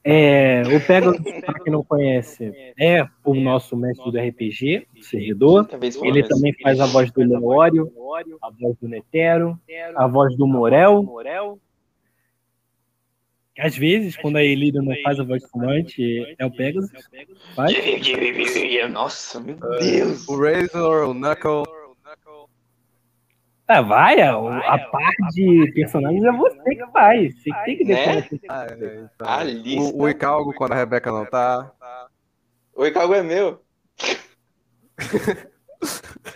É, 0.03 0.63
o 0.63 0.87
Pegasus, 0.87 1.21
para 1.45 1.61
quem 1.61 1.73
não 1.73 1.83
conhece, 1.83 2.53
é 2.79 3.05
o 3.25 3.35
nosso 3.35 3.77
mestre 3.77 4.11
do 4.11 4.19
RPG, 4.19 4.87
o 4.97 5.03
servidor. 5.03 5.69
Ele 6.03 6.23
também 6.23 6.55
faz 6.63 6.79
a 6.79 6.87
voz 6.87 7.11
do 7.11 7.23
Leório, 7.23 7.93
a 8.41 8.51
voz 8.51 8.77
do 8.81 8.89
Netero, 8.89 9.61
a 9.97 10.07
voz 10.07 10.37
do 10.37 10.47
Morel 10.47 11.61
às 13.59 13.77
vezes, 13.77 14.17
quando 14.17 14.37
a 14.37 14.45
Elida 14.45 14.83
não 14.83 14.95
faz 15.03 15.19
a 15.19 15.25
voz 15.25 15.43
fumante, 15.51 16.35
é 16.39 16.45
o 16.45 16.51
Pegasus. 16.51 16.91
Faz. 17.55 17.75
Nossa, 18.91 19.41
meu 19.41 19.57
Deus. 19.57 20.29
O 20.29 20.41
Razor, 20.41 21.09
o 21.09 21.15
Knuckle. 21.15 21.65
Ah, 23.69 23.83
vai, 23.83 24.21
a, 24.21 24.33
a 24.37 24.79
parte 24.79 25.33
de 25.33 25.73
personagens 25.75 26.23
é 26.23 26.31
você 26.31 26.77
que 26.77 26.87
faz. 26.93 27.35
Você 27.35 27.51
que 27.51 27.65
tem 27.65 27.77
que 27.79 27.85
né? 27.85 28.07
deixar. 28.31 28.39
Ah, 28.49 28.67
é, 29.45 29.51
então. 29.51 29.83
o, 29.83 30.03
o 30.03 30.09
Icalgo, 30.09 30.55
quando 30.55 30.73
a 30.73 30.77
Rebeca 30.77 31.11
não 31.11 31.27
tá. 31.27 31.73
O 32.75 32.87
Icalgo 32.87 33.15
é 33.15 33.23
meu. 33.23 33.61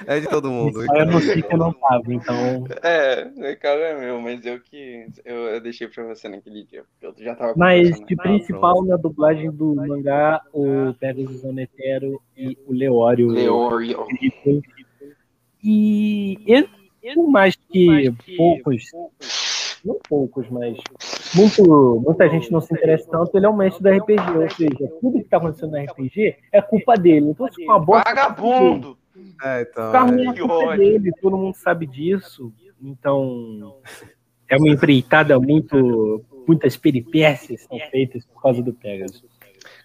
É 0.06 0.20
de 0.20 0.28
todo 0.28 0.50
mundo. 0.50 0.82
Eu 0.82 1.06
não 1.06 1.20
sei 1.20 1.42
que 1.42 1.52
eu 1.52 1.58
não 1.58 1.72
tava, 1.72 2.12
então. 2.12 2.64
É, 2.82 3.30
o 3.36 3.40
recado 3.40 3.80
é 3.80 3.98
meu, 3.98 4.20
mas 4.20 4.44
eu 4.44 4.60
que. 4.60 5.06
Eu, 5.24 5.36
eu 5.36 5.60
deixei 5.60 5.88
pra 5.88 6.04
você 6.04 6.28
naquele 6.28 6.64
dia. 6.64 6.84
Eu 7.00 7.14
já 7.18 7.34
tava 7.34 7.54
Mas 7.56 8.00
de 8.00 8.16
principal 8.16 8.84
na 8.84 8.96
dublagem 8.96 9.50
do 9.50 9.74
mangá, 9.74 10.40
o 10.52 10.94
Pegasus 10.94 11.44
Onetero 11.44 12.20
e 12.36 12.56
o 12.66 12.72
Leório. 12.72 13.28
Leório. 13.28 14.06
E 15.62 16.38
ele, 16.46 16.68
por 17.14 17.28
mais 17.28 17.56
que 17.56 18.12
poucos. 18.36 18.84
Não 19.82 19.98
poucos, 20.06 20.46
mas 20.50 20.76
muito, 21.34 22.02
muita 22.04 22.28
gente 22.28 22.52
não 22.52 22.60
se 22.60 22.74
interessa 22.74 23.08
tanto, 23.10 23.34
ele 23.34 23.46
é 23.46 23.48
o 23.48 23.56
mestre 23.56 23.82
do 23.82 23.88
RPG, 23.88 24.30
ou 24.36 24.50
seja, 24.50 24.92
tudo 25.00 25.18
que 25.18 25.28
tá 25.28 25.38
acontecendo 25.38 25.70
no 25.70 25.82
RPG 25.82 26.36
é 26.52 26.60
culpa 26.60 26.96
dele. 26.96 27.30
Então, 27.30 27.50
se 27.50 27.64
uma 27.64 27.78
bosta. 27.78 28.10
Vagabundo! 28.10 28.99
É, 29.42 29.62
então. 29.62 29.88
O 29.88 29.92
carro 29.92 30.72
é 30.72 30.76
dele, 30.76 31.12
todo 31.20 31.36
mundo 31.36 31.55
sabe 31.55 31.86
disso. 31.86 32.52
Então, 32.82 33.80
é 34.48 34.56
uma 34.56 34.68
empreitada 34.68 35.38
muito. 35.38 36.24
Muitas 36.47 36.76
peripécias 36.76 37.62
são 37.62 37.78
feitas 37.90 38.24
por 38.24 38.42
causa 38.42 38.62
do 38.62 38.72
Pegasus. 38.72 39.24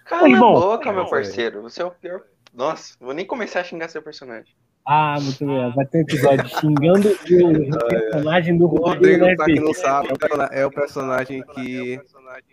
Cala 0.05 0.35
a 0.35 0.39
boca, 0.39 0.91
meu 0.91 1.05
parceiro. 1.05 1.61
Você 1.61 1.81
é 1.81 1.85
o 1.85 1.91
pior. 1.91 2.21
Nossa, 2.53 2.95
vou 2.99 3.13
nem 3.13 3.25
começar 3.25 3.59
a 3.59 3.63
xingar 3.63 3.89
seu 3.89 4.01
personagem. 4.01 4.53
Ah, 4.85 5.17
muito 5.19 5.45
bem. 5.45 5.73
Vai 5.73 5.85
ter 5.85 5.97
um 5.97 6.01
episódio 6.01 6.47
xingando 6.47 7.09
o 7.09 7.17
personagem 7.89 8.57
do 8.57 8.67
Rodrigo. 8.67 9.25
Rodrigo, 9.25 9.35
pra 9.35 9.45
quem 9.45 9.59
não 9.59 9.73
sabe, 9.73 10.09
é 10.51 10.65
o 10.65 10.71
personagem 10.71 11.43
que. 11.53 11.99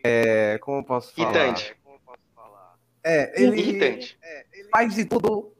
É, 0.02 0.58
como 0.58 0.78
eu 0.78 0.84
posso 0.84 1.14
falar? 1.14 1.38
Irritante. 1.38 1.76
É, 3.04 3.42
ele 3.42 3.60
Irritante. 3.60 4.18
faz 4.70 4.94
de 4.94 5.04
tudo 5.04 5.51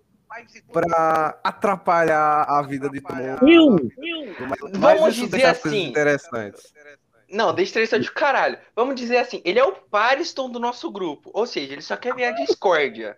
para 0.73 1.41
atrapalhar 1.43 2.45
a 2.49 2.63
vida 2.63 2.89
de 2.89 3.01
todo 3.01 3.17
mundo. 3.47 3.93
Vamos 4.75 5.15
dizer 5.15 5.45
assim. 5.47 5.89
Interessantes. 5.89 6.73
Não, 7.33 7.55
deixa 7.55 7.71
interessante 7.71 8.03
de 8.03 8.13
caralho. 8.13 8.59
Vamos 8.77 8.95
dizer 8.95 9.17
assim, 9.17 9.41
ele 9.45 9.59
é 9.59 9.65
o 9.65 9.73
Pariston 9.73 10.51
do 10.51 10.61
nosso 10.61 10.91
grupo. 10.91 11.31
Ou 11.33 11.47
seja, 11.47 11.73
ele 11.73 11.81
só 11.81 11.97
quer 11.97 12.15
ver 12.15 12.27
a 12.27 12.33
discórdia. 12.33 13.17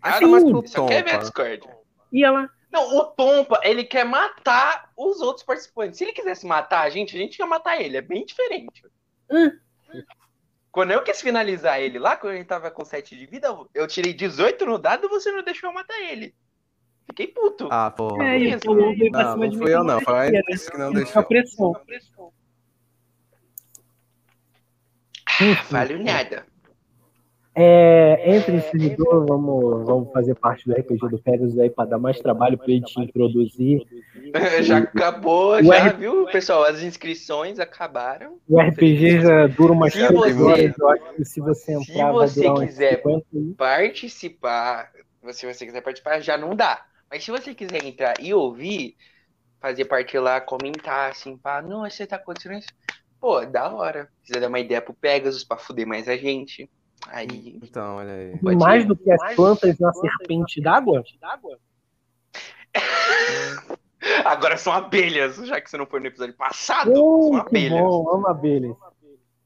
Mas 0.00 0.18
pro 0.18 0.58
ele 0.60 0.68
só 0.68 0.86
quer 0.86 1.04
ver 1.04 1.16
a 1.16 1.18
discórdia. 1.18 1.76
E 2.12 2.24
ela? 2.24 2.48
Não, 2.70 2.96
o 2.96 3.04
Tompa, 3.06 3.60
ele 3.64 3.82
quer 3.82 4.04
matar 4.04 4.90
os 4.96 5.20
outros 5.20 5.44
participantes. 5.44 5.98
Se 5.98 6.04
ele 6.04 6.12
quisesse 6.12 6.46
matar 6.46 6.82
a 6.82 6.90
gente, 6.90 7.16
a 7.16 7.18
gente 7.18 7.38
ia 7.38 7.46
matar 7.46 7.80
ele. 7.80 7.96
É 7.96 8.02
bem 8.02 8.24
diferente. 8.24 8.84
Hum. 9.30 9.50
Quando 10.78 10.92
eu 10.92 11.02
quis 11.02 11.20
finalizar 11.20 11.80
ele 11.80 11.98
lá, 11.98 12.16
quando 12.16 12.34
ele 12.34 12.44
tava 12.44 12.70
com 12.70 12.84
7 12.84 13.16
de 13.16 13.26
vida, 13.26 13.48
eu 13.74 13.84
tirei 13.88 14.14
18 14.14 14.64
no 14.64 14.78
dado 14.78 15.06
e 15.06 15.08
você 15.08 15.32
não 15.32 15.42
deixou 15.42 15.70
eu 15.70 15.74
matar 15.74 16.00
ele. 16.02 16.32
Fiquei 17.04 17.26
puto. 17.26 17.66
Ah, 17.68 17.90
porra. 17.90 18.22
É, 18.28 18.38
isso, 18.38 18.64
não, 18.64 18.94
não, 18.94 19.36
não 19.36 19.58
fui 19.58 19.74
eu 19.74 19.82
não, 19.82 20.00
foi 20.00 20.28
ele 20.28 20.40
que 20.40 20.78
não 20.78 20.92
deixou. 20.92 21.24
Pressão. 21.24 21.74
Vale 25.68 25.98
nada. 25.98 26.46
É, 27.60 28.36
entre 28.36 28.54
em 28.54 28.60
servidor, 28.60 29.26
vamos, 29.26 29.84
vamos 29.84 30.12
fazer 30.12 30.36
parte 30.36 30.64
do 30.64 30.72
RPG 30.72 31.08
do 31.08 31.18
Pegasus 31.18 31.58
aí 31.58 31.68
para 31.68 31.88
dar 31.88 31.98
mais 31.98 32.20
trabalho 32.20 32.56
para 32.56 32.70
ele 32.70 32.82
te 32.82 33.00
introduzir. 33.00 33.84
Já 34.62 34.78
acabou, 34.78 35.54
o 35.56 35.62
já, 35.62 35.88
R... 35.88 35.96
viu, 35.96 36.26
pessoal? 36.26 36.62
As 36.62 36.82
inscrições 36.82 37.58
acabaram. 37.58 38.38
O 38.48 38.60
RPG 38.60 39.22
já 39.22 39.46
dura 39.46 39.72
umas 39.72 39.92
se 39.92 40.06
você, 40.06 40.82
horas, 40.82 41.28
se 41.28 41.40
você 41.40 41.72
entrar, 41.72 42.28
se 42.28 42.42
você 42.42 42.66
quiser 42.66 43.02
participar, 43.56 44.92
se 45.32 45.46
você 45.46 45.66
quiser 45.66 45.80
participar, 45.80 46.20
já 46.20 46.36
não 46.36 46.54
dá. 46.54 46.84
Mas 47.10 47.24
se 47.24 47.30
você 47.30 47.54
quiser 47.54 47.84
entrar 47.84 48.14
e 48.20 48.32
ouvir, 48.34 48.94
fazer 49.60 49.84
parte 49.86 50.16
lá, 50.18 50.40
comentar 50.40 51.10
assim, 51.10 51.36
pá, 51.36 51.60
não, 51.60 51.88
você 51.88 52.06
tá 52.06 52.16
acontecendo 52.16 52.58
isso. 52.58 52.68
Pô, 53.20 53.44
da 53.44 53.72
hora. 53.72 54.08
Se 54.22 54.28
quiser 54.28 54.40
dar 54.40 54.48
uma 54.48 54.60
ideia 54.60 54.80
pro 54.80 54.94
Pegasus 54.94 55.42
pra 55.42 55.56
fuder 55.56 55.86
mais 55.86 56.08
a 56.08 56.16
gente. 56.16 56.70
Aí. 57.06 57.58
Então, 57.62 57.96
olha 57.96 58.12
aí. 58.12 58.56
Mais 58.56 58.84
do 58.84 58.96
que 58.96 59.10
as 59.10 59.34
plantas 59.34 59.78
na 59.78 59.92
serpente 59.92 60.60
d'água? 60.60 61.04
Agora 64.24 64.56
são 64.56 64.72
abelhas, 64.72 65.36
já 65.36 65.60
que 65.60 65.70
você 65.70 65.76
não 65.76 65.86
foi 65.86 66.00
no 66.00 66.06
episódio 66.06 66.34
passado. 66.34 66.92
Oh, 66.94 67.28
são 67.28 67.36
abelhas. 67.36 67.80
Bom, 67.80 68.10
amo 68.10 68.26
abelhas. 68.26 68.76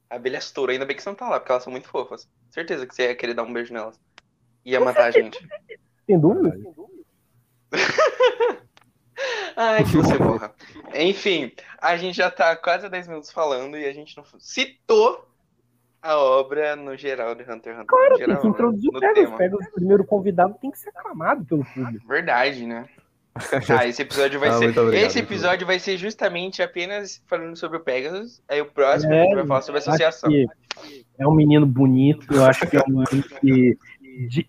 Abelhas 0.09 0.51
touro, 0.51 0.73
ainda 0.73 0.85
bem 0.85 0.95
que 0.95 1.03
você 1.03 1.09
não 1.09 1.16
tá 1.16 1.29
lá, 1.29 1.41
porque 1.41 1.53
elas 1.53 1.65
são 1.65 1.70
muito 1.70 1.89
fofas. 1.89 2.29
Certeza 2.51 2.87
que 2.87 2.95
você 2.95 3.05
ia 3.05 3.15
querer 3.15 3.35
dar 3.35 3.45
um 3.45 3.53
beijo 3.53 3.73
nelas. 3.73 3.99
Ia 4.65 4.81
matar 4.81 5.05
a 5.05 5.11
gente. 5.11 5.39
Tem 6.07 6.19
dúvida? 6.19 6.55
Ai, 9.57 9.85
que 9.85 9.97
você 9.97 10.19
morra. 10.19 10.55
Enfim, 10.95 11.53
a 11.79 11.97
gente 11.97 12.16
já 12.16 12.31
tá 12.31 12.55
quase 12.57 12.89
10 12.89 13.09
minutos 13.09 13.31
falando 13.31 13.77
e 13.77 13.85
a 13.85 13.93
gente 13.93 14.16
não 14.16 14.24
citou 14.39 15.29
a 16.03 16.16
obra 16.19 16.74
no 16.74 16.97
geral 16.97 17.35
de 17.35 17.43
Hunter 17.43 17.55
x 17.55 17.74
Hunter. 17.74 17.87
Claro, 17.87 18.16
geral, 18.16 18.37
tem 18.37 18.43
que 18.43 18.49
introduzir 18.49 18.91
o 18.91 18.99
Pegasus. 18.99 19.37
Pegasus, 19.37 19.66
o 19.69 19.73
primeiro 19.73 20.05
convidado, 20.05 20.55
tem 20.61 20.70
que 20.70 20.79
ser 20.79 20.89
aclamado 20.91 21.45
pelo 21.45 21.65
público. 21.65 22.07
Verdade, 22.07 22.66
né? 22.66 22.87
Ah, 23.70 23.87
esse 23.87 24.03
episódio 24.03 24.39
vai 24.39 24.51
ah, 24.51 24.59
ser. 24.59 24.79
Obrigado, 24.79 25.07
esse 25.07 25.19
episódio 25.19 25.66
vai 25.66 25.79
ser 25.79 25.97
justamente 25.97 26.62
apenas 26.62 27.23
falando 27.27 27.57
sobre 27.57 27.79
o 27.79 27.81
Pegasus. 27.81 28.43
Aí 28.47 28.61
o 28.61 28.66
próximo 28.66 29.15
é, 29.15 29.35
vai 29.35 29.47
falar 29.47 29.62
sobre 29.62 29.79
a 29.79 29.83
associação. 29.83 30.31
É 31.19 31.27
um 31.27 31.35
menino 31.35 31.65
bonito, 31.65 32.27
eu 32.31 32.45
acho 32.45 32.66
que 32.66 32.77
é 32.77 32.81
um 32.81 32.99
menino 32.99 33.24
que. 33.41 33.79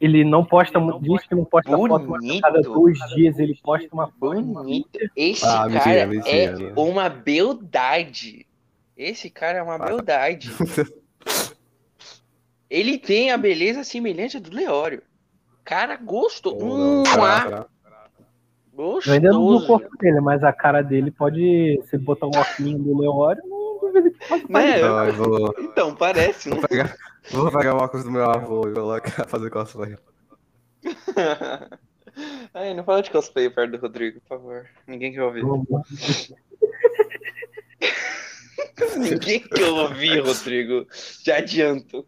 Ele 0.02 0.26
não 0.26 0.44
posta, 0.44 0.78
diz 1.00 1.26
que 1.26 1.34
não 1.34 1.46
posta 1.46 1.72
bonito. 1.72 2.06
foto, 2.06 2.42
cada 2.42 2.62
dois 2.62 3.00
dias 3.16 3.40
ele 3.40 3.58
posta 3.64 3.88
uma 3.94 4.08
foto. 4.08 4.42
Bonito. 4.42 5.00
Esse 5.16 5.46
ah, 5.46 5.70
cara 5.70 6.06
mentira, 6.06 6.08
mentira, 6.08 6.74
é 6.76 6.80
uma 6.82 7.08
beldade. 7.08 8.46
Esse 8.98 9.30
cara 9.30 9.60
é 9.60 9.64
uma 9.64 9.76
ah. 9.76 9.86
beldade. 9.86 10.52
ele 12.74 12.98
tem 12.98 13.30
a 13.30 13.38
beleza 13.38 13.84
semelhante 13.84 14.40
do 14.40 14.56
Leório. 14.56 15.04
Cara, 15.64 15.96
gosto. 15.96 16.50
Hum, 16.58 17.04
Gostoso. 18.74 19.10
Eu 19.10 19.14
ainda 19.14 19.32
não 19.32 19.52
no 19.52 19.68
corpo 19.68 19.96
dele, 20.00 20.20
mas 20.20 20.44
a 20.44 20.52
cara 20.52 20.82
dele 20.82 21.12
pode. 21.12 21.80
Se 21.88 21.96
botar 22.00 22.26
um 22.26 22.32
óculos 22.32 22.74
do 22.74 23.00
Leório, 23.00 23.44
não 23.46 23.80
duvido 23.80 24.10
que 24.10 24.28
pode 24.28 24.48
é, 24.58 24.82
eu... 24.82 25.14
vou... 25.14 25.54
Então, 25.60 25.96
parece. 25.96 26.50
Vou 26.50 26.68
pegar, 26.68 26.98
vou 27.30 27.52
pegar 27.52 27.76
o 27.76 27.78
óculos 27.78 28.04
do 28.04 28.12
meu 28.12 28.28
avô 28.28 28.68
e 28.68 28.74
colocar, 28.74 29.28
fazer 29.28 29.52
cosplay. 29.52 29.96
Ai, 32.56 32.74
não 32.74 32.84
fala 32.84 33.04
de 33.04 33.12
cosplay 33.12 33.52
perto 33.52 33.74
do 33.74 33.78
Rodrigo, 33.78 34.20
por 34.22 34.30
favor. 34.30 34.66
Ninguém 34.88 35.14
quer 35.14 35.22
ouvir. 35.22 35.44
Ninguém 38.98 39.40
quer 39.42 39.70
ouvir, 39.70 40.20
Rodrigo. 40.20 40.88
Já 41.24 41.38
adianto. 41.38 42.08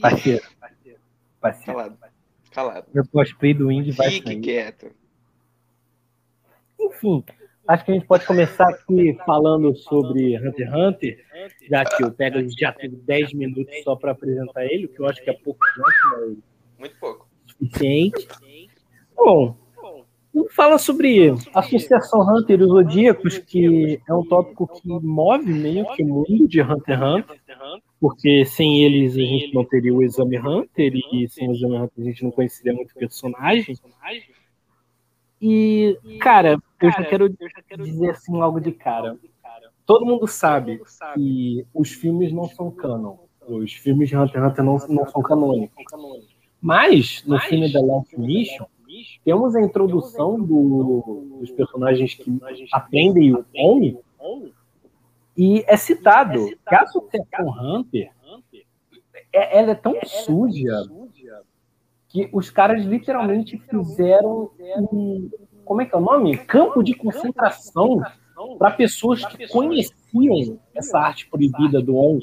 Parceiro. 0.00 0.44
Parceiro. 1.40 1.78
Calado. 1.78 1.98
Calado. 2.50 2.86
Meu 2.92 3.06
cosplay 3.06 3.54
do 3.54 3.70
Indy 3.70 3.92
vai 3.92 4.10
Fique 4.10 4.40
quieto. 4.40 4.90
Enfim, 6.80 7.24
acho 7.66 7.84
que 7.84 7.90
a 7.90 7.94
gente 7.94 8.06
pode 8.06 8.26
começar 8.26 8.68
aqui 8.68 9.16
falando 9.24 9.74
sobre 9.76 10.36
Hunter 10.38 10.68
x 10.68 10.74
Hunter, 10.74 11.24
já 11.68 11.84
que 11.84 12.04
o 12.04 12.12
Pegasus 12.12 12.54
já 12.58 12.72
teve 12.72 12.96
10 12.96 13.32
minutos 13.34 13.74
só 13.82 13.96
para 13.96 14.12
apresentar 14.12 14.64
ele, 14.66 14.86
o 14.86 14.88
que 14.88 15.00
eu 15.00 15.06
acho 15.06 15.22
que 15.22 15.30
é 15.30 15.32
pouco 15.32 15.60
tempo, 15.74 16.42
Muito 16.78 16.96
pouco. 16.98 17.28
Suficiente. 17.46 18.28
Bom, 19.16 19.56
vamos 20.34 20.54
falar 20.54 20.78
sobre 20.78 21.30
a 21.54 21.60
Associação 21.60 22.20
Hunter 22.20 22.60
e 22.60 22.62
os 22.62 22.68
Zodíacos, 22.68 23.38
que 23.38 24.00
é 24.06 24.14
um 24.14 24.24
tópico 24.24 24.66
que 24.68 24.88
move 24.88 25.52
meio 25.52 25.86
que 25.94 26.02
o 26.02 26.06
mundo 26.06 26.46
de 26.46 26.60
Hunter 26.60 26.98
x 26.98 27.02
Hunter, 27.02 27.40
porque 28.00 28.44
sem 28.44 28.82
eles 28.82 29.14
a 29.14 29.20
gente 29.20 29.54
não 29.54 29.64
teria 29.64 29.94
o 29.94 30.02
Exame 30.02 30.38
Hunter, 30.38 30.94
e 31.12 31.28
sem 31.28 31.48
o 31.48 31.52
Exame 31.52 31.76
Hunter 31.76 32.04
a 32.04 32.08
gente 32.08 32.24
não 32.24 32.30
conheceria 32.30 32.72
muito 32.72 32.94
personagem. 32.94 33.76
E, 35.40 35.98
cara, 36.20 36.58
eu 36.80 36.90
já 36.90 37.04
quero 37.04 37.28
dizer 37.78 38.10
assim 38.10 38.32
logo 38.32 38.60
de 38.60 38.72
cara. 38.72 39.18
Todo 39.84 40.04
mundo 40.04 40.26
sabe 40.26 40.80
que 41.14 41.64
os 41.72 41.92
filmes 41.92 42.32
não 42.32 42.48
são 42.48 42.70
canon. 42.70 43.18
Os 43.46 43.72
filmes 43.72 44.08
de 44.08 44.16
Hunter 44.16 44.42
x 44.42 44.50
Hunter 44.50 44.64
não, 44.64 44.78
não 44.88 45.06
são 45.08 45.22
canônicos. 45.22 45.84
Mas, 46.60 47.22
no 47.24 47.38
filme 47.38 47.70
The 47.70 47.80
Last 47.80 48.18
Mission, 48.18 48.66
temos 49.24 49.54
a 49.54 49.60
introdução 49.60 50.40
do, 50.40 51.38
dos 51.38 51.50
personagens 51.52 52.14
que 52.14 52.38
aprendem 52.72 53.34
o 53.34 53.44
Oni, 53.54 53.98
e 55.36 55.64
é 55.66 55.76
citado 55.76 56.48
que 56.66 56.74
a 56.74 56.82
Associação 56.82 57.48
Hunter 57.48 58.10
é, 59.32 59.58
ela 59.58 59.72
é 59.72 59.74
tão 59.74 59.94
suja 60.04 60.82
que 62.08 62.28
os 62.32 62.50
caras 62.50 62.84
literalmente 62.84 63.58
fizeram 63.58 64.50
um, 64.92 65.30
como 65.64 65.82
é 65.82 65.84
que 65.84 65.94
é 65.94 65.98
o 65.98 66.00
nome? 66.00 66.38
Campo 66.38 66.82
de 66.82 66.94
concentração 66.94 68.00
para 68.58 68.70
pessoas 68.70 69.24
que 69.26 69.48
conheciam 69.48 70.58
essa 70.74 70.98
arte 70.98 71.28
proibida 71.28 71.82
do 71.82 71.96
On. 71.96 72.18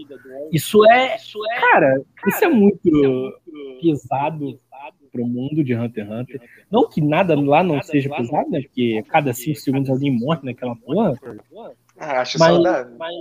Isso 0.52 0.84
é, 0.90 1.18
cara, 1.60 2.02
isso 2.27 2.45
é 2.45 2.49
muito 2.49 3.40
pesado 3.81 4.60
para 5.11 5.22
o 5.22 5.27
mundo 5.27 5.64
de 5.64 5.76
Hunter 5.76 6.06
x 6.06 6.14
Hunter. 6.14 6.41
Não 6.72 6.90
que 6.90 7.02
nada 7.02 7.40
lá 7.40 7.61
não 7.64 7.81
seja 7.84 8.10
pesado, 8.10 8.49
né? 8.49 8.61
Porque 8.61 9.03
cada 9.10 9.34
cinco 9.34 9.60
segundos 9.60 9.90
alguém 9.90 10.11
morre 10.11 10.40
naquela 10.44 10.76
porra. 10.76 11.14
Ah, 12.04 12.22
acho 12.22 12.38
mas, 12.40 12.54
saudável. 12.54 12.96
Mas, 12.98 13.14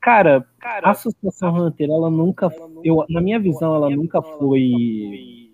cara, 0.00 0.46
a 0.60 0.90
Associação 0.90 1.54
Hunter, 1.54 1.90
ela 1.90 2.10
nunca, 2.10 2.50
eu, 2.82 3.04
na 3.08 3.20
minha 3.20 3.38
visão, 3.38 3.74
ela 3.74 3.90
nunca 3.90 4.22
foi 4.22 5.50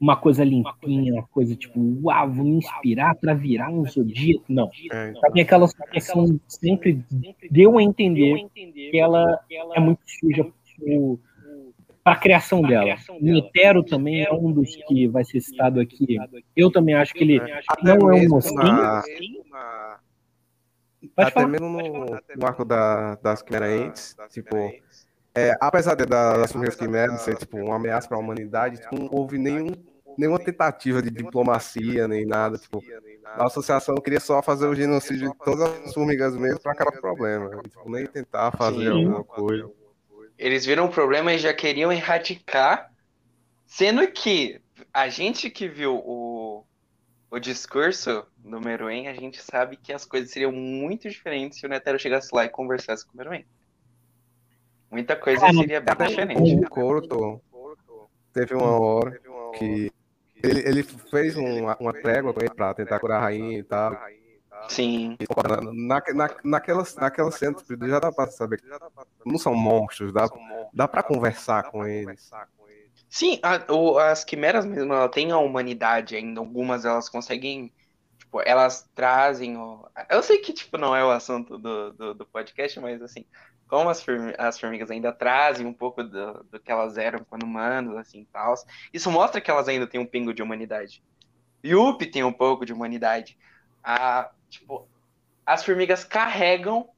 uma 0.00 0.16
coisa 0.16 0.42
limpinha, 0.42 1.12
uma 1.12 1.26
coisa 1.28 1.54
tipo, 1.54 1.78
uau, 2.02 2.30
vou 2.30 2.44
me 2.44 2.56
inspirar 2.56 3.14
para 3.16 3.34
virar 3.34 3.70
um 3.70 3.84
zodíaco. 3.84 4.44
Não. 4.48 4.70
É, 4.90 5.10
então. 5.10 5.20
Sabe 5.20 5.40
aquela 5.42 5.68
situação 5.68 6.40
sempre 6.48 7.04
deu 7.50 7.78
a 7.78 7.82
entender 7.82 8.48
que 8.54 8.98
ela 8.98 9.38
é 9.74 9.80
muito 9.80 10.00
suja 10.06 10.46
para 12.02 12.14
a 12.14 12.16
criação 12.16 12.62
dela. 12.62 12.96
O 13.10 13.22
Netero 13.22 13.82
também 13.82 14.24
é 14.24 14.32
um 14.32 14.50
dos 14.50 14.74
que 14.88 15.06
vai 15.06 15.22
ser 15.22 15.40
citado 15.42 15.78
aqui. 15.78 16.16
Eu 16.56 16.70
também 16.70 16.94
acho 16.94 17.12
que 17.12 17.22
ele 17.22 17.38
não 17.82 18.10
é 18.10 18.22
um 18.22 18.28
mocinho. 18.28 18.62
Até 21.16 21.46
mesmo 21.46 21.68
no, 21.68 22.20
no 22.36 22.46
arco 22.46 22.64
da, 22.64 23.14
das 23.16 23.42
Quimerentes, 23.42 24.16
tipo, 24.30 24.56
é, 25.34 25.56
apesar 25.60 25.94
de, 25.94 26.04
das 26.06 26.50
primeiras 26.50 26.76
quimeras 26.76 27.20
ser 27.22 27.36
tipo, 27.36 27.56
uma 27.56 27.76
ameaça 27.76 28.08
para 28.08 28.16
a 28.16 28.20
humanidade, 28.20 28.80
tipo, 28.80 28.98
não 28.98 29.08
houve 29.12 29.38
nenhum 29.38 29.72
nenhuma 30.18 30.38
tentativa 30.38 31.00
de 31.00 31.10
diplomacia, 31.10 32.06
nem 32.06 32.26
nada. 32.26 32.58
Tipo, 32.58 32.82
a 33.24 33.46
associação 33.46 33.94
queria 33.96 34.20
só 34.20 34.42
fazer 34.42 34.66
o 34.66 34.74
genocídio 34.74 35.30
de 35.30 35.38
todas 35.38 35.62
as 35.84 35.94
formigas 35.94 36.36
mesmo 36.36 36.60
para 36.60 36.72
acabar 36.72 36.92
com 36.92 36.98
o 36.98 37.00
problema. 37.00 37.62
Tipo, 37.62 37.90
nem 37.90 38.06
tentar 38.06 38.50
fazer 38.52 38.90
Sim. 38.90 39.04
alguma 39.04 39.24
coisa. 39.24 39.70
Eles 40.36 40.64
viram 40.64 40.86
o 40.86 40.90
problema 40.90 41.32
e 41.32 41.38
já 41.38 41.52
queriam 41.54 41.92
erradicar, 41.92 42.90
sendo 43.66 44.06
que 44.08 44.60
a 44.92 45.08
gente 45.08 45.48
que 45.50 45.68
viu 45.68 45.94
o, 45.94 46.39
o 47.30 47.38
discurso 47.38 48.26
do 48.38 48.60
Meruem, 48.60 49.08
a 49.08 49.14
gente 49.14 49.40
sabe 49.40 49.76
que 49.76 49.92
as 49.92 50.04
coisas 50.04 50.30
seriam 50.30 50.50
muito 50.50 51.08
diferentes 51.08 51.60
se 51.60 51.66
o 51.66 51.68
Netero 51.68 51.98
chegasse 51.98 52.34
lá 52.34 52.44
e 52.44 52.48
conversasse 52.48 53.06
com 53.06 53.14
o 53.14 53.16
Meruem. 53.16 53.46
Muita 54.90 55.14
coisa 55.14 55.46
seria 55.52 55.80
bem 55.80 55.94
diferente. 56.08 56.56
O 56.56 56.68
Corto 56.68 57.40
teve 58.32 58.54
uma 58.54 58.78
hora 58.78 59.20
que 59.56 59.92
ele, 60.42 60.68
ele 60.68 60.82
fez 60.82 61.36
uma, 61.36 61.76
uma 61.78 61.92
trégua 61.92 62.34
com 62.34 62.40
ele 62.40 62.50
pra 62.50 62.74
tentar 62.74 62.98
curar 62.98 63.18
a 63.18 63.24
rainha 63.24 63.58
e 63.58 63.62
tal. 63.62 63.96
Sim. 64.68 65.16
Na, 65.72 66.02
na, 66.12 66.36
naquelas, 66.44 66.94
naquelas 66.96 67.34
cenas, 67.36 67.64
já 67.66 67.98
dá 68.00 68.12
pra 68.12 68.26
saber 68.26 68.60
que 68.60 68.66
não 69.24 69.38
são 69.38 69.54
monstros, 69.54 70.12
dá, 70.12 70.28
dá 70.72 70.88
pra 70.88 71.02
conversar 71.02 71.70
com 71.70 71.86
eles. 71.86 72.30
Sim, 73.10 73.40
a, 73.42 73.72
o, 73.72 73.98
as 73.98 74.24
quimeras 74.24 74.64
mesmo, 74.64 74.92
ela 74.94 75.08
tem 75.08 75.32
a 75.32 75.38
humanidade 75.38 76.16
ainda. 76.16 76.40
Algumas 76.40 76.84
elas 76.84 77.08
conseguem. 77.08 77.72
Tipo, 78.18 78.40
elas 78.42 78.88
trazem. 78.94 79.56
O... 79.58 79.86
Eu 80.08 80.22
sei 80.22 80.38
que, 80.38 80.52
tipo, 80.52 80.78
não 80.78 80.94
é 80.94 81.04
o 81.04 81.10
assunto 81.10 81.58
do, 81.58 81.92
do, 81.92 82.14
do 82.14 82.26
podcast, 82.26 82.78
mas 82.80 83.02
assim, 83.02 83.26
como 83.68 83.90
as, 83.90 84.04
as 84.38 84.58
formigas 84.60 84.90
ainda 84.90 85.12
trazem 85.12 85.66
um 85.66 85.74
pouco 85.74 86.04
do, 86.04 86.44
do 86.44 86.60
que 86.60 86.70
elas 86.70 86.96
eram 86.96 87.24
quando 87.24 87.42
humanos, 87.44 87.96
assim, 87.96 88.24
tal. 88.32 88.54
Isso 88.92 89.10
mostra 89.10 89.40
que 89.40 89.50
elas 89.50 89.68
ainda 89.68 89.86
têm 89.88 90.00
um 90.00 90.06
pingo 90.06 90.32
de 90.32 90.42
humanidade. 90.42 91.02
Yuppie 91.64 92.06
tem 92.06 92.22
um 92.24 92.32
pouco 92.32 92.64
de 92.64 92.72
humanidade. 92.72 93.36
A, 93.82 94.30
tipo, 94.48 94.88
as 95.44 95.64
formigas 95.64 96.04
carregam 96.04 96.88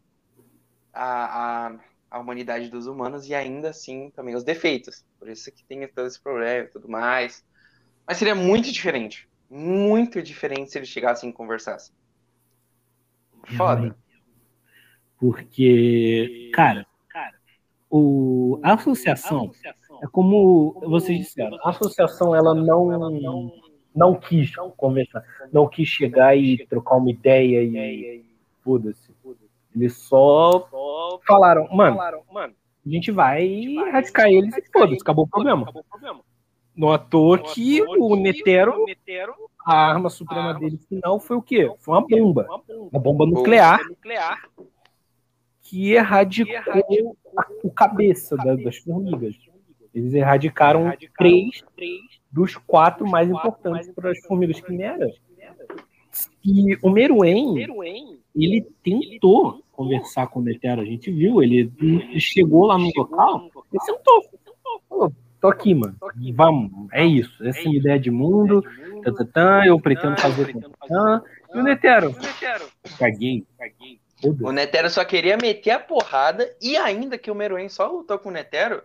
a, 0.93 1.69
a, 1.69 1.79
a, 2.13 2.19
humanidade 2.19 2.69
dos 2.69 2.87
humanos 2.87 3.29
e 3.29 3.35
ainda 3.35 3.71
assim 3.71 4.11
também 4.11 4.35
os 4.35 4.45
defeitos. 4.45 5.05
Por 5.19 5.29
isso 5.29 5.51
que 5.51 5.65
tem 5.65 5.87
todo 5.89 6.07
esse 6.07 6.21
problema 6.21 6.67
e 6.67 6.71
tudo 6.71 6.89
mais. 6.89 7.45
Mas 8.07 8.19
seria 8.19 8.35
muito 8.35 8.71
diferente. 8.71 9.29
Muito 9.51 10.23
diferente 10.23 10.71
se 10.71 10.79
eles 10.79 10.89
chegassem 10.89 11.31
e 11.31 11.33
conversassem. 11.33 11.95
Foda. 13.57 13.97
Porque, 15.19 16.51
cara, 16.55 16.87
o, 17.91 18.59
a 18.63 18.75
associação 18.75 19.53
é 20.03 20.07
como 20.11 20.81
vocês 20.81 21.19
disseram, 21.19 21.59
a 21.63 21.71
associação 21.71 22.35
ela 22.35 22.55
não 22.55 23.53
não 23.95 24.15
quis 24.15 24.55
conversar, 24.77 25.23
não 25.53 25.69
quis 25.69 25.87
chegar 25.87 26.37
e 26.37 26.67
trocar 26.67 26.97
uma 26.97 27.11
ideia 27.11 27.63
e 27.63 28.25
foda-se. 28.63 29.12
Eles 29.75 29.97
só 29.97 30.69
falaram, 31.27 31.69
mano, 31.73 31.99
a 32.01 32.89
gente 32.89 33.11
vai 33.11 33.45
erradicar 33.47 34.29
eles 34.29 34.57
e 34.57 34.63
foda-se, 34.73 35.01
acabou 35.01 35.25
o 35.25 35.29
problema. 35.29 35.73
Não 36.75 36.91
à 36.91 36.99
toa 36.99 37.39
que 37.39 37.83
o 37.83 38.17
Netero, 38.17 38.87
a 39.65 39.75
arma 39.75 40.09
suprema 40.09 40.55
dele 40.55 40.79
final 40.89 41.21
foi 41.21 41.37
o 41.37 41.43
quê? 41.43 41.71
Foi 41.79 41.95
uma 41.95 42.07
bomba. 42.07 42.47
Uma 42.91 43.01
bomba 43.01 43.27
nuclear 43.27 43.81
que 45.63 45.93
erradicou, 45.93 46.55
erradicou 46.55 47.17
o 47.63 47.71
cabeça 47.71 48.37
da, 48.37 48.57
das 48.57 48.77
formigas. 48.79 49.37
Eles 49.95 50.13
erradicaram, 50.15 50.87
erradicaram 50.87 51.15
três, 51.17 51.63
três 51.77 52.01
dos 52.31 52.57
quatro 52.57 53.07
mais 53.07 53.29
importantes 53.31 53.91
para 53.91 54.11
as 54.11 54.19
formigas 54.21 54.61
quimeras. 54.61 55.15
E 56.45 56.77
o 56.83 56.91
Meruem, 56.91 58.19
ele 58.35 58.67
tentou 58.83 59.62
conversar 59.73 60.29
com 60.29 60.41
o 60.41 60.43
Netero, 60.43 60.83
a 60.83 60.85
gente 60.85 61.11
viu, 61.11 61.43
ele 61.43 61.71
chegou 62.19 62.67
lá 62.67 62.79
no 62.79 62.91
local 62.95 63.51
e 63.73 63.81
sentou. 63.81 64.23
Falou, 64.89 65.13
tô 65.41 65.49
aqui, 65.49 65.75
mano. 65.75 65.97
Vamos, 66.35 66.71
é 66.93 67.05
isso. 67.05 67.45
Essa 67.47 67.59
é 67.59 67.63
a 67.63 67.65
minha 67.65 67.79
ideia 67.79 67.99
de 67.99 68.11
mundo. 68.11 68.63
Tá, 69.33 69.67
eu 69.67 69.81
pretendo 69.81 70.21
fazer. 70.21 70.55
E 71.55 71.59
o 71.59 71.63
Netero? 71.63 72.15
Caguei. 72.99 73.45
O 74.41 74.53
Netero 74.53 74.89
só 74.89 75.05
queria 75.05 75.37
meter 75.37 75.73
a 75.73 75.81
porrada 75.81 76.55
e 76.61 76.77
ainda 76.77 77.19
que 77.19 77.31
o 77.31 77.35
Meruem 77.35 77.69
só 77.69 77.91
lutou 77.91 78.19
com 78.19 78.29
o 78.29 78.33
Netero 78.33 78.83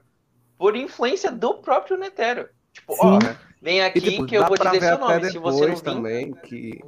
por 0.58 0.76
influência 0.76 1.32
do 1.32 1.56
próprio 1.56 1.98
Netero. 1.98 2.50
Tipo, 2.74 2.94
Sim. 2.94 3.02
ó, 3.02 3.20
vem 3.62 3.82
aqui 3.82 4.00
e, 4.00 4.02
tipo, 4.02 4.26
que 4.26 4.36
eu 4.36 4.48
vou 4.48 4.58
te 4.58 4.64
dizer 4.72 4.82
seu 4.82 4.98
nome. 4.98 5.30
Se 5.30 5.38
você 5.38 5.68
não 5.68 5.76
também 5.76 6.32
que, 6.32 6.80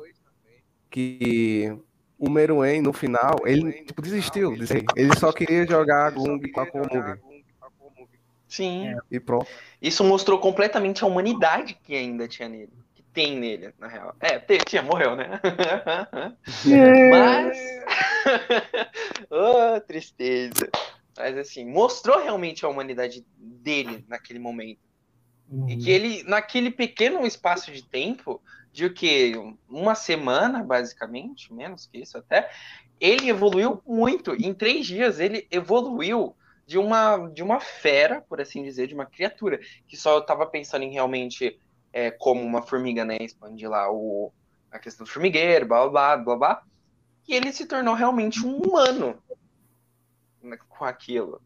que 0.90 1.78
o 2.19 2.30
Meruem, 2.30 2.81
no 2.81 2.91
final, 2.91 3.38
ele 3.45 3.72
tipo, 3.83 4.01
desistiu. 4.01 4.53
Ele 4.95 5.17
só 5.17 5.31
queria 5.31 5.65
jogar 5.65 6.11
Gung 6.11 6.41
com 6.51 6.59
a 6.59 6.65
Komug. 6.65 7.19
Sim. 8.45 8.89
É. 8.89 8.98
E 9.09 9.19
pronto. 9.19 9.48
Isso 9.81 10.03
mostrou 10.03 10.38
completamente 10.39 11.03
a 11.03 11.07
humanidade 11.07 11.80
que 11.81 11.95
ainda 11.95 12.27
tinha 12.27 12.49
nele. 12.49 12.73
Que 12.93 13.03
tem 13.14 13.39
nele, 13.39 13.73
na 13.80 13.88
real. 13.88 14.14
É, 14.19 14.38
tinha, 14.39 14.81
morreu, 14.81 15.15
né? 15.15 15.39
É. 16.69 17.09
Mas. 17.09 17.57
oh, 19.31 19.80
tristeza. 19.81 20.69
Mas 21.15 21.38
assim, 21.38 21.65
mostrou 21.65 22.22
realmente 22.22 22.65
a 22.65 22.69
humanidade 22.69 23.25
dele 23.38 24.03
naquele 24.09 24.39
momento. 24.39 24.80
Uhum. 25.49 25.69
E 25.69 25.77
que 25.77 25.89
ele, 25.89 26.23
naquele 26.23 26.69
pequeno 26.69 27.25
espaço 27.25 27.72
de 27.72 27.83
tempo, 27.83 28.41
de 28.72 28.85
o 28.85 28.93
que? 28.93 29.33
Uma 29.67 29.95
semana, 29.95 30.64
basicamente, 30.64 31.53
menos 31.53 31.85
que 31.85 31.99
isso 31.99 32.17
até, 32.17 32.49
ele 32.99 33.30
evoluiu 33.30 33.81
muito. 33.85 34.33
Em 34.35 34.53
três 34.53 34.85
dias, 34.85 35.19
ele 35.19 35.48
evoluiu 35.51 36.35
de 36.65 36.77
uma, 36.77 37.17
de 37.30 37.41
uma 37.41 37.59
fera, 37.59 38.22
por 38.22 38.39
assim 38.39 38.64
dizer, 38.64 38.88
de 38.88 38.93
uma 38.93 39.06
criatura, 39.06 39.59
que 39.88 39.98
só 39.98 40.19
estava 40.19 40.45
pensando 40.45 40.83
em 40.83 40.91
realmente 40.91 41.59
é, 41.91 42.11
como 42.11 42.41
uma 42.41 42.61
formiga, 42.61 43.03
né? 43.03 43.17
Expandir 43.19 43.69
lá 43.69 43.91
o, 43.91 44.31
a 44.72 44.77
questão 44.77 45.06
do 45.06 45.09
formigueiro, 45.09 45.67
blá 45.67 45.89
blá 45.89 46.17
blá 46.17 46.35
blá. 46.35 46.64
E 47.27 47.33
ele 47.33 47.51
se 47.51 47.65
tornou 47.65 47.95
realmente 47.95 48.45
um 48.45 48.57
humano 48.57 49.22
né, 50.41 50.57
com 50.67 50.85
aquilo. 50.85 51.41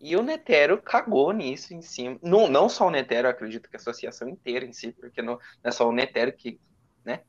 E 0.00 0.14
o 0.16 0.22
Netero 0.22 0.80
cagou 0.80 1.32
nisso 1.32 1.72
em 1.72 1.80
cima. 1.80 2.18
Não, 2.22 2.48
não 2.48 2.68
só 2.68 2.86
o 2.86 2.90
Netero, 2.90 3.28
acredito 3.28 3.68
que 3.68 3.76
a 3.76 3.80
associação 3.80 4.28
inteira 4.28 4.64
em 4.64 4.72
si, 4.72 4.92
porque 4.92 5.22
não, 5.22 5.38
é 5.64 5.70
só 5.70 5.88
o 5.88 5.92
Netero 5.92 6.32
que 6.32 6.60
né, 7.04 7.22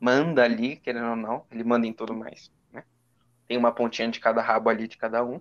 manda 0.00 0.44
ali, 0.44 0.76
querendo 0.76 1.10
ou 1.10 1.16
não, 1.16 1.46
ele 1.50 1.64
manda 1.64 1.86
em 1.86 1.92
tudo 1.92 2.14
mais. 2.14 2.52
Né? 2.72 2.84
Tem 3.46 3.56
uma 3.56 3.72
pontinha 3.72 4.08
de 4.08 4.20
cada 4.20 4.40
rabo 4.40 4.70
ali 4.70 4.86
de 4.86 4.96
cada 4.96 5.24
um. 5.24 5.40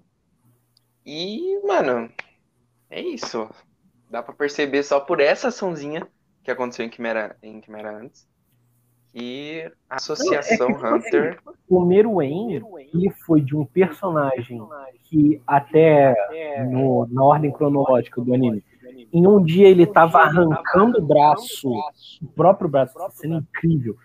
E, 1.05 1.59
mano, 1.63 2.11
é 2.89 3.01
isso. 3.01 3.49
Dá 4.09 4.21
para 4.23 4.33
perceber 4.33 4.83
só 4.83 4.99
por 4.99 5.19
essa 5.19 5.49
açãozinha 5.49 6.07
que 6.43 6.51
aconteceu 6.51 6.85
em 6.85 6.89
Quimera, 6.89 7.37
em 7.41 7.61
Quimera 7.61 7.95
antes. 7.95 8.27
E 9.13 9.69
a 9.89 9.95
Associação 9.95 10.69
Não, 10.69 10.85
é 10.85 10.93
Hunter. 10.93 11.39
Assim, 11.45 11.57
o 11.67 11.81
Meruem, 11.81 12.61
ele 12.93 13.09
foi 13.25 13.41
de 13.41 13.55
um 13.55 13.65
personagem 13.65 14.61
que 15.03 15.41
até 15.45 16.15
no, 16.69 17.07
na 17.11 17.23
ordem 17.23 17.51
cronológica 17.51 18.21
do 18.21 18.33
anime, 18.33 18.63
em 19.13 19.27
um 19.27 19.43
dia 19.43 19.67
ele 19.67 19.83
estava 19.83 20.19
arrancando 20.19 20.99
o 20.99 21.05
braço, 21.05 21.69
o 22.21 22.27
próprio 22.27 22.69
braço, 22.69 22.97
sendo 23.11 23.37
incrível. 23.37 23.97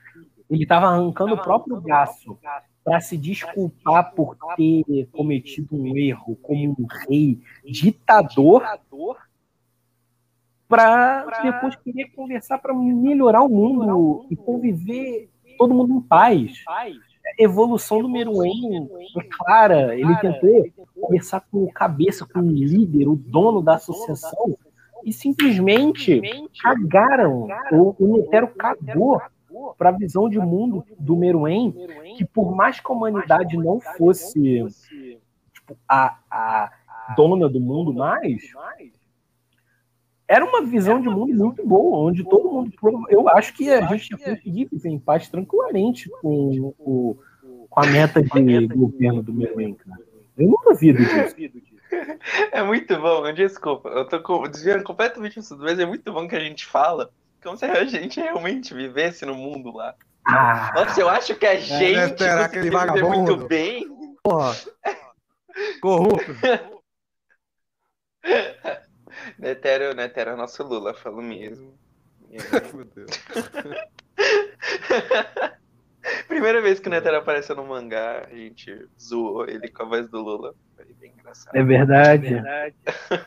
Ele 0.50 0.62
estava 0.62 0.86
arrancando 0.86 1.34
o 1.34 1.42
próprio 1.42 1.80
braço 1.80 2.36
para 2.84 3.00
se 3.00 3.16
desculpar 3.16 4.12
por 4.12 4.36
ter 4.56 5.08
cometido 5.12 5.76
um 5.76 5.96
erro 5.96 6.36
como 6.36 6.70
um 6.78 6.86
rei 7.08 7.40
ditador, 7.64 8.62
para 10.68 11.24
depois 11.42 11.76
querer 11.76 12.10
conversar 12.14 12.58
para 12.58 12.74
melhorar 12.74 13.42
o 13.42 13.48
mundo 13.48 14.26
e 14.30 14.36
conviver 14.36 15.28
todo 15.58 15.74
mundo 15.74 15.94
em 15.94 16.00
paz. 16.00 16.64
A 16.68 17.42
evolução 17.42 18.00
do 18.02 18.08
Meruem 18.08 18.88
é 19.16 19.22
clara. 19.22 19.94
Ele 19.94 20.14
tentou 20.16 20.66
conversar 21.00 21.40
com 21.50 21.64
o 21.64 21.72
cabeça, 21.72 22.26
com 22.26 22.40
o 22.40 22.50
líder, 22.50 23.08
o 23.08 23.16
dono 23.16 23.62
da 23.62 23.74
associação, 23.74 24.56
e 25.04 25.12
simplesmente 25.12 26.20
cagaram. 26.62 27.48
O, 27.72 27.94
o 27.98 28.16
Netero 28.18 28.48
cagou 28.48 29.20
para 29.78 29.90
a 29.90 29.92
visão 29.92 30.28
de 30.28 30.38
mundo 30.38 30.84
do 30.98 31.16
Meruem, 31.16 31.72
que 32.16 32.24
por 32.24 32.54
mais 32.54 32.80
que 32.80 32.90
a 32.90 32.94
humanidade 32.94 33.56
não 33.56 33.80
fosse 33.80 34.64
tipo, 35.52 35.76
a, 35.88 36.18
a 36.30 36.70
dona 37.16 37.48
do 37.48 37.60
mundo 37.60 37.92
mais, 37.92 38.42
era 40.28 40.44
uma 40.44 40.62
visão 40.62 41.00
de 41.00 41.08
mundo 41.08 41.32
muito 41.34 41.66
boa, 41.66 42.08
onde 42.08 42.24
todo 42.24 42.50
mundo. 42.50 42.72
Eu 43.08 43.28
acho 43.28 43.52
que 43.54 43.70
a 43.70 43.86
gente 43.86 44.10
ia 44.10 44.18
conseguir 44.18 44.68
viver 44.70 44.88
em 44.88 44.98
paz 44.98 45.28
tranquilamente 45.28 46.10
com, 46.20 46.72
com, 46.72 47.18
com 47.68 47.80
a 47.80 47.86
meta 47.86 48.22
de 48.22 48.66
governo 48.68 49.22
do 49.22 49.32
Meruem, 49.32 49.74
cara. 49.74 50.00
Eu 50.36 50.48
não 50.48 50.56
duvido 50.64 50.98
disso. 50.98 51.36
É 52.50 52.62
muito 52.62 53.00
bom, 53.00 53.32
desculpa, 53.32 53.88
eu 53.88 54.04
tô 54.06 54.48
desviando 54.48 54.82
completamente 54.82 55.38
isso, 55.38 55.56
mas 55.56 55.78
é 55.78 55.86
muito 55.86 56.12
bom 56.12 56.26
que 56.26 56.34
a 56.34 56.40
gente 56.40 56.66
fala 56.66 57.10
como 57.42 57.56
se 57.56 57.64
a 57.64 57.84
gente 57.84 58.20
realmente 58.20 58.74
vivesse 58.74 59.24
no 59.24 59.34
mundo 59.34 59.72
lá. 59.72 59.94
Ah, 60.26 60.72
Nossa, 60.74 61.00
eu 61.00 61.08
acho 61.08 61.36
que 61.36 61.46
a 61.46 61.54
é, 61.54 61.60
gente 61.60 62.24
é, 62.24 62.32
aquele 62.42 62.70
vagabundo. 62.70 63.08
muito 63.08 63.36
bem. 63.46 63.86
Porra. 64.22 64.56
Corrupto. 65.80 66.34
Netero, 69.38 69.94
Netero 69.94 70.30
é 70.30 70.36
nosso 70.36 70.62
Lula, 70.62 70.94
falo 70.94 71.22
mesmo. 71.22 71.74
Meu 72.74 72.84
Deus. 72.84 73.10
Primeira 76.28 76.62
vez 76.62 76.78
que 76.78 76.88
o 76.88 76.90
Netero 76.90 77.16
apareceu 77.16 77.56
no 77.56 77.66
mangá, 77.66 78.28
a 78.30 78.34
gente 78.34 78.86
zoou 79.00 79.48
ele 79.48 79.68
com 79.68 79.82
a 79.82 79.86
voz 79.86 80.08
do 80.08 80.20
Lula. 80.20 80.54
Foi 80.74 80.84
bem 81.00 81.12
engraçado. 81.12 81.56
É 81.56 81.62
verdade. 81.62 82.26
É 82.26 82.30
verdade. 82.30 82.74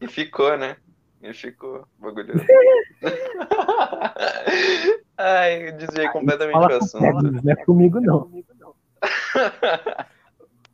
e 0.00 0.06
ficou, 0.06 0.56
né? 0.58 0.76
E 1.22 1.32
ficou 1.32 1.86
bagulho. 1.98 2.34
Ai, 5.16 5.68
eu 5.68 5.76
desviei 5.76 6.08
completamente 6.08 6.56
o 6.56 6.76
assunto. 6.76 7.22
Não 7.42 7.52
é 7.52 7.56
comigo, 7.64 8.00
não. 8.00 8.30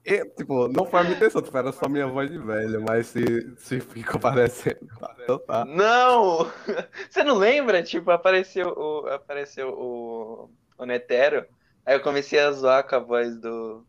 E, 0.09 0.25
tipo, 0.31 0.69
não 0.69 0.87
foi 0.87 1.01
a 1.01 1.05
minha 1.05 1.17
intenção, 1.17 1.43
tipo, 1.43 1.57
era 1.59 1.71
só 1.71 1.87
minha 1.87 2.07
voz 2.07 2.31
de 2.31 2.39
velho, 2.39 2.83
mas 2.83 3.09
se, 3.09 3.55
se 3.59 3.79
fica 3.79 4.19
parecendo, 4.19 4.79
tá, 4.99 5.15
então 5.23 5.39
tá. 5.39 5.67
Não! 5.67 6.51
Você 7.11 7.23
não 7.23 7.37
lembra? 7.37 7.83
Tipo, 7.83 8.11
apareceu 8.11 8.69
o, 8.69 9.07
apareceu 9.09 9.69
o, 9.69 10.51
o 10.79 10.87
Netero, 10.87 11.45
aí 11.85 11.95
eu 11.95 12.01
comecei 12.01 12.39
a 12.39 12.51
zoar 12.53 12.89
com 12.89 12.97
a 12.97 13.01
voz 13.01 13.37
do, 13.39 13.87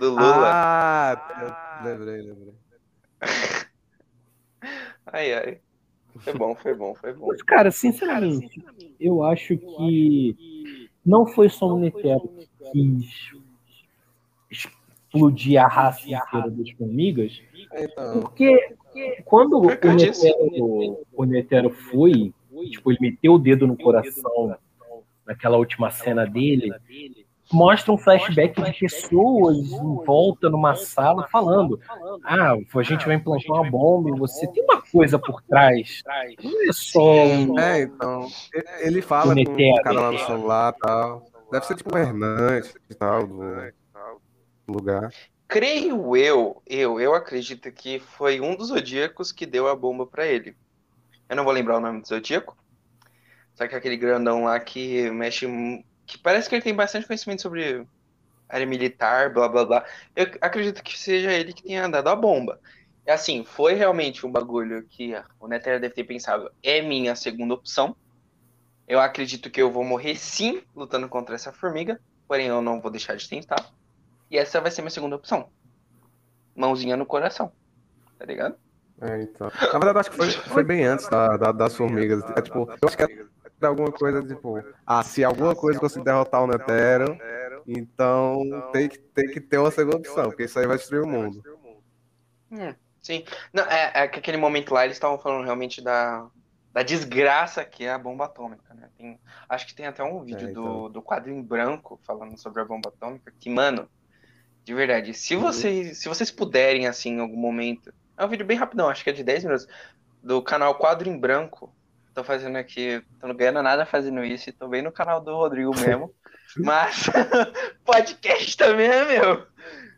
do 0.00 0.10
Lula. 0.10 0.50
Ah, 0.52 1.82
lembrei, 1.84 2.20
lembrei. 2.22 2.54
Ai, 5.10 5.32
ai. 5.32 5.60
Foi 6.18 6.34
bom, 6.34 6.54
foi 6.54 6.74
bom, 6.74 6.94
foi 6.94 7.14
bom. 7.14 7.28
Mas, 7.28 7.42
cara, 7.42 7.70
sinceramente, 7.70 8.62
eu 9.00 9.22
acho 9.22 9.56
que 9.56 10.36
não 11.06 11.26
foi 11.26 11.48
só 11.48 11.68
o 11.68 11.78
Netero 11.78 12.28
que 12.28 12.48
quis 12.72 13.32
explodir 15.08 15.62
a 15.62 15.66
raça 15.66 16.02
inteira 16.02 16.50
das 16.50 16.70
formigas, 16.72 17.40
então, 17.74 18.20
porque 18.20 18.74
quando 19.24 19.58
o 19.58 19.66
Netero, 19.66 20.98
o 21.12 21.24
Netero 21.24 21.70
foi, 21.70 22.32
tipo, 22.70 22.90
ele 22.90 22.98
meteu 23.00 23.34
o 23.34 23.38
dedo 23.38 23.66
no 23.66 23.76
coração 23.76 24.56
naquela 25.26 25.56
última 25.56 25.90
cena 25.90 26.26
dele, 26.26 26.72
mostra 27.52 27.92
um 27.92 27.98
flashback 27.98 28.60
de 28.60 28.72
pessoas 28.78 29.56
em 29.58 30.04
volta 30.04 30.48
numa 30.48 30.74
sala 30.74 31.26
falando: 31.30 31.80
Ah, 32.24 32.54
a 32.54 32.82
gente 32.82 33.06
vai 33.06 33.16
implantar 33.16 33.56
uma 33.56 33.70
bomba 33.70 34.10
e 34.10 34.18
você 34.18 34.46
tem 34.48 34.62
uma 34.64 34.82
coisa 34.82 35.18
por 35.18 35.42
trás. 35.42 36.02
Não 36.42 36.68
é 36.68 36.72
só. 36.72 37.14
É, 37.58 37.82
então. 37.82 38.26
Ele 38.80 39.02
fala 39.02 39.34
com 39.34 39.40
o 39.40 39.82
cara 39.82 40.00
lá 40.00 40.12
no 40.12 40.18
celular 40.18 40.74
e 40.74 40.80
tal. 40.80 41.22
Deve 41.50 41.66
ser 41.66 41.76
tipo 41.76 41.90
governante 41.90 42.74
e 42.90 42.94
tal 42.94 43.26
do 43.26 43.42
lugar. 44.72 45.12
Creio 45.46 46.16
eu, 46.16 46.62
eu, 46.66 47.00
eu 47.00 47.14
acredito 47.14 47.72
que 47.72 47.98
foi 47.98 48.40
um 48.40 48.54
dos 48.54 48.68
zodíacos 48.68 49.32
que 49.32 49.46
deu 49.46 49.66
a 49.66 49.74
bomba 49.74 50.06
para 50.06 50.26
ele. 50.26 50.54
Eu 51.28 51.36
não 51.36 51.44
vou 51.44 51.52
lembrar 51.52 51.78
o 51.78 51.80
nome 51.80 52.02
do 52.02 52.08
zodíaco. 52.08 52.56
Só 53.54 53.66
que 53.66 53.74
aquele 53.74 53.96
grandão 53.96 54.44
lá 54.44 54.60
que 54.60 55.10
mexe 55.10 55.46
que 56.06 56.18
parece 56.18 56.48
que 56.48 56.54
ele 56.54 56.62
tem 56.62 56.74
bastante 56.74 57.06
conhecimento 57.06 57.42
sobre 57.42 57.86
área 58.48 58.66
militar, 58.66 59.32
blá 59.32 59.48
blá 59.48 59.64
blá. 59.64 59.84
Eu 60.14 60.26
acredito 60.40 60.82
que 60.82 60.98
seja 60.98 61.32
ele 61.32 61.52
que 61.52 61.62
tenha 61.62 61.88
dado 61.88 62.08
a 62.08 62.16
bomba. 62.16 62.60
E 63.06 63.10
assim, 63.10 63.44
foi 63.44 63.74
realmente 63.74 64.26
um 64.26 64.30
bagulho 64.30 64.86
que 64.86 65.14
o 65.40 65.48
Nether 65.48 65.80
deve 65.80 65.94
ter 65.94 66.04
pensado, 66.04 66.50
é 66.62 66.82
minha 66.82 67.16
segunda 67.16 67.54
opção. 67.54 67.96
Eu 68.86 69.00
acredito 69.00 69.50
que 69.50 69.60
eu 69.60 69.70
vou 69.70 69.84
morrer 69.84 70.14
sim 70.16 70.62
lutando 70.74 71.08
contra 71.08 71.34
essa 71.34 71.52
formiga, 71.52 72.00
porém 72.26 72.46
eu 72.48 72.62
não 72.62 72.80
vou 72.80 72.90
deixar 72.90 73.16
de 73.16 73.28
tentar. 73.28 73.70
E 74.30 74.36
essa 74.38 74.60
vai 74.60 74.70
ser 74.70 74.82
minha 74.82 74.90
segunda 74.90 75.16
opção. 75.16 75.50
Mãozinha 76.54 76.96
no 76.96 77.06
coração. 77.06 77.52
Tá 78.18 78.24
ligado? 78.24 78.56
É, 79.00 79.22
então. 79.22 79.50
Na 79.72 79.78
verdade, 79.78 79.98
acho 80.00 80.10
que 80.10 80.16
foi, 80.16 80.30
foi 80.30 80.64
bem 80.64 80.84
antes 80.84 81.08
da, 81.08 81.36
da- 81.36 81.52
das 81.52 81.76
formigas. 81.76 82.22
É, 82.24 82.42
tipo, 82.42 82.68
eu 82.68 82.88
acho 82.88 82.96
que 82.96 83.02
é 83.04 83.66
alguma 83.66 83.92
coisa, 83.92 84.22
tipo, 84.22 84.62
ah, 84.84 85.02
se 85.02 85.22
alguma 85.24 85.54
coisa 85.54 85.78
conseguir 85.78 86.04
derrotar 86.04 86.42
o 86.42 86.46
Netero, 86.46 87.16
então 87.66 88.40
tem 88.72 88.88
que, 88.88 88.98
tem 88.98 89.30
que 89.30 89.40
ter 89.40 89.58
uma 89.58 89.70
segunda 89.70 89.98
opção, 89.98 90.24
porque 90.24 90.44
isso 90.44 90.58
aí 90.58 90.66
vai 90.66 90.76
destruir 90.76 91.02
o 91.02 91.06
mundo. 91.08 91.42
Hum, 92.50 92.74
sim. 93.00 93.24
Não, 93.52 93.64
é, 93.64 93.92
é 93.94 94.08
que 94.08 94.18
aquele 94.18 94.36
momento 94.38 94.72
lá 94.72 94.84
eles 94.84 94.96
estavam 94.96 95.18
falando 95.18 95.44
realmente 95.44 95.82
da, 95.82 96.26
da 96.72 96.82
desgraça 96.82 97.64
que 97.64 97.84
é 97.84 97.92
a 97.92 97.98
bomba 97.98 98.24
atômica, 98.24 98.72
né? 98.74 98.88
Tem- 98.96 99.20
acho 99.48 99.66
que 99.66 99.74
tem 99.74 99.86
até 99.86 100.02
um 100.02 100.22
vídeo 100.24 100.48
É, 100.48 100.52
do, 100.52 100.60
então. 100.60 100.90
do 100.90 101.02
quadro 101.02 101.30
em 101.30 101.42
branco 101.42 102.00
falando 102.06 102.36
sobre 102.38 102.62
a 102.62 102.64
bomba 102.64 102.88
atômica, 102.88 103.32
que, 103.38 103.50
mano, 103.50 103.88
de 104.68 104.74
verdade, 104.74 105.14
se 105.14 105.34
vocês, 105.34 105.96
se 105.96 106.10
vocês 106.10 106.30
puderem, 106.30 106.86
assim, 106.86 107.12
em 107.14 107.20
algum 107.20 107.38
momento. 107.38 107.90
É 108.18 108.22
um 108.22 108.28
vídeo 108.28 108.44
bem 108.44 108.58
rapidão, 108.58 108.90
acho 108.90 109.02
que 109.02 109.08
é 109.08 109.14
de 109.14 109.24
10 109.24 109.44
minutos, 109.44 109.66
do 110.22 110.42
canal 110.42 110.74
Quadro 110.74 111.08
em 111.08 111.18
Branco. 111.18 111.74
Tô 112.12 112.22
fazendo 112.22 112.56
aqui, 112.56 113.02
tô 113.18 113.26
não 113.28 113.34
ganhando 113.34 113.62
nada 113.62 113.86
fazendo 113.86 114.22
isso, 114.22 114.50
e 114.50 114.52
tô 114.52 114.68
bem 114.68 114.82
no 114.82 114.92
canal 114.92 115.22
do 115.22 115.34
Rodrigo 115.34 115.70
mesmo. 115.80 116.12
Mas 116.58 117.06
podcast 117.82 118.58
também 118.58 118.88
é 118.88 119.04
meu. 119.06 119.46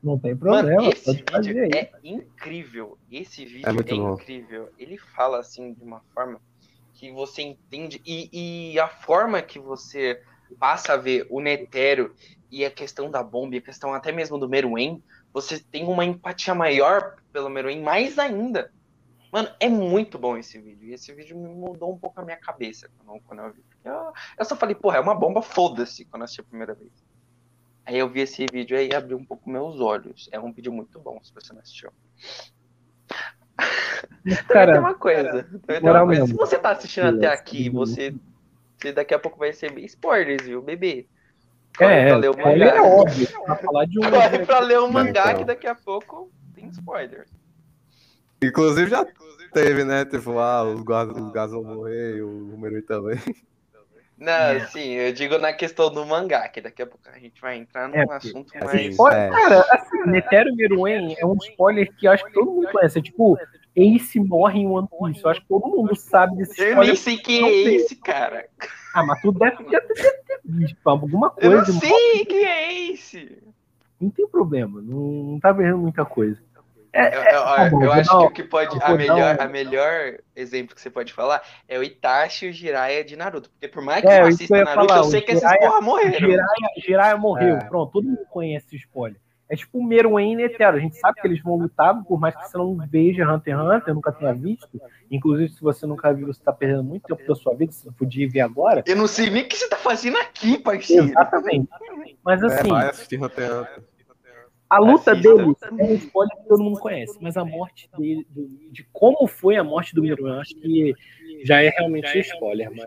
Não 0.04 0.16
tem 0.16 0.36
problema, 0.36 0.76
Mano, 0.76 0.92
esse 0.92 1.14
vídeo 1.14 1.64
aí. 1.64 1.70
é 1.74 1.90
incrível. 2.04 2.96
Esse 3.10 3.44
vídeo 3.44 3.66
É 3.66 3.70
é, 3.70 3.94
incrível. 3.96 4.70
Ele 4.78 4.98
fala 4.98 5.40
assim 5.40 5.72
de 5.72 5.82
uma 5.82 6.00
forma 6.14 6.40
que 6.94 7.10
você 7.10 7.42
entende 7.42 8.00
e, 8.06 8.74
e 8.74 8.78
a 8.78 8.86
forma 8.86 9.42
que 9.42 9.58
você 9.58 10.22
passa 10.60 10.92
a 10.92 10.96
ver 10.96 11.26
o 11.28 11.40
Netero 11.40 12.14
e 12.50 12.64
a 12.64 12.70
questão 12.70 13.10
da 13.10 13.22
bomba, 13.22 13.54
e 13.54 13.58
a 13.58 13.62
questão 13.62 13.94
até 13.94 14.10
mesmo 14.10 14.38
do 14.38 14.48
Meruem, 14.48 15.02
você 15.32 15.58
tem 15.58 15.86
uma 15.86 16.04
empatia 16.04 16.54
maior 16.54 17.16
pelo 17.32 17.48
Meruem, 17.48 17.80
mais 17.80 18.18
ainda. 18.18 18.72
Mano, 19.30 19.48
é 19.60 19.68
muito 19.68 20.18
bom 20.18 20.36
esse 20.36 20.60
vídeo. 20.60 20.88
E 20.88 20.92
esse 20.92 21.12
vídeo 21.12 21.38
me 21.38 21.48
mudou 21.48 21.92
um 21.92 21.98
pouco 21.98 22.20
a 22.20 22.24
minha 22.24 22.36
cabeça 22.36 22.90
quando, 23.24 23.40
eu 23.40 23.52
vi. 23.52 23.62
Eu, 23.84 24.12
eu 24.38 24.44
só 24.44 24.56
falei, 24.56 24.74
porra, 24.74 24.96
é 24.96 25.00
uma 25.00 25.14
bomba, 25.14 25.40
foda-se, 25.40 26.04
quando 26.04 26.22
eu 26.22 26.24
assisti 26.24 26.40
a 26.40 26.44
primeira 26.44 26.74
vez. 26.74 26.90
Aí 27.86 27.96
eu 27.98 28.08
vi 28.08 28.20
esse 28.20 28.44
vídeo 28.52 28.76
aí 28.76 28.88
e 28.88 28.94
abriu 28.94 29.16
um 29.16 29.24
pouco 29.24 29.48
meus 29.48 29.80
olhos. 29.80 30.28
É 30.32 30.40
um 30.40 30.52
vídeo 30.52 30.72
muito 30.72 30.98
bom, 30.98 31.20
se 31.22 31.32
você 31.32 31.52
não 31.52 31.60
assistiu. 31.60 31.90
Também 34.22 34.36
tem 34.36 34.46
Cara, 34.46 34.80
uma 34.80 34.94
coisa. 34.94 35.44
Também 35.44 35.80
tem 35.80 35.90
uma 35.90 36.06
coisa. 36.06 36.26
Se 36.26 36.34
você 36.34 36.58
tá 36.58 36.70
assistindo 36.70 37.16
até 37.16 37.28
aqui, 37.28 37.70
você, 37.70 38.14
você 38.76 38.92
daqui 38.92 39.14
a 39.14 39.18
pouco 39.18 39.38
vai 39.38 39.48
receber 39.48 39.82
spoilers, 39.82 40.42
viu, 40.42 40.60
bebê? 40.60 41.06
Corre 41.78 41.94
é, 41.94 42.06
pra 42.08 42.16
ler 42.16 42.28
o 42.28 42.32
spoiler 42.32 42.68
é 42.68 42.78
mangá. 42.78 42.82
óbvio. 42.88 43.28
Pra 43.44 43.56
falar 43.56 43.84
de 43.86 43.98
um. 43.98 44.10
Corre 44.10 44.38
pra 44.46 44.58
ler 44.60 44.78
o 44.80 44.92
mangá 44.92 45.24
então. 45.26 45.38
que 45.38 45.44
daqui 45.44 45.66
a 45.66 45.74
pouco 45.74 46.30
tem 46.54 46.68
spoilers. 46.68 47.30
Inclusive 48.42 48.90
já 48.90 49.06
teve, 49.52 49.84
né? 49.84 50.04
Tipo, 50.04 50.38
ah, 50.38 50.64
os 50.64 50.82
gás 50.82 51.08
os 51.10 51.52
vão 51.52 51.62
morrer, 51.64 52.22
o 52.22 52.56
Meruem 52.58 52.82
também. 52.82 53.18
Não, 54.18 54.32
É. 54.32 54.66
sim, 54.66 54.90
eu 54.92 55.12
digo 55.14 55.38
na 55.38 55.50
questão 55.52 55.90
do 55.90 56.04
mangá, 56.04 56.46
que 56.48 56.60
daqui 56.60 56.82
a 56.82 56.86
pouco 56.86 57.08
a 57.08 57.18
gente 57.18 57.40
vai 57.40 57.56
entrar 57.56 57.88
num 57.88 57.96
É, 57.96 58.04
assunto 58.10 58.54
é, 58.54 58.62
mais. 58.64 58.86
Spoiler, 58.90 59.18
É. 59.18 59.30
Cara, 59.30 59.60
assim, 59.70 60.02
Netero 60.10 60.54
Meruem 60.54 61.16
é 61.18 61.24
um 61.24 61.36
spoiler 61.36 61.90
que 61.96 62.06
eu 62.06 62.12
acho 62.12 62.24
que 62.26 62.32
todo 62.32 62.50
mundo 62.50 62.68
conhece. 62.70 62.98
É 62.98 63.02
tipo, 63.02 63.38
Ace 63.74 64.20
morre 64.20 64.60
em 64.60 64.66
One 64.66 64.86
Piece. 64.88 65.24
Eu 65.24 65.30
acho 65.30 65.40
que 65.40 65.48
todo 65.48 65.66
mundo 65.68 65.96
sabe 65.96 66.36
desse 66.36 66.60
Eu 66.60 66.68
spoiler. 66.68 66.86
nem 66.88 66.96
sei 66.96 67.16
quem 67.16 67.44
é 67.46 67.52
esse, 67.74 67.96
cara. 67.96 68.46
Ah, 68.94 69.04
mas 69.04 69.20
tu 69.20 69.32
deve 69.32 69.56
já 69.70 69.80
ter, 69.80 70.20
visto 70.44 70.76
alguma 70.88 71.32
Eu 71.38 71.50
não 71.50 71.64
coisa. 71.64 71.72
sei 71.80 72.24
quem 72.24 72.44
é 72.44 72.90
esse. 72.92 73.38
Não 74.00 74.10
tem 74.10 74.26
problema, 74.26 74.80
não, 74.80 74.98
não 75.32 75.40
tá 75.40 75.52
vendo 75.52 75.78
muita 75.78 76.04
coisa. 76.04 76.38
É, 76.92 77.16
Eu, 77.16 77.22
é, 77.22 77.34
eu- 77.36 77.44
tá 77.44 77.70
bom, 77.70 77.84
eu 77.84 77.92
acho 77.92 78.10
dar 78.10 78.18
que 78.18 78.24
o 78.26 78.30
que 78.32 78.42
pode. 78.42 78.74
eu 78.76 78.82
A 78.82 78.94
melhor, 78.96 79.36
um- 79.38 79.42
a 79.42 79.46
melhor 79.46 80.18
exemplo 80.34 80.74
que 80.74 80.80
você 80.80 80.90
pode 80.90 81.12
falar 81.12 81.40
é 81.68 81.78
o 81.78 81.84
Itachi 81.84 82.46
e 82.46 82.48
o 82.50 82.52
Jiraiya 82.52 83.04
de 83.04 83.14
Naruto. 83.14 83.48
Porque 83.50 83.68
por 83.68 83.80
mais 83.80 84.00
que 84.00 84.08
É, 84.08 84.14
eu 84.14 84.16
que 84.16 84.22
eu 84.24 84.28
assista 84.34 84.56
ia 84.56 84.64
Naruto, 84.64 84.86
falar, 84.88 85.00
eu 85.00 85.06
o 85.06 85.10
sei 85.10 85.20
que 85.20 85.30
esses 85.32 85.56
porra 85.58 85.80
morreram. 85.80 86.18
Jiraiya, 86.18 86.68
Jiraiya 86.84 87.16
morreu. 87.16 87.56
É. 87.58 87.64
Pronto, 87.64 87.92
todo 87.92 88.04
mundo 88.08 88.26
conhece 88.28 88.66
esse 88.66 88.76
spoiler. 88.78 89.20
É 89.50 89.56
tipo 89.56 89.78
o 89.78 89.84
Meruem 89.84 90.32
e 90.32 90.36
Netero. 90.36 90.76
A 90.76 90.80
gente 90.80 90.96
sabe 90.96 91.20
que 91.20 91.26
eles 91.26 91.42
vão 91.42 91.56
lutar, 91.56 92.04
por 92.04 92.20
mais 92.20 92.36
que 92.36 92.48
você 92.48 92.56
não 92.56 92.76
veja 92.88 93.28
Hunter 93.28 93.58
x 93.58 93.64
Hunter, 93.64 93.94
nunca 93.94 94.12
tenha 94.12 94.32
visto. 94.32 94.80
Inclusive, 95.10 95.48
se 95.48 95.60
você 95.60 95.86
nunca 95.86 96.14
viu, 96.14 96.28
você 96.28 96.40
tá 96.40 96.52
perdendo 96.52 96.84
muito 96.84 97.02
tempo 97.02 97.26
da 97.26 97.34
sua 97.34 97.56
vida, 97.56 97.72
você 97.72 97.90
podia 97.90 98.28
ver 98.30 98.42
agora. 98.42 98.84
Eu 98.86 98.94
não 98.94 99.08
sei 99.08 99.28
nem 99.28 99.42
o 99.42 99.48
que 99.48 99.56
você 99.56 99.68
tá 99.68 99.76
fazendo 99.76 100.18
aqui, 100.18 100.56
parceiro. 100.56 101.08
Exatamente. 101.08 101.68
Mas 102.24 102.40
É, 102.44 102.46
assim, 102.46 102.68
vai 102.68 102.88
assistir 102.90 103.20
Hunter 103.20 103.44
x 103.44 103.54
Hunter. 103.58 103.84
a 104.70 104.78
luta 104.78 105.16
deles 105.16 105.56
é 105.62 105.82
um 105.82 105.94
spoiler 105.94 106.36
que 106.36 106.48
todo 106.48 106.62
mundo 106.62 106.78
conhece. 106.78 107.18
Mas 107.20 107.36
a 107.36 107.44
morte 107.44 107.90
dele, 107.98 108.24
de 108.70 108.86
como 108.92 109.26
foi 109.26 109.56
a 109.56 109.64
morte 109.64 109.96
do 109.96 110.02
Meruem, 110.02 110.40
acho 110.40 110.54
que 110.54 110.94
já 111.42 111.60
é 111.60 111.70
realmente 111.70 112.16
spoiler. 112.20 112.70
Mas... 112.70 112.86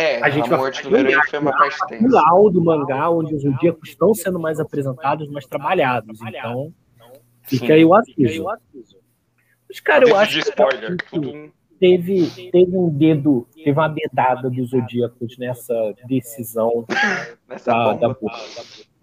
É, 0.00 0.22
A 0.22 0.30
gente 0.30 0.46
a 0.46 0.48
vai 0.48 0.58
morte 0.58 0.82
do 0.82 0.90
foi 0.90 1.38
uma 1.38 1.52
parte 1.52 1.78
tensa. 1.86 2.04
final 2.04 2.50
do 2.50 2.64
mangá, 2.64 3.10
onde 3.10 3.34
os 3.34 3.42
zodíacos 3.42 3.90
estão 3.90 4.14
sendo 4.14 4.40
mais 4.40 4.58
apresentados, 4.58 5.28
mais 5.28 5.46
trabalhados. 5.46 6.18
Então, 6.22 6.72
fica 7.42 7.74
aí 7.74 7.84
o 7.84 7.94
aviso. 7.94 8.44
Mas, 9.68 9.80
cara, 9.80 10.08
eu 10.08 10.16
acho 10.16 10.32
que 10.42 10.48
spoiler. 10.48 10.96
que 10.96 11.10
Tudo... 11.10 11.52
teve, 11.78 12.50
teve 12.50 12.76
um 12.76 12.88
dedo, 12.88 13.46
teve 13.54 13.72
uma 13.72 13.88
dedada 13.88 14.48
dos 14.48 14.70
zodíacos 14.70 15.36
nessa 15.38 15.94
decisão 16.08 16.84
Nessa 17.48 17.70
da, 17.70 17.92
da, 17.92 18.08
bomba. 18.08 18.38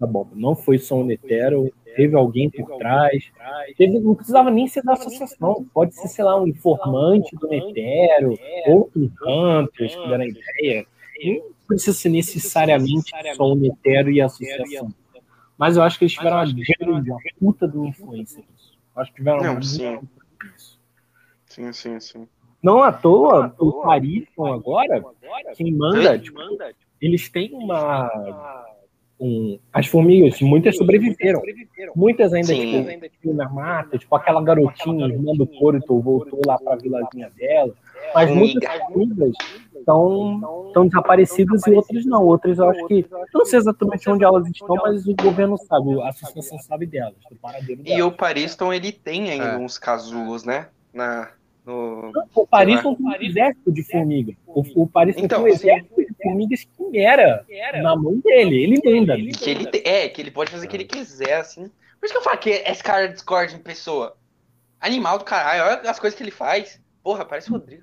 da 0.00 0.06
bomba. 0.06 0.30
Não 0.34 0.54
foi 0.56 0.78
só 0.78 0.96
o 0.96 1.04
Netero, 1.04 1.72
teve 1.98 2.14
alguém 2.14 2.48
por 2.48 2.78
trás. 2.78 3.28
Teve, 3.76 3.98
não 3.98 4.14
precisava 4.14 4.52
nem 4.52 4.68
ser 4.68 4.84
da 4.84 4.92
associação, 4.92 5.66
pode 5.74 5.96
ser, 5.96 6.06
sei 6.06 6.24
lá, 6.24 6.40
um 6.40 6.46
informante 6.46 7.34
do 7.34 7.48
Netero, 7.48 8.38
outro 8.68 9.10
Hunters 9.26 9.96
que 9.96 10.08
deram 10.08 10.22
a 10.22 10.28
ideia. 10.28 10.86
Não 11.24 11.66
precisa 11.66 11.98
ser 11.98 12.10
necessariamente 12.10 13.10
só 13.34 13.44
o 13.48 13.56
Netero 13.56 14.12
e 14.12 14.20
a 14.20 14.26
associação. 14.26 14.94
Mas 15.58 15.76
eu 15.76 15.82
acho 15.82 15.98
que 15.98 16.04
eles 16.04 16.14
tiveram 16.14 16.36
uma 16.36 16.44
grande, 16.44 17.10
uma 17.10 17.20
puta 17.40 17.66
de 17.66 17.76
uma 17.76 17.88
influência 17.88 18.44
nisso. 18.48 18.78
Acho 18.94 19.10
que 19.10 19.16
tiveram 19.16 19.42
Não, 19.42 19.52
uma 19.54 19.62
sim. 19.62 19.98
Sim, 21.46 21.72
sim, 21.72 21.98
sim. 21.98 22.28
Não 22.62 22.80
à 22.80 22.92
toa, 22.92 23.52
o 23.58 23.82
Parisson 23.82 24.46
agora, 24.46 25.04
quem 25.56 25.72
manda, 25.72 26.16
tipo, 26.16 26.38
eles 27.00 27.28
têm 27.28 27.52
uma. 27.54 28.08
Um, 29.20 29.58
as 29.72 29.86
formigas, 29.88 30.40
muitas 30.40 30.76
sobreviveram. 30.76 31.42
Muitas 31.96 32.32
ainda 32.32 32.46
Sim. 32.46 32.84
tipo, 33.10 33.34
na 33.34 33.48
mata, 33.48 33.98
tipo 33.98 34.14
aquela 34.14 34.40
garotinha, 34.40 35.06
irmã 35.06 35.32
do 35.34 35.44
Corito, 35.44 36.00
voltou 36.00 36.40
lá 36.46 36.56
pra 36.56 36.76
vilazinha 36.76 37.28
dela. 37.36 37.74
Mas 38.14 38.30
muitas 38.30 38.62
Formiga. 38.64 38.86
formigas 38.92 39.32
estão 39.76 40.64
estão 40.68 40.86
desaparecidas 40.86 41.66
e 41.66 41.72
outras 41.72 42.06
não. 42.06 42.24
Outras 42.24 42.58
eu 42.58 42.70
acho 42.70 42.86
que. 42.86 43.04
Não 43.34 43.44
sei 43.44 43.58
exatamente 43.58 44.08
onde 44.08 44.22
elas 44.24 44.46
estão, 44.46 44.76
mas 44.76 45.06
o 45.06 45.14
governo 45.16 45.56
sabe, 45.58 46.00
a 46.00 46.08
associação 46.08 46.58
sabe 46.60 46.86
delas, 46.86 47.14
do 47.28 47.36
paradeiro 47.36 47.80
E 47.80 47.84
delas. 47.84 48.04
o 48.04 48.12
Pariston, 48.12 48.72
ele 48.72 48.92
tem 48.92 49.30
ainda 49.30 49.44
É. 49.46 49.56
uns 49.58 49.76
casulos, 49.78 50.44
né? 50.44 50.68
Na, 50.94 51.28
no... 51.68 52.12
O 52.34 52.46
Paris 52.46 52.82
não 52.82 52.94
tem 52.94 53.06
um 53.06 53.22
exército 53.22 53.72
de 53.72 53.82
formiga. 53.82 54.34
O, 54.46 54.82
o 54.82 54.86
Paris 54.86 55.14
tem 55.14 55.24
Então, 55.26 55.42
um 55.42 55.46
exército 55.46 55.94
de 55.96 56.14
formigas 56.22 56.64
que 56.64 56.98
era 56.98 57.46
na 57.82 57.94
mão 57.94 58.18
dele. 58.18 58.62
Ele 58.62 58.80
manda. 58.84 59.16
Que 59.16 59.50
ele 59.50 59.68
É, 59.84 60.08
que 60.08 60.22
ele 60.22 60.30
pode 60.30 60.50
fazer 60.50 60.66
o 60.66 60.68
que 60.68 60.76
ele 60.76 60.84
quiser, 60.84 61.34
assim. 61.34 61.70
Por 62.00 62.06
isso 62.06 62.14
que 62.14 62.18
eu 62.18 62.22
falo 62.22 62.38
que 62.38 62.50
esse 62.50 62.82
cara 62.82 63.08
discorda 63.08 63.52
em 63.52 63.58
pessoa. 63.58 64.16
Animal 64.80 65.18
do 65.18 65.24
caralho, 65.24 65.80
olha 65.80 65.90
as 65.90 65.98
coisas 65.98 66.16
que 66.16 66.22
ele 66.22 66.30
faz. 66.30 66.80
Porra, 67.02 67.24
parece 67.24 67.50
o 67.50 67.52
Rodrigo. 67.54 67.82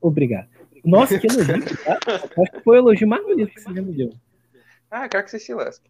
Obrigado. 0.00 0.48
Nossa, 0.84 1.18
que 1.18 1.26
elogio, 1.26 1.76
tá? 1.84 1.98
Acho 2.06 2.52
que 2.52 2.60
foi 2.60 2.76
o 2.76 2.80
elogio 2.80 3.06
mais 3.06 3.22
bonito 3.24 3.52
que 3.52 3.60
você 3.60 3.74
já 3.74 3.82
me 3.82 3.92
deu. 3.92 4.10
Ah, 4.90 5.08
quero 5.08 5.24
que 5.24 5.30
você 5.30 5.38
se 5.38 5.54
lasque. 5.54 5.88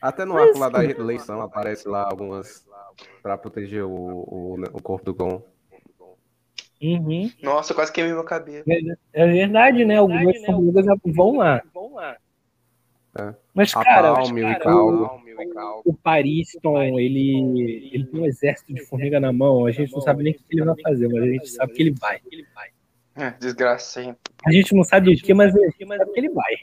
Até 0.00 0.24
no 0.24 0.36
arco 0.36 0.58
lá 0.58 0.68
da 0.68 0.84
eleição 0.84 1.40
aparece 1.40 1.88
lá 1.88 2.02
algumas 2.02 2.66
pra 3.22 3.38
proteger 3.38 3.84
o, 3.84 3.90
o, 3.90 4.54
o 4.72 4.82
corpo 4.82 5.04
do 5.04 5.14
Gon. 5.14 5.42
Uhum. 6.82 7.30
Nossa, 7.42 7.72
eu 7.72 7.76
quase 7.76 7.92
queimei 7.92 8.12
meu 8.12 8.24
cabelo. 8.24 8.64
É 9.12 9.26
verdade, 9.26 9.84
né? 9.84 9.98
Algumas 9.98 10.44
formigas 10.44 10.86
vão 11.04 11.36
lá. 11.36 11.62
É. 13.18 13.34
Mas, 13.54 13.72
cara, 13.74 14.12
o 14.12 14.16
cara, 14.34 14.52
Icalgo. 14.52 15.82
o 15.84 15.94
Pariston, 15.94 16.80
ele, 16.98 17.90
ele 17.92 18.06
tem 18.06 18.20
um 18.20 18.24
exército 18.24 18.72
de 18.72 18.80
formiga 18.86 19.20
na 19.20 19.32
mão. 19.32 19.66
A 19.66 19.70
gente 19.70 19.92
não 19.92 20.00
sabe 20.00 20.22
nem 20.24 20.32
o 20.32 20.36
que 20.36 20.44
ele 20.50 20.64
vai 20.64 20.74
fazer, 20.82 21.08
mas 21.08 21.22
a 21.22 21.26
gente 21.26 21.48
sabe 21.50 21.72
que 21.72 21.82
ele 21.82 21.94
vai. 22.00 22.20
É, 23.14 23.30
desgracento. 23.32 24.18
A 24.46 24.50
gente 24.50 24.74
não 24.74 24.82
sabe 24.82 25.14
de 25.14 25.22
que, 25.22 25.34
mas 25.34 25.52
sabe 25.52 26.12
que 26.12 26.20
ele 26.20 26.30
vai. 26.30 26.54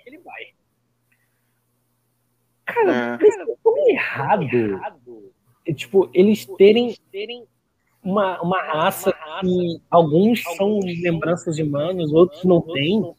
Cara, 2.65 3.17
É. 3.21 3.23
eles 3.23 3.35
estão 3.35 3.87
errado. 3.87 4.81
É, 5.65 5.73
tipo, 5.73 6.09
eles 6.13 6.45
terem 6.57 6.95
uma, 8.03 8.41
uma 8.41 8.61
raça 8.61 9.13
que 9.41 9.81
alguns 9.89 10.43
são 10.55 10.79
lembranças 10.79 11.55
de 11.55 11.63
outros 12.11 12.43
não 12.43 12.61
têm. 12.61 13.13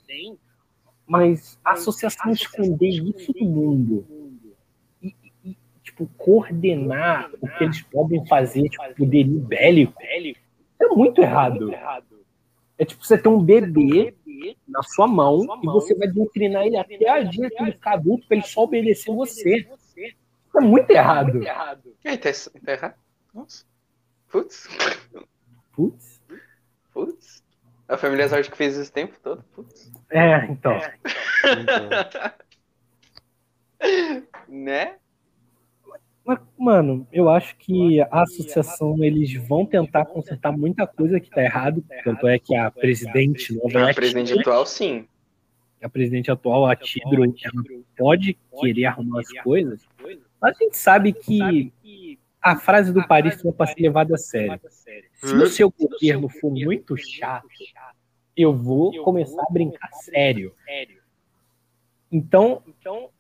Mas 1.07 1.59
a 1.65 1.73
associação 1.73 2.31
esconder 2.31 2.89
isso 2.89 3.33
do 3.33 3.45
mundo 3.45 4.07
e, 5.03 5.13
e, 5.45 5.57
tipo, 5.83 6.07
coordenar 6.17 7.31
o 7.41 7.49
que 7.49 7.65
eles 7.65 7.83
podem 7.83 8.25
fazer, 8.27 8.69
tipo, 8.69 8.95
poderio 8.97 9.41
bélico, 9.41 10.01
é 10.81 10.87
muito 10.89 11.21
errado. 11.21 11.73
É 12.79 12.85
tipo 12.85 13.05
você 13.05 13.19
ter 13.19 13.29
um 13.29 13.43
bebê 13.43 14.15
na 14.67 14.83
sua 14.83 15.07
mão 15.07 15.41
e 15.63 15.67
você 15.67 15.95
vai 15.95 16.09
doutrinar 16.09 16.67
ele 16.67 16.79
até 16.79 17.11
a 17.11 17.23
dia 17.23 17.51
que 17.51 17.63
ele 17.63 17.73
ficar 17.73 17.95
adulto 17.95 18.27
para 18.27 18.39
ele 18.39 18.47
só 18.47 18.63
obedecer 18.63 19.15
você. 19.15 19.69
É 20.57 20.61
muito 20.61 20.91
errado. 20.91 21.43
É, 22.03 22.17
tá, 22.17 22.31
tá 22.65 22.73
errado. 22.73 22.95
Nossa. 23.35 23.70
Putz. 24.31 24.69
Putz. 25.73 26.21
Putz. 26.93 27.43
A 27.89 27.97
família 27.97 28.29
Zord 28.29 28.49
que 28.49 28.57
fez 28.57 28.79
esse 28.79 28.93
tempo 28.93 29.19
todo. 29.23 29.43
Putz. 29.53 29.91
É, 30.11 30.47
então. 30.47 30.79
né? 34.49 34.97
Mas, 36.25 36.39
mano, 36.57 37.09
eu 37.13 37.29
acho 37.29 37.57
que 37.57 38.01
a 38.03 38.23
associação 38.23 39.03
eles 39.03 39.35
vão 39.49 39.67
tentar 39.67 40.05
consertar 40.05 40.53
muita 40.53 40.87
coisa 40.87 41.19
que 41.19 41.29
tá 41.29 41.43
errado. 41.43 41.85
Tanto 42.05 42.29
é 42.29 42.39
que 42.39 42.55
a 42.55 42.71
presidente 42.71 43.53
nova. 43.55 43.91
A 43.91 43.95
presidente 43.95 44.39
atual, 44.39 44.65
sim. 44.65 45.09
A 45.83 45.89
presidente 45.89 46.31
atual, 46.31 46.67
a 46.67 46.77
Tidro, 46.77 47.25
ela 47.25 47.33
pode 47.97 48.39
querer 48.61 48.85
arrumar 48.85 49.21
as 49.21 49.33
coisas. 49.43 49.81
Mas 50.41 50.57
a 50.57 50.65
gente 50.65 50.77
sabe 50.77 51.13
que 51.13 51.73
a 52.43 52.57
frase 52.57 52.93
do 52.93 53.07
Paris 53.07 53.43
não 53.43 53.51
é 53.51 53.55
para 53.55 53.67
ser 53.67 53.81
levada 53.81 54.15
a 54.15 54.19
sério. 54.19 54.61
Se 55.15 55.35
o 55.35 55.47
seu 55.47 55.71
governo 55.71 56.29
for 56.29 56.51
muito 56.51 56.97
chato, 56.97 57.47
eu 58.37 58.55
vou 58.57 58.93
começar 59.03 59.43
a 59.43 59.53
brincar 59.53 59.91
sério. 59.93 60.55
Então, 62.11 62.63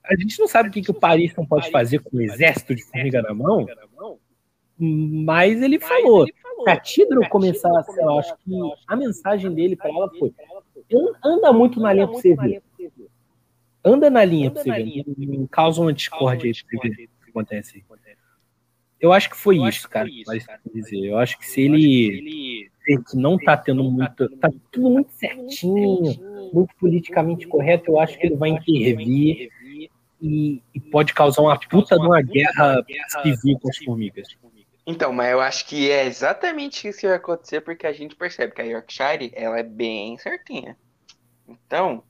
a 0.04 0.16
gente 0.16 0.38
não 0.38 0.48
sabe 0.48 0.68
o 0.68 0.72
que, 0.72 0.82
que 0.82 0.90
o 0.90 0.98
Paris 0.98 1.34
não 1.36 1.46
pode 1.46 1.70
fazer 1.70 2.00
com 2.00 2.16
o 2.16 2.20
exército 2.20 2.74
de 2.74 2.82
formiga 2.84 3.22
na 3.22 3.34
mão, 3.34 3.66
mas 4.78 5.60
ele 5.62 5.78
falou. 5.78 6.26
Se 6.26 6.70
a 6.70 6.76
Tidro 6.78 7.26
começar, 7.28 7.70
eu 7.98 8.18
acho 8.18 8.36
que 8.38 8.52
a 8.86 8.96
mensagem 8.96 9.52
dele 9.54 9.76
para 9.76 9.90
ela 9.90 10.10
foi: 10.18 10.34
anda 11.24 11.52
muito 11.52 11.80
na 11.80 11.92
linha 11.92 12.06
para 12.06 12.16
você 12.16 12.34
ver. 12.34 12.62
Anda 13.82 14.10
na 14.10 14.24
linha 14.24 14.50
para 14.50 14.62
você 14.62 14.70
ver. 14.70 15.04
Não 15.16 15.46
causa 15.46 15.80
uma 15.80 15.92
discórdia 15.92 16.50
aí 16.50 16.54
pra 16.54 16.80
você 16.80 16.88
ver 16.88 17.04
o 17.04 17.24
que 17.24 17.30
acontece 17.30 17.76
aí. 17.76 18.09
Eu 19.00 19.12
acho 19.12 19.30
que 19.30 19.36
foi 19.36 19.58
eu 19.58 19.66
isso, 19.66 19.88
cara, 19.88 20.06
que 20.06 20.20
isso, 20.20 20.48
dizer. 20.74 21.06
Eu 21.06 21.18
acho 21.18 21.38
que 21.38 21.46
se 21.46 21.62
ele 21.62 22.70
que 22.84 23.16
não 23.16 23.38
tá 23.38 23.56
tendo 23.56 23.84
muito, 23.84 24.28
tá 24.36 24.50
tudo 24.70 24.90
muito 24.90 25.12
certinho, 25.12 26.50
muito 26.52 26.74
politicamente 26.76 27.46
correto, 27.46 27.92
eu 27.92 28.00
acho 28.00 28.18
que 28.18 28.26
ele 28.26 28.36
vai 28.36 28.50
intervir 28.50 29.50
e, 30.20 30.62
e 30.74 30.80
pode 30.80 31.14
causar 31.14 31.42
uma 31.42 31.58
puta 31.58 31.96
de 31.96 32.06
uma 32.06 32.20
guerra 32.20 32.84
civil 33.22 33.58
com 33.58 33.68
as 33.68 33.76
formigas. 33.78 34.28
Então, 34.86 35.12
mas 35.12 35.30
eu 35.30 35.40
acho 35.40 35.66
que 35.66 35.90
é 35.90 36.04
exatamente 36.04 36.88
isso 36.88 37.00
que 37.00 37.06
vai 37.06 37.16
acontecer, 37.16 37.60
porque 37.60 37.86
a 37.86 37.92
gente 37.92 38.16
percebe 38.16 38.52
que 38.52 38.60
a 38.60 38.64
Yorkshire, 38.64 39.30
ela 39.34 39.58
é 39.58 39.62
bem 39.62 40.18
certinha. 40.18 40.76
Então... 41.46 42.02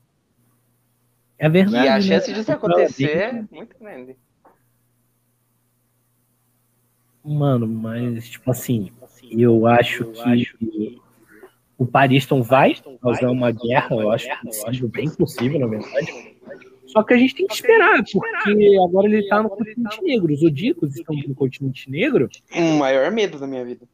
É 1.39 1.49
verdade. 1.49 1.87
E 1.87 1.89
a 1.89 2.01
chance 2.01 2.31
né? 2.31 2.37
disso 2.37 2.53
acontecer 2.53 3.17
é 3.17 3.45
muito 3.51 3.79
grande. 3.79 4.17
Mano, 7.25 7.67
mas, 7.67 8.29
tipo 8.29 8.51
assim, 8.51 8.91
eu 9.31 9.67
acho 9.67 10.05
que 10.07 10.99
o 11.77 11.87
Pariston 11.87 12.43
vai 12.43 12.75
causar 13.01 13.31
uma 13.31 13.51
guerra, 13.51 13.97
eu 13.97 14.11
acho 14.11 14.29
possível, 14.43 14.89
bem 14.89 15.11
possível, 15.11 15.61
na 15.61 15.67
verdade. 15.67 16.37
Só 16.87 17.03
que 17.05 17.15
a 17.15 17.17
gente 17.17 17.35
tem 17.35 17.47
que 17.47 17.55
esperar, 17.55 18.03
porque 18.03 18.79
agora 18.85 19.07
ele 19.07 19.29
tá 19.29 19.43
no 19.43 19.49
continente 19.51 20.03
negro. 20.03 20.33
Os 20.33 20.43
Odicos 20.43 20.97
estão 20.97 21.15
no 21.15 21.35
continente 21.35 21.89
negro. 21.89 22.29
O 22.55 22.79
maior 22.79 23.11
medo 23.13 23.39
da 23.39 23.47
minha 23.47 23.65
vida. 23.65 23.87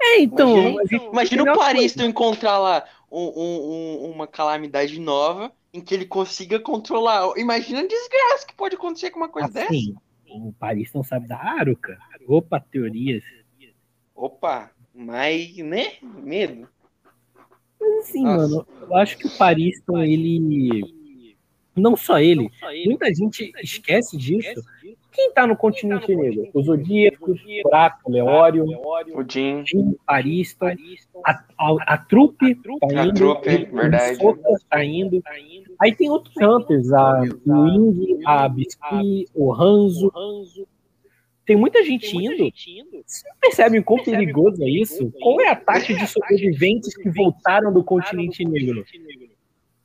É, 0.00 0.20
então. 0.20 0.56
Imagina, 0.72 1.04
imagina 1.04 1.42
o 1.42 1.58
Pariston 1.58 2.04
encontrar 2.04 2.58
lá 2.58 2.84
um, 3.10 3.24
um, 3.24 4.10
uma 4.10 4.26
calamidade 4.26 5.00
nova 5.00 5.50
em 5.72 5.80
que 5.80 5.94
ele 5.94 6.04
consiga 6.04 6.60
controlar. 6.60 7.32
Imagina 7.36 7.80
a 7.80 7.86
desgraça 7.86 8.46
que 8.46 8.54
pode 8.54 8.76
acontecer 8.76 9.10
com 9.10 9.20
uma 9.20 9.28
coisa 9.28 9.48
assim, 9.48 9.86
dessa. 9.86 10.07
O 10.30 10.52
Paris 10.52 10.92
não 10.92 11.02
sabe 11.02 11.26
da 11.26 11.38
Aruca. 11.38 11.98
Opa, 12.26 12.60
teorias. 12.60 13.22
Opa, 14.14 14.70
mas, 14.94 15.56
né? 15.58 15.92
Medo. 16.02 16.68
Mas 17.80 17.98
assim, 17.98 18.24
Nossa. 18.24 18.48
mano, 18.48 18.66
eu 18.82 18.96
acho 18.96 19.16
que 19.16 19.26
o 19.26 19.38
Pariston, 19.38 20.02
ele. 20.02 20.96
Não 21.76 21.96
só 21.96 22.18
ele, 22.18 22.50
muita 22.86 23.06
gente 23.14 23.52
esquece 23.62 24.16
disso. 24.16 24.60
Quem 25.10 25.32
tá 25.32 25.46
no 25.46 25.56
continente 25.56 26.14
negro? 26.14 26.48
Os 26.54 26.66
Zodíacos, 26.66 27.40
Buraco, 27.62 28.10
Leório, 28.10 28.64
o 28.64 29.24
Jim, 29.28 29.64
Pariston, 30.06 30.74
a, 31.24 31.44
a, 31.58 31.94
a 31.94 31.98
Trupe 31.98 32.54
tá 32.54 32.86
indo, 32.86 32.98
a 33.00 33.12
Trupe, 33.14 33.64
verdade. 33.64 34.18
tá 34.68 34.84
indo. 34.84 35.22
Aí 35.80 35.94
tem 35.94 36.10
outros 36.10 36.34
Hunters, 36.36 36.92
a 36.92 37.22
Wing, 37.46 38.20
a 38.24 38.48
Biscuit, 38.48 39.26
o 39.34 39.50
Ranzo. 39.50 40.12
Tem 41.44 41.56
muita 41.56 41.82
gente 41.82 42.14
indo. 42.14 42.52
Vocês 43.06 43.24
percebem 43.40 43.82
quão 43.82 44.04
perigoso 44.04 44.62
é 44.62 44.68
isso? 44.68 45.10
Qual 45.22 45.40
é 45.40 45.48
a 45.48 45.56
taxa 45.56 45.94
de 45.94 46.06
sobreviventes 46.06 46.94
que 46.94 47.08
voltaram 47.08 47.72
do 47.72 47.82
continente 47.82 48.44
negro? 48.44 48.84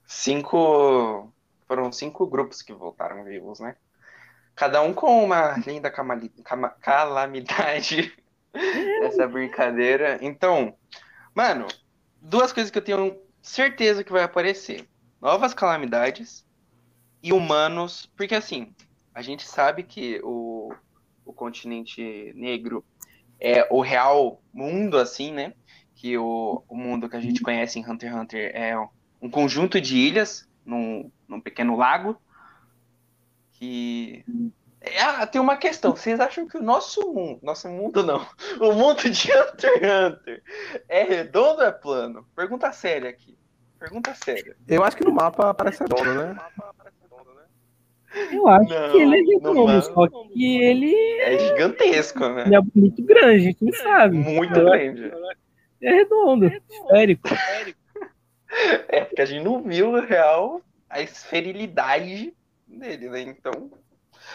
Cinco. 0.05 1.31
Foram 1.65 1.91
cinco 1.91 2.27
grupos 2.27 2.61
que 2.61 2.73
voltaram 2.73 3.23
vivos, 3.23 3.61
né? 3.61 3.75
Cada 4.55 4.81
um 4.81 4.93
com 4.93 5.23
uma 5.23 5.57
linda 5.65 5.91
calamidade 6.79 8.13
dessa 8.53 9.27
brincadeira. 9.27 10.19
Então, 10.21 10.75
mano, 11.33 11.67
duas 12.21 12.53
coisas 12.53 12.71
que 12.71 12.77
eu 12.77 12.83
tenho 12.83 13.17
certeza 13.41 14.03
que 14.03 14.11
vai 14.11 14.23
aparecer: 14.23 14.87
novas 15.21 15.53
calamidades 15.53 16.45
e 17.21 17.33
humanos. 17.33 18.11
Porque 18.15 18.35
assim, 18.35 18.73
a 19.13 19.21
gente 19.21 19.47
sabe 19.47 19.83
que 19.83 20.19
o, 20.23 20.73
o 21.25 21.33
continente 21.33 22.31
negro 22.35 22.85
é 23.39 23.67
o 23.69 23.81
real 23.81 24.41
mundo, 24.53 24.97
assim, 24.97 25.31
né? 25.31 25.53
Que 25.95 26.17
o, 26.17 26.63
o 26.67 26.75
mundo 26.75 27.09
que 27.09 27.15
a 27.15 27.21
gente 27.21 27.41
conhece 27.41 27.79
em 27.79 27.89
Hunter 27.89 28.09
x 28.09 28.19
Hunter 28.19 28.51
é 28.55 28.77
um 29.21 29.29
conjunto 29.29 29.79
de 29.79 29.97
ilhas 29.97 30.47
num, 30.65 31.11
num 31.27 31.39
pequeno 31.39 31.75
lago. 31.75 32.19
Que. 33.63 34.25
É, 34.81 35.01
ah, 35.01 35.25
tem 35.25 35.39
uma 35.39 35.55
questão. 35.55 35.95
Vocês 35.95 36.19
acham 36.19 36.45
que 36.45 36.57
o 36.57 36.61
nosso 36.61 37.13
mundo. 37.13 37.39
Nosso 37.41 37.69
mundo 37.69 38.03
não. 38.03 38.27
O 38.59 38.73
mundo 38.73 39.09
de 39.09 39.31
Hunter 39.31 39.71
x 39.71 39.81
Hunter 39.81 40.43
é 40.89 41.03
redondo 41.03 41.61
ou 41.61 41.67
é 41.67 41.71
plano? 41.71 42.25
Pergunta 42.35 42.73
séria 42.73 43.09
aqui. 43.09 43.37
Pergunta 43.79 44.13
séria. 44.13 44.55
Eu 44.67 44.83
acho 44.83 44.97
que 44.97 45.05
no 45.05 45.13
mapa 45.13 45.53
parece 45.53 45.81
redondo, 45.81 46.13
né? 46.13 46.35
Eu 48.31 48.47
acho 48.47 48.69
não, 48.69 48.91
que 48.91 48.97
ele 48.97 49.17
é 49.17 49.33
redondo, 49.33 49.81
só 49.81 50.07
que 50.07 50.57
ele. 50.57 50.93
É 51.21 51.39
gigantesco, 51.39 52.19
né? 52.19 52.43
Ele 52.45 52.55
é 52.55 52.61
muito 52.75 53.03
grande, 53.03 53.35
a 53.35 53.39
gente 53.39 53.63
não 53.63 53.73
sabe. 53.73 54.17
Muito 54.17 54.53
grande. 54.53 55.11
É 55.81 55.93
redondo, 55.93 56.47
é 56.47 56.59
esférico. 56.69 57.29
É, 58.87 59.03
porque 59.03 59.19
a 59.19 59.25
gente 59.25 59.43
não 59.43 59.63
viu 59.63 59.99
real 59.99 60.61
a 60.87 61.01
esferilidade 61.01 62.35
dele, 62.77 63.09
né? 63.09 63.21
Então. 63.21 63.71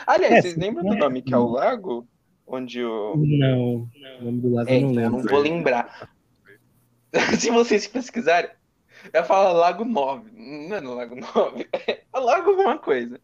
Aliás, 0.06 0.34
é, 0.34 0.42
vocês 0.42 0.56
lembram 0.56 0.84
do 0.84 0.96
nome 0.96 1.22
que 1.22 1.34
é 1.34 1.38
o 1.38 1.48
lago? 1.48 2.06
Onde 2.46 2.82
o. 2.82 3.14
Não, 3.16 3.88
o 4.20 4.24
nome 4.24 4.40
do 4.40 4.54
lago 4.54 4.70
é, 4.70 4.76
eu 4.76 4.80
não 4.80 4.90
lembro. 4.90 5.18
Eu 5.18 5.22
não 5.22 5.30
vou 5.30 5.40
lembrar. 5.40 6.10
Se 7.38 7.50
vocês 7.50 7.86
pesquisarem, 7.86 8.50
eu 9.12 9.24
falo 9.24 9.58
Lago 9.58 9.84
9. 9.84 10.30
Não 10.34 10.76
é 10.76 10.80
no 10.80 10.94
Lago 10.94 11.16
9. 11.16 11.68
É 12.10 12.20
Lago 12.20 12.50
alguma 12.50 12.78
coisa 12.78 13.20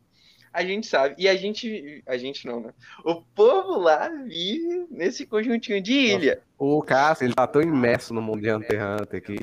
a 0.54 0.64
gente 0.64 0.86
sabe. 0.86 1.16
E 1.18 1.28
a 1.28 1.34
gente. 1.34 2.02
A 2.06 2.16
gente 2.16 2.46
não, 2.46 2.60
né? 2.60 2.72
O 3.04 3.16
povo 3.16 3.76
lá 3.76 4.08
vive 4.08 4.86
nesse 4.88 5.26
conjuntinho 5.26 5.82
de 5.82 5.92
ilha. 5.92 6.40
O 6.56 6.80
Cássio, 6.80 7.24
ele 7.24 7.34
tá 7.34 7.46
tão 7.46 7.60
imerso 7.60 8.14
no 8.14 8.22
mundo 8.22 8.40
de 8.40 8.52
Hunter 8.52 8.80
x 8.80 9.02
Hunter 9.02 9.22
que. 9.22 9.40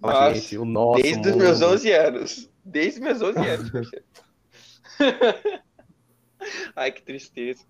Nossa, 0.00 0.34
gente, 0.34 0.58
o 0.58 0.64
nosso 0.64 1.02
desde 1.02 1.28
os 1.28 1.36
meus 1.36 1.62
11 1.62 1.92
anos. 1.92 2.50
Desde 2.64 3.00
meus 3.00 3.22
11 3.22 3.38
anos. 3.38 3.70
Ai, 6.76 6.92
que 6.92 7.02
tristeza. 7.02 7.64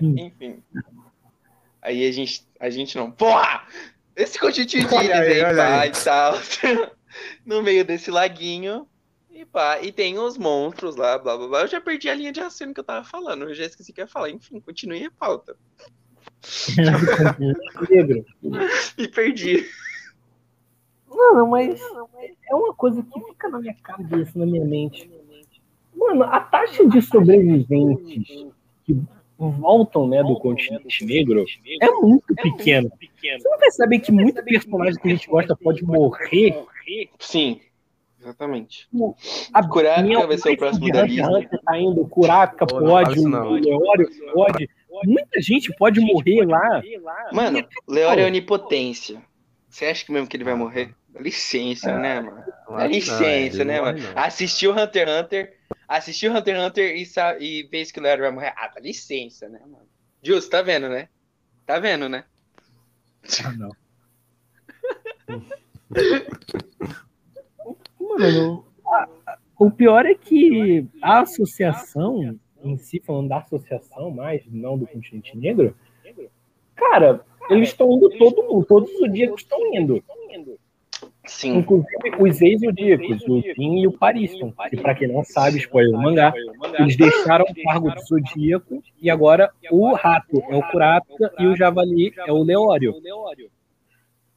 Enfim. 0.00 0.62
Aí 1.82 2.06
a 2.06 2.12
gente. 2.12 2.46
A 2.58 2.70
gente 2.70 2.96
não. 2.96 3.10
Porra! 3.10 3.66
Esse 4.16 4.38
ilhas 4.38 4.92
aí, 4.92 5.56
pai, 5.56 5.88
e 5.88 6.04
tal. 6.04 6.34
no 7.44 7.62
meio 7.62 7.84
desse 7.84 8.10
laguinho 8.10 8.88
e 9.30 9.44
pá, 9.44 9.80
e 9.82 9.90
tem 9.90 10.18
os 10.18 10.38
monstros 10.38 10.94
lá, 10.94 11.18
blá 11.18 11.36
blá 11.36 11.48
blá. 11.48 11.60
Eu 11.62 11.66
já 11.66 11.80
perdi 11.80 12.08
a 12.08 12.14
linha 12.14 12.30
de 12.30 12.38
raciocínio 12.38 12.72
que 12.72 12.80
eu 12.80 12.84
tava 12.84 13.04
falando, 13.04 13.42
eu 13.42 13.54
já 13.54 13.64
esqueci 13.64 13.90
o 13.90 13.94
que 13.94 14.00
ia 14.00 14.06
falar. 14.06 14.30
Enfim, 14.30 14.60
continue 14.60 15.04
a 15.04 15.10
pauta. 15.10 15.56
Me 18.96 19.08
perdi. 19.08 19.68
Mano, 21.08 21.48
mas 21.48 21.80
é 22.48 22.54
uma 22.54 22.72
coisa 22.74 23.02
que 23.02 23.24
fica 23.24 23.48
na 23.48 23.58
minha 23.58 23.74
cabeça, 23.82 24.38
na 24.38 24.46
minha 24.46 24.64
mente. 24.64 25.10
Mano, 26.04 26.24
a 26.24 26.40
taxa 26.40 26.86
de 26.86 27.00
sobreviventes 27.00 28.46
que 28.84 28.96
voltam, 29.38 30.06
né, 30.06 30.22
do 30.22 30.38
continente 30.38 31.04
negro 31.04 31.44
é 31.80 31.90
muito 31.90 32.34
pequena. 32.34 32.90
Você 32.90 33.48
não 33.48 33.58
percebe 33.58 33.98
que 33.98 34.12
muito 34.12 34.42
personagem 34.44 35.00
que 35.00 35.08
a 35.08 35.10
gente 35.10 35.28
gosta 35.28 35.56
pode 35.56 35.82
morrer? 35.84 36.62
Sim, 37.18 37.60
exatamente. 38.20 38.88
A 39.52 39.66
Kurapika 39.66 40.26
vai 40.26 40.38
ser 40.38 40.50
o 40.50 40.56
próximo 40.56 40.92
da 40.92 41.02
lista. 41.02 41.60
Tá 41.64 41.78
indo, 41.78 42.00
não 42.02 42.08
pode, 42.66 43.20
o. 43.20 43.48
Leório 43.48 44.08
pode. 44.32 44.68
Muita 45.04 45.40
gente 45.40 45.74
pode 45.76 46.00
morrer 46.00 46.46
lá. 46.46 46.82
Mano, 47.32 47.66
Leório 47.88 48.22
é 48.22 48.26
onipotência. 48.26 49.20
Você 49.68 49.86
acha 49.86 50.04
que 50.04 50.12
mesmo 50.12 50.28
que 50.28 50.36
ele 50.36 50.44
vai 50.44 50.54
morrer? 50.54 50.94
Dá 51.08 51.20
licença, 51.20 51.98
né, 51.98 52.20
mano? 52.20 52.44
Dá 52.68 52.86
licença, 52.86 53.64
né, 53.64 53.80
mano? 53.80 53.98
Assistiu 54.14 54.72
Hunter 54.72 55.08
x 55.08 55.20
Hunter, 55.20 55.56
assistiu 55.88 56.32
Hunter 56.32 56.54
x 56.56 56.64
Hunter 56.66 56.96
e, 56.96 57.06
sa- 57.06 57.38
e 57.38 57.62
vê 57.64 57.84
que 57.84 57.98
o 57.98 58.02
Leório 58.02 58.22
vai 58.24 58.30
morrer. 58.32 58.52
Ah, 58.56 58.68
dá 58.74 58.80
licença, 58.80 59.48
né, 59.48 59.60
mano? 59.60 59.88
Justo, 60.22 60.50
tá 60.50 60.62
vendo, 60.62 60.88
né? 60.88 61.08
Tá 61.66 61.78
vendo, 61.78 62.08
né? 62.08 62.24
Ah, 63.44 63.52
não. 63.52 63.70
Mano, 68.00 68.64
o 69.58 69.70
pior 69.70 70.06
é 70.06 70.14
que 70.14 70.86
a 71.02 71.20
associação 71.20 72.38
em 72.62 72.76
si, 72.78 73.00
falando 73.04 73.28
da 73.28 73.38
associação 73.38 74.10
mais, 74.10 74.42
não 74.46 74.78
do 74.78 74.86
continente 74.86 75.36
negro, 75.36 75.76
cara, 76.74 77.24
eles 77.50 77.68
estão 77.68 77.90
indo 77.92 78.08
todo 78.18 78.42
mundo, 78.42 78.64
todos 78.66 78.90
os 79.00 79.12
dias 79.12 79.32
estão 79.38 79.58
indo. 79.74 80.02
Sim. 81.26 81.58
Inclusive 81.58 81.86
os 82.18 82.42
ex-zodíacos, 82.42 83.22
o 83.28 83.40
Jin 83.40 83.80
e 83.80 83.86
o 83.86 83.92
Pariston, 83.92 84.52
que 84.68 84.76
pra 84.76 84.94
quem 84.94 85.08
não 85.08 85.24
sabe, 85.24 85.58
spoiler 85.58 85.92
do 85.92 86.02
mangá, 86.02 86.32
eles 86.78 86.96
deixaram 86.96 87.46
o 87.46 87.62
cargo 87.62 87.90
de 87.94 88.06
zodíaco 88.06 88.82
e 89.00 89.10
agora 89.10 89.50
o 89.70 89.94
rato 89.94 90.42
é 90.50 90.56
o 90.56 90.62
Kurapika 90.70 91.32
e 91.38 91.46
o 91.46 91.56
javali 91.56 92.12
é 92.16 92.32
o 92.32 92.42
Leório. 92.42 92.94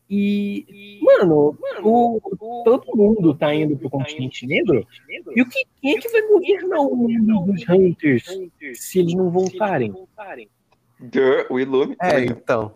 E, 0.10 1.00
mano, 1.02 1.58
o, 1.84 2.22
todo 2.64 2.86
mundo 2.96 3.34
tá 3.34 3.54
indo 3.54 3.76
pro 3.76 3.90
continente 3.90 4.48
negro. 4.48 4.88
E 5.36 5.42
o 5.42 5.50
que, 5.50 5.66
quem 5.82 5.98
é 5.98 6.00
que 6.00 6.08
vai 6.08 6.22
governar 6.22 6.80
o 6.80 6.96
mundo 6.96 7.52
dos 7.52 7.68
Hunters 7.68 8.24
se 8.74 9.00
eles 9.00 9.14
não 9.14 9.30
voltarem? 9.30 9.94
O 11.50 11.60
Ilume. 11.60 11.98
É, 12.02 12.24
então. 12.24 12.74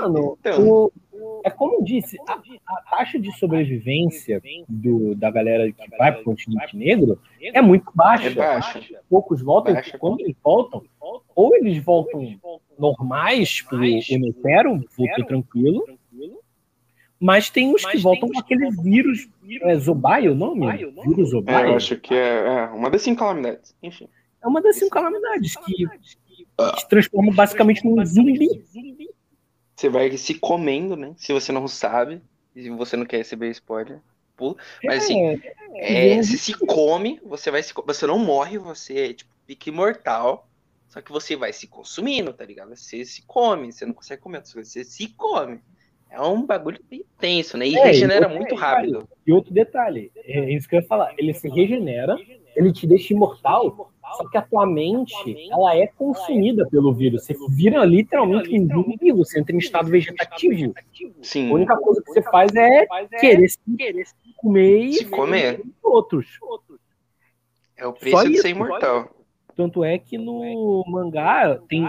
Mano, 0.00 0.36
Então. 0.40 0.68
o- 0.68 0.92
é 1.44 1.50
como 1.50 1.74
eu 1.76 1.82
disse, 1.84 2.18
a, 2.28 2.34
a 2.66 2.82
taxa 2.90 3.18
de 3.18 3.30
sobrevivência 3.38 4.42
do, 4.68 5.14
da 5.14 5.30
galera 5.30 5.70
que 5.72 5.96
vai 5.96 6.12
pro 6.12 6.24
continente 6.24 6.76
negro 6.76 7.18
é 7.40 7.60
muito 7.62 7.90
baixa. 7.94 8.28
É 8.28 8.34
baixa. 8.34 9.00
Poucos 9.08 9.40
voltam, 9.42 9.74
Baixa. 9.74 9.96
quando 9.98 10.20
eles 10.20 10.36
voltam, 10.42 10.82
ou 11.34 11.54
eles 11.56 11.78
voltam 11.82 12.38
normais 12.78 13.62
pro 13.62 13.78
Unitero, 13.78 14.84
voltou 14.96 15.24
tranquilo, 15.26 15.84
mas 17.18 17.48
tem 17.48 17.74
os 17.74 17.84
que 17.84 17.96
voltam 17.98 18.28
com 18.28 18.38
aquele 18.38 18.70
vírus, 18.70 19.28
é 19.62 19.74
Zobai 19.76 20.28
o 20.28 20.34
nome? 20.34 20.66
Vírus 20.76 21.28
É, 21.28 21.30
Zobai? 21.30 21.70
eu 21.70 21.76
acho 21.76 21.96
que 21.98 22.12
é, 22.14 22.46
é 22.46 22.64
uma 22.66 22.90
das 22.90 23.02
cinco 23.02 23.20
calamidades. 23.20 23.74
Enfim. 23.82 24.08
É 24.42 24.46
uma 24.46 24.60
das 24.60 24.76
cinco 24.76 24.90
calamidades 24.90 25.56
que, 25.56 25.72
que 25.74 26.80
se 26.80 26.88
transforma 26.88 27.32
basicamente 27.32 27.82
num 27.84 28.04
zumbi. 28.04 28.62
Você 29.76 29.88
vai 29.88 30.16
se 30.16 30.34
comendo, 30.34 30.96
né? 30.96 31.14
Se 31.16 31.32
você 31.32 31.52
não 31.52 31.68
sabe. 31.68 32.22
E 32.54 32.62
se 32.62 32.70
você 32.70 32.96
não 32.96 33.04
quer 33.04 33.18
receber 33.18 33.50
spoiler. 33.50 34.00
Pula. 34.36 34.56
Mas 34.82 35.04
assim, 35.04 35.22
É, 35.74 36.14
É, 36.14 36.22
você 36.22 36.38
se 36.38 36.54
come, 36.54 37.20
você 37.22 37.50
vai 37.50 37.62
se 37.62 37.74
você 37.74 38.06
não 38.06 38.18
morre, 38.18 38.56
você 38.58 39.12
tipo 39.14 39.30
fica 39.46 39.68
imortal, 39.68 40.48
só 40.88 41.00
que 41.00 41.12
você 41.12 41.36
vai 41.36 41.52
se 41.52 41.68
consumindo, 41.68 42.32
tá 42.32 42.44
ligado? 42.44 42.74
Você 42.74 43.04
se 43.04 43.22
come, 43.26 43.70
você 43.70 43.84
não 43.86 43.92
consegue 43.94 44.20
comer, 44.22 44.42
você 44.44 44.84
se 44.84 45.08
come. 45.14 45.60
É 46.10 46.20
um 46.20 46.44
bagulho 46.44 46.80
bem 46.88 47.04
tenso, 47.18 47.56
né? 47.56 47.66
E 47.68 47.76
É, 47.76 47.84
regenera 47.84 48.26
e 48.26 48.34
muito 48.34 48.52
outra- 48.54 48.68
rápido. 48.68 49.08
E 49.26 49.32
outro 49.32 49.52
detalhe, 49.52 50.10
é 50.16 50.52
isso 50.52 50.68
que 50.68 50.76
eu 50.76 50.80
ia 50.80 50.86
falar, 50.86 51.14
ele 51.18 51.34
se 51.34 51.48
regenera, 51.48 52.16
ele 52.56 52.72
te 52.72 52.86
deixa 52.86 53.12
imortal, 53.12 53.92
só 54.16 54.28
que 54.28 54.38
a 54.38 54.42
tua 54.42 54.66
mente, 54.66 55.14
ela 55.50 55.76
é 55.76 55.86
consumida 55.86 56.66
pelo 56.68 56.92
vírus. 56.92 57.24
Você 57.24 57.34
vira 57.50 57.84
literalmente 57.84 58.58
um 58.58 58.66
zumbi, 58.66 59.12
você 59.12 59.40
entra 59.40 59.54
em 59.54 59.58
estado 59.58 59.88
vegetativo. 59.88 60.74
Sim. 61.22 61.50
A 61.50 61.54
única 61.54 61.76
coisa 61.76 62.02
que 62.02 62.12
você 62.12 62.22
faz 62.22 62.54
é 62.54 62.86
querer 63.18 63.48
se 63.48 63.58
comer 64.36 64.78
e 64.84 64.92
Se 64.94 65.04
comer. 65.06 65.62
outros. 65.82 66.38
É 67.76 67.86
o 67.86 67.92
preço 67.92 68.28
de 68.30 68.38
ser 68.38 68.50
imortal. 68.50 69.10
Tanto 69.54 69.82
é 69.82 69.98
que 69.98 70.18
no 70.18 70.84
mangá 70.86 71.58
tem 71.68 71.84